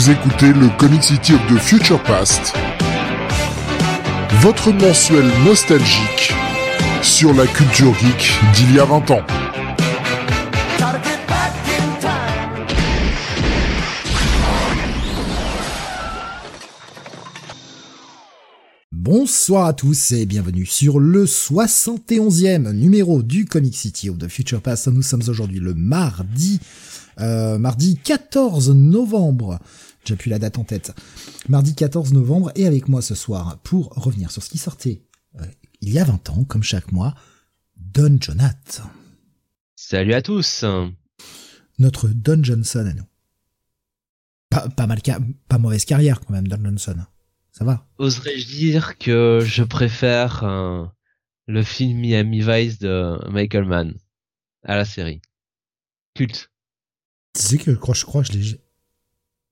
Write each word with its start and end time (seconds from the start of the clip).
Vous 0.00 0.10
écoutez 0.10 0.54
le 0.54 0.70
Comic 0.78 1.02
City 1.02 1.34
of 1.34 1.40
the 1.52 1.58
Future 1.58 2.02
Past, 2.04 2.54
votre 4.40 4.72
mensuel 4.72 5.26
nostalgique 5.44 6.32
sur 7.02 7.34
la 7.34 7.46
culture 7.46 7.92
geek 7.98 8.32
d'il 8.54 8.76
y 8.76 8.80
a 8.80 8.86
20 8.86 9.10
ans. 9.10 9.20
Bonsoir 18.90 19.66
à 19.66 19.74
tous 19.74 20.12
et 20.12 20.24
bienvenue 20.24 20.64
sur 20.64 20.98
le 20.98 21.26
71e 21.26 22.72
numéro 22.72 23.22
du 23.22 23.44
Comic 23.44 23.76
City 23.76 24.08
of 24.08 24.16
the 24.16 24.28
Future 24.28 24.62
Past. 24.62 24.86
Nous 24.86 25.02
sommes 25.02 25.24
aujourd'hui 25.28 25.60
le 25.60 25.74
mardi, 25.74 26.58
euh, 27.20 27.58
mardi 27.58 27.98
14 28.02 28.70
novembre. 28.70 29.58
J'ai 30.04 30.16
plus 30.16 30.30
la 30.30 30.38
date 30.38 30.58
en 30.58 30.64
tête. 30.64 30.92
Mardi 31.48 31.74
14 31.74 32.12
novembre 32.12 32.52
et 32.54 32.66
avec 32.66 32.88
moi 32.88 33.02
ce 33.02 33.14
soir 33.14 33.58
pour 33.62 33.90
revenir 33.90 34.30
sur 34.30 34.42
ce 34.42 34.50
qui 34.50 34.58
sortait 34.58 35.02
euh, 35.38 35.44
il 35.80 35.92
y 35.92 35.98
a 35.98 36.04
20 36.04 36.30
ans, 36.30 36.44
comme 36.44 36.62
chaque 36.62 36.92
mois, 36.92 37.14
Don 37.76 38.18
Jonath. 38.20 38.82
Salut 39.76 40.14
à 40.14 40.22
tous. 40.22 40.64
Notre 41.78 42.08
Don 42.08 42.42
Johnson 42.42 42.86
à 42.86 42.92
nous. 42.92 43.06
Pas, 44.50 44.68
pas 44.68 44.86
mal, 44.86 45.00
pas 45.48 45.58
mauvaise 45.58 45.84
carrière 45.84 46.20
quand 46.20 46.32
même, 46.32 46.48
Don 46.48 46.62
Johnson. 46.62 46.96
Ça 47.52 47.64
va? 47.64 47.86
Oserais-je 47.98 48.46
dire 48.46 48.98
que 48.98 49.40
je 49.44 49.62
préfère 49.62 50.44
euh, 50.44 50.84
le 51.46 51.62
film 51.62 51.98
Miami 51.98 52.40
Vice 52.42 52.78
de 52.78 53.18
Michael 53.30 53.64
Mann 53.64 53.94
à 54.64 54.76
la 54.76 54.84
série. 54.84 55.22
Culte. 56.14 56.50
Tu 57.34 57.42
sais 57.42 57.58
que 57.58 57.72
je 57.72 57.76
crois, 57.76 57.94
je 57.94 58.04
crois, 58.04 58.22
je 58.22 58.32
l'ai 58.32 58.60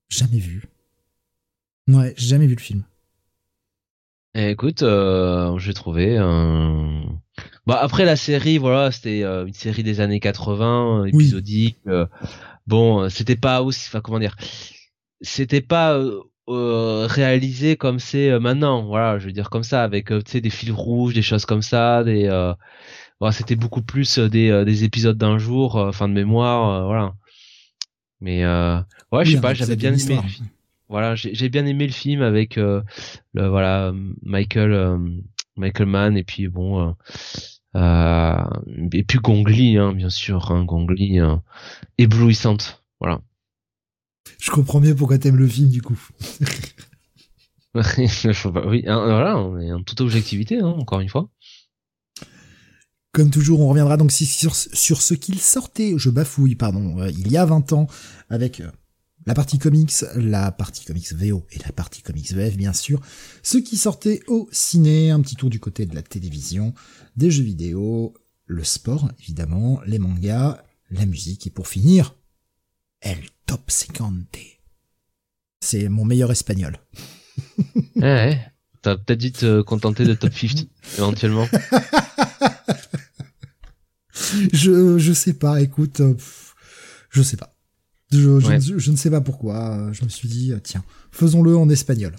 jamais 0.09 0.39
vu. 0.39 0.63
Ouais, 1.87 2.13
j'ai 2.17 2.27
jamais 2.27 2.47
vu 2.47 2.55
le 2.55 2.61
film. 2.61 2.83
Eh, 4.35 4.51
écoute, 4.51 4.83
euh, 4.83 5.57
j'ai 5.57 5.73
trouvé. 5.73 6.17
Euh... 6.17 7.01
Bah 7.65 7.79
après 7.81 8.05
la 8.05 8.15
série, 8.15 8.57
voilà, 8.57 8.91
c'était 8.91 9.23
euh, 9.23 9.45
une 9.45 9.53
série 9.53 9.83
des 9.83 10.01
années 10.01 10.19
80, 10.19 11.05
épisodique. 11.05 11.79
Euh, 11.87 12.05
bon, 12.67 13.09
c'était 13.09 13.35
pas 13.35 13.63
aussi, 13.63 13.87
enfin 13.87 14.01
comment 14.01 14.19
dire, 14.19 14.35
c'était 15.21 15.61
pas 15.61 15.99
euh, 16.49 17.05
réalisé 17.07 17.77
comme 17.77 17.99
c'est 17.99 18.31
euh, 18.31 18.39
maintenant 18.39 18.83
voilà 18.83 19.19
je 19.19 19.27
veux 19.27 19.31
dire 19.31 19.51
comme 19.51 19.61
ça 19.61 19.83
avec 19.83 20.11
euh, 20.11 20.19
tu 20.23 20.31
sais 20.31 20.41
des 20.41 20.49
fils 20.49 20.71
rouges 20.71 21.13
des 21.13 21.21
choses 21.21 21.45
comme 21.45 21.61
ça 21.61 22.03
des 22.03 22.27
voilà, 23.19 23.31
c'était 23.33 23.55
beaucoup 23.55 23.83
plus 23.83 24.17
des, 24.17 24.63
des 24.65 24.83
épisodes 24.83 25.17
d'un 25.17 25.37
jour 25.37 25.91
fin 25.93 26.07
de 26.07 26.13
mémoire 26.13 26.87
voilà 26.87 27.13
mais 28.19 28.43
ouais 29.11 29.25
je 29.25 29.35
sais 29.35 29.41
pas 29.41 29.53
j'avais 29.53 29.75
bien 29.75 29.93
aimé 29.93 30.19
le 30.21 30.29
film. 30.29 30.47
voilà 30.87 31.15
j'ai 31.15 31.49
bien 31.49 31.65
aimé 31.65 31.87
le 31.87 31.93
film 31.93 32.21
avec 32.21 32.55
le 32.55 32.83
voilà 33.33 33.93
Michael 34.23 34.99
Michael 35.55 35.87
Mann 35.87 36.17
et 36.17 36.23
puis 36.23 36.47
bon 36.47 36.95
et 37.75 39.03
puis 39.03 39.19
Gongli 39.19 39.77
hein, 39.77 39.93
bien 39.93 40.09
sûr 40.09 40.51
hein, 40.51 40.63
Gongli 40.63 41.19
éblouissante 41.97 42.83
voilà 42.99 43.21
je 44.39 44.51
comprends 44.51 44.79
mieux 44.79 44.95
pourquoi 44.95 45.17
t'aimes 45.17 45.37
le 45.37 45.47
film 45.47 45.69
du 45.69 45.81
coup. 45.81 45.99
oui, 47.75 48.83
hein, 48.87 49.05
voilà, 49.05 49.37
on 49.37 49.59
est 49.59 49.71
en 49.71 49.83
toute 49.83 50.01
objectivité, 50.01 50.59
hein, 50.59 50.67
encore 50.67 50.99
une 50.99 51.09
fois. 51.09 51.29
Comme 53.11 53.31
toujours, 53.31 53.59
on 53.61 53.69
reviendra 53.69 53.97
donc 53.97 54.11
sur, 54.11 54.55
sur 54.55 55.01
ce 55.01 55.13
qu'il 55.13 55.39
sortait, 55.39 55.93
je 55.97 56.09
bafouille, 56.09 56.55
pardon, 56.55 56.99
euh, 56.99 57.09
il 57.09 57.31
y 57.31 57.37
a 57.37 57.45
20 57.45 57.73
ans, 57.73 57.87
avec 58.29 58.59
euh, 58.59 58.69
la 59.29 59.35
partie 59.35 59.59
comics, 59.59 59.93
la 60.15 60.51
partie 60.51 60.83
comics 60.85 61.13
VO 61.13 61.45
et 61.51 61.59
la 61.59 61.71
partie 61.71 62.01
comics 62.01 62.31
VF, 62.31 62.57
bien 62.57 62.73
sûr. 62.73 62.99
Ce 63.43 63.59
qui 63.59 63.77
sortait 63.77 64.21
au 64.25 64.49
ciné, 64.51 65.11
un 65.11 65.21
petit 65.21 65.35
tour 65.35 65.51
du 65.51 65.59
côté 65.59 65.85
de 65.85 65.93
la 65.93 66.01
télévision, 66.01 66.73
des 67.15 67.29
jeux 67.29 67.43
vidéo, 67.43 68.15
le 68.47 68.63
sport, 68.63 69.11
évidemment, 69.19 69.81
les 69.85 69.99
mangas, 69.99 70.63
la 70.89 71.05
musique, 71.05 71.45
et 71.45 71.51
pour 71.51 71.67
finir, 71.67 72.15
El 73.01 73.19
Top 73.45 73.69
50. 73.69 74.15
C'est 75.61 75.89
mon 75.89 76.05
meilleur 76.05 76.31
espagnol. 76.31 76.79
ouais, 77.97 78.51
t'as 78.81 78.97
peut-être 78.97 79.19
dû 79.19 79.31
te 79.31 79.61
contenter 79.61 80.05
de 80.05 80.15
Top 80.15 80.33
50, 80.33 80.67
éventuellement. 80.97 81.47
je, 84.53 84.97
je 84.97 85.13
sais 85.13 85.33
pas, 85.33 85.61
écoute, 85.61 85.99
euh, 85.99 86.15
je 87.11 87.21
sais 87.21 87.37
pas. 87.37 87.58
Je, 88.11 88.39
je, 88.39 88.91
ne 88.91 88.95
sais 88.95 89.11
pas 89.11 89.21
pourquoi. 89.21 89.91
Je 89.91 90.03
me 90.03 90.09
suis 90.09 90.27
dit, 90.27 90.51
euh, 90.51 90.59
tiens, 90.63 90.83
faisons-le 91.11 91.55
en 91.55 91.69
espagnol. 91.69 92.15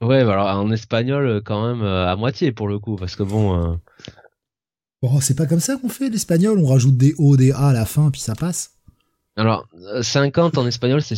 Ouais, 0.00 0.24
bah 0.24 0.32
alors 0.32 0.60
en 0.60 0.70
espagnol, 0.70 1.26
euh, 1.26 1.40
quand 1.44 1.66
même, 1.66 1.84
à 1.84 2.14
moitié 2.16 2.52
pour 2.52 2.68
le 2.68 2.78
coup, 2.78 2.96
parce 2.96 3.16
que 3.16 3.22
bon. 3.22 3.78
Bon, 5.00 5.20
c'est 5.20 5.36
pas 5.36 5.46
comme 5.46 5.60
ça 5.60 5.76
qu'on 5.76 5.88
fait 5.88 6.08
l'espagnol, 6.08 6.58
on 6.58 6.66
rajoute 6.66 6.96
des 6.96 7.14
O, 7.18 7.36
des 7.36 7.52
A 7.52 7.68
à 7.68 7.72
la 7.72 7.84
fin, 7.84 8.10
puis 8.10 8.20
ça 8.20 8.34
passe. 8.34 8.72
Alors, 9.36 9.68
50 10.02 10.58
en 10.58 10.66
espagnol, 10.66 11.00
c'est 11.02 11.16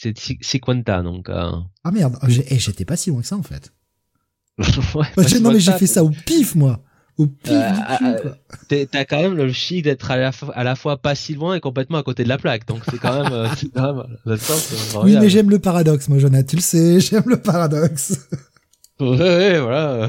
c'est 0.00 0.14
cinquanta, 0.40 1.02
donc. 1.02 1.28
Euh... 1.28 1.52
Ah 1.84 1.90
merde, 1.90 2.18
eh, 2.26 2.58
j'étais 2.58 2.86
pas 2.86 2.96
si 2.96 3.10
loin 3.10 3.20
que 3.20 3.26
ça 3.26 3.36
en 3.36 3.42
fait. 3.42 3.72
ouais, 4.94 5.06
non 5.40 5.52
mais 5.52 5.60
j'ai 5.60 5.72
fait 5.72 5.86
ça 5.86 6.02
au 6.02 6.10
pif 6.10 6.54
moi. 6.54 6.82
Au 7.20 7.26
pif 7.26 7.52
euh, 7.52 8.16
euh 8.70 8.84
T'as 8.90 9.04
quand 9.04 9.20
même 9.20 9.36
le 9.36 9.52
chic 9.52 9.84
d'être 9.84 10.10
à, 10.10 10.16
la 10.16 10.30
à 10.54 10.64
la 10.64 10.74
fois 10.74 10.96
pas 10.96 11.14
si 11.14 11.34
loin 11.34 11.54
et 11.54 11.60
complètement 11.60 11.98
à 11.98 12.02
côté 12.02 12.24
de 12.24 12.30
la 12.30 12.38
plaque, 12.38 12.66
donc 12.66 12.80
c'est 12.90 12.98
quand 12.98 13.22
même. 13.22 13.32
Euh, 13.32 13.48
quand 13.74 13.94
même 13.94 14.04
oui, 15.04 15.18
mais 15.20 15.28
j'aime 15.28 15.50
le 15.50 15.58
paradoxe, 15.58 16.08
moi, 16.08 16.18
Jonathan, 16.18 16.46
tu 16.46 16.56
le 16.56 16.62
sais, 16.62 16.98
j'aime 17.00 17.24
le 17.26 17.36
paradoxe. 17.36 18.16
ouais, 19.00 19.18
ouais, 19.18 19.60
voilà. 19.60 20.08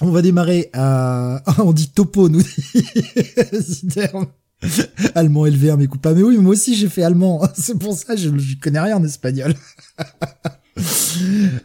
On 0.00 0.10
va 0.10 0.22
démarrer 0.22 0.70
à... 0.72 1.42
on 1.58 1.72
dit 1.72 1.90
topo, 1.90 2.28
nous 2.28 2.42
dit 2.42 4.00
allemand 5.16 5.46
LV1 5.46 5.76
m'écoute 5.76 6.00
pas. 6.00 6.14
Mais 6.14 6.22
oui, 6.22 6.38
moi 6.38 6.52
aussi 6.52 6.76
j'ai 6.76 6.88
fait 6.88 7.02
allemand. 7.02 7.42
C'est 7.56 7.76
pour 7.76 7.94
ça 7.94 8.14
je, 8.14 8.30
je 8.38 8.56
connais 8.60 8.80
rien 8.80 8.98
en 8.98 9.04
espagnol. 9.04 9.54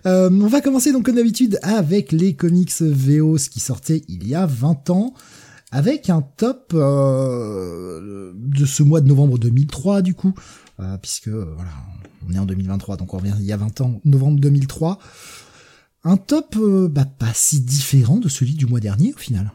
Euh, 0.05 0.29
on 0.31 0.47
va 0.47 0.61
commencer 0.61 0.91
donc 0.91 1.05
comme 1.05 1.15
d'habitude 1.15 1.59
avec 1.63 2.11
les 2.11 2.35
comics 2.35 2.81
VO, 2.81 3.37
ce 3.37 3.49
qui 3.49 3.59
sortait 3.59 4.03
il 4.07 4.27
y 4.27 4.35
a 4.35 4.45
20 4.45 4.89
ans, 4.91 5.13
avec 5.71 6.09
un 6.09 6.21
top 6.21 6.71
euh, 6.73 8.33
de 8.35 8.65
ce 8.65 8.83
mois 8.83 9.01
de 9.01 9.07
novembre 9.07 9.39
2003 9.39 10.01
du 10.01 10.13
coup, 10.13 10.33
euh, 10.79 10.97
puisque 10.97 11.29
voilà, 11.29 11.71
on 12.27 12.33
est 12.33 12.39
en 12.39 12.45
2023, 12.45 12.97
donc 12.97 13.13
on 13.13 13.17
revient 13.17 13.35
il 13.39 13.45
y 13.45 13.51
a 13.51 13.57
20 13.57 13.81
ans, 13.81 14.01
novembre 14.05 14.39
2003. 14.39 14.99
Un 16.03 16.17
top 16.17 16.57
bah, 16.57 17.05
pas 17.05 17.33
si 17.33 17.61
différent 17.61 18.17
de 18.17 18.29
celui 18.29 18.53
du 18.53 18.65
mois 18.65 18.79
dernier 18.79 19.13
au 19.13 19.17
final. 19.17 19.51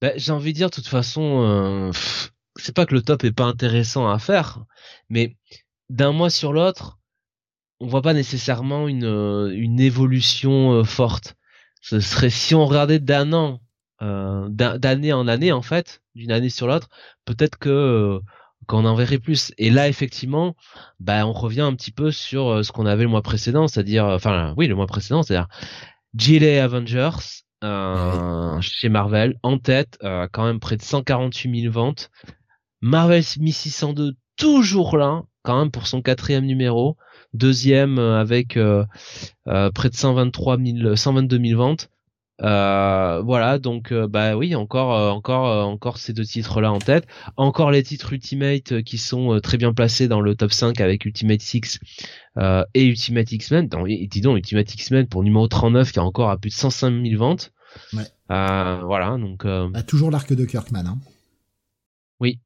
Bah, 0.00 0.10
j'ai 0.16 0.32
envie 0.32 0.52
de 0.52 0.56
dire, 0.58 0.68
de 0.68 0.74
toute 0.74 0.88
façon, 0.88 1.92
c'est 2.56 2.74
pas 2.74 2.86
que 2.86 2.94
le 2.94 3.02
top 3.02 3.24
est 3.24 3.32
pas 3.32 3.44
intéressant 3.44 4.10
à 4.10 4.18
faire, 4.18 4.64
mais 5.08 5.36
d'un 5.88 6.12
mois 6.12 6.28
sur 6.28 6.52
l'autre, 6.52 6.98
on 7.82 7.86
voit 7.86 8.02
pas 8.02 8.14
nécessairement 8.14 8.88
une, 8.88 9.04
euh, 9.04 9.52
une 9.54 9.80
évolution 9.80 10.72
euh, 10.72 10.84
forte. 10.84 11.36
Ce 11.80 12.00
serait 12.00 12.30
si 12.30 12.54
on 12.54 12.64
regardait 12.64 13.00
d'un 13.00 13.32
an, 13.32 13.60
d'année 14.00 15.12
en 15.12 15.28
année 15.28 15.52
en 15.52 15.62
fait, 15.62 16.02
d'une 16.16 16.32
année 16.32 16.50
sur 16.50 16.66
l'autre, 16.66 16.88
peut-être 17.24 17.56
que 17.56 18.20
qu'on 18.66 18.84
en 18.84 18.96
verrait 18.96 19.18
plus. 19.18 19.52
Et 19.58 19.70
là, 19.70 19.88
effectivement, 19.88 20.56
bah, 20.98 21.24
on 21.26 21.32
revient 21.32 21.60
un 21.60 21.74
petit 21.74 21.92
peu 21.92 22.10
sur 22.10 22.64
ce 22.64 22.72
qu'on 22.72 22.86
avait 22.86 23.04
le 23.04 23.08
mois 23.10 23.22
précédent, 23.22 23.68
c'est-à-dire, 23.68 24.04
enfin, 24.04 24.54
oui, 24.56 24.66
le 24.66 24.74
mois 24.74 24.86
précédent, 24.86 25.22
c'est-à-dire 25.22 25.48
GLA 26.14 26.64
Avengers, 26.64 27.42
euh, 27.62 28.60
chez 28.60 28.88
Marvel, 28.88 29.38
en 29.42 29.58
tête, 29.58 29.96
euh, 30.02 30.26
quand 30.32 30.44
même 30.44 30.58
près 30.58 30.76
de 30.76 30.82
148 30.82 31.62
000 31.62 31.72
ventes. 31.72 32.10
Marvel 32.80 33.22
1602 33.38 34.14
toujours 34.36 34.96
là, 34.96 35.22
quand 35.42 35.58
même 35.58 35.70
pour 35.70 35.86
son 35.86 36.02
quatrième 36.02 36.44
numéro. 36.44 36.96
Deuxième 37.34 37.98
euh, 37.98 38.20
avec 38.20 38.56
euh, 38.56 38.84
près 39.46 39.88
de 39.88 39.94
123 39.94 40.58
000, 40.58 40.96
122 40.96 41.40
000 41.42 41.58
ventes. 41.58 41.90
Euh, 42.40 43.22
voilà, 43.22 43.58
donc 43.58 43.92
bah 43.92 44.36
oui, 44.36 44.56
encore, 44.56 45.14
encore, 45.14 45.68
encore 45.68 45.98
ces 45.98 46.12
deux 46.12 46.24
titres-là 46.24 46.72
en 46.72 46.78
tête. 46.78 47.06
Encore 47.36 47.70
les 47.70 47.82
titres 47.84 48.12
Ultimate 48.12 48.82
qui 48.82 48.98
sont 48.98 49.38
très 49.40 49.58
bien 49.58 49.72
placés 49.72 50.08
dans 50.08 50.20
le 50.20 50.34
top 50.34 50.52
5 50.52 50.80
avec 50.80 51.04
Ultimate 51.04 51.40
6 51.40 51.78
et 52.74 52.84
Ultimate 52.84 53.30
X-Men. 53.30 53.68
Dis 54.08 54.20
donc, 54.22 54.38
Ultimate 54.38 54.74
X-Men 54.74 55.06
pour 55.06 55.22
numéro 55.22 55.46
39 55.46 55.92
qui 55.92 56.00
a 56.00 56.04
encore 56.04 56.30
à 56.30 56.36
plus 56.36 56.50
de 56.50 56.54
105 56.54 56.90
000 57.06 57.16
ventes. 57.16 57.52
Ouais. 57.92 58.06
voilà, 58.28 59.16
donc. 59.18 59.46
Bah, 59.46 59.82
toujours 59.84 60.10
l'arc 60.10 60.32
de 60.32 60.44
Kirkman. 60.44 60.86
Hein. 60.86 60.98
Oui. 62.18 62.40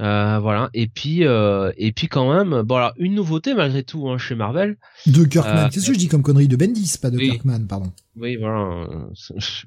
Euh, 0.00 0.38
voilà. 0.40 0.68
Et 0.74 0.88
puis 0.88 1.24
euh, 1.24 1.72
et 1.78 1.90
puis 1.92 2.08
quand 2.08 2.32
même 2.32 2.62
bon 2.62 2.76
alors 2.76 2.92
une 2.98 3.14
nouveauté 3.14 3.54
malgré 3.54 3.82
tout 3.82 4.08
hein, 4.08 4.18
chez 4.18 4.34
Marvel 4.34 4.76
de 5.06 5.24
Kirkman. 5.24 5.56
euh, 5.56 5.68
qu'est-ce 5.70 5.86
que 5.86 5.94
je 5.94 5.98
dis 5.98 6.08
comme 6.08 6.22
connerie 6.22 6.48
de 6.48 6.56
Bendis 6.56 6.98
pas 7.00 7.10
de 7.10 7.18
Kirkman 7.18 7.66
pardon. 7.66 7.92
Oui 8.16 8.36
voilà. 8.36 8.86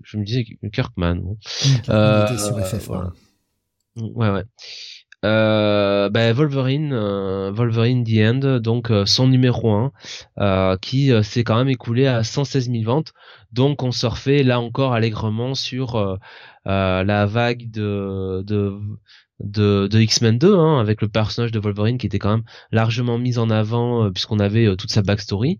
Je 0.03 0.17
me 0.17 0.23
disais 0.23 0.45
Kirkman 0.71 1.15
bon. 1.15 1.37
Mmh, 1.87 2.37
sur 2.37 2.59
FF, 2.59 2.85
voilà. 2.87 3.11
ouais 3.95 4.29
ouais. 4.29 4.43
Euh, 5.25 6.09
bah, 6.09 6.31
Wolverine, 6.31 6.93
euh, 6.93 7.51
Wolverine 7.51 8.05
The 8.05 8.19
End, 8.19 8.59
donc 8.59 8.89
euh, 8.89 9.05
son 9.05 9.27
numéro 9.27 9.91
1, 10.37 10.77
qui 10.81 11.11
s'est 11.23 11.43
quand 11.43 11.57
même 11.57 11.69
écoulé 11.69 12.07
à 12.07 12.23
116 12.23 12.71
000 12.71 12.83
ventes. 12.83 13.13
Donc 13.51 13.83
on 13.83 13.91
surfait 13.91 14.43
là 14.43 14.59
encore 14.61 14.93
allègrement 14.93 15.55
sur 15.55 16.17
la 16.65 17.25
vague 17.25 17.69
de, 17.71 18.43
de 18.45 18.79
de, 19.43 19.87
de 19.87 19.99
X-Men 19.99 20.37
2 20.37 20.55
hein, 20.55 20.79
avec 20.79 21.01
le 21.01 21.07
personnage 21.07 21.51
de 21.51 21.59
Wolverine 21.59 21.97
qui 21.97 22.07
était 22.07 22.19
quand 22.19 22.31
même 22.31 22.43
largement 22.71 23.17
mis 23.17 23.37
en 23.37 23.49
avant 23.49 24.11
puisqu'on 24.11 24.39
avait 24.39 24.75
toute 24.75 24.91
sa 24.91 25.01
backstory 25.01 25.59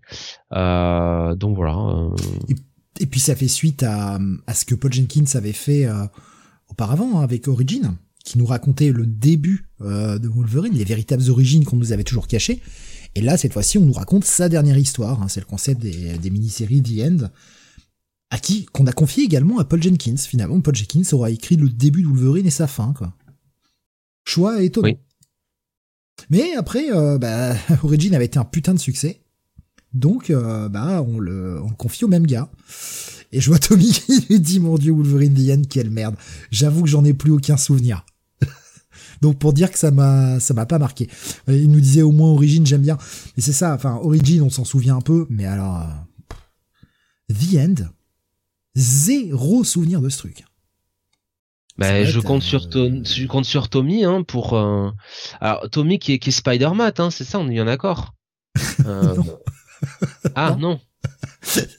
donc 0.50 1.56
voilà 1.56 2.08
et, 3.00 3.06
puis 3.06 3.20
ça 3.20 3.34
fait 3.34 3.48
suite 3.48 3.82
à, 3.82 4.18
à 4.46 4.54
ce 4.54 4.64
que 4.64 4.74
Paul 4.74 4.92
Jenkins 4.92 5.24
avait 5.34 5.52
fait 5.52 5.88
auparavant 6.68 7.18
hein, 7.18 7.22
avec 7.22 7.48
Origin 7.48 7.96
qui 8.24 8.38
nous 8.38 8.46
racontait 8.46 8.92
le 8.92 9.06
début 9.06 9.66
euh, 9.80 10.18
de 10.18 10.28
Wolverine, 10.28 10.74
les 10.74 10.84
véritables 10.84 11.30
origines 11.30 11.64
qu'on 11.64 11.76
nous 11.76 11.92
avait 11.92 12.04
toujours 12.04 12.26
cachées. 12.26 12.60
Et 13.14 13.20
là, 13.20 13.36
cette 13.36 13.52
fois-ci, 13.52 13.78
on 13.78 13.84
nous 13.84 13.92
raconte 13.92 14.24
sa 14.24 14.48
dernière 14.48 14.78
histoire. 14.78 15.22
Hein, 15.22 15.28
c'est 15.28 15.40
le 15.40 15.46
concept 15.46 15.80
des, 15.80 16.16
des 16.18 16.30
mini-séries 16.30 16.82
The 16.82 17.00
End, 17.02 17.28
à 18.30 18.38
qui 18.38 18.66
qu'on 18.66 18.86
a 18.86 18.92
confié 18.92 19.24
également 19.24 19.58
à 19.58 19.64
Paul 19.64 19.82
Jenkins. 19.82 20.16
Finalement, 20.16 20.60
Paul 20.60 20.74
Jenkins 20.74 21.02
aura 21.12 21.30
écrit 21.30 21.56
le 21.56 21.68
début 21.68 22.02
de 22.02 22.08
Wolverine 22.08 22.46
et 22.46 22.50
sa 22.50 22.66
fin, 22.66 22.92
quoi. 22.96 23.14
Choix 24.30 24.62
étonnant. 24.62 24.94
Mais 26.30 26.54
après, 26.54 26.92
euh, 26.92 27.18
bah, 27.18 27.56
Origin 27.82 28.14
avait 28.14 28.26
été 28.26 28.38
un 28.38 28.44
putain 28.44 28.72
de 28.72 28.78
succès. 28.78 29.22
Donc, 29.92 30.30
euh, 30.30 30.68
bah, 30.68 31.02
on 31.02 31.18
le, 31.18 31.60
on 31.60 31.68
le 31.68 31.74
confie 31.74 32.04
au 32.04 32.08
même 32.08 32.28
gars. 32.28 32.48
Et 33.32 33.40
je 33.40 33.50
vois 33.50 33.58
Tommy 33.58 33.90
qui 34.06 34.20
lui 34.28 34.38
dit, 34.38 34.60
mon 34.60 34.78
dieu, 34.78 34.92
Wolverine 34.92 35.34
The 35.34 35.58
End, 35.58 35.62
quelle 35.68 35.90
merde. 35.90 36.14
J'avoue 36.52 36.82
que 36.82 36.88
j'en 36.88 37.04
ai 37.04 37.12
plus 37.12 37.32
aucun 37.32 37.56
souvenir. 37.56 38.06
Donc 39.20 39.40
pour 39.40 39.52
dire 39.52 39.68
que 39.68 39.78
ça 39.80 39.90
m'a 39.90 40.38
ça 40.38 40.54
m'a 40.54 40.64
pas 40.64 40.78
marqué. 40.78 41.08
Euh, 41.48 41.56
il 41.56 41.68
nous 41.68 41.80
disait 41.80 42.02
au 42.02 42.12
moins 42.12 42.30
Origin 42.30 42.64
j'aime 42.64 42.82
bien. 42.82 42.98
Et 43.36 43.40
c'est 43.40 43.52
ça, 43.52 43.74
enfin 43.74 43.96
Origin 43.96 44.42
on 44.42 44.50
s'en 44.50 44.64
souvient 44.64 44.96
un 44.96 45.00
peu, 45.00 45.26
mais 45.28 45.46
alors 45.46 45.80
euh, 45.80 47.34
The 47.34 47.56
End, 47.56 47.84
zéro 48.76 49.64
souvenir 49.64 50.00
de 50.00 50.08
ce 50.08 50.18
truc. 50.18 50.44
Bah, 51.80 52.04
je 52.04 52.20
compte 52.20 52.42
sur 52.42 52.66
euh, 52.76 53.02
je 53.04 53.26
compte 53.26 53.46
sur 53.46 53.68
Tommy 53.68 54.04
hein, 54.04 54.22
pour 54.22 54.56
alors 55.40 55.68
Tommy 55.70 55.98
qui 55.98 56.12
est 56.12 56.18
qui 56.18 56.28
est 56.28 56.32
Spider-Man 56.32 56.92
hein, 56.98 57.10
c'est 57.10 57.24
ça 57.24 57.38
on 57.38 57.48
est 57.48 57.52
bien 57.52 57.64
d'accord. 57.64 58.14
ah 60.34 60.56
non. 60.58 60.78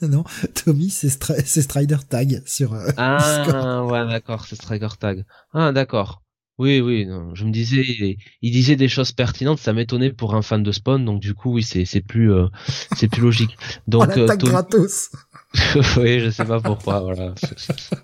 non, 0.01 0.23
Tommy, 0.65 0.89
c'est 0.89 1.61
Strider 1.61 1.97
Tag 2.09 2.41
sur. 2.45 2.75
ah 2.97 3.83
ouais, 3.89 4.07
d'accord, 4.07 4.45
c'est 4.45 4.55
Strider 4.55 4.87
Tag. 4.99 5.25
Ah 5.53 5.71
d'accord. 5.71 6.21
Oui, 6.57 6.79
oui, 6.79 7.07
je 7.33 7.43
me 7.43 7.51
disais, 7.51 8.17
il 8.41 8.51
disait 8.51 8.75
des 8.75 8.87
choses 8.87 9.13
pertinentes, 9.13 9.57
ça 9.57 9.73
m'étonnait 9.73 10.11
pour 10.11 10.35
un 10.35 10.43
fan 10.43 10.61
de 10.61 10.71
Spawn, 10.71 11.03
donc 11.03 11.19
du 11.19 11.33
coup, 11.33 11.53
oui, 11.53 11.63
c'est 11.63 12.01
plus 12.01 12.31
euh, 12.31 12.47
c'est 12.95 13.07
plus 13.07 13.21
logique. 13.21 13.57
Donc 13.87 14.09
oh, 14.15 14.19
euh, 14.19 14.35
gratos. 14.35 15.09
oui, 15.97 16.19
je 16.19 16.29
sais 16.29 16.45
pas 16.45 16.59
pourquoi, 16.59 17.01
voilà. 17.01 17.33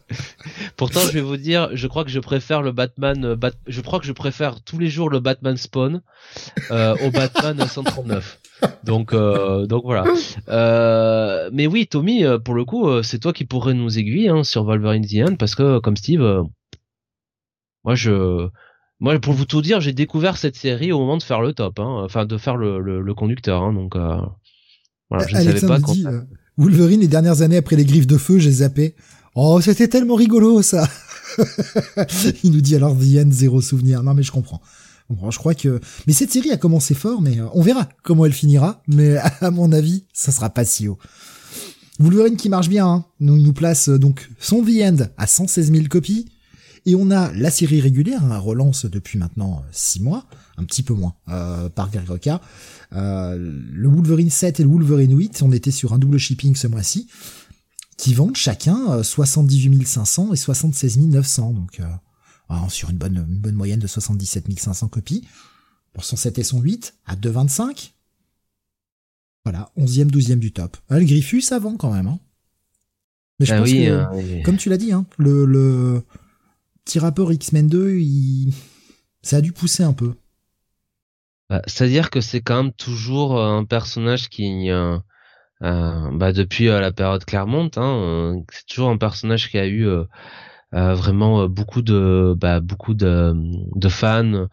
Pourtant, 0.77 0.99
je 1.01 1.11
vais 1.11 1.21
vous 1.21 1.37
dire, 1.37 1.69
je 1.73 1.87
crois 1.87 2.03
que 2.03 2.09
je 2.09 2.19
préfère 2.19 2.61
le 2.61 2.71
Batman, 2.71 3.23
euh, 3.23 3.49
je 3.67 3.81
crois 3.81 3.99
que 3.99 4.05
je 4.05 4.11
préfère 4.11 4.61
tous 4.61 4.77
les 4.77 4.89
jours 4.89 5.09
le 5.09 5.19
Batman 5.19 5.55
Spawn 5.55 6.01
euh, 6.71 6.95
au 7.05 7.11
Batman 7.11 7.59
139. 7.67 8.39
Donc, 8.83 9.13
euh, 9.13 9.65
donc 9.65 9.83
voilà. 9.83 10.03
Euh, 10.49 11.49
mais 11.53 11.67
oui, 11.67 11.87
Tommy, 11.87 12.25
pour 12.43 12.53
le 12.53 12.65
coup, 12.65 13.01
c'est 13.03 13.19
toi 13.19 13.31
qui 13.31 13.45
pourrais 13.45 13.73
nous 13.73 13.97
aiguiller 13.97 14.29
hein, 14.29 14.43
sur 14.43 14.63
Wolverine 14.63 15.05
The 15.05 15.29
End, 15.29 15.35
parce 15.35 15.55
que 15.55 15.79
comme 15.79 15.95
Steve, 15.95 16.43
moi, 17.83 17.95
je, 17.95 18.49
moi, 18.99 19.19
pour 19.19 19.33
vous 19.33 19.45
tout 19.45 19.61
dire, 19.61 19.79
j'ai 19.79 19.93
découvert 19.93 20.37
cette 20.37 20.55
série 20.55 20.91
au 20.91 20.99
moment 20.99 21.17
de 21.17 21.23
faire 21.23 21.41
le 21.41 21.53
top, 21.53 21.79
hein, 21.79 22.01
enfin 22.03 22.25
de 22.25 22.37
faire 22.37 22.57
le, 22.57 22.79
le, 22.79 23.13
conducteur. 23.13 23.61
Hein, 23.61 23.73
donc, 23.73 23.95
euh, 23.95 24.17
voilà, 25.09 25.27
je 25.27 25.35
ne 25.35 25.41
savais 25.41 25.67
pas. 25.67 25.79
Dit, 25.79 26.05
euh, 26.07 26.21
Wolverine 26.57 27.01
les 27.01 27.07
dernières 27.07 27.41
années 27.41 27.57
après 27.57 27.75
les 27.75 27.85
griffes 27.85 28.07
de 28.07 28.17
feu, 28.17 28.39
j'ai 28.39 28.51
zappé. 28.51 28.95
Oh, 29.35 29.61
c'était 29.61 29.87
tellement 29.87 30.15
rigolo 30.15 30.61
ça. 30.61 30.89
Il 32.43 32.51
nous 32.51 32.61
dit 32.61 32.75
alors 32.75 32.97
The 32.97 33.25
End 33.25 33.31
zéro 33.31 33.61
souvenir. 33.61 34.01
Non 34.01 34.13
mais 34.13 34.23
je 34.23 34.31
comprends. 34.31 34.61
Bon, 35.09 35.31
je 35.31 35.37
crois 35.37 35.53
que, 35.53 35.79
mais 36.05 36.13
cette 36.13 36.31
série 36.31 36.51
a 36.51 36.57
commencé 36.57 36.93
fort, 36.93 37.21
mais 37.21 37.39
euh, 37.39 37.45
on 37.53 37.61
verra 37.61 37.87
comment 38.03 38.25
elle 38.25 38.33
finira. 38.33 38.81
Mais 38.87 39.17
à 39.41 39.51
mon 39.51 39.71
avis, 39.71 40.05
ça 40.13 40.31
sera 40.31 40.49
pas 40.49 40.65
si 40.65 40.87
haut. 40.87 40.97
Wolverine 41.99 42.35
qui 42.35 42.49
marche 42.49 42.69
bien, 42.69 42.87
hein. 42.87 43.05
nous 43.19 43.37
nous 43.37 43.53
place 43.53 43.89
donc 43.89 44.29
son 44.39 44.63
The 44.63 44.81
End 44.83 44.97
à 45.17 45.25
116 45.25 45.71
000 45.71 45.85
copies, 45.89 46.25
et 46.85 46.95
on 46.95 47.11
a 47.11 47.31
la 47.33 47.51
série 47.51 47.81
régulière, 47.81 48.23
hein, 48.23 48.37
relance 48.37 48.85
depuis 48.85 49.17
maintenant 49.17 49.63
6 49.71 50.01
mois, 50.01 50.25
un 50.57 50.63
petit 50.63 50.83
peu 50.83 50.93
moins, 50.93 51.15
euh, 51.29 51.69
par 51.69 51.89
Greg 51.89 52.07
Roca. 52.07 52.41
Euh, 52.93 53.37
le 53.37 53.87
Wolverine 53.89 54.29
7 54.29 54.59
et 54.59 54.63
le 54.63 54.69
Wolverine 54.69 55.17
8, 55.17 55.41
on 55.41 55.51
était 55.51 55.71
sur 55.71 55.93
un 55.93 55.97
double 55.97 56.17
shipping 56.17 56.55
ce 56.55 56.67
mois-ci, 56.67 57.07
qui 57.97 58.13
vendent 58.13 58.35
chacun 58.35 59.03
78 59.03 59.81
euh, 59.81 59.85
500 59.85 60.33
et 60.33 60.37
76 60.37 60.99
900, 60.99 61.51
donc 61.51 61.79
euh, 61.79 62.69
sur 62.69 62.89
une 62.89 62.97
bonne, 62.97 63.25
une 63.29 63.39
bonne 63.39 63.55
moyenne 63.55 63.79
de 63.79 63.87
77 63.87 64.59
500 64.59 64.87
copies. 64.87 65.27
Pour 65.93 66.05
son 66.05 66.15
7 66.15 66.37
et 66.37 66.43
son 66.43 66.61
8, 66.61 66.93
à 67.07 67.15
2,25. 67.15 67.91
Voilà, 69.43 69.71
11e, 69.77 70.11
12e 70.11 70.37
du 70.37 70.51
top. 70.51 70.77
Ah, 70.89 70.99
le 70.99 71.05
Griffus, 71.05 71.41
ça 71.41 71.57
vend 71.57 71.75
quand 71.75 71.91
même. 71.91 72.07
Hein. 72.07 72.19
Mais 73.39 73.45
je 73.45 73.53
ah 73.53 73.59
pense 73.59 73.69
que, 73.69 74.43
comme 74.43 74.57
tu 74.57 74.69
l'as 74.69 74.77
dit, 74.77 74.91
hein, 74.91 75.05
le, 75.17 75.45
le, 75.45 76.03
petit 76.87 76.99
rapport 76.99 77.33
X-Men 77.33 77.67
2, 77.67 77.97
il... 77.97 78.53
ça 79.21 79.37
a 79.37 79.41
dû 79.41 79.51
pousser 79.51 79.83
un 79.83 79.91
peu. 79.91 80.13
Bah, 81.49 81.61
C'est-à-dire 81.67 82.09
que 82.09 82.21
c'est 82.21 82.39
quand 82.39 82.63
même 82.63 82.71
toujours 82.71 83.37
euh, 83.37 83.57
un 83.57 83.65
personnage 83.65 84.29
qui, 84.29 84.71
euh, 84.71 84.97
euh, 85.63 86.09
bah, 86.13 86.31
depuis 86.31 86.67
la 86.67 86.93
période 86.93 87.25
Claremont, 87.25 87.69
hein, 87.75 88.41
c'est 88.53 88.65
toujours 88.67 88.89
un 88.89 88.97
personnage 88.97 89.49
qui 89.51 89.57
a 89.57 89.67
eu 89.67 89.85
vraiment 90.71 91.47
beaucoup 91.49 91.81
de, 91.81 92.33
bah, 92.37 92.61
beaucoup 92.61 92.93
de, 92.93 93.33
de 93.35 93.89
fans, 93.89 94.47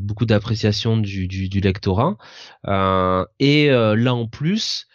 beaucoup 0.00 0.26
d'appréciation 0.26 0.96
du, 0.96 1.60
lectorat. 1.62 2.16
et 3.38 3.68
là 3.70 4.14
en 4.14 4.26
plus, 4.26 4.88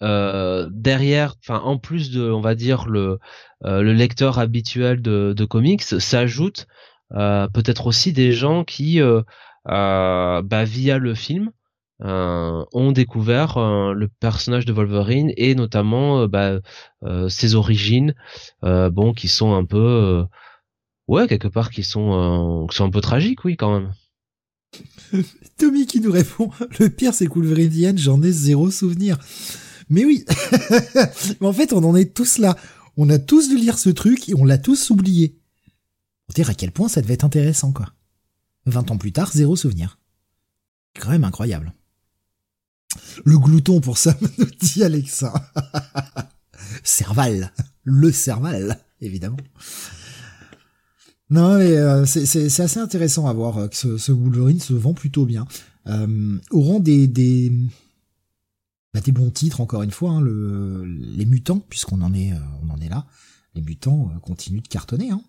derrière, 0.00 1.34
en 1.48 1.78
plus 1.78 2.10
de, 2.12 2.30
on 2.30 2.40
va 2.40 2.54
dire 2.54 2.86
le 2.88 3.18
le 3.64 3.92
lecteur 3.92 4.38
habituel 4.38 5.02
de, 5.02 5.44
comics 5.44 5.82
s'ajoute 5.82 6.66
euh, 7.14 7.46
peut-être 7.48 7.86
aussi 7.86 8.12
des 8.12 8.32
gens 8.32 8.64
qui, 8.64 9.00
euh, 9.00 9.22
bah, 9.64 10.64
via 10.64 10.98
le 10.98 11.14
film, 11.14 11.50
ont 12.04 12.92
découvert 12.92 13.58
le 13.58 14.08
personnage 14.08 14.64
de 14.64 14.72
Wolverine 14.72 15.32
et 15.36 15.54
notamment 15.54 16.26
bah, 16.26 16.58
ses 17.28 17.54
origines, 17.54 18.14
bon, 18.62 19.12
qui 19.12 19.28
sont 19.28 19.54
un 19.54 19.64
peu, 19.64 20.24
ouais, 21.06 21.28
quelque 21.28 21.48
part, 21.48 21.70
qui 21.70 21.84
sont, 21.84 22.66
qui 22.68 22.76
sont 22.76 22.86
un 22.86 22.90
peu 22.90 23.00
tragiques, 23.00 23.44
oui, 23.44 23.56
quand 23.56 23.72
même. 23.72 23.92
Tommy 25.58 25.86
qui 25.86 26.00
nous 26.00 26.12
répond, 26.12 26.50
le 26.78 26.88
pire 26.88 27.14
c'est 27.14 27.26
que 27.26 27.34
Wolverine 27.34 27.98
j'en 27.98 28.22
ai 28.22 28.32
zéro 28.32 28.70
souvenir. 28.70 29.18
Mais 29.88 30.04
oui, 30.04 30.24
mais 31.40 31.46
en 31.46 31.52
fait 31.52 31.72
on 31.72 31.84
en 31.84 31.94
est 31.94 32.14
tous 32.14 32.38
là. 32.38 32.56
On 32.96 33.08
a 33.08 33.18
tous 33.18 33.48
dû 33.48 33.56
lire 33.56 33.78
ce 33.78 33.90
truc 33.90 34.28
et 34.28 34.34
on 34.34 34.44
l'a 34.44 34.58
tous 34.58 34.90
oublié. 34.90 35.38
Pour 36.26 36.34
dire 36.34 36.50
à 36.50 36.54
quel 36.54 36.72
point 36.72 36.88
ça 36.88 37.00
devait 37.00 37.14
être 37.14 37.24
intéressant, 37.24 37.72
quoi. 37.72 37.94
20 38.66 38.90
ans 38.90 38.98
plus 38.98 39.12
tard, 39.12 39.32
zéro 39.32 39.56
souvenir. 39.56 39.98
Quand 41.00 41.10
même 41.10 41.24
incroyable. 41.24 41.72
Le 43.24 43.38
glouton 43.38 43.80
pour 43.80 43.98
ça, 43.98 44.16
nous 44.38 44.46
dit 44.60 44.84
Alexa. 44.84 45.32
Serval. 46.84 47.52
Le 47.82 48.12
Serval, 48.12 48.78
évidemment. 49.00 49.38
Non, 51.30 51.56
mais 51.56 51.70
euh, 51.70 52.04
c'est 52.04 52.60
assez 52.60 52.78
intéressant 52.78 53.26
à 53.26 53.32
voir 53.32 53.70
que 53.70 53.76
ce, 53.76 53.96
ce, 53.96 54.12
Wolverine 54.12 54.60
se 54.60 54.74
vend 54.74 54.92
plutôt 54.92 55.24
bien. 55.24 55.46
Euh, 55.86 56.38
au 56.50 56.60
rang 56.60 56.78
des, 56.78 57.06
des, 57.06 57.50
bah, 58.94 59.00
des 59.00 59.12
bons 59.12 59.30
titres 59.30 59.60
encore 59.60 59.82
une 59.82 59.90
fois, 59.90 60.10
hein, 60.10 60.20
le, 60.20 60.84
les 60.84 61.24
mutants, 61.24 61.60
puisqu'on 61.70 62.02
en 62.02 62.12
est, 62.12 62.32
euh, 62.32 62.38
on 62.62 62.70
en 62.70 62.78
est 62.78 62.88
là, 62.88 63.06
les 63.54 63.62
mutants 63.62 64.10
euh, 64.14 64.18
continuent 64.20 64.62
de 64.62 64.68
cartonner. 64.68 65.10
Hein. 65.10 65.22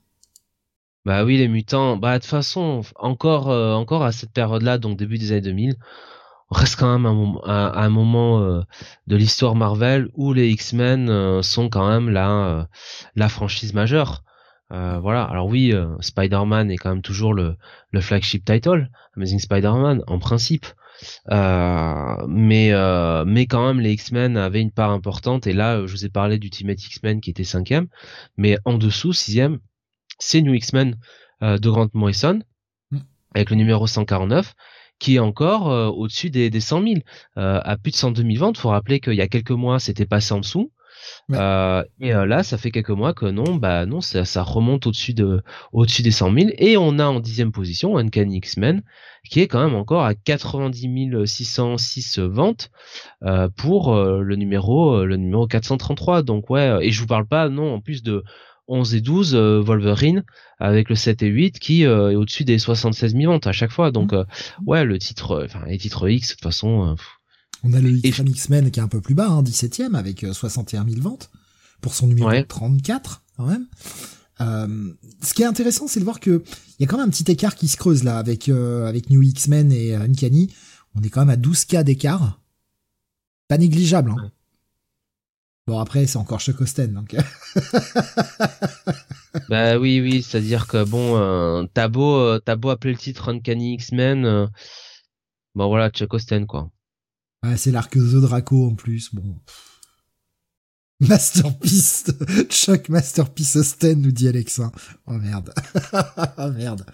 Bah 1.05 1.23
oui, 1.23 1.37
les 1.37 1.47
mutants. 1.47 1.97
Bah 1.97 2.17
de 2.17 2.23
toute 2.23 2.29
façon, 2.29 2.81
encore, 2.95 3.49
euh, 3.49 3.73
encore 3.73 4.03
à 4.03 4.11
cette 4.11 4.31
période-là, 4.31 4.77
donc 4.77 4.97
début 4.97 5.17
des 5.17 5.31
années 5.31 5.41
2000, 5.41 5.75
on 6.49 6.55
reste 6.55 6.77
quand 6.77 6.97
même 6.97 7.05
à 7.45 7.83
un, 7.83 7.89
moment 7.89 8.39
de 9.07 9.15
l'histoire 9.15 9.55
Marvel 9.55 10.09
où 10.13 10.33
les 10.33 10.49
X-Men 10.49 11.41
sont 11.41 11.67
quand 11.67 11.89
même 11.89 12.09
la, 12.09 12.69
la 13.15 13.27
franchise 13.27 13.73
majeure. 13.73 14.23
voilà. 14.69 15.23
Alors 15.23 15.47
oui, 15.47 15.73
Spider-Man 15.99 16.69
est 16.69 16.77
quand 16.77 16.91
même 16.91 17.01
toujours 17.01 17.33
le, 17.33 17.55
le 17.89 18.01
flagship 18.01 18.45
title, 18.45 18.91
Amazing 19.15 19.39
Spider-Man 19.39 20.03
en 20.05 20.19
principe. 20.19 20.67
Euh, 21.31 22.25
mais 22.27 22.71
euh, 22.71 23.23
mais 23.25 23.45
quand 23.45 23.65
même 23.65 23.79
les 23.79 23.93
X-Men 23.93 24.37
avaient 24.37 24.61
une 24.61 24.71
part 24.71 24.91
importante. 24.91 25.47
Et 25.47 25.53
là 25.53 25.85
je 25.85 25.91
vous 25.91 26.05
ai 26.05 26.09
parlé 26.09 26.37
d'Ultimate 26.39 26.83
X-Men 26.83 27.21
qui 27.21 27.29
était 27.29 27.43
cinquième. 27.43 27.87
Mais 28.37 28.57
en 28.65 28.77
dessous 28.77 29.13
sixième 29.13 29.59
c'est 30.19 30.41
New 30.41 30.53
X-Men 30.53 30.97
euh, 31.41 31.57
de 31.57 31.69
Grant 31.69 31.89
Morrison 31.93 32.41
avec 33.35 33.49
le 33.49 33.55
numéro 33.55 33.87
149 33.87 34.53
qui 34.99 35.15
est 35.15 35.19
encore 35.19 35.65
au-dessus 35.97 36.29
des, 36.29 36.49
des 36.49 36.59
100 36.59 36.83
000 36.83 36.95
à 37.35 37.77
plus 37.77 37.91
de 37.91 37.95
102 37.95 38.21
000 38.21 38.35
ventes 38.37 38.57
faut 38.57 38.69
rappeler 38.69 38.99
qu'il 38.99 39.15
y 39.15 39.21
a 39.21 39.27
quelques 39.27 39.51
mois 39.51 39.79
c'était 39.79 40.05
passé 40.05 40.33
en 40.33 40.39
dessous 40.39 40.71
euh, 41.31 41.83
et 41.99 42.13
euh, 42.13 42.25
là, 42.25 42.43
ça 42.43 42.57
fait 42.57 42.71
quelques 42.71 42.89
mois 42.89 43.13
que 43.13 43.25
non, 43.25 43.55
bah 43.55 43.85
non, 43.85 44.01
ça, 44.01 44.25
ça 44.25 44.43
remonte 44.43 44.87
au-dessus 44.87 45.13
de, 45.13 45.41
au-dessus 45.71 46.01
des 46.01 46.11
100 46.11 46.33
000. 46.33 46.49
Et 46.57 46.77
on 46.77 46.99
a 46.99 47.05
en 47.05 47.19
dixième 47.19 47.51
position 47.51 47.97
Uncanny 47.97 48.37
X-Men, 48.37 48.83
qui 49.29 49.39
est 49.39 49.47
quand 49.47 49.63
même 49.63 49.75
encore 49.75 50.03
à 50.03 50.15
90 50.15 51.25
606 51.25 52.19
ventes 52.19 52.69
euh, 53.23 53.49
pour 53.55 53.93
euh, 53.93 54.21
le 54.21 54.35
numéro, 54.35 55.03
le 55.05 55.17
numéro 55.17 55.47
433. 55.47 56.23
Donc 56.23 56.49
ouais, 56.49 56.85
et 56.85 56.91
je 56.91 56.99
vous 56.99 57.07
parle 57.07 57.27
pas, 57.27 57.49
non, 57.49 57.75
en 57.75 57.81
plus 57.81 58.03
de 58.03 58.23
11 58.67 58.95
et 58.95 59.01
12 59.01 59.35
Wolverine 59.35 60.23
avec 60.59 60.87
le 60.87 60.95
7 60.95 61.21
et 61.23 61.27
8 61.27 61.59
qui 61.59 61.83
est 61.83 61.87
au-dessus 61.87 62.45
des 62.45 62.57
76 62.57 63.13
000 63.13 63.31
ventes 63.31 63.47
à 63.47 63.51
chaque 63.51 63.71
fois. 63.71 63.91
Donc 63.91 64.13
mmh. 64.13 64.25
ouais, 64.65 64.85
le 64.85 64.97
titre, 64.99 65.43
enfin 65.43 65.65
les 65.67 65.77
titres 65.77 66.07
X, 66.07 66.29
de 66.29 66.33
toute 66.35 66.43
façon. 66.43 66.95
On 67.63 67.73
a 67.73 67.79
le 67.79 67.91
X-Men 68.05 68.71
qui 68.71 68.79
est 68.79 68.83
un 68.83 68.89
peu 68.89 68.99
plus 68.99 69.15
bas, 69.15 69.29
hein, 69.29 69.41
17ème, 69.41 69.95
avec 69.95 70.25
61 70.31 70.81
euh, 70.81 70.89
000 70.89 71.01
ventes, 71.01 71.29
pour 71.81 71.95
son 71.95 72.07
numéro 72.07 72.29
34, 72.43 73.23
quand 73.37 73.45
même. 73.45 73.67
Euh, 74.41 74.93
ce 75.21 75.33
qui 75.33 75.43
est 75.43 75.45
intéressant, 75.45 75.87
c'est 75.87 75.99
de 75.99 76.05
voir 76.05 76.19
que 76.19 76.43
il 76.77 76.83
y 76.83 76.85
a 76.85 76.87
quand 76.87 76.97
même 76.97 77.07
un 77.07 77.09
petit 77.09 77.31
écart 77.31 77.55
qui 77.55 77.67
se 77.67 77.77
creuse 77.77 78.03
là 78.03 78.17
avec 78.17 78.49
euh, 78.49 78.85
avec 78.87 79.09
New 79.09 79.21
X-Men 79.21 79.71
et 79.71 79.95
Uncanny. 79.95 80.53
On 80.95 81.01
est 81.01 81.09
quand 81.09 81.21
même 81.21 81.29
à 81.29 81.37
12 81.37 81.65
k 81.65 81.77
d'écart. 81.83 82.41
Pas 83.47 83.57
négligeable. 83.57 84.11
Hein. 84.11 84.31
Bon 85.67 85.79
après 85.79 86.07
c'est 86.07 86.17
encore 86.17 86.41
Chuck 86.41 86.59
Austen 86.61 86.93
donc. 86.93 87.15
bah 89.49 89.77
oui 89.77 90.01
oui 90.01 90.23
c'est 90.23 90.39
à 90.39 90.41
dire 90.41 90.67
que 90.67 90.83
bon 90.83 91.67
t'as 91.73 91.87
beau 91.87 92.39
t'as 92.39 92.55
beau 92.55 92.69
appeler 92.71 92.93
le 92.93 92.99
titre 92.99 93.29
Uncanny 93.29 93.75
X-Men 93.75 94.49
bon 95.55 95.67
voilà 95.67 95.89
Chuck 95.91 96.13
Austen 96.15 96.47
quoi. 96.47 96.72
Ouais, 97.43 97.57
c'est 97.57 97.71
l'arc 97.71 97.93
The 97.93 98.21
Draco 98.21 98.67
en 98.67 98.75
plus, 98.75 99.13
bon. 99.13 99.35
Masterpiece, 100.99 102.05
Chuck 102.49 102.89
Masterpiece 102.89 103.57
Austen, 103.57 104.01
nous 104.01 104.11
dit 104.11 104.27
Alexa. 104.27 104.71
Oh 105.07 105.13
merde. 105.13 105.53
oh 106.37 106.51
merde. 106.55 106.85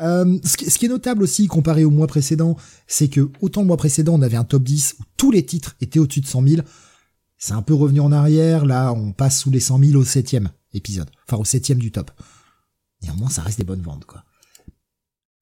Euh, 0.00 0.38
ce, 0.44 0.56
qui, 0.56 0.86
est 0.86 0.88
notable 0.88 1.24
aussi 1.24 1.48
comparé 1.48 1.84
au 1.84 1.90
mois 1.90 2.06
précédent, 2.06 2.56
c'est 2.86 3.08
que 3.08 3.28
autant 3.40 3.62
le 3.62 3.66
mois 3.66 3.76
précédent 3.76 4.14
on 4.14 4.22
avait 4.22 4.36
un 4.36 4.44
top 4.44 4.62
10 4.62 4.96
où 5.00 5.02
tous 5.16 5.32
les 5.32 5.44
titres 5.44 5.74
étaient 5.80 5.98
au-dessus 5.98 6.20
de 6.20 6.26
100 6.26 6.46
000, 6.46 6.62
c'est 7.36 7.52
un 7.52 7.62
peu 7.62 7.74
revenu 7.74 7.98
en 7.98 8.12
arrière, 8.12 8.64
là 8.64 8.92
on 8.92 9.12
passe 9.12 9.40
sous 9.40 9.50
les 9.50 9.58
100 9.58 9.80
000 9.80 10.00
au 10.00 10.04
septième 10.04 10.50
épisode, 10.72 11.10
enfin 11.26 11.40
au 11.40 11.44
septième 11.44 11.78
du 11.78 11.90
top. 11.90 12.12
Néanmoins 13.02 13.28
ça 13.28 13.42
reste 13.42 13.58
des 13.58 13.64
bonnes 13.64 13.82
ventes 13.82 14.04
quoi. 14.04 14.22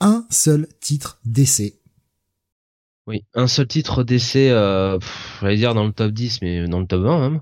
Un 0.00 0.26
seul 0.30 0.68
titre 0.80 1.20
d'essai 1.26 1.82
oui, 3.06 3.24
un 3.34 3.46
seul 3.46 3.66
titre 3.66 4.02
d'essai, 4.02 4.50
euh, 4.50 4.98
j'allais 5.40 5.56
dire 5.56 5.74
dans 5.74 5.84
le 5.84 5.92
top 5.92 6.12
10, 6.12 6.40
mais 6.42 6.66
dans 6.66 6.80
le 6.80 6.86
top 6.86 7.02
20 7.02 7.18
même. 7.20 7.40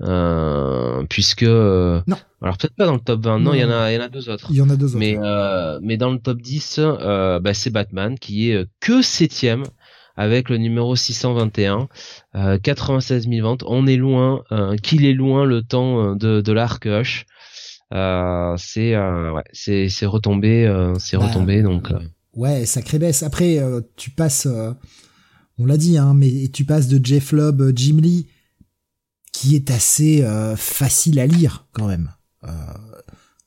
Euh, 0.00 1.02
puisque 1.10 1.42
euh, 1.42 2.00
non. 2.06 2.16
alors 2.40 2.56
peut-être 2.56 2.76
pas 2.76 2.86
dans 2.86 2.94
le 2.94 3.00
top 3.00 3.20
20 3.24 3.40
non 3.40 3.52
il 3.52 3.58
y 3.58 3.64
en 3.64 3.70
a 3.72 3.90
il 3.90 3.96
y 3.96 3.98
en 3.98 4.04
a 4.04 4.08
deux 4.08 4.28
autres. 4.28 4.46
Il 4.50 4.56
y 4.56 4.62
en 4.62 4.70
a 4.70 4.76
deux 4.76 4.90
autres. 4.90 4.96
Mais 4.96 5.18
euh, 5.20 5.80
mais 5.82 5.96
dans 5.96 6.10
le 6.10 6.20
top 6.20 6.40
10 6.40 6.78
euh, 6.78 7.40
bah, 7.40 7.52
c'est 7.52 7.70
Batman 7.70 8.16
qui 8.16 8.52
est 8.52 8.64
que 8.78 9.02
septième 9.02 9.64
avec 10.14 10.50
le 10.50 10.56
numéro 10.56 10.94
621 10.94 11.88
euh, 12.36 12.58
96 12.58 13.28
000 13.28 13.42
ventes. 13.44 13.64
On 13.66 13.88
est 13.88 13.96
loin 13.96 14.44
euh, 14.52 14.76
qu'il 14.76 15.04
est 15.04 15.14
loin 15.14 15.44
le 15.44 15.62
temps 15.62 16.14
de 16.14 16.40
de 16.42 16.52
l'arc 16.52 16.86
Hush 16.86 17.26
euh, 17.92 18.54
c'est 18.56 18.96
ouais 18.96 19.44
c'est 19.52 19.88
c'est 19.88 20.06
retombé 20.06 20.92
c'est 21.00 21.16
bah, 21.16 21.26
retombé 21.26 21.62
donc 21.62 21.92
Ouais, 22.38 22.66
sacré 22.66 23.00
baisse. 23.00 23.24
Après, 23.24 23.58
euh, 23.58 23.80
tu 23.96 24.10
passes, 24.10 24.46
euh, 24.46 24.72
on 25.58 25.66
l'a 25.66 25.76
dit, 25.76 25.98
hein, 25.98 26.14
mais 26.14 26.46
tu 26.52 26.64
passes 26.64 26.86
de 26.86 27.04
Jeff 27.04 27.32
Lobb, 27.32 27.60
euh, 27.60 27.72
Jim 27.74 27.96
Lee, 28.00 28.28
qui 29.32 29.56
est 29.56 29.72
assez 29.72 30.24
facile 30.56 31.18
à 31.20 31.26
lire 31.26 31.68
quand 31.72 31.86
même. 31.86 32.10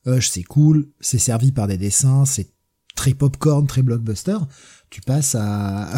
Hush, 0.06 0.30
c'est 0.30 0.42
cool, 0.42 0.88
c'est 1.00 1.18
servi 1.18 1.52
par 1.52 1.68
des 1.68 1.76
dessins, 1.76 2.24
c'est 2.24 2.50
très 2.94 3.12
popcorn, 3.12 3.66
très 3.66 3.82
blockbuster. 3.82 4.38
Tu 4.88 5.02
passes 5.02 5.34
à, 5.34 5.90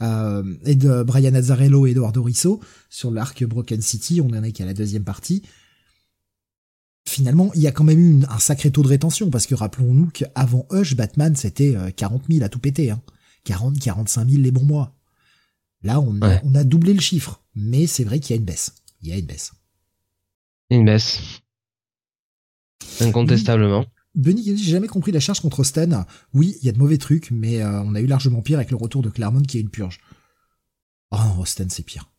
à 0.00 0.42
Brian 1.04 1.34
Azzarello 1.34 1.86
et 1.86 1.90
Eduardo 1.90 2.22
Risso 2.22 2.60
sur 2.90 3.12
l'arc 3.12 3.44
Broken 3.44 3.80
City. 3.80 4.20
On 4.20 4.30
en 4.30 4.42
est 4.42 4.50
qu'à 4.50 4.64
la 4.64 4.74
deuxième 4.74 5.04
partie 5.04 5.42
finalement, 7.12 7.50
il 7.54 7.60
y 7.60 7.66
a 7.66 7.72
quand 7.72 7.84
même 7.84 7.98
eu 7.98 8.24
un 8.28 8.38
sacré 8.38 8.70
taux 8.70 8.82
de 8.82 8.88
rétention, 8.88 9.30
parce 9.30 9.46
que 9.46 9.54
rappelons-nous 9.54 10.10
qu'avant 10.10 10.66
Hush, 10.70 10.96
Batman, 10.96 11.36
c'était 11.36 11.76
40 11.96 12.22
euh, 12.22 12.34
000 12.34 12.44
à 12.44 12.48
tout 12.48 12.58
péter. 12.58 12.90
Hein. 12.90 13.00
40, 13.44 13.78
45 13.78 14.28
000 14.28 14.42
les 14.42 14.50
bons 14.50 14.64
mois. 14.64 14.94
Là, 15.82 16.00
on 16.00 16.20
a, 16.22 16.40
on 16.44 16.54
a 16.54 16.64
doublé 16.64 16.94
le 16.94 17.00
chiffre. 17.00 17.42
Mais 17.54 17.86
c'est 17.86 18.04
vrai 18.04 18.20
qu'il 18.20 18.34
y 18.34 18.38
a 18.38 18.40
une 18.40 18.46
baisse. 18.46 18.74
Il 19.02 19.08
y 19.08 19.12
a 19.12 19.18
une 19.18 19.26
baisse. 19.26 19.52
Une 20.70 20.84
baisse. 20.84 21.20
Incontestablement. 23.00 23.84
Benny 24.14 24.44
j'ai 24.44 24.70
jamais 24.70 24.88
compris 24.88 25.10
la 25.10 25.20
charge 25.20 25.40
contre 25.40 25.64
Stan. 25.64 26.04
Oui, 26.34 26.56
il 26.60 26.66
y 26.66 26.68
a 26.68 26.72
de 26.72 26.78
mauvais 26.78 26.98
trucs, 26.98 27.30
mais 27.30 27.62
euh, 27.62 27.82
on 27.82 27.94
a 27.94 28.00
eu 28.00 28.06
largement 28.06 28.42
pire 28.42 28.58
avec 28.58 28.70
le 28.70 28.76
retour 28.76 29.02
de 29.02 29.10
Claremont 29.10 29.42
qui 29.42 29.58
est 29.58 29.62
une 29.62 29.70
purge. 29.70 30.00
Oh 31.10 31.44
Stan, 31.44 31.66
c'est 31.68 31.84
pire. 31.84 32.10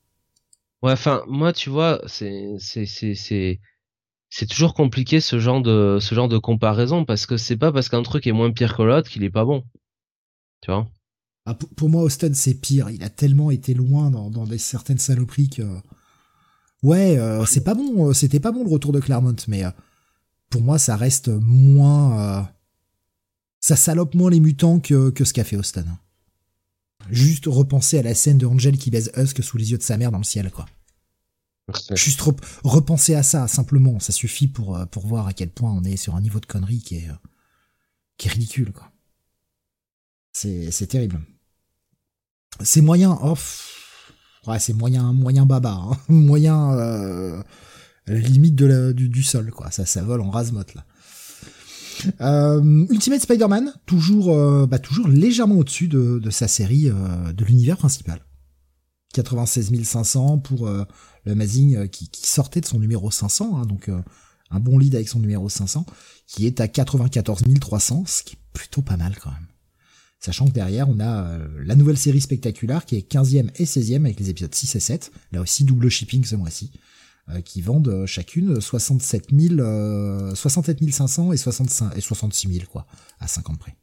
Ouais, 0.82 0.92
enfin, 0.92 1.24
moi, 1.28 1.54
tu 1.54 1.70
vois, 1.70 2.02
c'est, 2.08 2.56
c'est, 2.60 2.86
c'est, 2.86 3.16
c'est, 3.16 3.62
c'est 4.36 4.48
toujours 4.48 4.74
compliqué 4.74 5.22
ce 5.22 5.38
genre 5.38 5.62
de 5.62 6.38
comparaison 6.40 7.06
parce 7.06 7.28
que 7.28 7.38
c'est 7.38 7.56
pas 7.56 7.72
parce 7.72 7.88
qu'un 7.88 8.02
truc 8.02 8.26
est 8.26 8.32
moins 8.32 8.52
pire 8.52 8.76
que 8.76 8.82
l'autre 8.82 9.08
qu'il 9.08 9.24
est 9.24 9.30
pas 9.30 9.46
bon. 9.46 9.64
Tu 10.62 10.72
vois? 10.72 10.90
Ah, 11.46 11.54
pour, 11.54 11.88
moi, 11.88 12.02
Austin 12.02 12.34
c'est 12.34 12.56
pire. 12.56 12.90
Il 12.90 13.04
a 13.04 13.12
tellement 13.12 13.52
été 13.52 13.76
loin 13.76 14.10
dans, 14.10 14.46
certaines 14.58 14.98
saloperies 14.98 15.50
que 15.50 15.62
ouais, 16.82 17.16
euh, 17.20 17.46
c'est 17.46 17.64
pas 17.64 17.76
bon. 17.76 18.10
Euh, 18.10 18.14
c'était 18.14 18.40
pas 18.40 18.52
bon 18.52 18.64
le 18.64 18.72
retour 18.72 18.92
de 18.92 19.00
Claremont, 19.00 19.36
mais 19.48 19.66
euh, 19.66 19.70
pour 20.50 20.64
moi, 20.64 20.80
ça 20.80 20.96
reste 20.96 21.28
moins. 21.28 22.50
ça 23.60 23.76
salope 23.76 24.16
moins 24.16 24.32
les 24.32 24.40
mutants 24.40 24.80
que 24.80 25.12
que 25.12 25.26
ce 25.26 25.34
qu'a 25.34 25.44
fait 25.44 25.58
Austin. 25.58 25.86
Juste 27.12 27.46
repenser 27.46 28.00
à 28.00 28.02
la 28.02 28.16
scène 28.16 28.40
de 28.40 28.48
Angel 28.48 28.80
qui 28.80 28.90
baise 28.90 29.12
Husk 29.16 29.44
sous 29.44 29.60
les 29.60 29.70
yeux 29.70 29.78
de 29.78 29.84
sa 29.84 29.98
mère 29.98 30.12
dans 30.12 30.18
le 30.18 30.24
ciel, 30.24 30.50
quoi. 30.50 30.66
Juste 31.96 32.22
repenser 32.64 33.16
à 33.16 33.24
ça, 33.24 33.48
simplement, 33.48 34.00
ça 34.00 34.12
suffit 34.12 34.48
pour, 34.48 34.76
euh, 34.76 34.86
pour 34.86 35.08
voir 35.08 35.28
à 35.28 35.34
quel 35.34 35.50
point 35.50 35.72
on 35.72 35.84
est 35.84 35.96
sur 35.96 36.16
un 36.16 36.22
niveau 36.22 36.42
de 36.42 36.46
connerie 36.46 36.82
qui 36.82 36.98
est, 36.98 37.10
euh, 37.10 37.14
qui 38.18 38.28
est 38.28 38.32
ridicule, 38.32 38.74
quoi. 38.74 38.92
C'est, 40.34 40.88
terrible. 40.88 41.22
C'est 42.62 42.82
moyen, 42.82 43.18
oh, 43.24 43.38
ouais, 44.48 44.60
c'est 44.60 44.74
moyen, 44.74 45.14
moyen 45.14 45.46
baba, 45.46 45.72
hein. 45.72 45.98
moyen, 46.10 46.74
euh, 46.74 47.42
limite 48.08 48.56
de 48.56 48.66
la, 48.66 48.94
du, 48.94 49.08
du, 49.08 49.24
sol, 49.24 49.52
quoi. 49.52 49.72
Ça, 49.72 49.86
ça 49.86 50.02
vole 50.04 50.22
en 50.22 50.32
rasemote, 50.32 50.74
là. 50.74 50.86
Euh, 52.20 52.86
Ultimate 52.90 53.22
Spider-Man, 53.22 53.74
toujours, 53.86 54.68
bah, 54.68 54.80
toujours 54.80 55.08
légèrement 55.08 55.56
au-dessus 55.56 55.88
de, 55.88 56.20
de 56.20 56.30
sa 56.30 56.50
série, 56.50 56.90
de 56.90 57.46
l'univers 57.46 57.78
principal. 57.78 58.20
96 59.14 59.84
500 59.84 60.40
pour 60.40 60.68
le 61.26 61.32
Amazing 61.32 61.76
euh, 61.76 61.88
qui, 61.88 62.10
sortait 62.14 62.62
de 62.62 62.66
son 62.66 62.80
numéro 62.80 63.10
500, 63.12 63.58
hein, 63.58 63.66
donc 63.66 63.90
euh, 63.90 64.02
un 64.52 64.60
bon 64.60 64.78
lead 64.78 64.96
avec 64.96 65.10
son 65.10 65.20
numéro 65.20 65.50
500, 65.50 65.86
qui 66.28 66.46
est 66.46 66.60
à 66.62 66.68
94 66.68 67.44
300, 67.60 68.04
ce 68.08 68.24
qui 68.24 68.36
est 68.36 68.40
plutôt 68.54 68.82
pas 68.82 68.98
mal 68.98 69.18
quand 69.22 69.32
même. 69.32 69.48
Sachant 70.20 70.48
que 70.48 70.52
derrière, 70.52 70.88
on 70.88 71.00
a 71.00 71.26
euh, 71.26 71.48
la 71.66 71.76
nouvelle 71.76 71.98
série 71.98 72.22
spectaculaire 72.22 72.86
qui 72.86 72.96
est 72.96 73.12
15e 73.12 73.50
et 73.56 73.66
16e 73.66 74.06
avec 74.06 74.20
les 74.20 74.30
épisodes 74.30 74.54
6 74.54 74.76
et 74.76 74.80
7, 74.80 75.12
là 75.32 75.42
aussi 75.42 75.64
double 75.64 75.90
shipping 75.90 76.24
ce 76.24 76.36
mois-ci, 76.36 76.72
qui 77.46 77.62
vendent 77.62 78.06
chacune 78.06 78.60
67 78.60 79.28
000, 79.32 80.36
67 80.36 80.92
500 80.92 81.32
et, 81.32 81.38
65, 81.38 81.98
et 81.98 82.02
66 82.02 82.54
000 82.54 82.66
quoi, 82.70 82.86
à 83.22 83.28
50 83.28 83.60
près. 83.60 83.78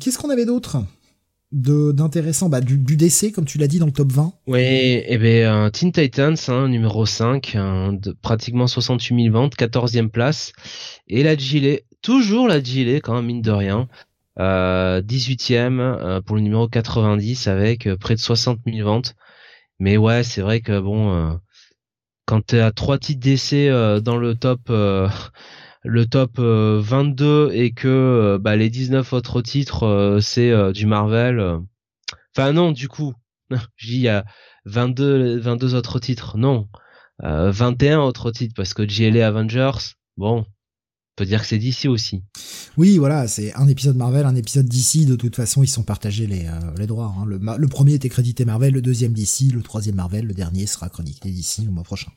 Qu'est-ce 0.00 0.18
qu'on 0.18 0.30
avait 0.30 0.46
d'autre? 0.46 0.84
D'intéressant 1.52 2.48
bah, 2.48 2.60
du, 2.60 2.78
du 2.78 2.96
DC 2.96 3.32
comme 3.34 3.44
tu 3.44 3.58
l'as 3.58 3.66
dit 3.66 3.80
dans 3.80 3.86
le 3.86 3.92
top 3.92 4.12
20 4.12 4.32
oui 4.46 4.60
et 4.60 5.04
eh 5.08 5.18
ben 5.18 5.66
euh, 5.66 5.70
Teen 5.70 5.90
Titans 5.90 6.36
hein, 6.46 6.68
numéro 6.68 7.06
5 7.06 7.56
hein, 7.56 7.92
de 7.92 8.12
pratiquement 8.12 8.68
68 8.68 9.24
000 9.24 9.34
ventes 9.34 9.56
14e 9.56 10.10
place. 10.10 10.52
Et 11.08 11.24
la 11.24 11.36
Gilet 11.36 11.84
toujours 12.02 12.46
la 12.46 12.62
Gilet 12.62 13.00
quand 13.00 13.14
même 13.14 13.26
mine 13.26 13.42
de 13.42 13.50
rien 13.50 13.88
euh, 14.38 15.02
18e 15.02 15.80
euh, 15.80 16.20
pour 16.20 16.36
le 16.36 16.42
numéro 16.42 16.68
90 16.68 17.48
avec 17.48 17.86
euh, 17.86 17.96
près 17.96 18.14
de 18.14 18.20
60 18.20 18.60
000 18.64 18.86
ventes. 18.86 19.16
Mais 19.80 19.96
ouais 19.96 20.22
c'est 20.22 20.40
vrai 20.40 20.60
que 20.60 20.78
bon 20.78 21.38
quand 22.26 22.46
t'es 22.46 22.60
à 22.60 22.70
trois 22.70 22.98
titres 22.98 23.20
DC 23.20 24.02
dans 24.02 24.18
le 24.18 24.34
top 24.36 24.70
le 25.82 26.06
top 26.06 26.38
22 26.38 27.24
euh, 27.24 27.50
et 27.52 27.72
que 27.72 27.88
euh, 27.88 28.38
bah, 28.38 28.56
les 28.56 28.70
19 28.70 29.12
autres 29.12 29.40
titres 29.42 29.84
euh, 29.84 30.20
c'est 30.20 30.72
du 30.72 30.86
Marvel. 30.86 31.58
Enfin 32.34 32.52
non, 32.52 32.72
du 32.72 32.88
coup, 32.88 33.14
je 33.76 33.92
il 33.92 34.00
y 34.00 34.08
a 34.08 34.24
22 34.66 35.40
22 35.40 35.74
autres 35.74 35.98
titres. 35.98 36.36
Non. 36.36 36.68
21 37.22 38.00
autres 38.00 38.30
titres 38.30 38.54
parce 38.56 38.72
que 38.72 38.88
JLA 38.88 39.26
Avengers, 39.26 39.92
bon, 40.16 40.46
peut 41.16 41.26
dire 41.26 41.42
que 41.42 41.46
c'est 41.46 41.58
d'ici 41.58 41.86
aussi. 41.86 42.22
Oui, 42.78 42.96
voilà, 42.96 43.28
c'est 43.28 43.52
un 43.56 43.68
épisode 43.68 43.94
Marvel, 43.94 44.24
un 44.24 44.34
épisode 44.34 44.64
d'ici. 44.64 45.04
De 45.04 45.16
toute 45.16 45.36
façon, 45.36 45.62
ils 45.62 45.68
sont 45.68 45.82
partagés 45.82 46.26
les, 46.26 46.50
les 46.78 46.86
droits. 46.86 47.14
Hein. 47.14 47.26
Le, 47.26 47.38
le, 47.38 47.68
premier 47.68 47.92
était 47.92 48.08
crédité 48.08 48.46
Marvel, 48.46 48.72
le 48.72 48.80
deuxième 48.80 49.12
d'ici, 49.12 49.50
le 49.50 49.60
troisième 49.60 49.96
Marvel, 49.96 50.24
le 50.24 50.32
dernier 50.32 50.66
sera 50.66 50.88
crédité 50.88 51.30
d'ici 51.30 51.60
le 51.62 51.70
mois 51.70 51.84
prochain. 51.84 52.10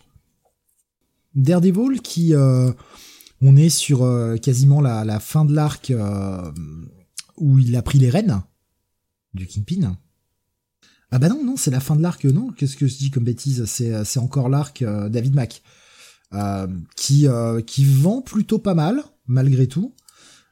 Daredevil 1.35 2.01
qui 2.01 2.35
euh, 2.35 2.71
on 3.43 3.57
est 3.57 3.69
sur 3.69 4.03
euh, 4.03 4.37
quasiment 4.37 4.81
la, 4.81 5.19
fin 5.19 5.45
de 5.45 5.53
l'arc 5.53 5.91
euh, 5.91 6.51
où 7.37 7.59
il 7.59 7.75
a 7.75 7.81
pris 7.81 7.99
les 7.99 8.09
rênes 8.09 8.41
du 9.33 9.45
Kingpin. 9.45 9.97
Ah 11.11 11.19
bah 11.19 11.29
non, 11.29 11.43
non, 11.43 11.57
c'est 11.57 11.69
la 11.69 11.81
fin 11.81 11.95
de 11.95 12.01
l'arc, 12.01 12.23
non 12.23 12.51
Qu'est-ce 12.51 12.77
que 12.77 12.87
je 12.87 12.97
dis 12.97 13.11
comme 13.11 13.25
bêtise 13.25 13.65
C'est 13.65 14.03
c'est 14.03 14.19
encore 14.19 14.49
l'arc 14.49 14.83
David 14.83 15.35
Mack 15.35 15.61
qui 16.95 17.27
qui 17.67 17.85
vend 17.85 18.21
plutôt 18.21 18.57
pas 18.57 18.73
mal 18.73 19.03
malgré 19.27 19.67
tout. 19.67 19.93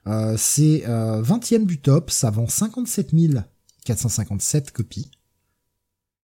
c'est 0.06 0.84
20e 0.86 1.66
du 1.66 1.80
top, 1.82 2.12
ça 2.12 2.30
vend 2.30 2.48
57 2.48 3.12
457 3.86 4.72
copies 4.72 5.10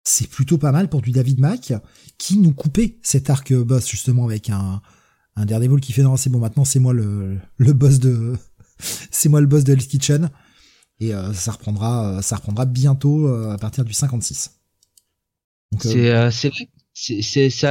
c'est 0.04 0.28
plutôt 0.28 0.58
pas 0.58 0.72
mal 0.72 0.90
pour 0.90 1.02
du 1.02 1.12
David 1.12 1.40
Mack 1.40 1.74
qui 2.18 2.38
nous 2.38 2.54
coupait 2.54 2.98
cet 3.04 3.30
arc 3.30 3.54
boss 3.54 3.88
justement 3.88 4.26
avec 4.26 4.50
un 4.50 4.82
un 5.36 5.46
Daredevil 5.46 5.80
qui 5.80 5.94
fait 5.94 6.04
non 6.04 6.18
c'est 6.18 6.30
bon 6.30 6.40
maintenant 6.40 6.66
c'est 6.66 6.80
moi 6.80 6.94
le 6.94 7.38
le 7.58 7.74
boss 7.74 8.00
de 8.00 8.36
c'est 9.12 9.30
moi 9.30 9.42
le 9.42 9.48
boss 9.48 9.64
de 9.64 9.74
Hell's 9.74 9.88
Kitchen 9.88 10.30
et 11.00 11.14
euh, 11.14 11.34
ça 11.34 11.52
reprendra 11.52 12.18
euh, 12.18 12.22
ça 12.22 12.36
reprendra 12.36 12.66
bientôt 12.66 13.28
euh, 13.28 13.52
à 13.52 13.58
partir 13.58 13.84
du 13.84 13.94
56. 13.94 14.60
C'est 15.80 16.12
à 16.12 16.32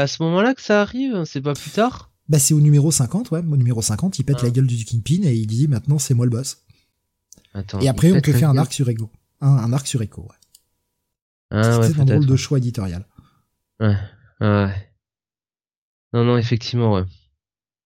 ce 0.07 0.23
moment-là 0.23 0.55
que 0.55 0.63
ça 0.63 0.81
arrive, 0.81 1.15
hein, 1.15 1.25
c'est 1.25 1.43
pas 1.43 1.55
plus 1.55 1.71
tard. 1.71 2.11
Bah 2.29 2.39
c'est 2.39 2.55
au 2.55 2.61
numéro 2.61 2.91
50 2.91 3.31
ouais, 3.31 3.41
au 3.41 3.57
numéro 3.57 3.83
50, 3.83 4.19
il 4.19 4.25
pète 4.25 4.39
ah. 4.41 4.45
la 4.45 4.51
gueule 4.51 4.67
du 4.67 4.85
Kingpin 4.85 5.23
et 5.25 5.35
il 5.35 5.47
dit 5.47 5.69
maintenant 5.69 5.99
c'est 5.99 6.15
moi 6.15 6.27
le 6.27 6.31
boss. 6.31 6.63
Attends, 7.53 7.81
et 7.81 7.89
après 7.89 8.13
on 8.13 8.21
peut 8.21 8.33
faire 8.33 8.51
un 8.51 8.57
arc 8.57 8.73
sur 8.73 8.89
Ego. 8.89 9.11
Un, 9.41 9.49
un 9.49 9.73
arc 9.73 9.87
sur 9.87 10.03
Echo 10.03 10.23
ouais. 10.23 10.29
Ah, 11.51 11.81
c'est 11.83 11.99
un 11.99 12.05
drôle 12.05 12.27
de 12.27 12.37
choix 12.37 12.59
éditorial. 12.59 13.07
Ouais, 13.81 13.97
ouais. 14.41 14.91
Non, 16.13 16.25
non, 16.25 16.37
effectivement, 16.37 16.95
ouais. 16.95 17.05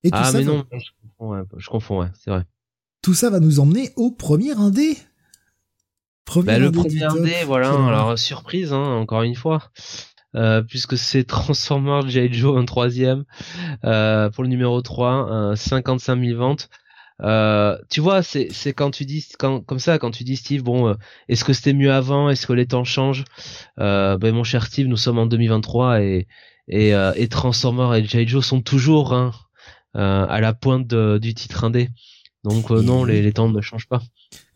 Et 0.05 0.09
ah, 0.11 0.31
mais 0.33 0.43
non, 0.43 0.63
je 0.71 0.89
confonds, 1.01 1.31
ouais, 1.31 1.41
je 1.57 1.67
confonds, 1.67 1.99
ouais, 2.01 2.09
c'est 2.13 2.29
vrai. 2.29 2.43
Tout 3.01 3.15
ça 3.15 3.31
va 3.31 3.39
nous 3.39 3.59
emmener 3.59 3.89
au 3.95 4.11
premier 4.11 4.51
indé. 4.51 4.95
Premier 6.25 6.45
bah, 6.45 6.59
le 6.59 6.71
premier 6.71 7.03
indé, 7.03 7.33
voilà, 7.45 7.69
alors 7.69 8.17
surprise, 8.17 8.71
hein, 8.71 8.83
encore 8.83 9.23
une 9.23 9.35
fois. 9.35 9.71
Euh, 10.35 10.61
puisque 10.61 10.95
c'est 10.95 11.23
Transformers 11.27 12.07
J. 12.07 12.31
Joe 12.31 12.57
un 12.57 12.65
troisième 12.65 13.23
euh, 13.83 14.29
pour 14.29 14.43
le 14.43 14.49
numéro 14.49 14.79
3, 14.79 15.31
euh, 15.31 15.55
55 15.55 16.23
000 16.23 16.37
ventes. 16.37 16.69
Euh, 17.21 17.77
tu 17.89 17.99
vois, 18.01 18.21
c'est 18.21 18.49
c'est 18.51 18.73
quand 18.73 18.91
tu 18.91 19.05
dis 19.05 19.25
quand 19.39 19.61
comme 19.61 19.79
ça 19.79 19.97
quand 19.97 20.11
tu 20.11 20.23
dis 20.23 20.35
Steve, 20.35 20.61
bon, 20.61 20.89
euh, 20.89 20.93
est-ce 21.29 21.45
que 21.45 21.53
c'était 21.53 21.73
mieux 21.73 21.91
avant, 21.91 22.29
est-ce 22.29 22.45
que 22.45 22.53
les 22.53 22.67
temps 22.67 22.83
changent? 22.83 23.23
Euh, 23.79 24.17
Ben 24.17 24.35
mon 24.35 24.43
cher 24.43 24.67
Steve, 24.67 24.87
nous 24.87 24.97
sommes 24.97 25.17
en 25.17 25.25
2023 25.25 26.01
et 26.01 26.27
et, 26.67 26.93
euh, 26.95 27.13
et 27.15 27.27
Transformers 27.27 27.93
et 27.95 28.03
J. 28.05 28.27
Joe 28.27 28.45
sont 28.45 28.61
toujours 28.61 29.13
hein, 29.13 29.31
à 29.95 30.39
la 30.41 30.53
pointe 30.53 30.93
du 30.93 31.33
titre 31.33 31.63
indé. 31.63 31.89
Donc 32.43 32.69
non, 32.69 33.05
les, 33.05 33.21
les 33.21 33.33
temps 33.33 33.49
ne 33.49 33.61
changent 33.61 33.87
pas. 33.87 34.01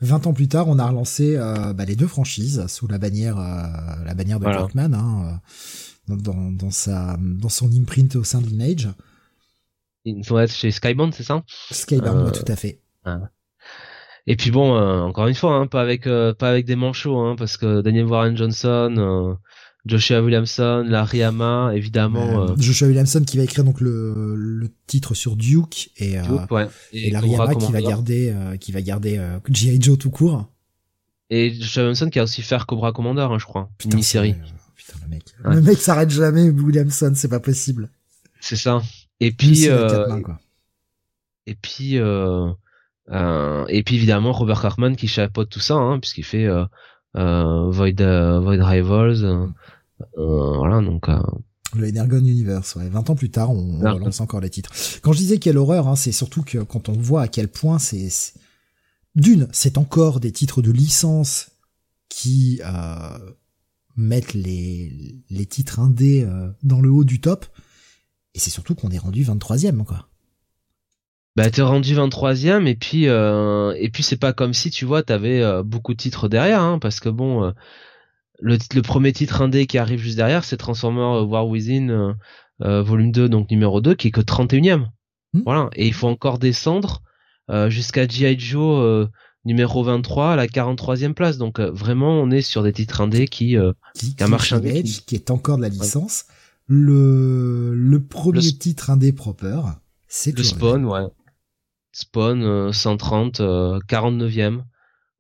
20 0.01 0.27
ans 0.27 0.33
plus 0.33 0.47
tard, 0.47 0.67
on 0.67 0.77
a 0.77 0.87
relancé 0.87 1.35
bah, 1.37 1.85
les 1.85 1.95
deux 1.95 2.07
franchises 2.07 2.65
sous 2.67 2.87
la 2.87 2.97
bannière 2.97 3.37
la 3.37 4.13
bannière 4.13 4.39
de 4.39 4.45
voilà. 4.45 4.67
hein, 4.75 5.39
dans, 6.07 6.51
dans 6.51 6.71
sa 6.71 7.17
dans 7.19 7.49
son 7.49 7.71
imprint 7.71 8.15
au 8.15 8.23
sein 8.23 8.41
de 8.41 8.49
faut 10.23 10.39
être 10.39 10.53
chez 10.53 10.71
Skybound, 10.71 11.13
c'est 11.13 11.23
ça? 11.23 11.43
Skybound, 11.71 12.27
euh, 12.27 12.31
tout 12.31 12.49
à 12.51 12.55
fait. 12.55 12.81
Et 14.27 14.35
puis 14.35 14.51
bon, 14.51 14.75
euh, 14.75 15.01
encore 15.01 15.27
une 15.27 15.35
fois, 15.35 15.55
hein, 15.55 15.67
pas 15.67 15.81
avec 15.81 16.05
euh, 16.07 16.33
pas 16.33 16.49
avec 16.49 16.65
des 16.65 16.75
manchots, 16.75 17.17
hein, 17.17 17.35
parce 17.37 17.57
que 17.57 17.81
Daniel 17.81 18.05
Warren 18.05 18.37
Johnson, 18.37 19.37
Joshua 19.85 20.21
Williamson, 20.21 20.83
Larry 20.87 21.23
Hama, 21.23 21.71
évidemment. 21.73 22.55
Joshua 22.57 22.87
Williamson 22.87 23.23
qui 23.25 23.37
va 23.37 23.43
écrire 23.43 23.63
donc 23.63 23.81
le, 23.81 24.35
le 24.35 24.69
titre 24.87 25.13
sur 25.13 25.35
Duke 25.35 25.91
et, 25.97 26.15
et, 26.91 27.11
Larry 27.11 27.35
Hama 27.35 27.55
qui 27.55 27.71
va 27.71 27.81
garder 27.81 28.35
qui 28.59 28.71
va 28.71 28.81
garder 28.81 29.21
G.I. 29.49 29.81
Joe 29.81 29.97
tout 29.97 30.11
court. 30.11 30.47
Et 31.29 31.53
Joshua 31.53 31.83
Williamson 31.83 32.09
qui 32.09 32.19
a 32.19 32.23
aussi 32.23 32.41
fait 32.41 32.63
Cobra 32.65 32.91
Commander, 32.91 33.21
hein, 33.21 33.37
je 33.39 33.45
crois, 33.45 33.69
une 33.85 33.91
mini-série. 33.91 34.35
putain 34.75 34.99
le 35.03 35.09
mec, 35.09 35.23
le 35.43 35.61
mec 35.61 35.77
s'arrête 35.77 36.09
jamais, 36.09 36.49
Williamson, 36.49 37.13
c'est 37.15 37.29
pas 37.29 37.39
possible. 37.39 37.89
C'est 38.39 38.55
ça. 38.55 38.81
Et 39.19 39.31
puis, 39.31 39.67
euh, 39.69 40.21
et 41.45 41.55
puis, 41.55 41.97
euh, 41.97 42.51
euh, 43.11 43.65
et 43.67 43.83
puis 43.83 43.95
évidemment 43.95 44.31
Robert 44.31 44.61
Kirkman 44.61 44.95
qui 44.95 45.07
chapeaute 45.07 45.49
tout 45.49 45.59
ça, 45.59 45.75
hein, 45.75 45.99
puisqu'il 45.99 46.23
fait 46.23 46.45
euh, 46.45 46.61
euh, 46.61 46.65
Void, 47.15 48.01
euh, 48.01 48.39
Void 48.39 48.61
Rivals, 48.61 49.51
voilà 50.15 50.81
donc. 50.81 51.07
Le 51.75 51.87
Energon 51.87 52.17
Universe, 52.19 52.75
ouais. 52.75 52.89
20 52.89 53.11
ans 53.11 53.15
plus 53.15 53.29
tard, 53.29 53.51
on, 53.51 53.79
on 53.85 53.93
relance 53.93 54.21
encore 54.21 54.39
les 54.39 54.49
titres. 54.49 54.71
Quand 55.03 55.13
je 55.13 55.19
disais 55.19 55.37
quelle 55.37 55.57
horreur, 55.57 55.87
hein, 55.87 55.95
c'est 55.95 56.11
surtout 56.11 56.41
que 56.41 56.57
quand 56.59 56.89
on 56.89 56.93
voit 56.93 57.21
à 57.21 57.27
quel 57.27 57.47
point 57.47 57.77
c'est, 57.77 58.09
d'une, 59.15 59.47
c'est 59.51 59.77
encore 59.77 60.19
des 60.19 60.31
titres 60.31 60.61
de 60.61 60.71
licence 60.71 61.51
qui 62.09 62.59
euh, 62.65 63.19
mettent 63.95 64.33
les, 64.33 65.15
les 65.29 65.45
titres 65.45 65.79
indés 65.79 66.23
euh, 66.23 66.49
dans 66.63 66.81
le 66.81 66.89
haut 66.89 67.03
du 67.03 67.21
top. 67.21 67.45
Et 68.33 68.39
c'est 68.39 68.49
surtout 68.49 68.73
qu'on 68.73 68.89
est 68.89 68.97
rendu 68.97 69.23
23ème, 69.23 69.83
quoi. 69.83 70.09
Bah 71.39 71.49
t'es 71.49 71.61
rendu 71.61 71.95
23ème 71.95 72.67
et 72.67 72.75
puis 72.75 73.07
euh, 73.07 73.73
et 73.77 73.89
puis 73.89 74.03
c'est 74.03 74.17
pas 74.17 74.33
comme 74.33 74.53
si 74.53 74.71
tu 74.71 74.83
vois 74.83 75.03
t'avais 75.03 75.41
euh, 75.41 75.63
beaucoup 75.63 75.93
de 75.93 75.97
titres 75.97 76.27
derrière 76.27 76.61
hein, 76.61 76.79
parce 76.79 76.99
que 76.99 77.07
bon 77.07 77.45
euh, 77.45 77.51
le, 78.41 78.57
le 78.75 78.81
premier 78.81 79.13
titre 79.13 79.41
indé 79.41 79.65
qui 79.65 79.77
arrive 79.77 80.01
juste 80.01 80.17
derrière 80.17 80.43
c'est 80.43 80.57
Transformer 80.57 81.25
War 81.25 81.47
Within 81.47 82.17
volume 82.59 83.13
2 83.13 83.29
donc 83.29 83.49
numéro 83.51 83.79
2 83.79 83.95
qui 83.95 84.09
est 84.09 84.11
que 84.11 84.19
31ème. 84.19 84.87
Hmm. 85.33 85.41
Voilà 85.45 85.69
et 85.77 85.87
il 85.87 85.93
faut 85.93 86.09
encore 86.09 86.39
descendre 86.39 87.03
jusqu'à 87.69 88.05
GI 88.05 88.37
Joe 88.37 89.07
numéro 89.45 89.81
23 89.81 90.33
à 90.33 90.35
la 90.35 90.47
43e 90.47 91.13
place 91.13 91.37
donc 91.37 91.61
vraiment 91.61 92.19
on 92.19 92.31
est 92.31 92.41
sur 92.41 92.63
des 92.63 92.73
titres 92.73 92.99
indés 92.99 93.29
qui 93.29 93.55
qui, 93.93 94.13
qui, 94.13 94.23
indé 94.23 94.83
qui... 94.83 95.15
est 95.15 95.31
encore 95.31 95.55
de 95.55 95.61
la 95.61 95.69
licence 95.69 96.25
le, 96.67 97.73
le 97.73 98.03
premier 98.03 98.41
titre 98.41 98.89
indé 98.89 99.13
proper, 99.13 99.61
c'est 100.09 100.37
le 100.37 100.43
Spawn, 100.43 100.85
ouais. 100.85 101.07
Spawn 101.99 102.71
130, 102.71 103.39
euh, 103.41 103.79
49e, 103.87 104.59
euh, 104.59 104.61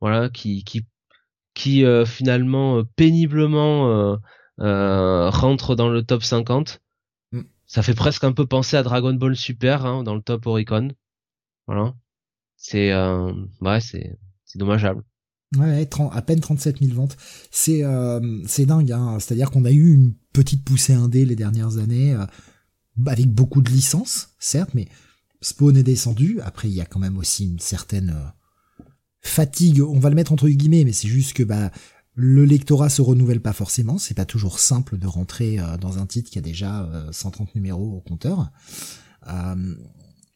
voilà, 0.01 0.29
qui 0.29 0.63
qui 0.63 0.85
qui 1.53 1.83
euh, 1.83 2.05
finalement 2.05 2.83
péniblement 2.95 4.17
rentre 4.57 5.75
dans 5.75 5.89
le 5.89 6.03
top 6.03 6.23
50. 6.23 6.81
Mm. 7.31 7.41
Ça 7.65 7.83
fait 7.83 7.93
presque 7.95 8.23
un 8.23 8.33
peu 8.33 8.45
penser 8.45 8.77
à 8.77 8.83
Dragon 8.83 9.13
Ball 9.13 9.35
Super 9.35 9.85
hein, 9.85 10.03
dans 10.03 10.15
le 10.15 10.21
top 10.21 10.45
Oricon. 10.47 10.89
Voilà. 11.67 11.93
C'est 12.57 12.93
ouais, 13.61 13.81
c'est 13.81 14.17
c'est 14.45 14.59
dommageable. 14.59 15.03
Ouais, 15.57 15.89
à 16.11 16.21
peine 16.21 16.39
37 16.39 16.77
000 16.79 16.93
ventes. 16.93 17.17
C'est 17.49 17.83
euh, 17.83 18.19
c'est 18.45 18.65
dingue. 18.65 18.91
Hein. 18.91 19.17
C'est-à-dire 19.19 19.49
qu'on 19.49 19.65
a 19.65 19.71
eu 19.71 19.93
une 19.93 20.13
petite 20.31 20.63
poussée 20.63 20.93
indé 20.93 21.25
les 21.25 21.35
dernières 21.35 21.77
années, 21.77 22.13
euh, 22.13 22.25
avec 23.07 23.31
beaucoup 23.31 23.61
de 23.61 23.69
licences, 23.69 24.35
certes, 24.37 24.71
mais 24.75 24.87
Spawn 25.41 25.77
est 25.77 25.83
descendu. 25.83 26.39
Après, 26.41 26.69
il 26.69 26.73
y 26.73 26.81
a 26.81 26.85
quand 26.85 26.99
même 26.99 27.17
aussi 27.17 27.45
une 27.45 27.59
certaine 27.59 28.09
euh, 28.15 28.83
fatigue. 29.21 29.81
On 29.81 29.99
va 29.99 30.09
le 30.09 30.15
mettre 30.15 30.33
entre 30.33 30.49
guillemets, 30.49 30.83
mais 30.83 30.93
c'est 30.93 31.07
juste 31.07 31.33
que 31.33 31.43
bah 31.43 31.71
le 32.15 32.43
lectorat 32.43 32.89
se 32.89 33.01
renouvelle 33.01 33.41
pas 33.41 33.53
forcément. 33.53 33.97
C'est 33.97 34.13
pas 34.13 34.25
toujours 34.25 34.59
simple 34.59 34.97
de 34.97 35.07
rentrer 35.07 35.57
dans 35.79 35.99
un 35.99 36.05
titre 36.05 36.29
qui 36.29 36.37
a 36.37 36.41
déjà 36.41 36.89
130 37.11 37.55
numéros 37.55 37.95
au 37.95 38.01
compteur. 38.01 38.51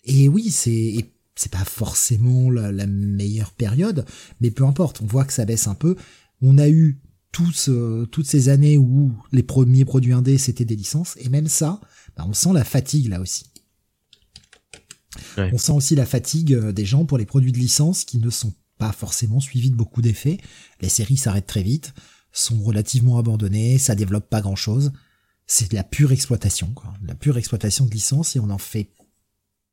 et 0.06 0.30
oui, 0.30 0.50
c'est 0.50 0.96
c'est 1.36 1.52
pas 1.52 1.66
forcément 1.66 2.50
la, 2.52 2.88
meilleure 2.88 3.52
période, 3.52 4.06
mais 4.40 4.52
peu 4.52 4.66
importe, 4.66 5.02
on 5.02 5.06
voit 5.06 5.26
que 5.26 5.34
ça 5.34 5.46
baisse 5.46 5.68
un 5.68 5.76
peu. 5.76 5.96
On 6.42 6.58
a 6.58 6.70
eu 6.70 7.00
tous, 7.32 7.70
euh, 7.70 8.06
toutes 8.12 8.28
ces 8.28 8.50
années 8.50 8.78
où 8.78 9.12
les 9.32 9.44
premiers 9.44 9.86
produits 9.86 10.14
indés 10.14 10.38
c'était 10.38 10.66
des 10.66 10.76
licences, 10.76 11.16
et 11.20 11.30
même 11.30 11.48
ça, 11.48 11.82
bah, 12.16 12.26
on 12.28 12.34
sent 12.34 12.54
la 12.54 12.64
fatigue 12.64 13.10
là 13.10 13.20
aussi. 13.20 13.46
On 15.38 15.58
sent 15.58 15.72
aussi 15.72 15.96
la 15.96 16.06
fatigue 16.06 16.54
euh, 16.54 16.72
des 16.72 16.86
gens 16.86 17.06
pour 17.06 17.18
les 17.18 17.26
produits 17.26 17.52
de 17.52 17.58
licence 17.58 18.04
qui 18.04 18.18
ne 18.18 18.30
sont 18.30 18.54
pas 18.78 18.92
forcément 18.92 19.40
suivis 19.40 19.70
de 19.70 19.76
beaucoup 19.76 20.02
d'effets. 20.02 20.38
Les 20.82 20.90
séries 20.90 21.18
s'arrêtent 21.18 21.48
très 21.48 21.64
vite, 21.64 21.94
sont 22.32 22.62
relativement 22.62 23.18
abandonnées, 23.18 23.78
ça 23.78 23.96
développe 23.96 24.30
pas 24.30 24.42
grand 24.42 24.56
chose. 24.56 24.92
C'est 25.46 25.72
de 25.72 25.76
la 25.76 25.84
pure 25.84 26.12
exploitation, 26.12 26.72
quoi. 26.74 26.94
De 27.02 27.08
la 27.08 27.16
pure 27.16 27.38
exploitation 27.38 27.86
de 27.86 27.92
licence 27.92 28.36
et 28.36 28.40
on 28.40 28.50
en 28.50 28.58
fait 28.58 28.90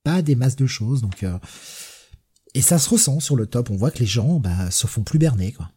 pas 0.02 0.22
des 0.22 0.34
masses 0.34 0.56
de 0.56 0.66
choses, 0.66 1.02
donc 1.02 1.22
euh, 1.22 1.38
et 2.54 2.62
ça 2.62 2.78
se 2.78 2.88
ressent 2.88 3.20
sur 3.20 3.36
le 3.36 3.46
top. 3.46 3.70
On 3.70 3.76
voit 3.76 3.90
que 3.90 4.00
les 4.00 4.06
gens 4.06 4.40
bah, 4.40 4.70
se 4.70 4.86
font 4.86 5.02
plus 5.02 5.18
berner, 5.18 5.52
quoi. 5.52 5.70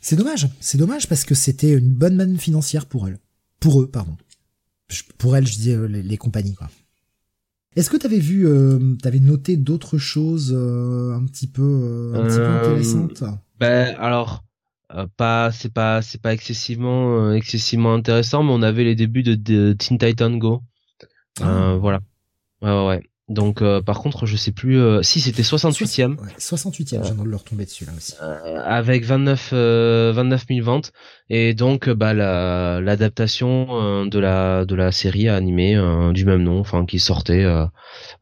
C'est 0.00 0.16
dommage, 0.16 0.48
c'est 0.60 0.78
dommage 0.78 1.08
parce 1.08 1.24
que 1.24 1.34
c'était 1.34 1.72
une 1.72 1.92
bonne 1.92 2.14
manne 2.14 2.38
financière 2.38 2.86
pour 2.86 3.08
elles, 3.08 3.18
pour 3.58 3.80
eux, 3.80 3.90
pardon. 3.90 4.16
Pour 5.18 5.36
elles, 5.36 5.46
je 5.46 5.56
dis 5.58 5.72
euh, 5.72 5.88
les, 5.88 6.16
compagnies, 6.16 6.54
quoi. 6.54 6.70
Est-ce 7.76 7.90
que 7.90 7.98
t'avais 7.98 8.18
vu, 8.18 8.46
euh, 8.46 8.96
t'avais 9.02 9.20
noté 9.20 9.58
d'autres 9.58 9.98
choses 9.98 10.52
euh, 10.56 11.14
un 11.14 11.24
petit 11.26 11.46
peu, 11.46 11.62
euh, 11.62 12.14
un 12.14 12.26
petit 12.26 12.38
peu 12.38 12.46
intéressantes 12.46 13.24
Ben 13.60 13.94
alors 13.98 14.42
pas 15.16 15.50
c'est 15.50 15.72
pas 15.72 16.00
c'est 16.00 16.20
pas 16.20 16.32
excessivement 16.32 17.32
excessivement 17.32 17.92
intéressant 17.92 18.44
mais 18.44 18.52
on 18.52 18.62
avait 18.62 18.84
les 18.84 18.94
débuts 18.94 19.24
de, 19.24 19.34
de 19.34 19.74
Teen 19.78 19.98
Titan 19.98 20.30
Go. 20.36 20.62
Ah. 21.42 21.76
Voilà. 21.78 22.00
Ouais 22.62 22.70
ouais 22.70 22.86
ouais. 22.86 23.02
Donc 23.28 23.60
euh, 23.60 23.82
par 23.82 23.98
contre 23.98 24.24
je 24.24 24.36
sais 24.36 24.52
plus 24.52 24.78
euh, 24.78 25.02
si 25.02 25.20
c'était 25.20 25.42
68e 25.42 26.16
Ouais, 26.20 26.28
68e, 26.38 27.04
je 27.04 27.12
viens 27.12 27.24
de 27.24 27.28
le 27.28 27.36
retomber 27.36 27.64
dessus 27.64 27.84
là 27.84 27.92
aussi. 27.96 28.14
euh, 28.22 28.60
avec 28.64 29.04
29 29.04 29.50
euh, 29.52 30.12
29 30.14 30.44
000 30.48 30.64
ventes 30.64 30.92
et 31.28 31.52
donc 31.52 31.88
euh, 31.88 31.94
bah 31.96 32.14
la 32.14 32.80
l'adaptation 32.80 33.66
euh, 33.82 34.06
de 34.08 34.20
la 34.20 34.64
de 34.64 34.76
la 34.76 34.92
série 34.92 35.28
animée 35.28 35.74
euh, 35.74 36.12
du 36.12 36.24
même 36.24 36.44
nom 36.44 36.60
enfin 36.60 36.86
qui 36.86 37.00
sortait 37.00 37.42
euh, 37.42 37.66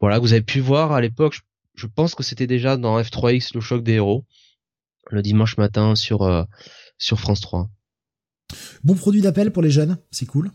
voilà 0.01 0.17
que 0.17 0.21
vous 0.21 0.33
avez 0.33 0.41
pu 0.41 0.59
voir 0.59 0.91
à 0.91 1.01
l'époque 1.01 1.33
je, 1.35 1.41
je 1.75 1.85
pense 1.85 2.15
que 2.15 2.23
c'était 2.23 2.47
déjà 2.47 2.75
dans 2.75 2.99
F3X 2.99 3.51
le 3.53 3.61
choc 3.61 3.83
des 3.83 3.93
héros 3.93 4.25
le 5.11 5.21
dimanche 5.21 5.57
matin 5.57 5.93
sur 5.95 6.23
euh, 6.23 6.43
sur 6.97 7.19
France 7.19 7.41
3 7.41 7.69
Bon 8.83 8.95
produit 8.95 9.21
d'appel 9.21 9.51
pour 9.51 9.61
les 9.63 9.71
jeunes, 9.71 9.97
c'est 10.11 10.25
cool. 10.27 10.51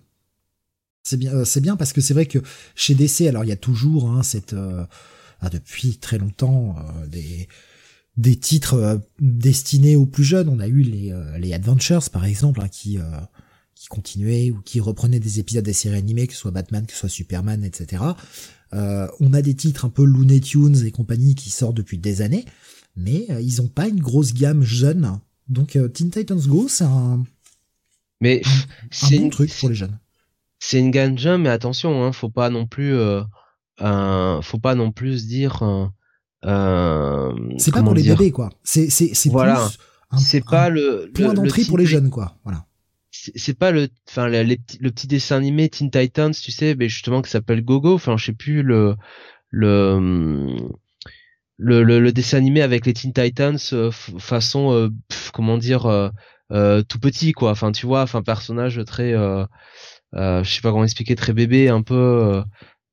C'est 1.03 1.17
bien, 1.17 1.33
euh, 1.33 1.45
c'est 1.45 1.61
bien 1.61 1.77
parce 1.77 1.93
que 1.93 2.01
c'est 2.01 2.15
vrai 2.15 2.27
que 2.27 2.39
chez 2.75 2.95
DC, 2.95 3.23
alors 3.23 3.45
il 3.45 3.49
y 3.49 3.53
a 3.53 3.57
toujours 3.57 4.11
hein, 4.11 4.23
cette, 4.23 4.53
euh, 4.53 4.85
ah, 5.41 5.49
depuis 5.49 5.97
très 5.99 6.19
longtemps 6.19 6.77
euh, 6.79 7.07
des 7.07 7.49
des 8.17 8.37
titres 8.37 8.75
euh, 8.75 8.99
destinés 9.21 9.97
aux 9.97 10.07
plus 10.07 10.25
jeunes. 10.25 10.49
On 10.49 10.61
a 10.61 10.69
eu 10.69 10.83
les 10.83 11.13
euh, 11.13 11.39
les 11.39 11.53
Adventures 11.55 12.11
par 12.11 12.25
exemple 12.25 12.61
hein, 12.61 12.69
qui 12.69 12.99
euh, 12.99 13.03
qui 13.75 13.89
continuaient 13.89 14.51
ou 14.51 14.61
qui 14.61 14.79
reprenaient 14.81 15.21
des 15.21 15.41
épisodes 15.41 15.65
des 15.65 15.73
séries 15.73 15.97
animées, 15.97 16.27
que 16.27 16.35
ce 16.35 16.41
soit 16.41 16.51
Batman, 16.51 16.85
que 16.85 16.93
ce 16.93 16.99
soit 16.99 17.09
Superman, 17.09 17.65
etc. 17.65 18.03
Euh, 18.75 19.09
on 19.21 19.33
a 19.33 19.43
des 19.43 19.55
titres 19.55 19.87
un 19.87 19.89
peu 19.89 20.05
Looney 20.05 20.41
Tunes 20.41 20.85
et 20.85 20.91
compagnie 20.91 21.35
qui 21.35 21.51
sortent 21.51 21.77
depuis 21.77 21.99
des 21.99 22.23
années, 22.23 22.45
mais 22.97 23.27
euh, 23.31 23.41
ils 23.41 23.63
ont 23.63 23.69
pas 23.69 23.89
une 23.89 24.01
grosse 24.01 24.35
gamme 24.35 24.63
jeune. 24.63 25.19
Donc 25.49 25.77
euh, 25.77 25.89
Teen 25.89 26.11
Titans 26.11 26.41
Go, 26.47 26.69
c'est 26.69 26.85
un, 26.85 27.25
mais 28.21 28.43
un 29.03 29.17
bon 29.17 29.31
truc 29.31 29.51
pour 29.59 29.71
les 29.71 29.75
jeunes. 29.75 29.99
C'est 30.61 30.79
une 30.79 30.92
ganja 30.92 31.37
mais 31.38 31.49
attention 31.49 32.05
hein 32.05 32.12
faut 32.12 32.29
pas 32.31 32.49
non 32.51 32.66
plus 32.66 32.94
euh, 32.94 33.23
euh, 33.81 34.40
faut 34.42 34.59
pas 34.61 34.77
non 34.77 34.92
plus 34.92 35.20
se 35.23 35.27
dire 35.27 35.62
euh, 35.64 35.87
euh, 36.44 37.33
C'est 37.59 37.73
pas 37.73 37.83
pour 37.83 37.94
les 37.94 38.03
bébés, 38.03 38.31
quoi. 38.31 38.51
C'est 38.62 38.88
c'est 38.90 39.12
c'est 39.14 39.31
Voilà. 39.31 39.64
un, 40.12 40.18
c'est 40.18 40.42
un 40.46 40.51
pas 40.51 40.68
le 40.68 41.11
point 41.14 41.29
le- 41.29 41.31
le 41.31 41.35
d'entrée 41.37 41.64
pour 41.64 41.79
les 41.79 41.87
jeunes, 41.87 42.11
quoi. 42.11 42.37
Voilà. 42.44 42.64
c'est 43.12 43.59
pas 43.59 43.70
le 43.73 43.88
enfin 44.09 44.29
le, 44.29 44.42
le 44.44 44.90
petit 44.90 45.07
dessin 45.07 45.37
animé 45.37 45.68
Teen 45.68 45.90
Titans 45.90 46.33
tu 46.33 46.53
sais 46.53 46.75
mais 46.79 46.88
justement 46.88 47.23
qui 47.23 47.31
s'appelle 47.31 47.62
Gogo 47.64 47.94
enfin 47.94 48.16
je 48.16 48.27
sais 48.27 48.33
plus 48.33 48.62
le 48.62 48.96
le 49.51 50.57
le, 51.59 51.83
le, 51.83 52.01
le 52.01 52.12
dessin 52.12 52.38
animé 52.38 52.62
avec 52.62 52.87
les 52.87 52.94
Teen 52.94 53.12
Titans 53.12 53.59
euh, 53.73 53.90
façon 53.90 54.73
euh, 54.73 54.88
pff, 55.09 55.31
comment 55.33 55.59
dire 55.59 55.87
euh, 55.87 56.09
euh, 56.53 56.83
tout 56.83 56.99
petit 56.99 57.33
quoi 57.33 57.51
enfin 57.51 57.70
tu 57.73 57.85
vois 57.87 58.03
enfin 58.03 58.23
personnage 58.23 58.81
très 58.87 59.12
euh, 60.14 60.40
euh, 60.40 60.44
je 60.44 60.51
sais 60.55 60.61
pas 60.61 60.70
comment 60.70 60.85
expliquer 60.85 61.14
très 61.16 61.33
bébé 61.33 61.68
un 61.68 61.83
peu 61.83 61.94
euh, 61.94 62.42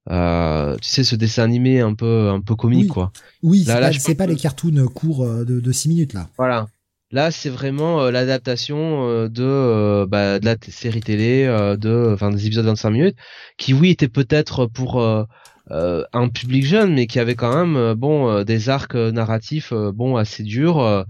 euh, 0.09 0.75
tu 0.81 0.87
sais 0.89 1.03
ce 1.03 1.15
dessin 1.15 1.43
animé 1.43 1.81
un 1.81 1.93
peu 1.93 2.29
un 2.29 2.39
peu 2.41 2.55
comique 2.55 2.81
Oui. 2.83 2.87
quoi 2.87 3.11
Oui, 3.43 3.63
Là- 3.65 3.75
c'est 3.75 3.81
là, 3.81 3.91
c'est 3.93 4.15
pas 4.15 4.25
que- 4.25 4.31
les 4.31 4.35
cartoons 4.37 4.85
courts 4.87 5.23
euh, 5.25 5.43
de, 5.45 5.59
de 5.59 5.71
6 5.71 5.89
minutes, 5.89 6.13
là. 6.13 6.27
Voilà. 6.37 6.67
Là, 7.11 7.31
c'est 7.31 7.49
vraiment 7.49 8.01
euh, 8.01 8.11
l'adaptation 8.11 9.07
euh, 9.07 9.29
de 9.29 9.43
euh, 9.43 10.05
bah, 10.05 10.39
de 10.39 10.45
la 10.45 10.55
série 10.67 10.99
télé 10.99 11.45
euh, 11.45 11.77
de 11.77 12.11
enfin 12.13 12.31
des 12.31 12.45
épisodes 12.45 12.65
de 12.65 12.69
25 12.69 12.89
minutes 12.89 13.17
qui 13.57 13.73
oui 13.73 13.91
était 13.91 14.09
peut-être 14.09 14.65
pour 14.65 15.01
euh, 15.01 15.23
euh, 15.71 16.03
un 16.13 16.27
public 16.29 16.65
jeune 16.65 16.93
mais 16.93 17.07
qui 17.07 17.19
avait 17.19 17.35
quand 17.35 17.55
même 17.55 17.77
euh, 17.77 17.95
bon 17.95 18.29
euh, 18.29 18.43
des 18.43 18.67
arcs 18.69 18.95
euh, 18.95 19.11
narratifs 19.13 19.71
euh, 19.71 19.91
bon 19.93 20.17
assez 20.17 20.43
durs 20.43 20.79
euh, 20.79 21.03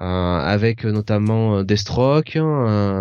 euh, 0.00 0.04
avec 0.04 0.84
euh, 0.84 0.92
notamment 0.92 1.58
euh, 1.58 1.64
Deathstroke 1.64 2.36
euh, 2.36 2.42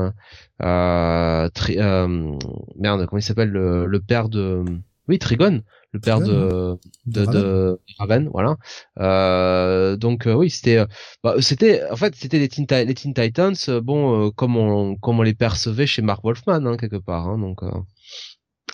euh, 0.07 0.11
Tri- 0.59 1.77
euh, 1.79 2.37
merde 2.77 3.05
comment 3.05 3.19
il 3.19 3.23
s'appelle 3.23 3.49
le, 3.49 3.85
le 3.85 3.99
père 3.99 4.29
de 4.29 4.63
oui 5.07 5.19
Trigon 5.19 5.61
le 5.93 5.99
père 6.01 6.19
Trigon, 6.19 6.31
de 6.31 6.77
de, 7.05 7.25
Raven. 7.25 7.43
de 7.43 7.79
Raven, 7.97 8.29
voilà. 8.33 8.57
Euh, 8.99 9.95
donc 9.95 10.27
euh, 10.27 10.33
oui, 10.33 10.49
c'était, 10.49 10.79
euh, 10.79 10.85
bah, 11.23 11.35
c'était, 11.41 11.89
en 11.89 11.95
fait, 11.95 12.13
c'était 12.15 12.39
les 12.39 12.49
Teen, 12.49 12.67
Ti- 12.67 12.85
les 12.85 12.93
Teen 12.93 13.13
Titans, 13.13 13.55
euh, 13.69 13.79
bon, 13.79 14.27
euh, 14.27 14.31
comme 14.31 14.57
on, 14.57 14.95
comme 14.97 15.19
on 15.19 15.23
les 15.23 15.33
percevait 15.33 15.87
chez 15.87 16.01
Mark 16.01 16.23
Wolfman, 16.25 16.65
hein, 16.65 16.75
quelque 16.77 16.97
part, 16.97 17.29
hein, 17.29 17.37
donc 17.39 17.63
euh, 17.63 17.71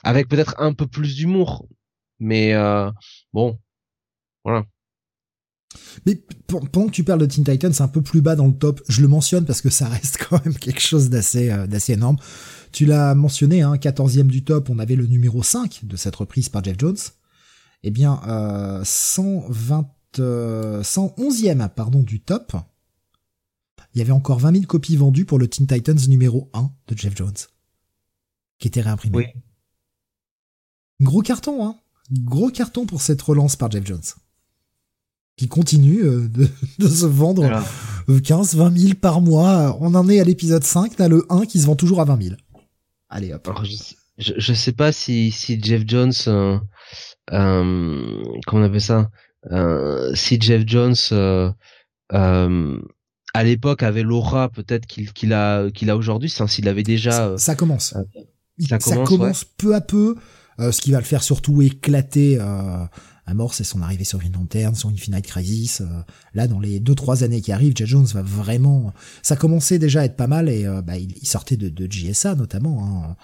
avec 0.03 0.27
peut-être 0.29 0.55
un 0.59 0.73
peu 0.73 0.87
plus 0.87 1.15
d'humour, 1.15 1.67
mais 2.19 2.53
euh, 2.53 2.91
bon, 3.33 3.59
voilà. 4.43 4.65
Mais 6.05 6.21
pendant 6.47 6.87
que 6.87 6.91
tu 6.91 7.03
parles 7.03 7.19
de 7.19 7.25
Teen 7.25 7.43
Titans, 7.43 7.73
c'est 7.73 7.83
un 7.83 7.87
peu 7.87 8.01
plus 8.01 8.21
bas 8.21 8.35
dans 8.35 8.47
le 8.47 8.53
top. 8.53 8.81
Je 8.87 9.01
le 9.01 9.07
mentionne 9.07 9.45
parce 9.45 9.61
que 9.61 9.69
ça 9.69 9.87
reste 9.89 10.17
quand 10.17 10.43
même 10.45 10.55
quelque 10.55 10.81
chose 10.81 11.09
d'assez 11.09 11.49
euh, 11.49 11.67
d'assez 11.67 11.93
énorme. 11.93 12.17
Tu 12.71 12.85
l'as 12.85 13.13
mentionné, 13.15 13.61
hein, 13.61 13.75
14e 13.75 14.27
du 14.27 14.43
top, 14.43 14.69
on 14.69 14.79
avait 14.79 14.95
le 14.95 15.05
numéro 15.05 15.43
5 15.43 15.81
de 15.83 15.95
cette 15.95 16.15
reprise 16.15 16.49
par 16.49 16.63
Jeff 16.63 16.77
Jones. 16.79 16.97
Eh 17.83 17.91
bien, 17.91 18.21
euh, 18.27 18.81
120, 18.83 19.87
euh, 20.19 20.81
111e 20.81 21.69
pardon, 21.69 22.01
du 22.01 22.21
top, 22.21 22.53
il 23.93 23.99
y 23.99 24.01
avait 24.01 24.11
encore 24.11 24.39
20 24.39 24.53
000 24.53 24.65
copies 24.65 24.95
vendues 24.95 25.25
pour 25.25 25.37
le 25.37 25.47
Teen 25.47 25.67
Titans 25.67 25.99
numéro 26.07 26.49
1 26.53 26.71
de 26.87 26.97
Jeff 26.97 27.15
Jones, 27.15 27.33
qui 28.57 28.67
était 28.69 28.81
réimprimé. 28.81 29.17
Oui. 29.17 29.25
Gros 31.01 31.21
carton, 31.21 31.65
hein 31.65 31.79
Gros 32.11 32.49
carton 32.49 32.85
pour 32.85 33.01
cette 33.01 33.21
relance 33.21 33.55
par 33.55 33.69
Jeff 33.69 33.85
Jones. 33.85 34.01
Qui 35.35 35.47
continue 35.47 36.03
euh, 36.03 36.27
de, 36.27 36.47
de 36.79 36.87
se 36.87 37.05
vendre 37.05 37.41
Voilà. 37.43 37.63
euh, 38.09 38.19
15, 38.19 38.55
20 38.55 38.77
000 38.77 38.93
par 38.95 39.19
mois. 39.21 39.77
On 39.81 39.95
en 39.95 40.07
est 40.09 40.19
à 40.19 40.23
l'épisode 40.23 40.63
5, 40.63 40.95
t'as 40.95 41.07
le 41.07 41.25
1 41.29 41.45
qui 41.45 41.59
se 41.59 41.65
vend 41.65 41.75
toujours 41.75 42.01
à 42.01 42.05
20 42.05 42.21
000. 42.21 42.35
Allez 43.09 43.33
hop. 43.33 43.47
Alors, 43.47 43.65
je, 43.65 43.75
sais- 43.75 43.95
je, 44.19 44.33
je 44.37 44.53
sais 44.53 44.71
pas 44.73 44.91
si, 44.91 45.31
si 45.31 45.59
Jeff 45.61 45.83
Jones, 45.87 46.11
euh, 46.27 46.57
euh, 47.31 48.23
comment 48.45 48.63
on 48.63 48.65
appelle 48.65 48.81
ça, 48.81 49.09
euh, 49.51 50.13
si 50.15 50.39
Jeff 50.39 50.63
Jones, 50.67 50.95
euh, 51.11 51.51
euh, 52.13 52.79
à 53.33 53.43
l'époque 53.43 53.81
avait 53.83 54.03
l'aura 54.03 54.49
peut-être 54.49 54.85
qu'il 54.85 55.11
qu'il 55.13 55.33
a 55.33 55.69
qu'il 55.71 55.89
a 55.89 55.97
aujourd'hui, 55.97 56.29
c'est 56.29 56.45
s'il 56.47 56.67
avait 56.67 56.83
déjà. 56.83 57.35
ça 57.37 57.55
commence. 57.55 57.95
euh, 57.95 58.77
ça 58.79 58.97
commence, 59.03 59.43
peu 59.45 59.73
à 59.73 59.81
peu. 59.81 60.15
Euh, 60.59 60.71
ce 60.71 60.81
qui 60.81 60.91
va 60.91 60.99
le 60.99 61.03
faire 61.05 61.23
surtout 61.23 61.63
éclater 61.63 62.37
mort, 63.33 63.53
c'est 63.53 63.63
son 63.63 63.81
arrivée 63.81 64.03
sur 64.03 64.19
Green 64.19 64.33
Lantern, 64.33 64.75
son 64.75 64.89
Infinite 64.89 65.25
Crisis. 65.25 65.81
euh, 65.81 65.85
là, 66.33 66.47
dans 66.47 66.59
les 66.59 66.79
deux 66.79 66.95
trois 66.95 67.23
années 67.23 67.41
qui 67.41 67.51
arrivent, 67.51 67.73
Jeff 67.75 67.87
Jones 67.87 68.05
va 68.05 68.21
vraiment. 68.21 68.93
Ça 69.21 69.35
commençait 69.35 69.79
déjà 69.79 70.01
à 70.01 70.05
être 70.05 70.17
pas 70.17 70.27
mal 70.27 70.49
et 70.49 70.65
euh, 70.65 70.81
bah, 70.81 70.97
il, 70.97 71.27
sortait 71.27 71.57
de, 71.57 71.69
de 71.69 71.89
JSA 71.89 72.35
notamment, 72.35 72.85
hein, 72.85 73.15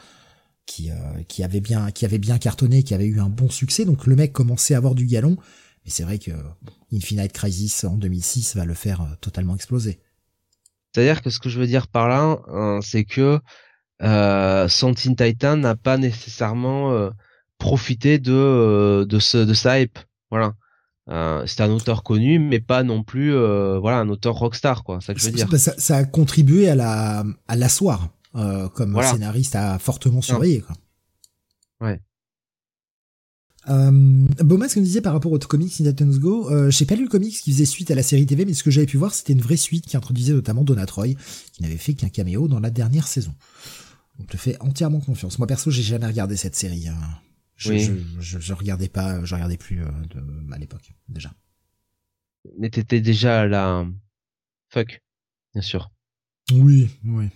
qui 0.65 0.89
euh, 0.91 0.95
qui 1.27 1.43
avait 1.43 1.59
bien 1.59 1.91
qui 1.91 2.05
avait 2.05 2.17
bien 2.17 2.37
cartonné, 2.37 2.83
qui 2.83 2.93
avait 2.93 3.07
eu 3.07 3.19
un 3.19 3.29
bon 3.29 3.49
succès. 3.49 3.83
Donc 3.83 4.07
le 4.07 4.15
mec 4.15 4.31
commençait 4.31 4.73
à 4.73 4.77
avoir 4.77 4.95
du 4.95 5.05
galon. 5.05 5.37
Mais 5.85 5.91
c'est 5.91 6.03
vrai 6.03 6.17
que 6.17 6.31
Infinite 6.93 7.33
Crisis 7.33 7.83
en 7.83 7.95
2006 7.97 8.55
va 8.55 8.65
le 8.65 8.73
faire 8.73 9.01
euh, 9.01 9.15
totalement 9.19 9.55
exploser. 9.55 9.99
C'est-à-dire 10.93 11.21
que 11.21 11.29
ce 11.29 11.39
que 11.39 11.49
je 11.49 11.59
veux 11.59 11.67
dire 11.67 11.87
par 11.87 12.07
là, 12.07 12.39
hein, 12.47 12.79
c'est 12.81 13.03
que 13.03 13.39
son 14.01 14.93
Teen 14.93 15.15
Titan 15.15 15.57
n'a 15.57 15.75
pas 15.75 15.97
nécessairement 15.97 17.11
profité 17.59 18.17
de 18.17 18.33
euh, 18.33 19.05
de 19.05 19.19
ce 19.19 19.37
de 19.37 19.53
sa 19.53 19.79
hype. 19.79 19.99
Voilà. 20.31 20.55
Euh, 21.09 21.43
c'est 21.47 21.61
un 21.61 21.69
auteur 21.71 22.03
connu, 22.03 22.39
mais 22.39 22.59
pas 22.59 22.83
non 22.83 23.03
plus 23.03 23.33
euh, 23.33 23.77
voilà 23.79 23.97
un 23.99 24.09
auteur 24.09 24.35
rockstar 24.35 24.83
quoi. 24.83 24.99
Ça 25.01 25.13
que 25.13 25.19
je 25.19 25.25
veux 25.25 25.31
dire. 25.31 25.47
Ça, 25.59 25.73
ça- 25.77 25.97
a 25.97 26.03
contribué 26.05 26.67
à 26.69 26.75
la 26.75 27.23
à 27.47 27.55
l'asseoir 27.55 28.09
euh, 28.35 28.67
comme 28.69 28.93
Voilà. 28.93 29.11
scénariste 29.11 29.55
a 29.55 29.77
fortement 29.79 30.21
surveillé 30.21 30.61
quoi. 30.61 30.75
Ouais. 31.81 31.99
Euh, 33.69 33.91
Boma, 34.43 34.69
ce 34.69 34.75
que 34.75 34.79
disait 34.79 35.01
par 35.01 35.13
rapport 35.13 35.31
au 35.31 35.37
comics 35.39 35.71
Titans 35.71 36.17
Go, 36.17 36.49
euh, 36.49 36.71
j'ai 36.71 36.85
pas 36.85 36.95
lu 36.95 37.03
le 37.03 37.09
comics 37.09 37.33
qui 37.39 37.51
faisait 37.51 37.65
suite 37.65 37.91
à 37.91 37.95
la 37.95 38.03
série 38.03 38.25
TV, 38.25 38.45
mais 38.45 38.53
ce 38.53 38.63
que 38.63 38.71
j'avais 38.71 38.87
pu 38.87 38.97
voir, 38.97 39.13
c'était 39.13 39.33
une 39.33 39.41
vraie 39.41 39.57
suite 39.57 39.85
qui 39.85 39.97
introduisait 39.97 40.33
notamment 40.33 40.63
Donna 40.63 40.85
Troy, 40.85 41.09
qui 41.53 41.61
n'avait 41.61 41.77
fait 41.77 41.93
qu'un 41.93 42.09
caméo 42.09 42.47
dans 42.47 42.59
la 42.59 42.69
dernière 42.69 43.07
saison. 43.07 43.33
Je 44.19 44.25
te 44.25 44.37
fais 44.37 44.57
entièrement 44.61 44.99
confiance. 45.01 45.37
Moi 45.39 45.47
perso, 45.47 45.71
j'ai 45.71 45.83
jamais 45.83 46.05
regardé 46.07 46.35
cette 46.37 46.55
série. 46.55 46.87
hein. 46.87 46.97
Je, 47.59 47.69
Oui. 47.69 47.79
je, 47.83 47.93
je, 48.21 48.39
je 48.39 48.53
regardais 48.53 48.87
pas, 48.87 49.23
je 49.25 49.35
regardais 49.35 49.57
plus 49.57 49.83
euh, 49.83 49.89
de, 50.15 50.53
à 50.53 50.57
l'époque 50.57 50.93
déjà. 51.09 51.31
Mais 52.57 52.69
t'étais 52.69 53.01
déjà 53.01 53.45
là. 53.45 53.85
Fuck, 54.69 55.01
bien 55.53 55.61
sûr. 55.61 55.91
Oui, 56.53 56.89
oui. 57.03 57.27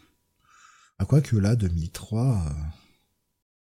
À 0.97 1.05
quoi 1.05 1.19
que 1.21 1.35
là, 1.35 1.55
2003. 1.57 2.21
euh, 2.21 2.49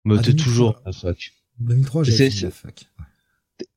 Mais 0.05 0.15
Ah, 0.17 0.21
t'es 0.21 0.31
2003. 0.31 0.43
toujours 0.45 0.81
la 0.85 0.91
fuck. 0.93 1.31
2003, 1.59 2.03
j'ai 2.05 2.29
la. 2.29 2.49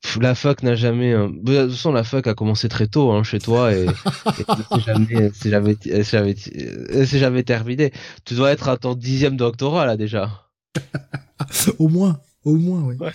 Pff, 0.03 0.19
La 0.21 0.35
fuck 0.37 0.63
n'a 0.63 0.75
jamais. 0.77 1.13
euh, 1.13 1.29
De 1.29 1.63
toute 1.65 1.71
façon, 1.73 1.91
la 1.91 2.05
fuck 2.05 2.27
a 2.29 2.35
commencé 2.35 2.69
très 2.69 2.87
tôt 2.87 3.11
hein, 3.11 3.25
chez 3.25 3.41
toi 3.41 3.75
et, 3.75 3.87
et 3.87 4.81
jamais, 4.87 5.31
c'est 5.35 5.51
jamais, 5.51 5.75
c'est 5.83 6.05
jamais, 6.05 6.37
c'est 6.37 7.19
jamais 7.19 7.43
terminé. 7.43 7.91
Tu 8.25 8.35
dois 8.35 8.53
être 8.53 8.69
à 8.69 8.77
ton 8.77 8.95
dixième 8.95 9.37
doctorat 9.37 9.87
là 9.87 9.97
déjà. 9.97 10.47
Au 11.79 11.89
moins, 11.89 12.21
au 12.45 12.57
moins, 12.57 12.83
oui. 12.83 12.97
Ouais. 13.01 13.13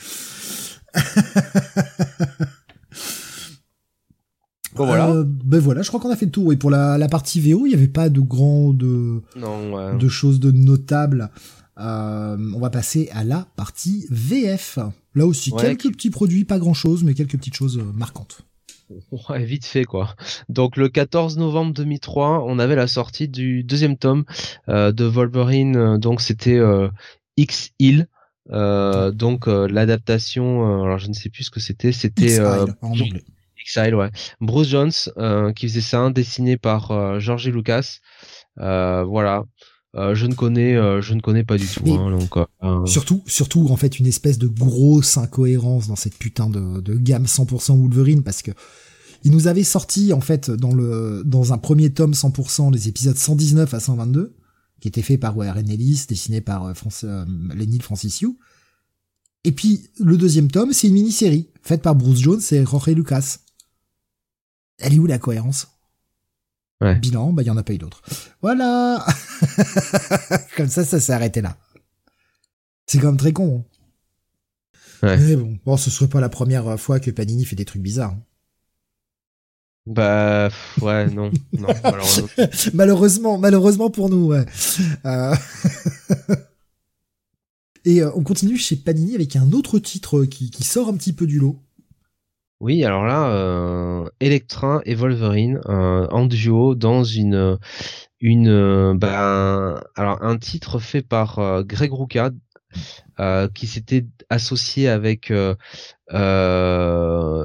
Bon, 4.76 4.86
voilà. 4.86 5.10
Euh, 5.10 5.24
ben 5.26 5.60
voilà, 5.60 5.82
je 5.84 5.88
crois 5.88 6.02
qu'on 6.02 6.10
a 6.12 6.18
fait 6.18 6.26
le 6.26 6.32
tour. 6.32 6.52
Et 6.52 6.58
pour 6.58 6.70
la, 6.70 6.98
la 6.98 7.08
partie 7.08 7.40
VO, 7.40 7.66
il 7.66 7.70
n'y 7.70 7.76
avait 7.76 7.88
pas 7.88 8.10
de 8.10 8.20
grandes 8.20 8.84
ouais. 8.84 9.98
de 9.98 10.08
choses 10.10 10.40
de 10.42 10.52
notables. 10.52 11.30
Euh, 11.80 12.38
on 12.54 12.60
va 12.60 12.70
passer 12.70 13.10
à 13.14 13.24
la 13.24 13.48
partie 13.56 14.06
VF. 14.10 14.80
Là 15.14 15.26
aussi, 15.26 15.52
Ouais, 15.54 15.62
quelques 15.62 15.82
qui- 15.82 15.92
petits 15.92 16.10
produits, 16.10 16.44
pas 16.44 16.60
grand 16.60 16.74
chose, 16.74 17.06
mais 17.06 17.14
quelques 17.14 17.38
petites 17.38 17.56
choses 17.56 17.78
euh, 17.78 17.84
marquantes. 17.94 18.42
Ouais, 19.30 19.44
vite 19.46 19.66
fait 19.66 19.84
quoi. 19.86 20.14
Donc 20.48 20.78
le 20.78 20.90
14 20.90 21.38
novembre 21.38 21.74
2003, 21.74 22.44
on 22.46 22.60
avait 22.60 22.76
la 22.76 22.86
sortie 22.88 23.28
du 23.28 23.64
deuxième 23.64 23.98
tome 23.98 24.26
euh, 24.70 24.92
de 24.92 25.06
Wolverine. 25.06 25.98
Donc 25.98 26.20
c'était 26.22 26.58
euh, 26.58 26.90
X 27.38 27.72
Hill. 27.80 28.08
Euh, 28.52 29.12
donc 29.12 29.48
euh, 29.48 29.68
l'adaptation. 29.68 30.62
euh, 30.62 30.84
alors 30.84 30.98
je 31.00 31.08
ne 31.08 31.14
sais 31.14 31.30
plus 31.30 31.46
ce 31.46 31.52
que 31.52 31.60
c'était. 31.60 31.92
C'était. 31.92 32.40
X-Isle, 33.68 33.96
ouais. 33.96 34.12
Bruce 34.42 34.68
Jones 34.68 34.92
qui 35.56 35.68
faisait 35.68 35.82
ça, 35.82 36.10
dessiné 36.12 36.56
par 36.56 37.20
George 37.20 37.48
Lucas. 37.48 37.98
Euh, 38.60 39.04
voilà. 39.04 39.44
Je 39.96 40.28
ne 40.28 40.36
connais, 40.36 40.74
je 41.02 41.14
ne 41.14 41.22
connais 41.22 41.44
pas 41.44 41.58
du 41.58 41.66
tout. 41.66 41.90
Hein, 41.90 42.12
donc, 42.12 42.88
Surtout, 42.88 43.24
surtout, 43.26 43.68
en 43.72 43.76
fait, 43.78 43.98
une 44.00 44.06
espèce 44.08 44.38
de 44.38 44.48
grosse 44.48 45.18
incohérence 45.18 45.88
dans 45.88 45.96
cette 45.96 46.18
putain 46.18 46.50
de, 46.50 46.80
de 46.82 46.96
gamme 46.96 47.24
100% 47.24 47.80
Wolverine, 47.80 48.22
parce 48.22 48.42
que 48.44 48.52
il 49.24 49.32
nous 49.32 49.48
avait 49.48 49.64
sorti, 49.64 50.14
en 50.14 50.22
fait, 50.22 50.52
dans 50.52 50.74
le, 50.74 51.24
dans 51.26 51.52
un 51.54 51.58
premier 51.58 51.90
tome 51.92 52.12
100%, 52.12 52.72
les 52.72 52.88
épisodes 52.88 53.18
119 53.18 53.74
à 53.74 53.80
122, 53.80 54.36
qui 54.86 54.89
étaient 54.89 55.02
faits 55.02 55.19
par 55.19 55.36
Warren 55.36 55.67
Ellis, 55.67 56.06
dessiné 56.08 56.41
par 56.41 56.63
euh, 56.65 56.76
France, 56.76 57.06
euh, 57.06 57.26
Francis 57.82 58.21
Yu. 58.21 58.38
Et 59.43 59.52
puis, 59.52 59.89
le 60.00 60.15
deuxième 60.15 60.52
tome, 60.52 60.74
c'est 60.74 60.89
une 60.89 60.93
mini-série, 60.93 61.50
faite 61.63 61.82
par 61.82 61.95
Bruce 61.95 62.19
Jones 62.19 62.41
et 62.52 62.63
Jorge 62.63 62.89
Lucas. 62.89 63.38
Elle 64.78 64.93
est 64.93 65.00
où 65.00 65.08
la 65.08 65.17
cohérence? 65.17 65.69
Ouais. 66.82 66.93
Bilan, 67.00 67.34
bah, 67.34 67.41
il 67.41 67.48
y 67.48 67.50
en 67.50 67.58
a 67.58 67.63
pas 67.63 67.74
eu 67.74 67.80
d'autres. 67.80 68.04
Voilà! 68.43 69.04
Comme 70.56 70.69
ça, 70.69 70.86
ça 70.86 71.00
s'est 71.00 71.13
arrêté 71.13 71.41
là. 71.41 71.58
C'est 72.86 73.00
quand 73.00 73.08
même 73.08 73.17
très 73.17 73.34
con. 73.34 73.65
hein. 75.02 75.08
Ouais. 75.08 75.17
Mais 75.17 75.36
bon, 75.36 75.58
bon, 75.65 75.78
ce 75.78 75.89
serait 75.89 76.10
pas 76.10 76.19
la 76.21 76.30
première 76.30 76.80
fois 76.80 77.00
que 77.00 77.10
Panini 77.10 77.43
fait 77.43 77.56
des 77.56 77.65
trucs 77.65 77.82
bizarres. 77.82 78.12
hein. 78.12 78.21
Bah 79.86 80.50
ouais, 80.82 81.10
non, 81.12 81.32
non. 81.54 81.67
malheureusement. 81.84 82.28
malheureusement, 82.74 83.38
malheureusement 83.38 83.89
pour 83.89 84.10
nous, 84.10 84.28
ouais. 84.28 84.45
Euh, 85.06 85.36
Et 87.86 88.02
euh, 88.02 88.12
on 88.15 88.24
continue 88.24 88.58
chez 88.58 88.76
Panini 88.76 89.15
avec 89.15 89.36
un 89.36 89.52
autre 89.52 89.78
titre 89.80 90.26
qui, 90.26 90.50
qui 90.50 90.63
sort 90.63 90.89
un 90.89 90.98
petit 90.98 91.13
peu 91.13 91.28
du 91.28 91.39
lot. 91.39 91.62
Oui, 92.60 92.84
alors 92.84 93.06
là, 93.06 93.30
euh, 93.30 94.10
Electra 94.19 94.82
et 94.86 94.95
Wolverine 94.95 95.60
euh, 95.67 96.08
en 96.10 96.26
duo 96.26 96.74
dans 96.74 97.04
une 97.04 97.60
une 98.21 98.98
ben 98.98 99.80
alors 99.95 100.24
un 100.24 100.38
titre 100.38 100.80
fait 100.80 101.02
par 101.04 101.63
Greg 101.65 101.91
Rucka 101.93 102.32
qui 103.54 103.67
s'était 103.67 104.08
associé 104.30 104.88
avec 104.88 105.32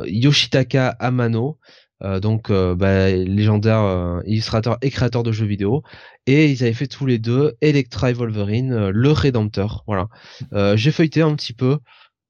Yoshitaka 0.07 0.89
Amano, 1.01 1.59
euh, 2.03 2.21
donc 2.21 2.51
euh, 2.51 2.75
ben, 2.75 3.25
légendaire 3.29 3.81
euh, 3.81 4.21
illustrateur 4.27 4.79
et 4.83 4.91
créateur 4.91 5.23
de 5.23 5.33
jeux 5.33 5.47
vidéo, 5.47 5.83
et 6.27 6.51
ils 6.51 6.63
avaient 6.63 6.73
fait 6.73 6.87
tous 6.87 7.07
les 7.07 7.19
deux 7.19 7.55
Electra 7.61 8.11
et 8.11 8.13
Wolverine, 8.15 8.73
euh, 8.73 8.91
le 8.95 9.11
Rédempteur. 9.13 9.85
Voilà. 9.87 10.09
Euh, 10.53 10.77
J'ai 10.77 10.93
feuilleté 10.93 11.23
un 11.23 11.35
petit 11.35 11.53
peu. 11.53 11.79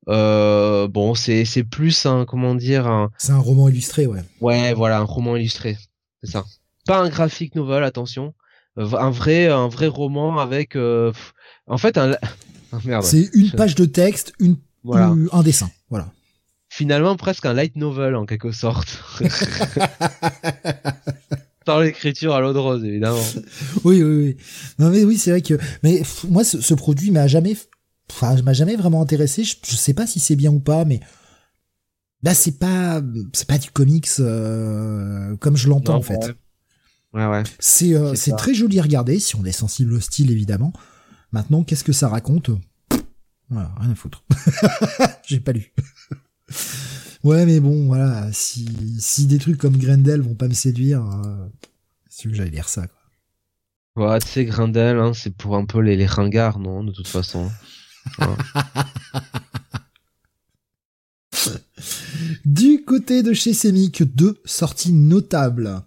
Euh, 0.09 0.89
bon, 0.89 1.15
c'est 1.15 1.45
c'est 1.45 1.63
plus 1.65 2.07
un 2.07 2.25
comment 2.25 2.55
dire 2.55 2.87
un 2.87 3.11
C'est 3.19 3.33
un 3.33 3.39
roman 3.39 3.69
illustré, 3.69 4.07
ouais. 4.07 4.21
ouais 4.41 4.73
voilà 4.75 4.99
un 4.99 5.03
roman 5.05 5.37
illustré, 5.37 5.77
c'est 6.23 6.31
ça. 6.31 6.45
Pas 6.87 6.99
un 7.01 7.09
graphic 7.11 7.55
novel, 7.55 7.85
attention, 7.85 8.35
un 8.77 9.11
vrai 9.11 9.47
un 9.49 9.69
vrai 9.69 9.87
roman 9.89 10.39
avec 10.39 10.75
euh, 10.75 11.13
en 11.67 11.77
fait 11.77 11.99
un 11.99 12.17
ah, 12.73 12.79
merde. 12.85 13.05
C'est 13.05 13.29
une 13.35 13.49
Je- 13.49 13.57
page 13.57 13.75
de 13.75 13.85
texte, 13.85 14.33
une, 14.41 14.57
Voilà. 14.83 15.15
un 15.33 15.43
dessin. 15.43 15.71
Voilà. 15.91 16.11
Finalement 16.81 17.15
presque 17.15 17.45
un 17.45 17.53
light 17.53 17.77
novel 17.77 18.17
en 18.17 18.25
quelque 18.25 18.53
sorte. 18.53 19.03
Par 21.67 21.81
l'écriture 21.81 22.35
à 22.35 22.41
l'eau 22.41 22.55
de 22.55 22.59
rose 22.59 22.83
évidemment. 22.83 23.21
Oui, 23.85 24.03
oui, 24.03 24.17
oui. 24.25 24.37
Non, 24.79 24.89
mais 24.89 25.05
oui, 25.05 25.19
c'est 25.19 25.31
vrai 25.31 25.43
que, 25.43 25.59
mais 25.83 25.99
pff, 25.99 26.25
moi, 26.25 26.43
ce, 26.43 26.59
ce 26.63 26.73
produit 26.73 27.11
m'a 27.11 27.27
jamais, 27.27 27.55
enfin, 28.11 28.41
m'a 28.41 28.55
jamais 28.55 28.77
vraiment 28.77 29.03
intéressé. 29.03 29.45
Je, 29.45 29.57
je 29.63 29.77
sais 29.77 29.93
pas 29.93 30.07
si 30.07 30.21
c'est 30.21 30.37
bien 30.37 30.51
ou 30.51 30.59
pas, 30.59 30.87
mais 30.87 31.01
là, 32.23 32.33
c'est 32.33 32.59
pas, 32.59 33.03
c'est 33.35 33.47
pas 33.47 33.59
du 33.59 33.71
comics 33.71 34.09
euh, 34.21 35.37
comme 35.37 35.59
je 35.59 35.69
l'entends 35.69 35.97
en 35.97 36.03
fait. 36.03 36.17
ouais. 36.17 36.35
Ouais 37.13 37.27
ouais. 37.27 37.43
C'est, 37.59 37.93
euh, 37.95 38.15
C'est 38.15 38.37
très 38.37 38.55
joli 38.55 38.79
à 38.81 38.83
regarder 38.83 39.19
si 39.19 39.37
on 39.37 39.45
est 39.45 39.53
sensible 39.53 39.93
au 39.93 40.01
style 40.01 40.31
évidemment. 40.31 40.73
Maintenant, 41.31 41.63
qu'est-ce 41.63 41.85
que 41.85 41.93
ça 41.93 42.09
raconte? 42.09 42.51
Voilà, 43.51 43.71
rien 43.81 43.91
à 43.91 43.95
foutre. 43.95 44.25
J'ai 45.27 45.41
pas 45.41 45.53
lu. 45.53 45.75
Ouais, 47.25 47.47
mais 47.47 47.61
bon, 47.61 47.87
voilà, 47.87 48.29
si, 48.33 48.69
si 48.99 49.27
des 49.27 49.39
trucs 49.39 49.59
comme 49.59 49.77
Grendel 49.77 50.21
vont 50.21 50.35
pas 50.35 50.49
me 50.49 50.55
séduire, 50.55 51.05
euh, 51.05 51.47
c'est 52.09 52.29
que 52.29 52.35
j'allais 52.35 52.51
lire 52.51 52.69
ça. 52.69 52.87
Quoi. 52.87 53.01
Ouais, 53.97 54.19
tu 54.21 54.29
sais 54.29 54.45
Grindel 54.45 54.99
hein, 54.99 55.13
c'est 55.15 55.35
pour 55.35 55.57
un 55.57 55.65
peu 55.65 55.81
les 55.81 55.97
les 55.97 56.07
ringards 56.07 56.61
non 56.61 56.85
de 56.85 56.93
toute 56.93 57.09
façon. 57.09 57.51
Du 62.45 62.85
côté 62.85 63.23
de 63.23 63.33
chez 63.33 63.55
Semic, 63.55 64.03
deux 64.03 64.41
sorties 64.45 64.93
notables. 64.93 65.83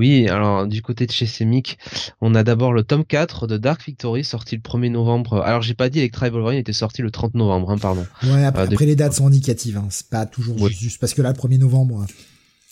Oui, 0.00 0.30
alors 0.30 0.66
du 0.66 0.80
côté 0.80 1.04
de 1.04 1.12
chez 1.12 1.26
Semic, 1.26 1.76
on 2.22 2.34
a 2.34 2.42
d'abord 2.42 2.72
le 2.72 2.84
tome 2.84 3.04
4 3.04 3.46
de 3.46 3.58
Dark 3.58 3.84
Victory 3.84 4.24
sorti 4.24 4.56
le 4.56 4.62
1er 4.62 4.90
novembre. 4.90 5.42
Alors 5.42 5.60
j'ai 5.60 5.74
pas 5.74 5.90
dit 5.90 5.98
Electra 5.98 6.28
et 6.28 6.30
Wolverine 6.30 6.58
était 6.58 6.72
sorti 6.72 7.02
le 7.02 7.10
30 7.10 7.34
novembre, 7.34 7.70
hein, 7.70 7.76
pardon. 7.76 8.06
Ouais, 8.22 8.42
après, 8.46 8.62
après, 8.62 8.86
les 8.86 8.96
dates 8.96 9.12
sont 9.12 9.26
indicatives, 9.26 9.76
hein. 9.76 9.88
c'est 9.90 10.08
pas 10.08 10.24
toujours 10.24 10.56
juste, 10.70 10.98
parce 11.00 11.12
que 11.12 11.20
là, 11.20 11.32
le 11.32 11.38
1er 11.38 11.58
novembre, 11.58 12.00
euh, 12.00 12.12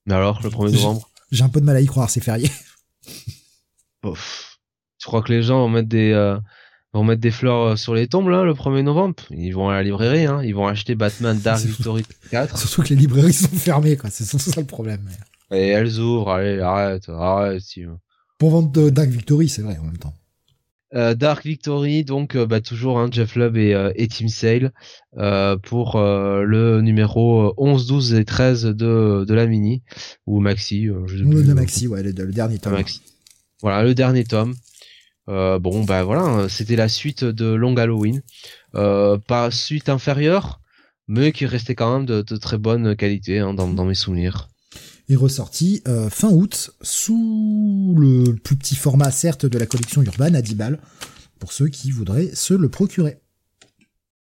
Mais 0.06 0.14
alors 0.14 0.40
le 0.42 0.48
1er 0.48 0.72
novembre? 0.72 1.10
j'ai 1.30 1.44
un 1.44 1.50
peu 1.50 1.60
de 1.60 1.66
mal 1.66 1.76
à 1.76 1.82
y 1.82 1.86
croire, 1.86 2.08
c'est 2.08 2.22
férié. 2.22 2.50
Bof. 4.02 4.58
Tu 4.98 5.06
crois 5.06 5.20
que 5.20 5.30
les 5.30 5.42
gens 5.42 5.58
vont 5.58 5.68
mettre 5.68 5.88
des 5.90 6.12
euh, 6.12 6.38
vont 6.94 7.04
mettre 7.04 7.20
des 7.20 7.30
fleurs 7.30 7.72
euh, 7.72 7.76
sur 7.76 7.94
les 7.94 8.06
tombes 8.06 8.30
là 8.30 8.42
le 8.44 8.54
1er 8.54 8.80
novembre? 8.80 9.16
Ils 9.32 9.52
vont 9.52 9.68
à 9.68 9.74
la 9.74 9.82
librairie 9.82 10.24
hein, 10.24 10.40
ils 10.42 10.54
vont 10.54 10.66
acheter 10.66 10.94
Batman 10.94 11.38
Dark 11.44 11.60
Victory 11.60 12.04
4 12.30 12.56
Surtout 12.56 12.84
que 12.84 12.88
les 12.88 12.96
librairies 12.96 13.34
sont 13.34 13.48
fermées, 13.48 13.98
quoi. 13.98 14.08
C'est 14.08 14.24
surtout 14.24 14.50
ça 14.50 14.62
le 14.62 14.66
problème. 14.66 15.06
Et 15.50 15.68
elles 15.68 15.98
ouvrent, 15.98 16.30
allez, 16.30 16.60
arrête, 16.60 17.08
arrête. 17.08 17.60
si. 17.60 17.84
Pour 18.38 18.50
vendre 18.50 18.90
Dark 18.90 19.08
Victory, 19.08 19.48
c'est 19.48 19.62
vrai, 19.62 19.76
en 19.80 19.84
même 19.84 19.98
temps. 19.98 20.14
Euh, 20.94 21.14
Dark 21.14 21.44
Victory, 21.44 22.04
donc 22.04 22.34
euh, 22.34 22.46
bah, 22.46 22.62
toujours 22.62 22.98
hein, 22.98 23.08
Jeff 23.12 23.36
Lubb 23.36 23.58
et, 23.58 23.74
euh, 23.74 23.92
et 23.94 24.08
Tim 24.08 24.28
Sale 24.28 24.72
euh, 25.18 25.58
pour 25.58 25.96
euh, 25.96 26.44
le 26.44 26.80
numéro 26.80 27.52
11, 27.58 27.86
12 27.86 28.14
et 28.14 28.24
13 28.24 28.62
de, 28.64 29.26
de 29.28 29.34
la 29.34 29.46
mini 29.46 29.82
ou 30.26 30.40
maxi. 30.40 30.86
je 31.06 31.16
sais 31.18 31.22
Le 31.24 31.42
plus, 31.42 31.52
Maxi, 31.54 31.88
ouais, 31.88 32.02
le, 32.02 32.12
le 32.12 32.32
dernier 32.32 32.58
tome. 32.58 32.72
maxi. 32.72 33.02
Voilà, 33.60 33.82
le 33.82 33.94
dernier 33.94 34.24
tome. 34.24 34.54
Euh, 35.28 35.58
bon, 35.58 35.84
bah 35.84 36.04
voilà, 36.04 36.22
hein, 36.22 36.48
c'était 36.48 36.76
la 36.76 36.88
suite 36.88 37.22
de 37.22 37.52
Long 37.52 37.76
Halloween. 37.76 38.22
Euh, 38.74 39.18
pas 39.18 39.50
suite 39.50 39.90
inférieure, 39.90 40.60
mais 41.06 41.32
qui 41.32 41.44
restait 41.44 41.74
quand 41.74 41.92
même 41.98 42.06
de, 42.06 42.22
de 42.22 42.36
très 42.36 42.56
bonne 42.56 42.96
qualité 42.96 43.40
hein, 43.40 43.52
dans, 43.52 43.68
dans 43.68 43.84
mes 43.84 43.94
souvenirs. 43.94 44.48
Est 45.08 45.16
ressorti 45.16 45.82
euh, 45.88 46.10
fin 46.10 46.30
août 46.30 46.70
sous 46.82 47.94
le 47.98 48.34
plus 48.34 48.56
petit 48.56 48.76
format 48.76 49.10
certes 49.10 49.46
de 49.46 49.58
la 49.58 49.66
collection 49.66 50.02
urbaine 50.02 50.36
à 50.36 50.42
10 50.42 50.54
balles 50.54 50.78
pour 51.38 51.52
ceux 51.52 51.68
qui 51.68 51.90
voudraient 51.90 52.34
se 52.34 52.54
le 52.54 52.68
procurer. 52.68 53.20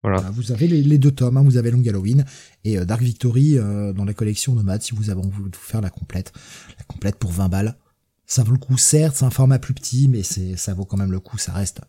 Voilà. 0.03 0.19
Voilà, 0.19 0.31
vous 0.31 0.53
avez 0.53 0.69
les, 0.69 0.83
les 0.83 0.99
deux 0.99 1.11
tomes, 1.11 1.37
hein, 1.37 1.43
vous 1.43 1.57
avez 1.57 1.71
Long 1.71 1.83
Halloween 1.85 2.25
et 2.65 2.79
euh, 2.79 2.85
Dark 2.85 3.03
Victory 3.03 3.59
euh, 3.59 3.93
dans 3.93 4.05
la 4.05 4.15
collection 4.15 4.55
Nomade 4.55 4.83
si 4.83 4.95
vous 4.95 5.11
avez 5.11 5.21
envie 5.21 5.51
de 5.51 5.57
vous 5.57 5.63
faire 5.63 5.81
la 5.81 5.91
complète. 5.91 6.33
La 6.79 6.85
complète 6.85 7.17
pour 7.17 7.33
20 7.33 7.49
balles. 7.49 7.77
Ça 8.27 8.43
vaut 8.43 8.53
le 8.53 8.59
coup, 8.59 8.77
certes, 8.77 9.17
c'est 9.17 9.25
un 9.25 9.31
format 9.31 9.59
plus 9.59 9.75
petit, 9.75 10.09
mais 10.09 10.23
c'est 10.23 10.57
ça 10.57 10.75
vaut 10.75 10.85
quand 10.85 10.97
même 10.97 11.13
le 11.13 11.21
coup, 11.21 11.39
ça 11.39 11.53
reste 11.53 11.81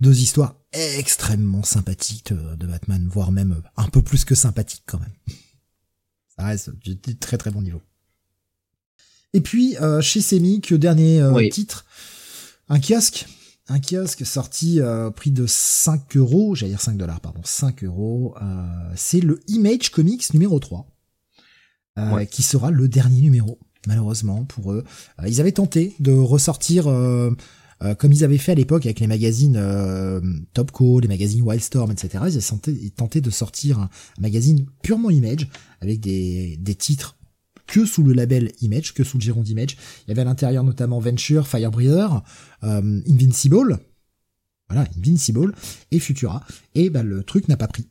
deux 0.00 0.20
histoires 0.20 0.56
extrêmement 0.72 1.62
sympathiques 1.62 2.32
de, 2.32 2.56
de 2.56 2.66
Batman, 2.66 3.06
voire 3.08 3.32
même 3.32 3.60
un 3.76 3.88
peu 3.88 4.02
plus 4.02 4.24
que 4.24 4.34
sympathiques 4.34 4.84
quand 4.86 5.00
même. 5.00 5.12
Ça 6.36 6.46
reste 6.46 6.70
du 6.76 6.98
très 7.16 7.38
très 7.38 7.50
bon 7.50 7.62
niveau. 7.62 7.80
Et 9.34 9.40
puis, 9.40 9.76
euh, 9.80 10.00
chez 10.00 10.20
Semic, 10.20 10.72
dernier 10.72 11.20
euh, 11.20 11.32
Oui. 11.32 11.50
titre, 11.50 11.84
un 12.68 12.78
kiosque. 12.80 13.26
Un 13.68 13.80
kiosque 13.80 14.24
sorti 14.24 14.80
euh, 14.80 15.10
prix 15.10 15.30
de 15.30 15.46
5 15.46 16.16
euros, 16.16 16.54
j'allais 16.54 16.72
dire 16.72 16.80
5 16.80 16.96
dollars, 16.96 17.20
pardon, 17.20 17.40
5 17.44 17.82
euros. 17.84 18.34
euh, 18.40 18.92
c'est 18.94 19.20
le 19.20 19.40
Image 19.48 19.90
Comics 19.90 20.32
numéro 20.34 20.58
3, 20.60 20.86
euh, 21.98 22.10
Ouais. 22.14 22.26
qui 22.26 22.42
sera 22.42 22.70
le 22.70 22.86
dernier 22.88 23.22
numéro, 23.22 23.58
malheureusement, 23.88 24.44
pour 24.44 24.72
eux. 24.72 24.84
Euh, 25.20 25.28
ils 25.28 25.40
avaient 25.40 25.52
tenté 25.52 25.94
de 25.98 26.12
ressortir 26.12 26.86
euh, 26.88 27.30
euh, 27.82 27.94
comme 27.94 28.12
ils 28.12 28.22
avaient 28.22 28.38
fait 28.38 28.52
à 28.52 28.54
l'époque 28.54 28.86
avec 28.86 29.00
les 29.00 29.06
magazines 29.08 29.56
euh, 29.56 30.20
Topco, 30.52 31.00
les 31.00 31.08
magazines 31.08 31.42
Wildstorm, 31.42 31.90
etc. 31.90 32.24
Ils, 32.68 32.92
tentaient 32.92 33.20
de 33.20 33.30
sortir 33.30 33.80
un, 33.80 33.90
magazine 34.20 34.66
purement 34.82 35.10
image 35.10 35.48
avec 35.80 36.00
des, 36.00 36.56
des 36.58 36.74
titres 36.76 37.16
que 37.66 37.84
sous 37.84 38.02
le 38.02 38.12
label 38.12 38.52
Image, 38.60 38.94
que 38.94 39.04
sous 39.04 39.18
le 39.18 39.22
giron 39.22 39.42
d'Image. 39.42 39.76
Il 40.06 40.08
y 40.08 40.12
avait 40.12 40.22
à 40.22 40.24
l'intérieur 40.24 40.64
notamment 40.64 40.98
Venture, 41.00 41.46
Firebreather, 41.46 42.22
euh, 42.62 43.00
Invincible, 43.08 43.78
voilà, 44.68 44.88
Invincible 44.98 45.54
et 45.90 45.98
Futura. 45.98 46.44
Et 46.74 46.90
bah, 46.90 47.02
le 47.02 47.22
truc 47.22 47.48
n'a 47.48 47.56
pas 47.56 47.68
pris 47.68 47.86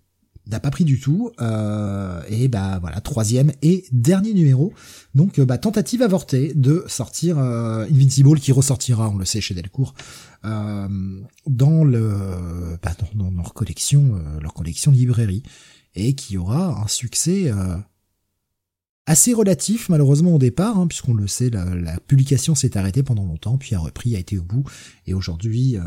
n'a 0.48 0.60
pas 0.60 0.72
pris 0.72 0.84
du 0.84 1.00
tout. 1.00 1.32
Euh, 1.42 2.22
et 2.30 2.48
bah 2.48 2.80
voilà, 2.80 3.02
troisième 3.02 3.52
et 3.62 3.86
dernier 3.92 4.34
numéro. 4.34 4.74
Donc 5.16 5.40
bah 5.40 5.58
tentative 5.58 6.02
avortée 6.02 6.54
de 6.54 6.84
sortir 6.88 7.38
euh, 7.40 7.86
Invincible 7.86 8.40
qui 8.40 8.52
ressortira, 8.52 9.10
on 9.10 9.18
le 9.18 9.26
sait 9.26 9.42
chez 9.42 9.54
Delcourt, 9.54 9.94
euh, 10.46 10.88
dans 11.48 11.84
le 11.84 12.78
bah, 12.82 12.92
dans, 13.16 13.32
leur 13.32 13.54
collection, 13.54 14.16
euh, 14.16 14.40
leur 14.42 14.54
collection 14.54 14.92
librairie, 14.92 15.44
et 15.96 16.16
qui 16.16 16.38
aura 16.38 16.82
un 16.82 16.88
succès 16.88 17.52
euh, 17.52 17.78
assez 19.06 19.34
relatif 19.34 19.90
malheureusement 19.90 20.36
au 20.36 20.40
départ, 20.40 20.78
hein, 20.78 20.88
puisqu'on 20.88 21.14
le 21.14 21.28
sait, 21.28 21.50
la, 21.50 21.76
la 21.76 22.00
publication 22.00 22.56
s'est 22.56 22.78
arrêtée 22.78 23.04
pendant 23.04 23.26
longtemps, 23.26 23.58
puis 23.58 23.76
a 23.76 23.80
repris, 23.80 24.16
a 24.16 24.20
été 24.20 24.38
au 24.38 24.44
bout, 24.44 24.64
et 25.08 25.14
aujourd'hui 25.14 25.78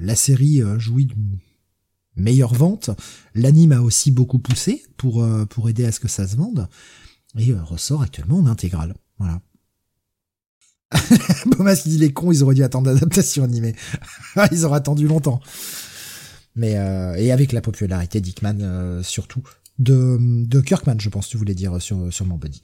la 0.00 0.14
série 0.14 0.62
jouit 0.78 1.06
d'une 1.06 1.38
meilleure 2.16 2.54
vente. 2.54 2.90
L'anime 3.34 3.72
a 3.72 3.80
aussi 3.80 4.10
beaucoup 4.10 4.38
poussé 4.38 4.84
pour 4.96 5.22
euh, 5.22 5.44
pour 5.46 5.68
aider 5.68 5.84
à 5.84 5.92
ce 5.92 6.00
que 6.00 6.08
ça 6.08 6.26
se 6.26 6.36
vende 6.36 6.68
et 7.38 7.50
euh, 7.50 7.62
ressort 7.62 8.02
actuellement 8.02 8.38
en 8.38 8.46
intégrale. 8.46 8.94
Voilà. 9.18 9.40
Bomas 11.46 11.76
qui 11.76 11.88
dit 11.90 11.98
les 11.98 12.12
cons, 12.12 12.32
ils 12.32 12.42
auraient 12.42 12.54
dû 12.54 12.62
attendre 12.62 12.92
l'adaptation 12.92 13.44
animée. 13.44 13.74
ils 14.52 14.64
auraient 14.64 14.76
attendu 14.76 15.06
longtemps. 15.06 15.40
Mais 16.54 16.76
euh, 16.76 17.14
et 17.14 17.32
avec 17.32 17.52
la 17.52 17.62
popularité 17.62 18.20
d'Ickman 18.20 19.02
surtout 19.02 19.42
de 19.82 20.18
de 20.20 20.60
Kirkman, 20.60 20.96
je 20.98 21.08
pense 21.08 21.28
tu 21.28 21.36
voulais 21.36 21.54
dire 21.54 21.80
sur 21.80 22.12
sur 22.12 22.26
mon 22.26 22.36
buddy. 22.36 22.62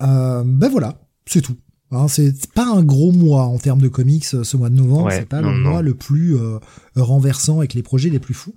ben 0.00 0.68
voilà, 0.70 1.00
c'est 1.26 1.40
tout. 1.40 1.56
Hein, 1.94 2.08
c'est 2.08 2.50
pas 2.52 2.66
un 2.66 2.82
gros 2.82 3.12
mois 3.12 3.44
en 3.44 3.58
termes 3.58 3.80
de 3.80 3.88
comics 3.88 4.26
euh, 4.34 4.42
ce 4.42 4.56
mois 4.56 4.68
de 4.68 4.74
novembre, 4.74 5.10
c'est 5.12 5.28
pas 5.28 5.40
le 5.40 5.56
mois 5.56 5.82
le 5.82 5.94
plus 5.94 6.36
euh, 6.36 6.58
renversant 6.96 7.58
avec 7.58 7.74
les 7.74 7.82
projets 7.82 8.10
les 8.10 8.18
plus 8.18 8.34
fous. 8.34 8.54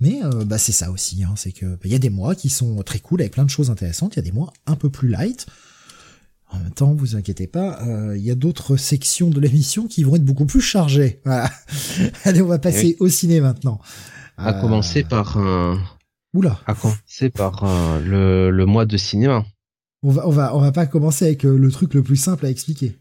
Mais 0.00 0.20
euh, 0.24 0.44
bah 0.44 0.58
c'est 0.58 0.72
ça 0.72 0.90
aussi, 0.90 1.22
hein, 1.22 1.34
c'est 1.36 1.52
que 1.52 1.66
il 1.66 1.76
bah, 1.76 1.88
y 1.88 1.94
a 1.94 1.98
des 1.98 2.10
mois 2.10 2.34
qui 2.34 2.50
sont 2.50 2.82
très 2.82 2.98
cool 2.98 3.20
avec 3.20 3.32
plein 3.32 3.44
de 3.44 3.50
choses 3.50 3.70
intéressantes, 3.70 4.16
il 4.16 4.18
y 4.18 4.20
a 4.20 4.24
des 4.24 4.32
mois 4.32 4.52
un 4.66 4.76
peu 4.76 4.90
plus 4.90 5.08
light. 5.08 5.46
En 6.50 6.58
même 6.58 6.72
temps, 6.72 6.94
vous 6.94 7.16
inquiétez 7.16 7.48
pas, 7.48 7.80
il 8.14 8.22
y 8.22 8.30
a 8.30 8.36
d'autres 8.36 8.76
sections 8.76 9.28
de 9.28 9.40
l'émission 9.40 9.88
qui 9.88 10.04
vont 10.04 10.14
être 10.14 10.24
beaucoup 10.24 10.46
plus 10.46 10.60
chargées. 10.60 11.20
Voilà. 11.24 11.50
Allez, 12.24 12.42
on 12.42 12.46
va 12.46 12.60
passer 12.60 12.96
au 13.00 13.08
ciné 13.08 13.40
maintenant. 13.40 13.80
À 14.36 14.52
commencer 14.52 15.02
par 15.02 15.36
un. 15.36 15.82
Oula. 16.34 16.60
À 16.66 16.74
commencer 16.74 17.30
par 17.30 17.64
le, 18.04 18.50
le 18.50 18.66
mois 18.66 18.84
de 18.84 18.96
cinéma 18.96 19.44
on 20.04 20.10
va, 20.10 20.28
on 20.28 20.30
va, 20.30 20.54
on 20.54 20.60
va 20.60 20.70
pas 20.70 20.86
commencer 20.86 21.24
avec 21.24 21.44
euh, 21.46 21.56
le 21.56 21.70
truc 21.70 21.94
le 21.94 22.02
plus 22.02 22.16
simple 22.16 22.44
à 22.44 22.50
expliquer. 22.50 22.98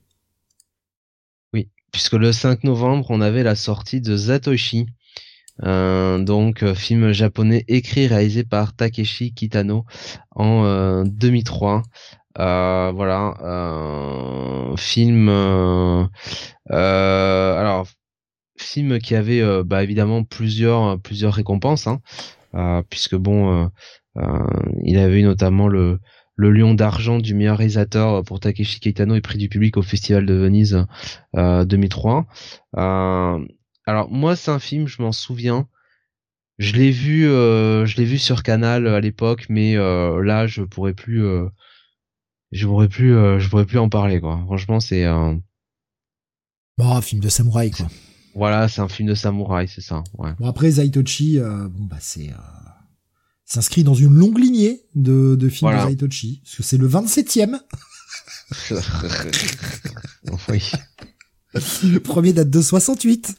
Oui, 1.53 1.69
puisque 1.91 2.13
le 2.13 2.31
5 2.31 2.63
novembre, 2.63 3.07
on 3.09 3.19
avait 3.19 3.43
la 3.43 3.55
sortie 3.55 3.99
de 3.99 4.15
Zatoshi, 4.15 4.87
euh, 5.63 6.17
donc 6.19 6.63
euh, 6.63 6.73
film 6.73 7.11
japonais 7.11 7.65
écrit 7.67 8.07
réalisé 8.07 8.45
par 8.45 8.73
Takeshi 8.73 9.33
Kitano 9.33 9.85
en 10.31 11.03
2003. 11.03 11.83
voilà, 12.37 13.33
film. 14.77 15.27
alors, 16.69 17.85
film 18.57 18.99
qui 18.99 19.15
avait 19.15 19.63
bah, 19.63 19.83
évidemment 19.83 20.23
plusieurs 20.23 20.99
plusieurs 21.01 21.33
récompenses, 21.33 21.85
hein, 21.87 21.99
puisque 22.89 23.15
bon, 23.15 23.69
il 24.83 24.97
avait 24.97 25.19
eu 25.19 25.23
notamment 25.23 25.67
le 25.67 25.99
le 26.35 26.51
lion 26.51 26.73
d'argent 26.73 27.19
du 27.19 27.35
meilleur 27.35 27.57
réalisateur 27.57 28.23
pour 28.23 28.39
Takeshi 28.39 28.79
Kitano 28.79 29.15
et 29.15 29.21
prix 29.21 29.37
du 29.37 29.49
public 29.49 29.77
au 29.77 29.81
Festival 29.81 30.25
de 30.25 30.33
Venise 30.33 30.85
2003. 31.35 32.25
Euh, 32.77 32.81
euh, 32.81 33.45
alors 33.85 34.09
moi 34.09 34.35
c'est 34.35 34.51
un 34.51 34.59
film, 34.59 34.87
je 34.87 35.01
m'en 35.01 35.11
souviens. 35.11 35.67
Je 36.59 36.73
l'ai 36.73 36.91
vu, 36.91 37.27
euh, 37.27 37.85
je 37.85 37.97
l'ai 37.97 38.05
vu 38.05 38.17
sur 38.17 38.43
Canal 38.43 38.87
à 38.87 38.99
l'époque, 38.99 39.45
mais 39.49 39.75
là 39.75 40.47
je 40.47 40.63
pourrais 40.63 40.93
plus, 40.93 41.23
je 42.51 42.65
pourrais 42.65 42.89
plus, 42.89 43.11
je 43.39 43.49
pourrais 43.49 43.65
plus 43.65 43.79
en 43.79 43.89
parler 43.89 44.19
quoi. 44.19 44.41
Franchement 44.45 44.79
c'est 44.79 45.05
un 45.05 45.39
bon, 46.77 46.95
un 46.95 47.01
film 47.01 47.21
de 47.21 47.29
samouraï 47.29 47.71
quoi. 47.71 47.87
Voilà, 48.35 48.67
c'est 48.67 48.81
un 48.81 48.89
film 48.89 49.09
de 49.09 49.15
samouraï, 49.15 49.67
c'est 49.67 49.81
ça. 49.81 50.03
Ouais. 50.17 50.31
Bon 50.39 50.47
après 50.47 50.71
Zaitochi, 50.71 51.39
bon 51.39 51.85
bah 51.85 51.97
c'est 51.99 52.31
s'inscrit 53.45 53.83
dans 53.83 53.93
une 53.93 54.15
longue 54.15 54.39
lignée 54.39 54.85
de, 54.95 55.35
de 55.35 55.49
films 55.49 55.71
de 55.71 55.77
Zaitochi, 55.77 56.41
parce 56.43 56.55
que 56.55 56.63
c'est 56.63 56.77
le 56.77 56.89
27e. 56.89 57.59
oui. 60.49 60.71
Le 61.83 61.99
premier 61.99 62.33
date 62.33 62.49
de 62.49 62.61
68. 62.61 63.35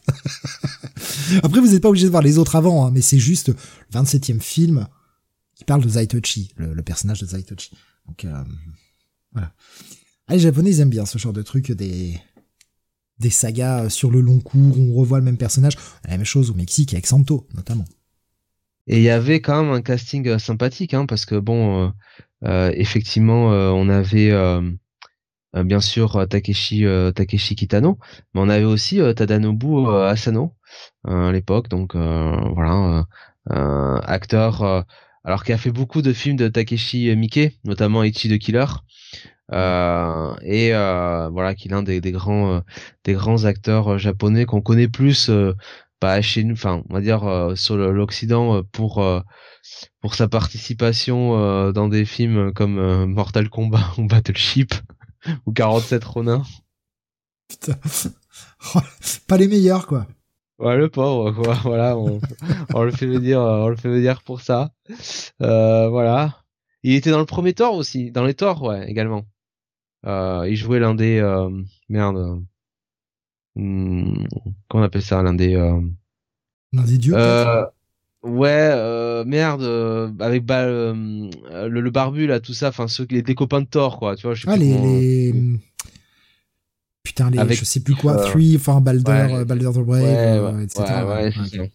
Après, 1.43 1.61
vous 1.61 1.67
n'êtes 1.69 1.83
pas 1.83 1.89
obligé 1.89 2.07
de 2.07 2.11
voir 2.11 2.23
les 2.23 2.39
autres 2.39 2.55
avant, 2.55 2.87
hein, 2.87 2.91
mais 2.93 3.01
c'est 3.01 3.19
juste 3.19 3.49
le 3.49 3.57
27e 3.93 4.41
film 4.41 4.87
qui 5.57 5.65
parle 5.65 5.83
de 5.83 5.89
Zaitochi, 5.89 6.53
le, 6.57 6.81
personnage 6.83 7.21
de 7.21 7.27
Zaitochi. 7.27 7.77
Donc, 8.07 8.25
euh, 8.25 8.45
voilà. 9.33 9.53
Ah, 10.29 10.35
les 10.35 10.41
Japonais, 10.41 10.71
ils 10.71 10.81
aiment 10.81 10.91
bien 10.91 11.07
ce 11.07 11.19
genre 11.19 11.33
de 11.33 11.43
truc, 11.43 11.73
des, 11.73 12.21
des 13.19 13.31
sagas 13.31 13.91
sur 13.91 14.11
le 14.11 14.21
long 14.21 14.41
cours, 14.41 14.79
où 14.79 14.93
on 14.93 14.95
revoit 14.95 15.19
le 15.19 15.25
même 15.25 15.39
personnage. 15.39 15.77
La 16.05 16.11
même 16.11 16.25
chose 16.25 16.51
au 16.51 16.55
Mexique 16.55 16.93
avec 16.93 17.07
Santo, 17.07 17.47
notamment. 17.55 17.85
Et 18.87 18.99
il 18.99 19.03
y 19.03 19.11
avait 19.11 19.41
quand 19.41 19.63
même 19.63 19.73
un 19.73 19.83
casting 19.83 20.29
euh, 20.29 20.39
sympathique, 20.39 20.95
hein, 20.95 21.07
parce 21.07 21.25
que 21.25 21.37
bon, 21.37 21.87
euh, 21.87 21.91
euh 22.45 22.71
effectivement, 22.75 23.53
euh, 23.53 23.71
on 23.71 23.89
avait 23.89 24.33
bien 25.55 25.81
sûr 25.81 26.27
Takeshi 26.29 26.85
Kitano, 27.57 27.99
mais 28.35 28.41
on 28.41 28.49
avait 28.49 28.65
aussi 28.65 29.01
Tadanobu 29.15 29.87
Asano 29.89 30.53
à 31.05 31.31
l'époque, 31.31 31.69
donc 31.69 31.95
voilà, 31.95 33.07
acteur, 33.47 34.85
alors 35.23 35.45
qui 35.45 35.53
a 35.53 35.59
fait 35.59 35.71
beaucoup 35.71 36.03
de 36.03 36.13
films 36.13 36.37
de 36.37 36.49
Takeshi 36.49 37.15
Miike, 37.15 37.61
notamment 37.65 38.03
Ichi 38.03 38.29
the 38.29 38.39
Killer. 38.39 38.67
Euh, 39.53 40.35
et 40.43 40.71
voilà 40.71 41.55
qui 41.55 41.69
est 41.69 41.71
l'un 41.71 41.83
des, 41.83 42.01
des 42.01 42.13
grands 42.13 42.63
des 43.05 43.13
grands 43.13 43.45
acteurs 43.45 43.99
japonais 43.99 44.47
qu'on 44.47 44.63
connaît 44.63 44.89
plus 44.89 45.31
pas 46.05 46.21
chez 46.21 46.45
nous, 46.45 46.53
enfin, 46.53 46.83
on 46.91 46.95
va 46.95 47.01
dire 47.01 47.25
euh, 47.25 47.55
sur 47.55 47.77
l'Occident 47.77 48.57
euh, 48.57 48.63
pour 48.73 49.03
euh, 49.03 49.21
pour 50.03 50.15
sa 50.15 50.29
participation 50.29 51.73
dans 51.73 51.89
des 51.89 52.05
films 52.05 52.53
comme 52.53 53.07
Mortal 53.07 53.49
Kombat 53.49 53.93
ou 53.99 54.07
Battleship 54.07 54.75
ou 55.47 55.53
47 55.53 56.05
Ronin. 56.05 56.43
Putain, 57.49 57.75
pas 59.29 59.39
les 59.39 59.49
meilleurs 59.49 59.87
quoi. 59.87 60.07
Ouais, 60.59 60.77
le 60.77 60.91
pauvre 60.91 61.31
quoi. 61.33 61.55
Voilà, 61.63 61.97
on, 61.97 62.83
le 62.83 62.91
fait 62.91 63.19
dire, 63.19 63.41
on 63.41 63.69
le 63.69 63.77
fait 63.77 64.15
pour 64.27 64.43
ça. 64.43 64.73
voilà. 65.41 66.43
Il 66.83 66.95
était 66.95 67.11
dans 67.11 67.19
le 67.19 67.25
premier 67.25 67.55
Thor 67.55 67.75
aussi, 67.77 68.11
dans 68.11 68.25
les 68.25 68.35
Thor, 68.35 68.63
ouais, 68.63 68.87
également. 68.91 69.25
Il 70.05 70.57
jouait 70.57 70.79
l'un 70.79 70.95
des 70.95 71.21
merde 71.89 72.45
Hmm, 73.57 74.25
comment 74.69 74.83
on 74.83 74.87
appelle 74.87 75.03
ça 75.03 75.23
l'un 75.23 75.33
des 75.33 75.55
euh... 75.55 75.81
l'un 76.73 76.83
des 76.83 76.99
dieux 76.99 77.15
euh, 77.17 77.65
ouais 78.25 78.49
euh, 78.51 79.25
merde 79.25 79.63
euh, 79.63 80.11
avec 80.19 80.45
bah, 80.45 80.67
le, 80.67 81.69
le, 81.69 81.91
barbu 81.91 82.27
là 82.27 82.41
tout 82.41 82.53
ça 82.53 82.71
enfin 82.71 82.89
ceux 82.89 83.07
les 83.11 83.23
des 83.23 83.37
copains 83.37 83.61
de 83.61 83.67
Thor 83.67 84.01
quoi 84.01 84.17
tu 84.17 84.27
vois 84.27 84.35
je 84.35 84.43
sais 84.43 84.49
ah 84.51 84.57
les, 84.57 84.77
les... 84.77 85.61
putain 87.05 87.31
les 87.31 87.39
avec, 87.39 87.57
je 87.57 87.65
sais 87.65 87.79
plus 87.79 87.95
quoi 87.95 88.17
Three 88.25 88.57
enfin 88.57 88.81
Balder 88.81 89.29
ouais, 89.31 89.45
Balder 89.45 89.71
the 89.73 89.85
Brave 89.85 90.61
etc 90.61 90.83
ouais, 90.83 91.33
ouais, 91.61 91.73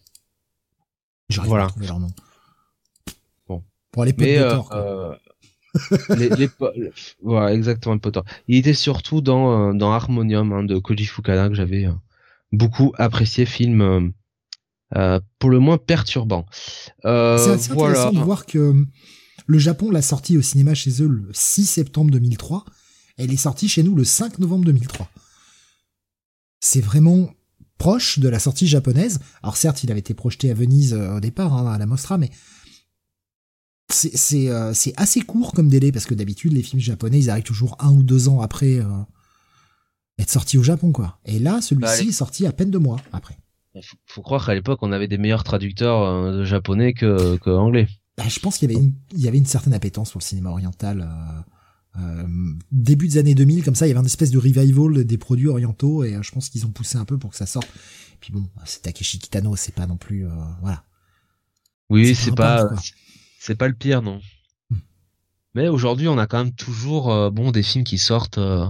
J'arrive 1.30 1.48
voilà. 1.48 1.64
à 1.64 1.68
trouver 1.68 1.86
leur 1.86 2.00
nom. 2.00 2.10
Bon. 3.48 3.62
Pour 3.92 4.04
les 4.04 4.12
potes 4.12 4.26
de 4.26 4.50
Thor 4.50 4.68
quoi 4.68 5.18
les, 6.16 6.28
les, 6.30 6.48
voilà, 7.22 7.54
exactement 7.54 7.98
Potter. 7.98 8.20
Il 8.48 8.56
était 8.56 8.74
surtout 8.74 9.20
dans 9.20 9.70
euh, 9.70 9.72
dans 9.72 9.92
Harmonium 9.92 10.52
hein, 10.52 10.64
de 10.64 10.78
Koji 10.78 11.04
Fukada 11.04 11.48
que 11.48 11.54
j'avais 11.54 11.86
euh, 11.86 11.92
beaucoup 12.52 12.92
apprécié, 12.98 13.46
film 13.46 14.12
euh, 14.96 15.20
pour 15.38 15.50
le 15.50 15.60
moins 15.60 15.78
perturbant. 15.78 16.46
Euh, 17.04 17.38
c'est 17.38 17.72
voilà. 17.72 18.00
intéressant 18.00 18.18
de 18.18 18.24
voir 18.24 18.46
que 18.46 18.84
le 19.46 19.58
Japon 19.58 19.90
l'a 19.90 20.02
sorti 20.02 20.36
au 20.36 20.42
cinéma 20.42 20.74
chez 20.74 21.02
eux 21.02 21.08
le 21.08 21.28
6 21.32 21.66
septembre 21.66 22.10
2003. 22.10 22.64
Elle 23.16 23.32
est 23.32 23.36
sortie 23.36 23.68
chez 23.68 23.82
nous 23.82 23.94
le 23.94 24.04
5 24.04 24.38
novembre 24.38 24.64
2003. 24.64 25.08
C'est 26.60 26.80
vraiment 26.80 27.30
proche 27.78 28.18
de 28.18 28.28
la 28.28 28.38
sortie 28.38 28.66
japonaise. 28.66 29.20
Alors 29.42 29.56
certes, 29.56 29.84
il 29.84 29.90
avait 29.90 30.00
été 30.00 30.14
projeté 30.14 30.50
à 30.50 30.54
Venise 30.54 30.94
au 30.94 31.20
départ, 31.20 31.54
hein, 31.54 31.72
à 31.72 31.78
la 31.78 31.86
Mostra, 31.86 32.18
mais 32.18 32.30
euh, 34.34 34.72
c'est 34.74 34.94
assez 34.96 35.20
court 35.22 35.52
comme 35.52 35.68
délai 35.68 35.92
parce 35.92 36.04
que 36.06 36.14
d'habitude 36.14 36.52
les 36.52 36.62
films 36.62 36.80
japonais 36.80 37.18
ils 37.18 37.30
arrivent 37.30 37.44
toujours 37.44 37.76
un 37.80 37.90
ou 37.90 38.02
deux 38.02 38.28
ans 38.28 38.40
après 38.40 38.76
euh, 38.80 38.84
être 40.18 40.30
sorti 40.30 40.58
au 40.58 40.62
Japon, 40.62 40.92
quoi. 40.92 41.18
Et 41.24 41.38
là, 41.38 41.60
celui-ci 41.60 42.04
Bah, 42.04 42.08
est 42.08 42.12
sorti 42.12 42.46
à 42.46 42.52
peine 42.52 42.70
deux 42.70 42.78
mois 42.78 43.00
après. 43.12 43.38
Faut, 43.74 43.96
faut 44.06 44.22
croire 44.22 44.44
qu'à 44.44 44.54
l'époque, 44.54 44.80
on 44.82 44.92
avait 44.92 45.08
des 45.08 45.16
meilleurs 45.18 45.44
traducteurs 45.44 46.02
euh, 46.02 46.38
de 46.38 46.44
japonais 46.44 46.92
que, 46.92 47.36
que 47.38 47.50
anglais. 47.50 47.88
Bah, 48.18 48.24
je 48.28 48.38
pense 48.40 48.58
qu'il 48.58 48.70
y 48.70 48.74
avait 48.74 48.82
une, 48.84 48.92
il 49.14 49.20
y 49.20 49.28
avait 49.28 49.38
une 49.38 49.46
certaine 49.46 49.72
appétence 49.72 50.10
pour 50.10 50.18
le 50.20 50.24
cinéma 50.24 50.50
oriental. 50.50 51.00
euh, 51.02 51.40
euh, 52.00 52.24
début 52.70 53.08
des 53.08 53.18
années 53.18 53.34
2000, 53.34 53.64
comme 53.64 53.74
ça, 53.74 53.86
il 53.86 53.88
y 53.88 53.92
avait 53.92 54.00
une 54.00 54.06
espèce 54.06 54.30
de 54.30 54.38
revival 54.38 55.04
des 55.04 55.18
produits 55.18 55.48
orientaux 55.48 56.04
et 56.04 56.14
euh, 56.14 56.22
je 56.22 56.30
pense 56.30 56.48
qu'ils 56.48 56.64
ont 56.66 56.70
poussé 56.70 56.98
un 56.98 57.04
peu 57.04 57.18
pour 57.18 57.30
que 57.30 57.36
ça 57.36 57.46
sorte. 57.46 57.68
Puis 58.20 58.32
bon, 58.32 58.44
c'est 58.64 58.82
Takeshi 58.82 59.18
Kitano, 59.18 59.56
c'est 59.56 59.74
pas 59.74 59.86
non 59.86 59.96
plus, 59.96 60.26
euh, 60.26 60.30
voilà. 60.60 60.84
Oui, 61.88 62.14
c'est 62.14 62.34
pas 62.34 62.68
c'est 63.40 63.56
pas 63.56 63.68
le 63.68 63.74
pire, 63.74 64.02
non. 64.02 64.20
Mais 65.54 65.68
aujourd'hui, 65.68 66.06
on 66.08 66.18
a 66.18 66.26
quand 66.26 66.44
même 66.44 66.54
toujours, 66.54 67.10
euh, 67.10 67.30
bon, 67.30 67.50
des 67.50 67.62
films 67.62 67.84
qui 67.84 67.96
sortent, 67.96 68.38
euh, 68.38 68.66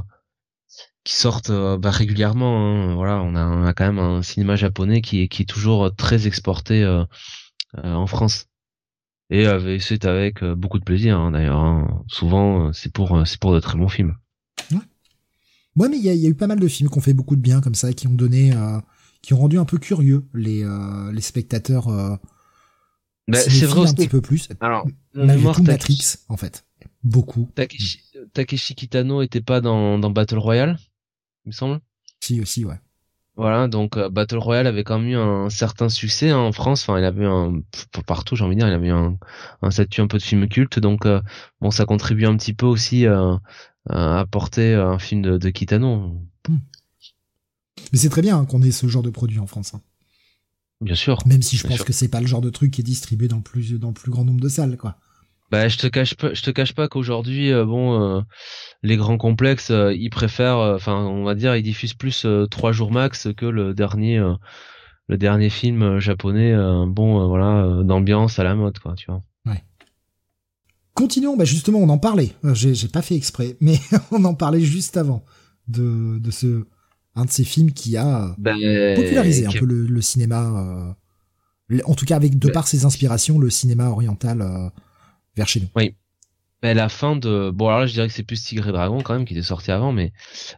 qui 1.05 1.15
sortent 1.15 1.51
euh, 1.51 1.77
bah, 1.77 1.91
régulièrement. 1.91 2.57
hein. 2.57 2.95
Voilà, 2.95 3.21
on 3.21 3.35
a, 3.35 3.45
on 3.45 3.67
a 3.67 3.75
quand 3.75 3.85
même 3.85 3.99
un 3.99 4.23
cinéma 4.23 4.55
japonais 4.55 5.03
qui 5.03 5.23
est, 5.23 5.49
toujours 5.49 5.95
très 5.95 6.27
exporté 6.29 6.87
en 7.77 8.07
France. 8.07 8.47
Et 9.29 9.45
c'est 9.81 10.05
avec 10.05 10.45
beaucoup 10.45 10.79
de 10.79 10.85
plaisir, 10.85 11.19
hein, 11.19 11.33
d'ailleurs. 11.33 11.59
hein. 11.59 12.05
Souvent, 12.09 12.73
c'est 12.73 12.93
pour, 12.93 13.27
c'est 13.27 13.41
pour 13.41 13.53
de 13.53 13.61
très 13.61 13.77
bons 13.77 13.89
films. 13.89 14.15
Ouais, 15.77 15.89
mais 15.89 15.99
il 15.99 16.05
y 16.05 16.27
a, 16.27 16.29
eu 16.29 16.35
pas 16.35 16.47
mal 16.47 16.61
de 16.61 16.69
films 16.69 16.91
qui 16.91 16.99
ont 16.99 17.03
fait 17.03 17.15
beaucoup 17.15 17.37
de 17.37 17.41
bien 17.41 17.61
comme 17.61 17.75
ça, 17.75 17.93
qui 17.93 18.07
ont 18.07 18.15
donné, 18.15 18.53
qui 19.23 19.35
ont 19.35 19.39
rendu 19.39 19.59
un 19.59 19.65
peu 19.65 19.79
curieux 19.79 20.25
les 20.35 20.65
spectateurs. 21.21 22.19
Bah, 23.31 23.39
c'est 23.39 23.67
vrai 23.67 23.81
un 23.81 23.83
aussi. 23.85 23.95
petit 23.95 24.09
peu 24.09 24.21
plus. 24.21 24.49
Alors, 24.61 24.87
mémoire, 25.15 25.57
tout, 25.57 25.63
Takeshi- 25.63 25.67
Matrix, 25.71 26.17
en 26.29 26.37
fait, 26.37 26.65
beaucoup. 27.03 27.51
Takeshi, 27.55 28.01
Takeshi 28.33 28.75
Kitano 28.75 29.23
était 29.23 29.41
pas 29.41 29.61
dans, 29.61 29.99
dans 29.99 30.11
Battle 30.11 30.39
Royale, 30.39 30.79
il 31.45 31.51
me 31.51 31.53
semble. 31.53 31.81
Si 32.21 32.41
aussi, 32.41 32.65
ouais. 32.65 32.79
Voilà, 33.37 33.69
donc 33.69 33.97
euh, 33.97 34.11
Battle 34.11 34.37
Royale 34.37 34.67
avait 34.67 34.85
quand 34.85 34.99
même 34.99 35.09
eu 35.09 35.17
un 35.17 35.49
certain 35.49 35.89
succès 35.89 36.29
hein, 36.31 36.37
en 36.39 36.53
France. 36.53 36.83
Enfin, 36.83 36.99
il 36.99 37.05
avait 37.05 37.25
un 37.25 37.61
pff, 37.71 37.87
partout, 38.05 38.37
j'ai 38.37 38.45
envie 38.45 38.55
de 38.55 38.61
dire, 38.61 38.69
il 38.69 38.75
avait 38.75 38.91
un, 38.91 39.17
un 39.63 39.71
statut 39.71 40.03
un 40.03 40.09
peu 40.09 40.19
de 40.19 40.23
film 40.23 40.47
culte. 40.47 40.79
Donc 40.79 41.07
euh, 41.07 41.23
bon, 41.63 41.71
ça 41.71 41.87
contribue 41.87 42.27
un 42.27 42.37
petit 42.37 42.53
peu 42.53 42.67
aussi 42.67 43.07
euh, 43.07 43.37
à 43.89 44.21
apporter 44.21 44.75
un 44.75 44.99
film 44.99 45.23
de, 45.23 45.39
de 45.39 45.51
Kitano, 45.51 46.21
Mais 47.93 47.99
c'est 47.99 48.11
très 48.11 48.21
bien 48.21 48.37
hein, 48.39 48.45
qu'on 48.45 48.61
ait 48.63 48.73
ce 48.73 48.87
genre 48.89 49.03
de 49.03 49.11
produit 49.11 49.39
en 49.39 49.47
France. 49.47 49.73
hein. 49.75 49.81
Bien 50.81 50.95
sûr. 50.95 51.19
Même 51.27 51.43
si 51.43 51.57
je 51.57 51.67
pense 51.67 51.77
sûr. 51.77 51.85
que 51.85 51.93
c'est 51.93 52.09
pas 52.09 52.21
le 52.21 52.27
genre 52.27 52.41
de 52.41 52.51
truc 52.51 52.73
qui 52.73 52.81
est 52.81 52.85
distribué 52.85 53.29
dans 53.29 53.37
le 53.37 53.43
plus, 53.43 53.79
dans 53.79 53.89
le 53.89 53.95
plus 53.95 54.11
grand 54.11 54.25
nombre 54.25 54.41
de 54.41 54.49
salles, 54.49 54.77
quoi. 54.77 54.97
Bah, 55.51 55.67
je 55.67 55.79
te 55.79 55.89
cache 55.89 56.15
pas, 56.15 56.33
je 56.33 56.43
te 56.43 56.51
cache 56.51 56.75
pas 56.75 56.87
qu'aujourd'hui, 56.87 57.53
euh, 57.53 57.65
bon, 57.65 58.01
euh, 58.01 58.21
les 58.85 58.97
grands 58.97 59.19
complexes, 59.19 59.73
euh, 59.73 59.93
ils 59.93 60.11
préfèrent, 60.11 60.59
enfin, 60.59 60.95
on 60.95 61.25
va 61.25 61.35
dire, 61.35 61.57
ils 61.57 61.63
diffusent 61.63 61.95
plus 61.95 62.25
trois 62.51 62.71
jours 62.71 62.93
max 62.93 63.29
que 63.37 63.47
le 63.47 63.75
dernier, 63.75 64.23
le 65.09 65.19
dernier 65.19 65.51
film 65.51 65.99
japonais, 65.99 66.55
bon, 66.87 67.27
voilà, 67.27 67.83
d'ambiance 67.83 68.39
à 68.39 68.45
la 68.45 68.55
mode, 68.55 68.79
quoi, 68.79 68.95
tu 68.95 69.07
vois. 69.07 69.23
Continuons, 70.95 71.37
bah 71.37 71.45
justement, 71.45 71.79
on 71.79 71.89
en 71.89 71.99
parlait. 71.99 72.35
J'ai 72.53 72.89
pas 72.89 73.01
fait 73.01 73.15
exprès, 73.15 73.57
mais 73.61 73.79
on 74.11 74.25
en 74.25 74.35
parlait 74.35 74.61
juste 74.61 74.97
avant 74.97 75.25
de, 75.67 76.19
de 76.19 76.31
ce 76.31 76.67
un 77.17 77.25
de 77.25 77.31
ces 77.31 77.45
films 77.45 77.73
qui 77.73 77.97
a 77.97 78.35
Ben, 78.39 78.57
popularisé 78.97 79.47
un 79.47 79.51
qui- 79.51 79.59
peu 79.59 79.67
le, 79.67 79.87
le 79.87 80.01
cinéma. 80.03 80.95
euh, 81.73 81.79
en 81.85 81.95
tout 81.95 82.05
cas, 82.05 82.17
avec 82.17 82.39
de 82.39 82.47
Ben- 82.49 82.53
par 82.53 82.67
ses 82.69 82.85
inspirations, 82.85 83.39
le 83.39 83.51
cinéma 83.51 83.89
oriental 83.89 84.43
euh, 84.43 84.69
vers 85.37 85.49
chez 85.49 85.61
nous. 85.61 85.69
Ben, 86.63 86.77
la 86.77 86.91
fin 86.91 87.17
de 87.17 87.51
bon 87.51 87.69
alors 87.69 87.81
là 87.81 87.87
je 87.87 87.95
dirais 87.95 88.07
que 88.07 88.13
c'est 88.13 88.23
plus 88.23 88.45
Tigre 88.45 88.69
et 88.69 88.73
Dragon 88.73 89.01
quand 89.01 89.15
même 89.15 89.25
qui 89.25 89.33
était 89.33 89.43
sorti 89.43 89.71
avant 89.71 89.93
mais 89.93 90.13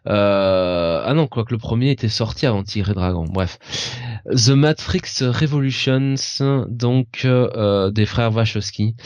euh... 0.09 1.01
ah 1.07 1.15
non 1.15 1.29
quoique 1.29 1.53
le 1.55 1.59
premier 1.59 1.93
était 1.93 2.09
sorti 2.09 2.45
avant 2.45 2.65
Tigre 2.65 2.91
et 2.91 2.95
Dragon 2.95 3.25
bref 3.25 3.61
The 4.35 4.49
Matrix 4.49 5.03
Revolutions 5.21 6.17
donc 6.69 7.25
euh, 7.25 7.93
des 7.93 8.05
frères 8.07 8.35
Wachowski 8.35 8.97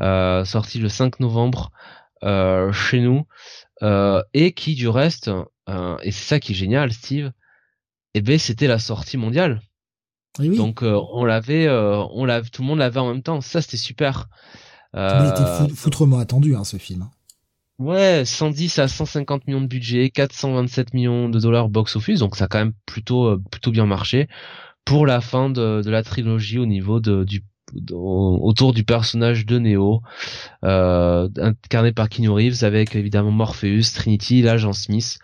euh, 0.00 0.44
sorti 0.44 0.78
le 0.78 0.90
5 0.90 1.20
novembre 1.20 1.70
euh, 2.22 2.70
chez 2.70 3.00
nous 3.00 3.22
euh, 3.82 4.22
et 4.34 4.52
qui 4.52 4.74
du 4.74 4.88
reste 4.88 5.30
euh, 5.68 5.96
et 6.02 6.10
c'est 6.12 6.26
ça 6.26 6.40
qui 6.40 6.52
est 6.52 6.56
génial 6.56 6.92
Steve. 6.92 7.32
Et 8.14 8.20
ben 8.20 8.38
c'était 8.38 8.66
la 8.66 8.78
sortie 8.78 9.16
mondiale. 9.16 9.62
Et 10.42 10.48
oui, 10.48 10.56
donc 10.56 10.82
euh, 10.82 10.98
on 11.12 11.24
l'avait 11.24 11.66
euh, 11.66 12.02
on 12.12 12.24
l'avait 12.24 12.48
tout 12.48 12.62
le 12.62 12.68
monde 12.68 12.78
l'avait 12.78 13.00
en 13.00 13.08
même 13.12 13.22
temps. 13.22 13.40
Ça 13.40 13.60
c'était 13.62 13.76
super. 13.76 14.28
Mais 14.94 15.00
il 15.00 15.28
était 15.30 15.40
Euh, 15.40 15.68
fou- 15.68 15.74
foutrement 15.74 16.18
attendu, 16.18 16.54
hein, 16.54 16.64
ce 16.64 16.76
film. 16.76 17.08
Ouais, 17.78 18.24
110 18.24 18.78
à 18.78 18.86
150 18.86 19.46
millions 19.46 19.60
de 19.62 19.66
budget, 19.66 20.10
427 20.10 20.92
millions 20.94 21.28
de 21.30 21.40
dollars 21.40 21.68
box 21.70 21.96
office, 21.96 22.20
donc 22.20 22.36
ça 22.36 22.44
a 22.44 22.48
quand 22.48 22.58
même 22.58 22.74
plutôt 22.86 23.26
euh, 23.26 23.42
plutôt 23.50 23.70
bien 23.70 23.86
marché. 23.86 24.28
Pour 24.84 25.06
la 25.06 25.20
fin 25.20 25.48
de, 25.48 25.80
de 25.82 25.90
la 25.90 26.02
trilogie 26.02 26.58
au 26.58 26.66
niveau 26.66 27.00
de 27.00 27.24
du 27.24 27.42
de- 27.72 27.94
autour 27.94 28.74
du 28.74 28.84
personnage 28.84 29.46
de 29.46 29.58
Neo, 29.58 30.02
euh, 30.64 31.28
incarné 31.38 31.92
par 31.92 32.08
Keanu 32.10 32.28
Reeves 32.28 32.64
avec 32.64 32.94
évidemment 32.94 33.30
Morpheus, 33.30 33.92
Trinity, 33.94 34.42
l'agent 34.42 34.72
Smith. 34.74 35.18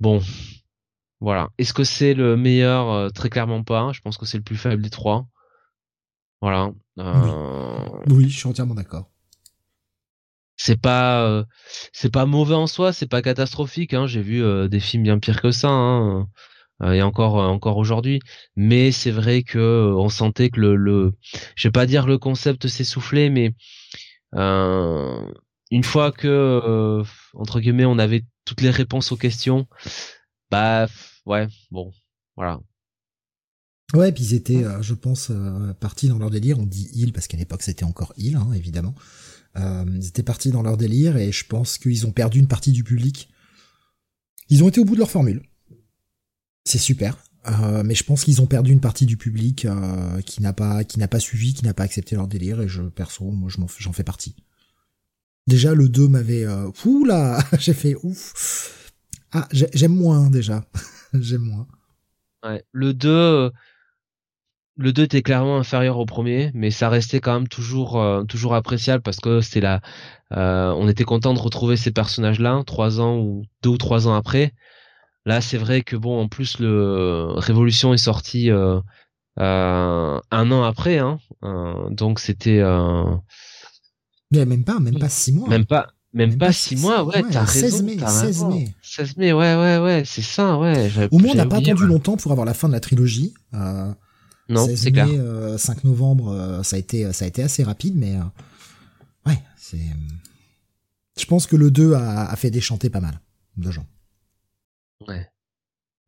Bon, 0.00 0.20
voilà. 1.20 1.50
Est-ce 1.58 1.74
que 1.74 1.84
c'est 1.84 2.14
le 2.14 2.36
meilleur? 2.36 2.90
Euh, 2.90 3.08
Très 3.10 3.28
clairement 3.30 3.62
pas. 3.62 3.92
Je 3.92 4.00
pense 4.00 4.16
que 4.18 4.26
c'est 4.26 4.38
le 4.38 4.44
plus 4.44 4.56
faible 4.56 4.82
des 4.82 4.90
trois. 4.90 5.26
Voilà. 6.40 6.70
Euh, 6.98 7.86
Oui, 8.08 8.28
je 8.30 8.36
suis 8.38 8.48
entièrement 8.48 8.74
d'accord. 8.74 9.10
c'est 10.56 10.80
pas 10.80 11.22
euh, 11.26 11.44
c'est 11.92 12.12
pas 12.12 12.26
mauvais 12.26 12.54
en 12.54 12.66
soi 12.66 12.92
c'est 12.92 13.06
pas 13.08 13.22
catastrophique 13.22 13.94
hein. 13.94 14.06
j'ai 14.06 14.20
vu 14.22 14.42
euh, 14.42 14.68
des 14.68 14.80
films 14.80 15.02
bien 15.04 15.18
pires 15.18 15.40
que 15.40 15.50
ça 15.50 15.68
hein. 15.70 16.28
euh, 16.82 16.92
et 16.92 17.02
encore 17.02 17.40
euh, 17.40 17.46
encore 17.46 17.78
aujourd'hui 17.78 18.20
mais 18.56 18.92
c'est 18.92 19.10
vrai 19.10 19.42
que 19.42 19.58
euh, 19.58 19.94
on 19.96 20.08
sentait 20.10 20.50
que 20.50 20.60
le, 20.60 20.76
le 20.76 21.14
je 21.56 21.68
vais 21.68 21.72
pas 21.72 21.86
dire 21.86 22.06
le 22.06 22.18
concept 22.18 22.68
s'essoufflait 22.68 23.30
mais 23.30 23.54
euh, 24.34 25.24
une 25.70 25.84
fois 25.84 26.12
que 26.12 26.28
euh, 26.28 27.04
entre 27.34 27.60
guillemets 27.60 27.84
on 27.84 27.98
avait 27.98 28.24
toutes 28.44 28.60
les 28.60 28.70
réponses 28.70 29.12
aux 29.12 29.16
questions 29.16 29.66
bah 30.50 30.88
ouais 31.26 31.48
bon 31.70 31.92
voilà 32.36 32.60
Ouais, 33.92 34.12
puis 34.12 34.22
ils 34.22 34.34
étaient, 34.34 34.62
euh, 34.62 34.80
je 34.82 34.94
pense, 34.94 35.30
euh, 35.30 35.72
partis 35.74 36.08
dans 36.08 36.18
leur 36.18 36.30
délire. 36.30 36.60
On 36.60 36.64
dit 36.66 36.88
il 36.94 37.12
parce 37.12 37.26
qu'à 37.26 37.36
l'époque 37.36 37.62
c'était 37.62 37.84
encore 37.84 38.12
il, 38.16 38.36
hein, 38.36 38.52
évidemment. 38.54 38.94
Ils 39.56 40.06
étaient 40.06 40.22
partis 40.22 40.52
dans 40.52 40.62
leur 40.62 40.76
délire 40.76 41.16
et 41.16 41.32
je 41.32 41.44
pense 41.44 41.76
qu'ils 41.76 42.06
ont 42.06 42.12
perdu 42.12 42.38
une 42.38 42.46
partie 42.46 42.70
du 42.70 42.84
public. 42.84 43.30
Ils 44.48 44.62
ont 44.62 44.68
été 44.68 44.78
au 44.78 44.84
bout 44.84 44.94
de 44.94 45.00
leur 45.00 45.10
formule. 45.10 45.42
C'est 46.64 46.78
super. 46.78 47.18
Mais 47.84 47.96
je 47.96 48.04
pense 48.04 48.22
qu'ils 48.22 48.40
ont 48.40 48.46
perdu 48.46 48.70
une 48.70 48.80
partie 48.80 49.06
du 49.06 49.16
public 49.16 49.66
qui 50.24 50.40
n'a 50.40 50.52
pas 50.52 50.84
qui 50.84 51.00
n'a 51.00 51.08
pas 51.08 51.18
suivi, 51.18 51.52
qui 51.52 51.64
n'a 51.64 51.74
pas 51.74 51.82
accepté 51.82 52.14
leur 52.14 52.28
délire 52.28 52.60
et 52.60 52.68
je 52.68 52.82
perso, 52.82 53.24
moi 53.24 53.50
j'en 53.50 53.92
fais 53.92 54.04
partie. 54.04 54.36
Déjà 55.46 55.74
le 55.74 55.88
2 55.88 56.08
m'avait 56.08 56.44
euh, 56.44 56.70
ouh 56.84 57.04
là, 57.04 57.40
j'ai 57.58 57.74
fait 57.74 57.96
ouf. 58.02 58.92
Ah, 59.32 59.48
j'ai- 59.52 59.70
j'aime 59.74 59.94
moins 59.94 60.30
déjà. 60.30 60.64
j'aime 61.14 61.42
moins. 61.42 61.66
Ouais. 62.44 62.64
Le 62.72 62.94
2, 62.94 63.08
euh, 63.10 63.50
le 64.76 64.92
2 64.92 65.02
était 65.02 65.22
clairement 65.22 65.58
inférieur 65.58 65.98
au 65.98 66.06
premier, 66.06 66.50
mais 66.54 66.70
ça 66.70 66.88
restait 66.88 67.20
quand 67.20 67.34
même 67.34 67.48
toujours, 67.48 68.00
euh, 68.00 68.24
toujours 68.24 68.54
appréciable 68.54 69.02
parce 69.02 69.18
que 69.20 69.40
c'était 69.40 69.60
la, 69.60 69.80
euh, 70.32 70.72
on 70.76 70.88
était 70.88 71.04
content 71.04 71.34
de 71.34 71.38
retrouver 71.40 71.76
ces 71.76 71.90
personnages-là, 71.90 72.62
trois 72.66 73.00
ans 73.00 73.18
ou 73.18 73.44
deux 73.62 73.70
ou 73.70 73.78
trois 73.78 74.08
ans 74.08 74.14
après. 74.14 74.52
Là, 75.26 75.40
c'est 75.42 75.58
vrai 75.58 75.82
que 75.82 75.96
bon, 75.96 76.20
en 76.22 76.28
plus 76.28 76.58
le 76.60 77.26
Révolution 77.36 77.92
est 77.92 77.98
sorti 77.98 78.50
euh, 78.50 78.80
euh, 79.38 80.20
un 80.30 80.50
an 80.52 80.62
après, 80.64 80.98
hein, 80.98 81.18
euh, 81.44 81.90
donc 81.90 82.20
c'était 82.20 82.60
euh, 82.60 83.04
Mais 84.32 84.44
même 84.46 84.64
pas, 84.64 84.78
même 84.80 84.98
pas 84.98 85.08
six 85.08 85.32
mois. 85.32 85.48
même 85.48 85.66
pas, 85.66 85.88
même, 86.12 86.30
Même 86.30 86.38
pas 86.38 86.46
pas 86.46 86.52
six 86.52 86.76
six- 86.76 86.82
mois, 86.82 87.04
ouais, 87.04 87.22
ouais, 87.22 87.30
t'as 87.30 87.46
16 87.46 87.62
raison, 87.62 87.84
mai, 87.84 87.96
t'as 87.96 88.08
16 88.08 88.22
raison. 88.24 88.50
mai. 88.50 88.74
16 88.82 89.16
mai, 89.16 89.32
ouais, 89.32 89.54
ouais, 89.56 89.78
ouais, 89.78 90.02
c'est 90.06 90.22
ça, 90.22 90.58
ouais. 90.58 90.90
Au 91.10 91.18
moins, 91.18 91.30
on 91.32 91.34
n'a 91.34 91.46
pas 91.46 91.58
attendu 91.58 91.86
longtemps 91.86 92.16
pour 92.16 92.30
avoir 92.32 92.44
la 92.46 92.54
fin 92.54 92.68
de 92.68 92.72
la 92.72 92.80
trilogie. 92.80 93.34
Euh, 93.54 93.92
Non, 94.48 94.66
16 94.66 94.80
c'est 94.80 94.92
clair. 94.92 95.06
mai, 95.06 95.18
euh, 95.18 95.58
5 95.58 95.84
novembre, 95.84 96.28
euh, 96.32 96.62
ça 96.62 96.76
a 96.76 96.78
été, 96.78 97.12
ça 97.12 97.24
a 97.24 97.28
été 97.28 97.42
assez 97.42 97.62
rapide, 97.62 97.94
mais 97.96 98.16
euh, 98.16 98.20
ouais, 99.26 99.38
c'est. 99.56 99.76
euh, 99.78 100.14
Je 101.18 101.24
pense 101.26 101.46
que 101.46 101.56
le 101.56 101.70
2 101.70 101.94
a, 101.94 102.28
a 102.30 102.36
fait 102.36 102.50
déchanter 102.50 102.88
pas 102.90 103.00
mal 103.00 103.20
de 103.56 103.70
gens. 103.70 103.86
Ouais. 105.08 105.28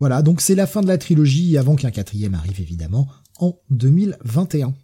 Voilà, 0.01 0.23
donc 0.23 0.41
c'est 0.41 0.55
la 0.57 0.67
fin 0.67 0.81
de 0.81 0.89
la 0.89 0.99
trilogie 0.99 1.57
avant 1.59 1.77
qu'un 1.77 1.91
quatrième 1.93 2.35
arrive 2.35 2.61
évidemment 2.61 3.09
en 3.39 3.57
2021. 3.71 4.75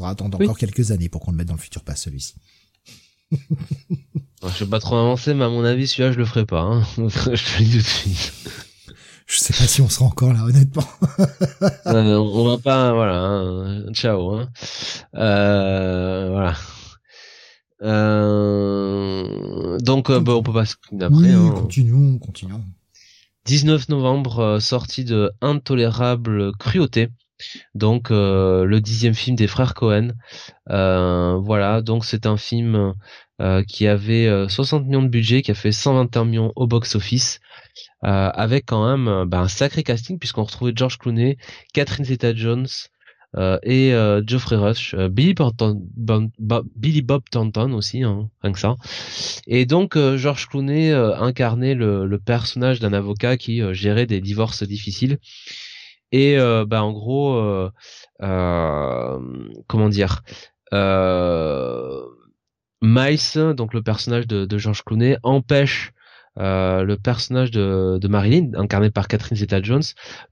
On 0.00 0.04
va 0.04 0.08
attendre 0.08 0.38
Oui. 0.40 0.46
encore 0.46 0.56
quelques 0.56 0.92
années 0.92 1.10
pour 1.10 1.20
qu'on 1.20 1.30
le 1.30 1.36
mette 1.36 1.48
dans 1.48 1.54
le 1.54 1.60
futur 1.60 1.82
pass 1.84 2.00
celui-ci. 2.04 2.34
Je 3.30 4.64
vais 4.64 4.70
pas 4.70 4.80
trop 4.80 4.96
avancer, 4.96 5.34
mais 5.34 5.44
à 5.44 5.50
mon 5.50 5.62
avis, 5.62 5.86
celui-là, 5.86 6.10
je 6.12 6.16
le 6.18 6.24
ferai 6.24 6.46
pas. 6.46 6.62
Hein. 6.62 6.82
je 6.96 7.04
te 7.06 7.58
le 7.58 7.64
dis 7.64 7.70
tout 7.72 7.76
de 7.78 7.82
suite. 7.82 8.32
Je 9.26 9.38
sais 9.38 9.52
pas 9.52 9.66
si 9.66 9.82
on 9.82 9.90
sera 9.90 10.06
encore 10.06 10.32
là, 10.32 10.42
honnêtement. 10.44 10.86
Euh, 11.86 12.16
on 12.16 12.44
va 12.48 12.56
pas, 12.58 12.92
voilà. 12.94 13.18
hein. 13.22 13.92
Ciao. 13.92 14.34
Hein. 14.36 14.48
Euh, 15.16 16.30
voilà. 16.30 16.54
Euh, 17.82 19.78
donc, 19.80 20.08
euh, 20.10 20.20
bah, 20.20 20.32
on 20.34 20.42
peut 20.42 20.52
pas 20.54 20.64
se 20.64 20.74
après. 20.94 21.08
oui, 21.10 21.30
hein. 21.32 21.50
continuons, 21.54 22.18
continuons. 22.18 22.64
19 23.44 23.88
novembre, 23.90 24.58
sortie 24.60 25.04
de 25.04 25.30
Intolérable 25.42 26.52
Cruauté. 26.58 27.08
Donc 27.74 28.10
le 28.10 28.78
dixième 28.78 29.14
film 29.14 29.36
des 29.36 29.46
frères 29.46 29.74
Cohen. 29.74 30.08
voilà, 30.66 31.82
donc 31.82 32.04
c'est 32.04 32.26
un 32.26 32.36
film 32.36 32.94
qui 33.68 33.86
avait 33.86 34.48
60 34.48 34.86
millions 34.86 35.02
de 35.02 35.08
budget, 35.08 35.42
qui 35.42 35.50
a 35.50 35.54
fait 35.54 35.72
121 35.72 36.24
millions 36.24 36.52
au 36.56 36.66
box-office. 36.66 37.40
Euh, 38.04 38.30
avec 38.32 38.64
quand 38.64 38.88
même 38.88 39.08
euh, 39.08 39.26
bah, 39.26 39.40
un 39.40 39.48
sacré 39.48 39.82
casting 39.82 40.18
puisqu'on 40.18 40.44
retrouvait 40.44 40.72
George 40.74 40.96
Clooney, 40.96 41.36
Catherine 41.74 42.06
Zeta-Jones 42.06 42.66
euh, 43.36 43.58
et 43.62 43.92
Geoffrey 44.26 44.56
Rush, 44.56 44.94
Billy, 44.94 45.34
Billy 46.76 47.02
Bob 47.02 47.22
Thornton 47.30 47.72
aussi, 47.72 48.02
hein, 48.02 48.28
rien 48.42 48.52
que 48.52 48.58
ça. 48.58 48.76
Et 49.46 49.66
donc 49.66 49.96
George 50.16 50.48
Clooney 50.48 50.92
incarnait 50.92 51.74
le, 51.74 52.18
personnage 52.18 52.80
d'un 52.80 52.92
avocat 52.92 53.36
qui 53.36 53.62
gérait 53.72 54.06
des 54.06 54.20
divorces 54.20 54.64
difficiles. 54.64 55.18
Et 56.12 56.36
bah 56.66 56.82
en 56.82 56.92
gros, 56.92 57.70
comment 58.18 59.88
dire, 59.88 60.22
Miles, 62.82 63.54
donc 63.56 63.74
le 63.74 63.82
personnage 63.82 64.26
de, 64.26 64.44
de 64.46 64.58
George 64.58 64.82
Clooney, 64.84 65.18
empêche 65.22 65.92
euh, 66.38 66.84
le 66.84 66.96
personnage 66.96 67.50
de, 67.50 67.98
de, 68.00 68.08
Marilyn, 68.08 68.52
incarné 68.54 68.90
par 68.90 69.08
Catherine 69.08 69.36
Zeta-Jones, 69.36 69.82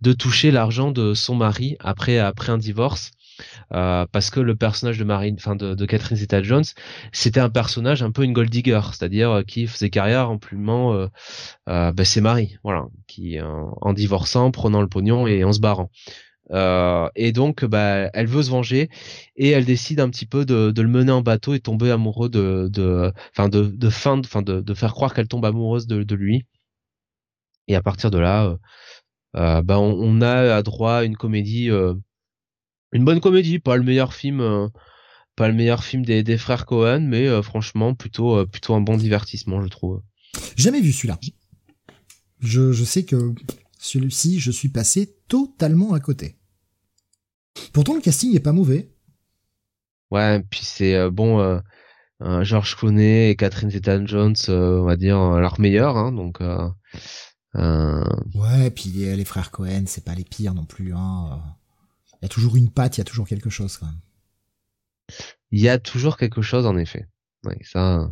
de 0.00 0.12
toucher 0.12 0.50
l'argent 0.50 0.90
de 0.90 1.12
son 1.12 1.34
mari 1.34 1.76
après 1.80 2.18
après 2.18 2.52
un 2.52 2.58
divorce. 2.58 3.10
Euh, 3.72 4.06
parce 4.12 4.30
que 4.30 4.40
le 4.40 4.56
personnage 4.56 4.98
de 4.98 5.04
Marilyn, 5.04 5.34
enfin 5.34 5.54
de, 5.54 5.74
de 5.74 5.86
Catherine 5.86 6.16
Zeta-Jones, 6.16 6.64
c'était 7.12 7.40
un 7.40 7.50
personnage 7.50 8.02
un 8.02 8.10
peu 8.10 8.24
une 8.24 8.32
gold 8.32 8.50
digger, 8.50 8.80
c'est-à-dire 8.92 9.30
euh, 9.30 9.42
qui 9.42 9.66
faisait 9.66 9.90
carrière 9.90 10.30
en 10.30 10.38
plumant 10.38 10.94
euh, 10.94 11.08
euh, 11.68 11.92
ben, 11.92 12.04
ses 12.04 12.20
maris, 12.20 12.56
voilà, 12.64 12.86
qui 13.06 13.38
en 13.40 13.92
divorçant, 13.92 14.50
prenant 14.50 14.80
le 14.80 14.88
pognon 14.88 15.26
et 15.26 15.44
en 15.44 15.52
se 15.52 15.60
barrant. 15.60 15.90
Euh, 16.50 17.08
et 17.14 17.32
donc, 17.32 17.64
bah, 17.64 18.10
elle 18.14 18.26
veut 18.26 18.42
se 18.42 18.50
venger 18.50 18.88
et 19.36 19.50
elle 19.50 19.64
décide 19.66 20.00
un 20.00 20.08
petit 20.10 20.26
peu 20.26 20.44
de, 20.46 20.70
de 20.70 20.82
le 20.82 20.88
mener 20.88 21.12
en 21.12 21.20
bateau 21.22 21.54
et 21.54 21.60
tomber 21.60 21.90
amoureux 21.90 22.28
de, 22.30 23.12
enfin 23.36 23.48
de, 23.48 23.64
de 23.66 23.90
fin, 23.90 24.18
enfin 24.20 24.42
de, 24.42 24.60
de 24.60 24.74
faire 24.74 24.94
croire 24.94 25.14
qu'elle 25.14 25.28
tombe 25.28 25.44
amoureuse 25.44 25.86
de, 25.86 26.02
de 26.02 26.14
lui. 26.14 26.46
Et 27.68 27.76
à 27.76 27.82
partir 27.82 28.10
de 28.10 28.18
là, 28.18 28.56
euh 29.36 29.62
bah, 29.62 29.78
on, 29.78 29.92
on, 30.00 30.20
a 30.22 30.56
à 30.56 30.62
droit 30.62 31.04
une 31.04 31.16
comédie, 31.16 31.70
euh, 31.70 31.94
une 32.92 33.04
bonne 33.04 33.20
comédie, 33.20 33.58
pas 33.58 33.76
le 33.76 33.82
meilleur 33.82 34.14
film, 34.14 34.40
euh, 34.40 34.68
pas 35.36 35.48
le 35.48 35.54
meilleur 35.54 35.84
film 35.84 36.04
des, 36.04 36.22
des 36.22 36.38
frères 36.38 36.66
Cohen, 36.66 37.00
mais 37.00 37.42
franchement 37.42 37.94
plutôt, 37.94 38.44
plutôt 38.46 38.74
un 38.74 38.80
bon 38.80 38.96
divertissement, 38.96 39.62
je 39.62 39.68
trouve. 39.68 40.02
Jamais 40.56 40.80
vu 40.80 40.92
celui-là. 40.92 41.18
Je, 42.40 42.72
je 42.72 42.84
sais 42.84 43.04
que 43.04 43.34
celui-ci, 43.78 44.40
je 44.40 44.50
suis 44.50 44.68
passé 44.68 45.14
totalement 45.28 45.92
à 45.92 46.00
côté. 46.00 46.36
Pourtant, 47.72 47.94
le 47.94 48.00
casting 48.00 48.34
est 48.34 48.40
pas 48.40 48.52
mauvais. 48.52 48.90
Ouais, 50.10 50.42
puis 50.50 50.60
c'est 50.62 50.94
euh, 50.94 51.10
bon. 51.10 51.40
Euh, 51.40 51.58
euh, 52.22 52.42
George 52.42 52.74
Clooney 52.76 53.30
et 53.30 53.36
Catherine 53.36 53.70
Zeta-Jones, 53.70 54.34
on 54.48 54.82
va 54.82 54.96
dire 54.96 55.18
leur 55.18 55.60
meilleur, 55.60 55.96
hein, 55.96 56.10
donc. 56.12 56.40
Ouais, 57.54 58.70
puis 58.70 58.90
les, 58.90 59.24
frères 59.24 59.52
Cohen, 59.52 59.84
c'est 59.86 60.04
pas 60.04 60.14
les 60.14 60.24
pires 60.24 60.54
non 60.54 60.64
plus. 60.64 60.94
Hein. 60.94 61.40
Il 62.20 62.24
y 62.24 62.26
a 62.26 62.28
toujours 62.28 62.56
une 62.56 62.70
patte, 62.70 62.96
il 62.96 63.00
y 63.00 63.02
a 63.02 63.04
toujours 63.04 63.28
quelque 63.28 63.50
chose 63.50 63.76
quand 63.76 63.86
même. 63.86 64.00
Il 65.50 65.60
y 65.60 65.68
a 65.68 65.78
toujours 65.78 66.16
quelque 66.16 66.42
chose 66.42 66.66
en 66.66 66.76
effet. 66.76 67.06
Ouais, 67.44 67.58
ça. 67.62 68.10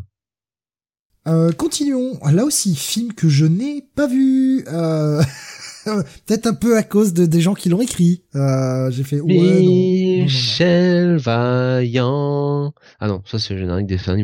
Euh, 1.27 1.53
continuons. 1.53 2.19
Là 2.25 2.45
aussi, 2.45 2.75
film 2.77 3.13
que 3.13 3.29
je 3.29 3.45
n'ai 3.45 3.83
pas 3.95 4.07
vu. 4.07 4.65
Euh... 4.69 5.23
Peut-être 6.27 6.47
un 6.47 6.55
peu 6.55 6.77
à 6.77 6.83
cause 6.83 7.13
de, 7.13 7.27
des 7.27 7.41
gens 7.41 7.55
qui 7.55 7.69
l'ont 7.69 7.81
écrit. 7.81 8.23
Euh, 8.35 8.91
j'ai 8.91 9.05
fait 9.05 9.21
ouais, 9.21 9.33
Michel 9.33 11.17
Vaillant. 11.17 12.75
Ah 13.01 13.09
non, 13.09 13.23
ça 13.25 13.39
c'est 13.39 13.55
le 13.55 13.61
générique 13.61 13.87
des 13.87 13.99
fins 13.99 14.17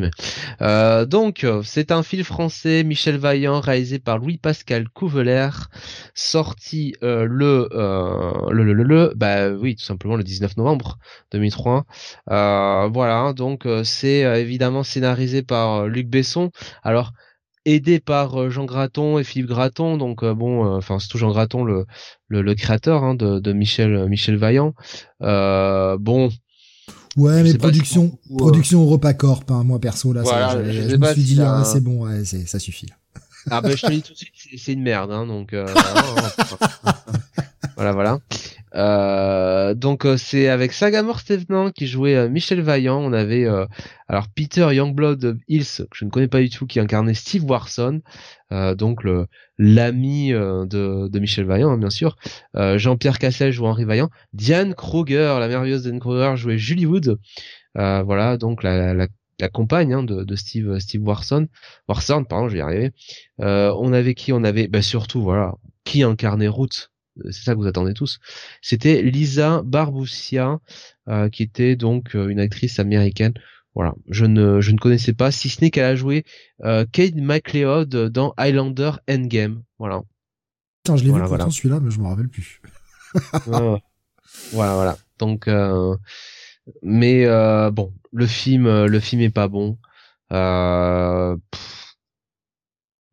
Euh, 0.60 1.06
donc, 1.06 1.46
c'est 1.64 1.92
un 1.92 2.02
film 2.02 2.24
français, 2.24 2.84
Michel 2.84 3.16
Vaillant, 3.16 3.60
réalisé 3.60 3.98
par 3.98 4.18
Louis-Pascal 4.18 4.88
Couveler, 4.88 5.50
sorti 6.14 6.94
euh, 7.02 7.26
le, 7.28 7.68
euh, 7.72 8.50
le, 8.50 8.64
le, 8.64 8.72
le, 8.72 8.82
le, 8.82 9.12
bah 9.16 9.50
oui, 9.50 9.76
tout 9.76 9.84
simplement 9.84 10.16
le 10.16 10.24
19 10.24 10.56
novembre 10.56 10.98
2003. 11.32 11.84
Euh, 12.30 12.88
voilà, 12.92 13.32
donc 13.32 13.66
euh, 13.66 13.84
c'est 13.84 14.24
euh, 14.24 14.36
évidemment 14.36 14.82
scénarisé 14.82 15.42
par 15.42 15.86
Luc 15.86 16.08
Besson. 16.08 16.50
Alors, 16.82 17.12
aidé 17.64 18.00
par 18.00 18.40
euh, 18.40 18.50
Jean 18.50 18.64
Graton 18.64 19.18
et 19.18 19.24
Philippe 19.24 19.48
Graton. 19.48 19.96
Donc 19.96 20.22
euh, 20.22 20.34
bon 20.34 20.64
euh, 20.64 20.78
enfin 20.78 20.98
c'est 20.98 21.08
tout 21.08 21.18
Jean 21.18 21.30
Graton 21.30 21.64
le 21.64 21.86
le, 22.28 22.54
créateur 22.54 23.04
hein, 23.04 23.14
de, 23.14 23.38
de 23.38 23.52
Michel 23.52 24.08
Michel 24.08 24.36
Vaillant. 24.36 24.74
Bon. 25.20 26.30
Ouais 27.16 27.42
mais 27.42 27.52
production 27.54 28.18
production 28.38 28.82
EuropaCorp 28.84 29.50
hein, 29.50 29.64
moi 29.64 29.78
perso 29.78 30.14
là 30.14 30.22
je, 30.64 30.96
me 30.96 31.12
suis 31.12 31.22
dit 31.22 31.38
ah, 31.42 31.62
c'est 31.62 31.82
bon 31.82 32.06
ouais, 32.06 32.24
ça 32.24 32.58
suffit 32.58 32.86
ah 33.50 33.60
ben 33.60 33.76
je 33.76 33.86
te 33.86 33.92
dis 33.92 34.00
tout 34.00 34.14
de 34.14 34.18
suite 34.18 34.32
c'est 34.56 34.72
une 34.72 34.82
merde 34.82 35.12
hein, 35.12 35.26
donc 35.26 35.52
voilà 37.76 37.92
voilà 37.92 38.18
euh, 38.74 39.74
donc 39.74 40.06
euh, 40.06 40.16
c'est 40.16 40.48
avec 40.48 40.72
Sagamore 40.72 41.20
Stevenant 41.20 41.70
qui 41.70 41.86
jouait 41.86 42.16
euh, 42.16 42.28
Michel 42.28 42.60
Vaillant. 42.62 42.98
On 43.00 43.12
avait 43.12 43.46
alors 44.08 44.28
Peter 44.34 44.68
Youngblood 44.72 45.38
Hills 45.48 45.86
que 45.90 45.96
je 45.96 46.04
ne 46.04 46.10
connais 46.10 46.28
pas 46.28 46.40
du 46.40 46.50
tout 46.50 46.66
qui 46.66 46.80
incarnait 46.80 47.14
Steve 47.14 47.44
Warson, 47.44 48.00
donc 48.50 49.04
le 49.04 49.26
l'ami 49.58 50.30
de, 50.32 51.08
de 51.08 51.18
Michel 51.18 51.44
Vaillant 51.46 51.70
hein, 51.70 51.78
bien 51.78 51.90
sûr. 51.90 52.16
Jean-Pierre 52.54 53.18
Cassel 53.18 53.52
jouait 53.52 53.68
Henri 53.68 53.84
Vaillant. 53.84 54.10
Diane 54.32 54.74
Kruger, 54.74 55.36
la 55.38 55.48
merveilleuse 55.48 55.82
Diane 55.82 56.00
Kruger 56.00 56.36
jouait 56.36 56.58
Julie 56.58 56.86
Wood. 56.86 57.18
voilà 57.74 58.36
donc 58.36 58.62
la, 58.62 58.94
la, 58.94 59.06
la 59.38 59.48
compagne 59.48 59.94
hein, 59.94 60.02
de, 60.02 60.24
de, 60.24 60.36
Steve 60.36 60.78
Steve 60.78 61.02
Warson. 61.02 61.48
Warson 61.88 62.24
pardon 62.24 62.48
je 62.48 62.54
vais 62.54 62.58
y 62.58 62.62
arriver. 62.62 62.92
on 63.38 63.92
avait 63.92 64.14
qui? 64.14 64.32
On 64.32 64.44
avait 64.44 64.68
bah, 64.68 64.82
surtout 64.82 65.22
voilà 65.22 65.54
qui 65.84 66.02
incarnait 66.02 66.48
Ruth 66.48 66.91
c'est 67.30 67.44
ça 67.44 67.54
que 67.54 67.58
vous 67.58 67.66
attendez 67.66 67.94
tous. 67.94 68.18
C'était 68.60 69.02
Lisa 69.02 69.62
Barboussia, 69.64 70.58
euh, 71.08 71.28
qui 71.28 71.42
était 71.42 71.76
donc 71.76 72.14
euh, 72.14 72.28
une 72.28 72.40
actrice 72.40 72.78
américaine. 72.78 73.34
Voilà, 73.74 73.94
je 74.08 74.26
ne 74.26 74.60
je 74.60 74.70
ne 74.72 74.78
connaissais 74.78 75.14
pas, 75.14 75.30
si 75.30 75.48
ce 75.48 75.62
n'est 75.62 75.70
qu'elle 75.70 75.84
a 75.84 75.96
joué 75.96 76.24
euh, 76.62 76.84
Kate 76.90 77.14
McLeod 77.14 77.88
dans 77.88 78.34
Highlander 78.36 78.92
Endgame. 79.08 79.62
Voilà. 79.78 80.02
Putain, 80.84 80.96
je 80.96 81.04
l'ai 81.04 81.12
vu 81.12 81.22
pourtant 81.22 81.50
celui-là, 81.50 81.80
mais 81.80 81.90
je 81.90 82.00
me 82.00 82.06
rappelle 82.06 82.28
plus. 82.28 82.60
voilà, 83.46 83.80
voilà. 84.52 84.98
Donc, 85.18 85.48
euh, 85.48 85.96
mais 86.82 87.24
bon, 87.70 87.92
le 88.12 88.26
film, 88.26 88.84
le 88.84 89.00
film 89.00 89.22
est 89.22 89.30
pas 89.30 89.48
bon. 89.48 89.78
Euh, 90.32 91.36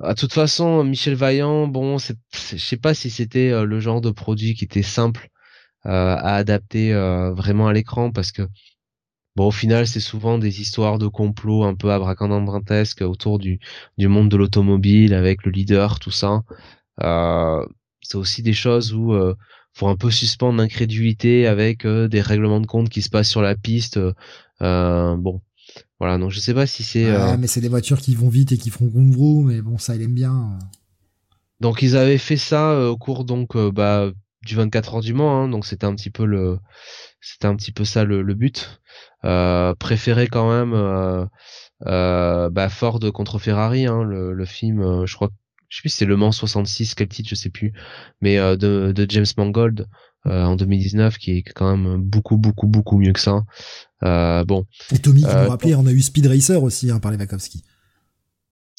à 0.01 0.15
toute 0.15 0.33
façon, 0.33 0.83
Michel 0.83 1.15
Vaillant, 1.15 1.67
bon, 1.67 1.97
je 1.97 2.13
sais 2.57 2.77
pas 2.77 2.93
si 2.93 3.09
c'était 3.09 3.51
euh, 3.51 3.65
le 3.65 3.79
genre 3.79 4.01
de 4.01 4.11
produit 4.11 4.55
qui 4.55 4.65
était 4.65 4.81
simple 4.83 5.29
euh, 5.85 5.89
à 5.89 6.35
adapter 6.35 6.93
euh, 6.93 7.33
vraiment 7.33 7.67
à 7.67 7.73
l'écran 7.73 8.11
parce 8.11 8.31
que 8.31 8.43
bon, 9.35 9.47
au 9.47 9.51
final, 9.51 9.87
c'est 9.87 9.99
souvent 9.99 10.37
des 10.37 10.61
histoires 10.61 10.99
de 10.99 11.07
complot 11.07 11.63
un 11.65 11.75
peu 11.75 11.91
abracadabrantesques 11.91 13.01
autour 13.01 13.39
du 13.39 13.59
du 13.97 14.07
monde 14.07 14.29
de 14.29 14.37
l'automobile 14.37 15.13
avec 15.13 15.45
le 15.45 15.51
leader, 15.51 15.99
tout 15.99 16.11
ça. 16.11 16.43
c'est 18.01 18.17
aussi 18.17 18.41
des 18.43 18.53
choses 18.53 18.93
où 18.93 19.13
faut 19.73 19.87
un 19.87 19.95
peu 19.97 20.11
suspendre 20.11 20.57
l'incrédulité 20.59 21.47
avec 21.47 21.85
des 21.87 22.21
règlements 22.21 22.61
de 22.61 22.67
compte 22.67 22.89
qui 22.89 23.01
se 23.01 23.09
passent 23.09 23.29
sur 23.29 23.41
la 23.41 23.55
piste. 23.55 23.99
bon, 24.59 25.41
voilà, 25.99 26.17
donc 26.17 26.31
je 26.31 26.39
sais 26.39 26.53
pas 26.53 26.65
si 26.65 26.83
c'est. 26.83 27.05
Euh, 27.05 27.35
mais 27.37 27.47
c'est 27.47 27.59
des 27.61 27.67
voitures 27.67 27.99
qui 27.99 28.15
vont 28.15 28.29
vite 28.29 28.53
et 28.53 28.57
qui 28.57 28.69
feront 28.69 28.87
vroom 28.87 29.47
mais 29.47 29.61
bon, 29.61 29.77
ça 29.77 29.95
il 29.95 30.01
aime 30.01 30.13
bien. 30.13 30.57
Donc 31.59 31.81
ils 31.81 31.97
avaient 31.97 32.17
fait 32.17 32.37
ça 32.37 32.71
euh, 32.71 32.87
au 32.87 32.97
cours 32.97 33.25
donc 33.25 33.55
euh, 33.55 33.69
bah 33.71 34.09
du 34.43 34.55
24 34.55 34.95
heures 34.95 35.01
du 35.01 35.13
Mans, 35.13 35.43
hein, 35.43 35.49
donc 35.49 35.65
c'était 35.65 35.85
un 35.85 35.93
petit 35.93 36.09
peu 36.09 36.25
le, 36.25 36.57
c'était 37.19 37.47
un 37.47 37.55
petit 37.57 37.73
peu 37.73 37.83
ça 37.83 38.05
le, 38.05 38.21
le 38.21 38.33
but. 38.33 38.79
préféré 39.21 40.27
quand 40.27 40.49
même 40.49 41.27
bah 41.81 42.69
Ford 42.69 42.99
contre 43.13 43.37
Ferrari, 43.37 43.85
hein, 43.85 44.03
le, 44.03 44.31
le 44.31 44.45
film, 44.45 45.05
je 45.05 45.13
crois, 45.15 45.29
je 45.67 45.75
sais 45.75 45.81
plus 45.81 45.89
si 45.89 45.97
c'est 45.97 46.05
Le 46.05 46.15
Mans 46.15 46.31
66, 46.31 46.95
quel 46.95 47.09
titre, 47.09 47.27
je 47.27 47.35
sais 47.35 47.49
plus, 47.49 47.73
mais 48.21 48.37
de, 48.37 48.93
de 48.95 49.05
James 49.09 49.25
Mangold. 49.35 49.87
Euh, 50.25 50.43
en 50.43 50.57
2019 50.57 51.17
qui 51.17 51.37
est 51.37 51.43
quand 51.43 51.77
même 51.77 52.01
beaucoup 52.01 52.35
beaucoup 52.35 52.67
beaucoup 52.67 52.97
mieux 52.97 53.13
que 53.13 53.21
ça. 53.21 53.45
Euh, 54.03 54.43
bon. 54.43 54.65
Et 54.91 54.99
Tommy, 54.99 55.21
qui 55.21 55.27
euh, 55.27 55.77
on 55.77 55.85
a 55.85 55.91
eu 55.93 56.01
Speed 56.01 56.27
Racer 56.27 56.61
aussi 56.61 56.91
hein, 56.91 56.99
par 56.99 57.11
les 57.11 57.17
Wachowski. 57.17 57.63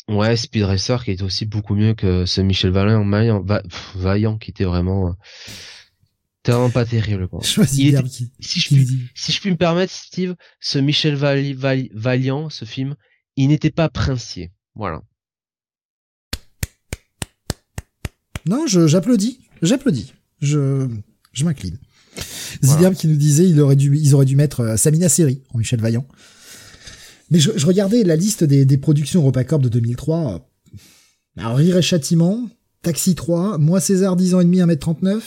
Ouais, 0.06 0.36
Speed 0.36 0.64
Racer 0.64 1.02
qui 1.02 1.12
est 1.12 1.22
aussi 1.22 1.46
beaucoup 1.46 1.74
mieux 1.74 1.94
que 1.94 2.26
ce 2.26 2.42
Michel 2.42 2.72
Vaillant, 2.72 3.08
Vaillant, 3.08 3.42
Vaillant 3.94 4.36
qui 4.36 4.50
était 4.50 4.64
vraiment 4.64 5.16
vraiment 6.46 6.70
pas 6.70 6.84
terrible 6.84 7.26
quoi. 7.26 7.40
si, 7.42 7.90
je 7.90 8.02
puis, 8.68 9.10
si 9.14 9.32
je 9.32 9.40
puis 9.40 9.50
me 9.50 9.56
permettre 9.56 9.92
Steve, 9.92 10.34
ce 10.58 10.78
Michel 10.78 11.14
Vaillant, 11.14 12.50
ce 12.50 12.66
film, 12.66 12.96
il 13.36 13.48
n'était 13.48 13.70
pas 13.70 13.88
princier. 13.88 14.52
Voilà. 14.74 15.00
Non, 18.46 18.66
j'applaudis, 18.66 19.40
j'applaudis, 19.62 20.12
je 20.42 20.88
je 21.32 21.44
m'incline. 21.44 21.78
Voilà. 22.62 22.92
qui 22.94 23.06
nous 23.06 23.16
disait 23.16 23.48
il 23.48 23.60
aurait 23.60 23.76
dû 23.76 23.96
ils 23.96 24.14
auraient 24.14 24.24
dû 24.24 24.36
mettre 24.36 24.60
euh, 24.60 24.76
Samina 24.76 25.08
Seri 25.08 25.42
en 25.54 25.58
Michel 25.58 25.80
Vaillant. 25.80 26.06
Mais 27.30 27.38
je, 27.38 27.52
je 27.56 27.64
regardais 27.66 28.02
la 28.02 28.16
liste 28.16 28.42
des, 28.42 28.64
des 28.64 28.76
productions 28.78 29.20
EuropaCorp 29.20 29.60
de 29.60 29.68
2003. 29.68 30.48
Alors, 31.36 31.56
Rire 31.56 31.76
et 31.76 31.82
Châtiment, 31.82 32.48
Taxi 32.82 33.14
3, 33.14 33.58
Moi 33.58 33.80
César 33.80 34.16
10 34.16 34.34
ans 34.34 34.40
et 34.40 34.44
demi 34.44 34.58
1m39, 34.58 35.20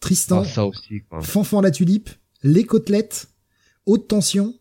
Tristan, 0.00 0.42
Ah, 0.44 0.48
ça 0.48 0.66
aussi, 0.66 1.00
quoi. 1.08 1.22
Fanfan 1.22 1.62
la 1.62 1.70
tulipe, 1.70 2.10
Les 2.42 2.64
côtelettes, 2.64 3.28
Haute 3.86 4.08
tension, 4.08 4.54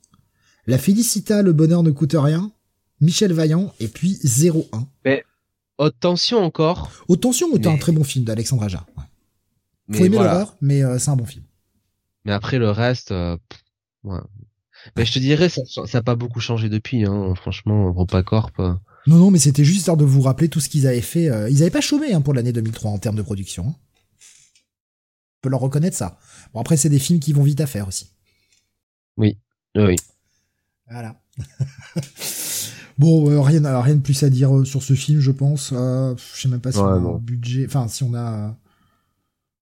La 0.67 0.77
Félicita, 0.77 1.41
Le 1.41 1.51
bonheur 1.51 1.83
ne 1.83 1.91
coûte 1.91 2.15
rien, 2.17 2.51
Michel 3.01 3.33
Vaillant 3.33 3.73
et 3.81 3.87
puis 3.89 4.17
01. 4.23 4.87
Haute 5.77 5.95
tension 5.99 6.37
encore. 6.39 6.91
Haute 7.09 7.21
tension 7.21 7.49
était 7.55 7.67
Mais- 7.67 7.75
un 7.75 7.77
très 7.77 7.91
bon 7.91 8.03
film 8.05 8.23
d'Alexandre 8.23 8.63
Aja. 8.63 8.85
Mais 9.91 9.97
Faut 9.99 10.05
aimer 10.05 10.15
voilà. 10.17 10.33
l'horreur, 10.33 10.55
mais 10.61 10.83
euh, 10.83 10.97
c'est 10.99 11.09
un 11.11 11.15
bon 11.15 11.25
film. 11.25 11.43
Mais 12.25 12.31
après 12.31 12.57
le 12.59 12.69
reste, 12.71 13.11
euh, 13.11 13.37
pff, 13.49 13.61
ouais. 14.03 14.19
Mais 14.97 15.05
je 15.05 15.13
te 15.13 15.19
dirais, 15.19 15.49
ça 15.49 15.61
ça 15.85 15.97
a 15.99 16.01
pas 16.01 16.15
beaucoup 16.15 16.39
changé 16.39 16.67
depuis, 16.69 17.05
hein. 17.05 17.33
Franchement, 17.35 17.87
EuropaCorp. 17.89 18.59
euh, 18.59 18.73
Non, 19.07 19.17
non, 19.17 19.31
mais 19.31 19.37
c'était 19.39 19.63
juste 19.63 19.79
histoire 19.79 19.97
de 19.97 20.05
vous 20.05 20.21
rappeler 20.21 20.49
tout 20.49 20.59
ce 20.59 20.69
qu'ils 20.69 20.87
avaient 20.87 21.01
fait. 21.01 21.29
euh, 21.29 21.49
Ils 21.49 21.61
avaient 21.61 21.69
pas 21.71 21.81
chômé 21.81 22.13
hein, 22.13 22.21
pour 22.21 22.33
l'année 22.33 22.51
2003 22.53 22.89
en 22.91 22.97
termes 22.97 23.15
de 23.17 23.21
production. 23.21 23.67
hein. 23.67 23.75
On 23.75 25.39
peut 25.41 25.49
leur 25.49 25.59
reconnaître 25.59 25.97
ça. 25.97 26.17
Bon, 26.53 26.59
après, 26.61 26.77
c'est 26.77 26.89
des 26.89 26.99
films 26.99 27.19
qui 27.19 27.33
vont 27.33 27.43
vite 27.43 27.61
à 27.61 27.67
faire 27.67 27.87
aussi. 27.87 28.11
Oui. 29.17 29.37
Voilà. 30.89 31.15
bon, 32.97 33.29
euh, 33.29 33.41
rien, 33.41 33.81
rien 33.81 33.95
de 33.95 34.01
plus 34.01 34.21
à 34.23 34.29
dire 34.29 34.55
euh, 34.55 34.65
sur 34.65 34.83
ce 34.83 34.93
film, 34.93 35.19
je 35.19 35.31
pense. 35.31 35.71
Euh, 35.73 36.15
je 36.35 36.41
sais 36.41 36.47
même 36.49 36.61
pas 36.61 36.71
si 36.71 36.77
Ouais, 36.79 36.83
on 36.85 36.87
a 36.95 36.99
non. 36.99 37.15
un 37.15 37.19
budget. 37.19 37.65
Enfin, 37.65 37.87
si 37.87 38.03
on 38.03 38.13
a 38.13 38.55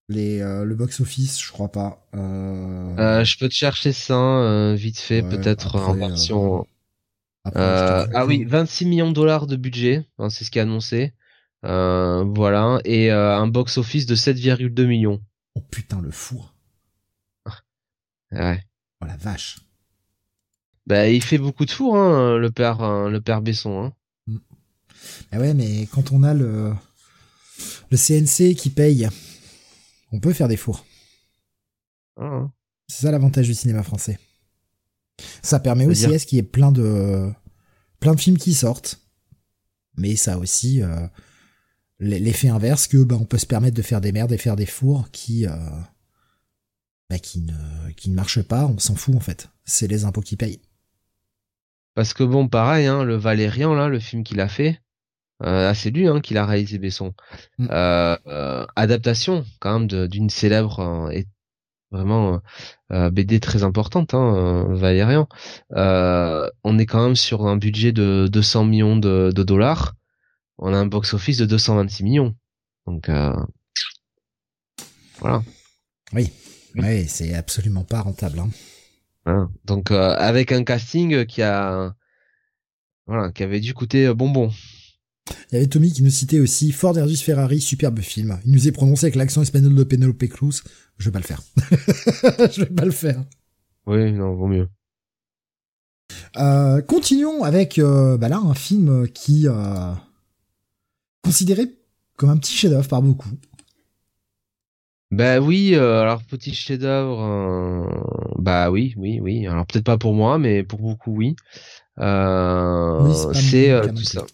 les 0.10 0.42
euh, 0.42 0.66
le 0.66 0.76
box 0.76 1.00
office, 1.00 1.42
je 1.42 1.52
crois 1.52 1.72
pas. 1.72 2.06
Euh, 2.16 2.96
Euh, 2.98 3.24
je 3.24 3.38
peux 3.38 3.48
te 3.48 3.54
chercher 3.54 3.94
ça 3.94 4.74
vite 4.76 5.00
fait, 5.00 5.22
Ouais, 5.22 5.30
peut-être 5.30 5.76
en 5.76 5.94
version. 5.94 6.68
après, 7.46 8.08
ah 8.14 8.26
oui, 8.26 8.44
26 8.44 8.86
millions 8.86 9.10
de 9.10 9.14
dollars 9.16 9.48
de 9.48 9.56
budget, 9.56 10.06
hein, 10.18 10.30
c'est 10.30 10.44
ce 10.44 10.52
qui 10.52 10.60
est 10.60 10.64
annoncé. 10.64 11.14
Voilà, 11.64 12.80
et 12.86 13.12
un 13.12 13.48
box 13.48 13.78
office 13.78 14.06
de 14.06 14.16
7,2 14.16 14.86
millions. 14.86 15.22
Oh 15.56 15.62
putain, 15.72 16.02
le 16.02 16.12
four. 16.12 16.54
Ouais. 18.32 18.64
Oh 19.02 19.06
la 19.06 19.18
vache. 19.18 19.58
Bah, 20.86 21.08
il 21.08 21.24
fait 21.24 21.38
beaucoup 21.38 21.66
de 21.66 21.72
four, 21.72 21.98
hein, 21.98 22.38
le 22.38 22.52
père, 22.52 23.10
le 23.10 23.20
père 23.22 23.42
Besson. 23.42 23.92
Hein. 24.28 24.38
Ah 25.32 25.40
ouais, 25.40 25.54
mais 25.54 25.88
quand 25.92 26.12
on 26.12 26.24
a 26.24 26.34
le 26.34 26.74
le 27.92 27.98
CNC 27.98 28.56
qui 28.56 28.70
paye, 28.70 29.08
on 30.12 30.20
peut 30.20 30.34
faire 30.34 30.48
des 30.48 30.58
fours. 30.58 30.86
Ah, 32.18 32.26
hein. 32.26 32.54
C'est 32.88 33.04
ça 33.04 33.12
l'avantage 33.12 33.48
du 33.48 33.54
cinéma 33.54 33.84
français. 33.84 34.20
Ça 35.42 35.60
permet 35.60 35.86
aussi 35.86 36.06
à 36.06 36.18
ce 36.18 36.26
qu'il 36.26 36.38
y 36.38 36.40
ait 36.40 36.44
plein 36.44 36.72
de 36.72 37.32
plein 38.00 38.16
de 38.16 38.20
films 38.20 38.38
qui 38.38 38.54
sortent, 38.54 39.00
mais 39.98 40.16
ça 40.16 40.34
a 40.34 40.38
aussi 40.38 40.82
euh, 40.82 41.08
l'effet 42.00 42.48
inverse 42.48 42.88
que 42.88 43.04
bah, 43.04 43.18
on 43.20 43.26
peut 43.26 43.38
se 43.38 43.46
permettre 43.46 43.76
de 43.76 43.82
faire 43.82 44.02
des 44.02 44.12
merdes 44.12 44.32
et 44.32 44.38
faire 44.38 44.56
des 44.56 44.66
fours 44.66 45.12
qui 45.12 45.46
euh, 45.46 45.56
bah, 47.10 47.20
qui 47.20 47.42
ne 47.42 47.92
qui 47.96 48.10
ne 48.10 48.16
marchent 48.16 48.42
pas. 48.42 48.66
On 48.66 48.80
s'en 48.80 48.96
fout 48.96 49.16
en 49.16 49.20
fait. 49.20 49.50
C'est 49.66 49.88
les 49.88 50.06
impôts 50.06 50.22
qui 50.22 50.38
payent. 50.38 50.62
Parce 51.96 52.14
que 52.14 52.24
bon, 52.24 52.48
pareil, 52.48 52.86
hein, 52.86 53.04
le 53.04 53.16
Valérian, 53.16 53.74
là, 53.74 53.90
le 53.90 54.00
film 54.00 54.24
qu'il 54.24 54.40
a 54.40 54.48
fait, 54.48 54.80
euh, 55.44 55.70
ah, 55.70 55.74
c'est 55.74 55.92
lui 55.92 56.08
hein, 56.08 56.20
qui 56.22 56.34
l'a 56.34 56.46
réalisé, 56.46 56.78
Besson. 56.78 57.14
Mm. 57.58 57.68
Euh, 57.72 58.18
euh, 58.28 58.66
adaptation, 58.76 59.46
quand 59.60 59.80
même, 59.80 60.08
d'une 60.08 60.30
célèbre 60.30 60.80
euh, 60.80 61.10
et 61.12 61.28
vraiment 61.92 62.42
euh, 62.92 63.10
BD 63.10 63.40
très 63.40 63.64
importante, 63.64 64.14
hein, 64.14 64.36
euh, 64.36 64.76
Valérian. 64.76 65.28
Euh, 65.74 66.50
on 66.64 66.78
est 66.78 66.86
quand 66.86 67.04
même 67.04 67.16
sur 67.16 67.48
un 67.48 67.58
budget 67.58 67.92
de 67.92 68.28
200 68.32 68.66
millions 68.66 68.98
de, 68.98 69.32
de 69.34 69.44
dollars. 69.44 69.96
On 70.58 70.74
a 70.74 70.78
un 70.78 70.86
box-office 70.86 71.38
de 71.38 71.46
226 71.46 72.04
millions. 72.04 72.36
Donc, 72.86 73.08
euh, 73.10 73.34
voilà. 75.20 75.42
Oui. 76.14 76.32
Oui. 76.76 77.08
C'est 77.08 77.34
absolument 77.34 77.84
pas 77.84 78.02
rentable. 78.02 78.40
Hein. 78.40 78.50
Hein. 79.26 79.50
Donc, 79.66 79.92
euh, 79.92 80.16
avec 80.18 80.52
un 80.52 80.64
casting 80.64 81.26
qui 81.26 81.42
a... 81.42 81.94
Voilà, 83.08 83.32
qui 83.32 83.42
avait 83.42 83.60
dû 83.60 83.74
coûter 83.74 84.06
euh, 84.06 84.14
bonbon. 84.14 84.52
Il 85.52 85.56
y 85.56 85.58
avait 85.58 85.68
Tommy 85.68 85.92
qui 85.92 86.04
nous 86.04 86.10
citait 86.10 86.40
aussi 86.40 86.72
Ford 86.72 86.94
versus 86.94 87.22
Ferrari, 87.22 87.62
superbe 87.62 88.00
film. 88.00 88.40
Il 88.46 88.52
nous 88.52 88.68
est 88.68 88.72
prononcé 88.72 89.06
avec 89.06 89.16
l'accent 89.16 89.42
espagnol 89.42 89.74
de 89.76 89.84
Penelope 89.84 90.26
Cruz. 90.28 90.62
Je 90.98 91.06
vais 91.06 91.12
pas 91.12 91.20
le 91.20 91.26
faire. 91.26 91.42
je 92.52 92.60
vais 92.64 92.70
pas 92.70 92.86
le 92.86 92.92
faire. 92.92 93.24
Oui, 93.86 94.12
non, 94.12 94.36
vaut 94.36 94.48
mieux. 94.48 94.68
Euh, 96.38 96.82
continuons 96.82 97.44
avec 97.44 97.80
euh, 97.80 98.18
bah 98.18 98.30
là 98.30 98.38
un 98.38 98.54
film 98.54 99.08
qui 99.10 99.48
euh, 99.48 99.94
considéré 101.24 101.68
comme 102.18 102.30
un 102.30 102.38
petit 102.38 102.54
chef-d'œuvre 102.54 102.88
par 102.88 103.02
beaucoup. 103.02 103.30
Bah 105.12 105.40
oui, 105.40 105.74
euh, 105.74 106.02
alors 106.02 106.24
petit 106.24 106.54
chef-d'œuvre, 106.54 108.36
bah 108.38 108.70
oui, 108.70 108.94
oui, 108.98 109.20
oui. 109.20 109.48
Alors 109.48 109.66
peut-être 109.66 109.86
pas 109.86 109.98
pour 109.98 110.14
moi, 110.14 110.38
mais 110.38 110.64
pour 110.64 110.80
beaucoup 110.80 111.16
oui. 111.16 111.36
Oui, 111.98 113.14
c'est 113.34 113.82
tout, 113.94 114.04
ça- 114.04 114.26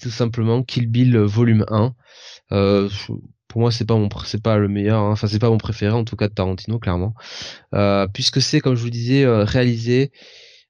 tout 0.00 0.10
simplement 0.10 0.62
Kill 0.62 0.88
Bill 0.88 1.16
euh, 1.16 1.26
volume 1.26 1.64
1. 1.68 1.94
Euh, 2.52 2.88
pour 3.48 3.62
moi, 3.62 3.70
c'est 3.70 3.86
pas 3.86 3.94
mon, 3.96 4.08
c'est 4.24 4.42
pas 4.42 4.58
le 4.58 4.68
meilleur. 4.68 5.00
hein. 5.00 5.12
Enfin, 5.12 5.26
c'est 5.26 5.38
pas 5.38 5.50
mon 5.50 5.58
préféré 5.58 5.92
en 5.94 6.04
tout 6.04 6.16
cas 6.16 6.28
de 6.28 6.34
Tarantino, 6.34 6.78
clairement, 6.78 7.14
euh, 7.74 8.06
puisque 8.12 8.42
c'est 8.42 8.60
comme 8.60 8.74
je 8.74 8.82
vous 8.82 8.90
disais 8.90 9.26
réalisé 9.26 10.10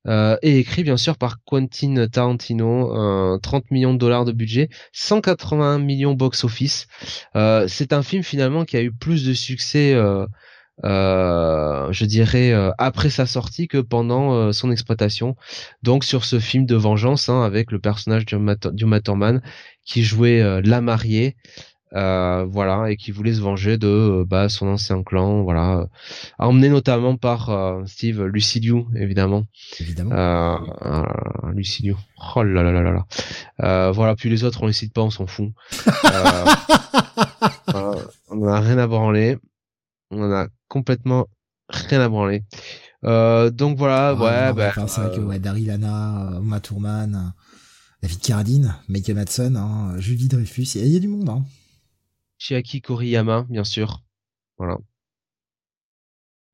euh, 0.07 0.37
et 0.43 0.59
écrit 0.59 0.85
bien 0.85 0.97
sûr 0.97 1.19
par 1.19 1.43
Quentin 1.45 2.07
Tarantino, 2.07 2.97
euh, 2.97 3.39
30 3.39 3.71
millions 3.71 3.93
de 3.93 3.99
dollars 3.99 4.25
de 4.25 4.33
budget, 4.33 4.69
181 4.93 5.79
millions 5.79 6.15
box 6.15 6.45
office. 6.45 6.87
Euh, 7.37 7.67
c'est 7.69 7.93
un 7.93 8.03
film 8.03 8.23
finalement 8.23 8.65
qui 8.65 8.77
a 8.77 8.83
eu 8.83 8.93
plus 8.93 9.27
de 9.27 9.35
succès, 9.35 9.95
euh, 10.85 11.91
je 11.93 12.05
dirais, 12.05 12.53
euh, 12.53 12.71
après 12.79 13.11
sa 13.11 13.27
sortie 13.27 13.69
que 13.69 13.79
pendant 13.79 14.33
euh, 14.35 14.53
son 14.53 14.71
exploitation. 14.71 15.37
Donc 15.83 16.05
sur 16.05 16.25
ce 16.25 16.39
film 16.39 16.67
de 16.67 16.77
vengeance 16.77 17.29
hein, 17.29 17.43
avec 17.43 17.73
le 17.73 17.79
personnage 17.79 18.27
d'Uma 18.27 19.01
Thurman 19.01 19.43
qui 19.85 20.03
jouait 20.05 20.41
euh, 20.41 20.61
la 20.65 20.81
mariée. 20.81 21.37
euh, 21.95 22.45
voilà 22.47 22.91
et 22.91 22.97
qui 22.97 23.13
voulait 23.13 23.33
se 23.33 23.41
venger 23.41 23.79
de 23.79 24.23
bah, 24.29 24.51
son 24.51 24.69
ancien 24.69 25.03
clan 25.03 25.43
voilà 25.43 25.87
emmené 26.39 26.69
notamment 26.69 27.17
par 27.17 27.49
euh, 27.49 27.83
Steve 27.87 28.25
Lucidiu 28.25 28.85
évidemment 28.95 29.45
Évidemment. 29.81 30.11
Oh 32.37 32.43
là 32.43 32.63
là 32.63 32.73
là 32.73 32.83
là 32.83 32.93
là. 32.93 33.07
Euh, 33.63 33.91
voilà, 33.93 34.15
puis 34.17 34.29
les 34.29 34.45
autres, 34.45 34.63
on 34.63 34.67
les 34.67 34.73
cite 34.73 34.93
pas, 34.93 35.03
on 35.03 35.11
s'en 35.11 35.27
fout. 35.27 35.51
Euh, 36.05 36.45
on 38.31 38.47
a 38.47 38.61
rien 38.61 38.79
à 38.79 38.87
branler. 38.87 39.39
On 40.11 40.23
en 40.23 40.33
a 40.33 40.49
complètement 40.69 41.27
rien 41.69 42.01
à 42.01 42.09
branler. 42.09 42.45
Euh, 43.05 43.51
donc 43.51 43.77
voilà, 43.79 44.09
Ah, 44.09 44.15
ouais, 44.15 44.53
bah, 44.55 44.73
c'est 44.89 45.01
vrai 45.01 45.15
que 45.15 45.21
euh, 45.21 45.25
ouais, 45.25 45.39
euh, 45.45 46.41
Uma 46.41 46.61
Thurman, 46.61 47.33
David 48.03 48.21
Carradine, 48.21 48.75
Michael 48.89 49.17
Madsen, 49.17 49.57
hein, 49.57 49.95
Julie 49.99 50.29
Dreyfus, 50.29 50.63
il 50.75 50.81
y, 50.81 50.85
a- 50.85 50.87
il 50.87 50.93
y 50.93 50.97
a 50.97 51.01
du 51.01 51.09
monde. 51.09 51.29
Hein. 51.29 51.45
Chiaki 52.39 52.81
Koriyama, 52.81 53.47
bien 53.51 53.65
sûr. 53.65 54.03
Voilà. 54.57 54.79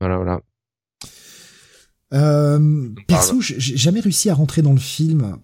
Voilà, 0.00 0.16
voilà. 0.16 0.40
Euh, 2.12 2.90
perso, 3.08 3.40
j'ai 3.40 3.76
jamais 3.76 4.00
réussi 4.00 4.30
à 4.30 4.34
rentrer 4.34 4.62
dans 4.62 4.72
le 4.72 4.78
film 4.78 5.38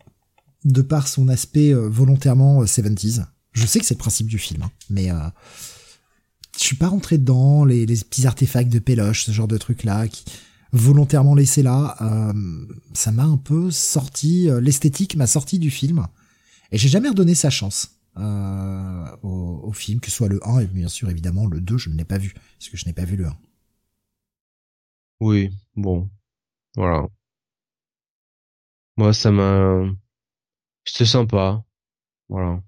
de 0.65 0.83
par 0.83 1.09
son 1.09 1.29
aspect 1.29 1.73
volontairement 1.73 2.61
euh, 2.63 2.67
70s. 2.67 3.25
Je 3.53 3.67
sais 3.67 3.81
que 3.81 3.87
c'est 3.87 3.95
le 3.95 3.99
principe 3.99 4.29
du 4.29 4.39
film, 4.39 4.63
hein, 4.63 4.71
mais 4.91 5.11
euh, 5.11 5.17
je 6.61 6.67
suis 6.67 6.77
pas 6.77 6.89
rentré 6.89 7.17
dedans, 7.17 7.65
les, 7.65 7.87
les 7.87 7.97
petits 7.97 8.27
artefacts 8.27 8.71
de 8.71 8.79
péloche, 8.79 9.25
ce 9.25 9.33
genre 9.33 9.49
de 9.49 9.57
trucs 9.57 9.85
là, 9.85 10.07
qui 10.09 10.25
volontairement 10.73 11.35
laissés 11.35 11.63
là, 11.63 11.97
euh, 12.01 12.67
ça 12.93 13.13
m'a 13.13 13.25
un 13.25 13.39
peu 13.39 13.71
sorti, 13.71 14.49
euh, 14.49 14.61
l'esthétique 14.61 15.17
m'a 15.17 15.27
sorti 15.27 15.59
du 15.59 15.71
film, 15.71 16.07
et 16.71 16.79
j'ai 16.79 16.89
jamais 16.89 17.09
redonné 17.09 17.35
sa 17.35 17.51
chance 17.51 17.99
euh, 18.19 19.17
au, 19.23 19.63
au 19.65 19.73
film, 19.73 20.01
que 20.01 20.11
ce 20.11 20.17
soit 20.17 20.29
le 20.29 20.47
1 20.47 20.61
et 20.61 20.67
bien 20.67 20.89
sûr 20.89 21.09
évidemment 21.11 21.47
le 21.47 21.61
2, 21.61 21.79
je 21.79 21.91
ne 21.91 21.97
l'ai 21.97 22.05
pas 22.05 22.19
vu, 22.19 22.35
parce 22.59 22.69
que 22.69 22.77
je 22.77 22.87
n'ai 22.87 22.93
pas 22.93 23.05
vu 23.05 23.17
le 23.17 23.27
1. 23.27 23.37
Oui, 25.21 25.51
bon. 25.77 26.09
Voilà. 26.77 27.07
Moi, 28.97 29.13
ça 29.13 29.31
m'a... 29.31 29.83
C'était 30.85 31.05
sympa. 31.05 31.65
Voilà. 32.29 32.63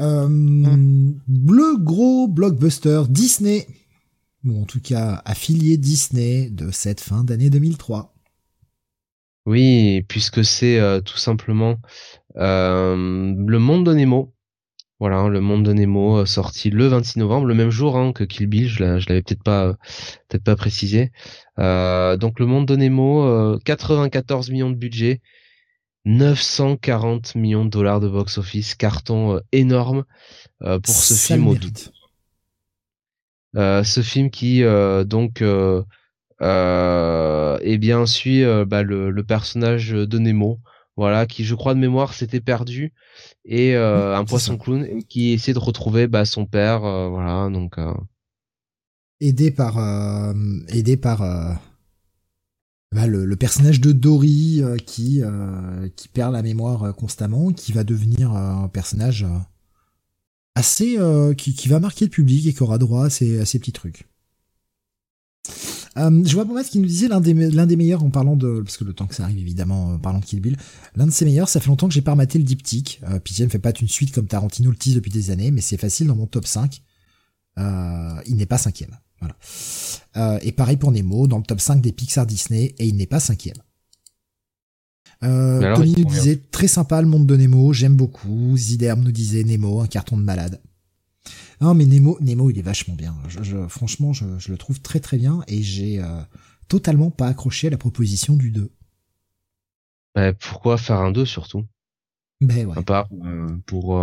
Euh, 0.00 0.28
Le 0.28 1.76
gros 1.78 2.28
blockbuster 2.28 3.02
Disney, 3.08 3.66
ou 4.44 4.60
en 4.62 4.64
tout 4.64 4.80
cas 4.80 5.22
affilié 5.24 5.76
Disney 5.76 6.50
de 6.50 6.70
cette 6.70 7.00
fin 7.00 7.24
d'année 7.24 7.50
2003. 7.50 8.12
Oui, 9.46 10.02
puisque 10.08 10.44
c'est 10.44 10.78
euh, 10.80 11.00
tout 11.00 11.18
simplement 11.18 11.76
euh, 12.36 12.96
le 12.96 13.58
monde 13.58 13.86
de 13.86 13.94
Nemo, 13.94 14.34
Voilà, 15.00 15.28
le 15.28 15.40
monde 15.40 15.64
de 15.64 15.72
Nemo 15.72 16.26
sorti 16.26 16.70
le 16.70 16.86
26 16.88 17.18
novembre, 17.20 17.46
le 17.46 17.54
même 17.54 17.70
jour 17.70 17.96
hein, 17.96 18.12
que 18.12 18.24
Kill 18.24 18.46
Bill. 18.48 18.68
Je 18.68 18.80
l'avais 18.84 19.22
peut-être 19.22 19.42
pas 19.44 19.74
peut-être 20.28 20.44
pas 20.44 20.56
précisé. 20.56 21.12
donc 21.58 22.40
le 22.40 22.46
monde 22.46 22.66
de 22.66 22.76
Nemo, 22.76 23.58
94 23.64 24.50
millions 24.50 24.70
de 24.70 24.76
budget, 24.76 25.20
940 26.06 27.34
millions 27.34 27.64
de 27.64 27.70
dollars 27.70 28.00
de 28.00 28.08
box-office, 28.08 28.74
carton 28.74 29.40
énorme 29.52 30.04
pour 30.60 30.94
ce 30.94 31.14
film 31.14 31.48
au 31.48 31.56
euh, 33.56 33.82
ce 33.84 34.02
film 34.02 34.30
qui 34.30 34.62
euh, 34.62 35.04
donc 35.04 35.40
euh, 35.40 35.82
eh 36.40 37.78
bien 37.78 38.04
suit 38.04 38.44
bah, 38.66 38.82
le, 38.82 39.10
le, 39.10 39.24
personnage 39.24 39.90
de 39.92 40.18
Nemo, 40.18 40.60
voilà, 40.96 41.26
qui 41.26 41.44
je 41.44 41.54
crois 41.54 41.74
de 41.74 41.78
mémoire 41.78 42.12
s'était 42.12 42.40
perdu 42.40 42.92
et 43.46 43.74
un 43.74 44.24
poisson 44.24 44.58
clown 44.58 45.02
qui 45.08 45.32
essaie 45.32 45.54
de 45.54 45.58
retrouver 45.58 46.06
bah, 46.06 46.26
son 46.26 46.44
père, 46.44 46.80
voilà, 46.80 47.48
donc 47.50 47.76
aidé 49.20 49.50
par 49.50 49.78
aidé 50.68 50.98
par 50.98 51.58
bah, 52.92 53.06
le, 53.06 53.36
personnage 53.36 53.80
de 53.80 53.92
Dory 53.92 54.62
qui 54.86 55.22
qui 55.96 56.08
perd 56.08 56.32
la 56.32 56.42
mémoire 56.42 56.94
constamment, 56.94 57.52
qui 57.52 57.72
va 57.72 57.84
devenir 57.84 58.32
un 58.32 58.68
personnage 58.68 59.26
assez 60.56 60.98
euh, 60.98 61.34
qui, 61.34 61.68
va 61.68 61.78
marquer 61.78 62.06
le 62.06 62.10
public 62.10 62.46
et 62.46 62.52
qui 62.52 62.62
aura 62.62 62.78
droit 62.78 63.04
à 63.04 63.10
ces, 63.10 63.38
à 63.38 63.44
ces 63.44 63.58
petits 63.60 63.72
trucs. 63.72 64.08
Euh, 65.98 66.24
je 66.24 66.34
vois 66.34 66.64
ce 66.64 66.70
qui 66.70 66.78
nous 66.78 66.86
disait 66.86 67.08
l'un 67.08 67.20
des, 67.20 67.76
meilleurs 67.76 68.02
en 68.02 68.10
parlant 68.10 68.36
de, 68.36 68.60
parce 68.62 68.76
que 68.76 68.84
le 68.84 68.92
temps 68.92 69.06
que 69.06 69.14
ça 69.14 69.24
arrive 69.24 69.38
évidemment, 69.38 69.86
en 69.86 69.94
euh, 69.94 69.98
parlant 69.98 70.18
de 70.18 70.24
Kill 70.24 70.40
Bill, 70.40 70.56
l'un 70.96 71.06
de 71.06 71.10
ses 71.10 71.24
meilleurs, 71.24 71.48
ça 71.48 71.60
fait 71.60 71.68
longtemps 71.68 71.88
que 71.88 71.94
j'ai 71.94 72.02
pas 72.02 72.12
rematé 72.12 72.38
le 72.38 72.44
diptyque. 72.44 73.00
Euh, 73.08 73.20
Pitié 73.20 73.44
ne 73.44 73.50
fait 73.50 73.58
pas 73.58 73.72
une 73.78 73.88
suite 73.88 74.12
comme 74.12 74.26
Tarantino 74.26 74.70
le 74.70 74.76
tease 74.76 74.94
depuis 74.94 75.10
des 75.10 75.30
années, 75.30 75.50
mais 75.50 75.60
c'est 75.60 75.76
facile 75.76 76.06
dans 76.06 76.16
mon 76.16 76.26
top 76.26 76.46
5. 76.46 76.82
Euh, 77.58 78.20
il 78.26 78.36
n'est 78.36 78.46
pas 78.46 78.58
cinquième. 78.58 78.96
Voilà. 79.20 79.36
Euh, 80.16 80.38
et 80.42 80.52
pareil 80.52 80.76
pour 80.76 80.92
Nemo, 80.92 81.26
dans 81.26 81.38
le 81.38 81.42
top 81.42 81.60
5 81.60 81.80
des 81.80 81.92
Pixar 81.92 82.26
Disney, 82.26 82.74
et 82.78 82.86
il 82.86 82.96
n'est 82.96 83.06
pas 83.06 83.20
cinquième. 83.20 83.56
Euh, 85.22 85.74
Tony 85.74 85.94
nous 85.98 86.04
disait 86.04 86.36
très 86.36 86.68
sympa 86.68 87.00
le 87.00 87.08
monde 87.08 87.26
de 87.26 87.36
Nemo, 87.36 87.72
j'aime 87.72 87.96
beaucoup. 87.96 88.56
Ziderm 88.56 89.02
nous 89.02 89.12
disait 89.12 89.44
Nemo, 89.44 89.80
un 89.80 89.86
carton 89.86 90.16
de 90.16 90.22
malade. 90.22 90.60
Non 91.60 91.72
mais 91.72 91.86
Nemo, 91.86 92.18
Nemo 92.20 92.50
il 92.50 92.58
est 92.58 92.62
vachement 92.62 92.94
bien. 92.94 93.14
Je, 93.28 93.66
franchement, 93.68 94.12
je, 94.12 94.24
le 94.50 94.58
trouve 94.58 94.80
très 94.80 95.00
très 95.00 95.16
bien 95.16 95.42
et 95.48 95.62
j'ai 95.62 96.02
euh, 96.02 96.20
totalement 96.68 97.10
pas 97.10 97.28
accroché 97.28 97.68
à 97.68 97.70
la 97.70 97.78
proposition 97.78 98.36
du 98.36 98.50
2. 98.50 98.70
Bah, 100.14 100.32
pourquoi 100.34 100.76
faire 100.76 101.00
un 101.00 101.12
2 101.12 101.24
surtout? 101.24 101.64
Ben 102.42 102.66
ouais. 102.66 102.76
À 102.76 102.82
part 102.82 103.08
euh, 103.24 103.48
pour 103.64 103.98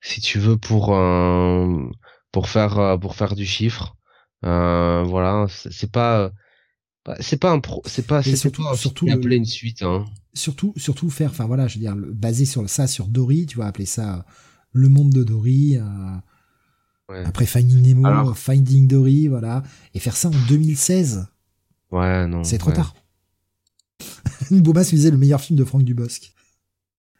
si 0.00 0.20
tu 0.20 0.40
veux 0.40 0.56
pour 0.56 0.86
pour 2.32 2.48
faire 2.48 2.98
pour 3.00 3.14
faire 3.14 3.36
du 3.36 3.46
chiffre. 3.46 3.96
Voilà, 4.44 5.46
c'est 5.48 5.90
pas 5.90 6.30
c'est 7.20 7.38
pas 7.38 7.50
un 7.50 7.60
pro, 7.60 7.82
c'est 7.84 8.06
pas 8.06 8.22
c'est 8.22 8.36
surtout 8.36 8.64
surtout 8.74 9.06
appeler 9.10 9.36
une 9.36 9.44
suite 9.44 9.82
hein 9.82 10.06
surtout, 10.34 10.72
surtout 10.76 11.10
faire, 11.10 11.30
enfin 11.30 11.46
voilà, 11.46 11.66
je 11.66 11.74
veux 11.74 11.80
dire, 11.80 11.96
basé 11.96 12.44
sur 12.44 12.68
ça, 12.68 12.86
sur 12.86 13.06
Dory, 13.06 13.46
tu 13.46 13.56
vois, 13.56 13.66
appeler 13.66 13.86
ça 13.86 14.16
euh, 14.16 14.22
le 14.72 14.88
monde 14.88 15.10
de 15.10 15.24
Dory. 15.24 15.78
Euh, 15.78 17.22
après 17.24 17.46
Finding 17.46 17.82
Nemo, 17.82 18.34
Finding 18.34 18.88
Dory, 18.88 19.28
voilà, 19.28 19.62
et 19.94 19.98
faire 19.98 20.16
ça 20.16 20.28
en 20.28 20.46
2016. 20.48 21.26
Ouais, 21.90 22.26
non. 22.26 22.44
C'est 22.44 22.58
trop 22.58 22.72
tard. 22.72 22.94
Boba 24.50 24.84
se 24.84 24.94
disait 24.94 25.10
le 25.10 25.18
meilleur 25.18 25.40
film 25.40 25.58
de 25.58 25.64
Franck 25.64 25.84
Dubosc. 25.84 26.32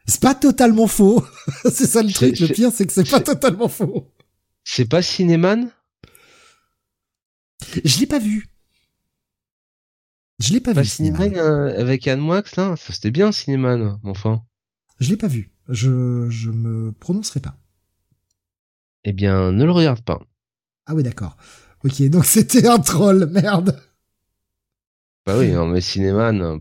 C'est 0.07 0.21
pas 0.21 0.35
totalement 0.35 0.87
faux. 0.87 1.25
c'est 1.65 1.87
ça 1.87 2.03
le 2.03 2.13
truc. 2.13 2.39
Le 2.41 2.49
pire, 2.49 2.71
c'est 2.75 2.87
que 2.87 2.93
c'est 2.93 3.09
pas 3.09 3.21
totalement 3.21 3.69
faux. 3.69 4.11
C'est 4.65 4.87
pas 4.87 5.03
Cinéman? 5.03 5.69
Je 7.85 8.01
l'ai 8.01 8.07
pas 8.07 8.19
vu. 8.19 8.49
Je 10.41 10.53
l'ai 10.53 10.61
pas 10.61 10.73
vu. 10.73 10.85
Cinéman 10.85 11.37
euh, 11.37 11.81
avec 11.81 12.07
Anne 12.09 12.21
Moix 12.21 12.43
là, 12.57 12.77
ça 12.77 12.93
c'était 12.93 13.11
bien 13.11 13.33
Cinéman, 13.33 14.01
enfin. 14.05 14.43
Je 15.01 15.11
l'ai 15.11 15.17
pas 15.17 15.29
vu. 15.29 15.51
Je 15.69 16.29
je 16.31 16.51
me 16.51 16.93
prononcerai 16.93 17.41
pas. 17.41 17.57
Eh 19.05 19.13
bien, 19.13 19.53
ne 19.53 19.65
le 19.65 19.71
regarde 19.71 20.01
pas. 20.03 20.21
Ah 20.87 20.95
oui, 20.95 21.03
d'accord. 21.03 21.37
Ok, 21.85 22.03
donc 22.09 22.25
c'était 22.25 22.67
un 22.67 22.79
troll, 22.79 23.27
merde. 23.27 23.81
Bah 25.27 25.39
oui, 25.39 25.53
non, 25.53 25.67
mais 25.67 25.81
Cinéman, 25.81 26.61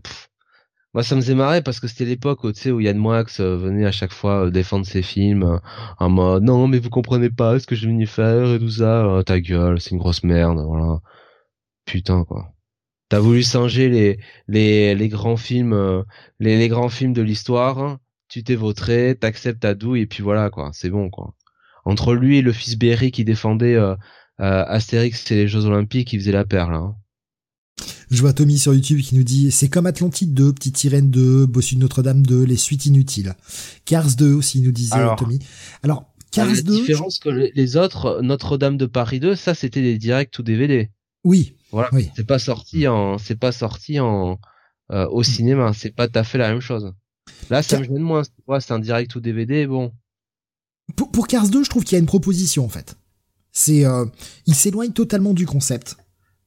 moi 0.94 1.02
ça 1.02 1.16
me 1.16 1.20
faisait 1.20 1.34
marrer 1.34 1.62
parce 1.62 1.80
que 1.80 1.88
c'était 1.88 2.04
l'époque 2.06 2.44
où 2.44 2.52
tu 2.52 2.60
sais 2.60 2.70
où 2.70 2.80
Yann 2.80 2.96
Moix 2.96 3.24
euh, 3.40 3.56
venait 3.58 3.84
à 3.86 3.92
chaque 3.92 4.12
fois 4.12 4.46
euh, 4.46 4.50
défendre 4.50 4.86
ses 4.86 5.02
films 5.02 5.60
en 5.98 6.08
mode 6.08 6.44
non 6.44 6.68
mais 6.68 6.78
vous 6.78 6.90
comprenez 6.90 7.30
pas 7.30 7.58
ce 7.60 7.66
que 7.66 7.74
j'ai 7.74 7.88
venu 7.88 8.06
faire 8.06 8.54
et 8.54 8.58
tout 8.58 8.70
ça, 8.70 9.22
ta 9.26 9.40
gueule, 9.40 9.80
c'est 9.80 9.90
une 9.90 9.98
grosse 9.98 10.24
merde, 10.24 10.60
voilà. 10.66 11.00
Putain 11.86 12.24
quoi. 12.24 12.54
T'as 13.08 13.20
voulu 13.20 13.42
singer 13.42 13.88
les, 13.88 14.18
les, 14.48 14.94
les 14.94 15.08
grands 15.08 15.36
films, 15.36 15.72
euh, 15.72 16.02
les, 16.40 16.58
les 16.58 16.68
grands 16.68 16.88
films 16.88 17.12
de 17.12 17.22
l'histoire. 17.22 17.98
Tu 18.28 18.42
t'es 18.42 18.54
vautré, 18.56 19.16
t'acceptes 19.16 19.60
ta 19.60 19.74
douille 19.74 20.02
et 20.02 20.06
puis 20.06 20.22
voilà 20.22 20.50
quoi, 20.50 20.70
c'est 20.72 20.90
bon 20.90 21.10
quoi. 21.10 21.34
Entre 21.84 22.14
lui 22.14 22.38
et 22.38 22.42
le 22.42 22.52
fils 22.52 22.76
Berry 22.76 23.12
qui 23.12 23.24
défendait 23.24 23.76
euh, 23.76 23.94
euh, 24.40 24.64
Astérix 24.66 25.30
et 25.30 25.36
les 25.36 25.48
Jeux 25.48 25.66
Olympiques, 25.66 26.12
il 26.12 26.20
faisait 26.20 26.32
la 26.32 26.44
perle. 26.44 26.74
Hein. 26.74 26.96
Je 28.10 28.20
vois 28.20 28.32
Tommy 28.32 28.58
sur 28.58 28.74
YouTube 28.74 29.00
qui 29.00 29.16
nous 29.16 29.24
dit 29.24 29.50
c'est 29.50 29.68
comme 29.68 29.86
Atlantide 29.86 30.34
2, 30.34 30.52
Petite 30.52 30.76
Sirène 30.76 31.10
2, 31.10 31.46
Bossu 31.46 31.74
de 31.74 31.80
Notre-Dame 31.80 32.24
2, 32.24 32.44
les 32.44 32.56
suites 32.56 32.86
inutiles. 32.86 33.34
Cars 33.84 34.14
2 34.16 34.32
aussi 34.32 34.60
nous 34.60 34.72
disait 34.72 34.96
Tommy. 35.18 35.40
Alors 35.82 36.04
Cars 36.30 36.46
la 36.46 36.62
2. 36.62 36.72
La 36.72 36.80
différence 36.80 37.18
que 37.18 37.28
les 37.28 37.76
autres, 37.76 38.20
Notre-Dame 38.22 38.76
de 38.76 38.86
Paris 38.86 39.20
2, 39.20 39.34
ça 39.34 39.54
c'était 39.54 39.82
des 39.82 39.98
directs 39.98 40.38
ou 40.38 40.42
DVD. 40.42 40.90
Oui, 41.24 41.54
voilà. 41.72 41.90
C'est 42.14 42.26
pas 42.26 42.38
sorti 42.38 42.86
en, 42.86 43.18
c'est 43.18 43.38
pas 43.38 43.52
sorti 43.52 43.98
en 43.98 44.38
euh, 44.92 45.08
au 45.08 45.22
cinéma. 45.22 45.72
C'est 45.72 45.90
pas 45.90 46.08
tout 46.08 46.18
à 46.18 46.24
fait 46.24 46.38
la 46.38 46.50
même 46.50 46.60
chose. 46.60 46.92
Là, 47.50 47.62
ça 47.62 47.78
me 47.78 47.84
gêne 47.84 47.98
moins. 47.98 48.22
c'est 48.60 48.72
un 48.72 48.78
direct 48.78 49.14
ou 49.16 49.20
DVD. 49.20 49.66
Bon. 49.66 49.92
Pour, 50.96 51.10
pour 51.10 51.26
Cars 51.26 51.48
2, 51.48 51.64
je 51.64 51.70
trouve 51.70 51.84
qu'il 51.84 51.92
y 51.92 51.96
a 51.96 52.00
une 52.00 52.06
proposition 52.06 52.64
en 52.64 52.68
fait. 52.68 52.96
C'est, 53.50 53.84
euh, 53.86 54.04
il 54.46 54.54
s'éloigne 54.54 54.92
totalement 54.92 55.32
du 55.32 55.46
concept. 55.46 55.96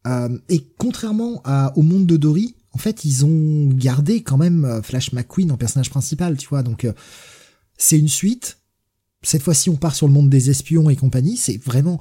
Euh, 0.06 0.38
et 0.50 0.64
contrairement 0.78 1.42
à, 1.44 1.74
au 1.78 1.82
monde 1.82 2.06
de 2.06 2.18
Dory, 2.18 2.56
en 2.74 2.78
fait, 2.78 3.06
ils 3.06 3.26
ont 3.26 3.70
gardé 3.74 4.22
quand 4.22 4.38
même 4.38 4.66
euh, 4.66 4.82
Flash 4.82 5.12
McQueen 5.12 5.52
en 5.52 5.58
personnage 5.58 5.90
principal, 5.90 6.38
tu 6.38 6.48
vois. 6.48 6.64
Donc, 6.64 6.86
euh, 6.86 6.94
c'est 7.78 7.98
une 7.98 8.08
suite. 8.08 8.60
Cette 9.24 9.42
fois-ci, 9.42 9.70
on 9.70 9.76
part 9.76 9.96
sur 9.96 10.08
le 10.08 10.14
monde 10.14 10.30
des 10.30 10.50
espions 10.50 10.90
et 10.90 10.96
compagnie. 10.96 11.38
C'est 11.38 11.58
vraiment 11.58 12.00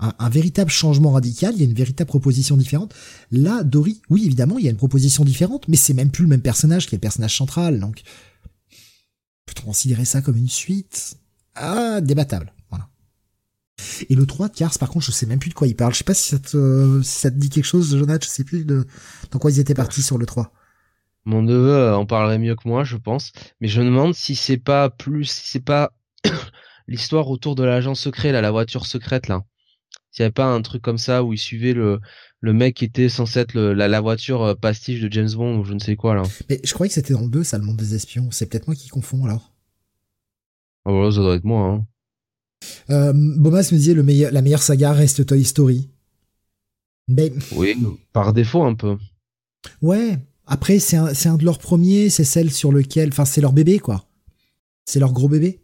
un, 0.00 0.28
véritable 0.28 0.70
changement 0.70 1.12
radical, 1.12 1.54
il 1.54 1.60
y 1.60 1.62
a 1.62 1.64
une 1.64 1.74
véritable 1.74 2.08
proposition 2.08 2.56
différente. 2.56 2.94
Là, 3.32 3.64
Dory, 3.64 4.00
oui, 4.10 4.24
évidemment, 4.26 4.58
il 4.58 4.64
y 4.64 4.68
a 4.68 4.70
une 4.70 4.76
proposition 4.76 5.24
différente, 5.24 5.66
mais 5.66 5.76
c'est 5.76 5.94
même 5.94 6.10
plus 6.10 6.22
le 6.22 6.28
même 6.28 6.40
personnage 6.40 6.86
qui 6.86 6.94
est 6.94 6.98
le 6.98 7.00
personnage 7.00 7.36
central, 7.36 7.80
donc 7.80 8.02
peut-on 9.46 9.66
considérer 9.66 10.04
ça 10.04 10.22
comme 10.22 10.36
une 10.36 10.48
suite 10.48 11.16
Ah, 11.54 12.00
débattable. 12.00 12.52
Et 14.08 14.14
le 14.14 14.26
3 14.26 14.48
de 14.48 14.54
Cars, 14.54 14.76
par 14.78 14.90
contre, 14.90 15.06
je 15.06 15.12
sais 15.12 15.26
même 15.26 15.38
plus 15.38 15.50
de 15.50 15.54
quoi 15.54 15.66
il 15.66 15.76
parle. 15.76 15.92
Je 15.92 15.98
sais 15.98 16.04
pas 16.04 16.14
si 16.14 16.30
ça 16.30 16.38
te, 16.38 17.00
ça 17.02 17.30
te 17.30 17.36
dit 17.36 17.48
quelque 17.48 17.64
chose, 17.64 17.96
Jonathan, 17.96 18.24
je 18.24 18.28
sais 18.28 18.44
plus 18.44 18.64
de, 18.64 18.86
dans 19.30 19.38
quoi 19.38 19.50
ils 19.50 19.60
étaient 19.60 19.74
partis 19.74 20.02
sur 20.02 20.18
le 20.18 20.26
3. 20.26 20.52
Mon 21.24 21.42
neveu 21.42 21.74
euh, 21.74 21.96
en 21.96 22.06
parlerait 22.06 22.38
mieux 22.38 22.56
que 22.56 22.66
moi, 22.66 22.84
je 22.84 22.96
pense. 22.96 23.32
Mais 23.60 23.68
je 23.68 23.80
me 23.80 23.86
demande 23.86 24.14
si 24.14 24.34
c'est 24.34 24.56
pas 24.56 24.90
plus, 24.90 25.26
si 25.26 25.48
c'est 25.48 25.64
pas 25.64 25.92
l'histoire 26.88 27.28
autour 27.28 27.54
de 27.54 27.64
l'agent 27.64 27.94
secret, 27.94 28.32
là, 28.32 28.40
la 28.40 28.50
voiture 28.50 28.86
secrète, 28.86 29.28
là. 29.28 29.44
S'il 30.10 30.22
n'y 30.22 30.26
avait 30.26 30.32
pas 30.32 30.46
un 30.46 30.62
truc 30.62 30.82
comme 30.82 30.98
ça 30.98 31.22
où 31.22 31.32
il 31.32 31.38
suivait 31.38 31.74
le, 31.74 32.00
le 32.40 32.52
mec 32.52 32.76
qui 32.76 32.84
était 32.84 33.08
censé 33.08 33.40
être 33.40 33.54
le, 33.54 33.74
la, 33.74 33.88
la, 33.88 34.00
voiture 34.00 34.42
euh, 34.42 34.54
pastiche 34.54 35.00
de 35.00 35.12
James 35.12 35.30
Bond 35.30 35.58
ou 35.58 35.64
je 35.64 35.74
ne 35.74 35.78
sais 35.78 35.96
quoi 35.96 36.14
là. 36.14 36.22
Mais 36.48 36.60
je 36.64 36.72
croyais 36.72 36.88
que 36.88 36.94
c'était 36.94 37.12
dans 37.12 37.20
le 37.20 37.28
2, 37.28 37.44
ça, 37.44 37.58
le 37.58 37.64
monde 37.64 37.76
des 37.76 37.94
espions. 37.94 38.30
C'est 38.30 38.46
peut-être 38.46 38.66
moi 38.66 38.74
qui 38.74 38.88
confonds 38.88 39.24
alors. 39.26 39.52
Ah 40.86 40.92
voilà, 40.92 41.10
ça 41.10 41.18
doit 41.18 41.34
être 41.34 41.44
moi. 41.44 41.68
Hein. 41.68 41.86
Euh, 42.90 43.12
Bomas 43.14 43.68
me 43.72 43.78
disait 43.78 43.94
le 43.94 44.02
meilleur, 44.02 44.32
la 44.32 44.42
meilleure 44.42 44.62
saga 44.62 44.92
reste 44.92 45.24
Toy 45.26 45.44
Story. 45.44 45.88
Mais... 47.08 47.32
Oui, 47.52 47.76
par 48.12 48.32
défaut 48.32 48.62
un 48.62 48.74
peu. 48.74 48.96
Ouais. 49.82 50.18
Après, 50.46 50.78
c'est 50.78 50.96
un, 50.96 51.36
de 51.36 51.44
leurs 51.44 51.58
premiers, 51.58 52.08
c'est 52.08 52.24
celle 52.24 52.50
sur 52.50 52.72
lequel, 52.72 53.10
enfin, 53.10 53.26
c'est 53.26 53.42
leur 53.42 53.52
bébé 53.52 53.78
quoi. 53.78 54.08
C'est 54.86 54.98
leur 54.98 55.12
gros 55.12 55.28
bébé. 55.28 55.60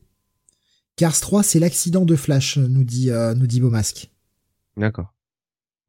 Cars 0.96 1.18
3, 1.18 1.42
c'est 1.42 1.58
l'accident 1.58 2.04
de 2.04 2.14
Flash, 2.14 2.58
nous 2.58 2.84
dit, 2.84 3.10
euh, 3.10 3.34
nous 3.34 3.46
dit 3.46 3.60
Beaumasque. 3.60 4.10
D'accord. 4.76 5.14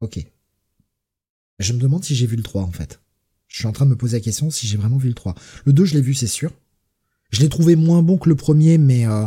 Ok. 0.00 0.18
Je 1.58 1.72
me 1.72 1.78
demande 1.78 2.04
si 2.04 2.14
j'ai 2.14 2.26
vu 2.26 2.36
le 2.36 2.42
3 2.42 2.62
en 2.62 2.72
fait. 2.72 3.00
Je 3.48 3.58
suis 3.58 3.66
en 3.66 3.72
train 3.72 3.84
de 3.84 3.90
me 3.90 3.96
poser 3.96 4.16
la 4.16 4.22
question 4.22 4.50
si 4.50 4.66
j'ai 4.66 4.76
vraiment 4.76 4.96
vu 4.96 5.08
le 5.08 5.14
3. 5.14 5.34
Le 5.64 5.72
2, 5.72 5.84
je 5.84 5.94
l'ai 5.94 6.00
vu, 6.00 6.14
c'est 6.14 6.26
sûr. 6.26 6.52
Je 7.30 7.40
l'ai 7.40 7.48
trouvé 7.48 7.76
moins 7.76 8.02
bon 8.02 8.18
que 8.18 8.28
le 8.28 8.34
premier, 8.34 8.78
mais 8.78 9.06
euh, 9.06 9.26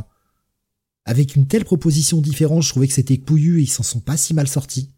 avec 1.10 1.36
une 1.36 1.48
telle 1.48 1.66
proposition 1.66 2.22
différente, 2.22 2.62
je 2.62 2.70
trouvais 2.70 2.88
que 2.88 2.94
c'était 2.94 3.18
pouillu 3.18 3.60
et 3.60 3.64
ils 3.64 3.68
s'en 3.68 3.82
sont 3.82 4.00
pas 4.00 4.16
si 4.16 4.36
mal 4.36 4.48
sortis. 4.48 4.92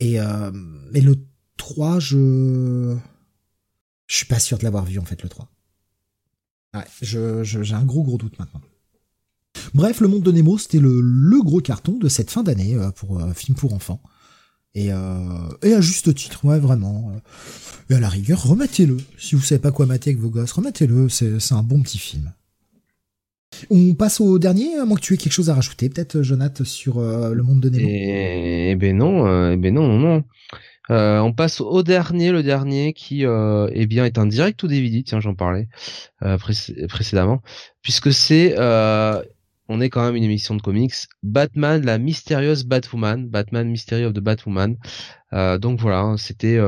Et, 0.00 0.20
euh, 0.20 0.50
le 0.92 1.14
3, 1.56 2.00
je... 2.00 2.96
Je 4.08 4.16
suis 4.16 4.26
pas 4.26 4.40
sûr 4.40 4.58
de 4.58 4.64
l'avoir 4.64 4.84
vu 4.84 4.98
en 4.98 5.04
fait, 5.04 5.22
le 5.22 5.28
3. 5.28 5.48
Ouais, 6.74 6.84
je, 7.02 7.44
j'ai 7.44 7.74
un 7.74 7.84
gros 7.84 8.02
gros 8.02 8.18
doute 8.18 8.36
maintenant. 8.40 8.60
Bref, 9.74 10.00
Le 10.00 10.08
Monde 10.08 10.24
de 10.24 10.32
Nemo, 10.32 10.58
c'était 10.58 10.80
le, 10.80 11.40
gros 11.40 11.60
carton 11.60 11.92
de 11.92 12.08
cette 12.08 12.32
fin 12.32 12.42
d'année 12.42 12.76
pour 12.96 13.20
film 13.34 13.56
pour 13.56 13.74
enfants. 13.74 14.02
Et, 14.74 14.86
et 14.86 15.72
à 15.74 15.80
juste 15.80 16.14
titre, 16.14 16.44
ouais, 16.44 16.58
vraiment. 16.58 17.12
Et 17.90 17.94
à 17.94 18.00
la 18.00 18.08
rigueur, 18.08 18.42
remettez-le. 18.42 18.96
Si 19.18 19.34
vous 19.34 19.40
savez 19.40 19.60
pas 19.60 19.72
quoi 19.72 19.86
mater 19.86 20.10
avec 20.10 20.20
vos 20.20 20.30
gosses, 20.30 20.52
remettez-le. 20.52 21.08
C'est 21.08 21.52
un 21.52 21.62
bon 21.62 21.80
petit 21.82 21.98
film. 21.98 22.32
On 23.70 23.94
passe 23.94 24.20
au 24.20 24.38
dernier, 24.38 24.76
à 24.76 24.84
moins 24.84 24.96
que 24.96 25.02
tu 25.02 25.14
aies 25.14 25.16
quelque 25.16 25.32
chose 25.32 25.50
à 25.50 25.54
rajouter, 25.54 25.88
peut-être, 25.88 26.22
Jonathan, 26.22 26.64
sur 26.64 27.00
le 27.00 27.42
monde 27.42 27.60
de 27.60 27.70
Nemo. 27.70 27.88
Eh, 27.88 28.70
eh 28.70 28.76
ben 28.76 28.96
non, 28.96 29.52
eh 29.52 29.56
ben 29.56 29.72
non, 29.72 29.98
non. 29.98 30.24
Euh, 30.90 31.18
on 31.18 31.32
passe 31.32 31.60
au 31.60 31.82
dernier, 31.82 32.30
le 32.30 32.42
dernier 32.42 32.92
qui 32.92 33.26
euh, 33.26 33.68
eh 33.72 33.86
bien 33.86 34.04
est 34.04 34.18
un 34.18 34.26
direct 34.26 34.62
ou 34.62 34.68
DVD, 34.68 35.02
tiens 35.02 35.20
j'en 35.20 35.34
parlais 35.34 35.68
euh, 36.22 36.38
précédemment, 36.88 37.42
puisque 37.82 38.12
c'est 38.12 38.54
euh, 38.56 39.20
on 39.68 39.80
est 39.80 39.90
quand 39.90 40.04
même 40.04 40.14
une 40.14 40.22
émission 40.22 40.54
de 40.54 40.62
comics, 40.62 40.94
Batman, 41.24 41.84
la 41.84 41.98
mystérieuse 41.98 42.64
Batwoman, 42.64 43.26
Batman 43.28 43.68
Mystery 43.68 44.04
of 44.04 44.12
the 44.12 44.20
Batwoman. 44.20 44.76
Euh, 45.32 45.58
donc 45.58 45.80
voilà, 45.80 46.02
hein, 46.02 46.16
c'était 46.16 46.60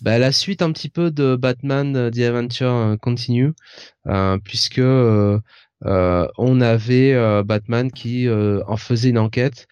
bah, 0.00 0.16
la 0.18 0.30
suite 0.30 0.62
un 0.62 0.70
petit 0.70 0.88
peu 0.88 1.10
de 1.10 1.34
Batman 1.34 2.08
The 2.12 2.18
Adventure 2.20 2.96
Continue, 3.02 3.52
puisque 4.44 4.80
on 5.82 6.60
avait 6.60 7.42
Batman 7.44 7.90
qui 7.90 8.28
en 8.28 8.76
faisait 8.76 9.10
une 9.10 9.18
enquête 9.18 9.66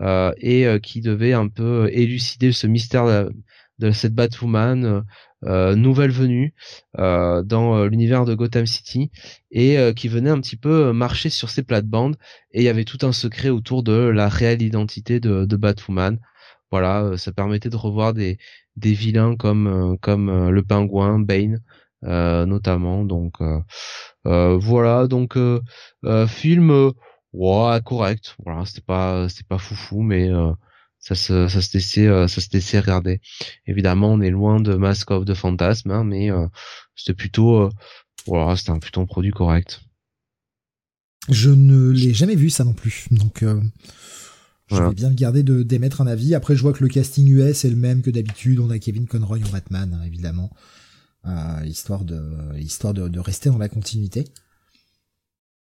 euh, 0.00 0.32
et 0.38 0.66
euh, 0.66 0.78
qui 0.78 1.00
devait 1.00 1.32
un 1.32 1.48
peu 1.48 1.88
élucider 1.92 2.52
ce 2.52 2.66
mystère 2.68 3.30
de, 3.78 3.90
cette 3.90 4.14
Batwoman 4.14 5.04
euh, 5.44 5.74
nouvelle 5.74 6.10
venue 6.10 6.54
dans 6.96 7.84
l'univers 7.84 8.24
de 8.24 8.34
Gotham 8.34 8.66
City 8.66 9.10
et 9.50 9.76
qui 9.94 10.08
venait 10.08 10.30
un 10.30 10.40
petit 10.40 10.56
peu 10.56 10.92
marcher 10.92 11.30
sur 11.30 11.50
ses 11.50 11.62
plates-bandes 11.62 12.16
et 12.52 12.60
il 12.60 12.64
y 12.64 12.68
avait 12.68 12.84
tout 12.84 12.98
un 13.02 13.12
secret 13.12 13.48
autour 13.48 13.82
de 13.82 13.92
la 13.92 14.28
réelle 14.28 14.62
identité 14.62 15.20
de, 15.20 15.44
de 15.44 15.56
Batwoman. 15.56 16.18
Voilà, 16.70 17.16
ça 17.16 17.32
permettait 17.32 17.70
de 17.70 17.76
revoir 17.76 18.14
des, 18.14 18.38
des 18.76 18.92
vilains 18.92 19.36
comme 19.36 19.96
comme 20.00 20.50
le 20.50 20.62
pingouin, 20.62 21.20
Bane, 21.20 21.60
notamment. 22.02 23.04
Donc 23.04 23.34
voilà, 24.28 25.06
donc 25.06 25.36
film 26.26 26.92
ouais 27.32 27.80
correct. 27.84 28.36
Voilà 28.44 28.64
c'était 28.64 28.80
pas 28.80 29.28
c'était 29.28 29.46
pas 29.48 29.58
foufou 29.58 30.02
mais 30.02 30.28
euh, 30.28 30.52
ça 30.98 31.14
se 31.14 31.48
ça 31.48 31.60
se 31.60 31.74
laissait 31.74 32.06
euh, 32.06 32.28
ça 32.28 32.40
se 32.40 32.48
laissait 32.52 32.80
regarder. 32.80 33.20
Évidemment 33.66 34.12
on 34.12 34.20
est 34.20 34.30
loin 34.30 34.60
de 34.60 34.74
Mask 34.74 35.10
of 35.10 35.24
the 35.24 35.34
Phantasm 35.34 35.90
hein, 35.90 36.04
mais 36.04 36.30
euh, 36.30 36.46
c'était 36.94 37.14
plutôt 37.14 37.70
voilà 38.26 38.56
c'était 38.56 38.70
un 38.70 38.78
plutôt 38.78 39.00
un 39.00 39.06
produit 39.06 39.30
correct. 39.30 39.80
Je 41.28 41.50
ne 41.50 41.90
l'ai 41.90 42.14
jamais 42.14 42.36
vu 42.36 42.50
ça 42.50 42.64
non 42.64 42.72
plus. 42.72 43.06
Donc 43.10 43.44
je 44.70 44.82
vais 44.82 44.94
bien 44.94 45.12
garder 45.12 45.42
de 45.42 45.62
d'émettre 45.62 46.00
un 46.00 46.06
avis. 46.06 46.34
Après 46.34 46.56
je 46.56 46.62
vois 46.62 46.72
que 46.72 46.82
le 46.82 46.88
casting 46.88 47.28
US 47.28 47.64
est 47.64 47.70
le 47.70 47.76
même 47.76 48.02
que 48.02 48.10
d'habitude. 48.10 48.60
On 48.60 48.70
a 48.70 48.78
Kevin 48.78 49.06
Conroy 49.06 49.38
en 49.46 49.50
Batman 49.50 49.98
hein, 49.98 50.06
évidemment 50.06 50.50
histoire 51.64 52.04
de 52.04 52.56
histoire 52.58 52.94
de, 52.94 53.08
de 53.08 53.20
rester 53.20 53.50
dans 53.50 53.58
la 53.58 53.68
continuité 53.68 54.24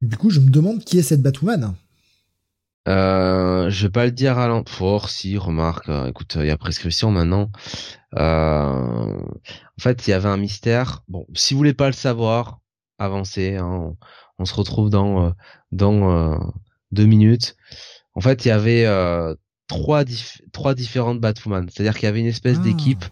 du 0.03 0.18
coup, 0.18 0.30
je 0.30 0.41
me 0.41 0.49
demande 0.49 0.84
qui 0.84 0.99
est 0.99 1.01
cette 1.01 1.22
Batwoman. 1.22 1.76
Euh, 2.89 3.70
je 3.70 3.84
vais 3.88 3.91
pas 3.91 4.05
le 4.05 4.11
dire 4.11 4.38
à 4.38 4.47
l'enfort, 4.47 5.09
si, 5.09 5.38
remarque, 5.38 5.88
euh, 5.88 6.07
écoute, 6.07 6.36
il 6.38 6.45
y 6.45 6.51
a 6.51 6.57
prescription 6.57 7.09
maintenant. 7.11 7.49
Euh, 8.18 8.20
en 8.20 9.82
fait, 9.82 10.05
il 10.05 10.09
y 10.09 10.14
avait 10.14 10.28
un 10.28 10.38
mystère. 10.38 11.03
Bon, 11.07 11.26
si 11.34 11.53
vous 11.53 11.59
voulez 11.59 11.74
pas 11.74 11.88
le 11.88 11.93
savoir, 11.93 12.59
avancez. 12.99 13.55
Hein, 13.55 13.95
on, 14.38 14.45
se 14.45 14.53
retrouve 14.53 14.89
dans 14.89 15.28
euh, 15.28 15.32
dans 15.72 16.38
deux 16.91 17.05
minutes. 17.05 17.55
En 18.14 18.20
fait, 18.20 18.43
il 18.43 18.49
y 18.49 18.51
avait 18.51 18.86
trois 19.68 20.03
trois 20.51 20.76
différentes 20.76 21.22
Batwoman. 21.22 21.70
C'est-à-dire 21.70 21.93
qu'il 21.93 22.03
y 22.03 22.09
avait 22.09 22.20
une 22.20 22.26
espèce 22.26 22.57
ah. 22.59 22.64
d'équipe 22.64 23.05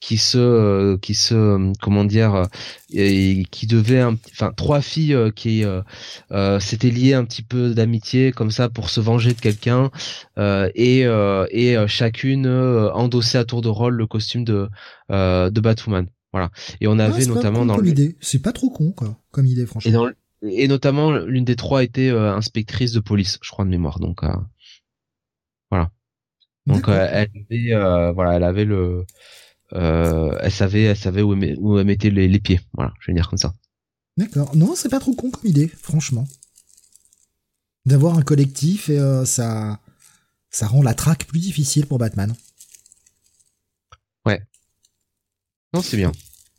qui 0.00 0.16
se 0.16 0.38
euh, 0.38 0.96
qui 0.96 1.14
se 1.14 1.34
euh, 1.34 1.72
comment 1.80 2.04
dire 2.04 2.34
euh, 2.34 2.44
et, 2.92 3.44
qui 3.50 3.66
devait 3.66 4.02
enfin 4.02 4.52
trois 4.56 4.80
filles 4.80 5.16
qui 5.36 5.62
euh, 5.64 6.58
s'étaient 6.58 6.90
liées 6.90 7.14
un 7.14 7.24
petit 7.24 7.42
peu 7.42 7.74
d'amitié 7.74 8.32
comme 8.32 8.50
ça 8.50 8.68
pour 8.68 8.88
se 8.88 9.00
venger 9.00 9.34
de 9.34 9.40
quelqu'un 9.40 9.90
et 10.38 11.00
et 11.02 11.86
chacune 11.86 12.46
endossait 12.46 13.38
à 13.38 13.44
tour 13.44 13.60
de 13.60 13.68
rôle 13.68 13.94
le 13.94 14.06
costume 14.06 14.44
de 14.44 14.68
de 15.10 15.60
Batwoman. 15.60 16.06
Voilà. 16.32 16.50
Et 16.80 16.86
on 16.86 16.98
avait 16.98 17.26
notamment 17.26 17.66
dans 17.66 17.78
l'idée 17.78 18.16
c'est 18.20 18.40
pas 18.40 18.52
trop 18.52 18.70
con 18.70 18.92
quoi 18.92 19.18
comme 19.30 19.46
idée 19.46 19.66
franchement. 19.66 19.90
et, 19.90 19.92
dans, 19.92 20.10
et 20.42 20.68
notamment 20.68 21.12
l'une 21.12 21.44
des 21.44 21.56
trois 21.56 21.82
était 21.82 22.10
inspectrice 22.10 22.92
de 22.92 23.00
police 23.00 23.38
je 23.42 23.50
crois 23.50 23.64
de 23.64 23.70
mémoire. 23.70 24.00
Donc 24.00 24.22
voilà. 25.70 25.90
Donc 26.66 26.84
elle 26.88 27.28
avait 27.50 28.12
voilà 28.14 28.34
elle 28.36 28.44
avait 28.44 28.64
le 28.64 29.04
euh, 29.74 30.36
elle 30.40 30.52
savait, 30.52 30.82
elle 30.82 30.96
savait 30.96 31.22
où, 31.22 31.32
elle, 31.34 31.56
où 31.58 31.78
elle 31.78 31.86
mettait 31.86 32.10
les, 32.10 32.28
les, 32.28 32.40
pieds. 32.40 32.60
Voilà, 32.74 32.92
je 33.00 33.10
vais 33.10 33.14
dire 33.14 33.28
comme 33.28 33.38
ça. 33.38 33.54
D'accord. 34.16 34.54
Non, 34.56 34.74
c'est 34.74 34.88
pas 34.88 35.00
trop 35.00 35.14
con 35.14 35.30
comme 35.30 35.48
idée, 35.48 35.68
franchement. 35.68 36.26
D'avoir 37.86 38.18
un 38.18 38.22
collectif 38.22 38.88
et 38.88 38.98
euh, 38.98 39.24
ça, 39.24 39.80
ça 40.50 40.66
rend 40.66 40.82
la 40.82 40.94
traque 40.94 41.24
plus 41.24 41.40
difficile 41.40 41.86
pour 41.86 41.98
Batman. 41.98 42.34
Ouais. 44.26 44.42
Non, 45.72 45.82
c'est 45.82 45.96
bien. 45.96 46.12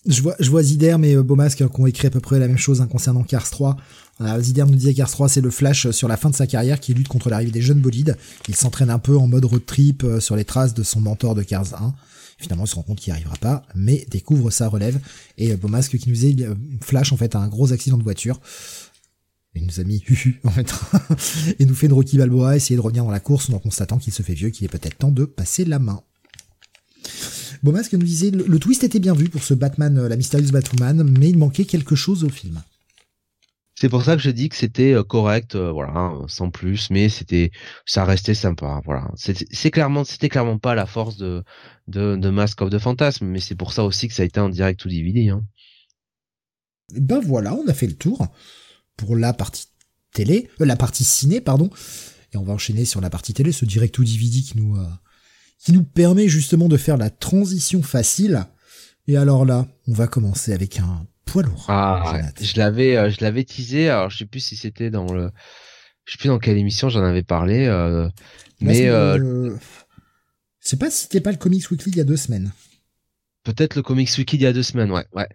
Je 0.07 0.21
vois, 0.23 0.35
je 0.39 0.49
vois 0.49 0.63
Zider 0.63 0.97
et 1.03 1.15
euh, 1.15 1.21
Beaumasque 1.21 1.57
qui 1.57 1.79
ont 1.79 1.85
écrit 1.85 2.07
à 2.07 2.09
peu 2.09 2.19
près 2.19 2.39
la 2.39 2.47
même 2.47 2.57
chose 2.57 2.81
hein, 2.81 2.87
concernant 2.87 3.23
Cars 3.23 3.47
3. 3.47 3.77
Euh, 4.21 4.41
Zider 4.41 4.63
nous 4.63 4.75
disait 4.75 4.95
Cars 4.95 5.11
3 5.11 5.29
c'est 5.29 5.41
le 5.41 5.51
Flash 5.51 5.91
sur 5.91 6.07
la 6.07 6.17
fin 6.17 6.31
de 6.31 6.35
sa 6.35 6.47
carrière 6.47 6.79
qui 6.79 6.95
lutte 6.95 7.09
contre 7.09 7.29
l'arrivée 7.29 7.51
des 7.51 7.61
jeunes 7.61 7.81
bolides. 7.81 8.17
Il 8.47 8.55
s'entraîne 8.55 8.89
un 8.89 8.97
peu 8.97 9.15
en 9.15 9.27
mode 9.27 9.45
road 9.45 9.65
trip 9.65 10.03
sur 10.19 10.35
les 10.35 10.45
traces 10.45 10.73
de 10.73 10.81
son 10.81 11.01
mentor 11.01 11.35
de 11.35 11.43
Cars 11.43 11.79
1. 11.79 11.93
Finalement, 12.41 12.65
il 12.65 12.67
se 12.67 12.75
rend 12.75 12.81
compte 12.81 12.99
qu'il 12.99 13.13
n'y 13.13 13.17
arrivera 13.17 13.37
pas, 13.37 13.63
mais 13.75 14.05
découvre 14.09 14.49
sa 14.49 14.67
relève. 14.67 14.99
Et 15.37 15.51
euh, 15.51 15.57
Beaumasque 15.57 15.97
qui 15.97 16.09
nous 16.09 16.15
dit 16.15 16.35
euh, 16.43 16.55
Flash, 16.81 17.13
en 17.13 17.17
fait, 17.17 17.35
a 17.35 17.39
un 17.39 17.47
gros 17.47 17.71
accident 17.71 17.99
de 17.99 18.03
voiture. 18.03 18.41
Il 19.53 19.65
nous 19.65 19.79
a 19.79 19.83
mis 19.83 20.03
en 20.43 20.49
fait, 20.49 20.73
et 21.59 21.65
nous 21.65 21.75
fait 21.75 21.85
une 21.85 21.93
Rocky 21.93 22.17
Balboa, 22.17 22.55
essayer 22.55 22.75
de 22.75 22.81
revenir 22.81 23.03
dans 23.03 23.11
la 23.11 23.19
course 23.19 23.51
en 23.51 23.59
constatant 23.59 23.99
qu'il 23.99 24.11
se 24.11 24.23
fait 24.23 24.33
vieux, 24.33 24.49
qu'il 24.49 24.65
est 24.65 24.69
peut-être 24.69 24.97
temps 24.97 25.11
de 25.11 25.25
passer 25.25 25.65
la 25.65 25.77
main. 25.77 26.01
Beaumasque 27.61 27.93
nous 27.93 27.99
disait, 28.05 28.31
le, 28.31 28.59
twist 28.59 28.83
était 28.83 28.99
bien 28.99 29.13
vu 29.13 29.29
pour 29.29 29.43
ce 29.43 29.53
Batman, 29.53 29.95
euh, 29.99 30.09
la 30.09 30.15
mystérieuse 30.15 30.51
Batwoman, 30.51 31.03
mais 31.19 31.29
il 31.29 31.37
manquait 31.37 31.65
quelque 31.65 31.95
chose 31.95 32.23
au 32.23 32.29
film. 32.29 32.59
C'est 33.81 33.89
pour 33.89 34.03
ça 34.03 34.15
que 34.15 34.21
je 34.21 34.29
dis 34.29 34.47
que 34.47 34.55
c'était 34.55 34.93
euh, 34.93 35.03
correct, 35.03 35.55
euh, 35.55 35.71
voilà, 35.71 36.13
sans 36.27 36.51
plus, 36.51 36.91
mais 36.91 37.09
c'était, 37.09 37.49
ça 37.87 38.05
restait 38.05 38.35
sympa, 38.35 38.79
voilà. 38.85 39.09
C'est 39.15 39.71
clairement, 39.71 40.03
c'était 40.03 40.29
clairement 40.29 40.59
pas 40.59 40.75
la 40.75 40.85
force 40.85 41.17
de, 41.17 41.43
de, 41.87 42.15
de 42.15 42.29
Mask 42.29 42.61
of 42.61 42.69
the 42.69 42.77
Phantasm, 42.77 43.25
mais 43.25 43.39
c'est 43.39 43.55
pour 43.55 43.73
ça 43.73 43.83
aussi 43.83 44.07
que 44.07 44.13
ça 44.13 44.21
a 44.21 44.25
été 44.27 44.39
en 44.39 44.49
direct 44.49 44.85
ou 44.85 44.87
DVD. 44.87 45.29
Hein. 45.29 45.43
Ben 46.93 47.19
voilà, 47.21 47.55
on 47.55 47.67
a 47.67 47.73
fait 47.73 47.87
le 47.87 47.95
tour 47.95 48.27
pour 48.97 49.15
la 49.15 49.33
partie 49.33 49.65
télé, 50.13 50.51
euh, 50.61 50.65
la 50.65 50.75
partie 50.75 51.03
ciné, 51.03 51.41
pardon, 51.41 51.71
et 52.33 52.37
on 52.37 52.43
va 52.43 52.53
enchaîner 52.53 52.85
sur 52.85 53.01
la 53.01 53.09
partie 53.09 53.33
télé, 53.33 53.51
ce 53.51 53.65
direct 53.65 53.97
ou 53.97 54.03
DVD 54.03 54.43
qui 54.43 54.59
nous, 54.59 54.77
qui 55.57 55.71
nous 55.71 55.83
permet 55.83 56.27
justement 56.27 56.67
de 56.67 56.77
faire 56.77 56.97
la 56.97 57.09
transition 57.09 57.81
facile. 57.81 58.45
Et 59.07 59.17
alors 59.17 59.43
là, 59.43 59.67
on 59.87 59.93
va 59.93 60.05
commencer 60.05 60.53
avec 60.53 60.77
un 60.77 61.07
ah, 61.67 62.21
je 62.39 62.57
l'avais, 62.57 62.97
euh, 62.97 63.09
je 63.09 63.17
l'avais 63.21 63.43
teasé. 63.43 63.89
Alors, 63.89 64.09
je 64.09 64.17
sais 64.17 64.25
plus 64.25 64.39
si 64.39 64.55
c'était 64.55 64.89
dans 64.89 65.11
le, 65.11 65.31
je 66.05 66.13
sais 66.13 66.17
plus 66.17 66.27
dans 66.27 66.39
quelle 66.39 66.57
émission 66.57 66.89
j'en 66.89 67.03
avais 67.03 67.23
parlé. 67.23 67.65
Euh, 67.67 68.09
mais 68.59 68.87
euh, 68.87 69.55
c'est 70.59 70.79
pas 70.79 70.89
si 70.89 71.03
c'était 71.03 71.21
pas 71.21 71.31
le 71.31 71.37
Comics 71.37 71.69
Weekly 71.69 71.91
il 71.91 71.97
y 71.97 72.01
a 72.01 72.05
deux 72.05 72.17
semaines. 72.17 72.51
Peut-être 73.43 73.75
le 73.75 73.81
Comics 73.81 74.09
Weekly 74.17 74.37
il 74.37 74.41
y 74.43 74.45
a 74.45 74.53
deux 74.53 74.63
semaines, 74.63 74.91
ouais, 74.91 75.05
ouais. 75.13 75.27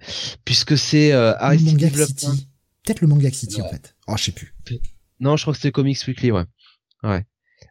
Puisque 0.44 0.78
c'est 0.78 1.12
euh, 1.12 1.34
Aristide 1.38 2.06
City. 2.06 2.48
Peut-être 2.84 3.00
le 3.00 3.08
Manga 3.08 3.30
City 3.30 3.60
en 3.60 3.68
fait. 3.68 3.96
Oh, 4.06 4.14
je 4.16 4.24
sais 4.24 4.32
plus. 4.32 4.54
Non, 5.18 5.36
je 5.36 5.42
crois 5.42 5.54
que 5.54 5.58
c'était 5.58 5.72
Comics 5.72 5.98
Weekly, 6.06 6.30
ouais. 6.30 6.44
Ouais. 7.02 7.24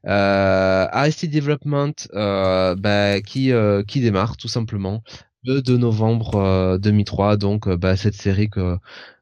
Euh, 0.07 0.88
Aristide 0.91 1.32
Development, 1.32 1.93
euh, 2.13 2.76
bah, 2.76 3.21
qui 3.21 3.51
qui 3.88 4.01
démarre 4.01 4.36
tout 4.36 4.47
simplement 4.47 5.03
le 5.46 5.62
2 5.62 5.78
novembre 5.78 6.78
2003, 6.80 7.34
euh, 7.34 7.38
donc 7.38 7.68
euh, 7.68 7.78
bah, 7.78 7.96
cette 7.96 8.16
série 8.16 8.50
que 8.50 8.78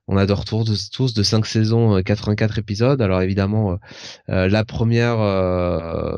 on 0.09 0.17
adore 0.17 0.43
tous, 0.43 0.89
tous 0.89 1.13
de 1.13 1.23
5 1.23 1.45
saisons, 1.45 2.01
84 2.03 2.51
euh, 2.51 2.59
épisodes. 2.59 3.01
Alors 3.01 3.21
évidemment, 3.21 3.79
la 4.27 4.65
première 4.65 5.15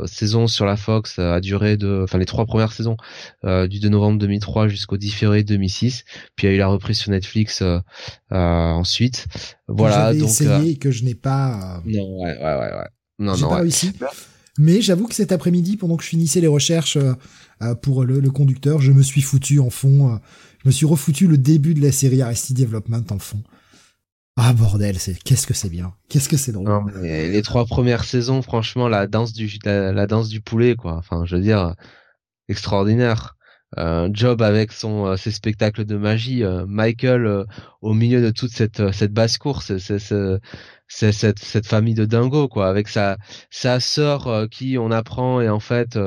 saison 0.08 0.48
sur 0.48 0.66
la 0.66 0.76
Fox 0.76 1.20
a 1.20 1.40
duré 1.40 1.78
de, 1.78 2.02
enfin 2.04 2.18
les 2.18 2.26
trois 2.26 2.48
premières 2.48 2.72
saisons 2.72 2.98
du 3.44 3.80
2 3.80 3.90
novembre 3.90 4.18
2003 4.18 4.70
jusqu'au 4.70 4.98
10 4.98 5.12
février 5.12 5.44
2006. 5.44 6.04
Puis 6.36 6.48
il 6.48 6.50
y 6.50 6.54
a 6.54 6.56
eu 6.56 6.58
la 6.58 6.66
reprise 6.66 6.98
sur 6.98 7.12
Netflix 7.12 7.64
ensuite. 8.32 9.28
Voilà. 9.68 10.16
donc 10.16 10.30
essayé 10.30 10.78
que 10.78 10.90
je 10.90 11.04
n'ai 11.04 11.14
pas. 11.14 11.84
Non, 11.86 12.24
ouais, 12.24 12.38
ouais, 12.40 12.44
ouais, 12.44 12.72
ouais. 12.74 12.90
Non, 13.20 13.38
non, 13.38 13.50
pas 13.50 13.58
réussi. 13.58 13.92
Mais 14.58 14.82
j'avoue 14.82 15.08
que 15.08 15.16
cet 15.16 15.32
après-midi, 15.32 15.78
pendant 15.78 15.98
que 15.98 16.04
je 16.04 16.10
finissais 16.10 16.40
les 16.40 16.48
recherches 16.48 16.98
euh, 16.98 17.14
pour 17.82 18.04
le, 18.04 18.30
conducteur, 18.32 18.80
je 18.80 18.92
me 18.92 19.02
suis 19.02 19.22
foutu 19.22 19.60
en 19.60 19.70
fond. 19.70 20.14
Euh, 20.14 20.18
je 20.64 20.70
me 20.70 20.72
suis 20.72 20.86
refoutu 20.86 21.28
le 21.28 21.38
début 21.38 21.74
de 21.74 21.82
la 21.82 21.92
série 21.92 22.22
Arrested 22.22 22.58
Development 22.58 23.04
en 23.12 23.20
fond. 23.20 23.42
Ah 24.38 24.52
bordel, 24.52 25.00
c'est 25.00 25.18
qu'est-ce 25.24 25.48
que 25.48 25.54
c'est 25.54 25.70
bien, 25.70 25.94
qu'est-ce 26.10 26.28
que 26.28 26.36
c'est 26.36 26.52
drôle. 26.52 26.92
Les 27.02 27.42
trois 27.42 27.66
premières 27.66 28.04
saisons, 28.04 28.42
franchement, 28.42 28.90
la 28.90 29.08
danse 29.08 29.32
du 29.32 29.50
la 29.64 30.08
danse 30.08 30.28
du 30.28 30.42
poulet, 30.42 30.76
quoi. 30.76 30.96
Enfin, 30.96 31.24
je 31.26 31.38
veux 31.38 31.42
dire, 31.42 31.74
extraordinaire. 32.50 33.38
Euh, 33.78 34.10
Job 34.14 34.42
avec 34.42 34.72
son 34.72 35.06
euh, 35.06 35.18
ses 35.18 35.32
spectacles 35.32 35.84
de 35.86 35.98
magie, 35.98 36.44
euh, 36.44 36.66
Michael 36.66 37.26
euh, 37.26 37.44
au 37.82 37.94
milieu 37.94 38.22
de 38.22 38.30
toute 38.30 38.52
cette 38.52 38.92
cette 38.94 39.12
basse 39.12 39.38
course, 39.38 39.76
c'est 39.78 40.00
cette 41.12 41.40
cette 41.40 41.68
famille 41.68 41.94
de 41.94 42.06
dingo 42.06 42.48
quoi, 42.48 42.70
avec 42.70 42.88
sa 42.88 43.18
sa 43.50 43.80
sœur 43.82 44.48
qui 44.50 44.78
on 44.78 44.92
apprend 44.92 45.42
et 45.42 45.50
en 45.50 45.60
fait 45.60 46.00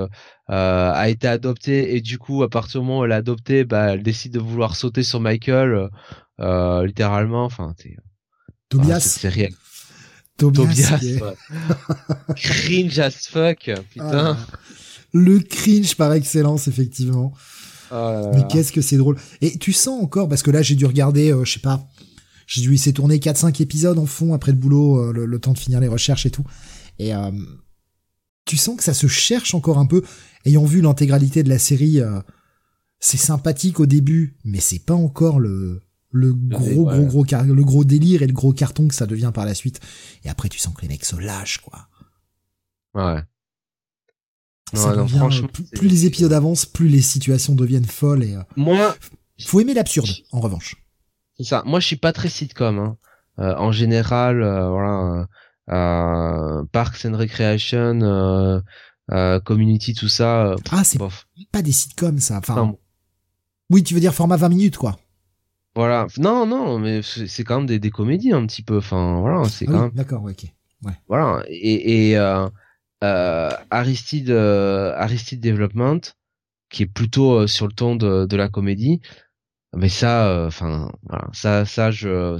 a 0.48 1.08
été 1.10 1.28
adoptée 1.28 1.94
et 1.94 2.00
du 2.00 2.18
coup 2.18 2.42
à 2.42 2.48
partir 2.48 2.80
du 2.80 2.86
moment 2.86 3.00
où 3.00 3.04
elle 3.04 3.12
est 3.12 3.16
adoptée, 3.16 3.64
bah 3.64 3.92
elle 3.92 4.02
décide 4.02 4.32
de 4.32 4.40
vouloir 4.40 4.74
sauter 4.74 5.02
sur 5.02 5.20
Michael 5.20 5.90
littéralement, 6.38 7.44
enfin 7.44 7.74
Tobias. 8.70 9.00
c'est 9.00 9.28
réel. 9.28 9.52
Tobias. 10.38 11.00
Cringe 12.36 12.98
as 13.00 13.26
fuck, 13.28 13.70
putain. 13.90 14.36
Ah, 14.38 14.46
le 15.12 15.38
cringe 15.40 15.96
par 15.96 16.12
excellence, 16.12 16.68
effectivement. 16.68 17.32
Oh 17.90 18.30
Mais 18.34 18.46
qu'est-ce 18.48 18.72
que 18.72 18.80
c'est 18.80 18.96
drôle. 18.96 19.16
Et 19.40 19.58
tu 19.58 19.72
sens 19.72 20.02
encore, 20.02 20.28
parce 20.28 20.42
que 20.42 20.50
là 20.50 20.62
j'ai 20.62 20.74
dû 20.74 20.86
regarder, 20.86 21.32
euh, 21.32 21.44
je 21.44 21.54
sais 21.54 21.60
pas, 21.60 21.88
j'ai 22.46 22.60
dû 22.60 22.74
essayer 22.74 22.92
de 22.92 22.96
tourner 22.96 23.18
4-5 23.18 23.62
épisodes 23.62 23.98
en 23.98 24.06
fond 24.06 24.34
après 24.34 24.52
le 24.52 24.58
boulot, 24.58 24.98
euh, 24.98 25.26
le, 25.26 25.38
temps 25.38 25.52
de 25.52 25.58
finir 25.58 25.80
les 25.80 25.88
recherches 25.88 26.26
et 26.26 26.30
tout. 26.30 26.44
Et 26.98 27.14
euh, 27.14 27.30
tu 28.44 28.56
sens 28.56 28.76
que 28.76 28.82
ça 28.82 28.94
se 28.94 29.06
cherche 29.06 29.54
encore 29.54 29.78
un 29.78 29.86
peu. 29.86 30.02
Ayant 30.44 30.64
vu 30.64 30.80
l'intégralité 30.80 31.42
de 31.42 31.48
la 31.48 31.58
série, 31.58 32.00
c'est 33.00 33.18
sympathique 33.18 33.80
au 33.80 33.86
début, 33.86 34.36
mais 34.44 34.60
c'est 34.60 34.78
pas 34.78 34.94
encore 34.94 35.40
le 35.40 35.82
le 36.10 36.32
gros 36.32 36.86
gros 36.86 37.04
gros 37.04 37.24
le 37.44 37.64
gros 37.64 37.84
délire 37.84 38.22
et 38.22 38.26
le 38.26 38.32
gros 38.32 38.54
carton 38.54 38.88
que 38.88 38.94
ça 38.94 39.06
devient 39.06 39.30
par 39.34 39.44
la 39.44 39.54
suite. 39.54 39.80
Et 40.24 40.30
après 40.30 40.48
tu 40.48 40.58
sens 40.58 40.74
que 40.74 40.82
les 40.82 40.88
mecs 40.88 41.04
se 41.04 41.16
lâchent 41.16 41.58
quoi. 41.58 41.88
Ouais. 42.94 43.22
Non, 44.74 45.08
franchement, 45.08 45.48
plus, 45.72 45.88
les 45.88 46.06
épisodes 46.06 46.32
avancent, 46.32 46.66
plus 46.66 46.88
les 46.88 47.00
situations 47.00 47.54
deviennent 47.54 47.84
folles 47.84 48.24
et. 48.24 48.34
Euh, 48.36 48.42
Moi, 48.56 48.94
faut 49.40 49.60
aimer 49.60 49.74
l'absurde, 49.74 50.08
en 50.32 50.40
revanche. 50.40 50.76
C'est 51.36 51.44
ça. 51.44 51.62
Moi, 51.66 51.80
je 51.80 51.86
suis 51.86 51.96
pas 51.96 52.12
très 52.12 52.28
sitcom. 52.28 52.78
Hein. 52.78 52.96
Euh, 53.38 53.54
en 53.56 53.70
général, 53.70 54.42
euh, 54.42 54.68
voilà, 54.68 55.26
euh, 55.70 56.64
Parks 56.72 57.04
and 57.04 57.16
Recreation, 57.16 58.62
Community, 59.44 59.94
tout 59.94 60.08
ça. 60.08 60.56
ah, 60.70 60.84
c'est 60.84 60.98
pas 61.52 61.62
des 61.62 61.72
sitcoms, 61.72 62.18
ça. 62.18 62.38
Enfin. 62.38 62.74
Oui, 63.70 63.82
tu 63.82 63.94
veux 63.94 64.00
dire 64.00 64.14
format 64.14 64.36
20 64.36 64.48
minutes, 64.48 64.76
quoi. 64.76 64.98
Voilà. 65.74 66.06
Non, 66.18 66.46
non, 66.46 66.78
mais 66.78 67.02
c'est 67.02 67.44
quand 67.44 67.58
même 67.58 67.66
des, 67.66 67.78
des 67.78 67.90
comédies 67.90 68.32
un 68.32 68.44
petit 68.46 68.62
peu. 68.62 68.78
Enfin, 68.78 69.20
voilà, 69.20 69.48
c'est 69.48 69.66
ah 69.68 69.72
quand 69.72 69.80
même. 69.82 69.92
D'accord, 69.92 70.24
ok. 70.24 70.46
Ouais. 70.82 70.92
Voilà. 71.08 71.44
Et, 71.48 72.10
et 72.10 72.16
euh, 72.18 72.48
Aristide 73.00 74.30
euh, 74.30 74.92
Aristide 74.96 75.40
Development 75.40 76.00
qui 76.70 76.82
est 76.82 76.86
plutôt 76.86 77.32
euh, 77.40 77.46
sur 77.46 77.66
le 77.66 77.72
ton 77.72 77.96
de, 77.96 78.26
de 78.26 78.36
la 78.36 78.48
comédie. 78.48 79.00
Mais 79.76 79.88
ça 79.88 80.44
enfin 80.46 80.90
voilà. 81.02 81.28
Ça 81.32 81.64
ça 81.64 81.90
je 81.90 82.38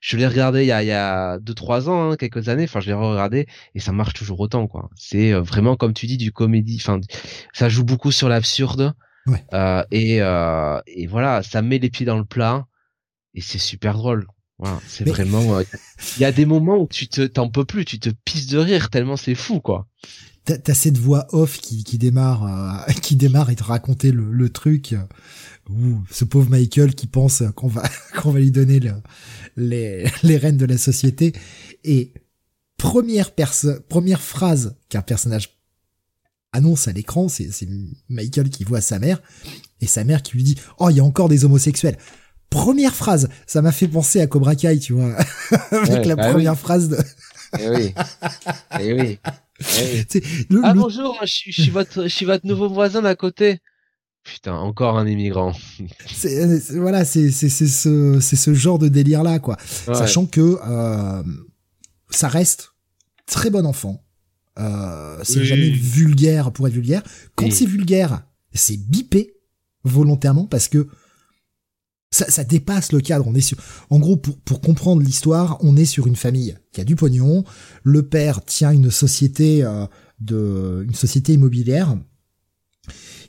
je 0.00 0.16
l'ai 0.16 0.26
regardé 0.26 0.62
il 0.62 0.68
y 0.68 0.72
a 0.72 0.82
il 0.82 0.86
y 0.86 0.92
a 0.92 1.38
deux 1.38 1.54
trois 1.54 1.88
ans 1.90 2.12
hein, 2.12 2.16
quelques 2.16 2.48
années. 2.48 2.64
Enfin 2.64 2.80
je 2.80 2.86
l'ai 2.86 2.94
regardé 2.94 3.46
et 3.74 3.80
ça 3.80 3.92
marche 3.92 4.14
toujours 4.14 4.40
autant 4.40 4.66
quoi. 4.66 4.88
C'est 4.96 5.32
vraiment 5.32 5.76
comme 5.76 5.92
tu 5.94 6.06
dis 6.06 6.16
du 6.16 6.32
comédie 6.32 6.78
enfin 6.80 7.00
ça 7.52 7.68
joue 7.68 7.84
beaucoup 7.84 8.12
sur 8.12 8.28
l'absurde. 8.28 8.94
Ouais. 9.26 9.44
euh, 9.54 9.82
et 9.90 10.22
euh, 10.22 10.80
et 10.86 11.06
voilà 11.08 11.42
ça 11.42 11.60
met 11.60 11.78
les 11.78 11.90
pieds 11.90 12.06
dans 12.06 12.18
le 12.18 12.24
plat 12.24 12.66
et 13.34 13.40
c'est 13.40 13.58
super 13.58 13.94
drôle 13.94 14.26
voilà, 14.58 14.80
c'est 14.88 15.06
vraiment. 15.06 15.58
Euh, 15.58 15.64
il 16.16 16.22
y 16.22 16.24
a 16.24 16.32
des 16.32 16.46
moments 16.46 16.78
où 16.78 16.88
tu 16.88 17.08
te 17.08 17.26
t'en 17.26 17.50
peux 17.50 17.64
plus, 17.64 17.84
tu 17.84 17.98
te 17.98 18.08
pisses 18.24 18.46
de 18.46 18.58
rire 18.58 18.88
tellement 18.90 19.16
c'est 19.16 19.34
fou 19.34 19.60
quoi. 19.60 19.86
T'as 20.44 20.74
cette 20.74 20.96
voix 20.96 21.26
off 21.32 21.58
qui, 21.58 21.82
qui 21.82 21.98
démarre, 21.98 22.84
euh, 22.88 22.92
qui 23.02 23.16
démarre 23.16 23.50
et 23.50 23.56
te 23.56 23.64
raconter 23.64 24.12
le, 24.12 24.30
le 24.30 24.48
truc. 24.48 24.94
Où 25.68 26.00
ce 26.12 26.24
pauvre 26.24 26.48
Michael 26.48 26.94
qui 26.94 27.08
pense 27.08 27.42
qu'on 27.56 27.66
va 27.66 27.82
qu'on 28.16 28.30
va 28.30 28.38
lui 28.38 28.52
donner 28.52 28.78
le, 28.80 28.92
les 29.56 30.08
les 30.22 30.36
rênes 30.36 30.56
de 30.56 30.66
la 30.66 30.78
société 30.78 31.32
et 31.84 32.12
première 32.76 33.32
personne 33.32 33.80
première 33.88 34.22
phrase 34.22 34.76
qu'un 34.88 35.02
personnage 35.02 35.58
annonce 36.52 36.88
à 36.88 36.92
l'écran, 36.92 37.28
c'est 37.28 37.50
c'est 37.50 37.68
Michael 38.08 38.48
qui 38.48 38.64
voit 38.64 38.80
sa 38.80 38.98
mère 39.00 39.20
et 39.80 39.86
sa 39.86 40.04
mère 40.04 40.22
qui 40.22 40.36
lui 40.36 40.44
dit 40.44 40.56
"Oh, 40.78 40.88
il 40.88 40.96
y 40.96 41.00
a 41.00 41.04
encore 41.04 41.28
des 41.28 41.44
homosexuels." 41.44 41.98
Première 42.50 42.94
phrase, 42.94 43.28
ça 43.46 43.62
m'a 43.62 43.72
fait 43.72 43.88
penser 43.88 44.20
à 44.20 44.26
Cobra 44.26 44.54
Kai, 44.54 44.78
tu 44.78 44.92
vois, 44.92 45.14
avec 45.70 46.06
la 46.06 46.16
bah 46.16 46.30
première 46.30 46.58
phrase 46.58 46.88
de. 46.88 46.98
eh 47.58 47.68
oui. 47.68 47.94
Eh 48.80 48.92
oui. 48.92 49.18
Eh 49.60 50.04
ah 50.62 50.74
bonjour, 50.74 51.18
je 51.22 51.32
suis, 51.32 51.70
votre, 51.70 52.02
je 52.02 52.08
suis 52.08 52.26
votre 52.26 52.46
nouveau 52.46 52.68
voisin 52.68 53.00
d'à 53.02 53.14
côté. 53.14 53.60
Putain, 54.22 54.54
encore 54.54 54.98
un 54.98 55.06
immigrant. 55.06 55.52
c'est, 56.06 56.76
voilà, 56.76 57.04
c'est 57.04 57.30
c'est 57.30 57.48
c'est 57.48 57.68
ce 57.68 58.18
c'est 58.20 58.36
ce 58.36 58.52
genre 58.52 58.78
de 58.78 58.88
délire 58.88 59.22
là 59.22 59.38
quoi. 59.38 59.56
Sachant 59.64 60.26
que 60.26 60.58
euh, 60.66 61.22
ça 62.10 62.28
reste 62.28 62.72
très 63.26 63.50
bon 63.50 63.64
enfant. 63.64 64.02
Euh, 64.58 65.20
c'est 65.22 65.44
jamais 65.44 65.70
vulgaire 65.70 66.50
pour 66.50 66.66
être 66.66 66.74
vulgaire. 66.74 67.02
Quand 67.34 67.50
c'est 67.52 67.66
vulgaire, 67.66 68.22
c'est 68.52 68.76
bipé 68.76 69.36
volontairement 69.84 70.46
parce 70.46 70.68
que 70.68 70.88
ça, 72.16 72.44
dépasse 72.44 72.92
le 72.92 73.00
cadre. 73.00 73.26
On 73.26 73.34
est 73.34 73.40
sur, 73.40 73.58
en 73.90 73.98
gros, 73.98 74.16
pour, 74.16 74.38
pour 74.38 74.60
comprendre 74.60 75.02
l'histoire, 75.02 75.58
on 75.60 75.76
est 75.76 75.84
sur 75.84 76.06
une 76.06 76.16
famille 76.16 76.56
qui 76.72 76.80
a 76.80 76.84
du 76.84 76.96
pognon. 76.96 77.44
Le 77.82 78.02
père 78.02 78.44
tient 78.44 78.72
une 78.72 78.90
société 78.90 79.62
euh, 79.62 79.86
de, 80.20 80.84
une 80.86 80.94
société 80.94 81.34
immobilière 81.34 81.96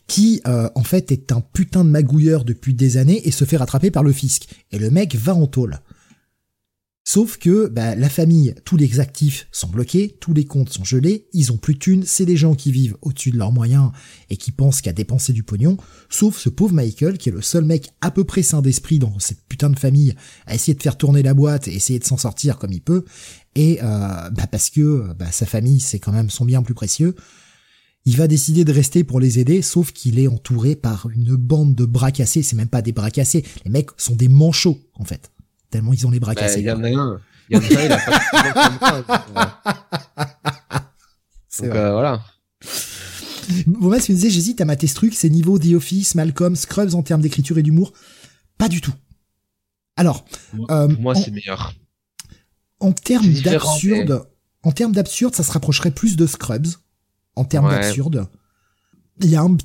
qui 0.08 0.42
euh, 0.48 0.70
en 0.76 0.84
fait 0.84 1.12
est 1.12 1.34
un 1.34 1.42
putain 1.42 1.84
de 1.84 1.90
magouilleur 1.90 2.46
depuis 2.46 2.74
des 2.74 2.96
années 2.96 3.28
et 3.28 3.32
se 3.32 3.44
fait 3.44 3.58
rattraper 3.58 3.92
par 3.92 4.04
le 4.04 4.14
fisc. 4.14 4.48
Et 4.72 4.80
le 4.80 4.90
mec 4.90 5.16
va 5.16 5.36
en 5.36 5.48
tôle. 5.48 5.80
Sauf 7.10 7.38
que 7.38 7.68
bah, 7.70 7.96
la 7.96 8.10
famille, 8.10 8.54
tous 8.66 8.76
les 8.76 9.00
actifs 9.00 9.48
sont 9.54 9.70
bloqués, 9.70 10.18
tous 10.20 10.34
les 10.34 10.44
comptes 10.44 10.74
sont 10.74 10.84
gelés, 10.84 11.30
ils 11.32 11.54
ont 11.54 11.58
plus 11.58 11.76
de 11.76 12.04
c'est 12.04 12.26
des 12.26 12.36
gens 12.36 12.54
qui 12.54 12.70
vivent 12.74 12.98
au-dessus 13.02 13.32
de 13.32 13.38
leurs 13.38 13.54
moyens 13.54 13.92
et 14.30 14.36
qui 14.36 14.52
pensent 14.52 14.82
qu'à 14.82 14.92
dépenser 14.92 15.32
du 15.32 15.42
pognon, 15.42 15.78
sauf 16.10 16.38
ce 16.38 16.50
pauvre 16.50 16.74
Michael 16.74 17.18
qui 17.18 17.30
est 17.30 17.32
le 17.32 17.42
seul 17.42 17.64
mec 17.64 17.92
à 18.02 18.12
peu 18.12 18.26
près 18.26 18.44
sain 18.44 18.62
d'esprit 18.62 19.00
dans 19.00 19.20
cette 19.20 19.40
putain 19.48 19.70
de 19.70 19.80
famille 19.80 20.16
à 20.48 20.56
essayer 20.56 20.74
de 20.74 20.84
faire 20.84 20.98
tourner 20.98 21.24
la 21.24 21.34
boîte 21.34 21.70
et 21.70 21.76
essayer 21.76 21.98
de 21.98 22.04
s'en 22.04 22.18
sortir 22.18 22.58
comme 22.58 22.74
il 22.74 22.82
peut, 22.82 23.06
et 23.56 23.80
euh, 23.82 24.30
bah 24.30 24.48
parce 24.52 24.70
que 24.70 25.14
bah, 25.14 25.32
sa 25.32 25.46
famille 25.46 25.80
c'est 25.80 26.00
quand 26.00 26.12
même 26.12 26.30
son 26.30 26.44
bien 26.44 26.62
plus 26.62 26.74
précieux, 26.74 27.16
il 28.04 28.18
va 28.18 28.28
décider 28.28 28.66
de 28.66 28.74
rester 28.74 29.06
pour 29.06 29.22
les 29.22 29.40
aider, 29.40 29.62
sauf 29.62 29.94
qu'il 29.94 30.20
est 30.20 30.28
entouré 30.28 30.76
par 30.76 31.10
une 31.10 31.38
bande 31.38 31.74
de 31.74 31.86
bras 31.86 32.12
cassés, 32.12 32.44
c'est 32.44 32.58
même 32.58 32.68
pas 32.68 32.82
des 32.82 32.92
bras 32.92 33.12
cassés, 33.12 33.46
les 33.64 33.72
mecs 33.72 33.92
sont 33.96 34.18
des 34.18 34.28
manchots 34.28 34.82
en 34.96 35.06
fait 35.06 35.32
tellement 35.70 35.94
ils 35.94 36.06
ont 36.08 36.12
les 36.12 36.20
bras 36.20 36.34
bah, 36.34 36.42
cassés. 36.42 36.60
Il 36.62 36.66
y 36.66 36.72
en 36.72 36.84
a 36.84 36.88
un. 36.88 37.22
Il 37.50 37.56
y 37.56 37.60
en 37.60 37.62
a 37.62 37.80
un, 37.80 37.86
il 37.86 37.92
a 37.92 37.98
pas 39.02 39.58
Donc 41.60 41.76
euh, 41.76 41.92
voilà. 41.92 42.24
Bon, 43.66 43.88
moi, 43.88 44.00
tu 44.00 44.12
me 44.12 44.18
disais, 44.18 44.30
j'hésite 44.30 44.62
à 44.62 44.66
mater 44.66 44.88
ce 44.88 44.96
truc, 44.96 45.14
c'est 45.14 45.30
niveau 45.30 45.58
The 45.58 45.74
Office, 45.74 46.16
Malcolm, 46.16 46.56
Scrubs 46.56 46.94
en 46.94 47.02
termes 47.02 47.22
d'écriture 47.22 47.58
et 47.58 47.64
d'humour. 47.64 47.94
Pas 48.58 48.68
du 48.68 48.82
tout. 48.82 48.94
Alors, 49.96 50.26
moi, 50.54 50.68
euh, 50.72 50.88
moi 51.00 51.16
c'est 51.16 51.32
meilleur. 51.32 51.74
En 52.80 52.92
termes 52.92 53.34
d'absurde, 53.42 54.28
en 54.64 54.72
termes 54.72 54.92
d'absurde, 54.92 55.34
ça 55.34 55.44
se 55.44 55.52
rapprocherait 55.52 55.92
plus 55.92 56.16
de 56.16 56.28
Scrubs. 56.28 56.68
En 57.36 57.46
termes 57.46 57.70
d'absurde, 57.70 58.28
il 59.22 59.30
y 59.30 59.36
a 59.36 59.42
un 59.42 59.56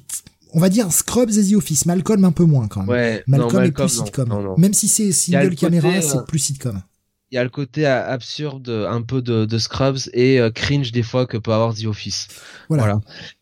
on 0.53 0.61
va 0.61 0.69
dire 0.69 0.91
Scrubs 0.93 1.31
et 1.31 1.51
The 1.51 1.55
Office, 1.55 1.87
Malcolm 1.87 2.25
un 2.25 2.33
peu 2.33 2.45
moins 2.45 2.69
quand 2.69 2.81
même. 2.81 2.91
Ouais, 2.91 3.25
Malcolm, 3.27 3.65
est 3.65 3.73
plus 3.73 3.89
sitcom. 3.89 4.55
Même 4.59 4.75
si 4.75 4.89
c'est 4.89 5.13
single 5.13 5.55
caméra, 5.55 6.01
c'est 6.01 6.19
euh, 6.19 6.23
plus 6.23 6.39
sitcom. 6.39 6.83
Il 7.31 7.37
y 7.37 7.39
a 7.39 7.45
le 7.45 7.51
côté 7.51 7.87
euh, 7.87 8.13
absurde 8.13 8.69
un 8.69 9.03
peu 9.03 9.23
de, 9.23 9.45
de 9.47 9.59
Scrubs 9.59 9.99
et 10.13 10.39
euh, 10.39 10.51
cringe 10.51 10.93
des 10.93 11.03
fois 11.03 11.27
que 11.27 11.39
peut 11.39 11.53
avoir 11.53 11.75
The 11.75 11.87
Office. 11.87 12.29
Voilà. 12.69 13.01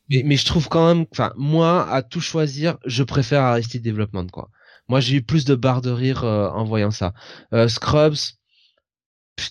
Mais, 0.09 0.23
mais 0.25 0.37
je 0.37 0.45
trouve 0.45 0.69
quand 0.69 0.95
même, 0.95 1.07
enfin 1.13 1.33
moi 1.37 1.89
à 1.91 2.03
tout 2.03 2.21
choisir, 2.21 2.79
je 2.87 3.03
préfère 3.03 3.43
Arrested 3.43 3.83
Development 3.83 4.27
quoi. 4.31 4.51
Moi 4.89 5.01
j'ai 5.01 5.17
eu 5.17 5.23
plus 5.23 5.45
de 5.45 5.55
barres 5.55 5.83
de 5.83 5.91
rire 5.91 6.25
en 6.25 6.65
voyant 6.65 6.91
ça. 6.91 7.15
Scrubs, 7.69 8.17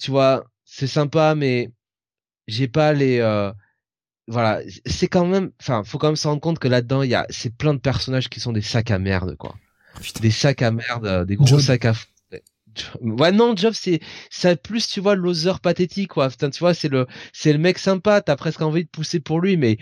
tu 0.02 0.12
vois, 0.12 0.46
c'est 0.66 0.88
sympa 0.88 1.36
mais 1.36 1.72
j'ai 2.48 2.68
pas 2.68 2.94
les 2.94 3.20
voilà, 4.30 4.62
c'est 4.86 5.08
quand 5.08 5.26
même, 5.26 5.52
enfin, 5.60 5.84
faut 5.84 5.98
quand 5.98 6.08
même 6.08 6.16
se 6.16 6.28
rendre 6.28 6.40
compte 6.40 6.60
que 6.60 6.68
là-dedans, 6.68 7.02
il 7.02 7.10
y 7.10 7.16
a, 7.16 7.26
c'est 7.30 7.54
plein 7.54 7.74
de 7.74 7.80
personnages 7.80 8.30
qui 8.30 8.40
sont 8.40 8.54
des 8.54 8.62
sacs 8.62 8.92
à 8.92 9.00
merde, 9.00 9.36
quoi. 9.36 9.56
Oh, 9.98 10.20
des 10.22 10.30
sacs 10.30 10.62
à 10.62 10.72
merde, 10.72 11.06
euh, 11.08 11.26
des 11.26 11.36
gros 11.36 11.60
sacs 11.60 11.86
à 11.86 11.94
Ouais, 13.02 13.32
non, 13.32 13.56
Job, 13.56 13.74
c'est, 13.76 14.00
ça 14.30 14.56
plus, 14.56 14.88
tu 14.88 15.00
vois, 15.02 15.16
loser 15.16 15.60
pathétique, 15.62 16.10
quoi. 16.10 16.30
Putain, 16.30 16.52
tu 16.52 16.60
vois, 16.60 16.76
c'est 16.76 16.88
le, 16.88 17.08
c'est 17.34 17.52
le 17.52 17.60
mec 17.60 17.80
sympa, 17.80 18.22
t'as 18.22 18.36
presque 18.36 18.62
envie 18.62 18.84
de 18.86 18.90
pousser 18.90 19.20
pour 19.20 19.42
lui, 19.42 19.58
mais 19.58 19.78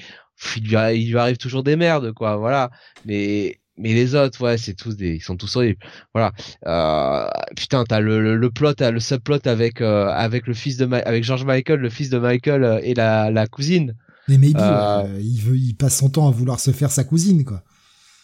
il, 0.55 0.63
lui 0.63 1.17
arrive, 1.17 1.37
toujours 1.37 1.63
des 1.63 1.75
merdes, 1.75 2.13
quoi, 2.13 2.37
voilà. 2.37 2.71
Mais, 3.05 3.59
mais 3.77 3.93
les 3.93 4.15
autres, 4.15 4.41
ouais, 4.41 4.57
c'est 4.57 4.75
tous 4.75 4.95
des, 4.95 5.15
ils 5.15 5.21
sont 5.21 5.35
tous 5.35 5.57
horribles. 5.57 5.85
Voilà. 6.13 6.31
Euh, 6.65 7.29
putain, 7.55 7.83
t'as 7.83 7.99
le, 7.99 8.21
le, 8.21 8.37
le 8.37 8.49
plot, 8.49 8.73
le 8.79 8.99
subplot 8.99 9.45
avec 9.45 9.81
euh, 9.81 10.07
avec 10.07 10.47
le 10.47 10.53
fils 10.53 10.77
de 10.77 10.91
avec 10.91 11.23
George 11.23 11.43
Michael, 11.43 11.79
le 11.79 11.89
fils 11.89 12.09
de 12.09 12.17
Michael 12.17 12.63
euh, 12.63 12.79
et 12.81 12.93
la, 12.95 13.29
la 13.29 13.45
cousine. 13.45 13.93
Mais 14.27 14.37
maybe, 14.37 14.57
euh, 14.59 15.19
il 15.21 15.41
veut, 15.41 15.57
il 15.57 15.75
passe 15.75 15.97
son 15.97 16.09
temps 16.09 16.27
à 16.27 16.31
vouloir 16.31 16.59
se 16.59 16.71
faire 16.71 16.91
sa 16.91 17.03
cousine, 17.03 17.45
quoi. 17.45 17.63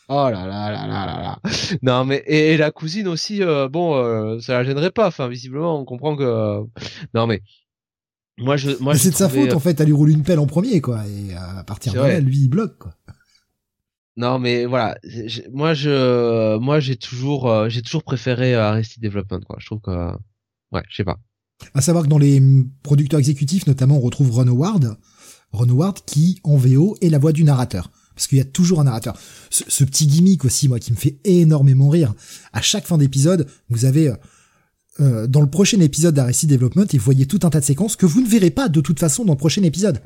Oh 0.09 0.29
là 0.29 0.45
là 0.45 0.69
là 0.69 0.87
là 0.87 1.05
là 1.05 1.21
là. 1.21 1.39
Non 1.81 2.03
mais 2.03 2.21
et, 2.27 2.57
la 2.57 2.71
cousine 2.71 3.07
aussi, 3.07 3.39
bon, 3.71 4.39
ça 4.41 4.53
la 4.53 4.63
gênerait 4.65 4.91
pas. 4.91 5.07
Enfin, 5.07 5.29
visiblement, 5.29 5.79
on 5.79 5.85
comprend 5.85 6.15
que. 6.15 6.59
non 7.13 7.25
mais 7.25 7.41
moi 8.37 8.57
je, 8.57 8.71
moi. 8.81 8.95
C'est 8.95 9.11
de 9.11 9.15
sa 9.15 9.29
faute 9.29 9.53
en 9.53 9.59
fait. 9.59 9.79
Elle 9.79 9.87
lui 9.87 9.93
roule 9.93 10.09
une 10.09 10.23
pelle 10.23 10.39
en 10.39 10.45
premier, 10.45 10.81
quoi. 10.81 11.03
Et 11.07 11.33
à 11.35 11.63
partir 11.63 11.93
de 11.93 11.99
là, 11.99 12.19
lui, 12.19 12.37
il 12.37 12.49
bloque, 12.49 12.77
quoi. 12.77 12.93
Non, 14.15 14.37
mais 14.37 14.65
voilà, 14.65 14.95
moi 15.51 15.73
je, 15.73 16.57
moi 16.57 16.79
j'ai 16.79 16.95
toujours, 16.95 17.49
euh, 17.49 17.67
j'ai 17.69 17.81
toujours 17.81 18.03
préféré 18.03 18.53
euh, 18.53 18.63
Arrested 18.63 19.01
Development. 19.01 19.41
Quoi. 19.41 19.57
Je 19.59 19.65
trouve 19.65 19.81
que, 19.81 20.11
ouais, 20.71 20.83
je 20.87 20.97
sais 20.97 21.03
pas. 21.03 21.17
À 21.73 21.81
savoir 21.81 22.03
que 22.03 22.09
dans 22.09 22.19
les 22.19 22.41
producteurs 22.83 23.19
exécutifs, 23.19 23.65
notamment, 23.65 23.97
on 23.97 24.01
retrouve 24.01 24.29
Ron 24.31 24.47
Howard, 24.47 24.97
Ron 25.53 25.69
Howard 25.69 25.99
qui 26.05 26.39
en 26.43 26.57
VO 26.57 26.97
est 27.01 27.09
la 27.09 27.19
voix 27.19 27.31
du 27.31 27.43
narrateur, 27.43 27.91
parce 28.15 28.27
qu'il 28.27 28.39
y 28.39 28.41
a 28.41 28.45
toujours 28.45 28.81
un 28.81 28.85
narrateur. 28.85 29.17
Ce, 29.49 29.83
petit 29.83 30.07
gimmick 30.07 30.43
aussi, 30.45 30.67
moi, 30.67 30.79
qui 30.79 30.91
me 30.91 30.97
fait 30.97 31.19
énormément 31.23 31.89
rire. 31.89 32.13
À 32.51 32.61
chaque 32.61 32.85
fin 32.85 32.97
d'épisode, 32.97 33.47
vous 33.69 33.85
avez 33.85 34.09
euh, 34.09 34.15
euh 34.99 35.27
dans 35.27 35.41
le 35.41 35.49
prochain 35.49 35.79
épisode 35.79 36.15
d'Arrested 36.15 36.49
Development, 36.49 36.87
et 36.91 36.97
vous 36.97 37.05
voyez 37.05 37.27
tout 37.27 37.39
un 37.43 37.49
tas 37.49 37.59
de 37.59 37.65
séquences 37.65 37.95
que 37.95 38.05
vous 38.05 38.21
ne 38.21 38.27
verrez 38.27 38.49
pas 38.49 38.67
de 38.67 38.81
toute 38.81 38.99
façon 38.99 39.23
dans 39.23 39.33
le 39.33 39.37
prochain 39.37 39.63
épisode. 39.63 40.01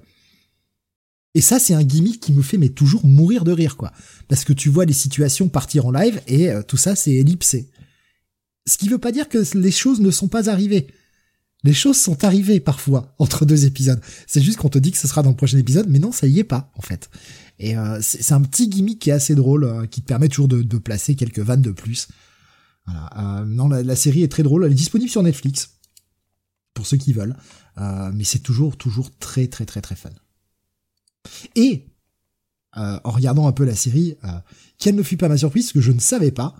Et 1.33 1.41
ça, 1.41 1.59
c'est 1.59 1.73
un 1.73 1.83
gimmick 1.83 2.19
qui 2.19 2.33
me 2.33 2.41
fait 2.41 2.57
toujours 2.69 3.05
mourir 3.05 3.43
de 3.43 3.51
rire, 3.51 3.77
quoi. 3.77 3.91
Parce 4.27 4.43
que 4.43 4.53
tu 4.53 4.69
vois 4.69 4.85
les 4.85 4.93
situations 4.93 5.49
partir 5.49 5.85
en 5.85 5.91
live 5.91 6.19
et 6.27 6.49
euh, 6.49 6.61
tout 6.63 6.77
ça, 6.77 6.95
c'est 6.95 7.13
ellipsé. 7.13 7.69
Ce 8.65 8.77
qui 8.77 8.89
veut 8.89 8.97
pas 8.97 9.11
dire 9.11 9.29
que 9.29 9.43
les 9.55 9.71
choses 9.71 10.01
ne 10.01 10.11
sont 10.11 10.27
pas 10.27 10.49
arrivées. 10.49 10.87
Les 11.67 11.73
choses 11.73 11.97
sont 11.97 12.23
arrivées 12.23 12.59
parfois 12.59 13.13
entre 13.19 13.45
deux 13.45 13.65
épisodes. 13.65 14.01
C'est 14.25 14.41
juste 14.41 14.57
qu'on 14.57 14.69
te 14.69 14.79
dit 14.79 14.91
que 14.91 14.97
ce 14.97 15.07
sera 15.07 15.21
dans 15.21 15.31
le 15.31 15.35
prochain 15.35 15.57
épisode, 15.57 15.87
mais 15.89 15.99
non, 15.99 16.11
ça 16.11 16.27
y 16.27 16.39
est 16.39 16.43
pas, 16.43 16.71
en 16.75 16.81
fait. 16.81 17.09
Et 17.59 17.77
euh, 17.77 17.99
c'est 18.01 18.33
un 18.33 18.41
petit 18.41 18.69
gimmick 18.69 18.99
qui 18.99 19.09
est 19.09 19.13
assez 19.13 19.35
drôle, 19.35 19.63
euh, 19.63 19.85
qui 19.85 20.01
te 20.01 20.07
permet 20.07 20.29
toujours 20.29 20.47
de, 20.47 20.77
placer 20.77 21.15
quelques 21.15 21.39
vannes 21.39 21.61
de 21.61 21.71
plus. 21.71 22.07
Voilà. 22.85 23.43
non, 23.45 23.67
la, 23.67 23.95
série 23.95 24.23
est 24.23 24.31
très 24.31 24.43
drôle. 24.43 24.65
Elle 24.65 24.71
est 24.71 24.75
disponible 24.75 25.09
sur 25.09 25.21
Netflix 25.23 25.71
pour 26.73 26.87
ceux 26.87 26.97
qui 26.97 27.11
veulent, 27.11 27.35
mais 28.13 28.23
c'est 28.23 28.39
toujours, 28.39 28.77
toujours 28.77 29.15
très, 29.17 29.47
très, 29.47 29.65
très, 29.65 29.81
très 29.81 29.95
fun. 29.95 30.11
Et 31.55 31.87
euh, 32.77 32.99
en 33.03 33.11
regardant 33.11 33.47
un 33.47 33.51
peu 33.51 33.65
la 33.65 33.75
série, 33.75 34.17
euh, 34.23 34.27
quelle 34.77 34.95
ne 34.95 35.03
fut 35.03 35.17
pas 35.17 35.29
ma 35.29 35.37
surprise, 35.37 35.71
que 35.71 35.81
je 35.81 35.91
ne 35.91 35.99
savais 35.99 36.31
pas 36.31 36.55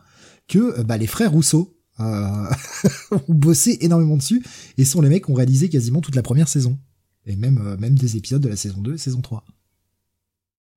que 0.48 0.80
euh, 0.80 0.84
bah, 0.84 0.98
les 0.98 1.06
frères 1.06 1.32
Rousseau 1.32 1.77
euh, 2.00 2.46
ont 3.12 3.34
bossé 3.34 3.78
énormément 3.82 4.18
dessus 4.18 4.44
et 4.78 4.86
sont 4.86 5.02
les 5.02 5.10
mecs 5.10 5.26
qui 5.26 5.32
ont 5.32 5.36
réalisé 5.36 5.70
quasiment 5.70 6.02
toute 6.02 6.16
la 6.16 6.24
première 6.24 6.48
saison. 6.48 6.78
Et 7.26 7.36
même, 7.36 7.76
même 7.80 7.96
des 7.96 8.16
épisodes 8.16 8.42
de 8.42 8.48
la 8.48 8.56
saison 8.56 8.80
2 8.82 8.94
et 8.94 8.98
saison 8.98 9.22
3. 9.22 9.44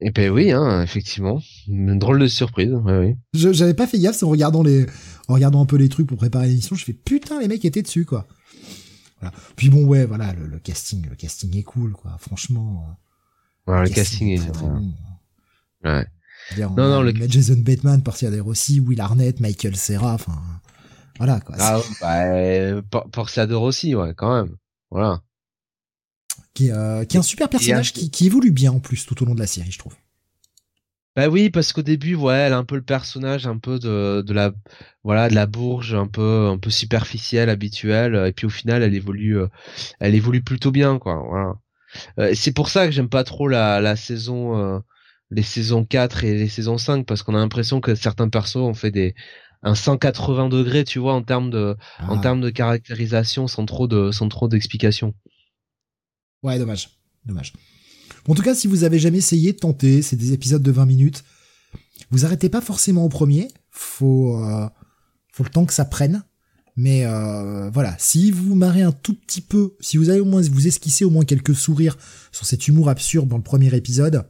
Et 0.02 0.06
eh 0.06 0.10
ben 0.12 0.30
oui, 0.30 0.50
hein, 0.50 0.82
effectivement, 0.82 1.42
une 1.68 1.98
drôle 1.98 2.18
de 2.18 2.26
surprise. 2.26 2.72
Ouais, 2.72 2.98
oui. 2.98 3.16
J'avais 3.52 3.74
pas 3.74 3.86
fait 3.86 3.98
gaffe, 3.98 4.16
c'est 4.16 4.24
en 4.24 4.30
regardant 4.30 4.62
les, 4.62 4.86
en 5.28 5.34
regardant 5.34 5.60
un 5.60 5.66
peu 5.66 5.76
les 5.76 5.90
trucs 5.90 6.06
pour 6.06 6.16
préparer 6.16 6.48
l'émission, 6.48 6.74
je 6.74 6.86
fais 6.86 6.94
putain 6.94 7.38
les 7.38 7.48
mecs 7.48 7.64
étaient 7.66 7.82
dessus 7.82 8.06
quoi. 8.06 8.26
Voilà. 9.20 9.34
Puis 9.56 9.68
bon 9.68 9.84
ouais, 9.84 10.06
voilà, 10.06 10.32
le, 10.32 10.46
le 10.46 10.58
casting, 10.58 11.06
le 11.06 11.16
casting 11.16 11.54
est 11.54 11.62
cool 11.64 11.92
quoi. 11.92 12.16
Franchement, 12.18 12.96
le, 13.66 13.88
casting, 13.90 14.28
est 14.30 14.40
Ouais. 15.84 16.06
non, 16.58 16.74
non, 16.76 17.02
le... 17.02 17.12
Jason 17.28 17.58
Bateman, 17.58 18.02
Portia 18.02 18.30
De 18.30 18.40
Rossi, 18.40 18.80
Will 18.80 19.00
Arnett, 19.00 19.38
Michael 19.40 19.76
Serra, 19.76 20.14
enfin, 20.14 20.40
voilà, 21.20 21.38
quoi. 21.40 21.54
Ah, 21.58 21.80
bah, 22.00 23.02
Portia 23.12 23.46
De 23.46 23.54
Rossi, 23.54 23.94
ouais, 23.94 24.14
quand 24.16 24.34
même. 24.34 24.56
Voilà. 24.90 25.20
Qui 26.54 26.68
est, 26.68 26.72
euh, 26.72 27.04
qui 27.04 27.18
est 27.18 27.20
un 27.20 27.22
super 27.22 27.50
personnage 27.50 27.92
qui, 27.92 28.10
qui 28.10 28.26
évolue 28.26 28.50
bien 28.50 28.72
en 28.72 28.80
plus 28.80 29.04
tout 29.04 29.22
au 29.22 29.26
long 29.26 29.34
de 29.34 29.40
la 29.40 29.46
série, 29.46 29.70
je 29.70 29.78
trouve. 29.78 29.94
Bah 31.14 31.28
oui, 31.28 31.50
parce 31.50 31.74
qu'au 31.74 31.82
début, 31.82 32.14
ouais, 32.14 32.34
elle 32.36 32.54
a 32.54 32.56
un 32.56 32.64
peu 32.64 32.76
le 32.76 32.82
personnage, 32.82 33.46
un 33.46 33.58
peu 33.58 33.78
de, 33.78 34.22
de 34.26 34.32
la, 34.32 34.52
voilà, 35.04 35.28
de 35.28 35.34
la 35.34 35.44
bourge, 35.44 35.94
un 35.94 36.06
peu, 36.06 36.46
un 36.46 36.56
peu 36.56 36.70
superficielle, 36.70 37.50
habituelle, 37.50 38.14
et 38.26 38.32
puis 38.32 38.46
au 38.46 38.50
final, 38.50 38.82
elle 38.82 38.94
évolue, 38.94 39.40
euh, 39.40 39.48
elle 39.98 40.14
évolue 40.14 40.42
plutôt 40.42 40.70
bien, 40.70 40.98
quoi. 40.98 41.22
Voilà. 41.28 41.54
Euh, 42.18 42.32
c'est 42.34 42.52
pour 42.52 42.70
ça 42.70 42.86
que 42.86 42.92
j'aime 42.92 43.10
pas 43.10 43.24
trop 43.24 43.46
la, 43.46 43.82
la 43.82 43.94
saison, 43.94 44.56
euh, 44.56 44.78
les 45.30 45.42
saisons 45.42 45.84
4 45.84 46.24
et 46.24 46.34
les 46.34 46.48
saisons 46.48 46.78
5 46.78 47.06
parce 47.06 47.22
qu'on 47.22 47.34
a 47.34 47.38
l'impression 47.38 47.80
que 47.80 47.94
certains 47.94 48.28
persos 48.28 48.56
ont 48.56 48.74
fait 48.74 48.90
des 48.90 49.14
un 49.62 49.74
180 49.74 50.48
degrés, 50.48 50.84
tu 50.84 50.98
vois, 50.98 51.14
en 51.14 51.22
termes 51.22 51.50
de, 51.50 51.76
en 52.00 52.18
ah. 52.18 52.20
termes 52.20 52.40
de 52.40 52.50
caractérisation 52.50 53.46
sans 53.46 53.66
trop 53.66 53.86
de, 53.86 54.10
sans 54.10 54.28
trop 54.28 54.48
d'explications. 54.48 55.14
Ouais, 56.42 56.58
dommage, 56.58 56.90
dommage. 57.26 57.52
En 58.28 58.34
tout 58.34 58.42
cas, 58.42 58.54
si 58.54 58.66
vous 58.66 58.84
avez 58.84 58.98
jamais 58.98 59.18
essayé, 59.18 59.52
de 59.52 59.58
tenter 59.58 60.02
C'est 60.02 60.16
des 60.16 60.32
épisodes 60.32 60.62
de 60.62 60.70
20 60.70 60.86
minutes. 60.86 61.24
Vous 62.10 62.24
arrêtez 62.24 62.48
pas 62.48 62.60
forcément 62.60 63.04
au 63.04 63.08
premier. 63.08 63.48
Faut, 63.70 64.42
euh, 64.42 64.68
faut 65.32 65.44
le 65.44 65.50
temps 65.50 65.66
que 65.66 65.72
ça 65.72 65.84
prenne. 65.84 66.22
Mais 66.76 67.04
euh, 67.04 67.68
voilà, 67.70 67.94
si 67.98 68.30
vous 68.30 68.54
marrez 68.54 68.82
un 68.82 68.92
tout 68.92 69.14
petit 69.14 69.40
peu, 69.40 69.76
si 69.80 69.96
vous 69.96 70.08
avez 70.08 70.20
au 70.20 70.24
moins 70.24 70.40
vous 70.40 70.66
esquissez 70.66 71.04
au 71.04 71.10
moins 71.10 71.24
quelques 71.24 71.54
sourires 71.54 71.98
sur 72.32 72.46
cet 72.46 72.68
humour 72.68 72.88
absurde 72.88 73.28
dans 73.28 73.36
le 73.36 73.42
premier 73.42 73.74
épisode, 73.74 74.26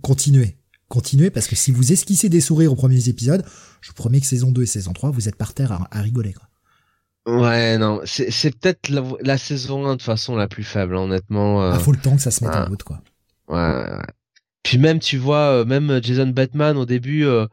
continuez. 0.00 0.56
Continuez 0.92 1.30
parce 1.30 1.46
que 1.46 1.56
si 1.56 1.72
vous 1.72 1.90
esquissez 1.90 2.28
des 2.28 2.42
sourires 2.42 2.70
aux 2.70 2.76
premiers 2.76 3.08
épisodes, 3.08 3.42
je 3.80 3.92
promets 3.92 4.20
que 4.20 4.26
saison 4.26 4.52
2 4.52 4.64
et 4.64 4.66
saison 4.66 4.92
3, 4.92 5.10
vous 5.10 5.26
êtes 5.26 5.36
par 5.36 5.54
terre 5.54 5.72
à, 5.90 6.00
rigoler. 6.02 6.34
Quoi. 6.34 7.40
Ouais, 7.40 7.78
non, 7.78 8.02
c'est 8.04 8.54
peut-être 8.58 8.90
la, 8.90 9.38
saison 9.38 9.86
1 9.86 9.96
de 9.96 10.02
façon 10.02 10.36
la 10.36 10.48
plus 10.48 10.64
faible, 10.64 10.96
honnêtement. 10.96 11.62
Euh... 11.62 11.72
Ah, 11.72 11.78
faut 11.78 11.92
le 11.92 11.98
temps 11.98 12.14
que 12.14 12.20
ça 12.20 12.30
se 12.30 12.44
mette 12.44 12.54
en 12.54 12.66
route, 12.66 12.82
quoi. 12.82 13.00
Ouais, 13.48 13.56
ouais. 13.56 14.04
Puis 14.64 14.76
même, 14.76 14.98
tu 14.98 15.16
vois, 15.16 15.60
euh, 15.60 15.64
même 15.64 15.98
Jason 16.02 16.26
Batman 16.26 16.76
au 16.76 16.84
début, 16.84 17.24
euh, 17.24 17.46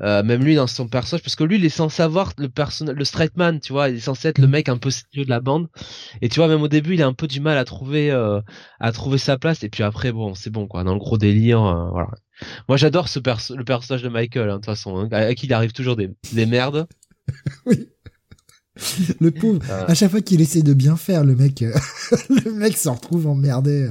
euh, 0.00 0.24
même 0.24 0.42
lui 0.42 0.56
dans 0.56 0.66
son 0.66 0.88
personnage 0.88 1.22
parce 1.22 1.36
que 1.36 1.44
lui 1.44 1.54
il 1.54 1.64
est 1.64 1.68
censé 1.68 2.02
avoir 2.02 2.32
le 2.36 2.48
personnage 2.48 2.96
le 2.96 3.04
straight 3.04 3.36
man 3.36 3.60
tu 3.60 3.72
vois 3.72 3.90
il 3.90 3.96
est 3.96 4.00
censé 4.00 4.26
être 4.26 4.40
le 4.40 4.48
mec 4.48 4.68
un 4.68 4.76
peu 4.76 4.90
sérieux 4.90 5.24
de 5.24 5.30
la 5.30 5.38
bande 5.38 5.68
et 6.20 6.28
tu 6.28 6.40
vois 6.40 6.48
même 6.48 6.62
au 6.62 6.68
début 6.68 6.94
il 6.94 7.02
a 7.02 7.06
un 7.06 7.12
peu 7.12 7.28
du 7.28 7.38
mal 7.38 7.56
à 7.56 7.64
trouver 7.64 8.10
euh, 8.10 8.40
à 8.80 8.90
trouver 8.90 9.18
sa 9.18 9.38
place 9.38 9.62
et 9.62 9.68
puis 9.68 9.84
après 9.84 10.10
bon 10.10 10.34
c'est 10.34 10.50
bon 10.50 10.66
quoi 10.66 10.82
dans 10.82 10.94
le 10.94 10.98
gros 10.98 11.16
délire 11.16 11.62
euh, 11.62 11.90
voilà 11.90 12.08
moi 12.68 12.76
j'adore 12.76 13.08
ce 13.08 13.18
perso 13.18 13.56
le 13.56 13.64
personnage 13.64 14.02
de 14.02 14.08
Michael 14.08 14.50
hein, 14.50 14.54
de 14.54 14.58
toute 14.58 14.66
façon 14.66 14.98
hein, 14.98 15.08
à 15.10 15.34
qui 15.34 15.46
il 15.46 15.52
arrive 15.52 15.72
toujours 15.72 15.96
des, 15.96 16.10
des 16.32 16.46
merdes 16.46 16.86
oui 17.66 17.88
le 19.20 19.30
pauvre, 19.30 19.60
à 19.70 19.94
chaque 19.94 20.10
fois 20.10 20.20
qu'il 20.20 20.40
essaie 20.40 20.62
de 20.62 20.74
bien 20.74 20.96
faire, 20.96 21.24
le 21.24 21.36
mec, 21.36 21.60
le 22.28 22.50
mec 22.50 22.76
s'en 22.76 22.94
retrouve 22.94 23.28
emmerdé. 23.28 23.88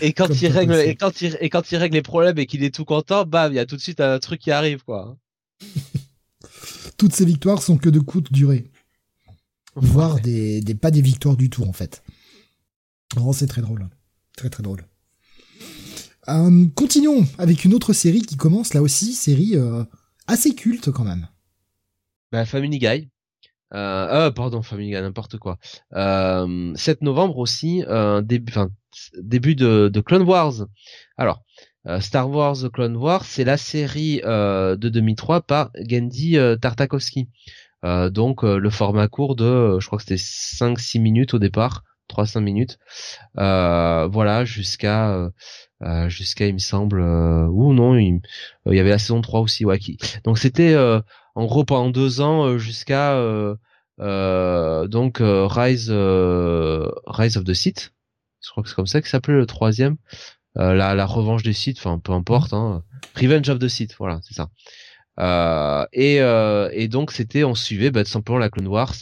et 0.00 0.14
quand 0.14 0.28
il 0.40 0.46
règle, 0.48 0.72
et 0.74 0.96
quand 0.96 1.20
il, 1.20 1.36
et 1.40 1.50
quand 1.50 1.70
il 1.70 1.76
règle 1.76 1.96
les 1.96 2.02
problèmes 2.02 2.38
et 2.38 2.46
qu'il 2.46 2.64
est 2.64 2.74
tout 2.74 2.86
content, 2.86 3.26
bam, 3.26 3.52
il 3.52 3.56
y 3.56 3.58
a 3.58 3.66
tout 3.66 3.76
de 3.76 3.80
suite 3.80 4.00
un 4.00 4.18
truc 4.18 4.40
qui 4.40 4.50
arrive, 4.50 4.84
quoi. 4.84 5.18
Toutes 6.96 7.14
ces 7.14 7.24
victoires 7.24 7.62
sont 7.62 7.76
que 7.76 7.90
de 7.90 7.98
courte 7.98 8.32
durée. 8.32 8.70
Voire 9.74 10.20
des, 10.20 10.60
des, 10.60 10.74
pas 10.74 10.90
des 10.90 11.02
victoires 11.02 11.36
du 11.36 11.50
tout, 11.50 11.64
en 11.64 11.72
fait. 11.72 12.02
Oh, 13.20 13.32
c'est 13.32 13.46
très 13.46 13.60
drôle. 13.60 13.88
Très 14.36 14.48
très 14.48 14.62
drôle. 14.62 14.86
Euh, 16.28 16.66
continuons 16.76 17.26
avec 17.38 17.64
une 17.64 17.74
autre 17.74 17.92
série 17.92 18.22
qui 18.22 18.36
commence 18.36 18.74
là 18.74 18.82
aussi, 18.82 19.12
série 19.12 19.56
euh, 19.56 19.82
assez 20.26 20.54
culte 20.54 20.90
quand 20.90 21.04
même. 21.04 21.26
Bah, 22.30 22.44
Family 22.44 22.78
Guy. 22.78 23.08
Euh, 23.74 24.26
euh 24.28 24.30
pardon, 24.30 24.62
Family 24.62 24.90
Guy, 24.90 25.00
n'importe 25.00 25.38
quoi. 25.38 25.58
Euh, 25.94 26.72
7 26.76 27.02
novembre 27.02 27.38
aussi, 27.38 27.82
début, 28.22 29.54
de, 29.54 30.00
Clone 30.00 30.22
Wars. 30.22 30.66
Alors, 31.16 31.42
Star 32.00 32.30
Wars 32.30 32.56
Clone 32.72 32.96
Wars, 32.96 33.24
c'est 33.24 33.44
la 33.44 33.56
série 33.56 34.20
de 34.22 34.88
2003 34.88 35.42
par 35.42 35.70
euh, 35.76 36.56
Tartakovsky. 36.56 37.28
donc 37.82 38.42
le 38.42 38.70
format 38.70 39.08
court 39.08 39.34
de, 39.34 39.78
je 39.80 39.86
crois 39.86 39.98
que 39.98 40.04
c'était 40.04 40.14
5-6 40.14 41.00
minutes 41.00 41.34
au 41.34 41.38
départ, 41.38 41.82
3-5 42.10 42.40
minutes. 42.40 42.78
voilà, 43.34 44.44
jusqu'à 44.44 45.30
jusqu'à 46.08 46.46
il 46.46 46.54
me 46.54 46.58
semble 46.58 47.00
ou 47.00 47.72
non 47.72 47.96
il, 47.96 48.20
y 48.66 48.78
avait 48.78 48.90
la 48.90 48.98
saison 48.98 49.20
3 49.20 49.40
aussi 49.40 49.64
ouais 49.64 49.78
donc 50.24 50.38
c'était 50.38 50.76
en 51.34 51.44
gros 51.44 51.64
pendant 51.64 51.90
deux 51.90 52.20
ans 52.20 52.58
jusqu'à 52.58 53.16
donc 53.98 55.18
Rise 55.20 55.90
Rise 55.90 57.36
of 57.36 57.44
the 57.44 57.54
Sith 57.54 57.92
je 58.44 58.50
crois 58.50 58.62
que 58.62 58.68
c'est 58.68 58.74
comme 58.74 58.86
ça 58.86 59.00
que 59.00 59.08
s'appelait 59.08 59.34
le 59.34 59.46
troisième 59.46 59.96
euh, 60.58 60.74
la, 60.74 60.94
la 60.94 61.06
revanche 61.06 61.42
des 61.42 61.52
sites, 61.54 61.78
enfin 61.78 61.98
peu 61.98 62.12
importe, 62.12 62.52
hein. 62.52 62.82
Revenge 63.16 63.48
of 63.48 63.58
the 63.58 63.68
Sith, 63.68 63.94
voilà, 63.98 64.20
c'est 64.22 64.34
ça. 64.34 64.48
Euh, 65.20 65.86
et, 65.92 66.20
euh, 66.20 66.68
et 66.72 66.88
donc 66.88 67.12
c'était, 67.12 67.44
on 67.44 67.54
suivait 67.54 67.90
bah, 67.90 68.04
tout 68.04 68.10
simplement 68.10 68.38
la 68.38 68.50
Clone 68.50 68.68
Wars 68.68 68.94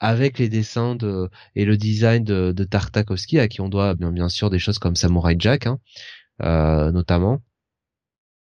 avec 0.00 0.38
les 0.38 0.48
dessins 0.48 0.94
de 0.96 1.30
et 1.56 1.64
le 1.64 1.76
design 1.76 2.24
de, 2.24 2.52
de 2.52 2.64
Tartakovsky 2.64 3.38
à 3.38 3.48
qui 3.48 3.60
on 3.60 3.68
doit 3.68 3.94
bien 3.94 4.12
bien 4.12 4.28
sûr 4.28 4.50
des 4.50 4.58
choses 4.58 4.78
comme 4.78 4.96
Samurai 4.96 5.36
Jack, 5.38 5.66
hein, 5.66 5.78
euh, 5.78 6.23
notamment. 6.40 7.40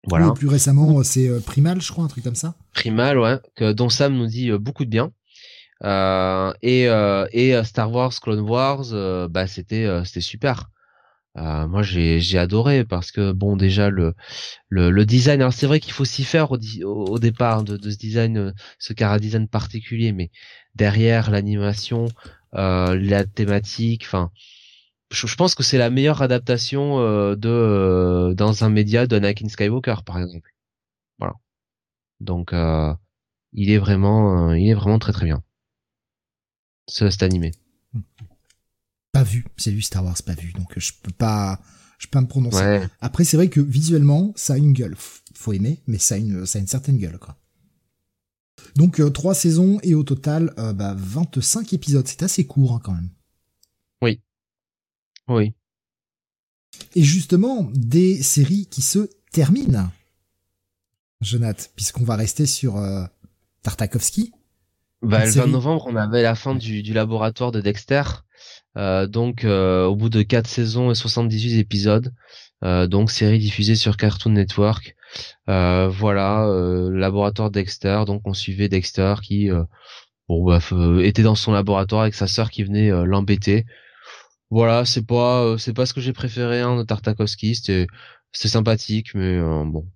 Voilà. 0.07 0.31
plus 0.31 0.47
récemment, 0.47 1.01
c'est 1.03 1.29
Primal, 1.45 1.81
je 1.81 1.91
crois, 1.91 2.03
un 2.03 2.07
truc 2.07 2.23
comme 2.23 2.35
ça. 2.35 2.55
Primal, 2.73 3.17
ouais, 3.19 3.39
que, 3.55 3.71
dont 3.71 3.89
Sam 3.89 4.15
nous 4.15 4.27
dit 4.27 4.51
beaucoup 4.51 4.83
de 4.85 4.89
bien. 4.89 5.11
et 6.61 6.83
et 7.31 7.63
Star 7.63 7.91
Wars 7.91 8.13
Clone 8.19 8.41
Wars, 8.41 9.29
bah 9.29 9.47
c'était 9.47 9.87
c'était 10.05 10.21
super. 10.21 10.69
Euh, 11.37 11.67
moi 11.67 11.81
j'ai 11.81 12.19
j'ai 12.19 12.37
adoré 12.37 12.85
parce 12.85 13.11
que 13.11 13.31
bon 13.31 13.55
déjà 13.57 13.89
le 13.89 14.13
le, 14.69 14.91
le 14.91 15.05
design 15.05 15.41
alors 15.41 15.51
c'est 15.53 15.65
vrai 15.65 15.79
qu'il 15.79 15.91
faut 15.91 16.05
s'y 16.05 16.23
faire 16.23 16.51
au, 16.51 16.57
au, 16.83 17.17
départ 17.17 17.63
de, 17.63 17.75
de, 17.75 17.89
ce 17.89 17.97
design 17.97 18.37
euh, 18.37 18.51
ce 18.77 18.93
cara 18.93 19.17
design 19.17 19.47
particulier 19.47 20.11
mais 20.11 20.29
derrière 20.75 21.31
l'animation 21.31 22.05
euh, 22.53 22.95
la 23.01 23.25
thématique 23.25 24.03
enfin 24.05 24.29
je, 25.13 25.27
je, 25.27 25.35
pense 25.35 25.55
que 25.55 25.63
c'est 25.63 25.77
la 25.77 25.89
meilleure 25.89 26.21
adaptation 26.21 26.99
euh, 26.99 27.35
de 27.35 27.49
euh, 27.49 28.33
dans 28.33 28.63
un 28.63 28.69
média 28.69 29.07
d'Anakin 29.07 29.47
Skywalker 29.47 29.97
par 30.05 30.19
exemple 30.19 30.49
voilà 31.19 31.35
donc 32.19 32.53
il 33.53 33.71
est 33.71 33.77
vraiment 33.77 34.53
il 34.53 34.69
est 34.69 34.73
vraiment 34.73 34.99
très 34.99 35.13
très 35.13 35.25
bien 35.25 35.43
ce, 36.87 37.09
cet 37.09 37.23
animé 37.23 37.51
pas 39.13 39.23
vu. 39.23 39.45
C'est 39.57 39.71
lui 39.71 39.83
Star 39.83 40.03
Wars 40.03 40.21
pas 40.25 40.33
vu, 40.33 40.51
donc 40.53 40.73
je 40.75 40.91
peux 41.01 41.11
pas, 41.11 41.61
je 41.99 42.07
peux 42.07 42.17
pas 42.17 42.21
me 42.21 42.27
prononcer. 42.27 42.81
Après, 42.99 43.23
c'est 43.23 43.37
vrai 43.37 43.47
que 43.47 43.61
visuellement, 43.61 44.33
ça 44.35 44.53
a 44.53 44.57
une 44.57 44.73
gueule. 44.73 44.95
Faut 45.35 45.53
aimer, 45.53 45.81
mais 45.87 45.99
ça 45.99 46.15
a 46.15 46.17
une, 46.17 46.45
ça 46.45 46.57
a 46.57 46.61
une 46.61 46.67
certaine 46.67 46.97
gueule, 46.97 47.19
quoi. 47.19 47.37
Donc 48.75 48.99
euh, 48.99 49.11
trois 49.11 49.35
saisons 49.35 49.79
et 49.83 49.93
au 49.93 50.03
total, 50.03 50.51
euh, 50.57 50.73
bah, 50.73 50.95
25 50.97 51.73
épisodes. 51.73 52.07
C'est 52.07 52.23
assez 52.23 52.45
court 52.47 52.73
hein, 52.73 52.81
quand 52.83 52.93
même. 52.93 53.09
Oui. 55.27 55.53
Et 56.95 57.03
justement, 57.03 57.69
des 57.73 58.21
séries 58.21 58.67
qui 58.69 58.81
se 58.81 59.09
terminent. 59.31 59.91
Jonath, 61.21 61.71
puisqu'on 61.75 62.03
va 62.03 62.15
rester 62.15 62.45
sur 62.45 62.77
euh, 62.77 63.05
Tartakovsky. 63.61 64.33
Bah, 65.01 65.25
le 65.25 65.31
20 65.31 65.47
novembre, 65.47 65.85
on 65.87 65.95
avait 65.95 66.21
la 66.21 66.35
fin 66.35 66.55
du, 66.55 66.81
du 66.81 66.93
laboratoire 66.93 67.51
de 67.51 67.61
Dexter. 67.61 68.03
Euh, 68.77 69.07
donc 69.07 69.45
euh, 69.45 69.85
au 69.85 69.95
bout 69.95 70.09
de 70.09 70.21
4 70.23 70.47
saisons 70.47 70.91
et 70.91 70.95
78 70.95 71.59
épisodes, 71.59 72.11
euh, 72.63 72.87
donc 72.87 73.11
série 73.11 73.37
diffusée 73.37 73.75
sur 73.75 73.97
Cartoon 73.97 74.31
Network. 74.31 74.95
voilà, 75.47 76.47
laboratoire 76.91 77.51
Dexter. 77.51 78.03
Donc 78.07 78.21
on 78.25 78.33
suivait 78.33 78.69
Dexter 78.69 79.15
qui 79.21 79.49
bon 80.27 80.45
bah, 80.45 80.59
était 81.03 81.23
dans 81.23 81.35
son 81.35 81.51
laboratoire 81.51 82.03
avec 82.03 82.15
sa 82.15 82.27
sœur 82.27 82.49
qui 82.49 82.63
venait 82.63 82.89
l'embêter. 83.05 83.65
Voilà, 84.53 84.85
c'est 84.85 85.05
pas 85.05 85.57
c'est 85.57 85.73
pas 85.73 85.85
ce 85.85 85.93
que 85.93 86.01
j'ai 86.01 86.13
préféré 86.13 86.61
hein, 86.61 86.77
de 86.77 86.83
Tartakovsky. 86.83 87.55
C'était 87.55 87.87
c'était 88.31 88.49
sympathique, 88.49 89.15
mais 89.15 89.39
bon. 89.39 89.87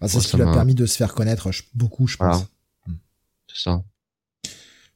Bah, 0.00 0.08
c'est 0.08 0.20
ce 0.20 0.28
qui 0.28 0.36
lui 0.36 0.42
a 0.42 0.52
permis 0.52 0.74
de 0.74 0.86
se 0.86 0.96
faire 0.96 1.14
connaître 1.14 1.50
beaucoup, 1.74 2.06
je 2.06 2.16
pense. 2.16 2.46
Hmm. 2.86 2.94
C'est 3.48 3.62
ça. 3.62 3.82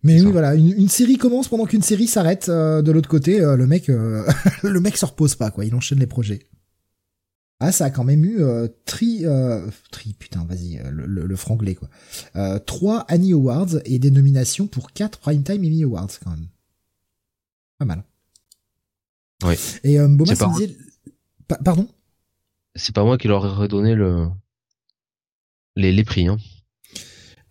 Mais 0.05 0.21
oui, 0.21 0.33
voilà, 0.33 0.57
une, 0.57 0.89
série 0.89 1.17
commence 1.17 1.47
pendant 1.47 1.65
qu'une 1.65 1.83
série 1.83 2.09
s'arrête. 2.09 2.49
Euh, 2.49 2.83
de 2.83 2.91
l'autre 2.91 3.09
côté, 3.09 3.41
euh, 3.41 3.57
le 3.57 3.69
mec, 3.69 3.89
euh, 3.89 4.27
le 4.65 4.81
mec 4.81 4.97
se 4.97 5.05
repose 5.05 5.37
pas, 5.37 5.51
quoi. 5.51 5.65
Il 5.65 5.75
enchaîne 5.75 6.01
les 6.01 6.09
projets. 6.09 6.41
Ah, 7.61 7.71
ça 7.71 7.85
a 7.85 7.91
quand 7.91 8.03
même 8.03 8.25
eu 8.25 8.41
tri, 8.87 9.25
tri, 9.93 10.15
putain, 10.19 10.45
vas-y, 10.45 10.81
le, 10.91 11.07
le, 11.07 11.37
franglais, 11.37 11.77
quoi. 11.77 11.89
trois 12.59 13.05
Annie 13.07 13.35
Awards 13.35 13.77
et 13.85 14.01
des 14.01 14.11
nominations 14.11 14.67
pour 14.67 14.91
quatre 14.91 15.21
Primetime 15.21 15.65
Emmy 15.65 15.85
Awards, 15.85 16.11
quand 16.25 16.31
même. 16.31 16.49
Pas 17.79 17.85
mal. 17.85 18.03
Oui. 19.45 19.55
Et 19.85 19.99
euh, 19.99 20.09
Bomas 20.09 20.35
disait, 20.55 20.77
pardon? 21.65 21.89
C'est 22.75 22.95
pas 22.95 23.05
moi 23.05 23.19
qui 23.19 23.29
leur 23.29 23.45
ai 23.45 23.51
redonné 23.51 23.95
le 23.95 24.29
les, 25.77 25.93
les 25.93 26.05
prix, 26.05 26.27
hein. 26.29 26.39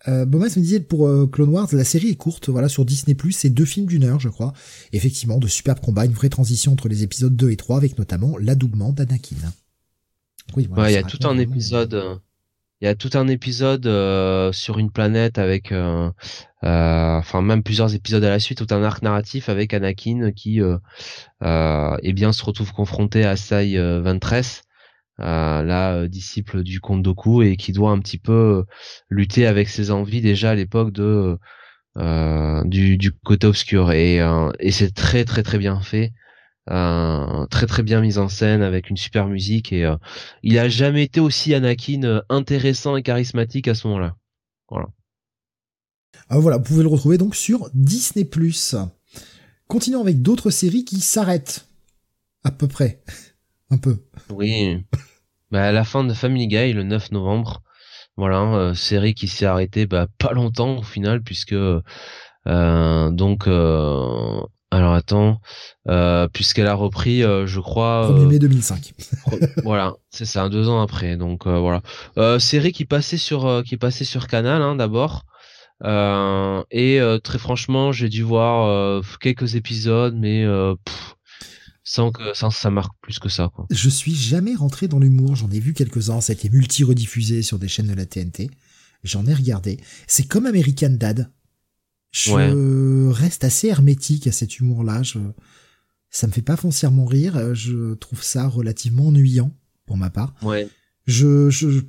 Euh, 0.07 0.25
Bomas 0.25 0.53
me 0.57 0.61
disait 0.61 0.79
pour 0.79 1.07
euh, 1.07 1.27
Clone 1.27 1.49
Wars, 1.49 1.67
la 1.73 1.83
série 1.83 2.09
est 2.09 2.15
courte, 2.15 2.49
voilà, 2.49 2.69
sur 2.69 2.85
Disney+, 2.85 3.15
c'est 3.31 3.51
deux 3.51 3.65
films 3.65 3.85
d'une 3.85 4.03
heure, 4.03 4.19
je 4.19 4.29
crois. 4.29 4.53
Effectivement, 4.93 5.37
de 5.37 5.47
superbes 5.47 5.79
combats, 5.79 6.05
une 6.05 6.13
vraie 6.13 6.29
transition 6.29 6.71
entre 6.71 6.87
les 6.87 7.03
épisodes 7.03 7.35
2 7.35 7.51
et 7.51 7.55
3, 7.57 7.77
avec 7.77 7.99
notamment 7.99 8.35
l'adoubement 8.39 8.91
d'Anakin. 8.91 9.35
Oui, 10.55 10.67
il 10.75 10.91
y 10.91 10.97
a 10.97 11.03
tout 11.03 11.19
un 11.27 11.37
épisode... 11.37 12.19
Euh, 12.81 12.85
il 12.85 12.85
y 12.85 12.87
a 12.87 12.95
tout 12.95 13.11
un 13.13 13.27
épisode 13.27 13.85
euh, 13.87 14.51
sur 14.51 14.79
une 14.79 14.91
planète 14.91 15.37
avec, 15.37 15.73
enfin 16.61 17.41
même 17.41 17.63
plusieurs 17.63 17.93
épisodes 17.95 18.23
à 18.23 18.29
la 18.29 18.39
suite, 18.39 18.65
tout 18.65 18.73
un 18.73 18.83
arc 18.83 19.01
narratif 19.03 19.49
avec 19.49 19.73
Anakin 19.73 20.31
qui, 20.31 20.59
eh 21.41 22.13
bien, 22.13 22.33
se 22.33 22.43
retrouve 22.43 22.73
confronté 22.73 23.25
à 23.25 23.35
Sai 23.35 23.77
Ventress, 24.01 24.63
euh, 25.21 25.61
là 25.61 25.93
euh, 25.93 26.07
disciple 26.07 26.63
du 26.63 26.79
comte 26.79 27.03
Doku 27.03 27.43
et 27.43 27.55
qui 27.55 27.73
doit 27.73 27.91
un 27.91 27.99
petit 27.99 28.17
peu 28.17 28.31
euh, 28.33 28.63
lutter 29.09 29.45
avec 29.45 29.69
ses 29.69 29.91
envies 29.91 30.21
déjà 30.21 30.51
à 30.51 30.55
l'époque 30.55 30.91
de 30.91 31.37
du, 32.65 32.97
du, 32.97 33.11
côté 33.11 33.47
obscur. 33.47 33.91
Et, 33.91 34.19
et 34.59 34.71
c'est 34.71 34.91
très 34.91 35.25
très 35.25 35.43
très 35.43 35.57
bien 35.57 35.81
fait 35.81 36.13
très 37.49 37.67
très 37.67 37.83
bien 37.83 38.01
mis 38.01 38.17
en 38.17 38.29
scène 38.29 38.61
avec 38.61 38.89
une 38.89 38.97
super 38.97 39.27
musique 39.27 39.73
et 39.73 39.89
il 40.43 40.57
a 40.57 40.69
jamais 40.69 41.03
été 41.03 41.19
aussi 41.19 41.53
Anakin 41.53 42.21
intéressant 42.29 42.95
et 42.95 43.03
charismatique 43.03 43.67
à 43.67 43.75
ce 43.75 43.87
moment-là. 43.87 44.15
Voilà. 44.69 44.87
Ah, 46.29 46.39
voilà 46.39 46.57
vous 46.57 46.63
pouvez 46.63 46.83
le 46.83 46.89
retrouver 46.89 47.17
donc 47.17 47.35
sur 47.35 47.69
Disney 47.73 48.25
continuons 49.67 50.01
avec 50.01 50.21
d'autres 50.21 50.49
séries 50.49 50.85
qui 50.85 51.01
s'arrêtent 51.01 51.67
à 52.43 52.51
peu 52.51 52.67
près. 52.67 53.01
Un 53.69 53.77
peu. 53.77 53.97
Oui. 54.29 54.83
Bah, 55.49 55.63
à 55.63 55.71
la 55.71 55.85
fin 55.85 56.03
de 56.03 56.13
Family 56.13 56.47
Guy 56.47 56.73
le 56.73 56.83
9 56.83 57.11
novembre. 57.11 57.61
Voilà, 58.17 58.41
euh, 58.41 58.73
série 58.73 59.13
qui 59.13 59.27
s'est 59.27 59.45
arrêtée 59.45 59.85
bah, 59.85 60.07
pas 60.17 60.33
longtemps 60.33 60.79
au 60.79 60.83
final 60.83 61.23
puisque 61.23 61.53
euh, 61.53 63.11
donc 63.11 63.47
euh, 63.47 64.41
alors 64.71 64.93
attends 64.93 65.41
puisqu'elle 66.33 66.67
a 66.67 66.73
repris 66.73 67.21
je 67.21 67.59
crois 67.59 68.09
1er 68.11 68.27
mai 68.27 68.39
2005. 68.39 68.93
voilà, 69.63 69.93
c'est 70.09 70.25
ça, 70.25 70.49
deux 70.49 70.69
ans 70.69 70.81
après. 70.81 71.17
Donc 71.17 71.47
voilà, 71.47 71.81
série 72.39 72.71
qui 72.71 72.85
passait 72.85 73.17
sur 73.17 73.63
qui 73.65 73.77
passait 73.77 74.05
sur 74.05 74.27
Canal 74.27 74.61
hein, 74.61 74.75
d'abord. 74.75 75.25
et 75.83 76.99
très 77.23 77.37
franchement, 77.37 77.91
j'ai 77.91 78.09
dû 78.09 78.23
voir 78.23 79.03
quelques 79.19 79.55
épisodes, 79.55 80.15
mais 80.15 80.45
sans 81.83 82.11
que 82.11 82.33
sans 82.33 82.51
ça 82.51 82.69
marque 82.69 82.93
plus 83.01 83.19
que 83.19 83.29
ça. 83.29 83.49
Quoi. 83.53 83.65
Je 83.69 83.89
suis 83.89 84.15
jamais 84.15 84.55
rentré 84.55 84.87
dans 84.87 84.99
l'humour, 84.99 85.35
j'en 85.35 85.49
ai 85.51 85.59
vu 85.59 85.73
quelques-uns, 85.73 86.21
ça 86.21 86.31
a 86.31 86.35
été 86.35 86.49
multi-rediffusé 86.49 87.41
sur 87.41 87.59
des 87.59 87.67
chaînes 87.67 87.87
de 87.87 87.93
la 87.93 88.05
TNT. 88.05 88.49
J'en 89.03 89.25
ai 89.25 89.33
regardé. 89.33 89.79
C'est 90.07 90.27
comme 90.27 90.45
American 90.45 90.91
Dad. 90.91 91.31
Je 92.11 93.09
reste 93.09 93.43
assez 93.43 93.67
hermétique 93.67 94.27
à 94.27 94.31
cet 94.31 94.59
humour-là. 94.59 95.03
Je... 95.03 95.19
Ça 96.09 96.27
me 96.27 96.31
fait 96.31 96.41
pas 96.41 96.57
foncièrement 96.57 97.05
rire. 97.05 97.55
Je 97.55 97.93
trouve 97.95 98.21
ça 98.23 98.47
relativement 98.47 99.07
ennuyant 99.07 99.51
pour 99.85 99.97
ma 99.97 100.09
part. 100.09 100.33
Ouais. 100.41 100.67
Je 101.05 101.49
je 101.49 101.81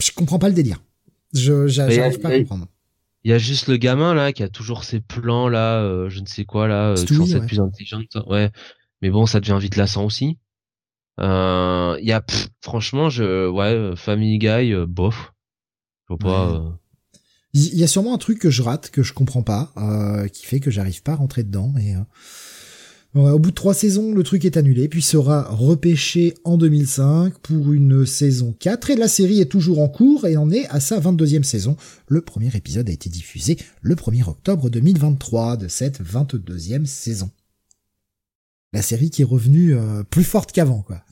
je 0.00 0.12
comprends 0.12 0.38
pas 0.38 0.48
le 0.48 0.54
délire. 0.54 0.82
Je 1.34 1.66
j'arrive 1.68 2.18
pas 2.20 2.30
à 2.30 2.38
comprendre. 2.38 2.66
Il 3.22 3.30
y 3.30 3.34
a 3.34 3.38
juste 3.38 3.68
le 3.68 3.76
gamin 3.76 4.14
là 4.14 4.32
qui 4.32 4.42
a 4.42 4.48
toujours 4.48 4.82
ses 4.84 5.00
plans 5.00 5.48
là, 5.48 5.82
euh, 5.82 6.08
je 6.08 6.20
ne 6.20 6.26
sais 6.26 6.46
quoi 6.46 6.66
là, 6.66 6.92
euh, 6.92 7.04
toujours 7.04 7.28
cette 7.28 7.46
plus 7.46 7.60
intelligente. 7.60 8.16
Ouais, 8.26 8.50
mais 9.02 9.10
bon, 9.10 9.26
ça 9.26 9.40
devient 9.40 9.58
vite 9.60 9.76
lassant 9.76 10.06
aussi. 10.06 10.38
Euh, 11.20 11.98
il 12.00 12.06
y 12.06 12.12
a, 12.12 12.24
franchement, 12.62 13.10
je, 13.10 13.46
ouais, 13.46 13.94
Family 13.96 14.38
Guy, 14.38 14.72
euh, 14.72 14.86
bof. 14.86 15.34
Je 16.08 16.14
vois 16.14 16.18
pas. 16.18 16.50
Euh. 16.50 16.70
Il 17.52 17.76
y 17.76 17.82
a 17.82 17.88
sûrement 17.88 18.14
un 18.14 18.18
truc 18.18 18.38
que 18.38 18.50
je 18.50 18.62
rate, 18.62 18.90
que 18.90 19.02
je 19.02 19.12
comprends 19.12 19.42
pas, 19.42 19.72
qui 20.32 20.46
fait 20.46 20.60
que 20.60 20.70
j'arrive 20.70 21.02
pas 21.02 21.12
à 21.12 21.16
rentrer 21.16 21.42
dedans. 21.42 21.74
Et 21.80 21.94
au 23.14 23.40
bout 23.40 23.50
de 23.50 23.56
trois 23.56 23.74
saisons, 23.74 24.14
le 24.14 24.22
truc 24.22 24.44
est 24.44 24.56
annulé, 24.56 24.88
puis 24.88 25.02
sera 25.02 25.48
repêché 25.50 26.34
en 26.44 26.56
2005 26.56 27.38
pour 27.38 27.72
une 27.72 28.06
saison 28.06 28.54
4, 28.56 28.90
et 28.90 28.96
la 28.96 29.08
série 29.08 29.40
est 29.40 29.50
toujours 29.50 29.80
en 29.80 29.88
cours 29.88 30.28
et 30.28 30.36
en 30.36 30.52
est 30.52 30.68
à 30.68 30.78
sa 30.78 31.00
22e 31.00 31.42
saison. 31.42 31.76
Le 32.06 32.20
premier 32.20 32.54
épisode 32.54 32.88
a 32.88 32.92
été 32.92 33.10
diffusé 33.10 33.56
le 33.82 33.96
1er 33.96 34.28
octobre 34.28 34.70
2023 34.70 35.56
de 35.56 35.66
cette 35.66 36.00
22e 36.00 36.86
saison 36.86 37.30
la 38.72 38.82
série 38.82 39.10
qui 39.10 39.22
est 39.22 39.26
revenue 39.26 39.74
euh, 39.74 40.02
plus 40.04 40.24
forte 40.24 40.52
qu'avant, 40.52 40.82
quoi. 40.82 41.02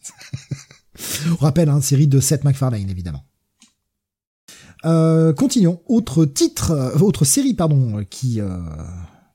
On 1.30 1.36
rappelle, 1.36 1.68
hein, 1.68 1.80
série 1.80 2.06
de 2.06 2.20
Seth 2.20 2.44
MacFarlane, 2.44 2.88
évidemment. 2.90 3.24
Euh, 4.84 5.32
continuons. 5.32 5.82
Autre 5.86 6.24
titre, 6.24 6.70
euh, 6.70 6.98
autre 6.98 7.24
série, 7.24 7.54
pardon, 7.54 8.04
qui 8.08 8.40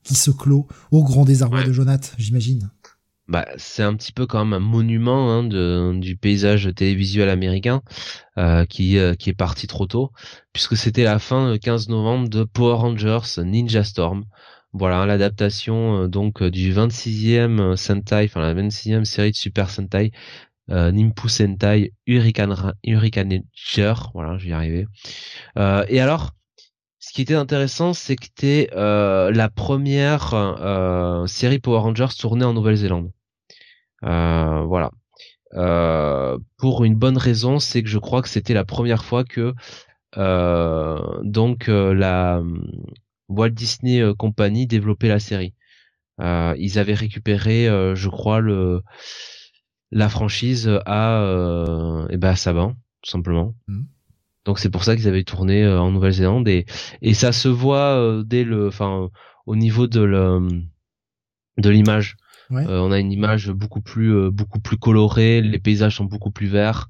qui 0.04 0.16
se 0.16 0.32
clôt 0.32 0.68
au 0.92 1.04
grand 1.04 1.24
désarroi 1.24 1.64
de 1.64 1.72
Jonathan, 1.72 2.10
j'imagine. 2.18 2.70
Bah, 3.30 3.46
c'est 3.56 3.84
un 3.84 3.96
petit 3.96 4.12
peu 4.12 4.28
quand 4.28 4.44
même 4.44 4.54
un 4.54 4.60
monument 4.60 5.32
hein, 5.32 5.44
de, 5.46 5.98
du 5.98 6.18
paysage 6.18 6.70
télévisuel 6.76 7.30
américain 7.30 7.82
qui 8.70 8.98
qui 9.18 9.30
est 9.30 9.38
parti 9.38 9.68
trop 9.68 9.86
tôt, 9.86 10.12
puisque 10.52 10.76
c'était 10.76 11.04
la 11.04 11.20
fin 11.20 11.50
le 11.50 11.58
15 11.58 11.88
novembre 11.88 12.28
de 12.28 12.44
Power 12.44 12.76
Rangers 12.76 13.42
Ninja 13.42 13.86
Storm, 13.86 14.26
voilà, 14.74 15.06
l'adaptation 15.06 16.04
euh, 16.04 16.08
donc 16.08 16.42
euh, 16.42 16.50
du 16.50 16.74
26e 16.74 17.60
euh, 17.60 17.76
Sentai, 17.76 18.26
enfin 18.26 18.42
la 18.42 18.56
26e 18.56 19.06
série 19.06 19.32
de 19.32 19.36
Super 19.36 19.70
Sentai, 19.70 20.12
euh, 20.72 20.92
Nimpu 20.92 21.30
Sentai 21.30 21.94
Hurricane 22.08 22.74
Hurricanager, 22.84 24.12
voilà, 24.14 24.38
je 24.38 24.46
vais 24.46 24.50
y 24.52 24.54
arriver. 24.54 24.88
Euh, 25.58 25.86
et 25.90 26.00
alors, 26.00 26.32
ce 27.00 27.12
qui 27.12 27.22
était 27.22 27.36
intéressant, 27.36 27.94
c'est 27.94 28.16
que 28.16 28.26
c'était 28.26 28.70
euh, 28.74 29.30
la 29.32 29.50
première 29.50 30.34
euh, 30.34 31.28
série 31.28 31.60
Power 31.60 31.80
Rangers 31.80 32.16
tournée 32.18 32.46
en 32.46 32.54
Nouvelle-Zélande. 32.54 33.12
Euh, 34.06 34.62
voilà. 34.64 34.90
Euh, 35.54 36.40
pour 36.58 36.86
une 36.86 36.96
bonne 36.96 37.18
raison, 37.18 37.60
c'est 37.60 37.84
que 37.84 37.90
je 37.90 38.00
crois 38.00 38.22
que 38.22 38.30
c'était 38.30 38.54
la 38.54 38.64
première 38.64 39.04
fois 39.04 39.26
que 39.26 39.54
donc 40.16 41.68
la 41.68 42.42
Walt 43.28 43.50
Disney 43.50 44.02
Company 44.18 44.66
développait 44.66 45.10
la 45.10 45.20
série. 45.20 45.54
ils 46.20 46.80
avaient 46.80 46.94
récupéré, 46.94 47.66
je 47.96 48.10
crois, 48.10 48.40
le 48.40 48.82
la 49.94 50.10
franchise 50.10 50.70
à 50.86 51.22
euh, 51.22 52.08
et 52.10 52.18
ben 52.18 52.30
à 52.30 52.36
Saban 52.36 52.76
tout 53.02 53.12
simplement. 53.12 53.54
Mm. 53.68 53.84
Donc 54.46 54.60
c'est 54.60 54.70
pour 54.70 54.84
ça 54.84 54.96
qu'ils 54.96 55.08
avaient 55.08 55.24
tourné 55.24 55.64
euh, 55.64 55.80
en 55.80 55.92
Nouvelle-Zélande 55.92 56.48
et 56.48 56.66
et 57.02 57.14
ça 57.14 57.32
se 57.32 57.48
voit 57.48 57.96
euh, 57.98 58.24
dès 58.24 58.44
le 58.44 58.68
enfin 58.68 59.10
au 59.46 59.56
niveau 59.56 59.88
de 59.88 60.02
le 60.02 60.48
de 61.58 61.70
l'image. 61.70 62.18
on 62.50 62.92
a 62.92 63.00
une 63.00 63.12
image 63.12 63.52
beaucoup 63.52 63.82
plus 63.82 64.32
beaucoup 64.32 64.60
plus 64.60 64.78
colorée, 64.78 65.42
les 65.42 65.60
paysages 65.60 65.98
sont 65.98 66.06
beaucoup 66.06 66.32
plus 66.32 66.48
verts. 66.48 66.90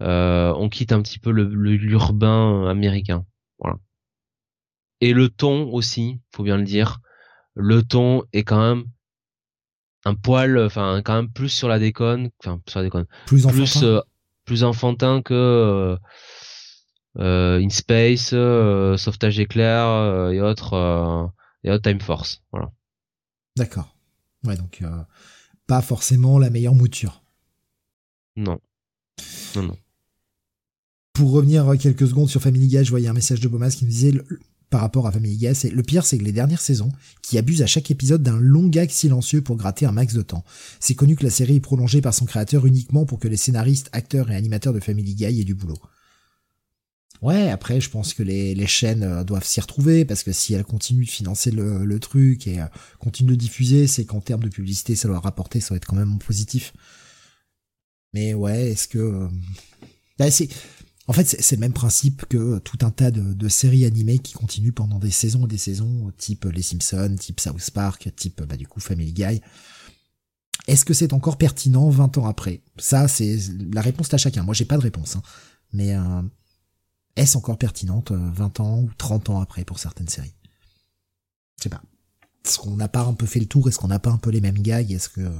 on 0.00 0.68
quitte 0.68 0.92
un 0.92 1.00
petit 1.00 1.18
peu 1.18 1.30
le 1.30 1.44
l'urbain 1.44 2.66
américain. 2.68 3.24
Voilà. 3.58 3.78
Et 5.00 5.12
le 5.12 5.28
ton 5.28 5.70
aussi, 5.72 6.20
faut 6.34 6.42
bien 6.42 6.56
le 6.56 6.64
dire. 6.64 7.00
Le 7.54 7.82
ton 7.82 8.22
est 8.32 8.44
quand 8.44 8.60
même 8.60 8.84
un 10.04 10.14
poil, 10.14 10.58
enfin 10.58 11.02
quand 11.04 11.14
même 11.14 11.30
plus 11.30 11.48
sur 11.48 11.68
la 11.68 11.78
déconne, 11.78 12.30
enfin 12.40 12.60
sur 12.68 12.80
la 12.80 12.84
déconne, 12.84 13.06
plus 13.26 13.46
enfantin, 13.46 13.82
euh, 13.82 14.02
plus, 14.44 14.64
enfantin 14.64 15.22
que 15.22 15.34
euh, 15.34 15.96
euh 17.18 17.62
In 17.62 17.68
Space, 17.70 18.30
euh, 18.32 18.96
Sauvetage 18.96 19.38
éclair 19.38 20.30
et 20.30 20.40
autres 20.40 21.30
et 21.64 21.70
autres 21.70 21.88
Time 21.88 22.00
Force, 22.00 22.42
voilà. 22.52 22.70
D'accord. 23.56 23.94
Ouais 24.44 24.56
donc 24.56 24.82
pas 25.66 25.82
forcément 25.82 26.38
la 26.38 26.50
meilleure 26.50 26.74
mouture. 26.74 27.22
Non. 28.36 28.58
Non 29.54 29.62
non. 29.62 29.76
Pour 31.12 31.32
revenir 31.32 31.70
quelques 31.78 32.08
secondes 32.08 32.28
sur 32.28 32.40
Family 32.40 32.66
Guy, 32.66 32.84
je 32.84 32.90
voyais 32.90 33.08
un 33.08 33.12
message 33.12 33.40
de 33.40 33.48
Bomas 33.48 33.70
qui 33.70 33.84
me 33.84 33.90
disait 33.90 34.12
par 34.72 34.80
rapport 34.80 35.06
à 35.06 35.12
Family 35.12 35.36
Guy. 35.36 35.70
Le 35.70 35.82
pire, 35.82 36.04
c'est 36.04 36.18
que 36.18 36.24
les 36.24 36.32
dernières 36.32 36.62
saisons, 36.62 36.90
qui 37.20 37.36
abusent 37.36 37.62
à 37.62 37.66
chaque 37.66 37.90
épisode 37.90 38.22
d'un 38.22 38.38
long 38.38 38.66
gag 38.66 38.90
silencieux 38.90 39.42
pour 39.42 39.56
gratter 39.56 39.84
un 39.84 39.92
max 39.92 40.14
de 40.14 40.22
temps. 40.22 40.44
C'est 40.80 40.94
connu 40.94 41.14
que 41.14 41.24
la 41.24 41.30
série 41.30 41.56
est 41.56 41.60
prolongée 41.60 42.00
par 42.00 42.14
son 42.14 42.24
créateur 42.24 42.64
uniquement 42.66 43.04
pour 43.04 43.18
que 43.18 43.28
les 43.28 43.36
scénaristes, 43.36 43.90
acteurs 43.92 44.30
et 44.30 44.34
animateurs 44.34 44.72
de 44.72 44.80
Family 44.80 45.14
Guy 45.14 45.24
aient 45.40 45.44
du 45.44 45.54
boulot. 45.54 45.78
Ouais, 47.20 47.50
après, 47.50 47.82
je 47.82 47.90
pense 47.90 48.14
que 48.14 48.22
les, 48.22 48.66
chaînes 48.66 49.04
euh, 49.04 49.24
doivent 49.24 49.44
s'y 49.44 49.60
retrouver 49.60 50.04
parce 50.06 50.22
que 50.22 50.32
si 50.32 50.54
elles 50.54 50.64
continuent 50.64 51.04
de 51.04 51.10
financer 51.10 51.50
le, 51.50 51.98
truc 52.00 52.46
et 52.48 52.60
euh, 52.60 52.66
continuent 52.98 53.32
de 53.32 53.36
diffuser, 53.36 53.86
c'est 53.86 54.06
qu'en 54.06 54.20
termes 54.20 54.42
de 54.42 54.48
publicité, 54.48 54.96
ça 54.96 55.06
doit 55.06 55.20
rapporter, 55.20 55.60
ça 55.60 55.74
va 55.74 55.76
être 55.76 55.86
quand 55.86 55.96
même 55.96 56.18
positif. 56.18 56.72
Mais 58.14 58.32
ouais, 58.32 58.70
est-ce 58.70 58.88
que... 58.88 58.98
Euh, 58.98 59.28
bah, 60.18 60.30
c'est 60.30 60.48
en 61.12 61.14
fait, 61.14 61.36
c'est 61.42 61.56
le 61.56 61.60
même 61.60 61.74
principe 61.74 62.24
que 62.24 62.58
tout 62.60 62.78
un 62.80 62.90
tas 62.90 63.10
de, 63.10 63.48
séries 63.50 63.84
animées 63.84 64.18
qui 64.18 64.32
continuent 64.32 64.72
pendant 64.72 64.98
des 64.98 65.10
saisons 65.10 65.44
et 65.44 65.46
des 65.46 65.58
saisons, 65.58 66.10
type 66.16 66.46
Les 66.46 66.62
Simpsons, 66.62 67.16
type 67.18 67.38
South 67.38 67.70
Park, 67.72 68.08
type 68.16 68.40
bah, 68.42 68.56
du 68.56 68.66
coup 68.66 68.80
Family 68.80 69.12
Guy. 69.12 69.42
Est-ce 70.68 70.86
que 70.86 70.94
c'est 70.94 71.12
encore 71.12 71.36
pertinent 71.36 71.90
20 71.90 72.16
ans 72.16 72.26
après? 72.26 72.62
Ça, 72.78 73.08
c'est 73.08 73.36
la 73.74 73.82
réponse 73.82 74.14
à 74.14 74.16
chacun. 74.16 74.42
Moi, 74.42 74.54
j'ai 74.54 74.64
pas 74.64 74.78
de 74.78 74.82
réponse, 74.82 75.16
hein. 75.16 75.22
mais 75.74 75.94
euh, 75.94 76.22
est-ce 77.16 77.36
encore 77.36 77.58
pertinente 77.58 78.12
20 78.12 78.60
euh, 78.60 78.62
ans 78.62 78.80
ou 78.80 78.90
30 78.96 79.28
ans 79.28 79.40
après 79.42 79.66
pour 79.66 79.78
certaines 79.78 80.08
séries? 80.08 80.32
Je 81.58 81.64
sais 81.64 81.68
pas. 81.68 81.82
Est-ce 82.46 82.58
qu'on 82.58 82.76
n'a 82.76 82.88
pas 82.88 83.02
un 83.02 83.12
peu 83.12 83.26
fait 83.26 83.40
le 83.40 83.46
tour? 83.46 83.68
Est-ce 83.68 83.78
qu'on 83.78 83.88
n'a 83.88 83.98
pas 83.98 84.10
un 84.10 84.18
peu 84.18 84.30
les 84.30 84.40
mêmes 84.40 84.62
gags? 84.62 84.90
Est-ce 84.90 85.10
que 85.10 85.30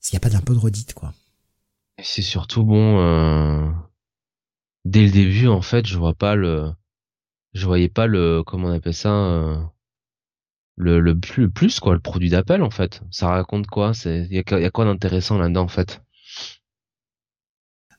s'il 0.00 0.14
n'y 0.14 0.16
a 0.16 0.20
pas 0.20 0.30
d'un 0.30 0.40
peu 0.40 0.54
de 0.54 0.58
redite 0.58 0.92
quoi? 0.92 1.14
C'est 2.02 2.22
surtout 2.22 2.64
bon. 2.64 2.98
Euh 2.98 3.70
dès 4.84 5.04
le 5.04 5.10
début, 5.10 5.48
en 5.48 5.62
fait, 5.62 5.86
je 5.86 5.98
vois 5.98 6.14
pas 6.14 6.34
le, 6.34 6.72
je 7.54 7.66
voyais 7.66 7.88
pas 7.88 8.06
le, 8.06 8.42
comment 8.44 8.68
on 8.68 8.72
appelle 8.72 8.94
ça, 8.94 9.12
euh, 9.12 9.56
le, 10.76 11.00
le 11.00 11.18
plus, 11.18 11.80
quoi, 11.80 11.94
le 11.94 12.00
produit 12.00 12.30
d'appel 12.30 12.62
en 12.62 12.70
fait. 12.70 13.02
Ça 13.10 13.28
raconte 13.28 13.66
quoi? 13.66 13.92
Il 14.04 14.32
y 14.32 14.38
a, 14.38 14.70
quoi 14.70 14.84
d'intéressant 14.84 15.38
là-dedans 15.38 15.64
en 15.64 15.68
fait? 15.68 16.02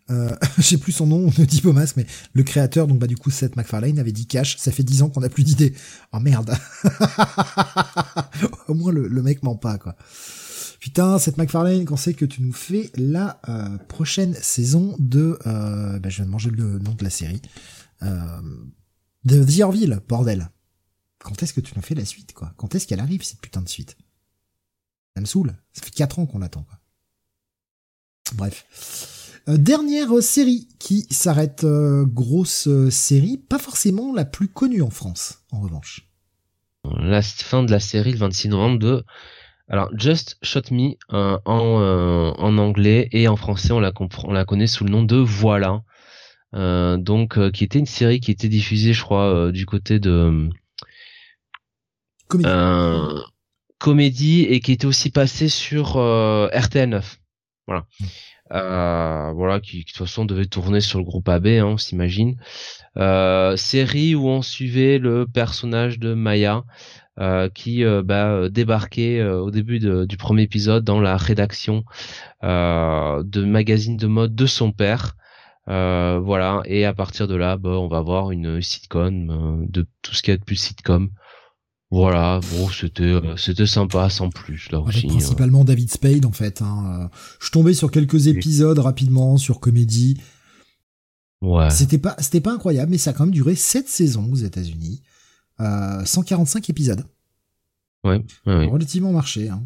Euh, 0.10 0.35
j'ai 0.57 0.77
plus 0.77 0.93
son 0.93 1.06
nom, 1.06 1.30
on 1.38 1.43
dit 1.43 1.61
Bomas, 1.61 1.93
mais 1.97 2.06
le 2.34 2.43
créateur, 2.43 2.88
donc 2.88 2.99
bah 2.99 3.07
du 3.07 3.18
coup 3.18 3.30
Seth 3.30 3.56
MacFarlane 3.56 3.99
avait 3.99 4.11
dit 4.11 4.27
cash, 4.27 4.57
ça 4.57 4.72
fait 4.72 4.84
dix 4.84 5.03
ans 5.03 5.10
qu'on 5.10 5.22
n'a 5.22 5.30
plus 5.30 5.43
d'idées. 5.43 5.73
Oh 6.14 6.19
merde. 6.19 6.56
Au 8.68 8.73
moins 8.73 8.91
le, 8.91 9.07
le 9.07 9.22
mec 9.22 9.43
ment 9.43 9.56
pas 9.56 9.77
quoi. 9.77 9.95
Putain, 10.80 11.19
cette 11.19 11.38
McFarlane, 11.38 11.84
quand 11.84 11.97
c'est 11.97 12.14
que 12.14 12.26
tu 12.26 12.41
nous 12.41 12.53
fais 12.53 12.89
la 12.95 13.41
euh, 13.49 13.77
prochaine 13.89 14.34
saison 14.34 14.95
de... 14.97 15.38
Euh, 15.45 15.99
bah, 15.99 16.10
je 16.10 16.18
viens 16.18 16.26
de 16.26 16.31
manger 16.31 16.49
le 16.51 16.80
nom 16.80 16.93
de 16.93 17.03
la 17.03 17.10
série. 17.10 17.41
Euh, 18.01 18.41
de 19.26 19.43
The 19.43 20.07
bordel. 20.07 20.49
Quand 21.19 21.43
est-ce 21.43 21.53
que 21.53 21.60
tu 21.60 21.73
nous 21.76 21.81
fais 21.81 21.95
la 21.95 22.06
suite, 22.06 22.34
quoi? 22.34 22.53
Quand 22.56 22.76
est-ce 22.76 22.88
qu'elle 22.88 23.01
arrive, 23.01 23.23
cette 23.23 23.41
putain 23.41 23.61
de 23.61 23.68
suite? 23.68 23.97
Ça 25.15 25.22
me 25.22 25.26
saoule. 25.26 25.53
Ça 25.73 25.81
fait 25.84 25.91
4 25.91 26.19
ans 26.19 26.26
qu'on 26.26 26.39
l'attend, 26.39 26.64
quoi. 26.64 26.80
Bref. 28.35 29.41
Euh, 29.49 29.57
dernière 29.57 30.23
série 30.23 30.69
qui 30.80 31.07
s'arrête, 31.11 31.65
euh, 31.65 32.06
grosse 32.06 32.69
série, 32.89 33.38
pas 33.38 33.60
forcément 33.60 34.14
la 34.14 34.23
plus 34.23 34.47
connue 34.47 34.81
en 34.81 34.91
France, 34.91 35.43
en 35.51 35.60
revanche. 35.60 36.10
La 36.85 37.22
fin 37.22 37.64
de 37.64 37.72
la 37.72 37.81
série, 37.81 38.14
le 38.14 38.18
26 38.18 38.49
novembre 38.49 38.80
de 38.80 39.03
alors, 39.70 39.90
Just 39.96 40.38
Shot 40.41 40.72
Me 40.72 40.96
euh, 41.14 41.38
en, 41.46 41.80
euh, 41.80 42.32
en 42.38 42.58
anglais 42.58 43.08
et 43.12 43.28
en 43.28 43.36
français, 43.36 43.72
on 43.72 43.80
la, 43.80 43.91
on 44.24 44.34
la 44.34 44.44
connaît 44.44 44.66
sous 44.66 44.84
le 44.84 44.90
nom 44.90 45.04
de 45.04 45.16
Voilà. 45.16 45.84
Euh, 46.56 46.98
donc, 46.98 47.52
qui 47.52 47.64
était 47.64 47.78
une 47.78 47.86
série 47.86 48.20
qui 48.20 48.32
était 48.32 48.50
diffusée, 48.50 48.94
je 48.94 49.04
crois, 49.04 49.52
du 49.52 49.68
côté 49.68 50.00
de 50.00 50.50
comédie. 52.28 52.50
comédie 53.78 54.41
et 54.41 54.60
qui 54.60 54.72
était 54.72 54.88
aussi 54.88 55.12
passée 55.12 55.50
sur 55.50 55.98
RTL 56.52 56.90
9. 56.90 57.20
Voilà. 57.68 57.86
Voilà, 58.52 59.60
qui, 59.60 59.82
de 59.82 59.84
toute 59.84 59.98
façon 59.98 60.26
devait 60.26 60.48
tourner 60.48 60.82
sur 60.82 60.98
le 60.98 61.06
groupe 61.06 61.30
AB, 61.30 61.46
hein, 61.46 61.66
on 61.66 61.78
s'imagine. 61.78 62.38
série 63.56 64.16
où 64.16 64.28
on 64.28 64.41
suivait 64.41 64.98
le 64.98 65.28
personnage 65.28 66.00
de 66.00 66.16
Maya, 66.16 66.64
euh, 66.64 67.09
qui 67.54 67.84
euh, 67.84 68.02
bah, 68.02 68.30
euh, 68.30 68.50
débarquait 68.50 69.22
au 69.24 69.52
début 69.52 69.80
du 69.80 70.18
premier 70.18 70.44
épisode 70.44 70.84
dans 70.84 71.02
la 71.02 71.18
rédaction 71.18 71.84
de 72.41 73.44
magazine 73.44 73.98
de 73.98 74.08
mode 74.08 74.36
de 74.36 74.46
son 74.46 74.72
père. 74.72 75.16
voilà, 75.68 76.62
et 76.66 76.86
à 76.86 76.94
partir 76.94 77.28
de 77.28 77.36
là, 77.36 77.58
bah, 77.58 77.72
on 77.72 77.88
va 77.88 78.02
voir 78.02 78.32
une 78.32 78.62
sitcom 78.62 79.68
de 79.70 79.86
tout 80.02 80.14
ce 80.14 80.22
qu'il 80.22 80.32
y 80.32 80.36
a 80.36 80.38
de 80.38 80.44
plus 80.44 80.56
sitcom. 80.56 81.10
Voilà, 81.91 82.40
bon, 82.52 82.70
c'était 82.70 83.20
c'était 83.36 83.66
sympa 83.66 84.12
sans 84.12 84.30
plus 84.30 84.70
là 84.72 84.80
aussi. 84.80 85.08
Principalement 85.08 85.64
David 85.64 85.91
Spade 85.91 86.26
en 86.26 86.32
fait. 86.32 86.62
Hein. 86.62 87.10
Je 87.41 87.50
tombais 87.50 87.74
sur 87.74 87.90
quelques 87.90 88.28
épisodes 88.28 88.78
rapidement 88.78 89.38
sur 89.38 89.60
comédie. 89.60 90.18
Ouais. 91.41 91.72
C'était 91.72 91.98
pas 91.98 92.16
c'était 92.20 92.41
pas 92.41 92.54
incroyable, 92.54 92.91
mais 92.91 93.00
ça 93.00 93.10
a 93.10 93.14
quand 93.14 93.26
même 93.26 93.34
duré 93.34 93.56
sept 93.56 93.90
saisons 93.90 94.32
aux 94.32 94.36
États-Unis. 94.36 95.02
145 95.60 96.64
euh, 96.64 96.72
épisodes. 96.72 97.06
Ouais, 98.03 98.23
Relativement 98.45 99.11
marché, 99.11 99.49
hein. 99.49 99.64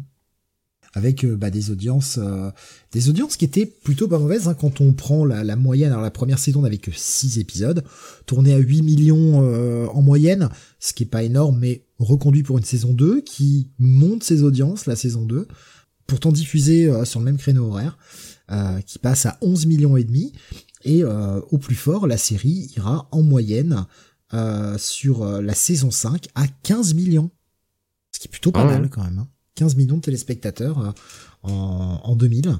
Avec 0.96 1.24
euh, 1.24 1.36
bah, 1.36 1.50
des 1.50 1.72
audiences, 1.72 2.20
euh, 2.22 2.50
des 2.92 3.08
audiences 3.08 3.36
qui 3.36 3.44
étaient 3.44 3.66
plutôt 3.66 4.06
pas 4.06 4.18
mauvaises 4.18 4.46
hein, 4.46 4.54
quand 4.54 4.80
on 4.80 4.92
prend 4.92 5.24
la, 5.24 5.56
moyenne. 5.56 5.90
Alors 5.90 6.02
la 6.02 6.12
première 6.12 6.38
saison 6.38 6.62
n'avait 6.62 6.78
que 6.78 6.92
6 6.92 7.38
épisodes, 7.40 7.84
tourné 8.26 8.54
à 8.54 8.58
8 8.58 8.82
millions 8.82 9.88
en 9.88 10.02
moyenne, 10.02 10.50
ce 10.78 10.92
qui 10.92 11.02
est 11.02 11.06
pas 11.06 11.24
énorme, 11.24 11.58
mais 11.58 11.84
reconduit 11.98 12.44
pour 12.44 12.58
une 12.58 12.64
saison 12.64 12.92
2 12.92 13.22
qui 13.22 13.70
monte 13.78 14.22
ses 14.22 14.44
audiences, 14.44 14.86
la 14.86 14.94
saison 14.94 15.26
2, 15.26 15.48
pourtant 16.06 16.30
diffusée 16.30 16.88
sur 17.04 17.18
le 17.18 17.24
même 17.24 17.38
créneau 17.38 17.70
horaire, 17.70 17.98
qui 18.86 19.00
passe 19.00 19.26
à 19.26 19.36
11 19.40 19.66
millions 19.66 19.96
et 19.96 20.04
demi. 20.04 20.32
Et 20.84 21.02
au 21.02 21.58
plus 21.58 21.74
fort, 21.74 22.06
la 22.06 22.18
série 22.18 22.70
ira 22.76 23.08
en 23.10 23.22
moyenne 23.22 23.84
euh, 24.34 24.78
sur 24.78 25.22
euh, 25.22 25.40
la 25.40 25.54
saison 25.54 25.92
5 25.92 26.26
à 26.34 26.48
15 26.64 26.94
millions. 26.94 27.30
Ce 28.10 28.18
qui 28.18 28.26
est 28.26 28.30
plutôt 28.30 28.50
pas 28.50 28.62
ah 28.62 28.64
mal 28.64 28.90
quand 28.90 29.04
même. 29.04 29.26
15 29.54 29.72
hein. 29.72 29.76
millions 29.76 29.96
de 29.96 30.00
téléspectateurs 30.00 30.80
euh, 30.80 30.90
en, 31.44 32.00
en 32.02 32.16
2000. 32.16 32.58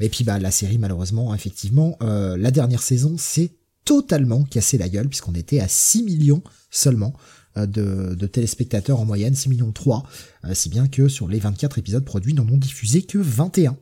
Et 0.00 0.10
puis 0.10 0.24
bah 0.24 0.38
la 0.38 0.50
série 0.50 0.76
malheureusement 0.76 1.34
effectivement 1.34 1.98
la 2.00 2.50
dernière 2.50 2.80
saison 2.80 3.16
c'est 3.18 3.52
totalement 3.84 4.44
cassé 4.44 4.78
la 4.78 4.88
gueule 4.88 5.08
puisqu'on 5.08 5.34
était 5.34 5.60
à 5.60 5.68
6 5.68 6.04
millions 6.04 6.42
seulement 6.70 7.12
de, 7.56 8.14
de, 8.14 8.26
téléspectateurs 8.26 8.98
en 8.98 9.04
moyenne, 9.04 9.34
6 9.34 9.50
millions 9.50 9.72
3, 9.72 10.08
si 10.54 10.70
bien 10.70 10.88
que 10.88 11.08
sur 11.08 11.28
les 11.28 11.38
24 11.38 11.76
épisodes 11.78 12.04
produits 12.04 12.32
n'en 12.32 12.48
ont 12.48 12.56
diffusé 12.56 13.02
que 13.02 13.18
21. 13.18 13.76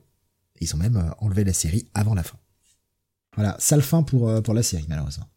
Ils 0.60 0.74
ont 0.74 0.78
même 0.78 1.14
enlevé 1.20 1.44
la 1.44 1.52
série 1.52 1.86
avant 1.94 2.14
la 2.14 2.24
fin. 2.24 2.36
Voilà, 3.36 3.54
sale 3.60 3.82
fin 3.82 4.02
pour, 4.02 4.42
pour 4.42 4.54
la 4.54 4.64
série, 4.64 4.86
malheureusement. 4.88 5.28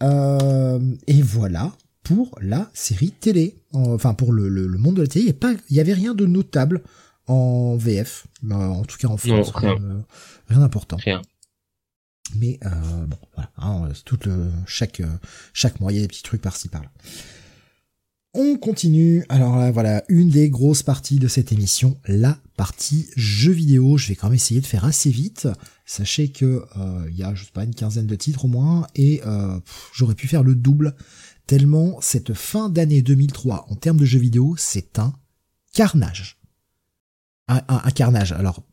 Et 0.00 1.22
voilà 1.22 1.72
pour 2.02 2.38
la 2.40 2.70
série 2.72 3.10
télé. 3.10 3.56
Enfin, 3.72 4.14
pour 4.14 4.32
le, 4.32 4.48
le, 4.48 4.78
monde 4.78 4.96
de 4.96 5.02
la 5.02 5.08
télé, 5.08 5.34
il 5.68 5.74
n'y 5.74 5.80
avait 5.80 5.92
rien 5.92 6.14
de 6.14 6.26
notable 6.26 6.82
en 7.26 7.76
VF, 7.76 8.26
en 8.50 8.84
tout 8.84 8.96
cas 8.98 9.08
en 9.08 9.16
France. 9.16 9.50
rien. 9.54 9.76
rien 10.48 10.60
d'important. 10.60 10.96
Rien. 10.96 11.22
Mais 12.34 12.58
euh, 12.64 13.06
bon, 13.06 13.18
voilà, 13.34 13.50
hein, 13.58 13.88
tout 14.04 14.18
le, 14.24 14.50
chaque 14.66 15.00
chaque 15.52 15.80
mois 15.80 15.92
il 15.92 15.96
y 15.96 15.98
a 15.98 16.02
des 16.02 16.08
petits 16.08 16.22
trucs 16.22 16.42
par-ci 16.42 16.68
par-là. 16.68 16.90
On 18.38 18.58
continue. 18.58 19.24
Alors 19.30 19.56
là, 19.56 19.70
voilà, 19.70 20.04
une 20.10 20.28
des 20.28 20.50
grosses 20.50 20.82
parties 20.82 21.18
de 21.18 21.26
cette 21.26 21.52
émission, 21.52 21.96
la 22.06 22.38
partie 22.58 23.08
jeux 23.16 23.52
vidéo. 23.52 23.96
Je 23.96 24.08
vais 24.08 24.14
quand 24.14 24.26
même 24.26 24.34
essayer 24.34 24.60
de 24.60 24.66
faire 24.66 24.84
assez 24.84 25.08
vite. 25.08 25.48
Sachez 25.86 26.28
que 26.28 26.62
euh, 26.76 27.06
il 27.08 27.16
y 27.16 27.22
a, 27.22 27.34
je 27.34 27.46
sais 27.46 27.50
pas, 27.50 27.64
une 27.64 27.74
quinzaine 27.74 28.06
de 28.06 28.14
titres 28.14 28.44
au 28.44 28.48
moins, 28.48 28.86
et 28.94 29.22
euh, 29.24 29.58
j'aurais 29.94 30.14
pu 30.14 30.28
faire 30.28 30.42
le 30.42 30.54
double. 30.54 30.94
Tellement 31.46 31.98
cette 32.02 32.34
fin 32.34 32.68
d'année 32.68 33.00
2003 33.00 33.68
en 33.70 33.74
termes 33.74 33.96
de 33.96 34.04
jeux 34.04 34.18
vidéo, 34.18 34.54
c'est 34.58 34.98
un 34.98 35.14
carnage. 35.72 36.38
Un, 37.48 37.62
carnage. 37.94 38.32
Alors 38.32 38.64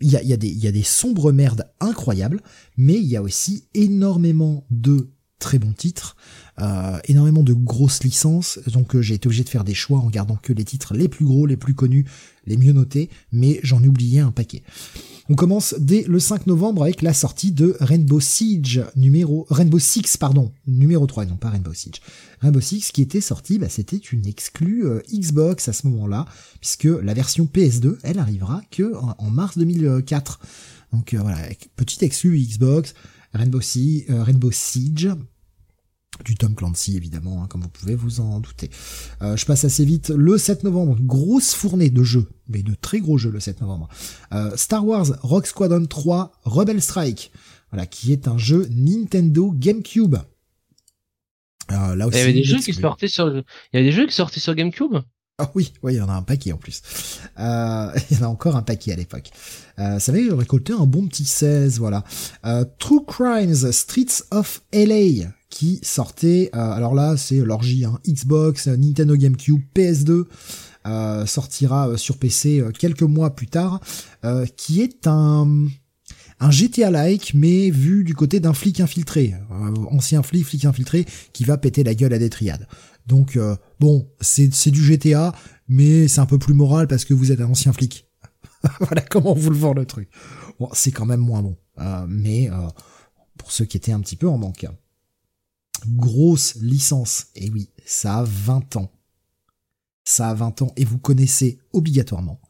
il 0.00 0.12
y 0.12 0.32
a 0.32 0.72
des 0.72 0.82
sombres 0.82 1.30
merdes 1.30 1.70
incroyables, 1.80 2.40
mais 2.78 2.94
il 2.94 3.06
y 3.06 3.16
a 3.16 3.22
aussi 3.22 3.68
énormément 3.74 4.64
de 4.70 5.10
très 5.40 5.58
bons 5.58 5.72
titres, 5.72 6.16
euh, 6.60 6.98
énormément 7.04 7.42
de 7.42 7.52
grosses 7.52 8.02
licences, 8.04 8.58
donc 8.66 8.94
euh, 8.94 9.00
j'ai 9.00 9.14
été 9.14 9.26
obligé 9.26 9.44
de 9.44 9.48
faire 9.48 9.64
des 9.64 9.74
choix 9.74 9.98
en 9.98 10.10
gardant 10.10 10.36
que 10.36 10.52
les 10.52 10.64
titres 10.64 10.94
les 10.94 11.08
plus 11.08 11.24
gros, 11.24 11.46
les 11.46 11.56
plus 11.56 11.74
connus, 11.74 12.04
les 12.46 12.56
mieux 12.56 12.72
notés, 12.72 13.08
mais 13.32 13.60
j'en 13.62 13.82
ai 13.82 13.88
oublié 13.88 14.20
un 14.20 14.30
paquet. 14.30 14.62
On 15.30 15.36
commence 15.36 15.74
dès 15.78 16.02
le 16.02 16.18
5 16.18 16.46
novembre 16.46 16.82
avec 16.82 17.02
la 17.02 17.14
sortie 17.14 17.52
de 17.52 17.76
Rainbow 17.80 18.20
Siege 18.20 18.82
numéro 18.96 19.46
Rainbow 19.48 19.78
Six 19.78 20.16
pardon 20.16 20.52
numéro 20.66 21.06
3 21.06 21.26
non 21.26 21.36
pas 21.36 21.50
Rainbow 21.50 21.72
Siege. 21.72 22.00
Rainbow 22.40 22.60
Six 22.60 22.90
qui 22.90 23.00
était 23.00 23.20
sorti 23.20 23.58
bah, 23.58 23.68
c'était 23.68 23.96
une 23.96 24.26
exclue 24.26 24.86
euh, 24.86 25.00
Xbox 25.12 25.68
à 25.68 25.72
ce 25.72 25.86
moment-là 25.86 26.26
puisque 26.60 26.84
la 26.84 27.14
version 27.14 27.48
PS2 27.52 27.98
elle 28.02 28.18
arrivera 28.18 28.60
que 28.70 28.92
en, 28.96 29.30
mars 29.30 29.56
2004 29.56 30.40
donc 30.92 31.14
voilà 31.14 31.38
petite 31.76 32.02
exclue 32.02 32.36
Xbox 32.38 32.94
Rainbow, 33.32 33.60
Rainbow 34.08 34.50
Siege 34.50 35.10
du 36.24 36.34
Tom 36.34 36.54
Clancy 36.54 36.96
évidemment, 36.96 37.42
hein, 37.42 37.46
comme 37.48 37.62
vous 37.62 37.68
pouvez 37.68 37.94
vous 37.94 38.20
en 38.20 38.40
douter. 38.40 38.70
Euh, 39.22 39.36
je 39.36 39.46
passe 39.46 39.64
assez 39.64 39.84
vite. 39.84 40.10
Le 40.10 40.38
7 40.38 40.64
novembre, 40.64 40.96
grosse 41.00 41.54
fournée 41.54 41.90
de 41.90 42.02
jeux, 42.02 42.28
mais 42.48 42.62
de 42.62 42.74
très 42.74 43.00
gros 43.00 43.18
jeux 43.18 43.30
le 43.30 43.40
7 43.40 43.60
novembre. 43.60 43.88
Euh, 44.32 44.56
Star 44.56 44.86
Wars 44.86 45.06
Rock 45.22 45.46
Squadron 45.46 45.86
3 45.86 46.32
Rebel 46.44 46.80
Strike, 46.80 47.32
voilà, 47.70 47.86
qui 47.86 48.12
est 48.12 48.28
un 48.28 48.38
jeu 48.38 48.68
Nintendo 48.70 49.52
GameCube. 49.52 50.16
Euh, 51.70 51.94
là 51.94 52.06
aussi, 52.06 52.18
il 52.18 52.20
y 52.20 52.24
avait 52.24 52.32
des 52.32 52.44
jeux 52.44 52.58
qui 52.58 52.72
sortaient 52.72 53.08
sur, 53.08 53.28
il 53.28 53.44
y 53.72 53.76
avait 53.76 53.86
des 53.86 53.92
jeux 53.92 54.06
qui 54.06 54.14
sortaient 54.14 54.40
sur 54.40 54.54
GameCube? 54.54 54.98
Ah 55.42 55.50
oui, 55.54 55.72
oui, 55.82 55.94
il 55.94 55.96
y 55.96 56.00
en 56.02 56.08
a 56.10 56.12
un 56.12 56.22
paquet 56.22 56.52
en 56.52 56.58
plus. 56.58 56.82
Euh, 57.38 57.90
il 58.10 58.18
y 58.18 58.20
en 58.20 58.26
a 58.26 58.28
encore 58.28 58.56
un 58.56 58.62
paquet 58.62 58.92
à 58.92 58.96
l'époque. 58.96 59.30
Euh, 59.78 59.98
ça 59.98 60.12
avait 60.12 60.28
récolté 60.30 60.74
un 60.74 60.84
bon 60.84 61.06
petit 61.08 61.24
16, 61.24 61.78
voilà. 61.78 62.04
Euh, 62.44 62.66
True 62.78 63.06
Crimes 63.06 63.72
Streets 63.72 64.22
of 64.32 64.60
LA 64.70 65.30
qui 65.50 65.80
sortait, 65.82 66.50
euh, 66.54 66.58
alors 66.58 66.94
là 66.94 67.16
c'est 67.16 67.38
l'orgie, 67.38 67.84
hein, 67.84 67.98
Xbox, 68.08 68.68
Nintendo 68.68 69.16
GameCube, 69.16 69.60
PS2, 69.74 70.24
euh, 70.86 71.26
sortira 71.26 71.96
sur 71.96 72.16
PC 72.16 72.64
quelques 72.78 73.02
mois 73.02 73.30
plus 73.30 73.48
tard, 73.48 73.80
qui 74.56 74.80
est 74.80 75.06
un 75.06 75.68
GTA-like, 76.48 77.34
mais 77.34 77.68
vu 77.68 78.04
du 78.04 78.14
côté 78.14 78.40
d'un 78.40 78.54
flic 78.54 78.80
infiltré, 78.80 79.34
ancien 79.90 80.22
flic, 80.22 80.46
flic 80.46 80.64
infiltré, 80.64 81.04
qui 81.32 81.44
va 81.44 81.58
péter 81.58 81.84
la 81.84 81.94
gueule 81.94 82.14
à 82.14 82.18
des 82.18 82.30
triades. 82.30 82.66
Donc 83.10 83.36
euh, 83.36 83.56
bon, 83.80 84.08
c'est 84.20 84.70
du 84.70 84.82
GTA, 84.82 85.34
mais 85.68 86.06
c'est 86.06 86.20
un 86.20 86.26
peu 86.26 86.38
plus 86.38 86.54
moral 86.54 86.86
parce 86.86 87.04
que 87.04 87.12
vous 87.12 87.32
êtes 87.32 87.40
un 87.40 87.50
ancien 87.50 87.72
flic. 87.72 88.06
voilà 88.80 89.02
comment 89.02 89.34
vous 89.34 89.50
le 89.50 89.56
vend 89.56 89.74
le 89.74 89.84
truc. 89.84 90.08
Bon, 90.60 90.68
c'est 90.72 90.92
quand 90.92 91.06
même 91.06 91.20
moins 91.20 91.42
bon, 91.42 91.56
euh, 91.80 92.06
mais 92.08 92.50
euh, 92.50 92.68
pour 93.36 93.50
ceux 93.50 93.64
qui 93.64 93.76
étaient 93.76 93.90
un 93.90 94.00
petit 94.00 94.14
peu 94.14 94.28
en 94.28 94.38
manque. 94.38 94.66
Grosse 95.86 96.56
licence, 96.56 97.26
et 97.34 97.50
oui, 97.50 97.70
ça 97.84 98.18
a 98.18 98.24
20 98.24 98.76
ans. 98.76 98.92
Ça 100.04 100.30
a 100.30 100.34
20 100.34 100.62
ans 100.62 100.72
et 100.76 100.84
vous 100.84 100.98
connaissez 100.98 101.58
obligatoirement. 101.72 102.40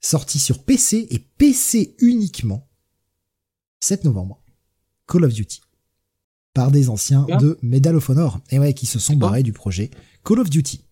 Sorti 0.00 0.38
sur 0.38 0.64
PC 0.64 1.06
et 1.10 1.18
PC 1.18 1.96
uniquement. 2.00 2.68
7 3.80 4.04
novembre. 4.04 4.42
Call 5.06 5.24
of 5.24 5.32
Duty 5.32 5.60
par 6.58 6.72
des 6.72 6.88
anciens 6.88 7.24
de 7.38 7.56
Medal 7.62 7.94
of 7.94 8.10
Honor, 8.10 8.40
et 8.50 8.58
ouais, 8.58 8.74
qui 8.74 8.86
se 8.86 8.98
sont 8.98 9.14
barrés 9.14 9.44
du 9.44 9.52
projet 9.52 9.90
Call 10.24 10.40
of 10.40 10.50
Duty. 10.50 10.84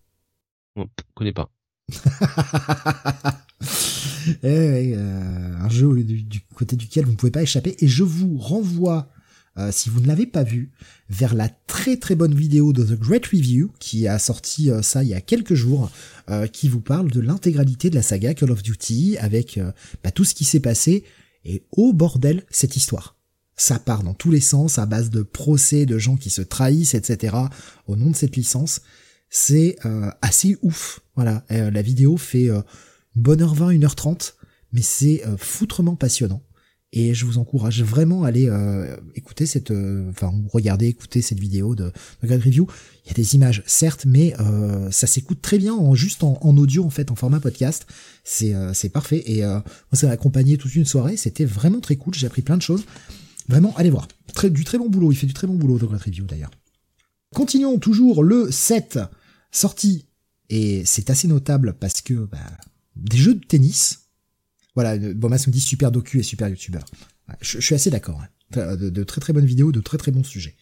On 0.77 0.87
connais 1.13 1.33
pas. 1.33 1.51
Eh 4.43 4.93
euh, 4.93 5.57
un 5.57 5.69
jeu 5.69 6.03
du, 6.03 6.41
côté 6.53 6.75
duquel 6.75 7.05
vous 7.05 7.11
ne 7.11 7.17
pouvez 7.17 7.31
pas 7.31 7.41
échapper, 7.41 7.75
et 7.79 7.87
je 7.87 8.03
vous 8.03 8.37
renvoie, 8.37 9.09
euh, 9.57 9.71
si 9.71 9.89
vous 9.89 9.99
ne 9.99 10.07
l'avez 10.07 10.25
pas 10.25 10.43
vu, 10.43 10.71
vers 11.09 11.35
la 11.35 11.49
très 11.49 11.97
très 11.97 12.15
bonne 12.15 12.35
vidéo 12.35 12.73
de 12.73 12.83
The 12.83 12.99
Great 12.99 13.25
Review, 13.27 13.71
qui 13.79 14.07
a 14.07 14.19
sorti 14.19 14.71
euh, 14.71 14.81
ça 14.81 15.03
il 15.03 15.09
y 15.09 15.13
a 15.13 15.21
quelques 15.21 15.55
jours, 15.55 15.91
qui 16.51 16.67
vous 16.67 16.81
parle 16.81 17.09
de 17.09 17.21
l'intégralité 17.21 17.89
de 17.89 17.95
la 17.95 18.01
saga 18.01 18.33
Call 18.33 18.51
of 18.51 18.61
Duty, 18.61 19.17
avec 19.17 19.57
bah, 20.03 20.11
tout 20.11 20.25
ce 20.25 20.33
qui 20.33 20.43
s'est 20.43 20.59
passé, 20.59 21.05
et 21.45 21.63
au 21.71 21.93
bordel 21.93 22.43
cette 22.49 22.75
histoire 22.75 23.17
ça 23.57 23.79
part 23.79 24.03
dans 24.03 24.13
tous 24.13 24.29
les 24.29 24.39
sens 24.39 24.77
à 24.77 24.85
base 24.85 25.09
de 25.09 25.23
procès, 25.23 25.85
de 25.85 25.97
gens 25.97 26.15
qui 26.15 26.29
se 26.29 26.43
trahissent, 26.43 26.93
etc. 26.93 27.35
au 27.87 27.95
nom 27.95 28.11
de 28.11 28.15
cette 28.15 28.35
licence. 28.35 28.81
C'est 29.29 29.75
euh, 29.85 30.09
assez 30.21 30.57
ouf. 30.61 31.01
Voilà, 31.15 31.43
euh, 31.51 31.71
la 31.71 31.81
vidéo 31.81 32.15
fait 32.17 32.49
euh, 32.49 32.61
bonne 33.15 33.41
heure 33.41 33.55
20, 33.55 33.71
une 33.71 33.83
heure 33.83 33.95
30, 33.95 34.35
mais 34.71 34.83
c'est 34.83 35.23
foutrement 35.37 35.95
passionnant. 35.95 36.43
Et 36.93 37.13
je 37.13 37.25
vous 37.25 37.37
encourage 37.37 37.83
vraiment 37.83 38.23
à 38.23 38.29
aller 38.29 38.49
écouter 39.15 39.45
cette, 39.45 39.71
enfin 40.09 40.31
regarder, 40.53 40.87
écouter 40.87 41.21
cette 41.21 41.39
vidéo 41.39 41.75
de, 41.75 41.91
de 42.21 42.27
Grad 42.27 42.41
Review. 42.41 42.65
Il 43.05 43.09
y 43.09 43.11
a 43.11 43.13
des 43.13 43.35
images, 43.35 43.61
certes, 43.65 44.05
mais 44.05 44.33
ça 44.91 45.05
s'écoute 45.05 45.41
très 45.41 45.57
bien 45.57 45.73
en 45.73 45.95
juste 45.95 46.23
en, 46.23 46.57
audio 46.57 46.85
en 46.85 46.89
fait, 46.89 47.11
en 47.11 47.15
format 47.15 47.41
podcast. 47.41 47.87
C'est 48.23 48.89
parfait. 48.93 49.21
Et 49.25 49.41
moi, 49.43 49.63
ça 49.91 50.07
m'a 50.07 50.13
accompagné 50.13 50.57
toute 50.57 50.75
une 50.75 50.85
soirée. 50.85 51.17
C'était 51.17 51.45
vraiment 51.45 51.81
très 51.81 51.97
cool. 51.97 52.13
J'ai 52.13 52.25
appris 52.25 52.41
plein 52.41 52.57
de 52.57 52.61
choses. 52.61 52.85
Vraiment, 53.47 53.73
allez 53.77 53.89
voir. 53.89 54.07
Du 54.51 54.63
très 54.63 54.77
bon 54.77 54.89
boulot. 54.89 55.11
Il 55.11 55.15
fait 55.15 55.27
du 55.27 55.33
très 55.33 55.47
bon 55.47 55.55
boulot, 55.55 55.77
Great 55.77 56.01
Review, 56.01 56.25
d'ailleurs. 56.25 56.51
Continuons 57.33 57.77
toujours 57.79 58.23
le 58.23 58.51
7, 58.51 58.99
sorti. 59.51 60.05
Et 60.49 60.83
c'est 60.85 61.09
assez 61.09 61.27
notable 61.27 61.75
parce 61.79 62.01
que, 62.01 62.13
bah, 62.13 62.37
des 62.95 63.17
jeux 63.17 63.35
de 63.35 63.45
tennis. 63.45 64.06
Voilà, 64.77 64.95
Bomas 65.15 65.43
me 65.47 65.51
dit 65.51 65.59
super 65.59 65.91
docu 65.91 66.19
et 66.19 66.23
super 66.23 66.47
youtubeur. 66.47 66.85
Je, 67.41 67.59
suis 67.59 67.73
assez 67.73 67.89
d'accord. 67.89 68.21
Hein. 68.21 68.75
De, 68.75 68.91
de, 68.91 69.03
très 69.03 69.19
très 69.19 69.33
bonnes 69.33 69.47
vidéos, 69.47 69.71
de 69.71 69.81
très 69.81 69.97
très 69.97 70.11
bons 70.11 70.23
sujets. 70.23 70.53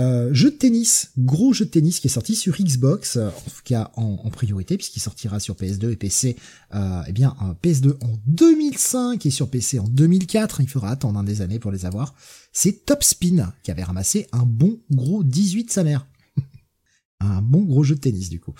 Euh, 0.00 0.34
jeu 0.34 0.50
de 0.50 0.56
tennis, 0.56 1.12
gros 1.16 1.52
jeu 1.52 1.66
de 1.66 1.70
tennis 1.70 2.00
qui 2.00 2.08
est 2.08 2.10
sorti 2.10 2.34
sur 2.34 2.56
Xbox, 2.56 3.18
euh, 3.18 3.28
en 3.28 3.50
tout 3.50 3.62
cas 3.62 3.92
en, 3.94 4.28
priorité 4.30 4.76
puisqu'il 4.76 4.98
sortira 4.98 5.38
sur 5.38 5.54
PS2 5.54 5.92
et 5.92 5.96
PC. 5.96 6.34
Euh, 6.74 7.02
eh 7.06 7.12
bien, 7.12 7.36
un 7.38 7.52
PS2 7.62 7.92
en 8.02 8.18
2005 8.26 9.24
et 9.24 9.30
sur 9.30 9.48
PC 9.48 9.78
en 9.78 9.86
2004. 9.86 10.60
Il 10.60 10.68
faudra 10.68 10.90
attendre 10.90 11.22
des 11.22 11.42
années 11.42 11.60
pour 11.60 11.70
les 11.70 11.86
avoir. 11.86 12.16
C'est 12.52 12.84
Top 12.86 13.04
Spin 13.04 13.52
qui 13.62 13.70
avait 13.70 13.84
ramassé 13.84 14.26
un 14.32 14.46
bon 14.46 14.80
gros 14.90 15.22
18 15.22 15.70
sa 15.70 15.84
mère. 15.84 16.08
un 17.20 17.40
bon 17.40 17.62
gros 17.62 17.84
jeu 17.84 17.94
de 17.94 18.00
tennis 18.00 18.30
du 18.30 18.40
coup. 18.40 18.54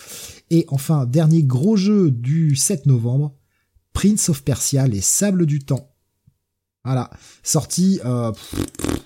Et 0.51 0.67
enfin, 0.69 1.05
dernier 1.05 1.43
gros 1.43 1.75
jeu 1.75 2.13
du 2.13 2.55
7 2.55 2.87
novembre, 2.87 3.35
Prince 3.93 4.29
of 4.29 4.43
Persia, 4.43 4.87
les 4.87 5.01
sables 5.01 5.47
du 5.47 5.61
temps. 5.61 5.89
Voilà, 6.85 7.11
sorti 7.45 8.01
euh, 8.05 8.33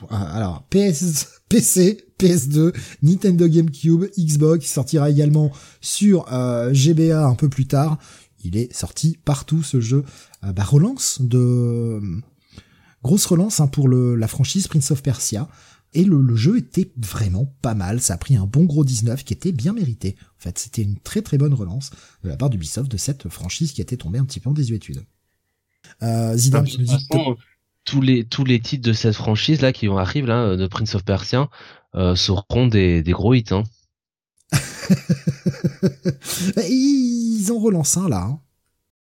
alors 0.08 0.64
PS, 0.70 1.42
PC, 1.50 2.06
PS2, 2.18 2.74
Nintendo 3.02 3.46
GameCube, 3.46 4.06
Xbox, 4.18 4.66
sortira 4.66 5.10
également 5.10 5.52
sur 5.82 6.32
euh, 6.32 6.72
GBA 6.72 7.22
un 7.26 7.34
peu 7.34 7.50
plus 7.50 7.66
tard. 7.66 7.98
Il 8.42 8.56
est 8.56 8.72
sorti 8.72 9.18
partout 9.22 9.62
ce 9.62 9.80
jeu. 9.80 10.04
Euh, 10.44 10.52
bah, 10.52 10.64
relance 10.64 11.20
de 11.20 12.00
grosse 13.02 13.26
relance 13.26 13.60
hein, 13.60 13.66
pour 13.66 13.88
le, 13.88 14.16
la 14.16 14.26
franchise 14.26 14.68
Prince 14.68 14.90
of 14.90 15.02
Persia. 15.02 15.46
Et 15.96 16.04
le, 16.04 16.20
le, 16.20 16.36
jeu 16.36 16.58
était 16.58 16.92
vraiment 16.96 17.46
pas 17.62 17.74
mal. 17.74 18.00
Ça 18.00 18.14
a 18.14 18.18
pris 18.18 18.36
un 18.36 18.44
bon 18.46 18.64
gros 18.64 18.84
19 18.84 19.24
qui 19.24 19.32
était 19.32 19.50
bien 19.50 19.72
mérité. 19.72 20.16
En 20.38 20.42
fait, 20.42 20.58
c'était 20.58 20.82
une 20.82 20.98
très 20.98 21.22
très 21.22 21.38
bonne 21.38 21.54
relance 21.54 21.90
de 22.22 22.28
la 22.28 22.36
part 22.36 22.50
d'Ubisoft 22.50 22.90
de 22.90 22.96
cette 22.98 23.28
franchise 23.28 23.72
qui 23.72 23.80
était 23.80 23.96
tombée 23.96 24.18
un 24.18 24.24
petit 24.24 24.38
peu 24.38 24.50
en 24.50 24.52
désuétude. 24.52 25.02
Euh, 26.02 26.36
Zidane 26.36 26.66
tous 27.84 28.00
les 28.00 28.24
tous 28.24 28.44
les 28.44 28.58
titres 28.60 28.86
de 28.86 28.92
cette 28.92 29.14
franchise 29.14 29.60
là 29.60 29.72
qui 29.72 29.86
vont 29.86 29.96
arriver 29.96 30.26
là 30.26 30.56
de 30.56 30.66
Prince 30.66 30.96
of 30.96 31.04
Persia 31.04 31.48
euh, 31.94 32.14
seront 32.16 32.66
des, 32.66 33.02
des 33.02 33.12
gros 33.12 33.32
hits. 33.32 33.44
Hein. 33.52 33.62
Ils 36.68 37.48
en 37.50 37.58
relancent 37.58 37.96
un 37.96 38.08
là. 38.08 38.22
Hein. 38.22 38.40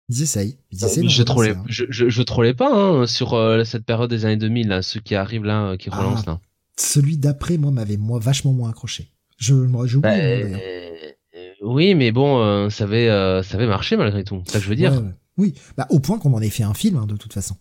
Ils 0.10 0.22
essayent. 0.24 0.58
Ils 0.72 0.86
essayent 0.86 1.10
je, 1.10 1.24
trollais, 1.24 1.52
hein. 1.52 1.64
je, 1.68 1.86
je, 1.90 2.10
je 2.10 2.22
trollais 2.24 2.54
pas 2.54 2.72
hein, 2.74 3.06
sur 3.06 3.34
euh, 3.34 3.64
cette 3.64 3.86
période 3.86 4.10
des 4.10 4.26
années 4.26 4.38
2000, 4.38 4.68
là, 4.68 4.82
ceux 4.82 5.00
qui 5.00 5.16
arrivent 5.16 5.44
là, 5.44 5.72
euh, 5.72 5.78
qui 5.78 5.90
Ah. 5.92 5.98
relancent 6.00 6.26
là. 6.26 6.40
Celui 6.80 7.18
d'après, 7.18 7.58
moi, 7.58 7.72
m'avait 7.72 7.98
moi 7.98 8.20
vachement 8.20 8.54
moins 8.54 8.70
accroché. 8.70 9.12
Je, 9.38 9.54
moi, 9.54 9.86
j'ai 9.88 9.98
Bah, 10.00 10.10
oublié, 10.14 10.44
nom, 10.44 10.44
d'ailleurs. 10.44 10.60
euh, 10.64 11.50
oui, 11.62 11.96
mais 11.96 12.12
bon, 12.12 12.40
euh, 12.42 12.70
ça 12.70 12.86
avait, 12.86 13.10
euh, 13.10 13.44
ça 13.44 13.56
avait 13.58 13.68
marché 13.68 13.98
malgré 13.98 14.24
tout. 14.24 14.42
C'est 14.46 14.54
ça 14.54 14.60
que 14.60 14.64
je 14.66 14.70
veux 14.70 14.76
dire. 14.76 14.94
Ouais, 14.94 15.00
ouais. 15.00 15.14
Oui, 15.38 15.54
bah, 15.78 15.88
au 15.90 16.00
point 16.00 16.20
qu'on 16.20 16.34
en 16.34 16.42
ait 16.42 16.50
fait 16.50 16.64
un 16.64 16.74
film, 16.74 16.98
hein, 16.98 17.06
de 17.06 17.16
toute 17.16 17.34
façon. 17.34 17.56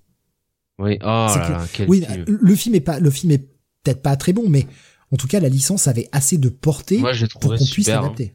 Oui. 0.79 0.99
Oh 1.03 1.27
C'est 1.33 1.39
là 1.41 1.47
que- 1.47 1.53
là, 1.53 1.67
quel 1.73 1.89
Oui, 1.89 2.05
film. 2.05 2.25
le 2.27 2.55
film 2.55 2.75
est 2.75 2.81
pas, 2.81 3.01
le 3.01 3.11
film 3.11 3.33
est 3.33 3.39
peut-être 3.85 4.03
pas 4.03 4.17
très 4.17 4.33
bon, 4.33 4.49
mais 4.49 4.67
en 5.13 5.17
tout 5.17 5.27
cas, 5.27 5.41
la 5.41 5.49
licence 5.49 5.89
avait 5.89 6.09
assez 6.13 6.39
de 6.39 6.49
portée 6.49 6.99
Moi, 6.99 7.13
pour 7.31 7.41
qu'on 7.41 7.57
puisse 7.67 7.89
hein. 7.89 8.01
l'adapter. 8.03 8.35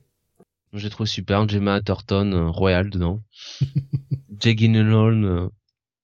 J'ai 0.74 0.90
trouvé 0.90 1.08
super. 1.08 1.48
Gemma 1.48 1.82
euh, 2.12 2.50
Royal 2.50 2.90
dedans. 2.90 3.22
Jake 4.40 4.58
Gyllenhaal, 4.58 5.24
euh, 5.24 5.48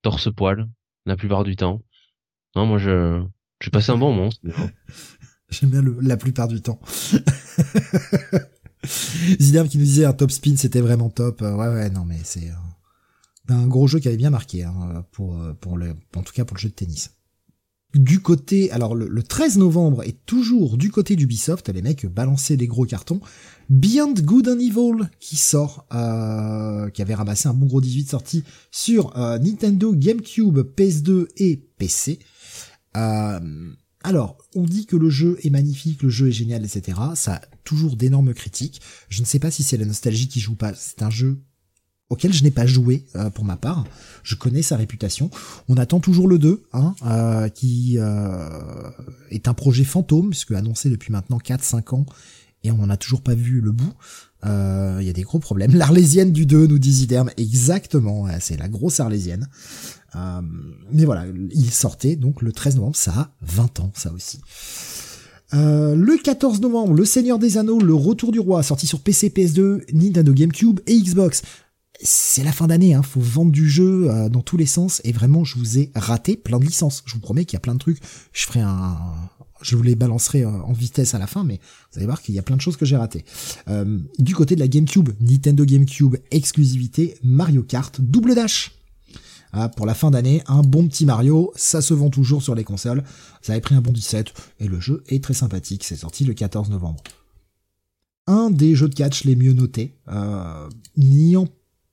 torse 0.02 0.32
poil, 0.34 0.68
la 1.06 1.16
plupart 1.16 1.44
du 1.44 1.56
temps. 1.56 1.82
Non, 2.56 2.66
moi, 2.66 2.78
je, 2.78 3.22
j'ai 3.60 3.70
passé 3.70 3.92
un 3.92 3.98
bon 3.98 4.12
moment. 4.14 4.30
J'aime 5.50 5.70
bien 5.70 5.82
la 6.00 6.16
plupart 6.16 6.48
du 6.48 6.60
temps. 6.62 6.80
Zidane 9.40 9.68
qui 9.68 9.78
nous 9.78 9.84
disait 9.84 10.04
un 10.04 10.12
top 10.12 10.30
spin, 10.30 10.56
c'était 10.56 10.80
vraiment 10.80 11.10
top. 11.10 11.42
Euh, 11.42 11.54
Ouais, 11.54 11.68
ouais, 11.68 11.90
non, 11.90 12.04
mais 12.04 12.18
c'est 12.22 12.48
euh, 12.48 13.54
un 13.54 13.66
gros 13.66 13.86
jeu 13.86 13.98
qui 13.98 14.08
avait 14.08 14.16
bien 14.16 14.30
marqué 14.30 14.64
hein, 14.64 15.04
pour 15.12 15.40
euh, 15.40 15.52
pour 15.54 15.76
le, 15.76 15.94
en 16.16 16.22
tout 16.22 16.32
cas 16.32 16.44
pour 16.44 16.56
le 16.56 16.60
jeu 16.60 16.68
de 16.68 16.74
tennis. 16.74 17.10
Du 17.92 18.20
côté, 18.20 18.70
alors 18.70 18.94
le, 18.94 19.08
le 19.08 19.22
13 19.24 19.58
novembre 19.58 20.04
est 20.04 20.24
toujours 20.24 20.76
du 20.78 20.92
côté 20.92 21.16
d'Ubisoft, 21.16 21.68
les 21.70 21.82
mecs 21.82 22.06
balançaient 22.06 22.56
des 22.56 22.68
gros 22.68 22.86
cartons. 22.86 23.20
Beyond 23.68 24.14
Good 24.14 24.48
and 24.48 24.60
Evil 24.60 25.10
qui 25.18 25.36
sort, 25.36 25.86
euh, 25.92 26.88
qui 26.90 27.02
avait 27.02 27.14
ramassé 27.14 27.48
un 27.48 27.54
bon 27.54 27.66
gros 27.66 27.80
18 27.80 28.08
sorti 28.08 28.44
sur 28.70 29.12
Nintendo, 29.16 29.92
GameCube, 29.92 30.60
PS2 30.76 31.26
et 31.36 31.56
PC. 31.78 32.20
Euh, 32.96 33.70
alors, 34.02 34.38
on 34.54 34.64
dit 34.64 34.86
que 34.86 34.96
le 34.96 35.10
jeu 35.10 35.38
est 35.42 35.50
magnifique, 35.50 36.02
le 36.02 36.08
jeu 36.08 36.28
est 36.28 36.32
génial, 36.32 36.64
etc. 36.64 36.98
Ça 37.14 37.34
a 37.34 37.40
toujours 37.64 37.96
d'énormes 37.96 38.32
critiques. 38.32 38.80
Je 39.08 39.20
ne 39.20 39.26
sais 39.26 39.38
pas 39.38 39.50
si 39.50 39.62
c'est 39.62 39.76
la 39.76 39.84
nostalgie 39.84 40.28
qui 40.28 40.40
joue 40.40 40.54
pas. 40.54 40.72
C'est 40.74 41.02
un 41.02 41.10
jeu 41.10 41.38
auquel 42.10 42.32
je 42.32 42.42
n'ai 42.42 42.50
pas 42.50 42.66
joué 42.66 43.06
euh, 43.14 43.30
pour 43.30 43.44
ma 43.44 43.56
part. 43.56 43.84
Je 44.22 44.34
connais 44.34 44.62
sa 44.62 44.76
réputation. 44.76 45.30
On 45.68 45.76
attend 45.76 46.00
toujours 46.00 46.28
le 46.28 46.38
2, 46.38 46.62
hein, 46.72 46.94
euh, 47.06 47.48
qui 47.48 47.96
euh, 47.98 48.90
est 49.30 49.48
un 49.48 49.54
projet 49.54 49.84
fantôme, 49.84 50.30
puisque 50.30 50.50
annoncé 50.50 50.90
depuis 50.90 51.12
maintenant 51.12 51.38
4-5 51.38 51.94
ans, 51.94 52.06
et 52.64 52.70
on 52.70 52.78
n'en 52.78 52.90
a 52.90 52.96
toujours 52.96 53.22
pas 53.22 53.34
vu 53.34 53.60
le 53.60 53.72
bout. 53.72 53.94
Il 54.42 55.06
y 55.06 55.10
a 55.10 55.12
des 55.12 55.22
gros 55.22 55.38
problèmes. 55.38 55.74
L'Arlésienne 55.74 56.32
du 56.32 56.46
2, 56.46 56.66
nous 56.66 56.78
dit 56.78 56.92
Ziderm. 56.92 57.30
Exactement, 57.36 58.26
c'est 58.40 58.58
la 58.58 58.68
grosse 58.68 58.98
Arlésienne. 58.98 59.48
Euh, 60.16 60.40
mais 60.92 61.04
voilà, 61.04 61.24
il 61.52 61.70
sortait 61.70 62.16
donc 62.16 62.42
le 62.42 62.52
13 62.52 62.76
novembre, 62.76 62.96
ça 62.96 63.12
a 63.12 63.30
20 63.42 63.80
ans, 63.80 63.92
ça 63.94 64.12
aussi. 64.12 64.40
Euh, 65.54 65.96
le 65.96 66.16
14 66.16 66.60
novembre, 66.60 66.94
Le 66.94 67.04
Seigneur 67.04 67.38
des 67.38 67.58
Anneaux, 67.58 67.80
Le 67.80 67.94
Retour 67.94 68.32
du 68.32 68.40
Roi, 68.40 68.62
sorti 68.62 68.86
sur 68.86 69.00
PC, 69.00 69.30
PS2, 69.30 69.82
Nintendo 69.92 70.32
GameCube 70.32 70.80
et 70.86 71.00
Xbox. 71.00 71.42
C'est 72.02 72.44
la 72.44 72.52
fin 72.52 72.66
d'année, 72.66 72.94
hein, 72.94 73.02
faut 73.02 73.20
vendre 73.20 73.52
du 73.52 73.68
jeu 73.68 74.08
euh, 74.08 74.28
dans 74.28 74.42
tous 74.42 74.56
les 74.56 74.66
sens, 74.66 75.00
et 75.04 75.12
vraiment, 75.12 75.44
je 75.44 75.58
vous 75.58 75.78
ai 75.78 75.90
raté 75.94 76.36
plein 76.36 76.58
de 76.58 76.64
licences. 76.64 77.02
Je 77.04 77.14
vous 77.14 77.20
promets 77.20 77.44
qu'il 77.44 77.54
y 77.54 77.58
a 77.58 77.60
plein 77.60 77.74
de 77.74 77.80
trucs. 77.80 77.98
Je 78.32 78.46
ferai 78.46 78.60
un, 78.60 78.96
je 79.60 79.76
vous 79.76 79.82
les 79.82 79.96
balancerai 79.96 80.42
euh, 80.42 80.50
en 80.50 80.72
vitesse 80.72 81.14
à 81.14 81.18
la 81.18 81.26
fin, 81.26 81.44
mais 81.44 81.58
vous 81.92 81.98
allez 81.98 82.06
voir 82.06 82.22
qu'il 82.22 82.34
y 82.34 82.38
a 82.38 82.42
plein 82.42 82.56
de 82.56 82.62
choses 82.62 82.76
que 82.76 82.86
j'ai 82.86 82.96
ratées. 82.96 83.24
Du 84.18 84.34
côté 84.34 84.54
de 84.54 84.60
la 84.60 84.68
GameCube, 84.68 85.10
Nintendo 85.20 85.64
GameCube 85.64 86.16
exclusivité, 86.30 87.16
Mario 87.22 87.62
Kart, 87.62 88.00
double 88.00 88.34
dash. 88.34 88.79
Ah, 89.52 89.68
pour 89.68 89.84
la 89.86 89.94
fin 89.94 90.10
d'année, 90.10 90.42
un 90.46 90.62
bon 90.62 90.86
petit 90.86 91.06
Mario, 91.06 91.52
ça 91.56 91.80
se 91.82 91.92
vend 91.94 92.10
toujours 92.10 92.42
sur 92.42 92.54
les 92.54 92.64
consoles. 92.64 93.02
Ça 93.42 93.52
avait 93.52 93.60
pris 93.60 93.74
un 93.74 93.80
bon 93.80 93.92
17 93.92 94.32
et 94.60 94.68
le 94.68 94.78
jeu 94.80 95.02
est 95.08 95.22
très 95.22 95.34
sympathique. 95.34 95.84
C'est 95.84 95.96
sorti 95.96 96.24
le 96.24 96.34
14 96.34 96.70
novembre. 96.70 97.02
Un 98.26 98.50
des 98.50 98.76
jeux 98.76 98.88
de 98.88 98.94
catch 98.94 99.24
les 99.24 99.34
mieux 99.34 99.52
notés. 99.52 99.96
Euh, 100.08 100.68
N'y 100.96 101.30
ayant 101.30 101.48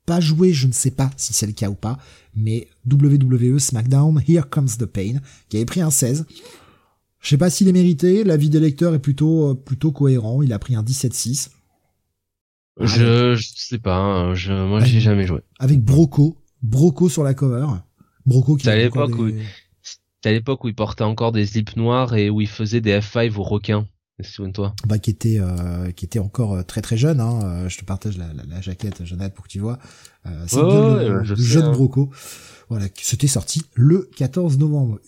pas 0.06 0.20
joué, 0.20 0.54
je 0.54 0.68
ne 0.68 0.72
sais 0.72 0.92
pas 0.92 1.10
si 1.18 1.34
c'est 1.34 1.48
le 1.48 1.52
cas 1.54 1.70
ou 1.70 1.74
pas, 1.76 1.98
mais 2.36 2.68
WWE 2.90 3.58
SmackDown 3.60 4.22
Here 4.28 4.48
Comes 4.50 4.70
the 4.80 4.86
Pain, 4.86 5.20
qui 5.50 5.58
avait 5.58 5.66
pris 5.66 5.82
un 5.82 5.90
16. 5.90 6.26
Je 7.20 7.28
sais 7.30 7.38
pas 7.38 7.50
s'il 7.50 7.68
est 7.68 7.74
mérité, 7.74 8.24
l'avis 8.24 8.50
des 8.50 8.60
lecteurs 8.60 8.94
est 8.94 9.00
plutôt, 9.00 9.50
euh, 9.50 9.54
plutôt 9.56 9.92
cohérent, 9.92 10.42
il 10.44 10.54
a 10.54 10.60
pris 10.60 10.76
un 10.76 10.84
17-6. 10.84 11.50
Je, 12.80 13.36
je 13.36 13.50
sais 13.56 13.80
pas. 13.80 13.98
hein, 13.98 14.36
Je, 14.36 14.54
moi, 14.54 14.80
j'ai 14.84 15.00
jamais 15.02 15.26
joué. 15.26 15.40
Avec 15.60 15.84
Broco, 15.84 16.38
Broco 16.64 17.10
sur 17.10 17.24
la 17.24 17.34
cover. 17.34 17.66
Broco 18.26 18.56
qui 18.56 18.66
C'est 18.66 18.72
à 18.72 18.76
l'époque 18.76 19.16
où- 19.18 19.30
C'était 19.82 20.30
à 20.30 20.32
l'époque 20.32 20.64
où 20.64 20.68
il 20.68 20.76
portait 20.76 21.04
encore 21.04 21.32
des 21.32 21.46
slips 21.46 21.76
noirs 21.76 22.16
et 22.16 22.30
où 22.30 22.42
il 22.42 22.48
faisait 22.48 22.82
des 22.82 23.00
F5 23.00 23.36
aux 23.38 23.44
requins. 23.44 23.88
Souviens-toi. 24.20 24.74
bah, 24.88 24.98
qui 24.98 25.12
était 25.12 25.38
euh, 25.40 25.92
qui 25.92 26.04
était 26.06 26.18
encore 26.18 26.56
euh, 26.56 26.64
très 26.64 26.82
très 26.82 26.98
jeune. 26.98 27.20
Hein. 27.20 27.40
Euh, 27.44 27.70
Je 27.70 27.78
te 27.78 27.86
partage 27.86 28.18
la, 28.18 28.34
la, 28.34 28.44
la 28.46 28.62
jaquette, 28.62 29.06
Jonathan, 29.06 29.30
pour 29.36 29.44
que 29.46 29.50
tu 29.50 29.60
vois. 29.60 29.78
Euh, 30.26 30.44
c'est 30.48 30.60
ouais, 30.60 31.08
le, 31.10 31.24
je 31.24 31.36
le 31.36 31.40
sais, 31.40 31.44
jeune 31.44 31.66
hein. 31.66 31.72
Broco. 31.72 32.10
Voilà, 32.68 32.90
qui- 32.90 33.06
c'était 33.06 33.28
sorti 33.28 33.62
le 33.76 34.10
14 34.18 34.58
novembre. 34.58 35.00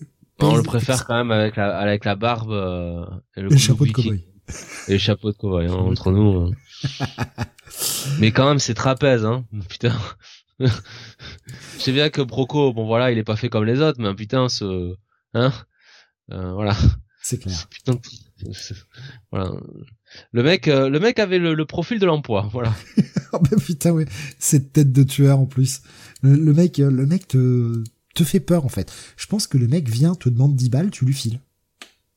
On 0.41 0.55
le 0.55 0.61
préfère 0.61 1.05
quand 1.07 1.15
même 1.15 1.31
avec 1.31 1.55
la, 1.55 1.75
avec 1.79 2.05
la 2.05 2.15
barbe 2.15 2.51
euh, 2.51 3.03
et 3.35 3.41
le, 3.41 3.49
Le 3.49 3.57
chapeau 3.57 3.85
de 3.87 3.91
cowboy. 3.91 4.23
Et 4.87 4.93
le 4.93 4.97
chapeau 4.99 5.31
de 5.31 5.37
cowboy, 5.37 5.65
hein, 5.65 5.73
entre 5.73 6.11
nous. 6.11 6.45
euh. 6.47 6.51
Mais 8.19 8.31
quand 8.31 8.47
même, 8.47 8.59
c'est 8.59 8.73
trapèze, 8.75 9.25
hein. 9.25 9.43
Putain. 9.69 9.95
Je 10.59 11.79
sais 11.79 11.91
bien 11.91 12.09
que 12.09 12.21
Broco, 12.21 12.73
bon 12.73 12.85
voilà, 12.85 13.11
il 13.11 13.17
est 13.17 13.23
pas 13.23 13.35
fait 13.35 13.49
comme 13.49 13.65
les 13.65 13.81
autres, 13.81 13.99
mais 14.01 14.13
putain, 14.13 14.49
ce, 14.49 14.95
hein, 15.33 15.53
euh, 16.31 16.53
voilà. 16.53 16.75
C'est 17.21 17.37
clair. 17.37 17.67
Putain, 17.69 17.99
voilà. 19.31 19.51
Le 20.31 20.43
mec, 20.43 20.67
euh, 20.67 20.89
le 20.89 20.99
mec 20.99 21.19
avait 21.19 21.37
le, 21.37 21.53
le 21.53 21.65
profil 21.65 21.99
de 21.99 22.05
l'emploi, 22.05 22.49
voilà. 22.51 22.73
oh 23.33 23.39
bah 23.39 23.57
putain 23.63 23.91
ouais, 23.91 24.05
cette 24.39 24.71
tête 24.73 24.91
de 24.91 25.03
tueur 25.03 25.39
en 25.39 25.45
plus. 25.45 25.81
Le, 26.21 26.35
le 26.35 26.53
mec, 26.53 26.79
euh, 26.79 26.89
le 26.89 27.05
mec 27.05 27.27
te 27.27 27.83
te 28.15 28.23
fait 28.23 28.39
peur 28.39 28.65
en 28.65 28.69
fait. 28.69 28.91
Je 29.17 29.27
pense 29.27 29.47
que 29.47 29.57
le 29.57 29.67
mec 29.67 29.89
vient, 29.89 30.15
te 30.15 30.29
demande 30.29 30.55
10 30.55 30.69
balles, 30.69 30.91
tu 30.91 31.05
lui 31.05 31.13
files. 31.13 31.39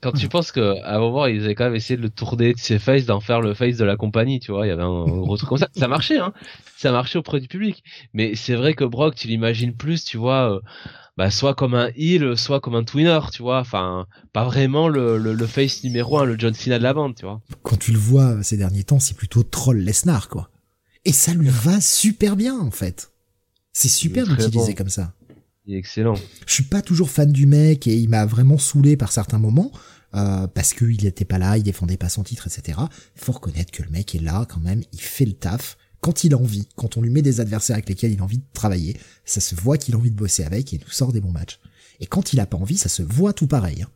Quand 0.02 0.12
tu 0.12 0.28
penses 0.28 0.50
que 0.50 0.80
à 0.82 0.96
un 0.96 0.98
moment 0.98 1.26
ils 1.26 1.44
avaient 1.44 1.54
quand 1.54 1.64
même 1.64 1.76
essayé 1.76 1.96
de 1.96 2.02
le 2.02 2.10
tourner 2.10 2.54
de 2.54 2.58
ses 2.58 2.78
faces, 2.78 3.06
d'en 3.06 3.20
faire 3.20 3.40
le 3.40 3.54
face 3.54 3.76
de 3.76 3.84
la 3.84 3.96
compagnie, 3.96 4.40
tu 4.40 4.50
vois, 4.50 4.66
il 4.66 4.68
y 4.68 4.72
avait 4.72 4.82
un 4.82 5.04
gros 5.04 5.36
truc 5.36 5.48
comme 5.48 5.58
ça. 5.58 5.68
Ça 5.76 5.86
marchait, 5.86 6.18
hein. 6.18 6.32
Ça 6.76 6.90
marchait 6.90 7.18
auprès 7.18 7.38
du 7.38 7.46
public. 7.46 7.84
Mais 8.12 8.34
c'est 8.34 8.54
vrai 8.54 8.74
que 8.74 8.84
Brock, 8.84 9.14
tu 9.14 9.28
l'imagines 9.28 9.74
plus, 9.74 10.04
tu 10.04 10.16
vois, 10.16 10.54
euh, 10.54 10.60
bah, 11.16 11.30
soit 11.30 11.54
comme 11.54 11.74
un 11.74 11.90
heel, 11.94 12.36
soit 12.36 12.58
comme 12.60 12.74
un 12.74 12.82
twinner, 12.82 13.20
tu 13.32 13.42
vois. 13.42 13.60
Enfin, 13.60 14.06
pas 14.32 14.44
vraiment 14.44 14.88
le, 14.88 15.18
le, 15.18 15.34
le 15.34 15.46
face 15.46 15.84
numéro 15.84 16.18
un, 16.18 16.24
le 16.24 16.36
John 16.36 16.52
Cena 16.52 16.78
de 16.78 16.82
la 16.82 16.94
bande, 16.94 17.14
tu 17.14 17.24
vois. 17.24 17.40
Quand 17.62 17.78
tu 17.78 17.92
le 17.92 17.98
vois 17.98 18.24
euh, 18.24 18.42
ces 18.42 18.56
derniers 18.56 18.82
temps, 18.84 18.98
c'est 18.98 19.16
plutôt 19.16 19.44
troll 19.44 19.78
Lesnar 19.78 20.28
quoi. 20.28 20.50
Et 21.04 21.12
ça 21.12 21.32
lui 21.32 21.48
va 21.48 21.80
super 21.80 22.34
bien 22.34 22.58
en 22.58 22.70
fait. 22.70 23.12
C'est 23.72 23.88
super 23.88 24.26
d'utiliser 24.26 24.72
bon. 24.72 24.78
comme 24.78 24.88
ça. 24.88 25.14
Il 25.66 25.74
est 25.74 25.78
excellent. 25.78 26.14
Je 26.46 26.52
suis 26.54 26.64
pas 26.64 26.82
toujours 26.82 27.10
fan 27.10 27.30
du 27.30 27.46
mec 27.46 27.86
et 27.86 27.96
il 27.96 28.08
m'a 28.08 28.26
vraiment 28.26 28.58
saoulé 28.58 28.96
par 28.96 29.12
certains 29.12 29.38
moments 29.38 29.70
euh, 30.14 30.46
parce 30.48 30.74
qu'il 30.74 31.06
était 31.06 31.24
pas 31.24 31.38
là, 31.38 31.56
il 31.56 31.62
défendait 31.62 31.96
pas 31.96 32.08
son 32.08 32.22
titre, 32.24 32.46
etc. 32.48 32.78
Faut 33.14 33.32
reconnaître 33.32 33.70
que 33.70 33.82
le 33.82 33.90
mec 33.90 34.14
est 34.14 34.18
là 34.22 34.44
quand 34.48 34.60
même, 34.60 34.82
il 34.92 35.00
fait 35.00 35.24
le 35.24 35.32
taf 35.34 35.76
quand 36.00 36.24
il 36.24 36.34
a 36.34 36.36
envie, 36.36 36.66
quand 36.74 36.96
on 36.96 37.00
lui 37.00 37.10
met 37.10 37.22
des 37.22 37.40
adversaires 37.40 37.74
avec 37.76 37.88
lesquels 37.88 38.10
il 38.12 38.18
a 38.20 38.24
envie 38.24 38.38
de 38.38 38.44
travailler, 38.52 38.96
ça 39.24 39.40
se 39.40 39.54
voit 39.54 39.78
qu'il 39.78 39.94
a 39.94 39.98
envie 39.98 40.10
de 40.10 40.16
bosser 40.16 40.42
avec 40.42 40.72
et 40.72 40.76
il 40.76 40.80
nous 40.82 40.90
sort 40.90 41.12
des 41.12 41.20
bons 41.20 41.30
matchs. 41.30 41.60
Et 42.00 42.06
quand 42.06 42.32
il 42.32 42.40
a 42.40 42.46
pas 42.46 42.56
envie, 42.56 42.76
ça 42.76 42.88
se 42.88 43.02
voit 43.04 43.32
tout 43.32 43.46
pareil. 43.46 43.82
hein. 43.82 43.88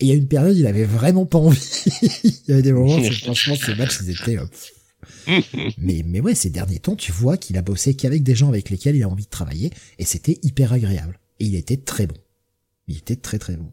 Et 0.00 0.04
il 0.04 0.08
y 0.08 0.12
a 0.12 0.16
une 0.16 0.28
période, 0.28 0.54
il 0.56 0.66
avait 0.66 0.84
vraiment 0.84 1.24
pas 1.24 1.38
envie. 1.38 1.58
il 2.24 2.32
y 2.48 2.52
avait 2.52 2.60
des 2.62 2.72
moments, 2.74 2.96
où, 2.98 3.02
franchement, 3.24 3.54
ces 3.56 3.74
matchs, 3.74 4.00
ils 4.02 4.10
étaient. 4.10 4.38
euh, 4.38 4.44
mais 5.78 6.02
mais 6.04 6.20
ouais, 6.20 6.34
ces 6.34 6.50
derniers 6.50 6.78
temps, 6.78 6.96
tu 6.96 7.12
vois 7.12 7.36
qu'il 7.36 7.56
a 7.58 7.62
bossé 7.62 7.94
qu'avec 7.94 8.22
des 8.22 8.34
gens 8.34 8.48
avec 8.48 8.70
lesquels 8.70 8.96
il 8.96 9.02
a 9.02 9.08
envie 9.08 9.24
de 9.24 9.30
travailler 9.30 9.70
et 9.98 10.04
c'était 10.04 10.38
hyper 10.42 10.72
agréable. 10.72 11.18
Et 11.38 11.46
il 11.46 11.54
était 11.54 11.76
très 11.78 12.06
bon. 12.06 12.16
Il 12.86 12.96
était 12.98 13.16
très 13.16 13.38
très 13.38 13.56
bon. 13.56 13.72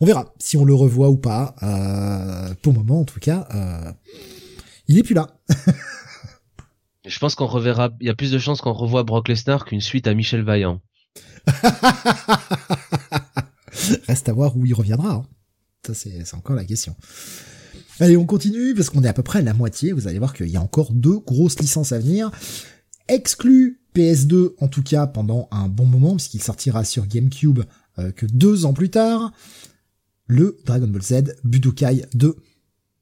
On 0.00 0.06
verra 0.06 0.32
si 0.38 0.56
on 0.56 0.64
le 0.64 0.74
revoit 0.74 1.10
ou 1.10 1.16
pas. 1.18 1.54
Euh, 1.62 2.54
pour 2.62 2.72
le 2.72 2.78
moment, 2.78 3.00
en 3.00 3.04
tout 3.04 3.20
cas, 3.20 3.46
euh, 3.54 3.92
il 4.88 4.98
est 4.98 5.02
plus 5.02 5.14
là. 5.14 5.38
Je 7.06 7.18
pense 7.18 7.34
qu'on 7.34 7.46
reverra, 7.46 7.90
il 8.00 8.06
y 8.06 8.10
a 8.10 8.14
plus 8.14 8.30
de 8.30 8.38
chances 8.38 8.62
qu'on 8.62 8.72
revoie 8.72 9.02
Brock 9.02 9.28
Lesnar 9.28 9.66
qu'une 9.66 9.82
suite 9.82 10.06
à 10.06 10.14
Michel 10.14 10.42
Vaillant. 10.42 10.80
Reste 14.08 14.28
à 14.28 14.32
voir 14.32 14.56
où 14.56 14.64
il 14.64 14.72
reviendra. 14.72 15.10
hein. 15.12 15.26
Ça, 15.86 15.92
c'est 15.92 16.24
c'est 16.24 16.34
encore 16.36 16.56
la 16.56 16.64
question. 16.64 16.96
Allez, 18.00 18.16
on 18.16 18.26
continue 18.26 18.74
parce 18.74 18.90
qu'on 18.90 19.02
est 19.04 19.08
à 19.08 19.12
peu 19.12 19.22
près 19.22 19.38
à 19.38 19.42
la 19.42 19.54
moitié. 19.54 19.92
Vous 19.92 20.08
allez 20.08 20.18
voir 20.18 20.32
qu'il 20.34 20.48
y 20.48 20.56
a 20.56 20.60
encore 20.60 20.92
deux 20.92 21.18
grosses 21.18 21.58
licences 21.60 21.92
à 21.92 21.98
venir. 21.98 22.30
Exclu 23.08 23.80
PS2, 23.94 24.54
en 24.58 24.68
tout 24.68 24.82
cas 24.82 25.06
pendant 25.06 25.48
un 25.52 25.68
bon 25.68 25.86
moment, 25.86 26.16
puisqu'il 26.16 26.42
sortira 26.42 26.84
sur 26.84 27.06
GameCube 27.06 27.60
euh, 27.98 28.10
que 28.10 28.26
deux 28.26 28.64
ans 28.64 28.72
plus 28.72 28.90
tard. 28.90 29.32
Le 30.26 30.56
Dragon 30.64 30.88
Ball 30.88 31.02
Z 31.02 31.34
Budokai 31.44 32.06
2. 32.14 32.34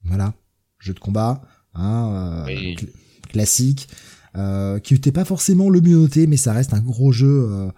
Voilà, 0.05 0.35
jeu 0.81 0.93
de 0.93 0.99
combat, 0.99 1.43
hein, 1.75 2.11
euh, 2.13 2.45
Oui. 2.49 2.75
cl- 2.77 2.89
classique. 3.31 3.89
euh, 4.37 4.79
qui 4.79 4.95
n'était 4.95 5.13
pas 5.13 5.25
forcément 5.27 5.69
le 5.71 5.81
mieux 5.83 5.97
noté, 5.97 6.27
mais 6.27 6.37
ça 6.39 6.53
reste 6.55 6.73
un 6.75 6.81
gros 6.81 7.13
jeu, 7.13 7.49
euh, 7.51 7.69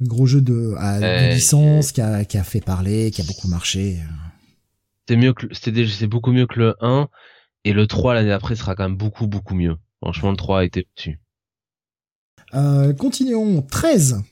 gros 0.00 0.26
jeu 0.26 0.40
de, 0.40 0.74
à, 0.78 1.00
de 1.00 1.34
licence 1.34 1.90
qui 1.92 2.00
a, 2.00 2.24
qui 2.24 2.38
a 2.38 2.44
fait 2.44 2.60
parler, 2.60 3.10
qui 3.10 3.20
a 3.20 3.24
beaucoup 3.24 3.48
marché. 3.48 3.98
C'était 5.52 5.86
c'est 5.86 6.06
beaucoup 6.06 6.32
mieux 6.32 6.46
que 6.46 6.58
le 6.58 6.74
1 6.80 7.08
et 7.64 7.72
le 7.72 7.86
3 7.86 8.14
l'année 8.14 8.32
après 8.32 8.56
sera 8.56 8.74
quand 8.74 8.84
même 8.84 8.96
beaucoup 8.96 9.26
beaucoup 9.26 9.54
mieux. 9.54 9.76
Franchement 10.02 10.30
le 10.30 10.36
3 10.36 10.60
a 10.60 10.64
été 10.64 10.86
dessus. 10.96 11.20
Euh, 12.54 12.92
continuons 12.92 13.62
13. 13.62 14.22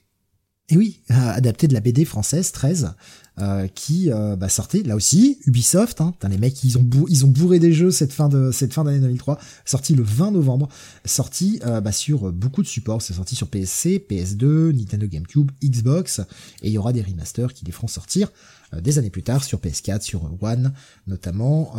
Et 0.68 0.76
oui, 0.76 1.02
adapté 1.08 1.68
de 1.68 1.74
la 1.74 1.80
BD 1.80 2.04
française 2.04 2.50
13. 2.50 2.94
Euh, 3.38 3.68
qui 3.68 4.10
euh, 4.10 4.34
bah, 4.34 4.48
sortait 4.48 4.82
là 4.82 4.96
aussi 4.96 5.40
Ubisoft 5.44 6.00
hein, 6.00 6.14
les 6.26 6.38
mecs 6.38 6.64
ils 6.64 6.78
ont 6.78 6.88
ils 7.06 7.26
ont 7.26 7.28
bourré 7.28 7.58
des 7.58 7.70
jeux 7.70 7.90
cette 7.90 8.14
fin 8.14 8.30
de 8.30 8.50
cette 8.50 8.72
fin 8.72 8.82
d'année 8.82 8.98
2003 8.98 9.38
sorti 9.66 9.94
le 9.94 10.02
20 10.02 10.30
novembre 10.30 10.70
sorti 11.04 11.60
euh, 11.66 11.82
bah, 11.82 11.92
sur 11.92 12.32
beaucoup 12.32 12.62
de 12.62 12.66
supports 12.66 13.02
c'est 13.02 13.12
sorti 13.12 13.36
sur 13.36 13.48
PSC 13.48 14.02
PS2 14.08 14.74
Nintendo 14.74 15.06
GameCube 15.06 15.50
Xbox 15.62 16.20
et 16.62 16.68
il 16.68 16.72
y 16.72 16.78
aura 16.78 16.94
des 16.94 17.02
remasters 17.02 17.52
qui 17.52 17.66
les 17.66 17.72
feront 17.72 17.88
sortir 17.88 18.32
des 18.72 18.98
années 18.98 19.10
plus 19.10 19.22
tard 19.22 19.44
sur 19.44 19.60
PS4 19.60 20.02
sur 20.02 20.30
One 20.42 20.72
notamment 21.06 21.74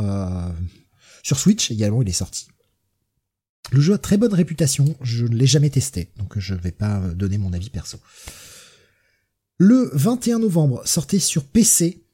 sur 1.23 1.39
Switch 1.39 1.71
également 1.71 2.01
il 2.01 2.09
est 2.09 2.13
sorti 2.13 2.47
le 3.71 3.81
jeu 3.81 3.93
a 3.93 3.97
très 3.97 4.17
bonne 4.17 4.33
réputation 4.33 4.95
je 5.01 5.25
ne 5.25 5.35
l'ai 5.35 5.47
jamais 5.47 5.69
testé 5.69 6.11
donc 6.17 6.39
je 6.39 6.55
vais 6.55 6.71
pas 6.71 6.99
donner 7.15 7.37
mon 7.37 7.53
avis 7.53 7.69
perso 7.69 7.99
le 9.59 9.89
21 9.93 10.39
novembre 10.39 10.83
sortait 10.85 11.19
sur 11.19 11.43
PC, 11.43 12.05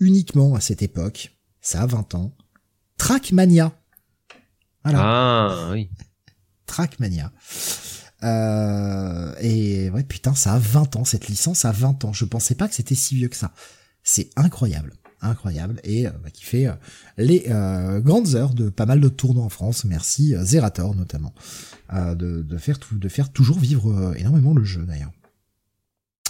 uniquement 0.00 0.54
à 0.54 0.60
cette 0.60 0.80
époque, 0.80 1.36
ça 1.60 1.82
a 1.82 1.86
20 1.86 2.14
ans, 2.14 2.34
Trackmania. 2.96 3.72
Voilà. 4.82 5.00
Ah 5.02 5.68
oui. 5.72 5.90
Trackmania. 6.66 7.32
Euh, 8.22 9.34
et 9.40 9.90
ouais, 9.90 10.04
putain, 10.04 10.34
ça 10.34 10.54
a 10.54 10.58
20 10.58 10.96
ans, 10.96 11.04
cette 11.04 11.28
licence 11.28 11.66
a 11.66 11.72
20 11.72 12.06
ans. 12.06 12.14
Je 12.14 12.24
pensais 12.24 12.54
pas 12.54 12.66
que 12.66 12.74
c'était 12.74 12.94
si 12.94 13.14
vieux 13.14 13.28
que 13.28 13.36
ça. 13.36 13.52
C'est 14.12 14.30
incroyable, 14.34 14.94
incroyable, 15.20 15.80
et 15.84 16.08
euh, 16.08 16.10
bah, 16.10 16.30
qui 16.32 16.44
fait 16.44 16.66
euh, 16.66 16.72
les 17.16 17.44
grandes 18.02 18.34
heures 18.34 18.54
de 18.54 18.68
pas 18.68 18.84
mal 18.84 19.00
de 19.00 19.08
tournois 19.08 19.44
en 19.44 19.48
France. 19.48 19.84
Merci 19.84 20.34
Zerator 20.42 20.96
notamment 20.96 21.32
de, 21.92 22.44
faire 22.58 23.30
toujours 23.30 23.60
vivre 23.60 24.12
énormément 24.16 24.52
le 24.52 24.64
jeu 24.64 24.82
d'ailleurs. 24.82 25.12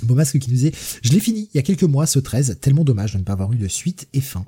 Beau 0.02 0.15
masque 0.15 0.39
qui 0.39 0.51
nous 0.51 0.57
disait 0.57 0.73
Je 1.02 1.11
l'ai 1.11 1.20
fini 1.20 1.48
il 1.55 1.57
y 1.57 1.59
a 1.59 1.62
quelques 1.62 1.85
mois, 1.85 2.07
ce 2.07 2.19
13, 2.19 2.59
tellement 2.61 2.85
dommage 2.85 3.15
de 3.15 3.19
ne 3.19 3.23
pas 3.23 3.32
avoir 3.32 3.51
eu 3.51 3.57
de 3.57 3.69
suite 3.69 4.09
et 4.12 4.20
fin. 4.20 4.44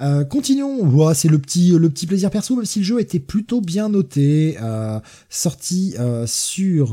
Euh, 0.00 0.24
continuons, 0.24 0.84
voilà, 0.84 1.14
c'est 1.14 1.28
le 1.28 1.38
petit 1.38 1.70
le 1.70 1.88
petit 1.88 2.06
plaisir 2.06 2.30
perso, 2.30 2.54
même 2.54 2.66
si 2.66 2.80
le 2.80 2.84
jeu 2.84 3.00
était 3.00 3.18
plutôt 3.18 3.60
bien 3.60 3.88
noté, 3.88 4.56
euh, 4.60 5.00
sorti 5.30 5.94
euh, 5.98 6.26
sur 6.26 6.88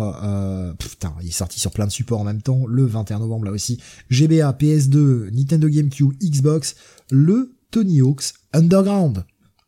putain, 0.80 1.14
il 1.22 1.28
est 1.28 1.32
sorti 1.32 1.60
sur 1.60 1.72
plein 1.72 1.86
de 1.86 1.92
supports 1.92 2.22
en 2.22 2.24
même 2.24 2.42
temps, 2.42 2.66
le 2.66 2.86
21 2.86 3.20
novembre 3.20 3.46
là 3.46 3.52
aussi, 3.52 3.80
GBA, 4.10 4.52
PS2, 4.54 5.32
Nintendo 5.32 5.68
GameCube, 5.68 6.14
Xbox, 6.22 6.76
le 7.12 7.52
Tony 7.72 8.02
Hawk's 8.02 8.34
Underground, 8.54 9.26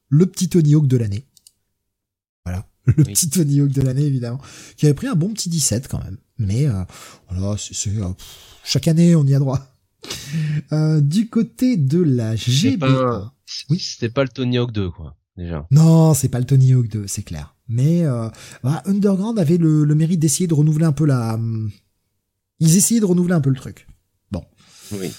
le 0.09 0.25
petit 0.27 0.47
Tony 0.47 0.75
Hawk 0.75 0.87
de 0.87 0.97
l'année. 0.97 1.25
Voilà, 2.45 2.65
le 2.85 3.03
petit 3.03 3.29
Tony 3.29 3.59
Hawk 3.59 3.71
de 3.71 3.81
l'année 3.81 4.05
évidemment, 4.05 4.39
qui 4.77 4.85
avait 4.85 4.93
pris 4.93 5.07
un 5.07 5.15
bon 5.15 5.33
petit 5.33 5.49
17 5.49 5.87
quand 5.87 6.03
même. 6.03 6.17
Mais 6.37 6.67
euh, 6.67 6.83
voilà, 7.29 7.55
c'est 7.57 7.89
euh, 7.97 8.09
chaque 8.63 8.87
année 8.87 9.15
on 9.15 9.25
y 9.25 9.35
a 9.35 9.39
droit. 9.39 9.74
Euh, 10.71 11.01
du 11.01 11.29
côté 11.29 11.77
de 11.77 12.01
la 12.01 12.35
GBA, 12.35 13.31
oui, 13.69 13.79
c'était 13.79 14.09
pas 14.09 14.23
le 14.23 14.29
Tony 14.29 14.57
Hawk 14.57 14.71
2 14.71 14.89
quoi, 14.89 15.15
déjà. 15.37 15.65
Non, 15.71 16.13
c'est 16.13 16.29
pas 16.29 16.39
le 16.39 16.45
Tony 16.45 16.73
Hawk 16.73 16.87
2, 16.89 17.07
c'est 17.07 17.23
clair. 17.23 17.55
Mais 17.67 18.03
euh, 18.03 18.29
Underground 18.63 19.39
avait 19.39 19.57
le, 19.57 19.83
le 19.85 19.95
mérite 19.95 20.19
d'essayer 20.19 20.47
de 20.47 20.53
renouveler 20.53 20.85
un 20.85 20.91
peu 20.91 21.05
la. 21.05 21.35
Hum, 21.35 21.71
ils 22.59 22.77
essayaient 22.77 22.99
de 22.99 23.05
renouveler 23.05 23.33
un 23.33 23.41
peu 23.41 23.49
le 23.49 23.55
truc. 23.55 23.87
Bon. 24.31 24.43
Oui. 24.91 25.11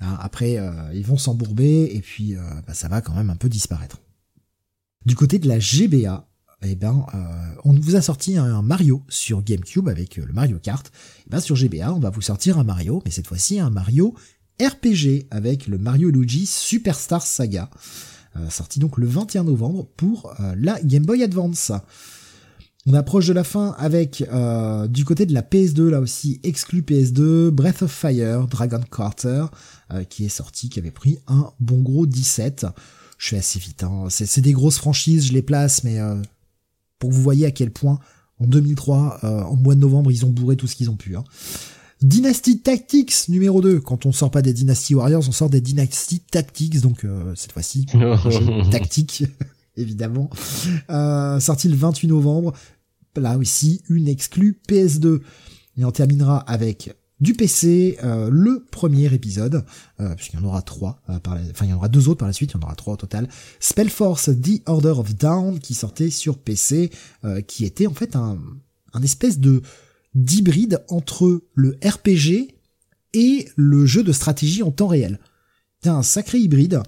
Hein, 0.00 0.16
après, 0.20 0.58
euh, 0.58 0.92
ils 0.94 1.04
vont 1.06 1.16
s'embourber 1.16 1.90
et 1.92 2.00
puis 2.00 2.34
bah, 2.66 2.74
ça 2.74 2.88
va 2.88 3.00
quand 3.00 3.14
même 3.14 3.30
un 3.30 3.36
peu 3.36 3.48
disparaître. 3.48 3.98
Du 5.04 5.14
côté 5.14 5.38
de 5.38 5.48
la 5.48 5.58
GBA, 5.58 6.28
eh 6.72 6.76
ben, 6.76 7.06
euh, 7.14 7.18
on 7.64 7.72
vous 7.74 7.96
a 7.96 8.02
sorti 8.02 8.36
un 8.36 8.62
Mario 8.62 9.02
sur 9.08 9.42
GameCube 9.42 9.88
avec 9.88 10.18
euh, 10.18 10.24
le 10.26 10.32
Mario 10.32 10.58
Kart. 10.58 10.86
Et 10.86 11.22
eh 11.26 11.30
ben, 11.30 11.40
sur 11.40 11.56
GBA, 11.56 11.92
on 11.92 11.98
va 11.98 12.10
vous 12.10 12.22
sortir 12.22 12.58
un 12.58 12.64
Mario, 12.64 13.02
mais 13.04 13.10
cette 13.10 13.26
fois-ci 13.26 13.60
un 13.60 13.70
Mario 13.70 14.14
RPG 14.60 15.26
avec 15.30 15.66
le 15.66 15.78
Mario 15.78 16.10
Luigi 16.10 16.46
Superstar 16.46 17.22
Saga, 17.22 17.68
euh, 18.36 18.48
sorti 18.48 18.78
donc 18.78 18.96
le 18.96 19.06
21 19.06 19.44
novembre 19.44 19.86
pour 19.96 20.34
la 20.56 20.80
Game 20.82 21.04
Boy 21.04 21.22
Advance. 21.22 21.72
On 22.86 22.94
approche 22.94 23.26
de 23.26 23.32
la 23.32 23.44
fin 23.44 23.74
avec 23.78 24.24
du 24.88 25.04
côté 25.04 25.26
de 25.26 25.34
la 25.34 25.42
PS2 25.42 25.88
là 25.88 26.00
aussi 26.00 26.40
exclu 26.44 26.82
PS2 26.82 27.50
Breath 27.50 27.82
of 27.82 27.90
Fire 27.90 28.46
Dragon 28.46 28.80
Quarter 28.88 29.46
qui 30.08 30.24
est 30.24 30.30
sorti 30.30 30.68
qui 30.68 30.78
avait 30.78 30.92
pris 30.92 31.18
un 31.26 31.50
bon 31.58 31.82
gros 31.82 32.06
17 32.06 32.66
je 33.18 33.28
fais 33.28 33.38
assez 33.38 33.58
vite 33.58 33.82
hein. 33.82 34.04
c'est 34.08 34.40
des 34.40 34.52
grosses 34.52 34.78
franchises 34.78 35.26
je 35.26 35.32
les 35.32 35.42
place 35.42 35.82
mais 35.82 35.98
pour 36.98 37.10
que 37.10 37.14
vous 37.14 37.22
voyez 37.22 37.46
à 37.46 37.50
quel 37.50 37.70
point 37.70 37.98
en 38.38 38.46
2003, 38.46 39.20
euh, 39.24 39.42
en 39.42 39.56
mois 39.56 39.74
de 39.74 39.80
novembre, 39.80 40.10
ils 40.10 40.24
ont 40.26 40.30
bourré 40.30 40.56
tout 40.56 40.66
ce 40.66 40.76
qu'ils 40.76 40.90
ont 40.90 40.96
pu. 40.96 41.16
Hein. 41.16 41.24
Dynasty 42.02 42.60
Tactics 42.60 43.28
numéro 43.28 43.62
2. 43.62 43.80
Quand 43.80 44.04
on 44.04 44.12
sort 44.12 44.30
pas 44.30 44.42
des 44.42 44.52
Dynasty 44.52 44.94
Warriors, 44.94 45.24
on 45.26 45.32
sort 45.32 45.48
des 45.48 45.60
Dynasty 45.62 46.20
Tactics. 46.20 46.80
Donc 46.80 47.04
euh, 47.04 47.34
cette 47.34 47.52
fois-ci, 47.52 47.86
tactique, 48.70 49.24
évidemment. 49.76 50.28
Euh, 50.90 51.40
sorti 51.40 51.68
le 51.68 51.76
28 51.76 52.08
novembre. 52.08 52.52
Là 53.16 53.38
aussi, 53.38 53.80
une 53.88 54.08
exclue 54.08 54.60
PS2. 54.68 55.20
Et 55.78 55.84
on 55.84 55.90
terminera 55.90 56.38
avec 56.38 56.94
du 57.20 57.32
PC, 57.32 57.98
euh, 58.04 58.28
le 58.30 58.64
premier 58.70 59.12
épisode, 59.12 59.64
euh, 60.00 60.14
puisqu'il 60.14 60.38
y 60.38 60.42
en 60.42 60.46
aura 60.46 60.62
trois, 60.62 61.00
euh, 61.08 61.18
par 61.18 61.34
enfin 61.50 61.64
il 61.64 61.70
y 61.70 61.72
en 61.72 61.76
aura 61.76 61.88
deux 61.88 62.08
autres 62.08 62.18
par 62.18 62.28
la 62.28 62.34
suite, 62.34 62.52
il 62.52 62.54
y 62.54 62.58
en 62.58 62.66
aura 62.66 62.74
trois 62.74 62.94
au 62.94 62.96
total. 62.96 63.28
Spellforce 63.58 64.30
The 64.30 64.62
Order 64.66 64.94
of 64.98 65.14
Down 65.14 65.58
qui 65.58 65.74
sortait 65.74 66.10
sur 66.10 66.38
PC, 66.38 66.90
qui 67.46 67.64
était 67.64 67.86
en 67.86 67.94
fait 67.94 68.16
un, 68.16 68.38
un 68.92 69.02
espèce 69.02 69.38
de 69.38 69.62
d'hybride 70.14 70.82
entre 70.88 71.42
le 71.54 71.78
RPG 71.84 72.54
et 73.12 73.48
le 73.56 73.84
jeu 73.84 74.02
de 74.02 74.12
stratégie 74.12 74.62
en 74.62 74.70
temps 74.70 74.86
réel. 74.86 75.18
C'était 75.76 75.90
un 75.90 76.02
sacré 76.02 76.38
hybride. 76.38 76.82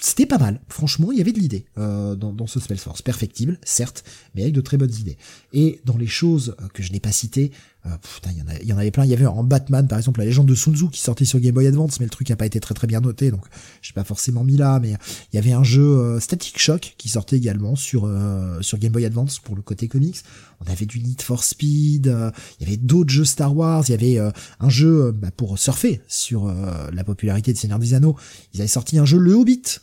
c'était 0.00 0.26
pas 0.26 0.38
mal, 0.38 0.60
franchement, 0.68 1.10
il 1.12 1.18
y 1.18 1.20
avait 1.20 1.32
de 1.32 1.38
l'idée 1.38 1.66
dans, 1.76 2.14
dans 2.16 2.46
ce 2.46 2.60
Spellforce, 2.60 3.02
perfectible, 3.02 3.58
certes, 3.64 4.04
mais 4.34 4.42
avec 4.42 4.54
de 4.54 4.60
très 4.60 4.76
bonnes 4.76 4.94
idées. 4.94 5.16
Et 5.52 5.80
dans 5.84 5.96
les 5.96 6.06
choses 6.06 6.56
que 6.74 6.82
je 6.82 6.92
n'ai 6.92 7.00
pas 7.00 7.12
citées, 7.12 7.50
euh, 7.86 7.90
putain, 8.14 8.30
il 8.32 8.68
y, 8.68 8.72
en 8.72 8.78
avait 8.78 8.90
plein. 8.90 9.04
Il 9.04 9.10
y 9.10 9.14
avait 9.14 9.26
en 9.26 9.42
Batman, 9.42 9.88
par 9.88 9.98
exemple, 9.98 10.20
la 10.20 10.26
légende 10.26 10.46
de 10.46 10.54
Sun 10.54 10.76
Tzu 10.76 10.88
qui 10.90 11.00
sortait 11.00 11.24
sur 11.24 11.40
Game 11.40 11.54
Boy 11.54 11.66
Advance, 11.66 11.98
mais 11.98 12.06
le 12.06 12.10
truc 12.10 12.30
a 12.30 12.36
pas 12.36 12.44
été 12.44 12.60
très 12.60 12.74
très 12.74 12.86
bien 12.86 13.00
noté, 13.00 13.30
donc 13.30 13.44
j'ai 13.80 13.94
pas 13.94 14.04
forcément 14.04 14.44
mis 14.44 14.56
là. 14.56 14.78
Mais 14.80 14.96
il 15.32 15.36
y 15.36 15.38
avait 15.38 15.52
un 15.52 15.64
jeu 15.64 15.82
euh, 15.82 16.20
Static 16.20 16.58
Shock 16.58 16.94
qui 16.98 17.08
sortait 17.08 17.36
également 17.36 17.76
sur 17.76 18.04
euh, 18.04 18.60
sur 18.60 18.78
Game 18.78 18.92
Boy 18.92 19.06
Advance 19.06 19.38
pour 19.38 19.56
le 19.56 19.62
côté 19.62 19.88
comics. 19.88 20.18
On 20.60 20.70
avait 20.70 20.84
du 20.84 21.00
Need 21.00 21.22
for 21.22 21.42
Speed. 21.42 22.06
il 22.06 22.66
y 22.66 22.68
avait 22.68 22.76
d'autres 22.76 23.10
jeux 23.10 23.24
Star 23.24 23.56
Wars. 23.56 23.84
Il 23.88 23.92
y 23.92 23.94
avait 23.94 24.32
un 24.60 24.68
jeu 24.68 25.10
bah, 25.12 25.30
pour 25.34 25.58
surfer 25.58 26.02
sur 26.06 26.52
la 26.92 27.02
popularité 27.02 27.54
de 27.54 27.58
Seigneur 27.58 27.78
des 27.78 27.94
Anneaux. 27.94 28.14
Ils 28.52 28.60
avaient 28.60 28.68
sorti 28.68 28.98
un 28.98 29.06
jeu 29.06 29.16
Le 29.16 29.32
Hobbit 29.32 29.80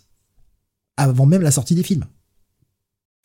avant 0.95 1.25
même 1.25 1.41
la 1.41 1.49
sortie 1.49 1.73
des 1.73 1.81
films. 1.81 2.05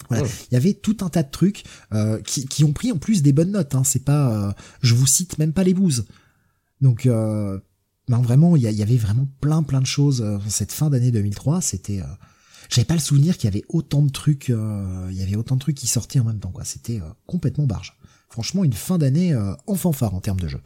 Voilà. 0.09 0.27
Il 0.51 0.55
y 0.55 0.57
avait 0.57 0.75
tout 0.75 0.97
un 1.01 1.09
tas 1.09 1.23
de 1.23 1.31
trucs 1.31 1.65
euh, 1.93 2.21
qui, 2.23 2.47
qui, 2.47 2.65
ont 2.65 2.73
pris 2.73 2.93
en 2.93 2.99
plus 2.99 3.23
des 3.23 3.33
bonnes 3.33 3.53
notes. 3.53 3.75
Hein. 3.75 3.85
C'est 3.85 4.05
pas, 4.05 4.49
euh, 4.49 4.53
je 4.83 4.95
vous 4.95 5.07
cite 5.07 5.39
même 5.39 5.53
pas 5.53 5.65
les 5.65 5.75
bouses. 5.75 6.07
Donc, 6.81 7.07
euh, 7.07 7.59
ben 8.09 8.21
vraiment, 8.21 8.57
il 8.57 8.63
y, 8.63 8.73
y, 8.73 8.83
avait 8.83 8.97
vraiment 8.97 9.29
plein 9.41 9.63
plein 9.63 9.81
de 9.81 9.87
choses 9.87 10.25
cette 10.49 10.73
fin 10.73 10.91
d'année 10.91 11.11
2003. 11.13 11.61
C'était, 11.61 12.03
j'avais 12.69 12.85
pas 12.85 12.95
le 12.95 13.01
souvenir 13.01 13.37
qu'il 13.39 13.49
y 13.49 13.53
avait 13.53 13.65
autant 13.69 14.03
de 14.03 14.11
trucs, 14.11 14.49
il 14.49 15.15
y 15.15 15.23
avait 15.23 15.37
autant 15.37 15.55
de 15.55 15.61
trucs 15.61 15.77
qui 15.77 15.87
sortaient 15.87 16.19
en 16.19 16.25
même 16.25 16.41
temps. 16.41 16.51
Quoi. 16.51 16.65
C'était 16.65 17.01
complètement 17.27 17.67
barge. 17.67 17.97
Franchement, 18.29 18.65
une 18.65 18.73
fin 18.73 18.99
d'année 18.99 19.37
en 19.67 19.75
fanfare 19.77 20.15
en 20.15 20.21
termes 20.21 20.41
de 20.41 20.49
jeu. 20.49 20.61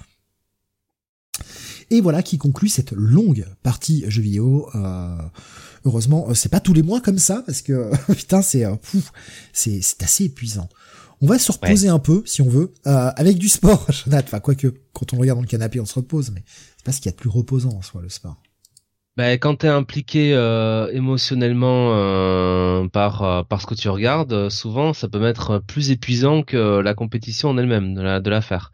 Et 1.91 2.01
voilà 2.01 2.23
qui 2.23 2.39
conclut 2.39 2.69
cette 2.69 2.93
longue 2.93 3.47
partie 3.63 4.05
jeu 4.09 4.23
vidéo. 4.23 4.69
Euh, 4.75 5.17
heureusement, 5.85 6.27
euh, 6.29 6.35
c'est 6.35 6.49
pas 6.49 6.61
tous 6.61 6.73
les 6.73 6.83
mois 6.83 7.01
comme 7.01 7.19
ça 7.19 7.43
parce 7.47 7.63
que 7.63 7.91
putain, 8.13 8.43
c'est 8.43 8.65
euh, 8.65 8.75
c'est 9.53 9.81
c'est 9.83 10.03
assez 10.03 10.25
épuisant. 10.25 10.69
On 11.23 11.27
va 11.27 11.39
se 11.39 11.51
reposer 11.51 11.89
un 11.89 11.99
peu 11.99 12.23
si 12.27 12.43
on 12.43 12.49
veut 12.49 12.75
avec 12.85 13.39
du 13.39 13.49
sport, 13.49 13.87
Jonathan. 13.91 14.27
Enfin, 14.27 14.41
quoique 14.41 14.67
quand 14.93 15.15
on 15.15 15.19
regarde 15.19 15.39
dans 15.39 15.43
le 15.43 15.49
canapé, 15.49 15.81
on 15.81 15.87
se 15.87 15.95
repose, 15.95 16.31
mais 16.31 16.43
c'est 16.77 16.85
pas 16.85 16.93
ce 16.93 16.99
qu'il 16.99 17.07
y 17.07 17.09
a 17.09 17.13
de 17.13 17.17
plus 17.17 17.31
reposant 17.31 17.71
en 17.71 17.83
soi 17.83 18.03
le 18.03 18.11
sport. 18.11 18.37
Ben, 19.17 19.39
quand 19.39 19.61
t'es 19.61 19.69
impliqué 19.69 20.33
émotionnellement 20.93 21.89
par 22.91 23.47
par 23.47 23.63
ce 23.63 23.67
que 23.67 23.75
tu 23.75 23.89
regardes, 23.89 24.51
souvent 24.51 24.93
ça 24.93 25.09
peut 25.09 25.25
être 25.25 25.63
plus 25.67 25.91
épuisant 25.91 26.43
que 26.43 26.81
la 26.81 26.93
compétition 26.93 27.49
en 27.49 27.57
elle-même 27.57 27.95
de 27.95 28.03
la 28.03 28.21
de 28.21 28.29
l'affaire. 28.29 28.73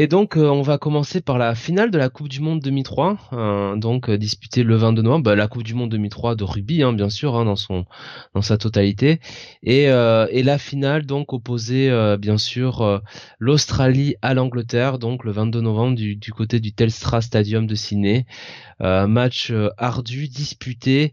Et 0.00 0.06
donc 0.06 0.36
euh, 0.36 0.48
on 0.48 0.62
va 0.62 0.78
commencer 0.78 1.20
par 1.20 1.38
la 1.38 1.56
finale 1.56 1.90
de 1.90 1.98
la 1.98 2.08
Coupe 2.08 2.28
du 2.28 2.38
Monde 2.40 2.60
2003, 2.60 3.18
euh, 3.32 3.74
donc 3.74 4.08
euh, 4.08 4.16
disputée 4.16 4.62
le 4.62 4.76
22 4.76 5.02
novembre, 5.02 5.24
bah, 5.24 5.34
la 5.34 5.48
Coupe 5.48 5.64
du 5.64 5.74
Monde 5.74 5.90
2003 5.90 6.36
de 6.36 6.44
rugby 6.44 6.84
hein, 6.84 6.92
bien 6.92 7.10
sûr 7.10 7.34
hein, 7.34 7.44
dans 7.44 7.56
son 7.56 7.84
dans 8.32 8.40
sa 8.40 8.58
totalité, 8.58 9.18
et, 9.64 9.86
et 9.86 10.42
la 10.44 10.58
finale 10.58 11.04
donc 11.04 11.32
opposée 11.32 11.90
bien 12.20 12.38
sûr 12.38 13.02
l'Australie 13.40 14.14
à 14.22 14.34
l'Angleterre, 14.34 15.00
donc 15.00 15.24
le 15.24 15.32
22 15.32 15.60
novembre 15.62 15.96
du, 15.96 16.14
du 16.14 16.32
côté 16.32 16.60
du 16.60 16.72
Telstra 16.72 17.20
Stadium 17.20 17.66
de 17.66 17.74
Sydney, 17.74 18.24
match 18.80 19.52
ardu 19.78 20.28
disputé 20.28 21.12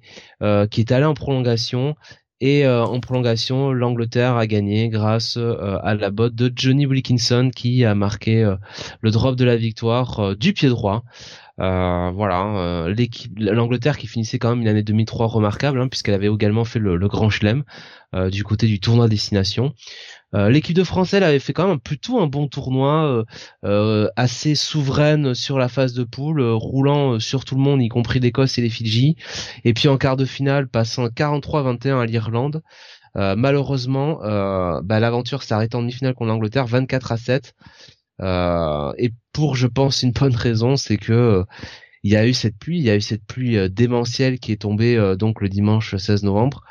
qui 0.69 0.79
est 0.81 0.91
allé 0.91 1.05
en 1.05 1.15
prolongation 1.15 1.95
et 2.41 2.65
euh, 2.65 2.83
en 2.83 2.99
prolongation, 2.99 3.71
l'Angleterre 3.71 4.35
a 4.35 4.45
gagné 4.45 4.89
grâce 4.89 5.37
euh, 5.37 5.79
à 5.83 5.95
la 5.95 6.11
botte 6.11 6.35
de 6.35 6.51
Johnny 6.53 6.85
Wilkinson 6.85 7.49
qui 7.55 7.85
a 7.85 7.95
marqué 7.95 8.43
euh, 8.43 8.57
le 8.99 9.11
drop 9.11 9.35
de 9.37 9.45
la 9.45 9.55
victoire 9.55 10.35
du 10.35 10.51
pied 10.51 10.67
droit. 10.67 11.03
voilà, 11.57 12.87
l'équipe, 12.89 13.31
l'Angleterre 13.39 13.97
qui 13.97 14.07
finissait 14.07 14.37
quand 14.39 14.49
même 14.49 14.61
une 14.61 14.67
année 14.67 14.83
2003 14.83 15.27
remarquable, 15.27 15.79
hein, 15.79 15.87
puisqu'elle 15.87 16.15
avait 16.15 16.27
également 16.27 16.65
fait 16.65 16.79
le, 16.79 16.97
le 16.97 17.07
Grand 17.07 17.29
Chelem 17.29 17.63
du 18.31 18.43
côté 18.43 18.67
du 18.67 18.79
tournoi 18.79 19.07
destination. 19.07 19.73
Euh, 20.35 20.49
l'équipe 20.49 20.75
de 20.75 20.83
France, 20.83 21.13
elle 21.13 21.23
avait 21.23 21.39
fait 21.39 21.53
quand 21.53 21.67
même 21.67 21.79
plutôt 21.79 22.19
un 22.19 22.27
bon 22.27 22.47
tournoi, 22.47 23.05
euh, 23.05 23.23
euh, 23.63 24.09
assez 24.17 24.55
souveraine 24.55 25.33
sur 25.33 25.57
la 25.57 25.69
phase 25.69 25.93
de 25.93 26.03
poule, 26.03 26.41
roulant 26.41 27.19
sur 27.19 27.45
tout 27.45 27.55
le 27.55 27.61
monde, 27.61 27.81
y 27.81 27.87
compris 27.87 28.19
l'Écosse 28.19 28.57
et 28.57 28.61
les 28.61 28.69
Fidji. 28.69 29.15
Et 29.63 29.73
puis 29.73 29.87
en 29.87 29.97
quart 29.97 30.17
de 30.17 30.25
finale, 30.25 30.67
passant 30.67 31.07
43-21 31.07 32.01
à 32.01 32.05
l'Irlande. 32.05 32.61
malheureusement, 33.15 34.19
bah, 34.83 34.99
l'aventure 34.99 35.43
s'est 35.43 35.53
arrêtée 35.53 35.77
en 35.77 35.81
demi-finale 35.81 36.13
contre 36.15 36.29
l'Angleterre, 36.29 36.65
24 36.67 37.11
à 37.13 37.17
7. 37.17 37.53
et 38.97 39.11
pour, 39.33 39.55
je 39.55 39.67
pense, 39.67 40.03
une 40.03 40.11
bonne 40.11 40.35
raison, 40.35 40.75
c'est 40.75 40.97
que 40.97 41.45
il 42.03 42.11
y 42.11 42.17
a 42.17 42.27
eu 42.27 42.33
cette 42.33 42.57
pluie, 42.57 42.77
il 42.79 42.83
y 42.83 42.89
a 42.91 42.95
eu 42.95 43.01
cette 43.01 43.25
pluie 43.25 43.57
démentielle 43.69 44.39
qui 44.39 44.51
est 44.51 44.61
tombée 44.61 45.15
donc 45.17 45.41
le 45.41 45.49
dimanche 45.49 45.95
16 45.95 46.23
novembre 46.23 46.63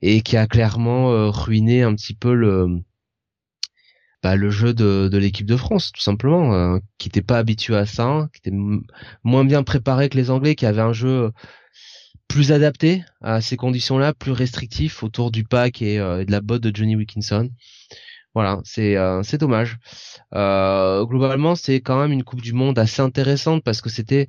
et 0.00 0.22
qui 0.22 0.36
a 0.36 0.46
clairement 0.46 1.30
ruiné 1.30 1.82
un 1.82 1.94
petit 1.94 2.14
peu 2.14 2.34
le 2.34 2.80
bah, 4.22 4.36
le 4.36 4.50
jeu 4.50 4.74
de, 4.74 5.08
de 5.10 5.18
l'équipe 5.18 5.46
de 5.46 5.56
France, 5.56 5.92
tout 5.92 6.00
simplement, 6.00 6.52
euh, 6.54 6.78
qui 6.98 7.08
n'était 7.08 7.22
pas 7.22 7.38
habitué 7.38 7.76
à 7.76 7.86
ça, 7.86 8.28
qui 8.32 8.40
était 8.48 8.56
moins 9.24 9.44
bien 9.44 9.62
préparé 9.62 10.08
que 10.08 10.16
les 10.16 10.30
Anglais, 10.30 10.54
qui 10.54 10.66
avaient 10.66 10.82
un 10.82 10.92
jeu 10.92 11.30
plus 12.28 12.52
adapté 12.52 13.02
à 13.22 13.40
ces 13.40 13.56
conditions-là, 13.56 14.12
plus 14.14 14.32
restrictif 14.32 15.02
autour 15.02 15.30
du 15.30 15.44
pack 15.44 15.82
et, 15.82 15.98
euh, 15.98 16.24
de 16.24 16.30
la 16.30 16.40
botte 16.40 16.62
de 16.62 16.74
Johnny 16.74 16.96
Wilkinson. 16.96 17.50
Voilà, 18.34 18.60
c'est 18.62 18.96
euh, 18.96 19.22
c'est 19.24 19.38
dommage. 19.38 19.78
globalement, 20.32 21.56
c'est 21.56 21.80
quand 21.80 22.00
même 22.00 22.12
une 22.12 22.22
Coupe 22.22 22.42
du 22.42 22.52
Monde 22.52 22.78
assez 22.78 23.02
intéressante 23.02 23.64
parce 23.64 23.80
que 23.80 23.90
c'était 23.90 24.28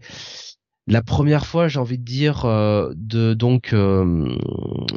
la 0.88 1.04
première 1.04 1.46
fois, 1.46 1.68
j'ai 1.68 1.80
envie 1.80 2.00
de 2.00 2.04
dire, 2.04 2.46
euh, 2.46 2.92
de 2.96 3.34
donc 3.34 3.72
euh, 3.74 4.36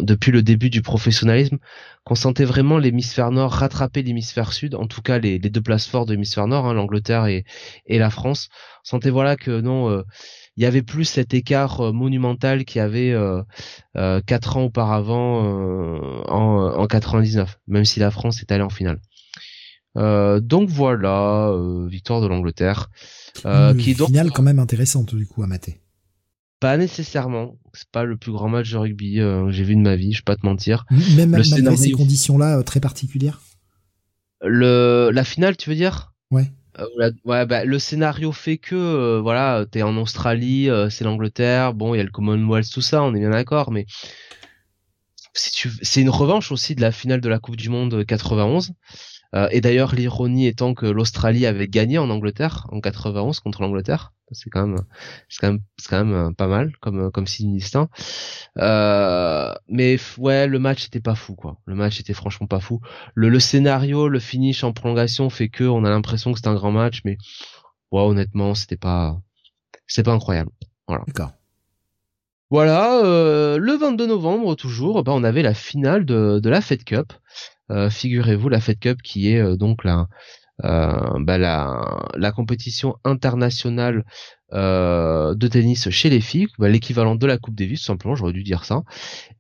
depuis 0.01 0.33
le 0.33 0.43
début 0.43 0.71
du 0.71 0.81
professionnalisme, 0.81 1.59
qu'on 2.05 2.15
sentait 2.15 2.45
vraiment 2.45 2.79
l'hémisphère 2.79 3.31
nord 3.31 3.53
rattraper 3.53 4.03
l'hémisphère 4.03 4.53
sud, 4.55 4.75
en 4.75 4.87
tout 4.87 5.03
cas 5.03 5.19
les, 5.19 5.39
deux 5.39 5.61
places 5.61 5.87
fortes 5.87 6.09
de 6.09 6.15
l'hémisphère 6.15 6.47
nord, 6.47 6.67
hein, 6.67 6.75
l'Angleterre 6.75 7.27
et, 7.27 7.45
et 7.87 7.99
la 7.99 8.11
France. 8.11 8.49
On 8.85 8.89
sentait 8.91 9.11
voilà 9.11 9.37
que 9.37 9.61
non, 9.61 9.91
euh, 9.91 10.03
il 10.57 10.63
y 10.63 10.67
avait 10.67 10.83
plus 10.83 11.05
cet 11.05 11.35
écart 11.35 11.93
monumental 11.93 12.65
qu'il 12.65 12.79
y 12.79 12.83
avait 12.83 13.15
quatre 14.27 14.57
ans 14.57 14.65
auparavant 14.65 16.25
en, 16.29 16.79
en 16.79 16.87
99, 16.87 17.59
même 17.67 17.85
si 17.85 17.99
la 18.01 18.11
France 18.11 18.41
est 18.41 18.53
allée 18.53 18.63
en 18.63 18.71
finale. 18.71 19.01
donc 19.97 20.69
voilà, 20.69 21.53
victoire 21.89 22.21
de 22.21 22.29
l'Angleterre. 22.29 22.89
Euh, 23.47 23.75
qui 23.75 23.95
donc 23.95 24.09
finale 24.09 24.31
quand 24.31 24.43
même 24.43 24.59
intéressante 24.59 25.15
du 25.15 25.27
coup 25.27 25.43
à 25.43 25.47
mater. 25.47 25.81
Pas 26.61 26.77
nécessairement. 26.77 27.57
C'est 27.73 27.89
pas 27.89 28.05
le 28.05 28.17
plus 28.17 28.33
grand 28.33 28.49
match 28.49 28.71
de 28.71 28.77
rugby 28.77 29.21
euh, 29.21 29.47
que 29.47 29.51
j'ai 29.51 29.65
vu 29.65 29.75
de 29.77 29.81
ma 29.81 29.97
vie. 29.97 30.13
Je 30.13 30.21
vais 30.21 30.25
pas 30.25 30.37
te 30.37 30.47
mentir. 30.47 30.87
Même 31.17 31.31
malgré 31.31 31.77
ces 31.77 31.91
conditions-là 31.91 32.59
euh, 32.59 32.63
très 32.63 32.81
particulières. 32.81 33.41
Le 34.41 35.11
la 35.13 35.25
finale, 35.25 35.57
tu 35.57 35.71
veux 35.71 35.77
dire? 35.77 36.13
Ouais. 36.31 36.51
ouais, 37.25 37.47
bah, 37.47 37.65
le 37.65 37.79
scénario 37.79 38.33
fait 38.33 38.59
que 38.59 39.19
voilà, 39.21 39.65
t'es 39.71 39.83
en 39.83 39.97
Australie, 39.97 40.69
c'est 40.91 41.05
l'Angleterre, 41.05 41.73
bon, 41.73 41.95
il 41.95 41.99
y 41.99 42.01
a 42.01 42.05
le 42.05 42.11
Commonwealth, 42.11 42.71
tout 42.71 42.81
ça, 42.81 43.03
on 43.03 43.15
est 43.15 43.21
bien 43.21 43.31
d'accord, 43.31 43.71
mais 43.71 43.87
c'est 45.35 46.01
une 46.01 46.11
revanche 46.11 46.53
aussi 46.53 46.75
de 46.75 46.81
la 46.81 46.93
finale 46.93 47.21
de 47.21 47.29
la 47.29 47.39
Coupe 47.39 47.57
du 47.57 47.69
Monde 47.69 48.05
91. 48.05 48.73
Euh, 49.35 49.49
et 49.51 49.61
d'ailleurs, 49.61 49.95
l'ironie 49.95 50.47
étant 50.47 50.75
que 50.75 50.87
l'Australie 50.87 51.47
avait 51.47 51.69
gagné 51.69 51.99
en 51.99 52.11
Angleterre 52.11 52.67
en 52.71 52.81
91 52.81 53.41
contre 53.41 53.63
l'Angleterre. 53.63 54.13
C'est 54.31 54.49
quand 54.51 54.67
même, 54.67 54.81
c'est 55.29 55.41
quand 55.41 55.53
même, 55.53 55.61
c'est 55.77 55.89
quand 55.89 56.05
même 56.05 56.15
euh, 56.15 56.33
pas 56.33 56.47
mal 56.47 56.73
comme 56.81 57.07
euh, 57.07 57.11
comme 57.11 57.27
signe 57.27 57.53
distinct. 57.53 57.89
Euh, 58.59 59.53
mais 59.69 59.99
ouais, 60.19 60.47
le 60.47 60.59
match 60.59 60.87
était 60.87 61.01
pas 61.01 61.15
fou 61.15 61.35
quoi. 61.35 61.59
Le 61.67 61.75
match 61.75 62.01
était 62.01 62.15
franchement 62.15 62.47
pas 62.47 62.61
fou. 62.61 62.81
Le, 63.15 63.29
le 63.29 63.41
scénario, 63.41 64.09
le 64.09 64.19
finish 64.19 64.65
en 64.65 64.73
prolongation 64.73 65.29
fait 65.31 65.49
que 65.51 65.65
on 65.65 65.85
a 65.85 65.91
l'impression 65.91 66.33
que 66.33 66.39
c'était 66.39 66.49
un 66.49 66.55
grand 66.55 66.73
match, 66.73 67.03
mais 67.05 67.19
ouais, 67.93 68.03
honnêtement, 68.03 68.55
c'était 68.55 68.77
pas, 68.77 69.21
c'est 69.87 70.03
pas 70.03 70.13
incroyable. 70.13 70.51
Voilà. 70.89 71.05
D'accord. 71.07 71.33
Voilà, 72.51 73.01
euh, 73.05 73.59
le 73.59 73.77
22 73.77 74.07
novembre 74.07 74.55
toujours, 74.55 75.03
bah, 75.03 75.13
on 75.15 75.25
avait 75.25 75.43
la 75.43 75.55
finale 75.55 76.05
de, 76.05 76.39
de 76.41 76.51
la 76.51 76.61
Fed 76.61 76.85
Cup. 76.85 77.13
Euh, 77.71 77.89
figurez-vous 77.91 78.49
la 78.49 78.61
Fed 78.61 78.79
Cup 78.79 79.01
qui 79.03 79.31
est 79.31 79.41
euh, 79.41 79.57
donc 79.57 79.85
la, 79.85 80.07
euh, 80.65 81.19
bah, 81.21 81.39
la, 81.39 82.33
compétition 82.33 82.97
internationale 83.05 84.05
de 84.53 85.49
tennis 85.49 85.91
chez 85.91 86.11
les 86.11 86.21
filles, 86.21 86.47
bah, 86.59 86.69
l'équivalent 86.69 87.17
de 87.17 87.27
la 87.27 87.39
Coupe 87.39 87.57
Davis 87.57 87.81
tout 87.81 87.87
simplement, 87.87 88.15
j'aurais 88.15 88.33
dû 88.33 88.45
dire 88.45 88.65
ça. 88.65 88.83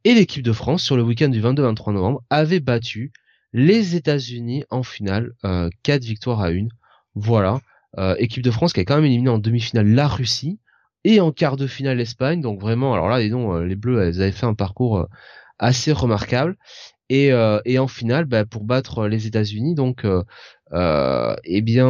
Et 0.02 0.14
l'équipe 0.14 0.42
de 0.42 0.52
France 0.52 0.82
sur 0.82 0.96
le 0.96 1.02
week-end 1.02 1.28
du 1.28 1.40
22-23 1.40 1.92
novembre 1.92 2.22
avait 2.30 2.60
battu 2.60 3.12
les 3.52 3.94
États-Unis 3.94 4.64
en 4.70 4.82
finale, 4.82 5.32
4 5.84 6.02
victoires 6.02 6.40
à 6.40 6.48
1. 6.48 6.66
Voilà, 7.14 7.60
équipe 8.18 8.42
de 8.42 8.50
France 8.50 8.72
qui 8.72 8.80
a 8.80 8.84
quand 8.84 8.96
même 8.96 9.04
éliminé 9.04 9.30
en 9.30 9.38
demi-finale 9.38 9.86
la 9.86 10.08
Russie 10.08 10.58
et 11.04 11.20
en 11.20 11.30
quart 11.30 11.56
de 11.56 11.68
finale 11.68 11.98
l'Espagne. 11.98 12.40
Donc 12.40 12.60
vraiment, 12.60 12.92
alors 12.92 13.08
là, 13.08 13.20
disons, 13.20 13.58
les 13.58 13.76
Bleus, 13.76 14.02
elles 14.02 14.20
avaient 14.20 14.32
fait 14.32 14.46
un 14.46 14.54
parcours 14.54 15.06
assez 15.60 15.92
remarquable. 15.92 16.56
Et, 17.14 17.30
euh, 17.32 17.60
et 17.64 17.78
en 17.78 17.86
finale, 17.86 18.24
bah, 18.24 18.44
pour 18.44 18.64
battre 18.64 19.06
les 19.06 19.28
États-Unis, 19.28 19.76
donc, 19.76 20.04
euh, 20.04 20.24
euh, 20.72 21.36
eh 21.44 21.62
bien, 21.62 21.88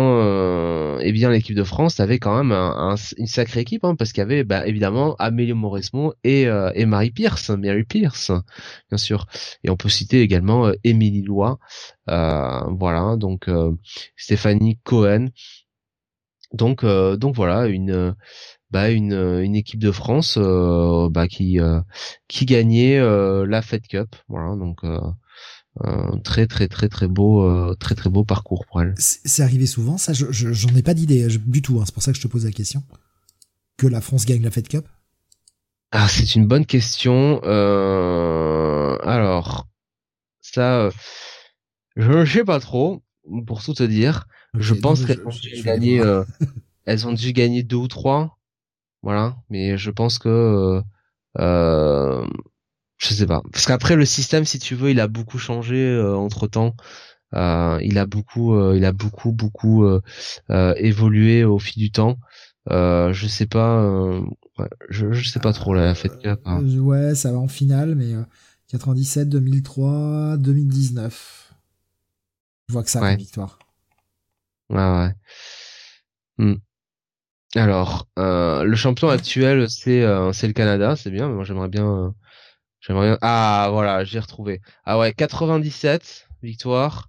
eh 1.00 1.12
bien, 1.12 1.30
l'équipe 1.30 1.56
de 1.56 1.64
France 1.64 1.98
avait 1.98 2.18
quand 2.18 2.36
même 2.36 2.52
un, 2.52 2.94
une 3.16 3.26
sacrée 3.26 3.60
équipe, 3.60 3.84
hein, 3.84 3.94
parce 3.96 4.12
qu'il 4.12 4.20
y 4.20 4.28
avait 4.28 4.44
bah, 4.44 4.66
évidemment 4.66 5.14
Amélie 5.18 5.54
Mauresmo 5.54 6.12
et, 6.24 6.46
euh, 6.46 6.70
et 6.74 6.84
Marie 6.84 7.10
Pierce, 7.10 7.48
Mary 7.48 7.84
Pierce, 7.84 8.32
bien 8.90 8.98
sûr. 8.98 9.24
Et 9.62 9.70
on 9.70 9.76
peut 9.76 9.88
citer 9.88 10.20
également 10.20 10.70
Émilie 10.84 11.22
Lois, 11.22 11.58
voilà, 12.06 13.16
donc 13.16 13.48
Stéphanie 14.16 14.78
Cohen. 14.84 15.28
Donc, 16.52 16.84
donc 16.84 17.34
voilà, 17.34 17.66
une 17.66 18.14
bah, 18.74 18.90
une, 18.90 19.12
une 19.12 19.54
équipe 19.54 19.78
de 19.78 19.92
France 19.92 20.36
euh, 20.36 21.08
bah, 21.08 21.28
qui 21.28 21.60
euh, 21.60 21.80
qui 22.26 22.44
gagnait 22.44 22.98
euh, 22.98 23.46
la 23.46 23.62
Fed 23.62 23.86
Cup. 23.86 24.16
Voilà, 24.26 24.56
donc 24.56 24.80
un 24.82 26.18
très 26.24 26.48
très 26.48 26.66
très 26.66 26.88
très 26.88 27.06
beau 27.06 27.72
très 27.76 27.94
très 27.94 28.10
beau 28.10 28.24
parcours 28.24 28.66
pour 28.66 28.82
elle. 28.82 28.92
C'est 28.98 29.44
arrivé 29.44 29.66
souvent, 29.66 29.96
ça? 29.96 30.12
J'en 30.12 30.26
je, 30.32 30.76
ai 30.76 30.82
pas 30.82 30.94
d'idée 30.94 31.28
du 31.46 31.62
tout. 31.62 31.78
Hein, 31.78 31.84
c'est 31.86 31.94
pour 31.94 32.02
ça 32.02 32.10
que 32.10 32.18
je 32.18 32.22
te 32.22 32.26
pose 32.26 32.44
la 32.44 32.50
question. 32.50 32.82
Que 33.76 33.86
la 33.86 34.00
France 34.00 34.26
gagne 34.26 34.42
la 34.42 34.50
Fed 34.50 34.66
Cup? 34.66 34.88
Ah, 35.92 36.08
c'est 36.08 36.34
une 36.34 36.48
bonne 36.48 36.66
question. 36.66 37.38
alors, 39.04 39.68
ça, 40.40 40.90
je 41.94 42.10
ne 42.10 42.24
sais 42.24 42.42
pas 42.42 42.58
trop. 42.58 43.04
Pour 43.46 43.62
tout 43.62 43.74
te 43.74 43.84
dire, 43.84 44.26
je 44.58 44.74
pense 44.74 45.04
qu'elles 45.04 45.24
ont 45.24 45.30
dû 45.30 45.62
gagner. 45.62 46.02
elles 46.86 47.06
ont 47.06 47.12
dû 47.12 47.32
gagner 47.32 47.62
deux 47.62 47.76
ou 47.76 47.86
trois. 47.86 48.36
Voilà, 49.04 49.36
mais 49.50 49.76
je 49.76 49.90
pense 49.90 50.18
que 50.18 50.30
euh, 50.30 50.82
euh, 51.38 52.26
je 52.96 53.12
sais 53.12 53.26
pas. 53.26 53.42
Parce 53.52 53.66
qu'après 53.66 53.96
le 53.96 54.06
système, 54.06 54.46
si 54.46 54.58
tu 54.58 54.74
veux, 54.74 54.90
il 54.90 54.98
a 54.98 55.08
beaucoup 55.08 55.36
changé 55.36 55.76
euh, 55.76 56.16
entre 56.16 56.46
temps. 56.46 56.74
Euh, 57.34 57.78
il 57.82 57.98
a 57.98 58.06
beaucoup, 58.06 58.58
il 58.72 58.82
a 58.82 58.92
beaucoup, 58.92 59.32
beaucoup 59.32 59.86
évolué 60.48 61.44
au 61.44 61.58
fil 61.58 61.82
du 61.82 61.90
temps. 61.90 62.16
je 62.70 63.26
sais 63.28 63.46
pas, 63.46 64.22
je, 64.88 65.12
je 65.12 65.28
sais 65.28 65.40
pas 65.40 65.52
trop 65.52 65.74
la 65.74 65.94
fête 65.94 66.18
cap. 66.20 66.40
Hein. 66.46 66.64
Ouais, 66.78 67.14
ça 67.14 67.30
va 67.30 67.38
en 67.38 67.48
finale, 67.48 67.96
mais 67.96 68.14
97, 68.68 69.28
2003, 69.28 70.38
2019. 70.38 71.52
Je 72.68 72.72
vois 72.72 72.82
que 72.82 72.90
ça 72.90 73.00
a 73.00 73.02
ouais. 73.02 73.16
victoire. 73.16 73.58
Ouais, 74.70 74.78
ouais. 74.78 75.14
Hmm. 76.38 76.54
Alors, 77.54 78.08
euh, 78.18 78.64
le 78.64 78.74
champion 78.76 79.08
actuel, 79.08 79.70
c'est 79.70 80.02
euh, 80.02 80.32
c'est 80.32 80.46
le 80.48 80.52
Canada, 80.52 80.96
c'est 80.96 81.10
bien, 81.10 81.28
mais 81.28 81.34
moi 81.34 81.44
j'aimerais 81.44 81.68
bien, 81.68 81.86
euh, 81.86 82.10
j'aimerais 82.80 83.10
bien. 83.10 83.18
Ah 83.22 83.68
voilà, 83.70 84.02
j'ai 84.04 84.18
retrouvé. 84.18 84.60
Ah 84.84 84.98
ouais, 84.98 85.12
97 85.12 86.28
victoires, 86.42 87.08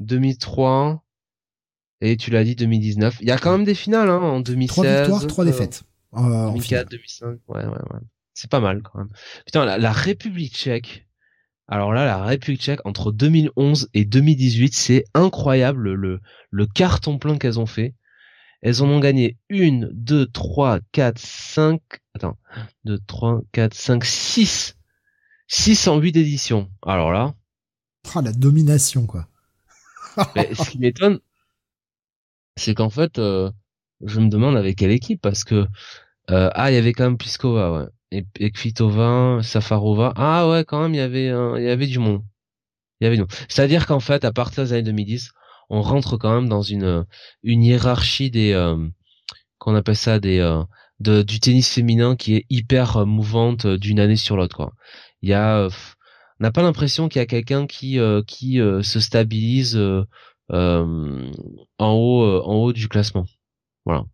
2003, 0.00 1.02
Et 2.02 2.16
tu 2.18 2.30
l'as 2.30 2.44
dit 2.44 2.56
2019. 2.56 3.18
Il 3.22 3.28
y 3.28 3.30
a 3.30 3.38
quand 3.38 3.52
même 3.52 3.64
des 3.64 3.74
finales 3.74 4.10
hein, 4.10 4.20
en 4.20 4.40
2016. 4.40 4.74
Trois 4.74 4.84
victoires, 4.86 5.26
trois 5.26 5.44
défaites. 5.46 5.82
Euh, 6.14 6.46
2004, 6.48 6.90
2005. 6.90 7.38
Ouais, 7.48 7.64
ouais, 7.64 7.66
ouais. 7.66 8.00
C'est 8.34 8.50
pas 8.50 8.60
mal 8.60 8.82
quand 8.82 8.98
même. 8.98 9.08
Putain, 9.46 9.64
la, 9.64 9.78
la 9.78 9.92
République 9.92 10.54
tchèque. 10.54 11.06
Alors 11.68 11.92
là, 11.94 12.04
la 12.04 12.22
République 12.22 12.60
tchèque 12.60 12.80
entre 12.84 13.12
2011 13.12 13.88
et 13.94 14.04
2018, 14.04 14.74
c'est 14.74 15.04
incroyable 15.14 15.94
le, 15.94 16.20
le 16.50 16.66
carton 16.66 17.18
plein 17.18 17.38
qu'elles 17.38 17.58
ont 17.58 17.66
fait. 17.66 17.94
Elles 18.66 18.82
en 18.82 18.88
ont 18.88 18.98
gagné 18.98 19.38
une, 19.48 19.88
deux, 19.92 20.26
trois, 20.26 20.80
quatre, 20.90 21.20
cinq, 21.20 21.80
attends, 22.14 22.36
deux, 22.84 22.98
trois, 23.06 23.40
quatre, 23.52 23.74
cinq, 23.74 24.04
six, 24.04 24.74
six 25.46 25.86
en 25.86 25.98
huit 26.00 26.16
éditions. 26.16 26.68
Alors 26.84 27.12
là. 27.12 27.36
Oh, 28.12 28.20
la 28.20 28.32
domination, 28.32 29.06
quoi. 29.06 29.28
Mais 30.34 30.52
ce 30.52 30.68
qui 30.68 30.80
m'étonne, 30.80 31.20
c'est 32.56 32.74
qu'en 32.74 32.90
fait, 32.90 33.20
euh, 33.20 33.52
je 34.04 34.18
me 34.18 34.28
demande 34.28 34.56
avec 34.56 34.78
quelle 34.78 34.90
équipe, 34.90 35.22
parce 35.22 35.44
que, 35.44 35.68
euh, 36.32 36.50
ah, 36.52 36.72
il 36.72 36.74
y 36.74 36.78
avait 36.78 36.92
quand 36.92 37.04
même 37.04 37.18
Pliskova, 37.18 37.70
ouais. 37.70 37.86
Et, 38.10 38.26
et 38.40 38.50
Kvitova, 38.50 39.44
Safarova. 39.44 40.12
Ah 40.16 40.48
ouais, 40.48 40.64
quand 40.64 40.82
même, 40.82 40.92
il 40.92 40.96
y 40.96 41.00
avait, 41.00 41.26
il 41.26 41.62
y 41.62 41.70
avait 41.70 41.86
du 41.86 42.00
monde. 42.00 42.24
Il 43.00 43.04
y 43.04 43.06
avait 43.06 43.14
du 43.14 43.22
monde. 43.22 43.32
C'est-à-dire 43.48 43.86
qu'en 43.86 44.00
fait, 44.00 44.24
à 44.24 44.32
partir 44.32 44.64
des 44.64 44.72
années 44.72 44.82
2010, 44.82 45.30
on 45.70 45.82
rentre 45.82 46.16
quand 46.16 46.34
même 46.34 46.48
dans 46.48 46.62
une 46.62 47.04
une 47.42 47.62
hiérarchie 47.64 48.30
des 48.30 48.52
euh, 48.52 48.76
qu'on 49.58 49.74
appelle 49.74 49.96
ça 49.96 50.18
des 50.20 50.38
euh, 50.38 50.62
de, 51.00 51.22
du 51.22 51.40
tennis 51.40 51.68
féminin 51.72 52.16
qui 52.16 52.36
est 52.36 52.46
hyper 52.50 52.98
euh, 52.98 53.04
mouvante 53.04 53.66
d'une 53.66 54.00
année 54.00 54.16
sur 54.16 54.36
l'autre 54.36 54.56
quoi. 54.56 54.72
Il 55.22 55.28
y 55.28 55.34
a 55.34 55.68
on 56.40 56.44
n'a 56.44 56.52
pas 56.52 56.62
l'impression 56.62 57.08
qu'il 57.08 57.20
y 57.20 57.22
a 57.22 57.26
quelqu'un 57.26 57.66
qui 57.66 57.98
qui 58.26 58.58
se 58.58 59.00
stabilise 59.00 59.76
en 60.50 60.86
haut 61.78 62.42
en 62.44 62.54
haut 62.54 62.72
du 62.72 62.88
classement. 62.88 63.26
Voilà. 63.84 64.04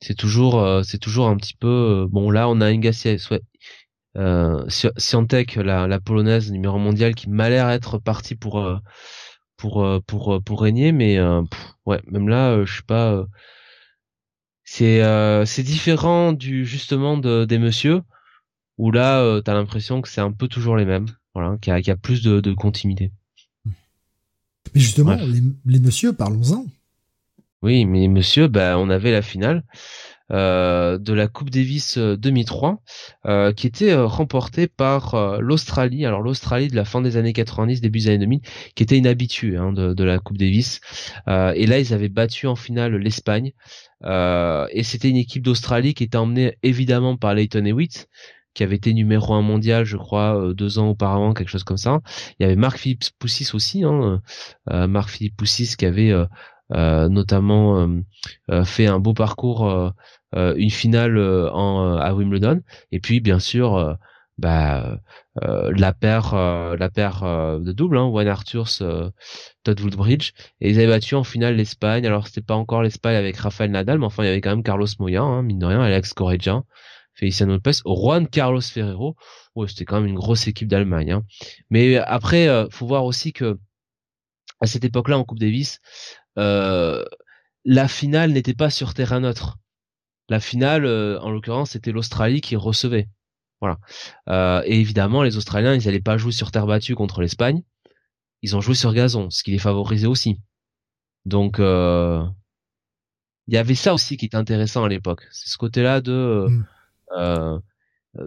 C'est 0.00 0.14
toujours 0.16 0.84
c'est 0.84 0.98
toujours 0.98 1.28
un 1.28 1.36
petit 1.36 1.54
peu 1.54 2.06
bon 2.10 2.30
là 2.30 2.48
on 2.48 2.60
a 2.60 2.66
Inga 2.66 2.90
ouais, 3.30 3.40
euh, 4.16 4.64
Siantek, 4.68 5.56
la, 5.56 5.88
la 5.88 6.00
polonaise 6.00 6.52
numéro 6.52 6.78
mondial 6.78 7.14
qui 7.14 7.28
m'a 7.28 7.48
l'air 7.48 7.68
être 7.70 7.98
partie 7.98 8.36
pour 8.36 8.60
euh, 8.60 8.76
pour 9.64 10.34
euh, 10.34 10.40
pour 10.40 10.60
régner 10.60 10.92
mais 10.92 11.16
euh, 11.18 11.40
ouais 11.86 12.02
même 12.10 12.28
là 12.28 12.64
je 12.66 12.76
sais 12.76 12.82
pas 12.86 13.24
c'est 14.64 15.02
c'est 15.46 15.62
différent 15.62 16.32
du 16.32 16.66
justement 16.66 17.16
de, 17.16 17.46
des 17.46 17.58
messieurs 17.58 18.02
où 18.76 18.90
là 18.90 19.20
euh, 19.20 19.40
t'as 19.40 19.54
l'impression 19.54 20.02
que 20.02 20.08
c'est 20.08 20.20
un 20.20 20.32
peu 20.32 20.48
toujours 20.48 20.76
les 20.76 20.84
mêmes 20.84 21.06
voilà 21.34 21.56
qu'il 21.60 21.72
y, 21.72 21.90
a, 21.90 21.96
plus 21.96 22.22
de, 22.22 22.40
de 22.40 22.52
continuité. 22.52 23.10
Mais 23.64 24.80
justement 24.80 25.14
les, 25.14 25.40
les 25.64 25.78
messieurs 25.78 26.12
parlons-en. 26.12 26.66
Oui 27.62 27.86
mais 27.86 28.06
messieurs 28.08 28.48
bah 28.48 28.78
on 28.78 28.90
avait 28.90 29.12
la 29.12 29.22
finale 29.22 29.58
euh, 29.58 29.62
de 30.30 31.12
la 31.12 31.28
Coupe 31.28 31.50
Davis 31.50 31.98
2003, 31.98 32.82
euh, 33.26 33.30
euh, 33.30 33.52
qui 33.52 33.66
était 33.66 33.94
remportée 33.94 34.66
par 34.66 35.38
l'Australie. 35.40 36.06
Alors 36.06 36.22
l'Australie 36.22 36.68
de 36.68 36.76
la 36.76 36.84
fin 36.84 37.00
des 37.00 37.16
années 37.16 37.32
90, 37.32 37.80
début 37.80 38.00
des 38.00 38.08
années 38.08 38.18
2000, 38.18 38.40
qui 38.74 38.82
était 38.82 38.96
inhabituée 38.96 39.56
hein, 39.56 39.72
de, 39.72 40.04
la 40.04 40.18
Coupe 40.18 40.38
Davis. 40.38 40.80
et 41.26 41.66
là, 41.66 41.78
ils 41.78 41.92
avaient 41.94 42.08
battu 42.08 42.46
en 42.46 42.56
finale 42.56 42.96
l'Espagne. 42.96 43.52
et 44.04 44.82
c'était 44.82 45.10
une 45.10 45.16
équipe 45.16 45.42
d'Australie 45.42 45.94
qui 45.94 46.04
était 46.04 46.18
emmenée 46.18 46.56
évidemment 46.62 47.16
par 47.16 47.34
Leighton 47.34 47.64
Hewitt, 47.64 48.08
qui 48.54 48.62
avait 48.62 48.76
été 48.76 48.94
numéro 48.94 49.34
un 49.34 49.42
mondial, 49.42 49.84
je 49.84 49.96
crois, 49.96 50.52
deux 50.54 50.78
ans 50.78 50.88
auparavant, 50.90 51.34
quelque 51.34 51.48
chose 51.48 51.64
comme 51.64 51.76
ça. 51.76 52.00
Il 52.38 52.44
y 52.44 52.46
avait 52.46 52.56
Marc 52.56 52.78
Philippe 52.78 53.02
Poussis 53.18 53.50
aussi, 53.52 53.82
hein, 53.84 54.22
Marc 54.70 55.10
Philippe 55.10 55.36
Poussis 55.36 55.74
qui 55.76 55.86
avait 55.86 56.10
euh, 56.10 56.26
notamment 56.70 57.78
euh, 57.80 58.00
euh, 58.50 58.64
fait 58.64 58.86
un 58.86 58.98
beau 58.98 59.14
parcours, 59.14 59.92
une 60.32 60.70
finale 60.70 61.18
en, 61.18 61.96
à 61.96 62.12
Wimbledon, 62.14 62.60
et 62.92 63.00
puis 63.00 63.20
bien 63.20 63.38
sûr 63.38 63.96
bah, 64.36 64.98
la 65.40 65.92
paire 65.92 66.34
la 66.34 66.90
paire 66.90 67.22
de 67.60 67.72
double 67.72 67.98
hein, 67.98 68.06
Wayne 68.06 68.28
Arthurs 68.28 68.82
Todd 69.62 69.80
Woodbridge. 69.80 70.32
Et 70.60 70.70
ils 70.70 70.78
avaient 70.78 70.88
battu 70.88 71.14
en 71.14 71.24
finale 71.24 71.56
l'Espagne. 71.56 72.06
Alors 72.06 72.26
c'était 72.26 72.42
pas 72.42 72.56
encore 72.56 72.82
l'Espagne 72.82 73.16
avec 73.16 73.36
Rafael 73.36 73.70
Nadal 73.70 73.98
mais 73.98 74.06
enfin 74.06 74.24
il 74.24 74.26
y 74.26 74.30
avait 74.30 74.40
quand 74.40 74.50
même 74.50 74.64
Carlos 74.64 74.88
Moya 74.98 75.22
hein, 75.22 75.42
mine 75.42 75.60
de 75.60 75.66
rien 75.66 75.80
Alex 75.80 76.14
Correggia 76.14 76.64
Feliciano 77.14 77.52
Lopez 77.52 77.82
Juan 77.84 78.26
Carlos 78.26 78.60
Ferrero. 78.60 79.14
Ouais 79.54 79.68
c'était 79.68 79.84
quand 79.84 80.00
même 80.00 80.10
une 80.10 80.16
grosse 80.16 80.48
équipe 80.48 80.66
d'Allemagne 80.66 81.12
hein. 81.12 81.22
mais 81.70 81.96
après 81.98 82.48
faut 82.70 82.88
voir 82.88 83.04
aussi 83.04 83.32
que 83.32 83.56
à 84.60 84.66
cette 84.66 84.84
époque-là 84.84 85.18
en 85.18 85.24
Coupe 85.24 85.38
Davis 85.38 85.78
euh, 85.78 86.23
la 86.36 87.88
finale 87.88 88.32
n'était 88.32 88.54
pas 88.54 88.70
sur 88.70 88.94
terrain 88.94 89.20
neutre. 89.20 89.58
La 90.28 90.40
finale, 90.40 90.86
euh, 90.86 91.18
en 91.20 91.30
l'occurrence, 91.30 91.70
c'était 91.70 91.92
l'Australie 91.92 92.40
qui 92.40 92.56
recevait. 92.56 93.08
Voilà. 93.60 93.78
Euh, 94.28 94.62
et 94.64 94.80
évidemment, 94.80 95.22
les 95.22 95.36
Australiens, 95.36 95.74
ils 95.74 95.84
n'allaient 95.84 96.00
pas 96.00 96.16
jouer 96.16 96.32
sur 96.32 96.50
terre 96.50 96.66
battue 96.66 96.94
contre 96.94 97.20
l'Espagne. 97.20 97.62
Ils 98.42 98.56
ont 98.56 98.60
joué 98.60 98.74
sur 98.74 98.92
gazon, 98.92 99.30
ce 99.30 99.42
qui 99.42 99.50
les 99.52 99.58
favorisait 99.58 100.06
aussi. 100.06 100.40
Donc, 101.24 101.56
il 101.58 102.34
y 103.48 103.56
avait 103.56 103.74
ça 103.74 103.94
aussi 103.94 104.16
qui 104.16 104.26
était 104.26 104.36
intéressant 104.36 104.84
à 104.84 104.88
l'époque. 104.88 105.26
C'est 105.30 105.48
ce 105.48 105.56
côté-là 105.56 106.00
de 106.02 106.46
mm. 107.10 107.60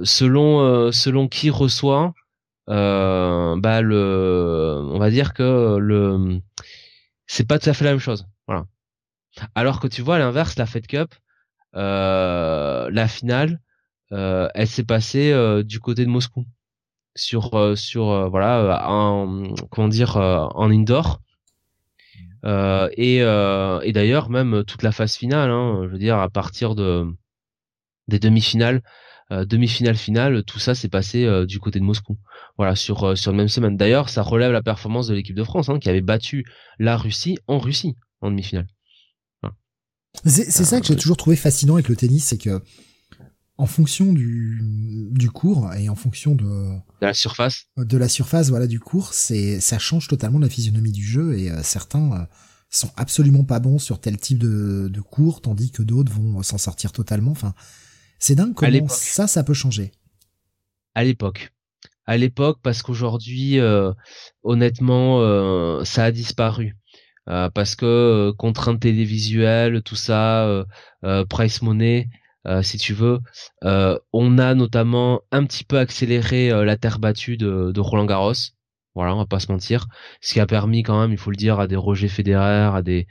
selon 0.03 0.91
selon 0.91 1.27
qui 1.27 1.51
reçoit, 1.51 2.13
bah 2.67 3.81
le, 3.81 4.81
on 4.91 4.97
va 4.97 5.11
dire 5.11 5.35
que 5.35 5.77
le 5.77 6.41
c'est 7.27 7.47
pas 7.47 7.59
tout 7.59 7.69
à 7.69 7.73
fait 7.73 7.85
la 7.85 7.91
même 7.91 7.99
chose. 7.99 8.25
Voilà. 8.47 8.65
Alors 9.55 9.79
que 9.79 9.87
tu 9.87 10.01
vois 10.01 10.15
à 10.15 10.19
l'inverse, 10.19 10.57
la 10.57 10.65
Fed 10.65 10.87
Cup, 10.87 11.13
euh, 11.75 12.89
la 12.91 13.07
finale, 13.07 13.61
euh, 14.11 14.49
elle 14.55 14.67
s'est 14.67 14.85
passée 14.85 15.31
euh, 15.31 15.63
du 15.63 15.79
côté 15.79 16.05
de 16.05 16.09
Moscou, 16.09 16.45
sur 17.15 17.77
sur 17.77 18.29
voilà, 18.29 18.87
en, 18.89 19.43
comment 19.69 19.87
dire, 19.87 20.17
en 20.17 20.71
indoor. 20.71 21.21
et 22.43 23.17
et 23.17 23.91
d'ailleurs 23.93 24.29
même 24.29 24.63
toute 24.63 24.83
la 24.83 24.91
phase 24.91 25.15
finale, 25.15 25.51
hein, 25.51 25.81
je 25.83 25.89
veux 25.89 25.99
dire 25.99 26.17
à 26.17 26.29
partir 26.29 26.75
de 26.75 27.05
des 28.07 28.19
demi-finales, 28.19 28.81
demi-finale 29.29 29.97
finale, 29.97 30.43
tout 30.43 30.59
ça 30.59 30.73
s'est 30.75 30.89
passé 30.89 31.27
du 31.45 31.59
côté 31.59 31.79
de 31.79 31.83
Moscou 31.83 32.17
voilà 32.57 32.75
sur 32.75 33.03
euh, 33.03 33.15
sur 33.15 33.31
la 33.31 33.37
même 33.37 33.47
semaine. 33.47 33.77
D'ailleurs, 33.77 34.09
ça 34.09 34.21
relève 34.21 34.51
la 34.51 34.63
performance 34.63 35.07
de 35.07 35.13
l'équipe 35.13 35.35
de 35.35 35.43
France 35.43 35.69
hein, 35.69 35.79
qui 35.79 35.89
avait 35.89 36.01
battu 36.01 36.45
la 36.79 36.97
Russie 36.97 37.37
en 37.47 37.59
Russie 37.59 37.95
en 38.21 38.31
demi-finale. 38.31 38.67
C'est 40.25 40.49
ça 40.49 40.81
que 40.81 40.87
j'ai 40.87 40.95
toujours 40.95 41.17
trouvé 41.17 41.35
fascinant 41.35 41.75
avec 41.75 41.89
le 41.89 41.95
tennis, 41.95 42.25
c'est 42.25 42.39
que 42.39 42.61
en 43.59 43.67
fonction 43.67 44.13
du, 44.13 45.09
du 45.11 45.29
cours 45.29 45.71
et 45.73 45.89
en 45.89 45.95
fonction 45.95 46.33
de, 46.35 46.43
de 46.45 47.05
la 47.05 47.13
surface, 47.13 47.65
de 47.77 47.97
la 47.97 48.07
surface, 48.07 48.49
voilà, 48.49 48.67
du 48.67 48.79
cours, 48.79 49.13
c'est 49.13 49.59
ça 49.59 49.77
change 49.77 50.07
totalement 50.07 50.39
la 50.39 50.49
physionomie 50.49 50.91
du 50.91 51.03
jeu 51.03 51.37
et 51.37 51.51
euh, 51.51 51.61
certains 51.63 52.13
euh, 52.13 52.25
sont 52.69 52.91
absolument 52.97 53.43
pas 53.43 53.59
bons 53.59 53.79
sur 53.79 53.99
tel 53.99 54.17
type 54.17 54.39
de, 54.39 54.89
de 54.91 55.01
cours, 55.01 55.41
tandis 55.41 55.71
que 55.71 55.83
d'autres 55.83 56.11
vont 56.11 56.41
s'en 56.41 56.57
sortir 56.57 56.91
totalement. 56.91 57.31
Enfin, 57.31 57.53
c'est 58.19 58.35
dingue 58.35 58.53
comment 58.53 58.87
ça, 58.87 59.27
ça 59.27 59.43
peut 59.43 59.53
changer. 59.53 59.91
À 60.95 61.03
l'époque, 61.03 61.51
à 62.07 62.17
l'époque 62.17 62.59
parce 62.63 62.81
qu'aujourd'hui, 62.81 63.59
euh, 63.59 63.93
honnêtement, 64.43 65.21
euh, 65.21 65.83
ça 65.83 66.05
a 66.05 66.11
disparu. 66.11 66.75
Euh, 67.29 67.49
parce 67.49 67.75
que 67.75 68.31
contraintes 68.37 68.79
télévisuelles, 68.79 69.83
tout 69.83 69.97
ça, 69.97 70.65
price 71.29 71.61
money, 71.61 72.09
si 72.61 72.77
tu 72.77 72.93
veux, 72.93 73.19
on 74.13 74.37
a 74.39 74.55
notamment 74.55 75.21
un 75.31 75.45
petit 75.45 75.65
peu 75.65 75.77
accéléré 75.77 76.49
la 76.49 76.77
terre 76.77 76.99
battue 76.99 77.37
de, 77.37 77.71
de, 77.73 77.79
Roland 77.81 78.05
Garros. 78.05 78.33
Voilà, 78.95 79.13
on 79.13 79.19
va 79.19 79.25
pas 79.25 79.39
se 79.39 79.51
mentir. 79.51 79.87
Ce 80.21 80.33
qui 80.33 80.39
a 80.39 80.47
permis 80.47 80.81
quand 80.81 80.99
même, 80.99 81.11
il 81.11 81.17
faut 81.17 81.29
le 81.29 81.35
dire, 81.35 81.59
à 81.59 81.67
des 81.67 81.75
Roger 81.75 82.07
Federer, 82.07 82.75
à 82.75 82.81
des 82.81 83.05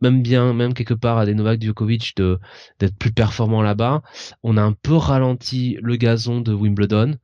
même 0.00 0.22
bien, 0.22 0.52
même 0.52 0.74
quelque 0.74 0.94
part 0.94 1.18
à 1.18 1.26
des 1.26 1.34
Novak 1.34 1.62
Djokovic 1.62 2.16
de 2.16 2.38
d'être 2.78 2.96
plus 2.96 3.12
performants 3.12 3.62
là-bas. 3.62 4.02
On 4.42 4.56
a 4.56 4.62
un 4.62 4.72
peu 4.72 4.94
ralenti 4.94 5.78
le 5.82 5.96
gazon 5.96 6.40
de 6.40 6.52
Wimbledon. 6.52 7.16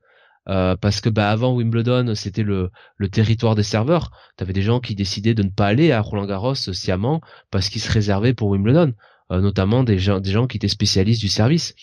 Euh, 0.48 0.74
parce 0.74 1.00
que 1.00 1.08
bah 1.08 1.30
avant 1.30 1.54
Wimbledon 1.54 2.16
c'était 2.16 2.42
le, 2.42 2.72
le 2.96 3.08
territoire 3.08 3.54
des 3.54 3.62
serveurs 3.62 4.10
t'avais 4.36 4.52
des 4.52 4.62
gens 4.62 4.80
qui 4.80 4.96
décidaient 4.96 5.34
de 5.34 5.44
ne 5.44 5.50
pas 5.50 5.68
aller 5.68 5.92
à 5.92 6.00
Roland 6.00 6.26
Garros 6.26 6.56
sciemment 6.56 7.20
parce 7.52 7.68
qu'ils 7.68 7.80
se 7.80 7.92
réservaient 7.92 8.34
pour 8.34 8.48
Wimbledon 8.48 8.92
euh, 9.30 9.40
notamment 9.40 9.84
des 9.84 10.00
gens 10.00 10.18
des 10.18 10.32
gens 10.32 10.48
qui 10.48 10.56
étaient 10.56 10.66
spécialistes 10.66 11.20
du 11.20 11.28
service 11.28 11.76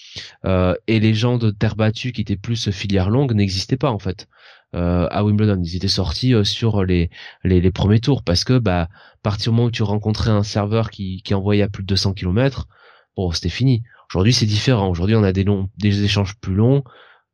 euh, 0.43 0.75
et 0.87 0.99
les 0.99 1.13
gens 1.13 1.37
de 1.37 1.51
terre 1.51 1.77
battue 1.77 2.11
qui 2.11 2.19
étaient 2.19 2.35
plus 2.35 2.69
filière 2.69 3.09
longue 3.09 3.33
n'existaient 3.33 3.77
pas 3.77 3.91
en 3.91 3.99
fait 3.99 4.27
euh, 4.75 5.07
à 5.09 5.23
Wimbledon. 5.23 5.61
Ils 5.63 5.75
étaient 5.75 5.87
sortis 5.87 6.33
euh, 6.33 6.43
sur 6.43 6.83
les, 6.83 7.09
les, 7.43 7.59
les, 7.59 7.71
premiers 7.71 7.99
tours 7.99 8.23
parce 8.23 8.43
que 8.43 8.59
bah 8.59 8.87
partir 9.21 9.51
du 9.51 9.55
moment 9.55 9.67
où 9.67 9.71
tu 9.71 9.83
rencontrais 9.83 10.31
un 10.31 10.43
serveur 10.43 10.89
qui, 10.89 11.21
qui 11.23 11.33
envoyait 11.33 11.63
à 11.63 11.69
plus 11.69 11.83
de 11.83 11.87
200 11.87 12.13
km, 12.13 12.67
bon 13.15 13.31
c'était 13.31 13.49
fini. 13.49 13.83
Aujourd'hui 14.09 14.33
c'est 14.33 14.45
différent. 14.45 14.89
Aujourd'hui 14.89 15.15
on 15.15 15.23
a 15.23 15.31
des 15.31 15.43
longs 15.43 15.69
des 15.77 16.03
échanges 16.03 16.35
plus 16.39 16.55
longs. 16.55 16.83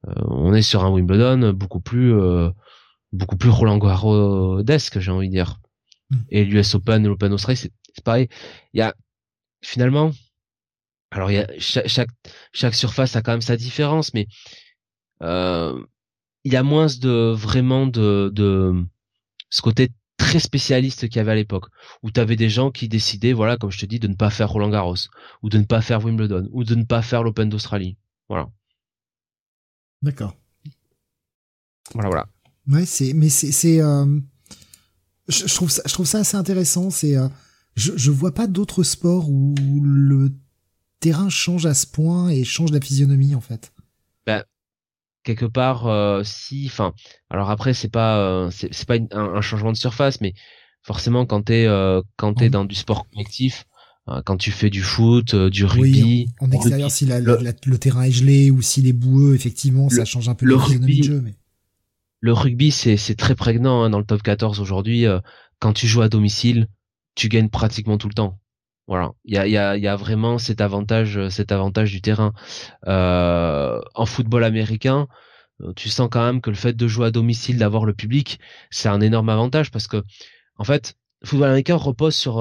Euh, 0.08 0.14
on 0.28 0.54
est 0.54 0.62
sur 0.62 0.84
un 0.84 0.90
Wimbledon 0.90 1.54
beaucoup 1.54 1.80
plus 1.80 2.14
beaucoup 3.14 3.38
plus 3.38 3.50
Roland 3.50 3.78
Garros-desque 3.78 5.00
j'ai 5.00 5.12
envie 5.12 5.30
de 5.30 5.34
dire. 5.34 5.60
Mm. 6.10 6.16
Et 6.30 6.46
l'US 6.46 6.76
Open 6.76 7.06
et 7.06 7.08
l'Open 7.08 7.34
Australie, 7.34 7.58
c'est 7.58 7.72
c'est 7.96 8.04
pareil. 8.04 8.28
Il 8.74 8.80
y 8.80 8.82
a 8.82 8.94
finalement, 9.62 10.12
alors 11.12 11.32
il 11.32 11.36
y 11.36 11.40
a 11.40 11.48
chaque, 11.60 11.88
chaque 11.88 12.10
chaque 12.52 12.76
surface 12.76 13.16
a 13.16 13.22
quand 13.22 13.32
même 13.32 13.42
sa 13.42 13.58
différence, 13.58 14.14
mais 14.14 14.28
euh, 15.22 15.82
il 16.44 16.54
y 16.54 16.58
a 16.58 16.64
moins 16.64 16.88
de 16.88 17.32
vraiment 17.32 17.88
de 17.88 18.30
de 18.34 18.84
ce 19.50 19.62
côté 19.62 19.90
très 20.18 20.40
spécialiste 20.40 21.08
qu'il 21.10 21.18
y 21.18 21.20
avait 21.20 21.32
à 21.34 21.36
l'époque, 21.36 21.66
où 22.04 22.12
tu 22.12 22.20
avais 22.20 22.36
des 22.36 22.50
gens 22.50 22.72
qui 22.72 22.88
décidaient, 22.88 23.34
voilà, 23.34 23.58
comme 23.58 23.72
je 23.72 23.80
te 23.80 23.86
dis, 23.86 24.00
de 24.00 24.08
ne 24.08 24.16
pas 24.16 24.30
faire 24.30 24.50
Roland 24.50 24.70
Garros, 24.70 24.96
ou 25.44 25.50
de 25.50 25.58
ne 25.58 25.64
pas 25.66 25.82
faire 25.82 26.04
Wimbledon, 26.04 26.48
ou 26.52 26.64
de 26.64 26.76
ne 26.76 26.84
pas 26.84 27.02
faire 27.02 27.24
l'Open 27.24 27.50
d'Australie. 27.50 27.98
Voilà, 28.30 28.50
D'accord. 30.02 30.36
voilà, 31.94 32.10
voilà. 32.10 32.28
Ouais, 32.68 32.86
c'est, 32.86 33.14
mais 33.14 33.30
c'est, 33.30 33.52
c'est, 33.52 33.82
euh, 33.82 34.20
je, 35.28 35.48
je 35.48 35.54
trouve 35.56 35.70
ça, 35.70 35.82
je 35.86 35.94
trouve 35.94 36.06
ça 36.06 36.20
assez 36.20 36.38
intéressant. 36.38 36.90
C'est, 36.90 37.16
euh, 37.16 37.28
je, 37.76 37.92
je 37.96 38.12
vois 38.12 38.34
pas 38.34 38.48
d'autres 38.48 38.84
sports 38.84 39.30
où 39.30 39.54
le 39.84 40.34
terrain 41.00 41.30
change 41.30 41.66
à 41.66 41.74
ce 41.74 41.86
point 41.86 42.30
et 42.30 42.44
change 42.44 42.72
la 42.72 42.82
physionomie 42.82 43.36
en 43.36 43.42
fait. 43.42 43.72
Quelque 45.26 45.46
part 45.46 45.88
euh, 45.88 46.24
si 46.24 46.68
enfin 46.68 46.94
alors 47.30 47.50
après 47.52 47.74
c'est 47.74 47.90
pas 47.92 48.18
euh, 48.20 48.50
c'est 48.52 48.88
pas 48.88 48.96
une- 48.98 49.10
un, 49.12 49.36
un 49.36 49.42
changement 49.42 49.74
de 49.74 49.78
surface 49.78 50.22
mais 50.22 50.34
forcément 50.84 51.26
quand 51.26 51.42
t'es 51.44 51.66
euh, 51.68 52.02
quand 52.16 52.36
t'es 52.36 52.50
dans 52.50 52.66
du 52.66 52.76
sport 52.76 53.08
collectif 53.10 53.66
euh, 54.08 54.22
quand 54.26 54.38
tu 54.38 54.52
fais 54.52 54.70
du 54.70 54.82
foot 54.84 55.34
euh, 55.34 55.50
du 55.50 55.66
rugby 55.66 55.82
oui, 56.04 56.28
en, 56.40 56.46
en 56.46 56.52
extérieur, 56.52 56.80
rugby, 56.90 56.92
si 56.92 57.06
la, 57.08 57.20
le- 57.20 57.38
la- 57.42 57.54
le 57.66 57.78
terrain 57.80 58.04
est 58.04 58.12
gelé 58.12 58.52
ou 58.52 58.62
s'il 58.62 58.88
est 58.88 58.94
boueux, 58.94 59.36
effectivement, 59.36 59.90
ça 59.90 60.06
change 60.06 60.30
un 60.30 60.36
peu 60.36 60.46
le 60.46 60.56
rugby- 60.56 61.02
du 61.02 61.04
jeu. 61.04 61.22
Mais... 61.22 61.34
le 62.20 62.34
rugby 62.34 62.72
c'est 62.72 62.98
c'est 62.98 63.16
très 63.16 63.36
prégnant 63.36 63.84
hein, 63.84 63.90
dans 63.90 64.00
le 64.00 64.06
top 64.06 64.22
14 64.24 64.60
aujourd'hui 64.60 65.06
quand 65.60 65.74
tu 65.74 65.88
joues 65.88 66.02
à 66.02 66.10
domicile 66.10 66.68
tu 67.16 67.30
gagnes 67.30 67.50
pratiquement 67.50 67.98
tout 67.98 68.08
le 68.10 68.14
temps 68.14 68.40
voilà 68.88 69.14
il 69.24 69.34
y 69.34 69.58
a 69.58 69.78
y 69.78 69.98
vraiment 69.98 70.38
cet 70.38 70.62
avantage 70.62 71.18
euh, 71.18 71.30
cet 71.30 71.52
avantage 71.52 71.92
du 71.92 72.02
terrain 72.02 72.34
euh, 72.88 73.82
en 73.94 74.06
football 74.06 74.44
américain 74.44 75.08
euh, 75.62 75.74
tu 75.76 75.90
sens 75.90 76.10
quand 76.12 76.24
même 76.24 76.42
que 76.42 76.50
le 76.50 76.56
fait 76.56 76.74
de 76.74 76.88
jouer 76.88 77.08
à 77.08 77.12
domicile 77.12 77.58
d'avoir 77.58 77.86
le 77.86 77.94
public 77.94 78.40
c'est 78.70 78.90
un 78.90 79.02
énorme 79.02 79.30
avantage 79.30 79.72
parce 79.72 79.88
que 79.88 80.04
en 80.58 80.64
fait 80.64 80.96
football 81.24 81.48
américain 81.48 81.76
repose 81.76 82.16
sur 82.16 82.38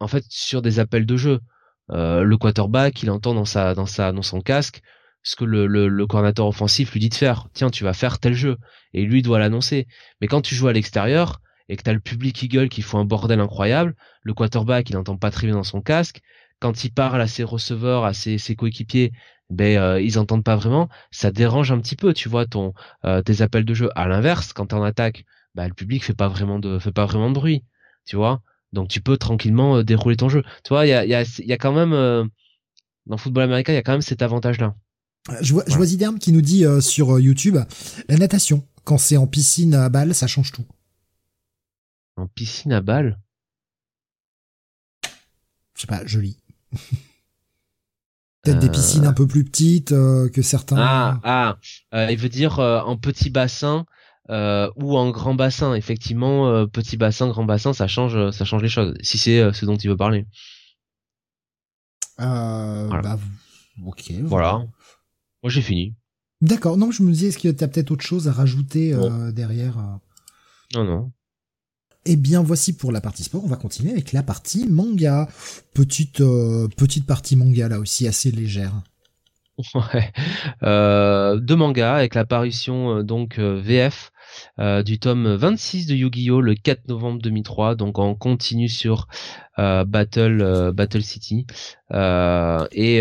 en 0.00 0.08
fait 0.08 0.24
sur 0.28 0.62
des 0.62 0.78
appels 0.80 1.06
de 1.06 1.16
jeu 1.16 1.40
le 1.88 2.34
quarterback 2.36 3.02
il 3.02 3.10
entend 3.10 3.34
dans 3.34 3.44
sa 3.44 3.74
dans 3.74 3.86
sa 3.86 4.12
dans 4.12 4.22
son 4.22 4.40
casque 4.40 4.82
ce 5.24 5.36
que 5.36 5.44
le, 5.44 5.66
le, 5.66 5.88
le 5.88 6.06
coordinateur 6.06 6.46
offensif 6.46 6.92
lui 6.92 7.00
dit 7.00 7.08
de 7.08 7.14
faire. 7.14 7.48
Tiens, 7.54 7.70
tu 7.70 7.82
vas 7.82 7.94
faire 7.94 8.20
tel 8.20 8.34
jeu. 8.34 8.58
Et 8.92 9.02
lui 9.04 9.22
doit 9.22 9.38
l'annoncer. 9.38 9.88
Mais 10.20 10.28
quand 10.28 10.42
tu 10.42 10.54
joues 10.54 10.68
à 10.68 10.72
l'extérieur 10.72 11.40
et 11.68 11.76
que 11.76 11.82
t'as 11.82 11.92
le 11.92 12.00
public 12.00 12.34
qui 12.34 12.48
gueule, 12.48 12.68
qui 12.68 12.82
fout 12.82 13.00
un 13.00 13.04
bordel 13.04 13.40
incroyable, 13.40 13.94
le 14.22 14.34
quarterback, 14.34 14.90
il 14.90 14.96
entend 14.96 15.16
pas 15.16 15.30
très 15.30 15.46
bien 15.46 15.56
dans 15.56 15.62
son 15.62 15.80
casque. 15.80 16.20
Quand 16.60 16.84
il 16.84 16.90
parle 16.90 17.20
à 17.20 17.26
ses 17.26 17.44
receveurs, 17.44 18.04
à 18.04 18.14
ses, 18.14 18.38
ses 18.38 18.54
coéquipiers, 18.54 19.12
ben 19.50 19.76
euh, 19.78 20.00
ils 20.00 20.18
entendent 20.18 20.44
pas 20.44 20.56
vraiment. 20.56 20.88
Ça 21.10 21.30
dérange 21.30 21.72
un 21.72 21.78
petit 21.78 21.96
peu, 21.96 22.14
tu 22.14 22.28
vois, 22.28 22.46
ton 22.46 22.72
euh, 23.04 23.22
tes 23.22 23.42
appels 23.42 23.64
de 23.64 23.74
jeu. 23.74 23.90
À 23.94 24.08
l'inverse, 24.08 24.52
quand 24.52 24.66
t'es 24.66 24.74
en 24.74 24.82
attaque, 24.82 25.24
bah, 25.54 25.68
le 25.68 25.74
public 25.74 26.04
fait 26.04 26.14
pas 26.14 26.28
vraiment 26.28 26.58
de 26.58 26.78
fait 26.78 26.92
pas 26.92 27.06
vraiment 27.06 27.28
de 27.28 27.34
bruit, 27.34 27.64
tu 28.06 28.16
vois. 28.16 28.40
Donc 28.72 28.88
tu 28.88 29.00
peux 29.00 29.16
tranquillement 29.16 29.78
euh, 29.78 29.84
dérouler 29.84 30.16
ton 30.16 30.28
jeu. 30.28 30.42
Tu 30.64 30.70
vois, 30.70 30.86
il 30.86 30.90
y 30.90 30.94
a, 30.94 31.04
y, 31.04 31.14
a, 31.14 31.22
il 31.38 31.46
y 31.46 31.52
a 31.52 31.58
quand 31.58 31.72
même 31.72 31.90
dans 31.90 33.16
le 33.16 33.20
football 33.20 33.44
américain, 33.44 33.72
il 33.72 33.76
y 33.76 33.78
a 33.78 33.82
quand 33.82 33.92
même 33.92 34.02
cet 34.02 34.22
avantage-là. 34.22 34.74
Je 35.40 35.52
vois, 35.52 35.64
je 35.66 35.74
vois 35.74 35.86
Ziderm 35.86 36.18
qui 36.18 36.32
nous 36.32 36.42
dit 36.42 36.64
sur 36.80 37.18
YouTube 37.18 37.58
la 38.08 38.16
natation. 38.16 38.66
Quand 38.84 38.98
c'est 38.98 39.16
en 39.16 39.26
piscine 39.26 39.74
à 39.74 39.88
balles, 39.88 40.14
ça 40.14 40.26
change 40.26 40.52
tout. 40.52 40.64
En 42.16 42.26
piscine 42.28 42.72
à 42.72 42.80
balles 42.80 43.18
Je 45.74 45.80
sais 45.80 45.86
pas, 45.86 46.04
joli. 46.06 46.38
Peut-être 48.42 48.58
des 48.60 48.68
Euh. 48.68 48.70
piscines 48.70 49.06
un 49.06 49.12
peu 49.12 49.26
plus 49.26 49.44
petites 49.44 49.92
euh, 49.92 50.28
que 50.28 50.42
certains. 50.42 50.76
Ah, 50.78 51.20
ah, 51.24 51.58
euh, 51.94 52.10
il 52.10 52.18
veut 52.18 52.28
dire 52.28 52.58
en 52.60 52.96
petit 52.96 53.30
bassin 53.30 53.84
ou 54.28 54.96
en 54.96 55.10
grand 55.10 55.34
bassin. 55.34 55.74
Effectivement, 55.74 56.66
petit 56.68 56.96
bassin, 56.96 57.28
grand 57.28 57.44
bassin, 57.44 57.72
ça 57.72 57.88
change, 57.88 58.30
ça 58.30 58.44
change 58.44 58.62
les 58.62 58.68
choses. 58.68 58.94
Si 59.02 59.18
c'est 59.18 59.52
ce 59.52 59.64
dont 59.66 59.76
il 59.76 59.88
veut 59.90 59.96
parler. 59.96 60.26
Euh, 62.20 62.86
Voilà. 62.86 63.16
bah, 63.16 63.18
ok. 63.86 64.12
Voilà. 64.22 64.58
Moi, 65.42 65.50
j'ai 65.50 65.62
fini. 65.62 65.94
D'accord. 66.40 66.76
Non, 66.76 66.90
je 66.92 67.02
me 67.02 67.10
disais, 67.10 67.28
est-ce 67.28 67.38
que 67.38 67.48
t'as 67.48 67.66
peut-être 67.68 67.90
autre 67.90 68.04
chose 68.04 68.28
à 68.28 68.32
rajouter 68.32 68.94
derrière 69.32 69.76
Non, 70.74 70.84
non. 70.84 71.12
Eh 72.06 72.16
bien, 72.16 72.42
voici 72.42 72.74
pour 72.74 72.92
la 72.92 73.00
partie 73.00 73.24
sport. 73.24 73.42
On 73.44 73.48
va 73.48 73.56
continuer 73.56 73.92
avec 73.92 74.12
la 74.12 74.22
partie 74.22 74.66
manga. 74.68 75.28
Petite, 75.72 76.20
euh, 76.20 76.68
petite 76.76 77.06
partie 77.06 77.34
manga 77.34 77.68
là 77.68 77.78
aussi 77.78 78.06
assez 78.06 78.30
légère. 78.30 78.82
Euh, 80.62 81.36
deux 81.36 81.56
mangas 81.56 81.96
avec 81.96 82.14
l'apparition 82.14 82.98
euh, 82.98 83.02
donc 83.02 83.38
euh, 83.38 83.60
VF 83.60 84.12
du 84.84 84.98
tome 84.98 85.34
26 85.34 85.86
de 85.86 85.94
Yu-Gi-Oh! 85.94 86.40
le 86.40 86.54
4 86.54 86.88
novembre 86.88 87.20
2003 87.22 87.74
donc 87.76 87.98
on 87.98 88.14
continue 88.14 88.68
sur 88.68 89.06
Battle 89.56 90.72
Battle 90.74 91.02
City. 91.02 91.46
Et, 91.92 92.98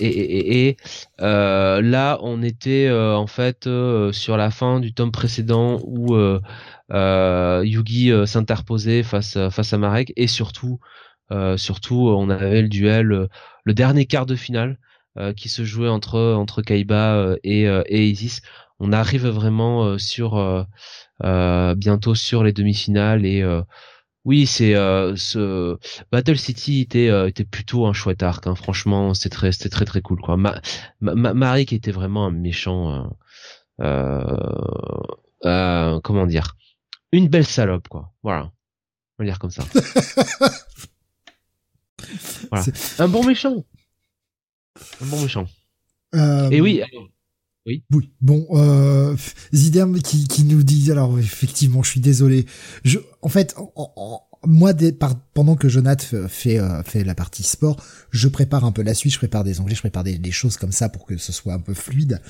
et 0.00 0.68
et 0.68 0.76
là 1.20 2.18
on 2.20 2.42
était 2.42 2.90
en 2.90 3.26
fait 3.26 3.68
sur 4.12 4.36
la 4.36 4.50
fin 4.50 4.80
du 4.80 4.92
tome 4.92 5.12
précédent 5.12 5.80
où 5.84 6.14
Yugi 6.92 8.12
s'interposait 8.26 9.02
face 9.02 9.38
face 9.48 9.72
à 9.72 9.78
Marek. 9.78 10.12
Et 10.16 10.26
surtout 10.26 10.78
surtout 11.56 12.08
on 12.08 12.28
avait 12.28 12.62
le 12.62 12.68
duel 12.68 13.28
le 13.64 13.74
dernier 13.74 14.04
quart 14.04 14.26
de 14.26 14.36
finale 14.36 14.78
qui 15.32 15.48
se 15.48 15.64
jouait 15.64 15.88
entre 15.88 16.18
entre 16.34 16.62
Kaiba 16.62 17.14
euh, 17.16 17.36
et, 17.44 17.66
euh, 17.68 17.82
et 17.86 18.06
Isis. 18.08 18.40
On 18.80 18.92
arrive 18.92 19.26
vraiment 19.28 19.84
euh, 19.84 19.98
sur 19.98 20.36
euh, 20.36 20.64
euh, 21.22 21.74
bientôt 21.76 22.14
sur 22.14 22.42
les 22.42 22.52
demi-finales 22.52 23.24
et 23.24 23.42
euh, 23.42 23.62
oui, 24.24 24.46
c'est 24.46 24.74
euh, 24.74 25.14
ce 25.16 25.76
Battle 26.10 26.38
City 26.38 26.80
était 26.80 27.08
euh, 27.10 27.28
était 27.28 27.44
plutôt 27.44 27.86
un 27.86 27.92
chouette 27.92 28.22
arc. 28.22 28.46
Hein. 28.46 28.54
Franchement, 28.54 29.12
c'était 29.14 29.28
très 29.36 29.52
c'était 29.52 29.68
très 29.68 29.84
très 29.84 30.00
cool 30.00 30.20
quoi. 30.20 30.36
Ma, 30.36 30.60
Ma, 31.00 31.14
Ma- 31.14 31.34
Marik 31.34 31.72
était 31.72 31.92
vraiment 31.92 32.26
un 32.26 32.30
méchant. 32.30 32.92
Euh, 32.92 33.84
euh, 33.84 34.24
euh, 35.44 36.00
comment 36.00 36.26
dire 36.26 36.56
Une 37.12 37.28
belle 37.28 37.46
salope 37.46 37.86
quoi. 37.88 38.12
Voilà. 38.22 38.50
On 39.18 39.22
va 39.22 39.26
dire 39.26 39.38
comme 39.38 39.50
ça. 39.50 39.62
voilà. 42.50 42.64
Un 42.98 43.08
bon 43.08 43.24
méchant. 43.24 43.64
Un 45.00 45.06
bon 45.06 45.22
méchant. 45.22 45.46
Euh, 46.14 46.50
Et 46.50 46.60
oui, 46.60 46.82
Oui, 47.66 48.10
bon, 48.20 48.46
euh, 48.52 49.16
Ziderm 49.52 49.98
qui, 50.00 50.28
qui 50.28 50.44
nous 50.44 50.62
dit, 50.62 50.90
alors 50.92 51.18
effectivement, 51.18 51.82
je 51.82 51.90
suis 51.90 52.00
désolé. 52.00 52.44
Je, 52.84 52.98
en 53.22 53.28
fait, 53.28 53.54
en- 53.56 53.72
en- 53.96 54.20
moi, 54.46 54.74
par- 55.00 55.18
pendant 55.32 55.56
que 55.56 55.70
Jonath 55.70 56.14
fait, 56.28 56.58
euh, 56.58 56.82
fait 56.82 57.02
la 57.02 57.14
partie 57.14 57.42
sport, 57.42 57.82
je 58.10 58.28
prépare 58.28 58.66
un 58.66 58.72
peu 58.72 58.82
la 58.82 58.92
suite, 58.92 59.14
je 59.14 59.18
prépare 59.18 59.42
des 59.44 59.58
onglets, 59.60 59.74
je 59.74 59.80
prépare 59.80 60.04
des, 60.04 60.18
des 60.18 60.30
choses 60.32 60.58
comme 60.58 60.72
ça 60.72 60.90
pour 60.90 61.06
que 61.06 61.16
ce 61.16 61.32
soit 61.32 61.54
un 61.54 61.60
peu 61.60 61.72
fluide. 61.72 62.20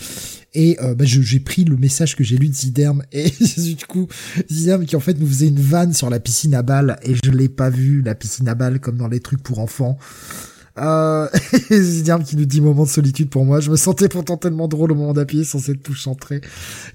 Et 0.54 0.78
euh, 0.80 0.94
bah, 0.94 1.04
j'ai 1.04 1.40
pris 1.40 1.64
le 1.64 1.76
message 1.76 2.14
que 2.14 2.22
j'ai 2.22 2.36
lu 2.36 2.48
de 2.48 2.54
Ziderm 2.54 3.02
et 3.12 3.30
du 3.30 3.84
coup, 3.88 4.06
Ziderm 4.48 4.86
qui 4.86 4.94
en 4.94 5.00
fait 5.00 5.14
nous 5.18 5.26
faisait 5.26 5.48
une 5.48 5.60
vanne 5.60 5.92
sur 5.92 6.08
la 6.08 6.20
piscine 6.20 6.54
à 6.54 6.62
balles 6.62 7.00
et 7.02 7.14
je 7.16 7.30
l'ai 7.32 7.48
pas 7.48 7.70
vu, 7.70 8.02
la 8.02 8.14
piscine 8.14 8.48
à 8.48 8.54
balles 8.54 8.78
comme 8.78 8.96
dans 8.98 9.08
les 9.08 9.18
trucs 9.20 9.42
pour 9.42 9.58
enfants. 9.58 9.98
Euh, 10.76 11.28
Zidiam 11.70 12.24
qui 12.24 12.36
nous 12.36 12.46
dit 12.46 12.60
moment 12.60 12.84
de 12.84 12.88
solitude 12.88 13.30
pour 13.30 13.44
moi. 13.44 13.60
Je 13.60 13.70
me 13.70 13.76
sentais 13.76 14.08
pourtant 14.08 14.36
tellement 14.36 14.66
drôle 14.66 14.92
au 14.92 14.94
moment 14.94 15.12
d'appuyer 15.12 15.44
sur 15.44 15.60
cette 15.60 15.82
touche 15.82 16.02
centrée. 16.02 16.40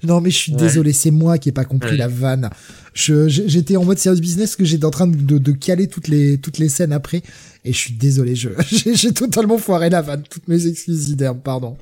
Non, 0.02 0.20
mais 0.20 0.30
je 0.30 0.36
suis 0.36 0.52
Ouais. 0.52 0.58
désolé, 0.58 0.92
c'est 0.92 1.10
moi 1.10 1.38
qui 1.38 1.48
ai 1.48 1.52
pas 1.52 1.64
compris 1.64 1.92
Ouais. 1.92 1.96
la 1.96 2.08
vanne. 2.08 2.50
J'étais 2.94 3.76
en 3.76 3.84
mode 3.84 3.98
serious 3.98 4.20
business 4.20 4.56
que 4.56 4.64
j'étais 4.64 4.84
en 4.84 4.90
train 4.90 5.06
de, 5.06 5.38
de 5.38 5.52
caler 5.52 5.86
toutes 5.88 6.08
les, 6.08 6.38
toutes 6.38 6.58
les 6.58 6.68
scènes 6.68 6.92
après. 6.92 7.22
Et 7.64 7.72
je 7.72 7.78
suis 7.78 7.94
désolé, 7.94 8.34
je, 8.36 8.50
j'ai, 8.94 9.12
totalement 9.14 9.56
foiré 9.58 9.88
la 9.90 10.02
vanne. 10.02 10.24
Toutes 10.28 10.48
mes 10.48 10.66
excuses, 10.66 11.06
Zidiam, 11.06 11.38
pardon. 11.40 11.76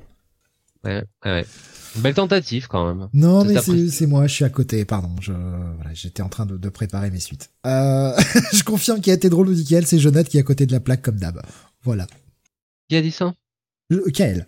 Ouais, 0.85 1.03
ouais, 1.25 1.31
ouais. 1.33 1.47
Belle 1.97 2.15
tentative 2.15 2.69
quand 2.69 2.87
même. 2.95 3.09
Non, 3.13 3.45
mais 3.45 3.57
c'est, 3.91 4.07
moi, 4.07 4.27
je 4.29 4.35
suis 4.35 4.45
à 4.45 4.51
côté, 4.51 4.85
pardon. 4.85 5.11
Je, 5.21 5.33
voilà, 5.33 5.93
j'étais 5.95 6.23
en 6.23 6.29
train 6.29 6.47
de, 6.47 6.57
de 6.57 6.69
préparer 6.69 7.11
mes 7.11 7.19
suites. 7.19 7.51
Euh, 7.67 8.13
je 8.53 8.63
confirme 8.63 9.01
qu'il 9.01 9.11
a 9.11 9.15
été 9.17 9.29
drôle 9.29 9.49
nickel, 9.51 9.85
c'est 9.87 9.99
Jonathan 9.99 10.29
qui 10.29 10.37
est 10.37 10.41
à 10.41 10.45
côté 10.45 10.67
de 10.67 10.73
la 10.73 10.79
plaque 10.81 11.03
comme 11.03 11.17
d'hab. 11.17 11.41
Voilà. 11.85 12.07
Qui 12.89 12.97
a 12.97 13.03
dit 13.03 13.11
ça? 13.13 13.35
Je- 13.91 14.11
Kael. 14.11 14.47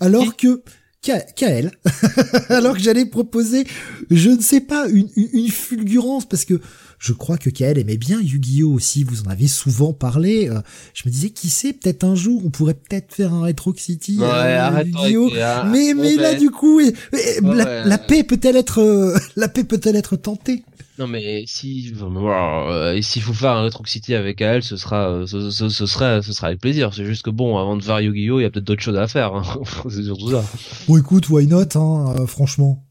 Alors 0.00 0.36
que 0.36 0.62
Ka- 1.02 1.20
Kael, 1.20 1.70
alors 2.50 2.74
que 2.74 2.80
j'allais 2.80 3.06
proposer, 3.06 3.66
je 4.10 4.28
ne 4.30 4.40
sais 4.40 4.60
pas, 4.60 4.86
une, 4.88 5.08
une, 5.16 5.28
une 5.32 5.48
fulgurance, 5.48 6.28
parce 6.28 6.44
que 6.44 6.60
je 6.98 7.14
crois 7.14 7.38
que 7.38 7.48
Kael 7.48 7.78
aimait 7.78 7.96
bien 7.96 8.20
Yu-Gi-Oh 8.20 8.70
aussi. 8.74 9.04
Vous 9.04 9.22
en 9.22 9.30
avez 9.30 9.48
souvent 9.48 9.94
parlé. 9.94 10.50
Euh, 10.50 10.60
je 10.92 11.04
me 11.08 11.10
disais, 11.10 11.30
qui 11.30 11.48
sait, 11.48 11.72
peut-être 11.72 12.04
un 12.04 12.14
jour, 12.14 12.42
on 12.44 12.50
pourrait 12.50 12.74
peut-être 12.74 13.14
faire 13.14 13.32
un 13.32 13.40
Retro 13.46 13.74
City 13.74 14.18
Ouais, 14.18 14.26
arrête 14.26 14.88
Yu-Gi-Oh. 14.88 15.30
Mais, 15.70 16.16
là, 16.16 16.34
du 16.34 16.50
coup, 16.50 16.80
et- 16.80 16.88
et 17.14 17.40
Ouais, 17.40 17.56
la, 17.56 17.64
ouais. 17.64 17.84
la 17.88 17.96
paix 17.98 18.22
peut-elle 18.22 18.56
être, 18.56 18.80
euh, 18.82 19.16
la 19.36 19.48
paix 19.48 19.64
peut-elle 19.64 19.96
être 19.96 20.16
tentée? 20.16 20.62
Non 21.00 21.06
mais 21.06 21.44
si 21.46 21.94
euh, 21.98 23.00
s'il 23.00 23.22
faut 23.22 23.32
faire 23.32 23.52
un 23.52 23.62
Retro 23.62 23.86
City 23.86 24.14
avec 24.14 24.42
elle, 24.42 24.62
ce 24.62 24.76
sera 24.76 25.08
euh, 25.08 25.26
ce, 25.26 25.50
ce, 25.50 25.70
ce 25.70 25.86
serait 25.86 26.20
ce 26.20 26.34
sera 26.34 26.48
avec 26.48 26.60
plaisir. 26.60 26.92
C'est 26.92 27.06
juste 27.06 27.22
que 27.22 27.30
bon, 27.30 27.56
avant 27.56 27.78
de 27.78 27.82
faire 27.82 28.00
Yu-Gi-Oh, 28.02 28.38
il 28.38 28.42
y 28.42 28.44
a 28.44 28.50
peut-être 28.50 28.66
d'autres 28.66 28.82
choses 28.82 28.98
à 28.98 29.08
faire. 29.08 29.34
hein. 29.34 29.42
c'est 29.88 30.02
surtout 30.02 30.30
ça. 30.30 30.44
Bon, 30.86 30.98
écoute, 30.98 31.30
why 31.30 31.46
not, 31.46 31.74
hein, 31.74 32.14
euh, 32.18 32.26
franchement. 32.26 32.84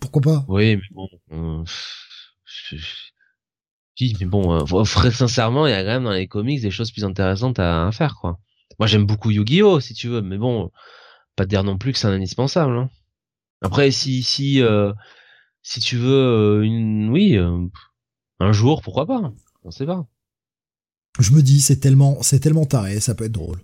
Pourquoi 0.00 0.22
pas? 0.22 0.44
Oui, 0.48 0.76
mais 0.76 0.82
bon. 0.92 1.08
euh, 1.32 1.62
je- 2.70 2.76
mais 4.20 4.26
bon, 4.26 4.54
euh, 4.80 4.84
sincèrement, 5.10 5.66
il 5.66 5.70
y 5.70 5.74
a 5.74 5.82
quand 5.82 5.88
même 5.90 6.04
dans 6.04 6.12
les 6.12 6.26
comics 6.26 6.62
des 6.62 6.70
choses 6.70 6.90
plus 6.90 7.04
intéressantes 7.04 7.58
à, 7.58 7.86
à 7.86 7.92
faire, 7.92 8.14
quoi. 8.18 8.38
Moi, 8.78 8.86
j'aime 8.86 9.04
beaucoup 9.04 9.30
Yu-Gi-Oh, 9.30 9.80
si 9.80 9.92
tu 9.92 10.08
veux, 10.08 10.22
mais 10.22 10.38
bon, 10.38 10.70
pas 11.36 11.44
te 11.44 11.50
dire 11.50 11.64
non 11.64 11.76
plus 11.76 11.92
que 11.92 11.98
c'est 11.98 12.06
un 12.06 12.12
indispensable. 12.12 12.78
Hein. 12.78 12.88
Après, 13.60 13.90
si 13.90 14.22
si 14.22 14.62
euh, 14.62 14.94
si 15.68 15.80
tu 15.80 15.96
veux 15.96 16.10
euh, 16.60 16.62
une, 16.62 17.10
oui, 17.10 17.36
euh, 17.36 17.66
un 18.40 18.52
jour, 18.52 18.82
pourquoi 18.82 19.06
pas 19.06 19.32
On 19.64 19.70
sait 19.70 19.86
pas. 19.86 20.06
Je 21.20 21.32
me 21.32 21.42
dis, 21.42 21.60
c'est 21.60 21.78
tellement, 21.78 22.22
c'est 22.22 22.38
tellement 22.40 22.64
taré, 22.66 23.00
ça 23.00 23.14
peut 23.14 23.24
être 23.24 23.32
drôle. 23.32 23.60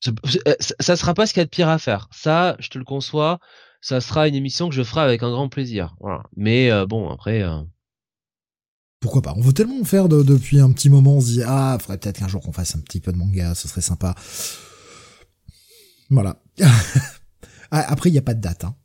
Ça, 0.00 0.10
ça- 0.60 0.74
ça 0.80 0.96
sera 0.96 1.14
pas 1.14 1.26
ce 1.26 1.32
qu'il 1.34 1.40
y 1.40 1.42
a 1.42 1.44
de 1.44 1.50
pire 1.50 1.68
à 1.68 1.78
faire. 1.78 2.08
Ça, 2.12 2.56
je 2.60 2.68
te 2.68 2.78
le 2.78 2.84
conçois. 2.84 3.38
Ça 3.80 4.00
sera 4.00 4.26
une 4.28 4.34
émission 4.34 4.68
que 4.68 4.74
je 4.74 4.82
ferai 4.82 5.02
avec 5.02 5.22
un 5.22 5.30
grand 5.30 5.48
plaisir. 5.48 5.96
Voilà. 6.00 6.22
Mais 6.36 6.70
euh, 6.70 6.86
bon, 6.86 7.10
après. 7.10 7.42
euh, 7.42 7.60
Pourquoi 9.00 9.22
pas 9.22 9.34
On 9.36 9.40
veut 9.40 9.52
tellement 9.52 9.80
en 9.80 9.84
faire 9.84 10.08
de- 10.08 10.22
depuis 10.22 10.60
un 10.60 10.72
petit 10.72 10.88
moment. 10.90 11.16
On 11.16 11.20
se 11.20 11.26
dit 11.32 11.42
ah, 11.46 11.76
faudrait 11.80 11.98
peut-être 11.98 12.18
qu'un 12.18 12.28
jour 12.28 12.40
qu'on 12.42 12.52
fasse 12.52 12.74
un 12.74 12.80
petit 12.80 13.00
peu 13.00 13.12
de 13.12 13.16
manga, 13.18 13.54
ce 13.54 13.68
serait 13.68 13.80
sympa. 13.82 14.14
Voilà. 16.10 16.42
Ah, 17.72 17.84
Après, 17.88 18.10
il 18.10 18.14
y 18.14 18.18
a 18.18 18.22
pas 18.22 18.34
de 18.34 18.40
date. 18.40 18.62
Hein. 18.64 18.76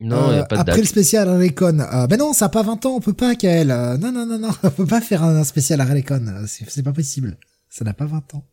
Non, 0.00 0.30
y 0.32 0.36
Euh, 0.36 0.42
a 0.42 0.44
pas 0.46 0.56
de 0.56 0.60
après 0.60 0.72
date. 0.72 0.80
le 0.82 0.86
spécial 0.86 1.28
Recon. 1.28 1.80
Euh, 1.80 2.06
ben 2.06 2.16
non, 2.18 2.32
ça 2.32 2.44
a 2.46 2.48
pas 2.48 2.62
20 2.62 2.86
ans, 2.86 2.94
on 2.96 3.00
peut 3.00 3.12
pas, 3.12 3.34
Kael. 3.34 3.70
Euh, 3.72 3.96
non, 3.98 4.12
non, 4.12 4.26
non, 4.26 4.38
non, 4.38 4.50
on 4.62 4.70
peut 4.70 4.86
pas 4.86 5.00
faire 5.00 5.24
un 5.24 5.42
spécial 5.44 5.80
Recon. 5.82 6.24
Euh, 6.28 6.46
C'est 6.46 6.82
pas 6.84 6.92
possible. 6.92 7.36
Ça 7.68 7.84
n'a 7.84 7.94
pas 7.94 8.06
20 8.06 8.34
ans. 8.34 8.44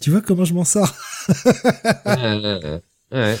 Tu 0.00 0.10
vois 0.10 0.20
comment 0.22 0.44
je 0.44 0.54
m'en 0.54 0.64
sors 0.64 0.94
Ouais, 2.06 2.80
ouais. 3.12 3.38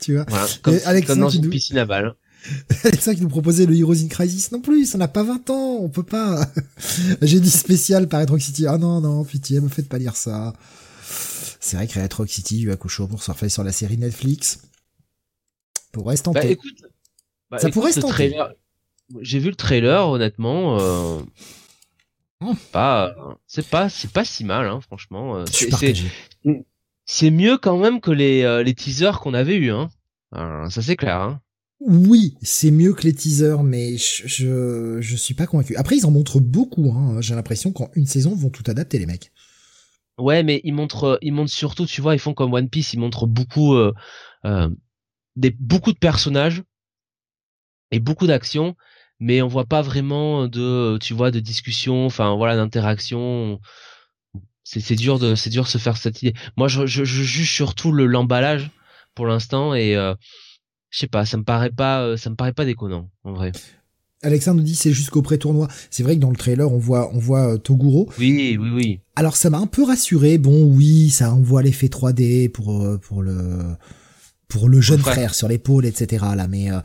Tu 0.00 0.14
vois 0.14 0.24
Voilà, 0.28 0.46
comme, 0.62 0.74
Et 0.74 0.82
Alexandre 0.84 1.14
comme 1.14 1.20
dans 1.24 1.30
qui 1.30 1.36
une 1.38 1.44
nous- 1.44 1.50
piscine 1.50 1.78
à 1.78 1.84
balles. 1.86 2.14
Qui 3.02 3.20
nous 3.20 3.28
proposait 3.28 3.66
le 3.66 3.74
Heroes 3.76 3.96
in 4.04 4.06
Crisis 4.06 4.52
non 4.52 4.60
plus, 4.60 4.86
ça 4.86 4.96
n'a 4.96 5.08
pas 5.08 5.24
20 5.24 5.50
ans, 5.50 5.78
on 5.80 5.88
peut 5.88 6.04
pas. 6.04 6.46
J'ai 7.20 7.40
dit 7.40 7.50
spécial 7.50 8.06
par 8.08 8.20
Retro 8.20 8.38
City. 8.38 8.66
Ah 8.66 8.78
non, 8.78 9.00
non, 9.00 9.24
pitié, 9.24 9.60
me 9.60 9.68
faites 9.68 9.88
pas 9.88 9.98
lire 9.98 10.14
ça. 10.16 10.52
C'est 11.60 11.76
vrai 11.76 11.88
que 11.88 11.98
Retro 11.98 12.24
City, 12.26 12.60
Yu 12.60 12.70
Hakusho 12.70 13.08
pour 13.08 13.22
surfer 13.24 13.48
sur 13.48 13.64
la 13.64 13.72
série 13.72 13.98
Netflix. 13.98 14.60
Pourrait 15.92 16.16
se 16.16 16.22
Bah 16.22 16.44
écoute, 16.52 16.82
bah, 17.50 17.58
Ça 17.58 17.68
écoute, 17.68 17.74
pourrait 17.74 17.92
se 17.92 18.00
tenter. 18.00 18.12
trailer. 18.12 18.54
J'ai 19.20 19.38
vu 19.38 19.48
le 19.50 19.54
trailer, 19.56 20.08
honnêtement. 20.08 20.78
Euh... 20.80 21.20
Oh. 22.40 22.54
Pas, 22.72 23.14
c'est 23.46 23.66
pas, 23.66 23.88
c'est 23.88 24.12
pas 24.12 24.24
si 24.24 24.44
mal, 24.44 24.66
hein, 24.68 24.80
franchement. 24.80 25.36
Euh, 25.38 25.44
c'est- 25.46 27.30
mieux 27.30 27.58
quand 27.58 27.78
même 27.78 28.00
que 28.00 28.10
les 28.10 28.42
euh, 28.42 28.62
les 28.62 28.74
teasers 28.74 29.18
qu'on 29.20 29.34
avait 29.34 29.56
eu, 29.56 29.70
hein. 29.70 29.88
Alors, 30.30 30.70
ça 30.70 30.82
c'est 30.82 30.96
clair, 30.96 31.16
hein. 31.16 31.40
Oui, 31.80 32.34
c'est 32.42 32.70
mieux 32.70 32.92
que 32.92 33.02
les 33.04 33.14
teasers, 33.14 33.62
mais 33.62 33.96
je, 33.96 34.26
je, 34.26 35.00
je 35.00 35.16
suis 35.16 35.34
pas 35.34 35.46
convaincu. 35.46 35.74
Après, 35.76 35.96
ils 35.96 36.06
en 36.06 36.10
montrent 36.10 36.40
beaucoup, 36.40 36.92
hein. 36.92 37.20
J'ai 37.20 37.34
l'impression 37.34 37.72
qu'en 37.72 37.88
une 37.94 38.06
saison, 38.06 38.34
ils 38.36 38.42
vont 38.42 38.50
tout 38.50 38.64
adapter, 38.68 38.98
les 38.98 39.06
mecs. 39.06 39.32
Ouais, 40.18 40.42
mais 40.42 40.60
ils 40.64 40.74
montrent, 40.74 41.18
ils 41.22 41.32
montrent 41.32 41.52
surtout, 41.52 41.86
tu 41.86 42.00
vois, 42.00 42.14
ils 42.14 42.18
font 42.18 42.34
comme 42.34 42.52
One 42.52 42.68
Piece, 42.68 42.92
ils 42.92 42.98
montrent 43.00 43.26
beaucoup, 43.26 43.74
euh, 43.74 43.92
euh, 44.44 44.68
des 45.38 45.50
beaucoup 45.50 45.92
de 45.92 45.98
personnages 45.98 46.62
et 47.90 48.00
beaucoup 48.00 48.26
d'actions, 48.26 48.76
mais 49.20 49.40
on 49.40 49.48
voit 49.48 49.64
pas 49.64 49.82
vraiment 49.82 50.46
de, 50.48 50.98
tu 51.00 51.14
vois, 51.14 51.30
de 51.30 51.40
discussion, 51.40 52.06
enfin 52.06 52.34
voilà, 52.36 52.56
d'interaction. 52.56 53.60
C'est 54.64 54.80
c'est 54.80 54.96
dur 54.96 55.18
de, 55.18 55.34
c'est 55.34 55.50
dur 55.50 55.64
de 55.64 55.68
se 55.68 55.78
faire 55.78 55.96
cette 55.96 56.20
idée. 56.22 56.34
Moi, 56.56 56.68
je, 56.68 56.86
je, 56.86 57.04
je 57.04 57.22
juge 57.22 57.50
surtout 57.50 57.92
le 57.92 58.06
l'emballage 58.06 58.70
pour 59.14 59.26
l'instant 59.26 59.74
et 59.74 59.96
euh, 59.96 60.14
je 60.90 60.98
sais 60.98 61.06
pas, 61.06 61.24
ça 61.24 61.36
me 61.36 61.44
paraît 61.44 61.70
pas, 61.70 62.02
euh, 62.02 62.16
ça 62.16 62.30
me 62.30 62.36
paraît 62.36 62.52
pas 62.52 62.64
déconnant 62.64 63.08
en 63.24 63.32
vrai. 63.32 63.52
Alexandre 64.22 64.58
nous 64.58 64.64
dit 64.64 64.74
c'est 64.74 64.92
jusqu'au 64.92 65.22
pré-tournoi. 65.22 65.68
C'est 65.90 66.02
vrai 66.02 66.16
que 66.16 66.20
dans 66.20 66.30
le 66.30 66.36
trailer, 66.36 66.70
on 66.70 66.78
voit, 66.78 67.10
on 67.14 67.18
voit 67.18 67.54
euh, 67.54 67.56
Toguro. 67.56 68.10
Oui, 68.18 68.56
oui, 68.60 68.70
oui. 68.70 69.00
Alors 69.14 69.36
ça 69.36 69.48
m'a 69.48 69.58
un 69.58 69.66
peu 69.68 69.84
rassuré. 69.84 70.38
Bon, 70.38 70.64
oui, 70.64 71.10
ça 71.10 71.32
envoie 71.32 71.62
l'effet 71.62 71.86
3D 71.86 72.50
pour 72.50 72.82
euh, 72.82 72.98
pour 72.98 73.22
le 73.22 73.76
pour 74.48 74.68
le 74.68 74.80
jeune 74.80 75.00
frère. 75.00 75.14
frère 75.14 75.34
sur 75.34 75.48
l'épaule, 75.48 75.84
etc. 75.86 76.24
Là, 76.34 76.48
mais 76.48 76.70
euh, 76.72 76.80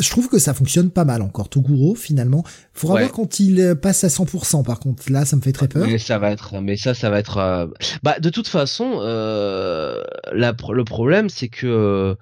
je 0.00 0.10
trouve 0.10 0.28
que 0.28 0.38
ça 0.38 0.54
fonctionne 0.54 0.90
pas 0.90 1.04
mal 1.04 1.22
encore. 1.22 1.48
Toguro, 1.48 1.96
finalement, 1.96 2.44
faudra 2.72 2.94
Ouais. 2.96 3.00
voir 3.02 3.12
quand 3.12 3.40
il 3.40 3.60
euh, 3.60 3.74
passe 3.74 4.04
à 4.04 4.08
100%. 4.08 4.62
Par 4.64 4.78
contre, 4.78 5.10
là, 5.10 5.24
ça 5.24 5.34
me 5.36 5.40
fait 5.42 5.52
très 5.52 5.66
peur. 5.66 5.86
Mais 5.86 5.98
ça 5.98 6.18
va 6.20 6.30
être, 6.30 6.60
mais 6.60 6.76
ça, 6.76 6.94
ça 6.94 7.10
va 7.10 7.18
être. 7.18 7.38
euh, 7.38 7.66
Bah, 8.04 8.20
de 8.20 8.30
toute 8.30 8.46
façon, 8.46 8.98
euh, 9.02 10.04
la, 10.32 10.54
le 10.72 10.84
problème, 10.84 11.28
c'est 11.28 11.48
que 11.48 12.16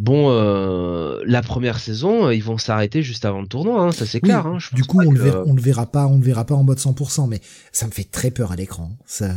bon, 0.00 0.30
euh, 0.32 1.22
la 1.24 1.42
première 1.42 1.78
saison, 1.78 2.28
ils 2.30 2.42
vont 2.42 2.58
s'arrêter 2.58 3.04
juste 3.04 3.24
avant 3.24 3.40
le 3.40 3.46
tournoi, 3.46 3.80
hein, 3.84 3.92
ça 3.92 4.04
c'est 4.04 4.18
Oui, 4.20 4.28
clair. 4.30 4.44
Hein, 4.44 4.58
du 4.72 4.82
coup, 4.82 4.98
on 5.00 5.12
le, 5.12 5.16
que- 5.16 5.22
verra, 5.22 5.42
on 5.46 5.54
le 5.54 5.62
verra 5.62 5.86
pas, 5.86 6.08
on 6.08 6.16
le 6.18 6.24
verra 6.24 6.44
pas 6.44 6.56
en 6.56 6.64
mode 6.64 6.78
100%, 6.80 7.28
mais 7.28 7.40
ça 7.70 7.86
me 7.86 7.92
fait 7.92 8.02
très 8.10 8.32
peur 8.32 8.50
à 8.50 8.56
l'écran. 8.56 8.98
Ça, 9.06 9.30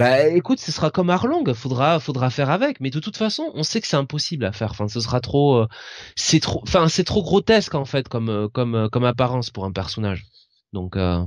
Bah, 0.00 0.28
écoute, 0.28 0.60
ce 0.60 0.72
sera 0.72 0.90
comme 0.90 1.10
Arlong, 1.10 1.52
faudra, 1.52 2.00
faudra 2.00 2.30
faire 2.30 2.48
avec. 2.48 2.80
Mais 2.80 2.88
de 2.88 3.00
toute 3.00 3.18
façon, 3.18 3.50
on 3.52 3.62
sait 3.62 3.82
que 3.82 3.86
c'est 3.86 3.98
impossible 3.98 4.46
à 4.46 4.52
faire. 4.52 4.70
Enfin, 4.70 4.88
ce 4.88 4.98
sera 4.98 5.20
trop, 5.20 5.56
euh, 5.58 5.68
c'est 6.16 6.40
trop, 6.40 6.62
enfin, 6.62 6.88
c'est 6.88 7.04
trop 7.04 7.22
grotesque 7.22 7.74
en 7.74 7.84
fait 7.84 8.08
comme, 8.08 8.30
euh, 8.30 8.48
comme, 8.48 8.74
euh, 8.74 8.88
comme 8.88 9.04
apparence 9.04 9.50
pour 9.50 9.66
un 9.66 9.72
personnage. 9.72 10.24
Donc, 10.72 10.96
euh, 10.96 11.22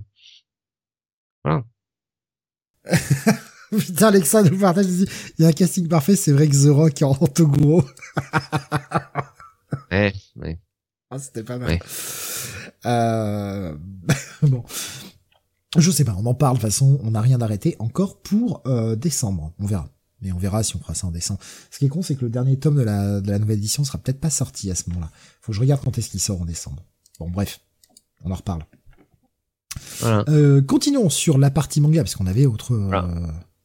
Putain, 3.69 4.07
Alexandre 4.07 4.49
nous 4.49 4.57
partage, 4.57 4.87
il 4.87 5.07
y 5.37 5.45
a 5.45 5.49
un 5.49 5.53
casting 5.53 5.87
parfait, 5.87 6.15
c'est 6.15 6.31
vrai 6.31 6.47
que 6.47 6.55
The 6.55 6.73
Rock 6.73 6.99
en 7.03 7.13
Toguro. 7.27 7.83
ouais, 9.91 10.13
ouais. 10.37 10.59
Ah, 11.11 11.19
c'était 11.19 11.43
pas 11.43 11.59
mal. 11.59 11.69
Ouais. 11.69 11.79
Euh... 12.87 13.77
bon. 14.41 14.63
Je 15.77 15.89
sais 15.91 16.03
pas, 16.03 16.15
on 16.19 16.25
en 16.25 16.33
parle, 16.33 16.57
de 16.57 16.61
toute 16.61 16.69
façon, 16.69 16.99
on 17.03 17.11
n'a 17.11 17.21
rien 17.21 17.37
d'arrêté 17.37 17.75
encore 17.79 18.21
pour 18.21 18.61
euh, 18.67 18.95
décembre. 18.95 19.53
On 19.59 19.65
verra. 19.65 19.89
Mais 20.21 20.31
on 20.31 20.37
verra 20.37 20.63
si 20.63 20.75
on 20.75 20.79
fera 20.79 20.93
ça 20.93 21.07
en 21.07 21.11
décembre. 21.11 21.39
Ce 21.69 21.79
qui 21.79 21.85
est 21.85 21.89
con, 21.89 22.01
c'est 22.01 22.15
que 22.15 22.23
le 22.23 22.29
dernier 22.29 22.57
tome 22.57 22.75
de 22.75 22.81
la, 22.83 23.19
de 23.19 23.29
la 23.29 23.39
nouvelle 23.39 23.57
édition 23.57 23.83
sera 23.83 23.97
peut-être 23.97 24.21
pas 24.21 24.29
sorti 24.29 24.71
à 24.71 24.75
ce 24.75 24.89
moment-là. 24.89 25.09
Faut 25.41 25.51
que 25.51 25.55
je 25.55 25.59
regarde 25.59 25.81
quand 25.83 25.97
est-ce 25.97 26.09
qu'il 26.09 26.19
sort 26.21 26.41
en 26.41 26.45
décembre. 26.45 26.83
Bon, 27.19 27.29
bref. 27.29 27.59
On 28.23 28.31
en 28.31 28.35
reparle. 28.35 28.63
Voilà. 29.99 30.23
Euh, 30.29 30.61
continuons 30.61 31.09
sur 31.09 31.37
la 31.37 31.49
partie 31.51 31.81
manga, 31.81 32.01
parce 32.03 32.15
qu'on 32.15 32.27
avait 32.27 32.45
autre, 32.45 32.73
euh, 32.73 32.85
Voilà. 32.85 33.07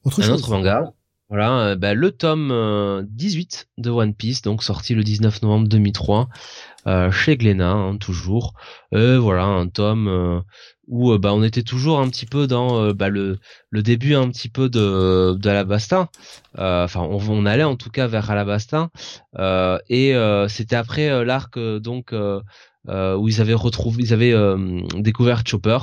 autre 0.05 0.20
un 0.20 0.24
chose. 0.26 0.40
autre 0.40 0.51
manga. 0.51 0.93
Voilà, 1.28 1.60
euh, 1.60 1.76
bah, 1.76 1.93
le 1.93 2.10
tome 2.10 2.51
euh, 2.51 3.05
18 3.10 3.68
de 3.76 3.90
One 3.90 4.14
Piece, 4.14 4.40
donc 4.40 4.62
sorti 4.64 4.94
le 4.94 5.05
19 5.05 5.43
novembre 5.43 5.68
2003 5.68 6.22
euh, 6.22 6.24
chez 7.10 7.36
Glénat, 7.36 7.70
hein, 7.72 7.96
toujours. 7.98 8.55
Euh, 8.94 9.18
voilà, 9.18 9.44
un 9.44 9.68
tome 9.68 10.09
euh, 10.09 10.40
où 10.86 11.12
euh, 11.12 11.18
bah, 11.18 11.32
on 11.34 11.42
était 11.42 11.62
toujours 11.62 12.00
un 12.00 12.09
petit 12.09 12.26
peu 12.26 12.46
dans 12.46 12.80
euh, 12.82 12.92
bah, 12.94 13.09
le, 13.10 13.38
le 13.70 13.82
début 13.82 14.14
un 14.14 14.30
petit 14.30 14.48
peu 14.48 14.68
de, 14.68 15.34
de 15.34 15.48
Alabasta. 15.48 16.09
Euh, 16.59 16.84
Enfin, 16.84 17.00
on, 17.00 17.18
on 17.28 17.46
allait 17.46 17.64
en 17.64 17.76
tout 17.76 17.90
cas 17.90 18.06
vers 18.06 18.30
Alabasta. 18.30 18.88
Euh, 19.38 19.78
et 19.88 20.14
euh, 20.14 20.48
c'était 20.48 20.76
après 20.76 21.10
euh, 21.10 21.24
l'arc 21.24 21.56
euh, 21.59 21.78
donc 21.80 22.12
euh, 22.12 22.40
euh, 22.88 23.16
où 23.16 23.28
ils 23.28 23.40
avaient 23.40 23.55
retrouvé, 23.55 24.02
ils 24.02 24.12
avaient 24.14 24.32
euh, 24.32 24.80
découvert 24.96 25.42
Chopper. 25.46 25.78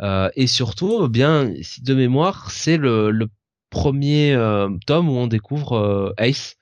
Euh, 0.00 0.30
et 0.36 0.46
surtout, 0.46 1.02
eh 1.04 1.08
bien, 1.08 1.52
de 1.82 1.94
mémoire, 1.94 2.50
c'est 2.50 2.76
le, 2.76 3.10
le 3.10 3.28
premier 3.70 4.32
euh, 4.32 4.68
tome 4.86 5.08
où 5.08 5.12
on 5.16 5.26
découvre 5.26 5.72
euh, 5.76 6.12
Ace. 6.18 6.56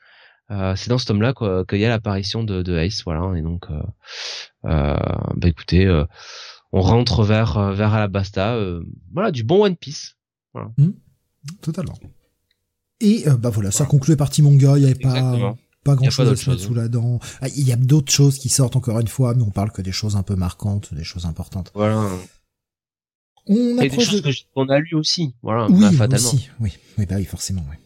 Euh, 0.50 0.76
c'est 0.76 0.88
dans 0.90 0.98
ce 0.98 1.06
tome-là 1.06 1.34
qu'il 1.68 1.78
y 1.78 1.84
a 1.84 1.88
l'apparition 1.88 2.44
de, 2.44 2.62
de 2.62 2.76
Ace, 2.78 3.02
voilà. 3.04 3.36
Et 3.36 3.42
donc, 3.42 3.64
euh, 3.70 3.82
euh, 4.66 4.96
bah 5.36 5.48
écoutez, 5.48 5.86
euh, 5.86 6.04
on 6.72 6.80
rentre 6.82 7.24
vers 7.24 7.72
vers 7.72 7.94
Alabasta, 7.94 8.54
euh, 8.54 8.82
voilà, 9.12 9.30
du 9.32 9.42
bon 9.44 9.64
One 9.64 9.76
Piece. 9.76 10.16
Totalement. 11.62 11.98
Et 13.00 13.28
euh, 13.28 13.36
bah 13.36 13.50
voilà, 13.50 13.70
ça 13.70 13.84
conclut 13.86 14.12
la 14.12 14.16
partie 14.16 14.42
manga. 14.42 14.76
Il 14.76 14.82
y 14.82 14.86
avait 14.86 14.94
pas 14.94 15.08
Exactement. 15.16 15.58
pas 15.84 15.94
grand 15.96 16.06
a 16.06 16.10
chose 16.10 16.26
pas 16.26 16.32
à 16.32 16.36
se 16.36 16.50
mettre 16.50 16.62
sous 16.62 16.74
la 16.74 16.88
dent. 16.88 17.18
Ah, 17.40 17.48
Il 17.48 17.66
y 17.66 17.72
a 17.72 17.76
d'autres 17.76 18.12
choses 18.12 18.38
qui 18.38 18.48
sortent 18.48 18.76
encore 18.76 18.98
une 19.00 19.08
fois, 19.08 19.34
mais 19.34 19.42
on 19.42 19.50
parle 19.50 19.70
que 19.70 19.82
des 19.82 19.92
choses 19.92 20.16
un 20.16 20.22
peu 20.22 20.34
marquantes, 20.36 20.94
des 20.94 21.04
choses 21.04 21.26
importantes. 21.26 21.70
Voilà. 21.74 22.08
On 23.48 23.78
Et 23.80 23.88
des 23.88 24.00
choses 24.00 24.22
de... 24.22 24.32
qu'on 24.54 24.68
a 24.70 24.78
lues 24.78 24.94
aussi, 24.94 25.34
voilà, 25.42 25.68
Oui, 25.70 25.80
bah, 25.80 25.92
fatalement. 25.92 26.28
aussi. 26.28 26.50
Oui, 26.58 26.72
oui, 26.98 27.06
bah 27.06 27.16
oui, 27.18 27.24
forcément, 27.24 27.64
oui. 27.70 27.76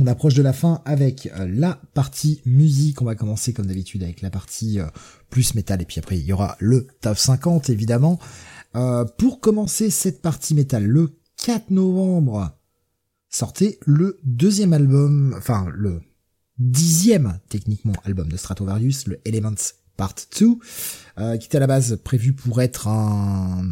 On 0.00 0.06
approche 0.06 0.34
de 0.34 0.42
la 0.42 0.52
fin 0.52 0.82
avec 0.84 1.30
la 1.36 1.80
partie 1.94 2.40
musique. 2.46 3.00
On 3.00 3.04
va 3.04 3.14
commencer 3.14 3.52
comme 3.52 3.66
d'habitude 3.66 4.02
avec 4.02 4.22
la 4.22 4.30
partie 4.30 4.78
plus 5.30 5.54
métal 5.54 5.80
et 5.82 5.84
puis 5.84 6.00
après 6.00 6.18
il 6.18 6.24
y 6.24 6.32
aura 6.32 6.56
le 6.58 6.88
top 7.00 7.16
50 7.16 7.70
évidemment. 7.70 8.18
pour 9.18 9.40
commencer 9.40 9.90
cette 9.90 10.20
partie 10.20 10.54
métal, 10.54 10.84
le 10.84 11.16
4 11.44 11.70
novembre 11.70 12.56
sortait 13.28 13.78
le 13.84 14.18
deuxième 14.24 14.72
album, 14.72 15.34
enfin 15.36 15.66
le 15.74 16.00
dixième 16.58 17.38
techniquement 17.48 17.94
album 18.04 18.28
de 18.28 18.36
Stratovarius, 18.36 19.06
le 19.08 19.20
Elements 19.24 19.54
Part 19.96 20.14
2, 20.40 20.46
euh, 21.18 21.36
qui 21.36 21.46
était 21.46 21.56
à 21.56 21.60
la 21.60 21.66
base 21.66 21.98
prévu 22.02 22.32
pour 22.32 22.60
être 22.62 22.88
un, 22.88 23.64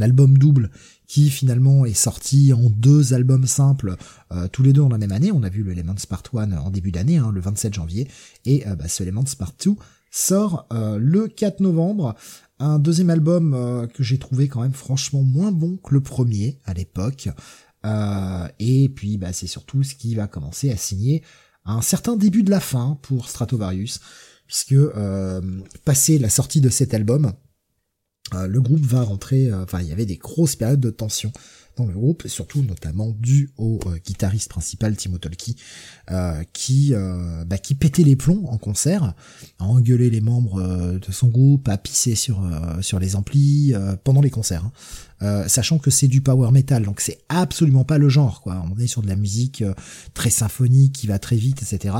album 0.00 0.36
double 0.38 0.70
qui 1.06 1.30
finalement 1.30 1.84
est 1.84 1.94
sorti 1.94 2.52
en 2.52 2.70
deux 2.70 3.14
albums 3.14 3.46
simples, 3.46 3.96
euh, 4.32 4.48
tous 4.48 4.62
les 4.62 4.72
deux 4.72 4.82
en 4.82 4.88
la 4.88 4.98
même 4.98 5.12
année. 5.12 5.32
On 5.32 5.42
a 5.42 5.48
vu 5.48 5.62
le 5.62 5.72
Elements 5.72 5.94
Part 6.08 6.22
1 6.34 6.52
en 6.52 6.70
début 6.70 6.92
d'année, 6.92 7.18
hein, 7.18 7.30
le 7.32 7.40
27 7.40 7.74
janvier, 7.74 8.08
et 8.44 8.66
euh, 8.66 8.74
bah, 8.74 8.88
ce 8.88 9.02
Elements 9.02 9.24
Part 9.38 9.52
2 9.64 9.72
sort 10.10 10.68
le 10.70 11.26
4 11.26 11.58
novembre. 11.58 12.14
Un 12.60 12.78
deuxième 12.78 13.10
album 13.10 13.88
que 13.92 14.04
j'ai 14.04 14.18
trouvé 14.18 14.46
quand 14.46 14.62
même 14.62 14.72
franchement 14.72 15.22
moins 15.24 15.50
bon 15.50 15.76
que 15.78 15.92
le 15.92 16.00
premier 16.00 16.60
à 16.64 16.72
l'époque. 16.72 17.28
et 18.60 18.88
puis 18.94 19.18
bah, 19.18 19.32
c'est 19.32 19.48
surtout 19.48 19.82
ce 19.82 19.96
qui 19.96 20.14
va 20.14 20.28
commencer 20.28 20.70
à 20.70 20.76
signer 20.76 21.24
un 21.64 21.82
certain 21.82 22.16
début 22.16 22.42
de 22.42 22.50
la 22.50 22.60
fin 22.60 22.98
pour 23.02 23.28
Stratovarius, 23.28 24.00
puisque 24.46 24.72
euh, 24.72 25.40
passé 25.84 26.18
la 26.18 26.28
sortie 26.28 26.60
de 26.60 26.68
cet 26.68 26.94
album, 26.94 27.26
euh, 27.26 27.30
le 28.32 28.60
groupe 28.60 28.84
va 28.84 29.02
rentrer, 29.02 29.48
euh, 29.48 29.64
enfin 29.64 29.80
il 29.80 29.88
y 29.88 29.92
avait 29.92 30.06
des 30.06 30.16
grosses 30.16 30.56
périodes 30.56 30.80
de 30.80 30.90
tension 30.90 31.32
dans 31.76 31.86
le 31.86 31.92
groupe, 31.92 32.26
surtout 32.28 32.62
notamment 32.62 33.10
dû 33.18 33.50
au 33.58 33.80
euh, 33.86 33.98
guitariste 34.04 34.48
principal 34.48 34.96
Timo 34.96 35.18
Tolki, 35.18 35.56
qui 36.52 36.94
bah, 37.46 37.58
qui 37.58 37.74
pétait 37.74 38.04
les 38.04 38.16
plombs 38.16 38.46
en 38.48 38.58
concert, 38.58 39.14
a 39.58 39.64
engueulé 39.64 40.10
les 40.10 40.20
membres 40.20 40.62
de 40.98 41.12
son 41.12 41.28
groupe, 41.28 41.68
a 41.68 41.76
pissé 41.76 42.14
sur 42.14 42.42
sur 42.80 42.98
les 42.98 43.16
amplis 43.16 43.72
pendant 44.04 44.20
les 44.20 44.30
concerts. 44.30 44.64
Hein. 44.64 44.72
Euh, 45.24 45.48
sachant 45.48 45.78
que 45.78 45.90
c'est 45.90 46.08
du 46.08 46.20
power 46.20 46.50
metal, 46.50 46.84
donc 46.84 47.00
c'est 47.00 47.18
absolument 47.28 47.84
pas 47.84 47.98
le 47.98 48.08
genre, 48.08 48.42
quoi. 48.42 48.64
On 48.70 48.78
est 48.78 48.86
sur 48.86 49.00
de 49.00 49.08
la 49.08 49.16
musique 49.16 49.62
euh, 49.62 49.72
très 50.12 50.30
symphonique 50.30 50.92
qui 50.92 51.06
va 51.06 51.18
très 51.18 51.36
vite, 51.36 51.62
etc. 51.62 51.96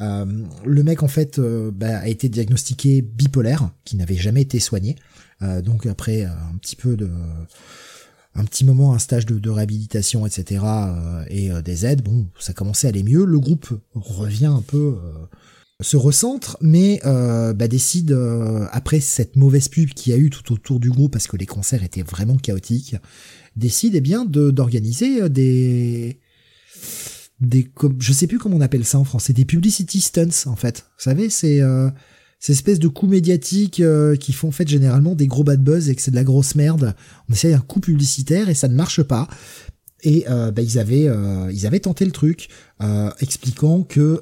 Euh, 0.00 0.24
le 0.64 0.82
mec 0.82 1.02
en 1.02 1.08
fait 1.08 1.40
bah, 1.40 1.98
a 1.98 2.08
été 2.08 2.28
diagnostiqué 2.28 3.02
bipolaire, 3.02 3.70
qui 3.84 3.96
n'avait 3.96 4.16
jamais 4.16 4.42
été 4.42 4.60
soigné. 4.60 4.96
Donc 5.40 5.86
après 5.86 6.24
un 6.24 6.56
petit 6.60 6.76
peu 6.76 6.96
de 6.96 7.10
un 8.34 8.44
petit 8.44 8.64
moment, 8.64 8.92
un 8.92 8.98
stage 8.98 9.24
de, 9.24 9.50
réhabilitation, 9.50 10.26
etc. 10.26 10.62
et 11.28 11.50
des 11.62 11.86
aides, 11.86 12.02
bon, 12.02 12.26
ça 12.38 12.52
commençait 12.52 12.86
à 12.86 12.90
aller 12.90 13.02
mieux. 13.02 13.24
Le 13.24 13.40
groupe 13.40 13.68
revient 13.94 14.46
un 14.46 14.60
peu 14.60 14.96
se 15.80 15.96
recentre, 15.96 16.56
mais 16.60 17.00
euh, 17.04 17.52
bah, 17.52 17.68
décide, 17.68 18.12
euh, 18.12 18.66
après 18.72 19.00
cette 19.00 19.36
mauvaise 19.36 19.68
pub 19.68 19.90
qu'il 19.90 20.12
y 20.12 20.16
a 20.16 20.18
eu 20.18 20.30
tout 20.30 20.52
autour 20.52 20.80
du 20.80 20.90
groupe, 20.90 21.12
parce 21.12 21.26
que 21.26 21.36
les 21.36 21.46
concerts 21.46 21.82
étaient 21.82 22.02
vraiment 22.02 22.36
chaotiques, 22.36 22.96
décide 23.56 23.94
eh 23.94 24.00
bien 24.00 24.24
d'organiser 24.24 25.22
euh, 25.22 25.28
des 25.28 26.20
des 27.38 27.70
je 27.98 28.12
sais 28.14 28.26
plus 28.26 28.38
comment 28.38 28.56
on 28.56 28.62
appelle 28.62 28.86
ça 28.86 28.98
en 28.98 29.04
français 29.04 29.34
des 29.34 29.44
publicity 29.44 30.00
stunts 30.00 30.46
en 30.46 30.56
fait 30.56 30.86
vous 30.96 31.02
savez 31.02 31.28
c'est 31.28 31.60
euh, 31.60 31.90
ces 32.38 32.52
espèces 32.52 32.78
de 32.78 32.88
coups 32.88 33.12
médiatiques 33.12 33.82
qui 34.20 34.32
font 34.32 34.48
en 34.48 34.52
fait 34.52 34.68
généralement 34.68 35.14
des 35.14 35.26
gros 35.26 35.44
bad 35.44 35.62
buzz 35.62 35.88
et 35.88 35.94
que 35.94 36.02
c'est 36.02 36.10
de 36.10 36.16
la 36.16 36.24
grosse 36.24 36.54
merde 36.54 36.94
on 37.28 37.32
essaye 37.32 37.54
un 37.54 37.60
coup 37.60 37.80
publicitaire 37.80 38.48
et 38.48 38.54
ça 38.54 38.68
ne 38.68 38.74
marche 38.74 39.02
pas 39.02 39.26
et 40.02 40.26
bah, 40.28 40.62
ils 40.62 40.78
avaient 40.78 41.08
ils 41.50 41.66
avaient 41.66 41.80
tenté 41.80 42.04
le 42.04 42.12
truc 42.12 42.48
expliquant 43.20 43.82
que 43.82 44.20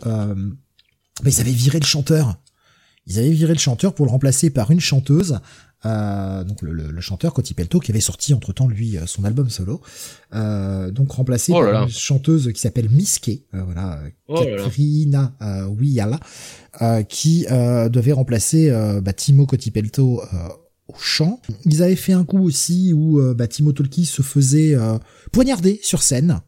bah, 1.22 1.30
ils 1.30 1.40
avaient 1.40 1.52
viré 1.52 1.78
le 1.78 1.86
chanteur. 1.86 2.36
Ils 3.06 3.18
avaient 3.18 3.30
viré 3.30 3.52
le 3.52 3.58
chanteur 3.58 3.94
pour 3.94 4.06
le 4.06 4.10
remplacer 4.10 4.50
par 4.50 4.70
une 4.70 4.80
chanteuse. 4.80 5.38
Euh, 5.86 6.44
donc 6.44 6.62
le, 6.62 6.72
le, 6.72 7.00
chanteur 7.00 7.34
Coti 7.34 7.52
Pelto 7.52 7.78
qui 7.78 7.90
avait 7.90 8.00
sorti 8.00 8.32
entre 8.32 8.52
temps 8.52 8.68
lui 8.68 8.96
euh, 8.96 9.06
son 9.06 9.24
album 9.24 9.50
solo. 9.50 9.82
Euh, 10.34 10.90
donc 10.90 11.12
remplacé 11.12 11.52
oh 11.54 11.60
par 11.60 11.82
une 11.82 11.90
chanteuse 11.90 12.50
qui 12.52 12.60
s'appelle 12.60 12.88
Miske 12.88 13.30
euh, 13.54 13.62
voilà 13.64 14.00
oh 14.28 14.42
Katrina 14.42 15.34
euh, 15.42 17.02
qui 17.02 17.46
devait 17.46 18.12
remplacer 18.12 18.70
bah, 19.02 19.12
Timo 19.12 19.46
Cotipelto 19.46 20.22
au 20.88 20.94
chant. 20.98 21.40
Ils 21.64 21.82
avaient 21.82 21.96
fait 21.96 22.12
un 22.12 22.24
coup 22.24 22.42
aussi 22.42 22.92
où 22.92 23.20
bah, 23.34 23.46
Timo 23.46 23.72
Tolki 23.72 24.06
se 24.06 24.22
faisait 24.22 24.74
poignarder 25.32 25.80
sur 25.82 26.02
scène. 26.02 26.40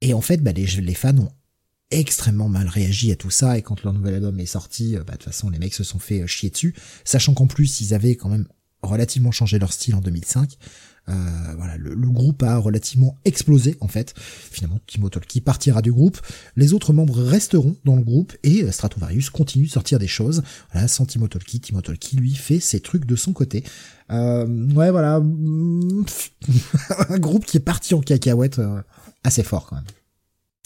Et 0.00 0.14
en 0.14 0.20
fait 0.20 0.38
bah, 0.42 0.52
les, 0.52 0.66
les 0.80 0.94
fans 0.94 1.16
ont 1.18 1.30
extrêmement 1.98 2.48
mal 2.48 2.68
réagi 2.68 3.12
à 3.12 3.16
tout 3.16 3.30
ça 3.30 3.58
et 3.58 3.62
quand 3.62 3.82
leur 3.82 3.92
nouvel 3.92 4.14
album 4.14 4.38
est 4.40 4.46
sorti, 4.46 4.96
euh, 4.96 5.04
bah, 5.04 5.12
de 5.12 5.18
toute 5.18 5.24
façon 5.24 5.50
les 5.50 5.58
mecs 5.58 5.74
se 5.74 5.84
sont 5.84 5.98
fait 5.98 6.22
euh, 6.22 6.26
chier 6.26 6.50
dessus, 6.50 6.74
sachant 7.04 7.34
qu'en 7.34 7.46
plus 7.46 7.80
ils 7.80 7.94
avaient 7.94 8.16
quand 8.16 8.28
même 8.28 8.46
relativement 8.82 9.32
changé 9.32 9.58
leur 9.58 9.72
style 9.72 9.94
en 9.94 10.00
2005. 10.00 10.58
Euh, 11.10 11.12
voilà, 11.58 11.76
le, 11.76 11.94
groupe 12.08 12.42
a 12.42 12.56
relativement 12.56 13.18
explosé 13.26 13.76
en 13.80 13.88
fait. 13.88 14.14
Finalement, 14.16 14.80
Timo 14.86 15.10
Tolki 15.10 15.42
partira 15.42 15.82
du 15.82 15.92
groupe. 15.92 16.18
Les 16.56 16.72
autres 16.72 16.94
membres 16.94 17.22
resteront 17.22 17.76
dans 17.84 17.96
le 17.96 18.02
groupe 18.02 18.32
et 18.42 18.70
Stratovarius 18.72 19.28
continue 19.28 19.66
de 19.66 19.70
sortir 19.70 19.98
des 19.98 20.06
choses. 20.06 20.42
Voilà, 20.72 20.88
sans 20.88 21.04
Timo 21.04 21.28
Tolki, 21.28 21.60
Timo 21.60 21.82
Tolki 21.82 22.16
lui 22.16 22.34
fait 22.34 22.60
ses 22.60 22.80
trucs 22.80 23.04
de 23.04 23.16
son 23.16 23.34
côté. 23.34 23.64
Euh, 24.10 24.46
ouais, 24.72 24.90
voilà, 24.90 25.16
un 27.08 27.18
groupe 27.18 27.44
qui 27.44 27.58
est 27.58 27.60
parti 27.60 27.94
en 27.94 28.00
cacahuète 28.00 28.60
assez 29.24 29.42
fort 29.42 29.66
quand 29.66 29.76
même. 29.76 29.84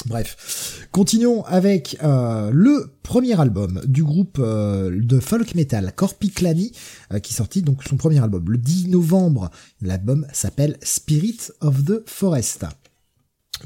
Bref, 0.06 0.86
continuons 0.92 1.44
avec 1.44 1.98
euh, 2.04 2.50
le 2.52 2.92
premier 3.02 3.38
album 3.38 3.80
du 3.84 4.04
groupe 4.04 4.38
euh, 4.38 4.96
de 5.02 5.18
folk 5.18 5.56
metal 5.56 5.92
Corpiclani 5.94 6.72
euh, 7.12 7.18
qui 7.18 7.34
sortit 7.34 7.62
donc 7.62 7.82
son 7.82 7.96
premier 7.96 8.22
album 8.22 8.48
le 8.48 8.58
10 8.58 8.88
novembre. 8.88 9.50
L'album 9.82 10.24
s'appelle 10.32 10.78
Spirit 10.82 11.38
of 11.60 11.84
the 11.84 12.02
Forest. 12.06 12.64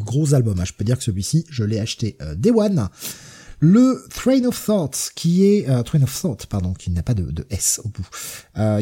Gros 0.00 0.32
album, 0.32 0.58
hein. 0.58 0.64
je 0.64 0.72
peux 0.72 0.84
dire 0.84 0.96
que 0.96 1.04
celui-ci, 1.04 1.44
je 1.50 1.64
l'ai 1.64 1.78
acheté 1.78 2.16
Day 2.36 2.50
One. 2.50 2.88
Le 3.60 4.04
Train 4.08 4.44
of 4.44 4.64
Thought, 4.64 5.12
qui 5.14 5.44
est 5.44 5.66
Train 5.84 6.02
of 6.02 6.20
Thought, 6.20 6.46
pardon, 6.46 6.72
qui 6.72 6.90
n'a 6.90 7.02
pas 7.02 7.14
de, 7.14 7.46
S 7.50 7.80
au 7.84 7.88
bout, 7.88 8.08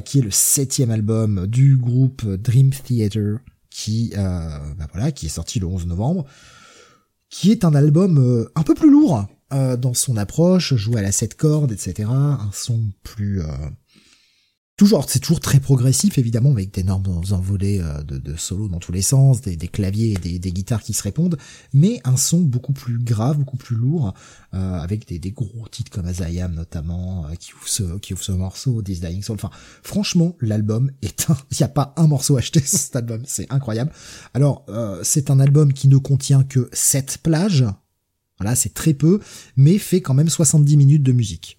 qui 0.04 0.20
est 0.20 0.22
le 0.22 0.30
septième 0.30 0.92
album 0.92 1.48
du 1.48 1.76
groupe 1.76 2.24
Dream 2.24 2.70
Theater, 2.70 3.38
qui, 3.70 4.12
bah 4.14 4.86
voilà, 4.92 5.10
qui 5.10 5.26
est 5.26 5.30
sorti 5.30 5.58
le 5.58 5.66
11 5.66 5.86
novembre 5.86 6.24
qui 7.30 7.50
est 7.52 7.64
un 7.64 7.74
album 7.74 8.18
euh, 8.18 8.50
un 8.54 8.62
peu 8.62 8.74
plus 8.74 8.90
lourd 8.90 9.26
euh, 9.52 9.76
dans 9.76 9.94
son 9.94 10.16
approche, 10.16 10.74
joué 10.74 10.98
à 10.98 11.02
la 11.02 11.12
7 11.12 11.36
cordes, 11.36 11.72
etc. 11.72 12.10
Un 12.10 12.50
son 12.52 12.80
plus... 13.02 13.42
Euh, 14.80 14.84
toujours, 14.84 15.04
c'est 15.08 15.18
toujours 15.18 15.40
très 15.40 15.60
progressif, 15.60 16.16
évidemment, 16.18 16.52
avec 16.52 16.72
d'énormes 16.72 17.22
envolées 17.32 17.82
de, 18.06 18.18
de 18.18 18.36
solo 18.36 18.68
dans 18.68 18.78
tous 18.78 18.92
les 18.92 19.02
sens, 19.02 19.42
des, 19.42 19.56
claviers 19.68 20.14
et 20.24 20.38
des, 20.38 20.52
guitares 20.52 20.82
qui 20.82 20.94
se 20.94 21.02
répondent, 21.02 21.36
mais 21.72 22.00
un 22.04 22.16
son 22.16 22.40
beaucoup 22.40 22.72
plus 22.72 22.98
grave, 22.98 23.38
beaucoup 23.38 23.56
plus 23.56 23.76
lourd, 23.76 24.14
avec 24.52 25.06
des, 25.06 25.30
gros 25.30 25.68
titres 25.70 25.90
comme 25.90 26.06
Azayam 26.06 26.54
notamment, 26.54 27.26
qui 27.38 27.52
ouvre 27.54 27.68
ce, 27.68 27.98
qui 27.98 28.14
ouvre 28.14 28.22
ce 28.22 28.32
morceau, 28.32 28.82
This 28.82 29.00
Dying 29.00 29.22
Soul. 29.22 29.36
Enfin, 29.36 29.50
franchement, 29.82 30.36
l'album 30.40 30.90
est 31.02 31.30
un... 31.30 31.36
Il 31.50 31.56
n'y 31.58 31.64
a 31.64 31.68
pas 31.68 31.92
un 31.96 32.06
morceau 32.06 32.36
acheté 32.36 32.60
sur 32.60 32.78
cet 32.78 32.96
album, 32.96 33.22
c'est 33.26 33.52
incroyable. 33.52 33.92
Alors, 34.34 34.64
c'est 35.02 35.30
un 35.30 35.40
album 35.40 35.72
qui 35.72 35.88
ne 35.88 35.98
contient 35.98 36.42
que 36.42 36.68
7 36.72 37.18
plages, 37.22 37.66
voilà, 38.38 38.54
c'est 38.56 38.72
très 38.72 38.94
peu, 38.94 39.20
mais 39.56 39.76
fait 39.78 40.00
quand 40.00 40.14
même 40.14 40.30
70 40.30 40.76
minutes 40.76 41.02
de 41.02 41.12
musique. 41.12 41.58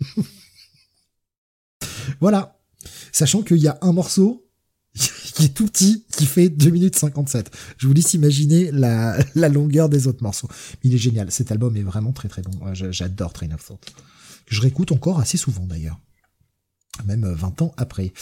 voilà. 2.20 2.58
Sachant 3.12 3.42
qu'il 3.42 3.58
y 3.58 3.68
a 3.68 3.78
un 3.82 3.92
morceau 3.92 4.46
qui 4.94 5.44
est 5.44 5.54
tout 5.54 5.66
petit, 5.66 6.04
qui 6.12 6.26
fait 6.26 6.48
2 6.48 6.70
minutes 6.70 6.96
57. 6.96 7.50
Je 7.76 7.86
vous 7.86 7.92
laisse 7.92 8.14
imaginer 8.14 8.70
la, 8.72 9.16
la 9.34 9.48
longueur 9.48 9.88
des 9.88 10.06
autres 10.06 10.22
morceaux. 10.22 10.48
Il 10.82 10.94
est 10.94 10.98
génial. 10.98 11.30
Cet 11.30 11.52
album 11.52 11.76
est 11.76 11.82
vraiment 11.82 12.12
très 12.12 12.28
très 12.28 12.42
bon. 12.42 12.52
J'adore 12.74 13.32
Train 13.32 13.50
of 13.52 13.64
Thought. 13.64 13.92
Je 14.48 14.60
réécoute 14.60 14.92
encore 14.92 15.20
assez 15.20 15.36
souvent 15.36 15.66
d'ailleurs 15.66 15.98
même 17.06 17.26
20 17.26 17.62
ans 17.62 17.72
après. 17.76 18.12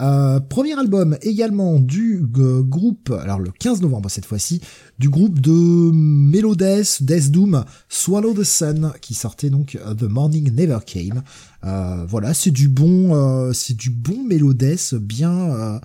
Euh, 0.00 0.38
premier 0.38 0.78
album 0.78 1.16
également 1.22 1.80
du 1.80 2.22
groupe, 2.22 3.10
alors 3.10 3.40
le 3.40 3.50
15 3.50 3.80
novembre 3.82 4.08
cette 4.08 4.26
fois-ci, 4.26 4.60
du 4.98 5.08
groupe 5.08 5.40
de 5.40 5.90
Melodeath, 5.92 7.02
Death 7.02 7.30
Doom, 7.30 7.64
Swallow 7.88 8.34
the 8.34 8.44
Sun, 8.44 8.92
qui 9.00 9.14
sortait 9.14 9.50
donc 9.50 9.76
euh, 9.76 9.94
The 9.94 10.04
Morning 10.04 10.54
Never 10.54 10.78
Came. 10.86 11.22
Euh, 11.64 12.04
voilà, 12.06 12.34
c'est 12.34 12.50
du 12.50 12.68
bon, 12.68 13.14
euh, 13.14 13.52
c'est 13.52 13.76
du 13.76 13.90
bon 13.90 14.24
bien, 14.24 15.32
euh, 15.32 15.80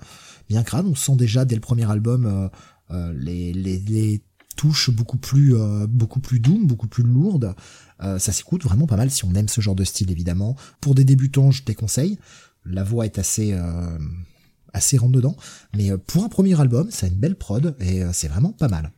bien. 0.48 0.64
On 0.72 0.94
sent 0.94 1.16
déjà 1.16 1.44
dès 1.44 1.56
le 1.56 1.60
premier 1.60 1.90
album 1.90 2.50
les, 2.90 3.52
les, 3.52 3.78
les 3.80 4.22
touches 4.56 4.90
beaucoup 4.90 5.16
plus, 5.16 5.54
beaucoup 5.88 6.20
plus 6.20 6.38
doom, 6.38 6.66
beaucoup 6.66 6.86
plus 6.86 7.02
lourdes. 7.02 7.54
Ça 8.00 8.32
s'écoute 8.32 8.64
vraiment 8.64 8.86
pas 8.86 8.96
mal 8.96 9.10
si 9.10 9.24
on 9.24 9.32
aime 9.34 9.48
ce 9.48 9.60
genre 9.60 9.74
de 9.74 9.84
style 9.84 10.10
évidemment. 10.10 10.56
Pour 10.80 10.94
des 10.94 11.04
débutants, 11.04 11.50
je 11.50 11.64
déconseille 11.64 12.18
la 12.66 12.84
voix 12.84 13.04
est 13.04 13.18
assez 13.18 13.52
euh, 13.52 13.98
assez 14.72 14.96
rentre 14.96 15.12
dedans, 15.12 15.36
mais 15.76 15.90
euh, 15.90 15.98
pour 15.98 16.24
un 16.24 16.28
premier 16.28 16.58
album, 16.60 16.90
ça 16.90 17.06
a 17.06 17.08
une 17.08 17.16
belle 17.16 17.36
prod 17.36 17.76
et 17.80 18.02
euh, 18.02 18.10
c'est 18.12 18.28
vraiment 18.28 18.52
pas 18.52 18.68
mal. 18.68 18.90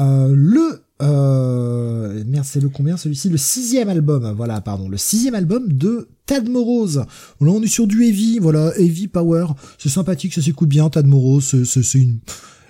le 0.00 0.82
euh, 1.02 2.24
merde, 2.26 2.44
c'est 2.46 2.60
le 2.60 2.68
combien 2.68 2.96
celui-ci? 2.96 3.28
Le 3.28 3.36
sixième 3.36 3.88
album, 3.88 4.32
voilà, 4.36 4.60
pardon, 4.60 4.88
le 4.88 4.96
sixième 4.96 5.34
album 5.34 5.72
de 5.72 6.08
Tad 6.26 6.48
Morose. 6.48 7.04
Là, 7.40 7.50
on 7.50 7.62
est 7.62 7.68
sur 7.68 7.86
du 7.86 8.04
heavy, 8.04 8.38
voilà, 8.38 8.72
heavy 8.78 9.06
power. 9.06 9.48
C'est 9.78 9.88
sympathique, 9.88 10.34
ça 10.34 10.42
s'écoute 10.42 10.68
bien, 10.68 10.88
Tad 10.88 11.06
Morose. 11.06 11.64
C'est 11.64 11.98
une, 11.98 12.18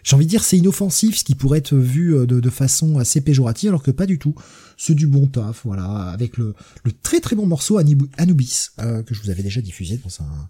j'ai 0.06 0.14
envie 0.14 0.24
de 0.24 0.30
dire, 0.30 0.44
c'est 0.44 0.56
inoffensif, 0.56 1.18
ce 1.18 1.24
qui 1.24 1.34
pourrait 1.34 1.58
être 1.58 1.74
vu 1.74 2.14
euh, 2.14 2.26
de, 2.26 2.50
façon 2.50 2.98
assez 2.98 3.20
péjorative, 3.20 3.70
alors 3.70 3.82
que 3.82 3.90
pas 3.90 4.06
du 4.06 4.18
tout. 4.18 4.34
C'est 4.78 4.94
du 4.94 5.06
bon 5.06 5.26
taf, 5.26 5.62
voilà, 5.64 5.84
avec 6.10 6.36
le, 6.36 6.54
le 6.84 6.92
très 6.92 7.20
très 7.20 7.34
bon 7.34 7.46
morceau 7.46 7.78
Anubis 7.78 8.70
euh, 8.78 9.02
que 9.02 9.14
je 9.14 9.22
vous 9.22 9.30
avais 9.30 9.42
déjà 9.42 9.60
diffusé 9.60 9.98
dans 9.98 10.24
un 10.24 10.48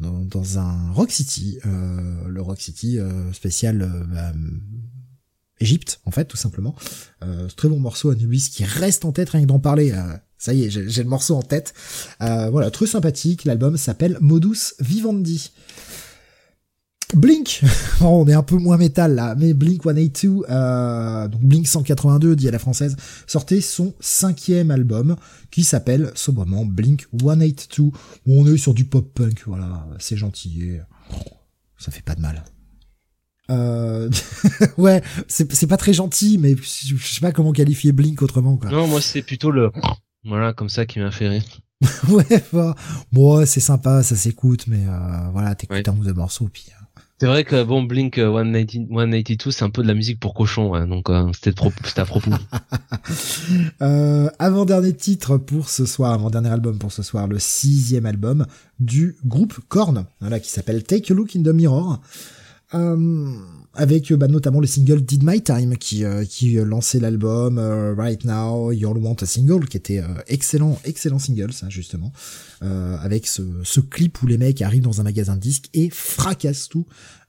dans, 0.00 0.58
un 0.58 0.92
Rock 0.92 1.10
City, 1.10 1.58
euh, 1.66 2.26
le 2.26 2.42
Rock 2.42 2.60
City 2.60 2.98
euh, 2.98 3.32
spécial 3.32 3.82
euh, 3.82 4.04
bah, 4.12 4.32
Égypte, 5.60 6.00
en 6.06 6.10
fait, 6.10 6.24
tout 6.24 6.38
simplement. 6.38 6.74
Euh, 7.22 7.48
ce 7.48 7.54
très 7.54 7.68
bon 7.68 7.78
morceau 7.78 8.10
Anubis 8.10 8.48
qui 8.48 8.64
reste 8.64 9.04
en 9.04 9.12
tête 9.12 9.30
rien 9.30 9.42
que 9.42 9.46
d'en 9.46 9.58
parler. 9.58 9.94
Ça 10.38 10.54
y 10.54 10.64
est, 10.64 10.70
j'ai 10.70 11.02
le 11.02 11.08
morceau 11.08 11.36
en 11.36 11.42
tête. 11.42 11.74
Voilà, 12.18 12.70
très 12.70 12.86
sympathique. 12.86 13.44
L'album 13.44 13.76
s'appelle 13.76 14.16
Modus 14.22 14.74
Vivendi. 14.80 15.52
Blink, 17.14 17.62
on 18.00 18.26
est 18.26 18.34
un 18.34 18.42
peu 18.42 18.56
moins 18.56 18.76
métal 18.76 19.14
là, 19.14 19.34
mais 19.36 19.54
Blink 19.54 19.82
182, 19.82 20.46
euh, 20.48 21.28
donc 21.28 21.40
Blink 21.42 21.66
182 21.66 22.36
dit 22.36 22.48
à 22.48 22.50
la 22.50 22.58
française, 22.58 22.96
sortait 23.26 23.60
son 23.60 23.94
cinquième 24.00 24.70
album 24.70 25.16
qui 25.50 25.64
s'appelle 25.64 26.12
sobrement 26.14 26.64
Blink 26.64 27.06
182. 27.12 27.82
Où 27.82 27.92
on 28.26 28.46
est 28.46 28.56
sur 28.56 28.74
du 28.74 28.84
pop 28.84 29.12
punk, 29.12 29.42
voilà, 29.46 29.86
c'est 29.98 30.16
gentil 30.16 30.62
et 30.62 30.80
ça 31.78 31.90
fait 31.90 32.02
pas 32.02 32.14
de 32.14 32.20
mal. 32.20 32.44
Euh... 33.50 34.10
ouais, 34.78 35.02
c'est 35.28 35.66
pas 35.66 35.76
très 35.76 35.92
gentil, 35.92 36.38
mais 36.38 36.54
je 36.56 36.96
sais 36.96 37.20
pas 37.20 37.32
comment 37.32 37.52
qualifier 37.52 37.92
Blink 37.92 38.22
autrement. 38.22 38.56
Quoi. 38.56 38.70
Non, 38.70 38.86
moi 38.86 39.00
c'est 39.00 39.22
plutôt 39.22 39.50
le 39.50 39.72
voilà 40.24 40.52
comme 40.52 40.68
ça 40.68 40.86
qui 40.86 40.98
m'a 40.98 41.10
fait 41.10 41.28
rire. 41.28 41.44
ouais, 42.08 42.44
bah, 42.52 42.74
bon, 43.10 43.46
c'est 43.46 43.60
sympa, 43.60 44.02
ça 44.02 44.14
s'écoute, 44.14 44.66
mais 44.66 44.84
euh, 44.86 45.30
voilà, 45.32 45.54
t'écoutes 45.54 45.88
un 45.88 45.96
ou 45.96 46.04
deux 46.04 46.12
morceaux, 46.12 46.48
puis. 46.52 46.66
Euh... 46.68 46.79
C'est 47.20 47.26
vrai 47.26 47.44
que 47.44 47.62
bon, 47.64 47.82
Blink 47.82 48.14
182, 48.16 49.50
c'est 49.50 49.62
un 49.62 49.68
peu 49.68 49.82
de 49.82 49.88
la 49.88 49.92
musique 49.92 50.18
pour 50.18 50.32
cochon, 50.32 50.86
donc 50.86 51.10
euh, 51.10 51.30
c'était 51.34 51.52
à 52.00 52.06
propos. 52.06 52.30
euh, 53.82 54.30
avant 54.38 54.64
dernier 54.64 54.94
titre 54.94 55.36
pour 55.36 55.68
ce 55.68 55.84
soir, 55.84 56.14
avant 56.14 56.30
dernier 56.30 56.48
album 56.48 56.78
pour 56.78 56.92
ce 56.92 57.02
soir, 57.02 57.28
le 57.28 57.38
sixième 57.38 58.06
album 58.06 58.46
du 58.78 59.16
groupe 59.26 59.52
Korn, 59.68 60.06
voilà, 60.22 60.40
qui 60.40 60.48
s'appelle 60.48 60.82
Take 60.82 61.12
a 61.12 61.14
Look 61.14 61.36
in 61.36 61.42
the 61.42 61.48
Mirror. 61.48 62.00
Euh, 62.72 63.34
avec 63.74 64.12
bah, 64.12 64.26
notamment 64.26 64.60
le 64.60 64.66
single 64.66 65.02
Did 65.02 65.22
My 65.24 65.42
Time 65.42 65.76
qui 65.76 66.04
euh, 66.04 66.24
qui 66.24 66.54
lançait 66.54 66.98
l'album 66.98 67.58
euh, 67.58 67.94
Right 67.94 68.24
Now 68.24 68.72
You'll 68.72 68.98
Want 68.98 69.16
a 69.20 69.26
Single 69.26 69.68
qui 69.68 69.76
était 69.76 70.02
excellent 70.26 70.80
excellent 70.84 71.18
single 71.18 71.50
justement. 71.68 72.12
Avec 72.60 73.26
ce, 73.26 73.80
clip 73.80 74.22
où 74.22 74.26
les 74.26 74.38
mecs 74.38 74.60
arrivent 74.62 74.82
dans 74.82 75.00
un 75.00 75.04
magasin 75.04 75.36
de 75.36 75.40
disques 75.40 75.68
et 75.72 75.88
fracassent 75.90 76.68
tout. 76.68 76.86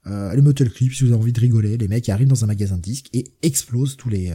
Euh, 0.07 0.33
le 0.33 0.41
motel 0.41 0.71
clip 0.71 0.93
si 0.93 1.03
vous 1.03 1.11
avez 1.11 1.21
envie 1.21 1.33
de 1.33 1.39
rigoler. 1.39 1.77
Les 1.77 1.87
mecs 1.87 2.09
arrivent 2.09 2.27
dans 2.27 2.43
un 2.43 2.47
magasin 2.47 2.77
de 2.77 2.81
disques 2.81 3.09
et 3.13 3.25
explosent 3.43 3.97
tous 3.97 4.09
les 4.09 4.33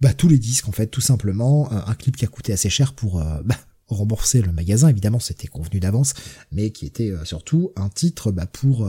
bah 0.00 0.12
tous 0.12 0.28
les 0.28 0.38
disques 0.38 0.68
en 0.68 0.72
fait 0.72 0.86
tout 0.86 1.00
simplement. 1.00 1.72
Un 1.72 1.94
clip 1.94 2.16
qui 2.16 2.24
a 2.24 2.28
coûté 2.28 2.52
assez 2.52 2.68
cher 2.68 2.92
pour 2.92 3.24
bah, 3.44 3.56
rembourser 3.86 4.42
le 4.42 4.52
magasin. 4.52 4.88
Évidemment 4.88 5.20
c'était 5.20 5.48
convenu 5.48 5.80
d'avance 5.80 6.12
mais 6.50 6.70
qui 6.70 6.84
était 6.84 7.12
surtout 7.24 7.72
un 7.76 7.88
titre 7.88 8.32
bah, 8.32 8.46
pour 8.46 8.86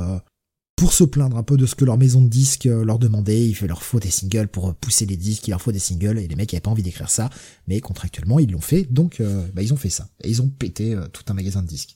pour 0.76 0.92
se 0.92 1.04
plaindre 1.04 1.38
un 1.38 1.44
peu 1.44 1.56
de 1.56 1.66
ce 1.66 1.76
que 1.76 1.86
leur 1.86 1.98
maison 1.98 2.22
de 2.22 2.28
disques 2.28 2.66
euh, 2.66 2.84
leur 2.84 2.98
demandait, 2.98 3.48
il 3.48 3.68
leur 3.68 3.84
faut 3.84 4.00
des 4.00 4.10
singles 4.10 4.48
pour 4.48 4.70
euh, 4.70 4.74
pousser 4.74 5.06
les 5.06 5.18
disques, 5.18 5.48
il 5.48 5.52
leur 5.52 5.62
faut 5.62 5.72
des 5.72 5.80
singles, 5.80 6.18
et 6.18 6.28
les 6.28 6.36
mecs 6.36 6.52
n'avaient 6.52 6.62
pas 6.62 6.72
envie 6.72 6.82
d'écrire 6.84 7.10
ça, 7.10 7.30
mais 7.68 7.80
contractuellement 7.80 8.40
ils 8.40 8.52
l'ont 8.52 8.60
fait, 8.60 8.92
donc 8.92 9.20
euh, 9.20 9.46
bah, 9.54 9.62
ils 9.62 9.72
ont 9.72 9.78
fait 9.78 9.90
ça, 9.90 10.10
et 10.24 10.30
ils 10.30 10.42
ont 10.42 10.50
pété 10.50 10.98
tout 11.12 11.24
un 11.30 11.34
magasin 11.36 11.62
de 11.62 11.68
disques. 11.68 11.96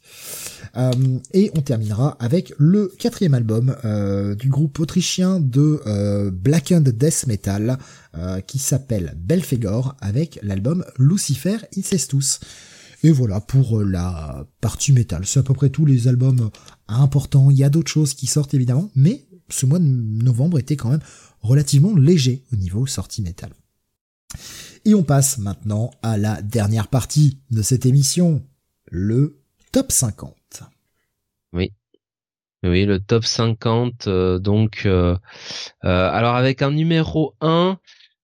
et 1.34 1.52
on 1.56 1.62
terminera 1.62 2.18
avec 2.20 2.54
le 2.58 2.94
quatrième 3.00 3.34
album 3.34 3.76
du 4.38 4.50
groupe 4.50 4.80
autrichien 4.80 5.40
de 5.40 6.30
Blackened 6.32 6.88
Death 6.90 7.26
Metal, 7.28 7.78
qui 8.46 8.60
s'appelle 8.60 9.16
Belphegor, 9.18 9.96
avec 10.02 10.40
l'album 10.44 10.86
Lucifer 10.98 11.58
Incestus. 11.78 12.40
Et 13.04 13.12
voilà 13.12 13.40
pour 13.40 13.82
la 13.82 14.46
partie 14.62 14.92
métal. 14.92 15.26
C'est 15.26 15.40
à 15.40 15.44
peu 15.44 15.54
près 15.54 15.70
tous 15.70 15.86
les 15.86 16.08
albums 16.08 16.50
important. 16.88 17.52
Il 17.52 17.58
y 17.58 17.64
a 17.64 17.70
d'autres 17.70 17.92
choses 17.92 18.14
qui 18.14 18.28
sortent 18.28 18.54
évidemment, 18.54 18.90
mais 18.96 19.28
ce 19.50 19.66
mois 19.66 19.80
de 19.80 19.86
novembre 19.86 20.60
était 20.60 20.76
quand 20.76 20.90
même 20.90 21.04
relativement 21.42 21.96
léger 21.96 22.44
au 22.52 22.56
niveau 22.56 22.86
sortie 22.86 23.22
métal. 23.22 23.52
Et 24.86 24.94
on 24.94 25.04
passe 25.04 25.38
maintenant 25.38 25.92
à 26.02 26.18
la 26.18 26.42
dernière 26.42 26.88
partie 26.88 27.40
de 27.52 27.62
cette 27.62 27.86
émission, 27.86 28.44
le 28.90 29.42
top 29.72 29.92
50. 29.92 30.34
Oui. 31.54 31.72
Oui, 32.64 32.86
le 32.86 33.00
top 33.00 33.24
50, 33.24 34.08
euh, 34.08 34.40
donc, 34.40 34.84
euh, 34.86 35.16
euh, 35.84 36.10
alors 36.10 36.36
avec 36.36 36.62
un 36.62 36.72
numéro 36.72 37.36
1, 37.40 37.78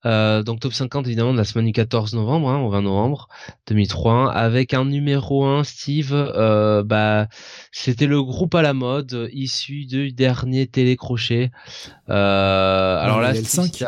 euh, 0.05 0.43
donc 0.43 0.59
top 0.59 0.73
50 0.73 1.07
évidemment 1.07 1.33
de 1.33 1.37
la 1.37 1.43
semaine 1.43 1.65
du 1.65 1.71
14 1.71 2.13
novembre, 2.13 2.49
hein, 2.49 2.59
au 2.59 2.69
20 2.69 2.81
novembre 2.81 3.27
2003, 3.67 4.31
avec 4.31 4.73
un 4.73 4.85
numéro 4.85 5.45
1, 5.45 5.63
Steve, 5.63 6.13
euh, 6.13 6.83
bah 6.83 7.27
c'était 7.71 8.07
le 8.07 8.21
groupe 8.21 8.55
à 8.55 8.61
la 8.61 8.73
mode 8.73 9.29
issu 9.31 9.85
du 9.85 10.11
dernier 10.11 10.67
télécrochet. 10.67 11.51
Euh, 12.09 12.97
alors 12.97 13.21
là, 13.21 13.33
Steve, 13.33 13.47
5 13.47 13.83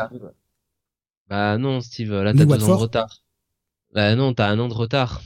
bah 1.28 1.58
non 1.58 1.80
Steve, 1.80 2.12
là 2.12 2.32
t'as 2.32 2.44
deux 2.44 2.64
ans 2.64 2.76
de 2.76 2.82
retard. 2.82 3.22
Bah 3.92 4.14
non, 4.14 4.32
t'as 4.32 4.48
un 4.48 4.58
an 4.58 4.68
de 4.68 4.74
retard. 4.74 5.22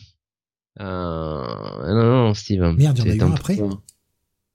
Euh... 0.80 1.94
Non 1.94 2.26
non 2.26 2.34
Steve. 2.34 2.62
Merde, 2.76 2.98
il 3.04 3.16
y 3.16 3.22
en 3.22 3.26
a 3.26 3.26
eu 3.26 3.30
un 3.30 3.34
après. 3.34 3.58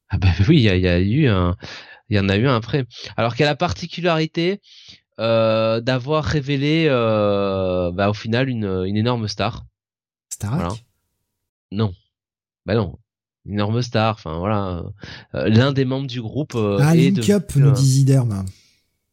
Ah 0.10 0.18
bah 0.18 0.30
oui, 0.48 0.58
il 0.58 0.62
y 0.62 0.70
a, 0.70 0.76
y 0.76 0.88
a 0.88 1.00
eu 1.00 1.28
un, 1.28 1.56
il 2.10 2.18
y 2.18 2.20
en 2.20 2.30
a 2.30 2.38
eu 2.38 2.48
un 2.48 2.56
après. 2.56 2.86
Alors 3.18 3.36
quelle 3.36 3.48
a 3.48 3.52
la 3.52 3.56
particularité, 3.56 4.62
euh, 5.20 5.80
d'avoir 5.80 6.24
révélé 6.24 6.88
euh, 6.90 7.92
bah, 7.92 8.10
au 8.10 8.14
final 8.14 8.50
une, 8.50 8.84
une 8.86 8.98
énorme 8.98 9.28
star. 9.28 9.66
Star 10.30 10.76
Non. 11.72 11.94
Bah 12.66 12.76
non. 12.76 12.98
Une 13.46 13.54
énorme 13.54 13.82
star, 13.82 14.16
enfin 14.16 14.40
voilà. 14.40 14.84
Euh, 15.36 15.48
l'un 15.50 15.72
des 15.72 15.86
membres 15.86 16.08
du 16.08 16.22
groupe. 16.22 16.56
Euh, 16.56 16.80
ah, 16.82 16.96
Link 16.96 17.30
Up, 17.30 17.56
nous 17.56 17.72
dit 17.72 17.86
Ziderm. 17.86 18.46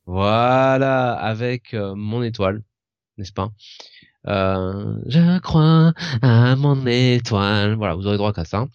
Voilà, 0.07 1.13
avec 1.13 1.75
mon 1.75 2.23
étoile, 2.23 2.63
n'est-ce 3.19 3.33
pas? 3.33 3.51
Je 4.27 5.39
crois 5.39 5.93
à 6.23 6.57
mon 6.57 6.85
étoile. 6.87 7.75
Voilà, 7.75 7.95
vous 7.95 8.07
aurez 8.07 8.17
droit 8.17 8.33
qu'à 8.33 8.45
ça. 8.45 8.67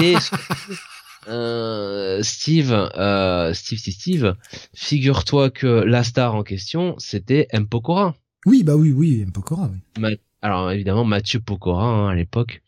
et 0.00 0.14
Euh, 1.28 2.22
Steve, 2.22 2.72
euh, 2.72 3.52
Steve, 3.52 3.78
Steve, 3.78 3.94
Steve, 3.94 4.36
figure-toi 4.74 5.50
que 5.50 5.66
la 5.66 6.04
star 6.04 6.34
en 6.34 6.42
question, 6.42 6.94
c'était 6.98 7.48
M. 7.50 7.66
Pokora. 7.66 8.14
Oui, 8.44 8.62
bah 8.62 8.76
oui, 8.76 8.92
oui, 8.92 9.22
M. 9.22 9.32
Pokora. 9.32 9.70
Oui. 9.98 10.20
Alors 10.42 10.70
évidemment 10.70 11.04
Mathieu 11.04 11.40
Pokora 11.40 11.84
hein, 11.84 12.08
à 12.08 12.14
l'époque. 12.14 12.62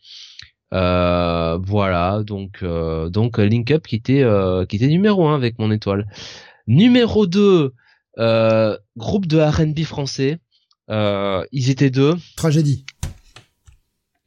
Euh, 0.73 1.57
voilà, 1.57 2.23
donc 2.23 2.63
donc 2.63 3.37
Link 3.37 3.71
Up 3.71 3.87
qui 3.87 3.95
était 3.95 4.25
qui 4.67 4.75
était 4.75 4.87
numéro 4.87 5.27
1 5.27 5.35
avec 5.35 5.57
mon 5.59 5.71
étoile. 5.71 6.07
Numéro 6.67 7.25
2, 7.25 7.73
euh, 8.19 8.77
groupe 8.97 9.25
de 9.25 9.39
R&B 9.39 9.83
français. 9.83 10.39
ils 10.89 11.69
étaient 11.69 11.89
deux. 11.89 12.15
Tragédie. 12.35 12.85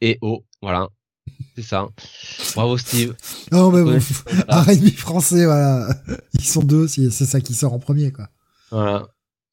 Et 0.01 0.17
oh, 0.21 0.43
voilà. 0.61 0.89
C'est 1.55 1.63
ça. 1.63 1.87
Bravo 2.55 2.77
Steve. 2.77 3.15
Non 3.51 3.71
mais 3.71 3.83
bon, 3.83 3.99
R&B 4.49 4.89
français, 4.97 5.45
voilà. 5.45 5.87
Ils 6.33 6.45
sont 6.45 6.63
deux, 6.63 6.87
c'est 6.87 7.11
ça 7.11 7.41
qui 7.41 7.53
sort 7.53 7.73
en 7.73 7.79
premier, 7.79 8.11
quoi. 8.11 8.29
Voilà, 8.71 9.07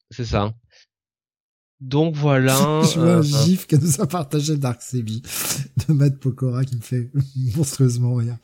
c'est 0.09 0.25
ça. 0.25 0.53
Donc 1.81 2.15
voilà. 2.15 2.81
Je 2.83 2.99
vois 2.99 3.13
un 3.13 3.19
euh, 3.19 3.21
gif 3.21 3.67
que 3.67 3.75
nous 3.75 4.01
a 4.01 4.07
partagé 4.07 4.55
Dark 4.55 4.81
Sebi 4.81 5.23
de 5.87 5.93
Matt 5.93 6.17
Pokora 6.19 6.63
qui 6.63 6.75
me 6.75 6.81
fait 6.81 7.09
monstrueusement 7.55 8.15
rire. 8.15 8.37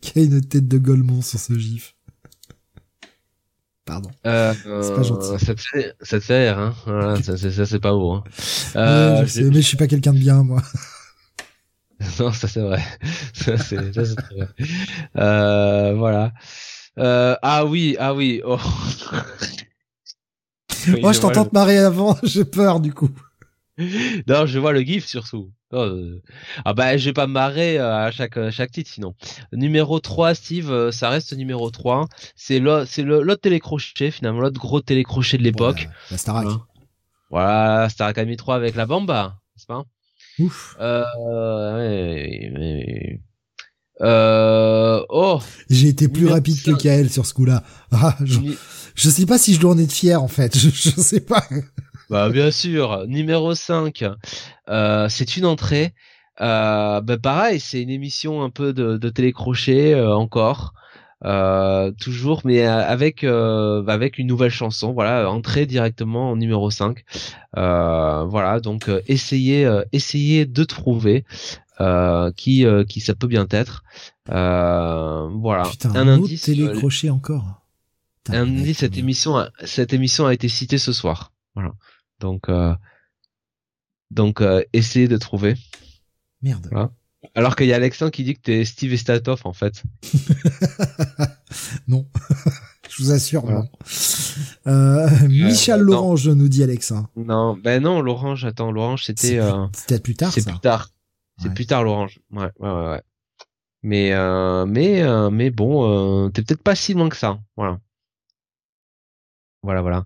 Qui 0.00 0.18
a 0.18 0.22
une 0.22 0.40
tête 0.40 0.66
de 0.66 0.78
Golemon 0.78 1.20
sur 1.20 1.38
ce 1.38 1.58
gif. 1.58 1.94
Pardon. 3.84 4.10
Euh, 4.26 4.54
c'est 4.82 4.94
pas 4.94 5.02
gentil. 5.02 5.44
Ça 5.44 5.54
te 5.54 5.60
fait, 5.60 5.94
ça 6.02 6.20
te 6.20 6.24
fait 6.24 6.48
rire, 6.48 6.58
hein. 6.58 6.74
Voilà, 6.84 7.22
ça, 7.22 7.36
ça 7.36 7.66
c'est 7.66 7.80
pas 7.80 7.92
beau, 7.92 8.12
hein. 8.12 8.24
Euh, 8.76 9.24
je 9.24 9.30
sais, 9.30 9.44
mais 9.44 9.62
je 9.62 9.66
suis 9.66 9.76
pas 9.78 9.86
quelqu'un 9.86 10.12
de 10.12 10.18
bien, 10.18 10.42
moi. 10.42 10.62
non, 12.20 12.32
ça 12.32 12.48
c'est 12.48 12.60
vrai. 12.60 12.82
ça 13.34 13.58
c'est 13.58 13.76
vrai. 13.76 14.48
Euh, 15.16 15.94
voilà. 15.94 16.32
Euh, 16.98 17.36
ah 17.42 17.64
oui, 17.64 17.96
ah 17.98 18.14
oui. 18.14 18.40
Oh. 18.44 18.58
Moi, 21.00 21.12
je 21.12 21.20
t'entends 21.20 21.44
te 21.44 21.54
marrer 21.54 21.78
avant. 21.78 22.16
J'ai 22.22 22.44
peur 22.44 22.80
du 22.80 22.92
coup. 22.92 23.10
Non, 24.26 24.46
je 24.46 24.58
vois 24.58 24.72
le 24.72 24.80
gif 24.80 25.06
surtout. 25.06 25.52
Euh... 25.72 26.20
Ah 26.64 26.72
bah, 26.72 26.96
je 26.96 27.04
vais 27.04 27.12
pas 27.12 27.26
me 27.26 27.32
marrer 27.32 27.78
euh, 27.78 28.06
à 28.06 28.10
chaque 28.10 28.50
chaque 28.50 28.72
titre 28.72 28.90
sinon. 28.90 29.14
Numéro 29.52 30.00
3, 30.00 30.34
Steve, 30.34 30.72
euh, 30.72 30.90
ça 30.90 31.10
reste 31.10 31.36
numéro 31.36 31.70
3. 31.70 32.08
C'est 32.34 32.58
l'autre 32.58 32.86
c'est 32.88 33.02
l'autre 33.02 33.40
télécrochet 33.40 34.10
finalement, 34.10 34.40
l'autre 34.40 34.58
gros 34.58 34.80
télécrochet 34.80 35.36
de 35.36 35.42
l'époque. 35.42 35.88
la, 36.10 36.16
Starac. 36.16 36.46
Voilà, 37.30 37.88
Star 37.90 38.08
Academy 38.08 38.36
3 38.36 38.56
avec 38.56 38.74
la 38.74 38.86
Bamba, 38.86 39.38
n'est-ce 39.54 39.66
pas? 39.66 39.84
Ouf. 40.38 40.76
Euh, 40.80 41.04
ouais, 41.76 42.52
ouais, 42.54 43.20
euh, 44.00 45.04
oh. 45.08 45.40
J'ai 45.68 45.88
été 45.88 46.08
plus 46.08 46.28
rapide 46.28 46.62
que 46.62 46.70
Kael 46.70 47.10
sur 47.10 47.26
ce 47.26 47.34
coup-là. 47.34 47.62
Ah, 47.90 48.16
je, 48.22 48.38
je 48.94 49.08
sais 49.08 49.26
pas 49.26 49.38
si 49.38 49.54
je 49.54 49.60
dois 49.60 49.72
en 49.72 49.78
être 49.78 49.92
fier 49.92 50.22
en 50.22 50.28
fait. 50.28 50.56
Je, 50.58 50.68
je 50.68 50.90
sais 51.00 51.20
pas. 51.20 51.42
Bah 52.10 52.28
bien 52.28 52.50
sûr. 52.50 53.06
Numéro 53.06 53.54
5, 53.54 54.04
euh, 54.68 55.08
c'est 55.08 55.36
une 55.36 55.46
entrée. 55.46 55.94
Bah 56.38 57.02
pareil, 57.22 57.60
c'est 57.60 57.82
une 57.82 57.90
émission 57.90 58.42
un 58.42 58.50
peu 58.50 58.72
de, 58.72 58.98
de 58.98 59.08
télécrochet 59.08 60.00
encore. 60.00 60.74
Euh, 61.24 61.90
toujours 61.98 62.42
mais 62.44 62.64
euh, 62.64 62.86
avec 62.86 63.24
euh, 63.24 63.84
avec 63.88 64.18
une 64.18 64.28
nouvelle 64.28 64.52
chanson 64.52 64.92
voilà 64.92 65.28
entrée 65.28 65.66
directement 65.66 66.30
en 66.30 66.36
numéro 66.36 66.70
5 66.70 67.04
euh, 67.56 68.24
voilà 68.26 68.60
donc 68.60 68.88
essayez 69.08 69.68
essayez 69.90 70.46
de 70.46 70.62
trouver 70.62 71.24
qui 72.36 72.64
qui 72.88 73.00
ça 73.00 73.14
peut 73.16 73.26
bien 73.26 73.46
être. 73.50 73.82
Voilà. 74.26 75.64
Putain, 75.70 75.94
un, 75.96 76.06
indice 76.06 76.42
télécrochet 76.42 77.10
encore. 77.10 77.62
Un 78.28 78.42
indice 78.42 78.78
cette 78.78 78.96
émission 78.96 79.36
a, 79.36 79.50
cette 79.64 79.92
émission 79.92 80.26
a 80.26 80.34
été 80.34 80.48
citée 80.48 80.78
ce 80.78 80.92
soir. 80.92 81.32
Voilà. 81.54 81.72
Donc 82.20 82.48
donc 84.12 84.42
essayez 84.72 85.08
de 85.08 85.16
trouver. 85.16 85.54
Merde. 86.42 86.68
Voilà. 86.70 86.90
Alors 87.34 87.56
qu'il 87.56 87.66
y 87.66 87.72
a 87.72 87.76
Alexandre 87.76 88.12
qui 88.12 88.24
dit 88.24 88.34
que 88.34 88.40
t'es 88.40 88.64
Steve 88.64 88.92
Estatov 88.92 89.40
en 89.44 89.52
fait. 89.52 89.82
non, 91.88 92.06
je 92.88 93.02
vous 93.02 93.10
assure 93.10 93.44
non. 93.44 93.68
Euh, 94.66 95.08
Michel 95.28 95.80
euh, 95.80 95.84
Lorange 95.84 96.28
nous 96.28 96.48
dit 96.48 96.62
Alexandre. 96.62 97.08
Non, 97.16 97.56
ben 97.56 97.82
non, 97.82 98.00
Lorange, 98.00 98.44
attends, 98.44 98.70
Lorange 98.70 99.04
c'était. 99.04 99.38
Euh, 99.38 99.66
peut-être 99.86 100.02
plus 100.02 100.14
tard. 100.14 100.32
C'est 100.32 100.44
plus 100.44 100.60
tard. 100.60 100.90
C'est 101.42 101.52
plus 101.54 101.66
tard 101.66 101.84
Lorange. 101.84 102.20
Ouais, 102.30 102.50
ouais, 102.58 102.70
ouais. 102.70 102.88
ouais. 102.90 103.02
Mais 103.82 104.12
euh, 104.12 104.66
mais 104.66 105.02
euh, 105.02 105.30
mais 105.30 105.50
bon, 105.50 106.26
euh, 106.26 106.30
t'es 106.30 106.42
peut-être 106.42 106.62
pas 106.62 106.74
si 106.74 106.94
loin 106.94 107.08
que 107.08 107.16
ça. 107.16 107.38
Voilà. 107.56 107.78
Voilà, 109.62 109.82
voilà. 109.82 110.04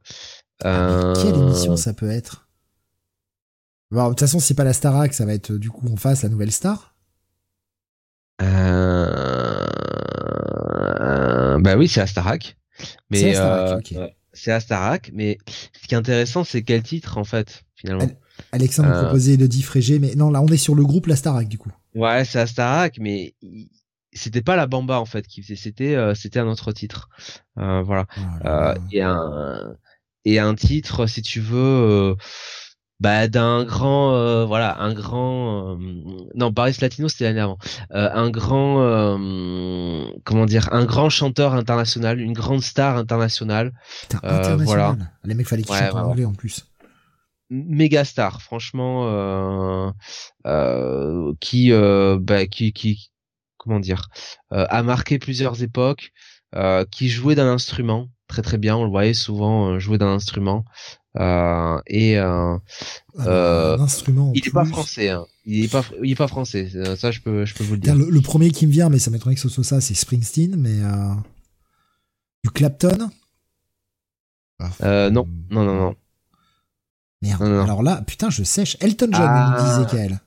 Ah, 0.64 1.12
quelle 1.16 1.34
émission 1.34 1.76
ça 1.76 1.92
peut 1.92 2.10
être? 2.10 2.48
Bon, 3.90 4.04
de 4.04 4.08
toute 4.10 4.20
façon, 4.20 4.40
c'est 4.40 4.54
pas 4.54 4.64
la 4.64 4.72
Starac, 4.72 5.12
ça 5.12 5.26
va 5.26 5.34
être 5.34 5.52
du 5.52 5.70
coup 5.70 5.86
en 5.88 5.96
face 5.96 6.22
la 6.22 6.28
nouvelle 6.28 6.52
star. 6.52 6.91
Euh... 8.42 9.58
Bah 11.60 11.76
oui, 11.76 11.88
c'est 11.88 12.00
Astarak. 12.00 12.56
Mais 13.10 13.18
c'est 13.20 13.36
Astarak, 13.36 13.92
euh... 13.96 14.08
c'est 14.32 14.52
Astarak, 14.52 15.10
mais 15.14 15.38
ce 15.80 15.86
qui 15.86 15.94
est 15.94 15.98
intéressant, 15.98 16.44
c'est 16.44 16.62
quel 16.62 16.82
titre 16.82 17.18
en 17.18 17.24
fait 17.24 17.64
finalement. 17.74 18.08
Alexandre 18.50 18.90
euh... 18.90 19.02
proposait 19.02 19.34
Elodie 19.34 19.62
Frégé, 19.62 19.98
mais 19.98 20.14
non, 20.14 20.30
là 20.30 20.40
on 20.42 20.48
est 20.48 20.56
sur 20.56 20.74
le 20.74 20.84
groupe 20.84 21.06
l'Astarak 21.06 21.48
du 21.48 21.58
coup. 21.58 21.70
Ouais, 21.94 22.24
c'est 22.24 22.40
Astarak, 22.40 22.98
mais 22.98 23.34
c'était 24.12 24.42
pas 24.42 24.56
la 24.56 24.66
Bamba 24.66 24.98
en 24.98 25.04
fait 25.04 25.26
qui 25.26 25.42
faisait, 25.42 25.56
c'était 25.56 25.94
euh, 25.94 26.14
c'était 26.14 26.40
un 26.40 26.48
autre 26.48 26.72
titre. 26.72 27.08
Euh, 27.58 27.82
voilà. 27.82 28.06
Oh 28.44 28.72
et 28.90 29.02
un 29.02 29.76
et 30.24 30.38
un 30.38 30.54
titre, 30.54 31.06
si 31.06 31.22
tu 31.22 31.40
veux 31.40 32.16
bah 33.02 33.26
d'un 33.26 33.64
grand 33.64 34.14
euh, 34.14 34.44
voilà 34.44 34.80
un 34.80 34.94
grand 34.94 35.72
euh, 35.72 35.76
non 36.36 36.52
Paris 36.52 36.76
Latino 36.80 37.08
c'était 37.08 37.24
l'année 37.24 37.40
avant. 37.40 37.58
Euh, 37.92 38.08
un 38.14 38.30
grand 38.30 38.76
comment 40.24 40.46
dire 40.46 40.72
un 40.72 40.84
grand 40.84 41.10
chanteur 41.10 41.54
international 41.54 42.20
une 42.20 42.32
grande 42.32 42.62
star 42.62 42.96
internationale. 42.96 43.72
International. 44.12 44.64
voilà. 44.64 44.96
les 45.24 45.34
mecs 45.34 45.48
fallait 45.48 45.64
qu'ils 45.64 45.74
chantent 45.74 45.94
en 45.94 46.10
anglais 46.10 46.24
en 46.24 46.32
plus. 46.32 46.64
Méga 47.50 48.04
star 48.04 48.40
franchement 48.40 49.92
qui 51.40 51.72
bah, 51.72 52.46
qui 52.46 52.72
qui 52.72 53.10
comment 53.56 53.80
dire 53.80 54.08
a 54.50 54.82
marqué 54.84 55.18
plusieurs 55.18 55.60
époques 55.64 56.12
qui 56.92 57.08
jouait 57.08 57.34
d'un 57.34 57.48
instrument 57.48 58.06
très 58.28 58.42
très 58.42 58.58
bien 58.58 58.76
on 58.76 58.84
le 58.84 58.90
voyait 58.90 59.12
souvent 59.12 59.80
jouer 59.80 59.98
d'un 59.98 60.14
instrument 60.14 60.64
euh, 61.18 61.78
et 61.86 62.18
euh, 62.18 62.56
ah, 63.18 63.26
euh, 63.26 63.78
instrument 63.78 64.32
il 64.34 64.46
est 64.46 64.50
pas 64.50 64.64
français. 64.64 65.10
Hein. 65.10 65.26
Il 65.44 65.64
est 65.64 65.68
pas, 65.68 65.84
il 66.02 66.10
est 66.10 66.16
pas 66.16 66.28
français. 66.28 66.68
Ça, 66.96 67.10
je 67.10 67.20
peux, 67.20 67.44
je 67.44 67.54
peux 67.54 67.64
vous 67.64 67.74
le 67.74 67.80
dire. 67.80 67.94
Le, 67.94 68.20
premier 68.20 68.50
qui 68.50 68.66
me 68.66 68.72
vient, 68.72 68.88
mais 68.88 68.98
ça 68.98 69.10
m'étonnerait 69.10 69.34
que 69.34 69.40
ce 69.40 69.48
soit 69.48 69.64
ça, 69.64 69.80
c'est 69.80 69.94
Springsteen, 69.94 70.56
mais 70.56 70.80
euh, 70.80 71.14
du 72.44 72.50
Clapton. 72.50 73.10
Euh, 74.82 75.10
non, 75.10 75.28
non, 75.50 75.64
non, 75.64 75.74
non. 75.74 75.96
Merde. 77.20 77.42
Alors 77.42 77.82
là, 77.82 78.02
putain, 78.06 78.30
je 78.30 78.42
sèche. 78.42 78.76
Elton 78.80 79.08
John, 79.12 79.28
ah. 79.28 79.56
disait 79.58 79.90
Kael. 79.90 80.20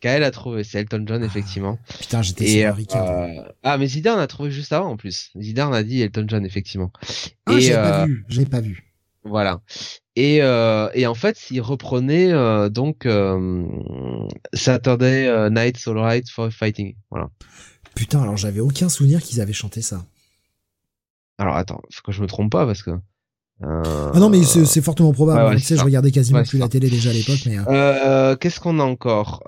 Kael 0.00 0.22
a 0.24 0.30
trouvé, 0.30 0.62
c'est 0.62 0.78
Elton 0.78 1.04
John, 1.06 1.24
effectivement. 1.24 1.78
putain, 1.98 2.22
j'étais 2.22 2.46
sur 2.46 2.76
euh, 2.96 3.42
Ah, 3.62 3.78
mais 3.78 3.86
Zidane 3.86 4.18
a 4.18 4.26
trouvé 4.26 4.50
juste 4.50 4.72
avant, 4.72 4.90
en 4.90 4.96
plus. 4.96 5.30
Zidane 5.38 5.72
a 5.74 5.82
dit 5.82 6.02
Elton 6.02 6.26
John, 6.28 6.44
effectivement. 6.44 6.92
Ah, 7.46 7.58
j'ai 7.58 7.72
pas 7.72 8.06
vu, 8.06 8.24
j'ai 8.28 8.46
pas 8.46 8.60
vu. 8.60 8.89
Voilà. 9.24 9.60
Et, 10.16 10.42
euh, 10.42 10.88
et 10.94 11.06
en 11.06 11.14
fait, 11.14 11.50
il 11.50 11.60
reprenait 11.60 12.32
euh, 12.32 12.68
donc 12.68 13.06
euh, 13.06 13.64
Saturday 14.54 15.26
euh, 15.28 15.50
Night 15.50 15.76
All 15.86 15.98
Right 15.98 16.28
for 16.28 16.50
Fighting. 16.50 16.94
Voilà. 17.10 17.28
Putain, 17.94 18.22
alors 18.22 18.36
j'avais 18.36 18.60
aucun 18.60 18.88
souvenir 18.88 19.22
qu'ils 19.22 19.40
avaient 19.40 19.52
chanté 19.52 19.82
ça. 19.82 20.04
Alors 21.38 21.56
attends, 21.56 21.80
faut 21.92 22.02
que 22.02 22.12
je 22.12 22.22
me 22.22 22.26
trompe 22.26 22.50
pas 22.50 22.66
parce 22.66 22.82
que. 22.82 22.90
Ah 23.62 24.18
non, 24.18 24.30
mais 24.30 24.42
c'est 24.42 24.80
fortement 24.80 25.12
probable. 25.12 25.56
tu 25.56 25.62
sais, 25.62 25.76
je 25.76 25.84
regardais 25.84 26.10
quasiment 26.10 26.42
plus 26.42 26.58
la 26.58 26.68
télé 26.68 26.88
déjà 26.88 27.10
à 27.10 27.12
l'époque, 27.12 27.40
mais. 27.46 27.58
Qu'est-ce 28.40 28.58
qu'on 28.60 28.78
a 28.78 28.84
encore? 28.84 29.42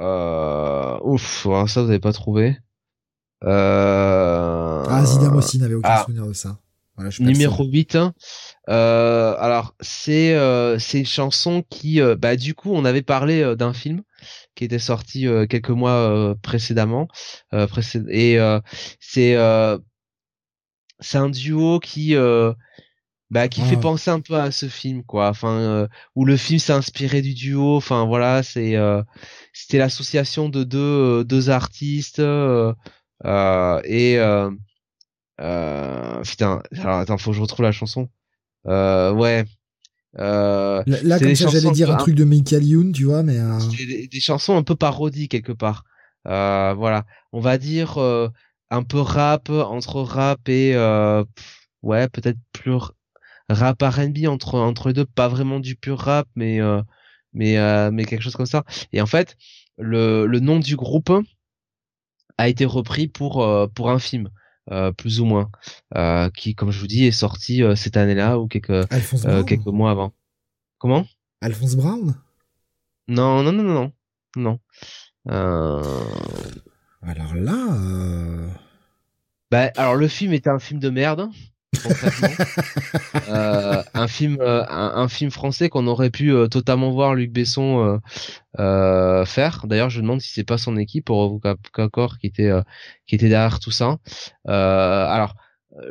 Ouf, 1.04 1.46
ça 1.66 1.82
vous 1.82 1.88
avez 1.88 1.98
pas 1.98 2.12
trouvé. 2.12 2.58
Ah, 3.42 5.02
Zidane 5.04 5.34
aussi 5.34 5.58
n'avait 5.58 5.74
aucun 5.74 5.88
ah. 5.90 6.02
souvenir 6.04 6.26
de 6.26 6.34
ça. 6.34 6.58
Numéro 7.20 7.64
8. 7.64 7.98
Euh, 8.68 9.34
alors 9.38 9.74
c'est 9.80 10.34
euh, 10.34 10.78
c'est 10.78 11.00
une 11.00 11.06
chanson 11.06 11.64
qui 11.68 12.00
euh, 12.00 12.16
bah 12.16 12.36
du 12.36 12.54
coup 12.54 12.70
on 12.72 12.84
avait 12.84 13.02
parlé 13.02 13.42
euh, 13.42 13.56
d'un 13.56 13.72
film 13.72 14.02
qui 14.54 14.64
était 14.64 14.78
sorti 14.78 15.26
quelques 15.48 15.70
mois 15.70 16.36
précédemment 16.42 17.08
et 17.50 18.38
c'est 19.00 19.36
c'est 21.00 21.18
un 21.18 21.30
duo 21.30 21.80
qui 21.80 22.14
bah 23.30 23.48
qui 23.48 23.62
fait 23.62 23.76
ah. 23.78 23.80
penser 23.80 24.10
un 24.10 24.20
peu 24.20 24.36
à 24.36 24.50
ce 24.50 24.66
film 24.68 25.02
quoi 25.02 25.30
enfin 25.30 25.88
où 26.14 26.26
le 26.26 26.36
film 26.36 26.58
s'est 26.60 26.74
inspiré 26.74 27.22
du 27.22 27.32
duo 27.32 27.76
enfin 27.76 28.04
voilà 28.04 28.42
c'est 28.42 28.76
c'était 29.54 29.78
l'association 29.78 30.50
de 30.50 30.62
deux 30.62 31.24
deux 31.24 31.48
artistes 31.50 32.20
et 33.84 34.18
euh, 34.18 34.50
putain, 35.36 36.62
alors 36.78 36.98
attends, 36.98 37.18
faut 37.18 37.30
que 37.30 37.36
je 37.36 37.42
retrouve 37.42 37.64
la 37.64 37.72
chanson. 37.72 38.08
Euh, 38.66 39.12
ouais. 39.12 39.44
Euh, 40.18 40.82
là, 40.86 41.18
comme 41.18 41.34
ça, 41.34 41.48
j'allais 41.48 41.70
dire 41.70 41.90
un 41.90 41.96
truc 41.96 42.14
de 42.14 42.24
Michael 42.24 42.64
Youn, 42.64 42.92
tu 42.92 43.04
vois, 43.04 43.22
mais 43.22 43.38
euh... 43.38 43.58
des, 43.78 44.08
des, 44.08 44.20
chansons 44.20 44.56
un 44.56 44.62
peu 44.62 44.76
parodies 44.76 45.28
quelque 45.28 45.52
part. 45.52 45.84
Euh, 46.28 46.74
voilà, 46.74 47.04
on 47.32 47.40
va 47.40 47.58
dire 47.58 47.98
euh, 47.98 48.28
un 48.70 48.82
peu 48.82 49.00
rap 49.00 49.48
entre 49.50 50.02
rap 50.02 50.48
et 50.48 50.72
euh, 50.74 51.24
ouais, 51.82 52.08
peut-être 52.08 52.38
plus 52.52 52.76
rap 53.48 53.82
R&B 53.82 54.26
entre 54.26 54.58
entre 54.58 54.88
les 54.88 54.94
deux, 54.94 55.04
pas 55.04 55.28
vraiment 55.28 55.60
du 55.60 55.76
pur 55.76 55.98
rap, 55.98 56.28
mais 56.36 56.60
euh, 56.60 56.82
mais 57.32 57.56
mais 57.90 58.04
quelque 58.04 58.22
chose 58.22 58.36
comme 58.36 58.46
ça. 58.46 58.64
Et 58.92 59.00
en 59.00 59.06
fait, 59.06 59.36
le 59.78 60.26
le 60.26 60.40
nom 60.40 60.60
du 60.60 60.76
groupe 60.76 61.12
a 62.38 62.48
été 62.48 62.66
repris 62.66 63.08
pour 63.08 63.48
pour 63.74 63.90
un 63.90 63.98
film. 63.98 64.28
Euh, 64.70 64.92
plus 64.92 65.20
ou 65.20 65.24
moins, 65.24 65.50
euh, 65.96 66.30
qui, 66.30 66.54
comme 66.54 66.70
je 66.70 66.78
vous 66.78 66.86
dis, 66.86 67.04
est 67.04 67.10
sorti 67.10 67.64
euh, 67.64 67.74
cette 67.74 67.96
année-là 67.96 68.38
ou 68.38 68.46
quelques 68.46 68.88
quelques 69.44 69.66
mois 69.66 69.90
avant. 69.90 70.12
Comment? 70.78 71.04
Alphonse 71.40 71.74
Brown? 71.74 72.14
Non, 73.08 73.42
non, 73.42 73.52
non, 73.52 73.64
non, 73.64 73.92
non. 74.36 74.60
Alors 77.02 77.34
là. 77.34 78.54
Bah, 79.50 79.72
alors 79.76 79.96
le 79.96 80.06
film 80.06 80.32
était 80.32 80.50
un 80.50 80.60
film 80.60 80.78
de 80.78 80.90
merde. 80.90 81.28
euh, 83.28 83.82
un 83.94 84.06
film 84.06 84.38
euh, 84.40 84.64
un, 84.68 85.08
film 85.08 85.30
français 85.30 85.68
qu'on 85.68 85.86
aurait 85.86 86.10
pu 86.10 86.30
euh, 86.32 86.46
totalement 86.46 86.90
voir 86.90 87.14
Luc 87.14 87.32
Besson 87.32 88.00
euh, 88.58 89.24
faire. 89.24 89.66
D'ailleurs 89.66 89.90
je 89.90 90.00
demande 90.00 90.20
si 90.20 90.32
c'est 90.32 90.44
pas 90.44 90.58
son 90.58 90.76
équipe 90.76 91.06
pour 91.06 91.40
encore 91.78 92.18
qui 92.18 92.26
était 92.26 92.50
qui 93.06 93.14
était 93.14 93.28
derrière 93.28 93.58
tout 93.58 93.70
ça. 93.70 93.98
Alors 94.44 95.34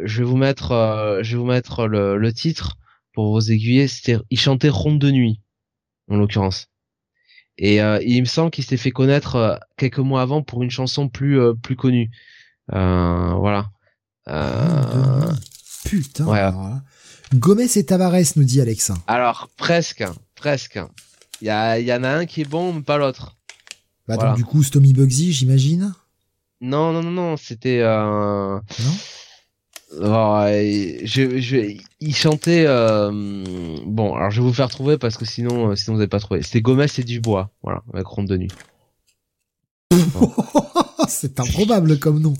je 0.04 0.20
vais 0.20 0.24
vous 0.24 0.38
mettre 0.38 1.20
je 1.24 1.32
vais 1.32 1.38
vous 1.38 1.46
mettre 1.46 1.88
le, 1.88 2.18
le 2.18 2.34
titre 2.34 2.78
pour 3.14 3.32
vous 3.32 3.52
aiguiller 3.52 3.88
c'était 3.88 4.18
il 4.30 4.40
chantait 4.40 4.70
Ronde 4.70 5.00
de 5.00 5.12
nuit 5.12 5.42
en 6.10 6.18
l'occurrence. 6.18 6.68
Et 7.58 7.78
il 7.78 8.20
me 8.22 8.26
semble 8.26 8.52
qu'il 8.52 8.64
s'est 8.64 8.78
fait 8.78 8.92
connaître 8.92 9.60
quelques 9.78 10.00
mois 10.00 10.22
avant 10.22 10.44
pour 10.44 10.64
une 10.64 10.72
chanson 10.72 11.10
plus 11.10 11.40
plus 11.62 11.76
connue. 11.76 12.12
Voilà 12.68 13.72
Putain. 15.86 16.26
Ouais. 16.26 16.50
Gomez 17.36 17.78
et 17.78 17.86
Tavares, 17.86 18.16
nous 18.36 18.44
dit 18.44 18.62
Alexa. 18.62 18.96
Alors, 19.08 19.50
presque. 19.58 20.04
presque. 20.36 20.80
Il 21.42 21.46
y, 21.46 21.84
y 21.84 21.94
en 21.94 22.04
a 22.04 22.10
un 22.10 22.26
qui 22.26 22.42
est 22.42 22.50
bon, 22.50 22.74
mais 22.74 22.82
pas 22.82 22.98
l'autre. 22.98 23.38
Bah, 24.08 24.16
Voilà. 24.16 24.32
donc, 24.32 24.38
du 24.38 24.46
coup, 24.46 24.64
Stomy 24.64 24.94
Bugsy, 24.94 25.32
j'imagine. 25.32 25.94
Non, 26.60 26.94
non, 26.94 27.02
non, 27.02 27.12
non, 27.12 27.38
c'était... 27.38 27.80
Euh... 27.82 28.60
Non 30.00 30.48
et 30.48 31.02
je, 31.04 31.40
je, 31.40 31.76
il 32.00 32.16
chantait... 32.16 32.66
Euh... 32.68 33.12
Bon, 33.86 34.16
alors 34.16 34.32
je 34.32 34.42
vais 34.42 34.48
vous 34.48 34.54
faire 34.54 34.70
trouver 34.70 34.98
parce 34.98 35.18
que 35.18 35.26
sinon, 35.26 35.72
euh, 35.72 35.76
sinon 35.76 35.96
vous 35.96 36.00
n'avez 36.00 36.10
pas 36.10 36.20
trouvé. 36.20 36.42
C'était 36.44 36.62
Gomez 36.62 36.86
et 36.98 37.04
Dubois, 37.04 37.50
voilà, 37.64 37.84
avec 37.94 38.06
Ronde 38.06 38.28
de 38.28 38.38
Nuit. 38.38 38.52
c'est 41.10 41.40
improbable 41.40 42.00
comme 42.00 42.20
nom. 42.20 42.34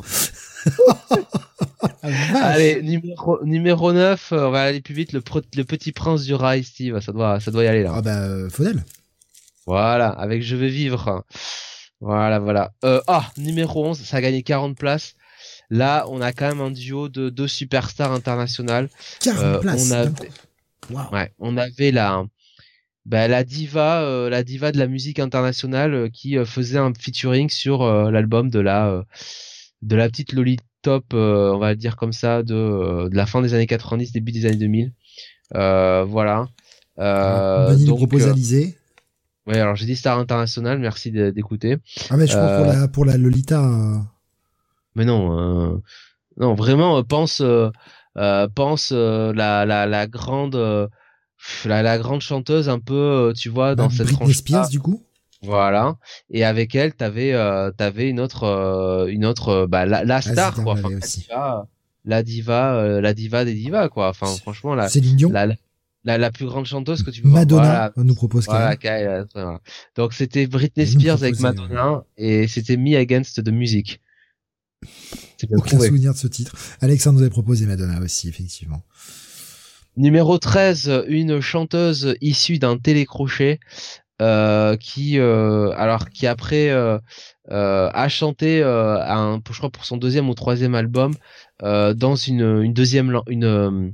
Allez, 2.04 2.82
numéro, 2.82 3.44
numéro 3.44 3.94
9, 3.94 4.32
euh, 4.32 4.48
on 4.48 4.52
va 4.52 4.62
aller 4.64 4.82
plus 4.82 4.94
vite, 4.94 5.14
le, 5.14 5.22
pro- 5.22 5.42
le 5.56 5.64
petit 5.64 5.92
prince 5.92 6.24
du 6.24 6.34
rail, 6.34 6.64
Steve, 6.64 7.00
ça 7.00 7.12
doit, 7.12 7.40
ça 7.40 7.52
doit 7.52 7.64
y 7.64 7.68
aller 7.68 7.84
là. 7.84 7.94
Ah 7.96 8.02
bah, 8.02 8.20
euh, 8.22 8.50
Faudel. 8.50 8.84
Voilà, 9.66 10.10
avec 10.10 10.42
Je 10.42 10.56
vais 10.56 10.70
vivre. 10.70 11.24
Voilà, 12.00 12.40
voilà. 12.40 12.72
Euh, 12.84 13.02
ah, 13.08 13.30
numéro 13.38 13.86
11, 13.86 14.00
ça 14.00 14.18
a 14.18 14.22
gagné 14.22 14.42
40 14.44 14.76
places. 14.78 15.16
Là, 15.70 16.06
on 16.10 16.22
a 16.22 16.34
quand 16.34 16.48
même 16.48 16.62
un 16.62 16.72
duo 16.72 17.10
de 17.10 17.30
deux 17.30 17.48
superstars 17.48 18.12
internationales. 18.12 18.90
40 19.22 19.44
Euh, 19.44 19.58
places. 19.60 19.88
on 19.88 19.92
avait, 19.92 20.10
coup. 20.10 20.94
Waouh. 20.94 21.12
ouais, 21.14 21.32
on 21.40 21.58
avait 21.58 21.92
la, 21.92 22.24
bah, 23.06 23.28
la 23.28 23.44
diva, 23.44 24.02
euh, 24.02 24.30
la 24.30 24.44
diva 24.44 24.72
de 24.72 24.80
la 24.80 24.88
musique 24.88 25.20
internationale 25.20 26.10
qui 26.12 26.36
faisait 26.46 26.80
un 26.80 26.92
featuring 27.00 27.50
sur 27.50 27.84
l'album 28.12 28.50
de 28.50 28.60
la, 28.60 29.04
de 29.82 29.96
la 29.96 30.10
petite 30.10 30.34
Lolitop, 30.34 31.14
euh, 31.14 31.52
on 31.54 31.58
va 31.58 31.76
dire 31.76 31.96
comme 31.96 32.14
ça, 32.14 32.44
de, 32.44 32.54
euh, 32.54 33.10
de 33.10 33.16
la 33.16 33.26
fin 33.26 33.42
des 33.42 33.54
années 33.54 33.68
90, 33.68 34.12
début 34.12 34.32
des 34.32 34.46
années 34.46 34.58
2000. 34.58 34.94
Euh, 35.56 36.04
voilà. 36.04 36.48
Euh, 37.00 37.76
nous 37.78 37.86
donc, 37.86 37.98
propose 37.98 38.28
Alizé. 38.28 38.78
ouais, 39.48 39.60
alors 39.60 39.76
j'ai 39.76 39.86
dit 39.86 39.96
star 39.96 40.20
international, 40.20 40.80
merci 40.80 41.12
d'écouter. 41.12 41.78
Ah 42.10 42.18
mais 42.18 42.28
je 42.28 42.34
crois 42.34 42.58
pour 42.58 42.66
la 42.66 42.88
pour 42.88 43.06
la 43.06 43.18
Lolita. 43.18 43.62
Mais 44.96 45.06
non, 45.06 45.82
non, 46.38 46.54
vraiment, 46.54 47.02
pense, 47.04 47.42
pense 48.56 48.92
la, 48.92 49.66
la, 49.66 49.86
la 49.86 50.08
grande, 50.08 50.90
la, 51.66 51.82
la 51.82 51.98
grande 51.98 52.22
chanteuse 52.22 52.70
un 52.70 52.80
peu, 52.80 53.34
tu 53.36 53.50
vois, 53.50 53.76
dans 53.76 53.88
bah, 53.88 53.94
cette 53.96 54.08
Britney. 54.08 54.34
Spears 54.34 54.70
du 54.70 54.80
coup. 54.80 55.04
Voilà. 55.44 55.98
Et 56.30 56.44
avec 56.44 56.76
elle, 56.76 56.94
t'avais, 56.94 57.34
euh, 57.34 57.72
t'avais 57.72 58.10
une 58.10 58.20
autre, 58.20 58.44
euh, 58.44 59.08
une 59.08 59.26
autre, 59.26 59.50
euh, 59.50 59.68
bah, 59.68 59.86
la, 59.86 60.04
la 60.04 60.22
star, 60.22 60.54
quoi. 60.56 60.74
Enfin, 60.74 60.90
la 60.92 61.00
diva, 61.02 61.68
la 62.06 62.24
diva, 62.24 62.74
euh, 62.76 63.02
la 63.02 63.14
diva 63.14 63.46
des 63.46 63.54
divas, 63.56 63.90
quoi. 63.90 64.10
Enfin, 64.10 64.28
franchement, 64.28 64.76
la, 64.76 64.88
la, 65.32 65.48
la, 66.04 66.18
la 66.18 66.32
plus 66.32 66.46
grande 66.46 66.66
chanteuse 66.66 67.02
que 67.04 67.10
tu 67.12 67.22
peux 67.24 67.30
voir. 67.30 67.42
Madonna 67.42 67.64
Voilà. 67.64 67.94
nous 67.98 68.16
propose 68.16 68.46
Voilà, 68.46 68.70
même. 68.70 68.78
Kyle, 68.78 69.26
voilà. 69.34 69.60
Donc 69.96 70.14
c'était 70.14 70.46
Britney 70.48 70.86
Spears 70.88 71.22
avec 71.24 71.40
Madonna 71.40 72.04
et 72.18 72.48
c'était 72.48 72.78
Me 72.78 72.96
Against 72.98 73.44
the 73.44 73.50
Music. 73.52 74.00
Aucun 75.52 75.58
trouvé. 75.66 75.88
souvenir 75.88 76.14
de 76.14 76.18
ce 76.18 76.28
titre. 76.28 76.56
Alexandre 76.82 77.18
nous 77.18 77.22
avait 77.22 77.30
proposé 77.32 77.66
Madonna 77.66 78.00
aussi, 78.02 78.30
effectivement. 78.30 78.82
Numéro 79.98 80.38
13, 80.38 81.04
une 81.08 81.42
chanteuse 81.42 82.16
issue 82.22 82.58
d'un 82.60 82.78
télécrochet 82.78 83.60
euh, 84.22 84.78
qui 84.78 85.20
euh, 85.20 85.72
alors 85.76 86.10
qui 86.10 86.28
après 86.28 86.70
euh, 86.70 87.00
euh, 87.50 87.90
a 87.94 88.08
chanté 88.08 88.62
euh, 88.62 89.04
un, 89.04 89.42
je 89.50 89.58
crois 89.58 89.72
pour 89.72 89.86
son 89.86 89.98
deuxième 89.98 90.30
ou 90.30 90.36
troisième 90.36 90.76
album 90.76 91.14
euh, 91.64 91.94
dans 91.94 92.16
une, 92.16 92.62
une 92.62 92.74
deuxième 92.74 93.20
une 93.28 93.94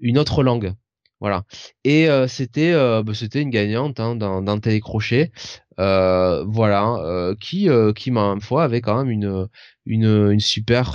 une 0.00 0.18
autre 0.18 0.42
langue. 0.42 0.72
Voilà. 1.20 1.44
Et 1.84 2.08
c'était 2.28 2.72
bah, 2.74 3.14
c'était 3.14 3.40
une 3.40 3.50
gagnante 3.50 3.98
hein, 3.98 4.14
d'un 4.16 4.58
télécrochet. 4.58 5.32
Voilà, 5.78 7.34
qui 7.40 7.68
qui 7.96 8.10
ma 8.10 8.36
foi 8.40 8.64
avait 8.64 8.82
quand 8.82 8.98
même 8.98 9.10
une 9.10 9.48
une 9.86 10.30
une 10.32 10.40
super 10.40 10.92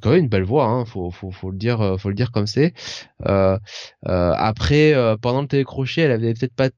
quand 0.00 0.10
même 0.10 0.20
une 0.20 0.28
belle 0.28 0.44
voix 0.44 0.66
hein, 0.66 0.86
faut 0.86 1.10
faut 1.10 1.30
faut 1.30 1.50
le 1.50 1.58
dire 1.58 1.96
faut 1.98 2.08
le 2.08 2.14
dire 2.14 2.32
comme 2.32 2.46
c'est. 2.46 2.72
Après 4.06 4.94
pendant 5.20 5.42
le 5.42 5.48
télécrochet, 5.48 6.02
elle 6.02 6.12
avait 6.12 6.32
peut-être 6.32 6.54
pas 6.54 6.70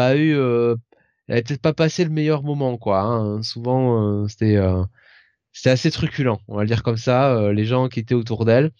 pas 0.00 0.16
eu 0.16 0.34
euh, 0.36 0.76
elle 1.26 1.34
avait 1.34 1.42
peut-être 1.42 1.60
pas 1.62 1.72
passé 1.74 2.04
le 2.04 2.10
meilleur 2.10 2.42
moment 2.44 2.76
quoi. 2.78 3.00
hein. 3.02 3.42
Souvent 3.42 3.82
euh, 4.24 4.28
c'était 4.28 4.56
euh, 4.56 4.82
c'était 5.52 5.70
assez 5.70 5.90
truculent, 5.90 6.38
on 6.48 6.56
va 6.56 6.62
le 6.62 6.68
dire 6.68 6.82
comme 6.82 6.98
ça, 6.98 7.50
les 7.52 7.64
gens 7.64 7.88
qui 7.88 7.98
étaient 8.00 8.14
autour 8.22 8.44
d'elle. 8.44 8.70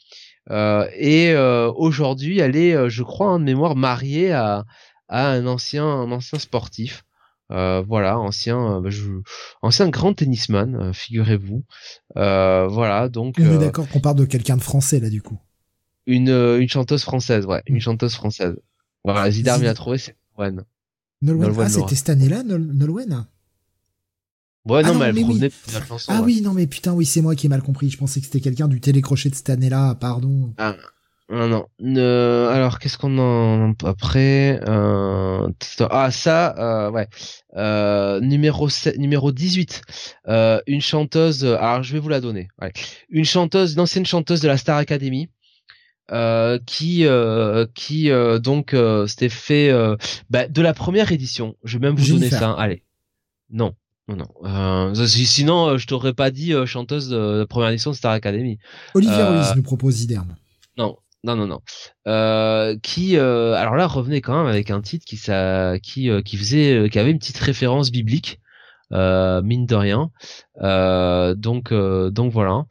Et 0.51 1.35
aujourd'hui, 1.77 2.39
elle 2.39 2.55
est, 2.55 2.91
je 2.91 3.03
crois, 3.03 3.31
en 3.33 3.39
mémoire 3.39 3.75
mariée 3.77 4.33
à, 4.33 4.65
à 5.09 5.29
un 5.31 5.47
ancien, 5.47 5.85
un 5.87 6.13
ancien 6.13 6.39
sportif. 6.39 7.03
Euh, 7.53 7.83
voilà, 7.87 8.19
ancien, 8.19 8.59
euh, 8.77 8.81
bah, 8.81 8.91
je- 8.91 9.23
ancien 9.63 9.89
grand 9.89 10.13
tennisman, 10.15 10.75
euh, 10.77 10.93
figurez-vous. 10.93 11.65
Voilà, 12.15 13.09
donc 13.09 13.37
On 13.41 13.45
est 13.55 13.59
d'accord 13.59 13.89
qu'on 13.89 14.01
parle 14.01 14.17
de 14.17 14.25
quelqu'un 14.27 14.57
de 14.57 14.63
français 14.63 15.01
là 15.01 15.09
du 15.11 15.23
coup. 15.23 15.39
une, 16.07 16.29
une 16.29 16.69
chanteuse 16.69 17.03
française, 17.03 17.47
ouais, 17.47 17.63
une 17.67 17.81
chanteuse 17.81 18.15
française. 18.15 18.57
Voilà, 19.05 19.31
Zidar 19.31 19.57
Zid- 19.57 19.63
m'y 19.65 19.69
a 19.69 19.75
trouvé, 19.75 19.99
c'est 19.99 20.17
Nolwenn. 20.37 20.65
Nolwenn. 21.23 21.49
Nolwenn 21.49 21.67
Ah 21.67 21.71
c'était 21.71 21.95
cette 21.95 22.11
année-là, 22.11 22.43
Nol- 22.43 22.73
Nolwenn. 22.73 23.27
Ouais, 24.69 24.83
Ah 24.85 24.89
non, 24.89 24.95
non, 24.95 24.99
mais 25.01 25.07
elle 25.07 25.15
mais 25.15 25.21
oui. 25.21 25.25
provenait 25.27 25.49
de 25.49 25.73
la 25.75 25.85
chanson. 25.87 26.13
Ah 26.13 26.19
ouais. 26.21 26.27
oui, 26.27 26.41
non 26.43 26.53
mais 26.53 26.67
putain, 26.67 26.93
oui, 26.93 27.07
c'est 27.07 27.21
moi 27.23 27.35
qui 27.37 27.47
ai 27.47 27.49
mal 27.49 27.63
compris. 27.63 27.89
Je 27.91 27.97
pensais 27.99 28.19
que 28.21 28.27
c'était 28.27 28.41
quelqu'un 28.41 28.67
du 28.69 28.81
télécrochet 28.81 29.31
de 29.31 29.35
cette 29.35 29.51
année-là. 29.51 29.95
Pardon. 29.95 30.53
Non, 31.29 31.49
non. 31.49 31.67
Ne- 31.81 32.49
alors, 32.53 32.79
qu'est-ce 32.79 32.99
qu'on 32.99 33.19
en 33.19 33.73
après 33.85 34.61
euh... 34.69 35.49
Ah, 35.91 36.11
ça, 36.13 36.55
euh, 36.59 36.91
ouais. 36.93 37.09
Euh, 37.57 38.21
numéro 38.21 38.69
7, 38.69 38.97
numéro 38.99 39.33
18. 39.33 39.83
Euh, 40.29 40.61
une 40.69 40.81
chanteuse. 40.81 41.45
Alors, 41.45 41.83
je 41.83 41.93
vais 41.93 41.99
vous 41.99 42.09
la 42.09 42.21
donner. 42.21 42.47
Ouais. 42.63 42.73
Une 43.09 43.25
chanteuse, 43.25 43.75
une 43.75 43.81
ancienne 43.81 44.07
chanteuse 44.07 44.41
de 44.41 44.47
la 44.49 44.57
Star 44.57 44.77
Academy. 44.79 45.29
Euh, 46.13 46.61
qui 46.65 47.05
euh, 47.05 47.67
qui 47.75 48.11
euh, 48.13 48.39
donc 48.39 48.75
euh, 48.75 49.09
s'était 49.09 49.29
fait 49.29 49.71
euh, 49.71 49.97
bah, 50.31 50.47
de 50.47 50.63
la 50.63 50.73
première 50.73 51.11
édition. 51.11 51.57
Je 51.65 51.79
vais 51.79 51.87
même 51.89 51.97
vous 51.97 52.07
donner 52.15 52.31
ça. 52.39 52.53
Allez. 52.53 52.85
Non. 53.51 53.75
Non, 54.09 54.15
non. 54.15 54.29
Euh, 54.45 54.95
si- 55.07 55.27
sinon, 55.27 55.79
je 55.79 55.87
t'aurais 55.89 56.15
pas 56.15 56.31
dit 56.31 56.53
euh, 56.53 56.65
chanteuse 56.65 57.09
de 57.09 57.39
la 57.41 57.47
première 57.47 57.71
édition 57.71 57.91
de 57.91 57.97
Star 57.97 58.13
Academy. 58.13 58.59
Olivier 58.95 59.17
Ruiz 59.21 59.53
nous 59.57 59.63
propose 59.65 59.95
Ziderme. 59.95 60.37
Non, 60.79 60.97
non, 61.25 61.35
non, 61.35 61.49
non. 61.49 61.61
Euh, 62.07 62.77
qui, 62.85 63.17
euh, 63.17 63.55
alors 63.55 63.75
là, 63.75 63.89
revenait 63.89 64.21
quand 64.21 64.37
même 64.39 64.47
avec 64.47 64.71
un 64.71 64.81
titre 64.83 65.05
qui, 65.05 65.17
ça, 65.17 65.75
qui, 65.83 66.09
euh, 66.09 66.23
qui 66.23 66.37
faisait, 66.37 66.89
qui 66.89 67.01
avait 67.01 67.11
une 67.11 67.19
petite 67.19 67.39
référence 67.39 67.91
biblique, 67.91 68.39
mine 68.91 69.67
de 69.67 69.75
rien. 69.75 70.11
Euh, 70.63 71.35
donc, 71.35 71.73
euh, 71.73 72.11
donc 72.11 72.33
voilà. 72.33 72.67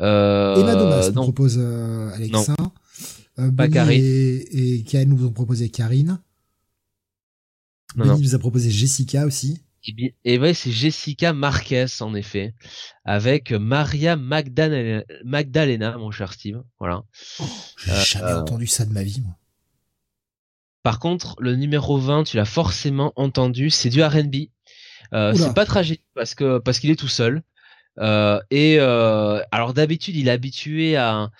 Euh, 0.00 0.56
Emma 0.56 0.74
Domas 0.76 1.10
nous 1.10 1.22
propose 1.22 1.56
euh, 1.58 2.10
Alexa. 2.14 2.54
Euh, 3.38 3.50
Pas 3.52 3.68
Karine. 3.68 4.02
et, 4.02 4.76
et 4.78 4.82
Kael 4.84 5.08
nous 5.08 5.24
ont 5.26 5.32
proposé 5.32 5.68
Karine. 5.68 6.18
non, 7.96 8.04
Benny 8.04 8.10
non. 8.10 8.18
nous 8.18 8.34
a 8.34 8.38
proposé 8.38 8.70
Jessica 8.70 9.26
aussi. 9.26 9.60
Et 9.84 9.92
bien- 9.92 10.10
Et 10.24 10.38
ouais, 10.38 10.54
c'est 10.54 10.72
Jessica 10.72 11.32
Marquez 11.32 11.86
en 12.00 12.14
effet, 12.14 12.54
avec 13.04 13.52
Maria 13.52 14.16
Magdalena, 14.16 15.04
Magdalena, 15.24 15.96
mon 15.98 16.10
cher 16.10 16.32
Steve. 16.32 16.62
Voilà. 16.80 17.04
J'ai 17.78 17.92
Euh, 17.92 18.04
jamais 18.04 18.26
euh, 18.32 18.40
entendu 18.40 18.66
ça 18.66 18.84
de 18.84 18.92
ma 18.92 19.04
vie, 19.04 19.20
moi. 19.20 19.36
Par 20.82 20.98
contre, 20.98 21.36
le 21.40 21.54
numéro 21.54 21.98
20, 21.98 22.24
tu 22.24 22.36
l'as 22.36 22.44
forcément 22.44 23.12
entendu, 23.16 23.70
c'est 23.70 23.88
du 23.90 24.02
R&B. 24.02 24.48
Euh, 25.14 25.34
c'est 25.34 25.54
pas 25.54 25.64
tragique 25.64 26.02
parce 26.14 26.34
que 26.34 26.58
parce 26.58 26.78
qu'il 26.78 26.90
est 26.90 26.98
tout 26.98 27.08
seul. 27.08 27.42
Euh, 27.98 28.40
et 28.50 28.76
euh, 28.78 29.40
alors 29.50 29.74
d'habitude, 29.74 30.16
il 30.16 30.28
est 30.28 30.30
habitué 30.30 30.96
à 30.96 31.30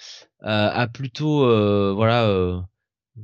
à, 0.43 0.69
à 0.69 0.87
plutôt 0.89 1.45
euh, 1.45 1.93
voilà 1.95 2.27
euh, 2.27 2.61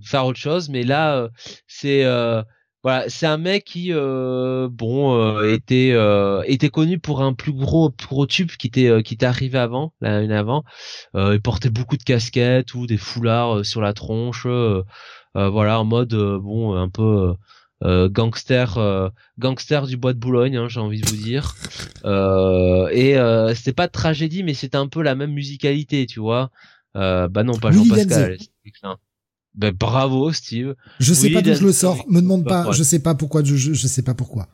faire 0.02 0.26
autre 0.26 0.38
chose, 0.38 0.68
mais 0.68 0.82
là 0.82 1.28
c'est 1.66 2.04
euh, 2.04 2.42
voilà, 2.82 3.08
c'est 3.08 3.26
un 3.26 3.38
mec 3.38 3.64
qui 3.64 3.92
euh, 3.92 4.68
bon 4.70 5.16
euh, 5.18 5.54
était 5.54 5.92
euh, 5.94 6.42
était 6.46 6.68
connu 6.68 6.98
pour 6.98 7.22
un 7.22 7.32
plus 7.32 7.52
gros 7.52 7.90
plus 7.90 8.08
gros 8.08 8.26
tube 8.26 8.50
qui 8.50 8.66
était 8.66 8.88
euh, 8.88 9.00
qui 9.02 9.14
était 9.14 9.26
arrivé 9.26 9.58
avant 9.58 9.94
l'année 10.00 10.34
avant. 10.36 10.64
Euh, 11.16 11.34
il 11.34 11.40
portait 11.40 11.70
beaucoup 11.70 11.96
de 11.96 12.02
casquettes 12.04 12.74
ou 12.74 12.86
des 12.86 12.98
foulards 12.98 13.64
sur 13.64 13.80
la 13.80 13.94
tronche. 13.94 14.46
voilà 15.34 15.80
en 15.80 15.84
mode 15.84 16.14
bon 16.14 16.74
un 16.76 16.88
peu 16.88 17.34
euh, 17.84 18.08
gangster 18.08 18.78
euh, 18.78 19.08
gangster 19.38 19.86
du 19.86 19.96
bois 19.96 20.12
de 20.14 20.18
Boulogne 20.18 20.56
hein, 20.56 20.68
j'ai 20.68 20.80
envie 20.80 21.00
de 21.00 21.08
vous 21.08 21.16
dire 21.16 21.54
euh, 22.04 22.88
et 22.92 23.18
euh, 23.18 23.54
c'était 23.54 23.72
pas 23.72 23.86
de 23.86 23.92
tragédie 23.92 24.42
mais 24.42 24.54
c'était 24.54 24.76
un 24.78 24.88
peu 24.88 25.02
la 25.02 25.14
même 25.14 25.32
musicalité 25.32 26.06
tu 26.06 26.20
vois 26.20 26.50
euh, 26.96 27.28
bah 27.28 27.42
non 27.42 27.58
pas 27.58 27.70
Willy 27.70 27.88
Jean-Pascal 27.88 28.38
hein. 28.84 28.96
ben 29.54 29.72
bravo 29.74 30.32
Steve 30.32 30.74
Je 31.00 31.12
sais 31.12 31.30
pas 31.30 31.42
d'où 31.42 31.54
je 31.54 31.64
le 31.64 31.72
sors. 31.72 32.04
Me 32.08 32.20
demande 32.20 32.44
pas. 32.46 32.70
Je 32.72 32.82
sais 32.82 33.00
pas 33.02 33.14
pourquoi. 33.14 33.42
Je, 33.44 33.56
je, 33.56 33.72
je 33.72 33.86
sais 33.88 34.02
pas 34.02 34.14
pourquoi. 34.14 34.48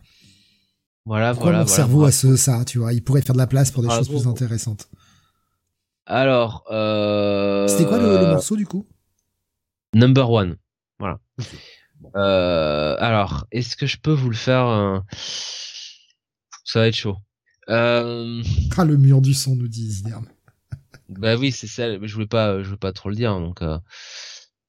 voilà 1.05 1.33
Pourquoi 1.33 1.51
voilà 1.53 1.59
mon 1.61 1.65
voilà, 1.67 1.77
cerveau 1.77 1.99
bravo. 1.99 2.09
a 2.09 2.13
ce 2.13 2.37
ça, 2.37 2.65
tu 2.65 2.79
vois? 2.79 2.93
Il 2.95 3.05
pourrait 3.05 3.21
faire 3.23 3.35
de 3.35 3.39
la 3.39 3.47
place 3.47 3.71
pour 3.71 3.83
des 3.83 3.89
Bravo. 3.89 4.05
choses 4.05 4.23
plus 4.23 4.29
intéressantes. 4.31 4.89
alors 6.07 6.65
euh, 6.71 7.69
C'était 7.69 7.85
quoi 7.87 7.99
le, 7.99 8.19
le 8.19 8.27
morceau 8.33 8.57
du 8.57 8.67
coup? 8.67 8.87
Number 9.95 10.31
One. 10.31 10.57
Voilà. 10.99 11.19
Euh, 12.17 12.97
alors, 12.99 13.47
est-ce 13.53 13.77
que 13.77 13.87
je 13.87 13.97
peux 13.99 14.13
vous 14.13 14.31
le 14.31 14.37
faire 14.37 14.67
euh, 14.67 14.99
Ça 16.65 16.81
va 16.81 16.89
être 16.89 16.95
chaud. 16.97 17.17
Euh... 17.69 18.43
Ah, 18.77 18.85
le 18.85 18.97
mur 18.97 19.21
du 19.21 19.35
son, 19.35 19.55
nous 19.57 19.69
dit 19.69 19.91
Zidane. 19.91 20.27
Bah 21.09 21.37
oui, 21.37 21.51
c'est 21.51 21.67
ça. 21.67 21.99
Je 22.01 22.15
voulais 22.15 22.27
pas, 22.27 22.61
je 22.63 22.67
voulais 22.67 22.79
pas 22.79 22.93
trop 22.93 23.09
le 23.11 23.17
dire. 23.17 23.39
Donc, 23.41 23.63
euh... 23.63 23.79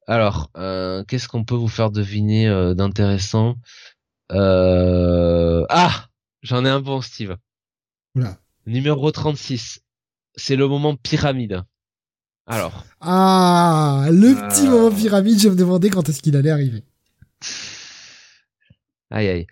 alors, 0.08 0.50
euh, 0.58 1.04
qu'est-ce 1.04 1.28
qu'on 1.28 1.44
peut 1.46 1.56
vous 1.56 1.68
faire 1.68 1.92
deviner 1.92 2.48
euh, 2.48 2.74
d'intéressant? 2.74 3.56
Euh... 4.32 5.66
Ah, 5.70 6.08
j'en 6.42 6.66
ai 6.66 6.70
un 6.70 6.80
bon, 6.82 7.02
Steve. 7.02 7.36
Oula. 8.16 8.38
Numéro 8.66 9.12
36. 9.12 9.82
C'est 10.36 10.56
le 10.56 10.68
moment 10.68 10.96
pyramide. 10.96 11.62
Alors. 12.48 12.86
Ah, 13.02 14.08
le 14.12 14.34
petit 14.50 14.68
Euh. 14.68 14.72
moment 14.72 14.96
pyramide, 14.96 15.40
je 15.40 15.50
me 15.50 15.56
demandais 15.56 15.90
quand 15.90 16.10
est-ce 16.10 16.22
qu'il 16.22 16.36
allait 16.36 16.50
arriver. 16.50 16.84
Aïe 19.10 19.28
aïe. 19.28 19.48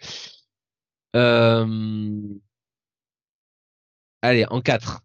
Euh... 1.16 2.22
Allez, 4.22 4.46
en 4.50 4.62
4. 4.62 5.02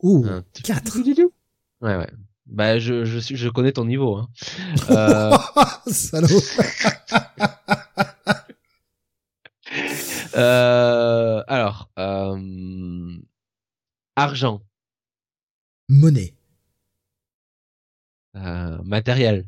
Oh, 0.00 0.24
Un 0.26 0.42
petit- 0.42 0.62
4. 0.62 0.98
Ouais, 1.82 1.96
ouais. 1.96 2.10
Bah, 2.46 2.78
je, 2.78 3.04
je, 3.04 3.18
suis, 3.18 3.36
je 3.36 3.48
connais 3.48 3.72
ton 3.72 3.84
niveau. 3.84 4.16
Hein. 4.16 4.28
Euh, 4.90 5.30
Salaud. 5.86 6.28
euh, 10.36 11.42
alors, 11.46 11.90
euh, 11.98 13.16
argent, 14.16 14.62
Monnaie. 15.88 16.34
euh, 18.36 18.78
matériel, 18.82 19.46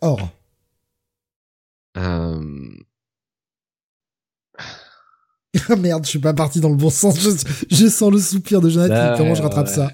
Or. 0.00 0.28
Euh, 1.96 2.70
Ah, 5.68 5.76
Merde, 5.76 6.04
je 6.04 6.10
suis 6.10 6.18
pas 6.18 6.32
parti 6.34 6.60
dans 6.60 6.70
le 6.70 6.76
bon 6.76 6.90
sens. 6.90 7.18
Je, 7.20 7.30
je 7.70 7.88
sens 7.88 8.10
le 8.10 8.18
soupir 8.18 8.60
de 8.60 8.68
Jonathan. 8.70 8.94
Bah, 8.94 9.14
Comment 9.18 9.34
je 9.34 9.42
rattrape 9.42 9.66
ouais. 9.66 9.72
ça 9.72 9.90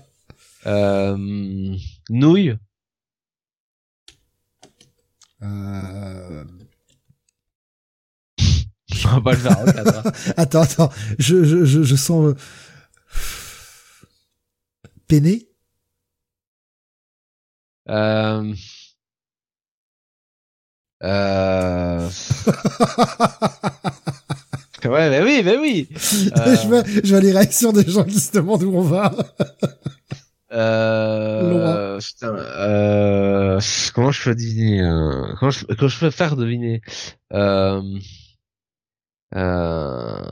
euh, 0.66 1.76
nouilles, 2.10 2.56
Euh, 5.40 6.44
on 9.04 9.08
va 9.08 9.20
pas 9.20 9.32
le 9.32 9.38
faire 9.38 9.58
hein. 9.60 10.12
Attends, 10.36 10.62
attends. 10.62 10.90
Je, 11.18 11.44
je, 11.44 11.64
je, 11.64 11.82
je 11.84 11.96
sens... 11.96 12.24
euh, 12.26 12.34
Peiné 15.06 15.48
Euh, 17.88 18.52
euh, 21.04 22.08
ouais, 24.84 25.10
mais 25.10 25.22
oui, 25.22 25.42
mais 25.44 25.56
oui. 25.56 25.88
Euh. 26.36 26.56
je, 26.56 26.66
vois, 26.68 26.82
je 26.84 27.08
vois 27.10 27.20
les 27.20 27.32
réactions 27.32 27.72
des 27.72 27.88
gens 27.88 28.04
qui 28.04 28.18
se 28.20 28.32
demandent 28.32 28.62
où 28.64 28.76
on 28.76 28.82
va. 28.82 29.12
Euh, 30.52 31.98
putain, 32.00 32.34
euh, 32.34 33.60
comment 33.94 34.10
je 34.10 34.24
peux 34.24 34.34
deviner, 34.34 34.82
euh, 34.82 35.34
comment 35.38 35.50
je, 35.50 35.64
comment 35.66 35.88
je 35.88 36.00
peux 36.00 36.10
faire 36.10 36.36
deviner, 36.36 36.80
euh, 37.34 37.82
euh, 39.34 40.22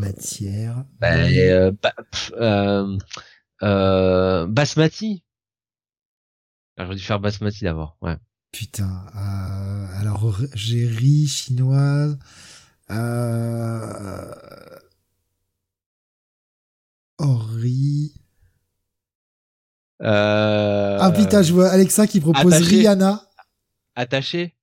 Matière. 0.00 0.84
bah, 0.98 1.12
euh, 1.14 1.70
ba- 1.80 1.94
pff, 2.10 2.32
euh, 2.40 2.96
euh, 3.62 4.46
basmati. 4.48 5.22
J'aurais 6.76 6.96
dû 6.96 7.02
faire 7.02 7.20
basmati 7.20 7.62
d'abord, 7.64 7.96
ouais. 8.02 8.16
Putain. 8.52 9.06
Euh, 9.14 10.00
alors, 10.00 10.36
j'ai 10.54 10.86
riz 10.86 11.28
chinoise. 11.28 12.18
Euh... 12.90 14.34
Ori. 17.18 18.14
Euh, 20.02 20.98
Ah 21.00 21.12
putain, 21.12 21.42
je 21.42 21.52
vois 21.52 21.68
Alexa 21.68 22.06
qui 22.06 22.20
propose 22.20 22.54
attaché. 22.54 22.78
Rihanna. 22.78 23.22
attaché, 23.94 24.56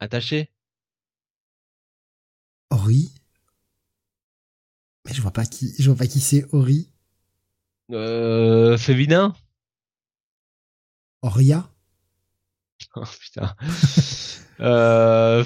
attaché. 0.00 0.50
Ori. 2.70 3.12
Mais 5.04 5.12
je 5.12 5.20
vois 5.20 5.30
pas 5.30 5.44
qui, 5.44 5.74
je 5.78 5.90
vois 5.90 5.98
pas 5.98 6.06
qui 6.06 6.20
c'est 6.20 6.46
Ori. 6.52 6.90
Euh, 7.92 8.76
féminin. 8.78 9.34
Oria. 11.22 11.70
Oh 12.96 13.02
putain. 13.20 13.54
euh, 14.60 15.44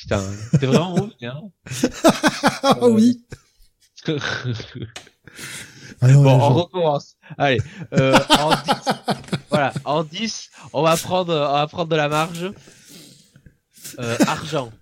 putain, 0.00 0.22
t'es 0.60 0.66
vraiment 0.66 0.90
mauvais, 0.96 1.26
hein. 1.26 1.40
Ah 2.62 2.88
oui. 2.88 3.24
bon, 4.06 4.18
on 6.00 6.54
recommence. 6.54 7.16
Allez, 7.38 7.60
euh, 7.94 8.18
en 8.38 8.50
10, 8.50 8.56
voilà, 9.50 9.72
en 9.84 10.04
10, 10.04 10.50
on 10.72 10.82
va 10.82 10.96
prendre, 10.96 11.32
on 11.34 11.52
va 11.54 11.66
prendre 11.66 11.88
de 11.90 11.96
la 11.96 12.08
marge. 12.08 12.52
Euh, 13.98 14.16
argent. 14.26 14.72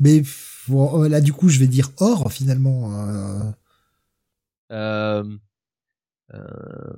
Mais 0.00 0.22
bon, 0.68 1.02
euh, 1.04 1.08
là, 1.08 1.20
du 1.20 1.32
coup, 1.32 1.48
je 1.48 1.58
vais 1.58 1.66
dire 1.66 1.90
or 1.98 2.32
finalement. 2.32 3.52
euh, 4.70 5.24
Euh, 6.32 6.92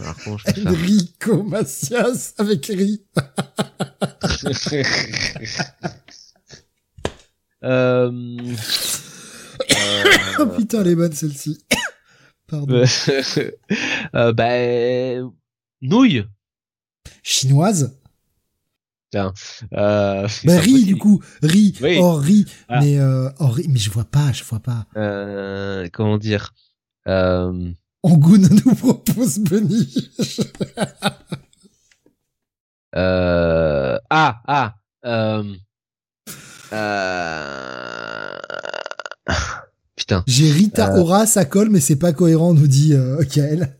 alors 0.00 0.16
comment 0.24 0.36
je 0.38 0.68
Enrico 0.68 1.42
Macias 1.44 2.34
avec 2.38 2.66
riz. 2.66 3.04
euh, 7.64 8.36
Oh 10.38 10.42
euh, 10.42 10.46
putain, 10.46 10.80
elle 10.80 10.88
est 10.88 10.94
bonne 10.96 11.12
celle-ci. 11.12 11.64
Pardon. 12.48 12.74
euh, 14.14 14.32
bah, 14.32 15.30
nouilles. 15.80 16.24
Chinoise. 17.22 17.96
Tiens, 19.10 19.32
euh, 19.74 20.26
Bah 20.44 20.58
riz 20.58 20.84
du 20.84 20.96
coup, 20.96 21.22
riz, 21.40 21.76
Oui. 21.80 21.98
or 21.98 22.18
riz. 22.18 22.46
Ah. 22.68 22.80
Mais 22.80 22.98
euh, 22.98 23.30
or 23.38 23.54
riz, 23.54 23.68
mais 23.68 23.78
je 23.78 23.90
vois 23.90 24.04
pas, 24.04 24.32
je 24.32 24.42
vois 24.42 24.58
pas. 24.58 24.86
Euh, 24.96 25.88
comment 25.92 26.18
dire? 26.18 26.52
Euh, 27.06 27.70
Angoun 28.04 28.46
nous 28.64 28.74
propose 28.74 29.38
Benny. 29.38 29.94
euh, 32.94 33.98
Ah, 34.10 34.42
ah, 34.46 34.74
euh, 35.06 35.54
euh, 36.72 38.38
putain. 39.96 40.22
J'ai 40.26 40.52
Rita. 40.52 40.98
Ora, 40.98 41.24
ça 41.26 41.46
colle, 41.46 41.70
mais 41.70 41.80
c'est 41.80 41.98
pas 41.98 42.12
cohérent, 42.12 42.52
nous 42.52 42.66
dit 42.66 42.92
Kael. 43.32 43.78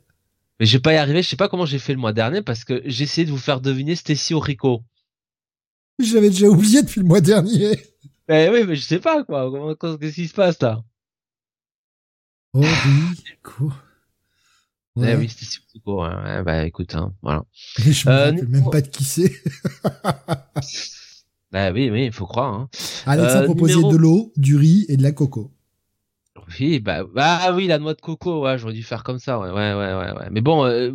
Mais 0.59 0.67
je 0.67 0.77
vais 0.77 0.81
pas 0.83 0.95
y 0.95 0.97
arriver. 0.97 1.23
Je 1.23 1.29
sais 1.29 1.37
pas 1.37 1.49
comment 1.49 1.67
j'ai 1.67 1.79
fait 1.79 1.93
le 1.93 1.99
mois 1.99 2.13
dernier 2.15 2.41
parce 2.41 2.65
que 2.65 2.81
j'ai 2.87 3.05
essayé 3.05 3.27
de 3.27 3.31
vous 3.31 3.39
faire 3.39 3.61
deviner 3.61 3.95
Stacy 3.95 4.33
Orico. 4.33 4.83
Je 5.99 6.15
l'avais 6.15 6.31
déjà 6.31 6.49
oublié 6.49 6.83
depuis 6.83 7.01
le 7.01 7.07
mois 7.07 7.21
dernier. 7.21 7.79
Mais 8.29 8.49
oui, 8.49 8.65
mais 8.67 8.75
je 8.75 8.81
sais 8.83 9.01
pas 9.01 9.23
quoi. 9.25 9.51
Qu'est-ce 10.01 10.15
qui 10.15 10.29
se 10.29 10.35
passe 10.35 10.61
là? 10.63 10.83
Orico. 12.55 13.71
Ouais. 14.97 15.13
Eh 15.13 15.17
oui, 15.17 15.29
Stacy 15.29 15.59
Orico. 15.71 16.03
Ouais, 16.05 16.15
ouais, 16.15 16.43
bah 16.45 16.65
écoute, 16.67 16.95
hein, 16.95 17.13
voilà. 17.23 17.45
Mais 17.85 17.93
je 17.93 18.09
me 18.09 18.15
Euh, 18.15 18.25
rappelle 18.31 18.49
même 18.49 18.71
pas 18.71 18.81
de 18.81 18.89
qui 18.89 19.05
c'est. 19.05 19.33
Bah 21.53 21.71
oui, 21.71 21.89
oui, 21.89 22.07
il 22.07 22.13
faut 22.13 22.27
croire. 22.27 22.53
Hein. 22.53 22.69
Alexa 23.07 23.43
Euh, 23.43 23.45
proposait 23.45 23.75
numéro- 23.77 23.93
de 23.93 23.97
l'eau, 23.97 24.33
du 24.37 24.57
riz 24.57 24.87
et 24.89 24.97
de 24.97 25.03
la 25.05 25.13
coco. 25.13 25.53
Oui, 26.59 26.81
bah, 26.81 27.05
bah 27.15 27.53
oui, 27.55 27.69
la 27.69 27.79
noix 27.79 27.95
de 27.95 28.01
coco, 28.01 28.43
ouais, 28.43 28.59
j'aurais 28.59 28.73
dû 28.75 28.83
faire 28.83 29.05
comme 29.05 29.21
ça, 29.21 29.39
ouais, 29.39 29.51
ouais, 29.51 29.73
ouais, 29.75 29.95
ouais. 29.95 30.13
ouais. 30.19 30.29
Mais 30.33 30.41
bon, 30.41 30.65
euh, 30.67 30.91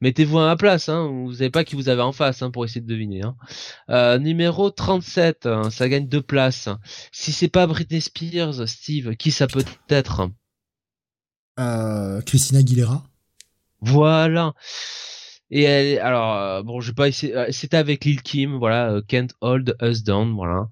mettez-vous 0.00 0.38
à 0.40 0.46
ma 0.46 0.56
place, 0.56 0.88
hein. 0.88 1.06
Vous 1.06 1.32
savez 1.34 1.50
pas 1.50 1.62
qui 1.64 1.76
vous 1.76 1.88
avez 1.88 2.02
en 2.02 2.10
face, 2.12 2.42
hein, 2.42 2.50
pour 2.50 2.64
essayer 2.64 2.80
de 2.80 2.88
deviner. 2.88 3.22
Hein. 3.22 3.36
Euh, 3.88 4.18
numéro 4.18 4.70
37, 4.70 5.46
hein, 5.46 5.70
ça 5.70 5.88
gagne 5.88 6.08
deux 6.08 6.22
places. 6.22 6.68
Si 7.12 7.30
c'est 7.32 7.48
pas 7.48 7.66
Britney 7.68 8.00
Spears, 8.00 8.66
Steve, 8.68 9.14
qui 9.14 9.30
ça 9.30 9.46
peut 9.46 9.64
être? 9.88 10.28
Euh, 11.60 12.20
Christina 12.22 12.58
Aguilera. 12.60 13.04
Voilà. 13.82 14.54
Et 15.52 15.62
elle, 15.62 15.98
alors, 15.98 16.36
euh, 16.36 16.62
bon, 16.62 16.80
je 16.80 16.88
vais 16.90 16.94
pas 16.94 17.08
essayer. 17.08 17.34
euh, 17.36 17.46
C'était 17.50 17.76
avec 17.76 18.04
Lil 18.04 18.22
Kim, 18.22 18.56
voilà. 18.58 18.90
euh, 18.92 19.02
Can't 19.06 19.26
Hold 19.40 19.74
Us 19.82 20.04
Down, 20.04 20.32
voilà. 20.34 20.68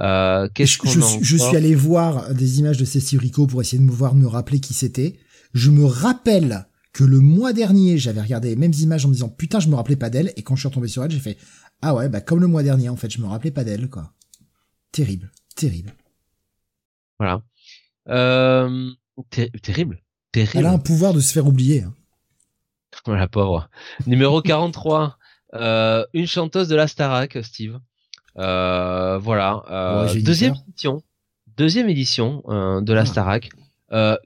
Euh, 0.00 0.48
Qu'est-ce 0.52 0.72
je, 0.74 0.78
qu'on 0.78 0.88
je 0.90 1.24
je 1.24 1.36
suis 1.36 1.56
allé 1.56 1.74
voir 1.76 2.34
des 2.34 2.58
images 2.58 2.76
de 2.78 2.84
Cécile 2.84 3.20
Rico 3.20 3.46
pour 3.46 3.60
essayer 3.60 3.78
de 3.78 3.84
me 3.84 3.92
voir 3.92 4.14
me 4.16 4.26
rappeler 4.26 4.58
qui 4.58 4.74
c'était. 4.74 5.16
Je 5.54 5.70
me 5.70 5.84
rappelle 5.84 6.66
que 6.92 7.04
le 7.04 7.20
mois 7.20 7.52
dernier, 7.52 7.98
j'avais 7.98 8.20
regardé 8.20 8.48
les 8.48 8.56
mêmes 8.56 8.72
images 8.80 9.04
en 9.04 9.08
me 9.08 9.12
disant 9.14 9.28
putain, 9.28 9.60
je 9.60 9.68
me 9.68 9.76
rappelais 9.76 9.96
pas 9.96 10.10
d'elle. 10.10 10.32
Et 10.36 10.42
quand 10.42 10.56
je 10.56 10.60
suis 10.60 10.68
retombé 10.68 10.88
sur 10.88 11.04
elle, 11.04 11.10
j'ai 11.12 11.20
fait 11.20 11.36
ah 11.82 11.94
ouais, 11.94 12.08
bah 12.08 12.20
comme 12.20 12.40
le 12.40 12.46
mois 12.48 12.62
dernier, 12.64 12.88
en 12.88 12.96
fait, 12.96 13.12
je 13.12 13.20
me 13.20 13.26
rappelais 13.26 13.50
pas 13.52 13.62
d'elle, 13.62 13.88
quoi. 13.88 14.12
Terrible, 14.92 15.30
terrible. 15.54 15.92
Voilà. 17.20 17.42
Euh, 18.08 18.90
ter- 19.30 19.50
terrible, 19.62 20.02
terrible. 20.32 20.58
Elle 20.58 20.66
a 20.66 20.72
un 20.72 20.78
pouvoir 20.78 21.12
de 21.14 21.20
se 21.20 21.32
faire 21.32 21.46
oublier. 21.46 21.82
hein. 21.82 21.94
La 23.14 23.28
pauvre. 23.28 23.68
Numéro 24.06 24.42
43. 24.42 25.16
Euh, 25.54 26.04
une 26.12 26.26
chanteuse 26.26 26.68
de 26.68 26.76
la 26.76 26.88
Starac, 26.88 27.38
Steve. 27.42 27.78
Euh, 28.38 29.18
voilà. 29.18 29.62
Euh, 29.70 30.06
Ouais, 30.12 30.20
deuxième 30.20 30.54
édition, 30.68 31.02
deuxième 31.56 31.88
édition 31.88 32.42
euh, 32.48 32.80
de 32.80 32.92
la 32.92 33.02
Ah. 33.02 33.06
Starac, 33.06 33.50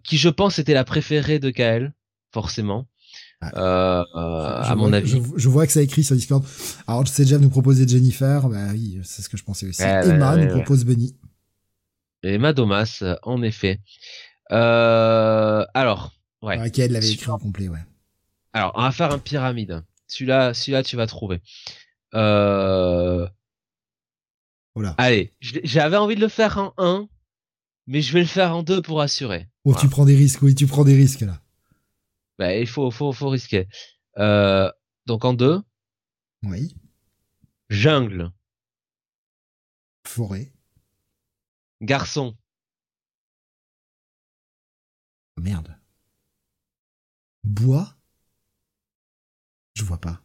qui 0.02 0.16
je 0.16 0.28
pense 0.28 0.58
était 0.58 0.74
la 0.74 0.84
préférée 0.84 1.38
de 1.38 1.50
Kael, 1.50 1.92
forcément. 2.32 2.86
Ah. 3.42 4.04
Je 4.64 4.70
à 4.70 4.74
mon 4.74 4.88
vois- 4.88 4.96
avis. 4.98 5.08
Je, 5.10 5.18
je 5.36 5.48
vois 5.48 5.66
que 5.66 5.72
ça 5.72 5.82
écrit 5.82 6.02
sur 6.04 6.16
Discord. 6.16 6.44
Alors, 6.86 7.06
c'est 7.06 7.22
déjà 7.24 7.38
nous 7.38 7.50
proposer 7.50 7.86
Jennifer. 7.86 8.48
Bah 8.48 8.68
oui, 8.72 8.98
c'est 9.04 9.22
ce 9.22 9.28
que 9.28 9.36
je 9.36 9.44
pensais 9.44 9.66
aussi. 9.68 9.82
Ouais, 9.82 10.08
Emma 10.08 10.34
ouais, 10.34 10.44
nous 10.46 10.52
propose 10.52 10.84
Bunny. 10.84 11.14
Et 12.22 12.36
Madomas, 12.38 12.98
euh, 13.02 13.16
en 13.22 13.42
effet. 13.42 13.80
Euh, 14.52 15.64
alors, 15.74 16.12
ouais. 16.42 16.58
Ouais. 16.58 16.70
elle 16.78 16.92
l'avait 16.92 17.10
écrit 17.10 17.30
en 17.30 17.38
complet, 17.38 17.68
ouais. 17.68 17.78
Alors, 18.52 18.72
on 18.74 18.82
va 18.82 18.90
faire 18.92 19.12
un 19.12 19.18
pyramide. 19.18 19.84
Celui-là, 20.06 20.54
celui-là, 20.54 20.82
tu 20.82 20.96
vas 20.96 21.06
trouver. 21.06 21.40
Euh, 22.14 23.28
Voilà. 24.74 24.94
allez, 24.98 25.34
je- 25.40 25.60
j'avais 25.64 25.96
envie 25.96 26.16
de 26.16 26.20
le 26.20 26.28
faire 26.28 26.58
en 26.58 26.74
1, 26.78 27.08
mais 27.86 28.00
je 28.02 28.12
vais 28.12 28.20
le 28.20 28.26
faire 28.26 28.54
en 28.56 28.62
2 28.62 28.82
pour 28.82 29.00
assurer. 29.00 29.48
Oh, 29.64 29.74
tu 29.78 29.88
prends 29.88 30.04
des 30.04 30.16
risques, 30.16 30.42
oui, 30.42 30.54
tu 30.54 30.66
prends 30.66 30.84
des 30.84 30.94
risques, 30.96 31.20
là. 31.20 31.40
Bah, 32.38 32.56
il 32.56 32.66
faut, 32.66 32.90
faut, 32.90 33.12
faut 33.12 33.28
risquer. 33.28 33.68
Euh, 34.18 34.70
donc 35.06 35.24
en 35.24 35.34
2, 35.34 35.62
Oui. 36.42 36.74
jungle, 37.68 38.32
Forêt. 40.06 40.52
garçon, 41.82 42.36
Oh, 45.38 45.42
Merde. 45.42 45.74
Bois. 47.44 47.96
Je 49.74 49.84
vois 49.84 49.98
pas. 49.98 50.20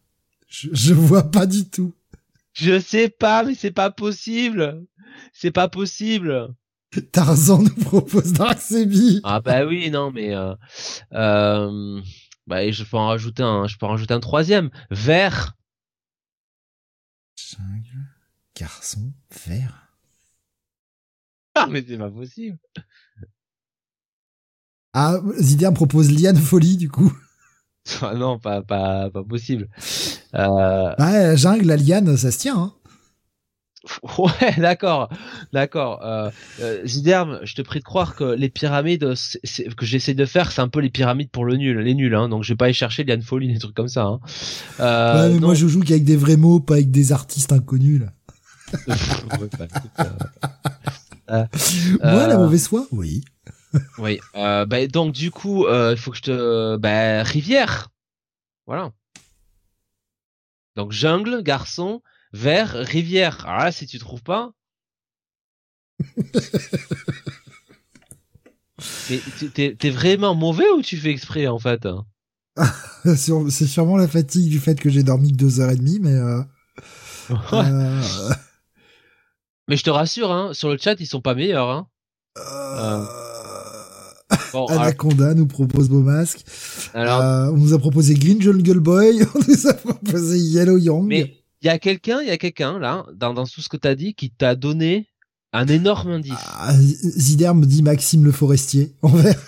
Je, 0.47 0.69
je 0.73 0.93
vois 0.93 1.31
pas 1.31 1.45
du 1.45 1.69
tout. 1.69 1.93
Je 2.53 2.79
sais 2.79 3.09
pas, 3.09 3.43
mais 3.43 3.55
c'est 3.55 3.71
pas 3.71 3.91
possible. 3.91 4.85
C'est 5.33 5.51
pas 5.51 5.67
possible. 5.67 6.53
Tarzan 7.11 7.61
nous 7.61 7.75
propose 7.75 8.31
Dark 8.33 8.61
Sebi. 8.61 9.19
Ah 9.23 9.41
bah 9.41 9.65
oui, 9.65 9.89
non, 9.91 10.11
mais 10.11 10.33
euh, 10.33 10.55
euh, 11.13 12.01
bah 12.47 12.71
je 12.71 12.83
peux 12.83 12.97
en 12.97 13.07
rajouter 13.07 13.43
un, 13.43 13.67
je 13.67 13.77
peux 13.77 13.85
en 13.85 13.89
rajouter 13.89 14.13
un 14.13 14.19
troisième. 14.21 14.69
Vert. 14.91 15.53
Jungle. 17.37 18.07
Garçon. 18.57 19.13
Vert. 19.45 19.91
Ah 21.55 21.67
mais 21.69 21.83
c'est 21.85 21.97
pas 21.97 22.11
possible. 22.11 22.57
Ah, 24.93 25.19
Zidane 25.37 25.73
propose 25.73 26.09
Liane 26.09 26.37
Folie, 26.37 26.77
du 26.77 26.89
coup. 26.89 27.11
Non, 28.15 28.39
pas 28.39 28.61
pas 28.61 29.09
pas 29.09 29.23
possible. 29.23 29.67
Euh, 30.35 30.93
Ouais, 30.99 31.37
jungle, 31.37 31.65
la 31.67 31.77
liane, 31.77 32.17
ça 32.17 32.31
se 32.31 32.39
tient, 32.39 32.57
hein. 32.57 32.73
ouais, 34.17 34.55
d'accord, 34.57 35.09
d'accord. 35.53 36.03
Euh, 36.03 36.29
euh, 36.61 36.81
Ziderme, 36.85 37.39
je 37.43 37.53
te 37.55 37.61
prie 37.61 37.79
de 37.79 37.83
croire 37.83 38.15
que 38.15 38.23
les 38.23 38.49
pyramides 38.49 39.13
que 39.77 39.85
j'essaie 39.85 40.13
de 40.15 40.25
faire, 40.25 40.51
c'est 40.51 40.61
un 40.61 40.69
peu 40.69 40.79
les 40.79 40.89
pyramides 40.89 41.29
pour 41.29 41.45
le 41.45 41.55
nul, 41.55 41.77
les 41.79 41.93
nuls. 41.93 42.15
Hein, 42.15 42.29
donc 42.29 42.43
je 42.43 42.53
vais 42.53 42.57
pas 42.57 42.65
aller 42.65 42.73
chercher 42.73 43.03
Liane 43.03 43.21
Folie, 43.21 43.53
des 43.53 43.59
trucs 43.59 43.75
comme 43.75 43.87
ça. 43.87 44.05
Hein. 44.05 44.19
Euh, 44.79 45.27
ouais, 45.27 45.33
mais 45.33 45.39
non. 45.39 45.47
moi, 45.47 45.55
je 45.55 45.67
joue 45.67 45.81
qu'avec 45.81 46.03
des 46.03 46.15
vrais 46.17 46.37
mots, 46.37 46.59
pas 46.59 46.75
avec 46.75 46.91
des 46.91 47.11
artistes 47.11 47.53
inconnus, 47.53 48.01
là. 48.01 48.07
Ouais, 49.39 49.49
bah, 51.27 51.47
Moi, 52.03 52.27
la 52.27 52.37
mauvaise 52.37 52.67
foi? 52.67 52.87
Oui. 52.91 53.23
Oui. 53.97 54.19
Euh, 54.35 54.65
bah, 54.65 54.87
donc 54.87 55.13
du 55.13 55.31
coup, 55.31 55.65
euh, 55.65 55.93
il 55.93 55.97
faut 55.97 56.11
que 56.11 56.17
je 56.17 56.23
te, 56.23 56.77
bah, 56.77 57.23
rivière. 57.23 57.89
Voilà. 58.67 58.91
Donc 60.75 60.91
jungle, 60.91 61.41
garçon, 61.43 62.01
vert, 62.33 62.73
rivière. 62.73 63.45
Alors 63.45 63.65
là, 63.65 63.71
si 63.71 63.87
tu 63.87 63.99
trouves 63.99 64.23
pas. 64.23 64.51
T'es 69.53 69.75
t'es 69.75 69.89
vraiment 69.89 70.35
mauvais 70.35 70.69
ou 70.71 70.81
tu 70.81 70.97
fais 70.97 71.09
exprès 71.09 71.47
en 71.47 71.59
fait 71.59 71.85
hein? 71.85 72.05
C'est 73.15 73.67
sûrement 73.67 73.97
la 73.97 74.07
fatigue 74.07 74.49
du 74.49 74.59
fait 74.59 74.79
que 74.79 74.89
j'ai 74.89 75.03
dormi 75.03 75.31
que 75.31 75.37
deux 75.37 75.59
heures 75.59 75.71
et 75.71 75.75
demie, 75.75 75.99
mais 76.01 76.13
euh, 76.13 76.41
euh, 77.53 78.01
Mais 79.67 79.77
je 79.77 79.83
te 79.83 79.89
rassure, 79.89 80.31
hein, 80.31 80.53
sur 80.53 80.69
le 80.69 80.77
chat, 80.77 80.95
ils 80.99 81.07
sont 81.07 81.21
pas 81.21 81.35
meilleurs. 81.35 81.69
Hein. 81.69 81.87
euh, 82.37 83.05
Bon, 84.55 84.65
alors, 84.67 84.83
Anaconda 84.83 85.33
nous 85.33 85.47
propose 85.47 85.89
Beau 85.89 85.99
Masque. 86.01 86.45
alors, 86.93 87.21
Euh, 87.21 87.51
on 87.51 87.57
nous 87.57 87.73
a 87.73 87.77
proposé 87.79 88.13
Green 88.13 88.41
Jungle 88.41 88.79
Boy. 88.79 89.21
On 89.35 89.39
nous 89.47 89.67
a 89.67 89.73
proposé 89.73 90.37
Yellow 90.37 90.77
Young. 90.77 91.05
mais 91.05 91.43
il 91.61 91.65
y 91.67 91.69
a 91.69 91.77
quelqu'un, 91.77 92.21
il 92.21 92.27
y 92.27 92.31
a 92.31 92.37
quelqu'un 92.37 92.79
là, 92.79 93.05
dans, 93.13 93.33
dans 93.33 93.45
tout 93.45 93.59
ce 93.61 93.67
que 93.67 93.75
t'as 93.75 93.95
dit, 93.95 94.13
qui 94.13 94.29
t'a 94.31 94.55
donné 94.55 95.09
un 95.51 95.67
énorme 95.67 96.11
indice. 96.11 96.33
Ah, 96.37 96.73
Zider 96.73 97.51
me 97.53 97.65
dit 97.65 97.83
Maxime 97.83 98.23
le 98.23 98.31
Forestier. 98.31 98.93
En 99.01 99.09
vert. 99.09 99.41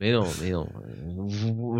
Mais 0.00 0.12
non, 0.12 0.26
mais 0.42 0.50
non. 0.50 0.66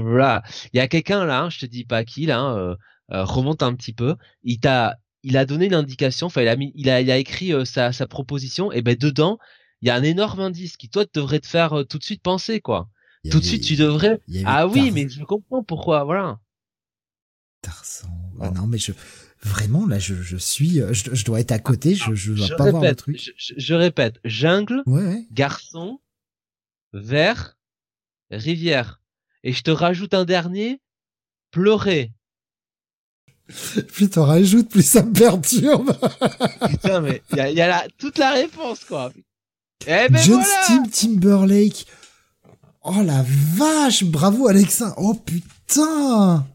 Voilà, 0.03 0.43
il 0.73 0.77
y 0.77 0.81
a 0.81 0.89
quelqu'un 0.89 1.25
là, 1.25 1.49
je 1.51 1.61
te 1.61 1.67
dis 1.67 1.85
pas 1.85 2.05
qui 2.05 2.27
là, 2.27 2.55
euh, 2.55 2.75
euh, 3.13 3.25
remonte 3.25 3.63
un 3.63 3.75
petit 3.75 3.93
peu. 3.93 4.15
Il 4.43 4.59
t'a, 4.59 4.97
il 5.23 5.37
a 5.37 5.45
donné 5.47 5.67
une 5.67 5.75
indication. 5.75 6.27
Enfin, 6.29 6.43
il 6.43 6.49
a 6.49 6.57
mis, 6.57 6.73
il 6.75 6.89
a, 6.91 7.01
il 7.01 7.11
a 7.11 7.17
écrit 7.19 7.53
euh, 7.53 7.65
sa, 7.65 7.93
sa 7.93 8.07
proposition. 8.07 8.73
Et 8.73 8.83
ben 8.83 8.97
dedans, 8.99 9.39
il 9.83 9.89
y 9.89 9.91
a 9.91 9.95
un 9.95 10.03
énorme 10.03 10.41
indice 10.41 10.77
qui 10.77 10.89
toi 10.89 11.05
devrait 11.13 11.41
te 11.41 11.47
faire 11.47 11.73
euh, 11.81 11.85
tout 11.85 11.99
de 11.99 12.05
suite 12.05 12.23
penser 12.23 12.61
quoi. 12.61 12.89
Tout 13.31 13.41
de 13.41 13.45
suite, 13.45 13.65
tu 13.65 13.75
devrais. 13.75 14.21
Ah 14.45 14.69
oui, 14.69 14.93
mais 14.93 15.09
je 15.09 15.25
comprends 15.25 15.65
pourquoi. 15.65 16.05
Voilà. 16.05 16.39
Tarzan. 17.61 18.09
Ah 18.41 18.51
non, 18.53 18.67
mais 18.69 18.79
je 18.79 18.93
vraiment 19.43 19.87
là, 19.87 19.99
je, 19.99 20.15
je 20.15 20.37
suis, 20.37 20.81
euh, 20.81 20.93
je, 20.93 21.13
je 21.13 21.25
dois 21.25 21.41
être 21.41 21.51
à 21.53 21.59
côté. 21.59 21.95
Je, 21.97 22.15
je 22.15 22.33
dois 22.35 22.47
Je 22.47 22.55
pas 22.55 22.71
voir 22.71 22.83
le 22.83 22.89
répète, 22.89 22.99
truc. 22.99 23.21
je, 23.21 23.31
je- 23.37 23.55
je 23.57 23.75
répète, 23.75 24.21
jungle, 24.25 24.83
Ouais, 24.87 25.03
ouais. 25.05 25.27
garçon, 25.33 26.01
vert, 26.93 27.59
rivière. 28.31 29.01
Et 29.43 29.53
je 29.53 29.63
te 29.63 29.71
rajoute 29.73 30.15
un 30.15 30.25
dernier, 30.25 30.81
pleurer. 31.51 32.13
Plus 33.93 34.11
t'en 34.11 34.25
rajoutes, 34.25 34.69
plus 34.71 34.85
ça 34.87 35.03
me 35.05 35.13
perturbe. 35.13 35.93
Putain, 36.69 37.01
mais 37.01 37.23
il 37.31 37.37
y 37.37 37.41
a, 37.41 37.51
y 37.51 37.61
a 37.61 37.69
la, 37.69 37.87
toute 37.99 38.19
la 38.19 38.33
réponse, 38.33 38.85
quoi. 38.85 39.13
Eh 39.87 40.09
ben 40.09 40.17
John 40.23 40.41
voilà 40.43 40.63
Steam 40.63 40.91
Timberlake. 40.91 41.87
Oh 42.83 43.03
la 43.05 43.25
vache, 43.25 44.05
bravo 44.05 44.49
Alexa. 44.49 44.95
Oh 44.97 45.15
putain. 45.15 46.47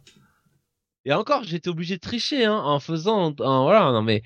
Et 1.06 1.14
encore, 1.14 1.44
j'étais 1.44 1.70
obligé 1.70 1.96
de 1.96 2.02
tricher, 2.02 2.46
hein, 2.46 2.62
en 2.64 2.80
faisant, 2.80 3.34
en- 3.40 3.64
voilà, 3.64 3.92
non 3.92 4.02
mais, 4.04 4.22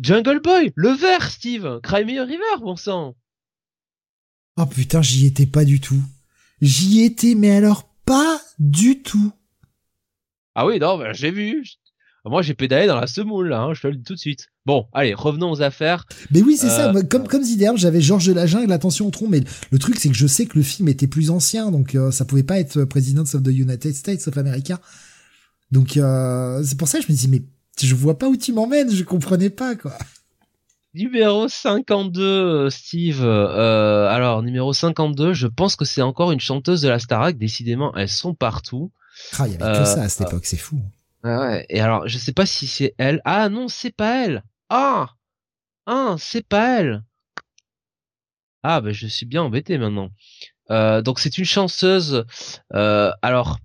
Jungle 0.00 0.40
Boy, 0.40 0.72
le 0.76 0.90
vert, 0.90 1.30
Steve, 1.30 1.80
Cry 1.82 2.04
Me 2.04 2.20
a 2.20 2.24
River, 2.24 2.60
bon 2.60 2.76
sang. 2.76 3.14
Oh 4.56 4.66
putain, 4.66 5.02
j'y 5.02 5.26
étais 5.26 5.46
pas 5.46 5.64
du 5.64 5.80
tout. 5.80 6.00
J'y 6.60 7.02
étais, 7.02 7.34
mais 7.34 7.50
alors 7.52 7.88
pas 8.04 8.40
du 8.58 9.02
tout. 9.02 9.32
Ah 10.54 10.66
oui, 10.66 10.78
non, 10.78 10.98
ben, 10.98 11.12
j'ai 11.12 11.30
vu. 11.30 11.64
Moi, 12.26 12.40
j'ai 12.42 12.54
pédalé 12.54 12.86
dans 12.86 12.98
la 12.98 13.06
semoule, 13.06 13.48
là, 13.48 13.60
hein, 13.60 13.74
je 13.74 13.82
te 13.82 13.86
le 13.86 13.96
dis 13.96 14.02
tout 14.02 14.14
de 14.14 14.18
suite. 14.18 14.48
Bon, 14.64 14.86
allez, 14.94 15.12
revenons 15.12 15.50
aux 15.50 15.60
affaires. 15.60 16.06
Mais 16.30 16.40
oui, 16.40 16.56
c'est 16.56 16.70
ça. 16.70 16.88
Euh, 16.88 16.92
moi, 16.92 17.02
Comme 17.02 17.28
comme 17.28 17.42
Ziderme, 17.42 17.76
j'avais 17.76 18.00
Georges 18.00 18.26
de 18.26 18.32
la 18.32 18.46
Jungle, 18.46 18.72
attention 18.72 19.06
au 19.06 19.10
tronc. 19.10 19.28
Mais 19.28 19.42
le 19.70 19.78
truc, 19.78 19.96
c'est 19.98 20.08
que 20.08 20.14
je 20.14 20.26
sais 20.26 20.46
que 20.46 20.56
le 20.56 20.62
film 20.64 20.88
était 20.88 21.06
plus 21.06 21.30
ancien, 21.30 21.70
donc 21.70 21.94
euh, 21.94 22.10
ça 22.10 22.24
pouvait 22.24 22.42
pas 22.42 22.58
être 22.58 22.78
euh, 22.78 22.86
Presidents 22.86 23.22
of 23.34 23.42
the 23.42 23.48
United 23.48 23.94
States 23.94 24.26
of 24.26 24.38
America. 24.38 24.80
Donc 25.70 25.96
euh, 25.96 26.62
c'est 26.64 26.78
pour 26.78 26.88
ça 26.88 26.98
que 26.98 27.06
je 27.06 27.12
me 27.12 27.16
dis 27.16 27.28
mais 27.28 27.42
je 27.82 27.94
vois 27.94 28.18
pas 28.18 28.28
où 28.28 28.36
tu 28.36 28.52
m'emmènes, 28.52 28.90
je 28.90 29.02
comprenais 29.04 29.50
pas 29.50 29.74
quoi. 29.74 29.92
Numéro 30.94 31.48
52, 31.48 32.22
euh, 32.22 32.70
Steve. 32.70 33.22
Euh, 33.24 34.06
alors, 34.08 34.42
numéro 34.44 34.72
52, 34.72 35.32
je 35.32 35.48
pense 35.48 35.74
que 35.74 35.84
c'est 35.84 36.02
encore 36.02 36.30
une 36.30 36.38
chanteuse 36.38 36.82
de 36.82 36.88
la 36.88 37.00
Starac. 37.00 37.36
Décidément, 37.36 37.92
elles 37.96 38.08
sont 38.08 38.32
partout. 38.32 38.92
Ah, 39.38 39.48
il 39.48 39.54
y 39.54 39.56
avait 39.56 39.64
Euh, 39.64 39.80
que 39.80 39.88
ça 39.88 40.02
à 40.02 40.08
cette 40.08 40.28
époque, 40.28 40.46
c'est 40.46 40.56
fou. 40.56 40.80
Ouais. 41.24 41.64
Et 41.70 41.80
alors, 41.80 42.06
je 42.06 42.18
sais 42.18 42.32
pas 42.32 42.46
si 42.46 42.66
c'est 42.66 42.94
elle. 42.98 43.20
Ah 43.24 43.48
non, 43.48 43.68
c'est 43.68 43.94
pas 43.94 44.24
elle. 44.24 44.44
Ah, 44.68 45.08
ah, 45.86 46.16
c'est 46.18 46.46
pas 46.46 46.80
elle. 46.80 47.02
Ah 48.62 48.80
ben, 48.80 48.92
je 48.92 49.06
suis 49.06 49.26
bien 49.26 49.42
embêté 49.42 49.78
maintenant. 49.78 50.10
Euh, 50.70 51.02
donc 51.02 51.20
c'est 51.20 51.38
une 51.38 51.44
chanteuse. 51.44 52.24
Euh, 52.74 53.10
alors, 53.22 53.58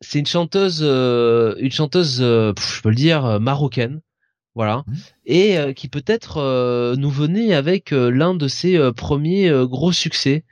c'est 0.00 0.18
une 0.18 0.26
chanteuse, 0.26 0.80
euh, 0.82 1.54
une 1.58 1.70
chanteuse, 1.70 2.20
euh, 2.22 2.52
pff, 2.52 2.76
je 2.76 2.82
peux 2.82 2.88
le 2.90 2.94
dire, 2.94 3.40
marocaine. 3.40 4.00
Voilà. 4.54 4.84
Mhm. 4.86 4.96
Et 5.26 5.58
euh, 5.58 5.72
qui 5.72 5.88
peut-être 5.88 6.38
euh, 6.38 6.96
nous 6.96 7.10
venait 7.10 7.54
avec 7.54 7.90
l'un 7.92 8.34
de 8.34 8.48
ses 8.48 8.92
premiers 8.92 9.50
gros 9.66 9.92
succès. 9.92 10.44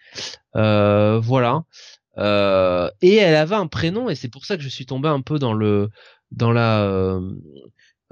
Euh, 0.56 1.18
voilà. 1.20 1.64
Euh, 2.18 2.90
et 3.00 3.16
elle 3.16 3.36
avait 3.36 3.54
un 3.54 3.66
prénom 3.68 4.08
et 4.08 4.14
c'est 4.16 4.28
pour 4.28 4.44
ça 4.44 4.56
que 4.56 4.62
je 4.62 4.68
suis 4.68 4.86
tombé 4.86 5.08
un 5.08 5.20
peu 5.20 5.38
dans 5.38 5.52
le 5.52 5.88
dans 6.32 6.50
la 6.50 6.82
euh, 6.82 7.20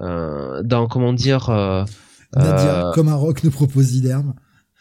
euh, 0.01 0.63
dans 0.63 0.87
comment 0.87 1.11
dire 1.13 1.49
Nadia, 2.35 2.91
comme 2.93 3.09
un 3.09 3.15
rock 3.15 3.43
nous 3.43 3.51
propose 3.51 3.85
Ziderme. 3.87 4.35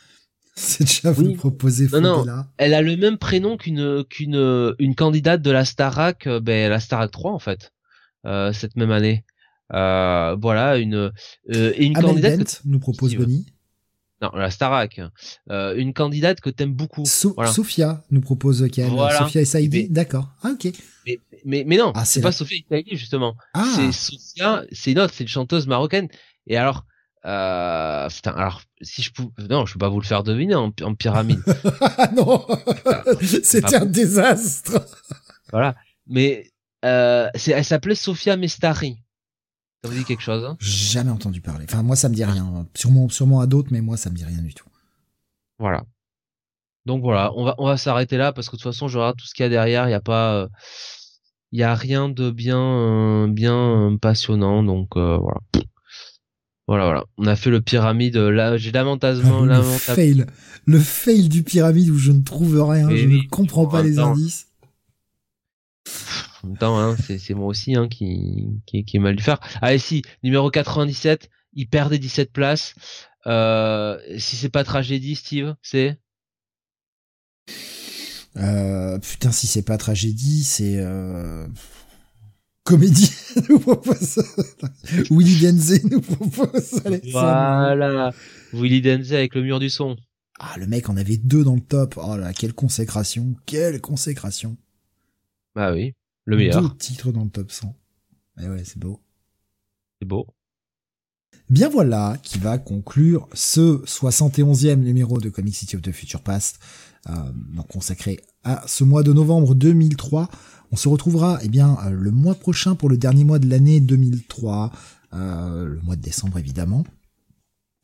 C'est 0.54 0.84
déjà 0.84 1.10
vous 1.10 1.26
Oui. 1.26 1.34
proposez 1.34 1.88
Non, 1.92 2.24
non. 2.24 2.44
elle 2.56 2.72
a 2.72 2.82
le 2.82 2.96
même 2.96 3.18
prénom 3.18 3.56
qu'une 3.56 4.04
qu'une 4.04 4.74
une 4.78 4.94
candidate 4.94 5.42
de 5.42 5.50
la 5.50 5.64
Starac 5.64 6.28
ben 6.42 6.70
la 6.70 6.80
Starac 6.80 7.10
3 7.10 7.32
en 7.32 7.38
fait 7.38 7.72
cette 8.24 8.76
même 8.76 8.90
année 8.90 9.24
voilà 9.70 10.76
une 10.78 11.12
et 11.48 11.84
une 11.84 11.96
Amel 11.96 12.10
candidate. 12.10 12.38
Bent 12.38 12.60
nous 12.64 12.78
propose 12.78 13.16
Bonnie. 13.16 13.46
Non, 14.22 14.30
la 14.34 14.50
Starac. 14.50 15.00
une 15.50 15.92
candidate 15.92 16.40
que 16.40 16.50
t'aimes 16.50 16.72
beaucoup. 16.72 17.04
voilà. 17.34 17.52
Sophia 17.52 18.02
nous 18.10 18.20
propose 18.20 18.66
qu'elle. 18.72 18.88
Voilà. 18.88 19.18
Sophia 19.18 19.42
et 19.42 19.44
Saïdi. 19.44 19.88
D'accord. 19.90 20.28
Ah, 20.42 20.52
ok. 20.52 20.72
Mais, 21.06 21.20
mais, 21.44 21.64
mais 21.66 21.76
non, 21.76 21.92
ah, 21.94 22.04
c'est 22.04 22.20
pas 22.20 22.32
Sophia 22.32 22.56
et 22.56 22.64
Saïdi, 22.68 22.96
justement. 22.96 23.36
Ah. 23.54 23.66
C'est 23.74 23.92
Sophia, 23.92 24.64
c'est 24.72 24.92
une 24.92 24.98
autre, 24.98 25.12
c'est 25.14 25.24
une 25.24 25.28
chanteuse 25.28 25.66
marocaine. 25.66 26.08
Et 26.46 26.56
alors, 26.56 26.84
euh, 27.26 28.08
putain, 28.08 28.30
alors 28.32 28.62
si 28.82 29.02
je 29.02 29.12
pouvais, 29.12 29.30
non, 29.50 29.66
je 29.66 29.72
peux 29.72 29.80
pas 29.80 29.88
vous 29.88 30.00
le 30.00 30.06
faire 30.06 30.22
deviner 30.22 30.54
en, 30.54 30.72
en 30.82 30.94
pyramide. 30.94 31.42
non, 32.16 32.46
c'était 33.20 33.74
un 33.74 33.84
désastre. 33.86 34.86
voilà, 35.50 35.74
mais 36.06 36.52
euh, 36.84 37.28
elle 37.46 37.64
s'appelait 37.64 37.96
Sofia 37.96 38.36
Mestari. 38.36 38.98
Ça 39.86 39.92
vous 39.92 39.98
dit 39.98 40.04
quelque 40.04 40.22
chose 40.22 40.44
hein? 40.44 40.56
Jamais 40.58 41.10
entendu 41.10 41.40
parler. 41.40 41.64
Enfin, 41.68 41.82
moi, 41.82 41.94
ça 41.94 42.08
me 42.08 42.14
dit 42.14 42.24
rien. 42.24 42.66
Sûrement, 42.74 43.08
sûrement 43.08 43.40
à 43.40 43.46
d'autres, 43.46 43.68
mais 43.70 43.80
moi, 43.80 43.96
ça 43.96 44.10
me 44.10 44.16
dit 44.16 44.24
rien 44.24 44.42
du 44.42 44.52
tout. 44.52 44.66
Voilà. 45.60 45.84
Donc 46.86 47.02
voilà, 47.02 47.32
on 47.34 47.44
va 47.44 47.54
on 47.58 47.66
va 47.66 47.76
s'arrêter 47.76 48.16
là 48.16 48.32
parce 48.32 48.48
que 48.48 48.56
de 48.56 48.62
toute 48.62 48.72
façon, 48.72 48.88
je 48.88 48.98
regarde 48.98 49.16
tout 49.16 49.26
ce 49.26 49.34
qu'il 49.34 49.42
y 49.42 49.46
a 49.46 49.48
derrière. 49.48 49.88
Il 49.88 49.90
y 49.92 49.94
a 49.94 50.00
pas, 50.00 50.34
euh, 50.34 50.48
il 51.52 51.58
y 51.58 51.62
a 51.62 51.74
rien 51.74 52.08
de 52.08 52.30
bien 52.30 52.60
euh, 52.60 53.26
bien 53.28 53.96
passionnant. 54.00 54.62
Donc 54.62 54.96
voilà. 54.96 55.40
Voilà, 56.68 56.84
voilà. 56.84 57.04
On 57.16 57.26
a 57.26 57.36
fait 57.36 57.50
le 57.50 57.60
pyramide. 57.60 58.16
Là, 58.16 58.56
j'ai 58.56 58.72
lamentablement, 58.72 59.42
le 59.42 59.62
fail, 59.62 60.26
le 60.64 60.80
fail 60.80 61.28
du 61.28 61.44
pyramide 61.44 61.90
où 61.90 61.98
je 61.98 62.10
ne 62.10 62.22
trouve 62.22 62.60
rien. 62.60 62.88
je 62.90 63.06
ne 63.06 63.28
comprends 63.30 63.66
pas 63.66 63.82
les 63.82 63.98
indices. 63.98 64.48
En 66.46 66.50
même 66.50 66.58
temps, 66.58 66.78
hein, 66.78 66.96
c'est 66.96 67.34
moi 67.34 67.48
aussi 67.48 67.74
hein, 67.74 67.88
qui, 67.88 68.46
qui, 68.66 68.84
qui 68.84 68.98
ai 68.98 69.00
mal 69.00 69.16
dû 69.16 69.22
faire. 69.22 69.40
Allez, 69.60 69.78
si 69.78 70.02
numéro 70.22 70.48
97, 70.48 71.28
il 71.54 71.68
perd 71.68 71.90
des 71.90 71.98
17 71.98 72.32
places. 72.32 72.74
Euh, 73.26 73.98
si 74.16 74.36
c'est 74.36 74.48
pas 74.48 74.62
tragédie, 74.62 75.16
Steve, 75.16 75.56
c'est? 75.60 75.98
Euh, 78.36 78.96
putain, 79.00 79.32
si 79.32 79.48
c'est 79.48 79.62
pas 79.62 79.76
tragédie, 79.76 80.44
c'est 80.44 80.76
euh, 80.78 81.48
comédie 82.62 83.10
nous 83.48 83.58
propose 83.58 84.22
Willy 85.10 85.40
Denze 85.40 85.82
nous 85.84 86.00
propose 86.00 86.80
Voilà, 87.10 88.12
Willy 88.52 88.82
Denze 88.82 89.12
avec 89.12 89.34
le 89.34 89.42
mur 89.42 89.58
du 89.58 89.68
son. 89.68 89.96
Ah, 90.38 90.54
le 90.58 90.68
mec 90.68 90.88
en 90.88 90.96
avait 90.96 91.16
deux 91.16 91.42
dans 91.42 91.56
le 91.56 91.60
top. 91.60 91.98
Oh 92.00 92.16
là, 92.16 92.32
quelle 92.32 92.52
consécration, 92.52 93.34
quelle 93.46 93.80
consécration. 93.80 94.56
Bah 95.56 95.72
oui, 95.72 95.94
le 96.26 96.36
meilleur. 96.36 96.60
Deux 96.60 96.76
titres 96.76 97.12
dans 97.12 97.24
le 97.24 97.30
top 97.30 97.50
100. 97.50 97.74
Eh 98.42 98.48
ouais, 98.48 98.62
c'est 98.64 98.78
beau. 98.78 99.00
C'est 100.00 100.06
beau. 100.06 100.26
Bien 101.48 101.68
voilà 101.68 102.18
qui 102.22 102.38
va 102.38 102.58
conclure 102.58 103.28
ce 103.32 103.82
71e 103.84 104.76
numéro 104.76 105.20
de 105.20 105.30
Comic 105.30 105.54
City 105.54 105.76
of 105.76 105.82
the 105.82 105.92
Future 105.92 106.20
Past, 106.20 106.58
euh, 107.08 107.12
consacré 107.68 108.20
à 108.42 108.64
ce 108.66 108.84
mois 108.84 109.02
de 109.02 109.12
novembre 109.12 109.54
2003. 109.54 110.28
On 110.72 110.76
se 110.76 110.88
retrouvera 110.88 111.38
eh 111.42 111.48
bien 111.48 111.78
euh, 111.84 111.90
le 111.90 112.10
mois 112.10 112.34
prochain 112.34 112.74
pour 112.74 112.88
le 112.88 112.98
dernier 112.98 113.24
mois 113.24 113.38
de 113.38 113.48
l'année 113.48 113.78
2003, 113.80 114.72
euh, 115.14 115.66
le 115.66 115.80
mois 115.82 115.94
de 115.94 116.02
décembre 116.02 116.38
évidemment. 116.38 116.84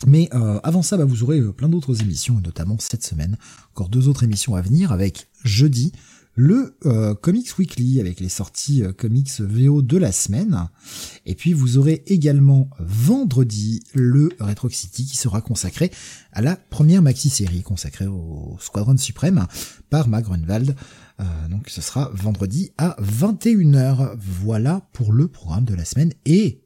Mais 0.07 0.29
euh, 0.35 0.59
avant 0.65 0.83
ça, 0.83 0.97
bah, 0.97 1.05
vous 1.05 1.23
aurez 1.23 1.41
plein 1.53 1.69
d'autres 1.69 2.03
émissions, 2.03 2.41
notamment 2.41 2.77
cette 2.81 3.05
semaine, 3.05 3.37
encore 3.71 3.89
deux 3.89 4.09
autres 4.09 4.25
émissions 4.25 4.57
à 4.57 4.61
venir 4.61 4.91
avec 4.91 5.29
jeudi 5.45 5.93
le 6.35 6.77
Comics 7.21 7.59
Weekly 7.59 8.01
avec 8.01 8.21
les 8.21 8.29
sorties 8.29 8.83
comics 8.97 9.41
VO 9.41 9.83
de 9.83 9.99
la 9.99 10.13
semaine. 10.13 10.69
Et 11.27 11.35
puis 11.35 11.53
vous 11.53 11.79
aurez 11.79 12.03
également 12.07 12.71
vendredi 12.81 13.83
le 13.95 14.31
Retro 14.41 14.69
City 14.69 15.05
qui 15.05 15.17
sera 15.17 15.41
consacré 15.41 15.91
à 16.33 16.41
la 16.41 16.57
première 16.57 17.03
maxi-série 17.03 17.63
consacrée 17.63 18.07
au 18.07 18.57
Squadron 18.61 18.97
Suprême 18.97 19.47
par 19.91 20.09
Mark 20.09 20.25
Grunwald. 20.25 20.75
Euh, 21.21 21.49
donc 21.49 21.69
ce 21.69 21.81
sera 21.81 22.11
vendredi 22.15 22.73
à 22.79 22.97
21h. 23.01 24.17
Voilà 24.19 24.89
pour 24.93 25.13
le 25.13 25.29
programme 25.29 25.65
de 25.65 25.75
la 25.75 25.85
semaine. 25.85 26.13
Et, 26.25 26.65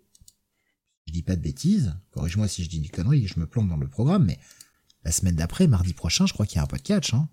je 1.07 1.13
dis 1.13 1.23
pas 1.23 1.37
de 1.37 1.43
bêtises, 1.43 1.95
corrige-moi 2.13 2.49
si 2.49 2.65
je 2.65 2.69
dis 2.69 2.79
une 2.79 2.89
connerie, 2.89 3.27
je 3.27 3.39
me 3.39 3.47
plante 3.47 3.69
dans 3.69 3.77
le 3.77 3.89
programme, 3.89 4.25
mais 4.25 4.39
la 5.05 5.13
semaine 5.13 5.37
d'après, 5.37 5.67
mardi 5.67 5.93
prochain, 5.93 6.27
je 6.27 6.33
crois 6.33 6.47
qu'il 6.47 6.57
y 6.57 6.59
a 6.59 6.65
un 6.65 6.67
podcast. 6.67 7.15
Hein. 7.15 7.29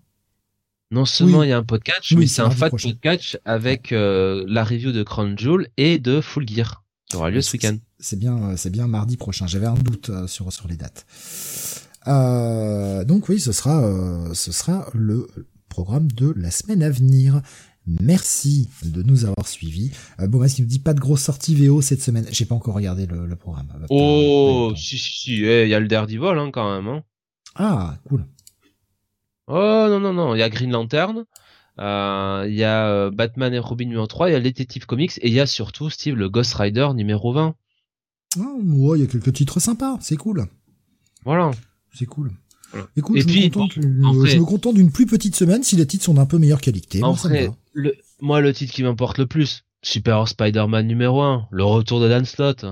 Non 0.94 1.04
seulement 1.04 1.42
il 1.42 1.48
y 1.48 1.52
a 1.52 1.58
un 1.58 1.64
podcast, 1.64 2.12
mais 2.16 2.26
c'est 2.28 2.42
un 2.42 2.50
fat 2.50 2.70
podcast 2.70 3.40
avec 3.44 3.90
euh, 3.90 4.44
la 4.46 4.62
review 4.62 4.92
de 4.92 5.02
Crown 5.02 5.36
Jewel 5.36 5.68
et 5.76 5.98
de 5.98 6.20
Full 6.20 6.48
Gear 6.48 6.84
qui 7.10 7.16
aura 7.16 7.30
lieu 7.30 7.40
ce 7.40 7.52
week-end. 7.52 7.76
C'est 7.98 8.18
bien, 8.18 8.36
euh, 8.50 8.56
c'est 8.56 8.70
bien 8.70 8.86
mardi 8.86 9.16
prochain. 9.16 9.48
J'avais 9.48 9.66
un 9.66 9.74
doute 9.74 10.10
sur 10.28 10.52
sur 10.52 10.68
les 10.68 10.76
dates. 10.76 11.04
donc 13.06 13.28
oui, 13.28 13.40
ce 13.40 13.50
sera 13.50 13.82
ce 14.34 14.52
sera 14.52 14.88
le 14.94 15.28
programme 15.68 16.10
de 16.12 16.32
la 16.36 16.52
semaine 16.52 16.82
à 16.84 16.90
venir. 16.90 17.42
Merci 17.86 18.70
de 18.84 19.02
nous 19.02 19.24
avoir 19.24 19.46
suivis. 19.46 19.90
Euh, 20.20 20.26
bon, 20.26 20.42
est-ce 20.42 20.54
qu'il 20.54 20.64
nous 20.64 20.70
dit 20.70 20.78
pas 20.78 20.94
de 20.94 21.00
grosse 21.00 21.22
sortie 21.22 21.54
VO 21.54 21.82
cette 21.82 22.00
semaine 22.00 22.24
J'ai 22.30 22.46
pas 22.46 22.54
encore 22.54 22.74
regardé 22.74 23.06
le, 23.06 23.36
programme. 23.36 23.68
Oh, 23.90 24.72
si, 24.76 24.96
si, 24.96 25.18
si, 25.18 25.44
eh, 25.44 25.64
il 25.64 25.68
y 25.68 25.74
a 25.74 25.80
le 25.80 25.88
Daredevil 25.88 26.38
hein, 26.38 26.50
quand 26.50 26.74
même. 26.74 26.88
Hein. 26.88 27.02
Ah, 27.56 27.98
cool. 28.08 28.24
Oh, 29.46 29.86
non, 29.88 30.00
non, 30.00 30.12
non, 30.12 30.34
il 30.34 30.38
y 30.38 30.42
a 30.42 30.48
Green 30.48 30.70
Lantern, 30.70 31.24
euh, 31.78 32.44
il 32.48 32.54
y 32.54 32.64
a 32.64 32.88
euh, 32.88 33.10
Batman 33.10 33.52
et 33.52 33.58
Robin 33.58 33.86
numéro 33.86 34.06
3, 34.06 34.30
il 34.30 34.32
y 34.32 34.36
a 34.36 34.40
Detective 34.40 34.86
Comics, 34.86 35.18
et 35.18 35.28
il 35.28 35.34
y 35.34 35.40
a 35.40 35.46
surtout, 35.46 35.90
Steve, 35.90 36.16
le 36.16 36.28
Ghost 36.30 36.54
Rider 36.54 36.88
numéro 36.94 37.32
20. 37.32 37.54
Ah, 38.38 38.40
ouais, 38.40 38.98
il 38.98 39.02
y 39.02 39.04
a 39.04 39.10
quelques 39.10 39.32
titres 39.32 39.60
sympas, 39.60 39.98
c'est 40.00 40.16
cool. 40.16 40.46
Voilà. 41.24 41.50
C'est 41.92 42.06
cool. 42.06 42.32
Écoute, 42.96 43.18
je, 43.20 43.28
me 43.28 44.44
contente, 44.44 44.74
d'une 44.74 44.90
plus 44.90 45.06
petite 45.06 45.36
semaine 45.36 45.62
si 45.62 45.76
les 45.76 45.86
titres 45.86 46.04
sont 46.04 46.14
d'un 46.14 46.26
peu 46.26 46.38
meilleure 46.38 46.60
qualité. 46.60 47.02
En 47.04 47.16
le, 47.72 47.94
moi, 48.20 48.40
le 48.40 48.52
titre 48.52 48.72
qui 48.72 48.82
m'importe 48.82 49.18
le 49.18 49.26
plus, 49.26 49.64
Super 49.82 50.26
Spider-Man 50.26 50.86
numéro 50.86 51.22
1, 51.22 51.48
le 51.50 51.64
retour 51.64 52.00
de 52.00 52.08
Dan 52.08 52.24
Slott. 52.24 52.64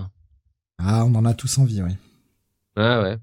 Ah, 0.79 1.05
on 1.05 1.15
en 1.15 1.25
a 1.25 1.35
tous 1.35 1.59
envie, 1.59 1.83
oui. 1.83 1.93
Ah 2.77 3.03
ouais. 3.03 3.17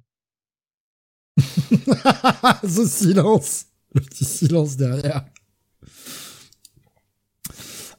Ce 2.68 2.86
silence, 2.86 3.66
le 3.94 4.02
petit 4.02 4.26
silence 4.26 4.78
derrière. 4.78 5.26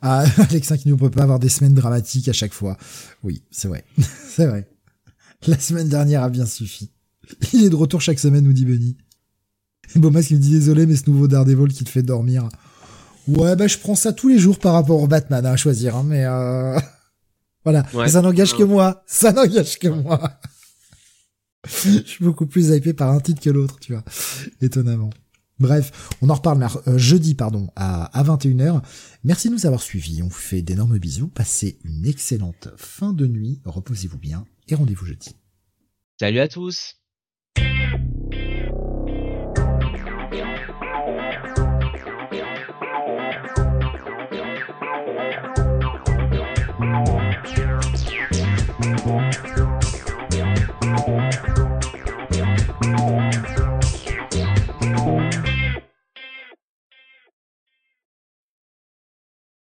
Ah, 0.02 0.24
Alexin 0.50 0.76
qui 0.76 0.88
ne 0.88 0.94
peut 0.94 1.10
pas 1.10 1.22
avoir 1.22 1.38
des 1.38 1.48
semaines 1.48 1.74
dramatiques 1.74 2.28
à 2.28 2.32
chaque 2.32 2.54
fois. 2.54 2.76
Oui, 3.22 3.42
c'est 3.50 3.68
vrai. 3.68 3.84
c'est 4.28 4.46
vrai. 4.46 4.68
La 5.46 5.58
semaine 5.58 5.88
dernière 5.88 6.22
a 6.22 6.30
bien 6.30 6.46
suffi. 6.46 6.90
Il 7.52 7.64
est 7.64 7.70
de 7.70 7.76
retour 7.76 8.00
chaque 8.00 8.18
semaine, 8.18 8.44
nous 8.44 8.52
dit 8.52 8.64
Benny. 8.64 8.96
Et 9.94 9.98
Bomas 9.98 10.22
qui 10.22 10.34
me 10.34 10.38
dit 10.38 10.52
désolé, 10.52 10.86
mais 10.86 10.96
ce 10.96 11.08
nouveau 11.08 11.28
Daredevil 11.28 11.72
qui 11.72 11.84
te 11.84 11.90
fait 11.90 12.02
dormir. 12.02 12.48
Ouais, 13.28 13.56
bah 13.56 13.66
je 13.66 13.78
prends 13.78 13.94
ça 13.94 14.12
tous 14.12 14.28
les 14.28 14.38
jours 14.38 14.58
par 14.58 14.72
rapport 14.72 15.00
au 15.00 15.06
Batman 15.06 15.44
à 15.44 15.56
choisir, 15.56 15.96
hein, 15.96 16.04
mais 16.06 16.24
euh... 16.24 16.78
voilà. 17.64 17.84
ça 18.08 18.22
n'engage 18.22 18.56
que 18.56 18.62
moi. 18.62 19.02
Ça 19.06 19.32
n'engage 19.32 19.78
que 19.78 19.88
moi. 19.88 20.40
je 21.66 22.02
suis 22.04 22.24
beaucoup 22.24 22.46
plus 22.46 22.70
hypé 22.70 22.92
par 22.92 23.10
un 23.10 23.20
titre 23.20 23.40
que 23.40 23.50
l'autre, 23.50 23.78
tu 23.80 23.92
vois. 23.92 24.04
Étonnamment. 24.60 25.10
Bref, 25.58 26.08
on 26.22 26.30
en 26.30 26.34
reparle 26.34 26.66
euh, 26.88 26.96
jeudi 26.96 27.34
pardon 27.34 27.68
à, 27.76 28.04
à 28.18 28.24
21h. 28.24 28.82
Merci 29.24 29.48
de 29.48 29.54
nous 29.54 29.66
avoir 29.66 29.82
suivis. 29.82 30.22
On 30.22 30.28
vous 30.28 30.30
fait 30.30 30.62
d'énormes 30.62 30.98
bisous. 30.98 31.28
Passez 31.28 31.78
une 31.84 32.06
excellente 32.06 32.68
fin 32.76 33.12
de 33.12 33.26
nuit. 33.26 33.60
Reposez-vous 33.66 34.18
bien 34.18 34.46
et 34.68 34.74
rendez-vous 34.74 35.04
jeudi. 35.04 35.36
Salut 36.18 36.40
à 36.40 36.48
tous. 36.48 36.99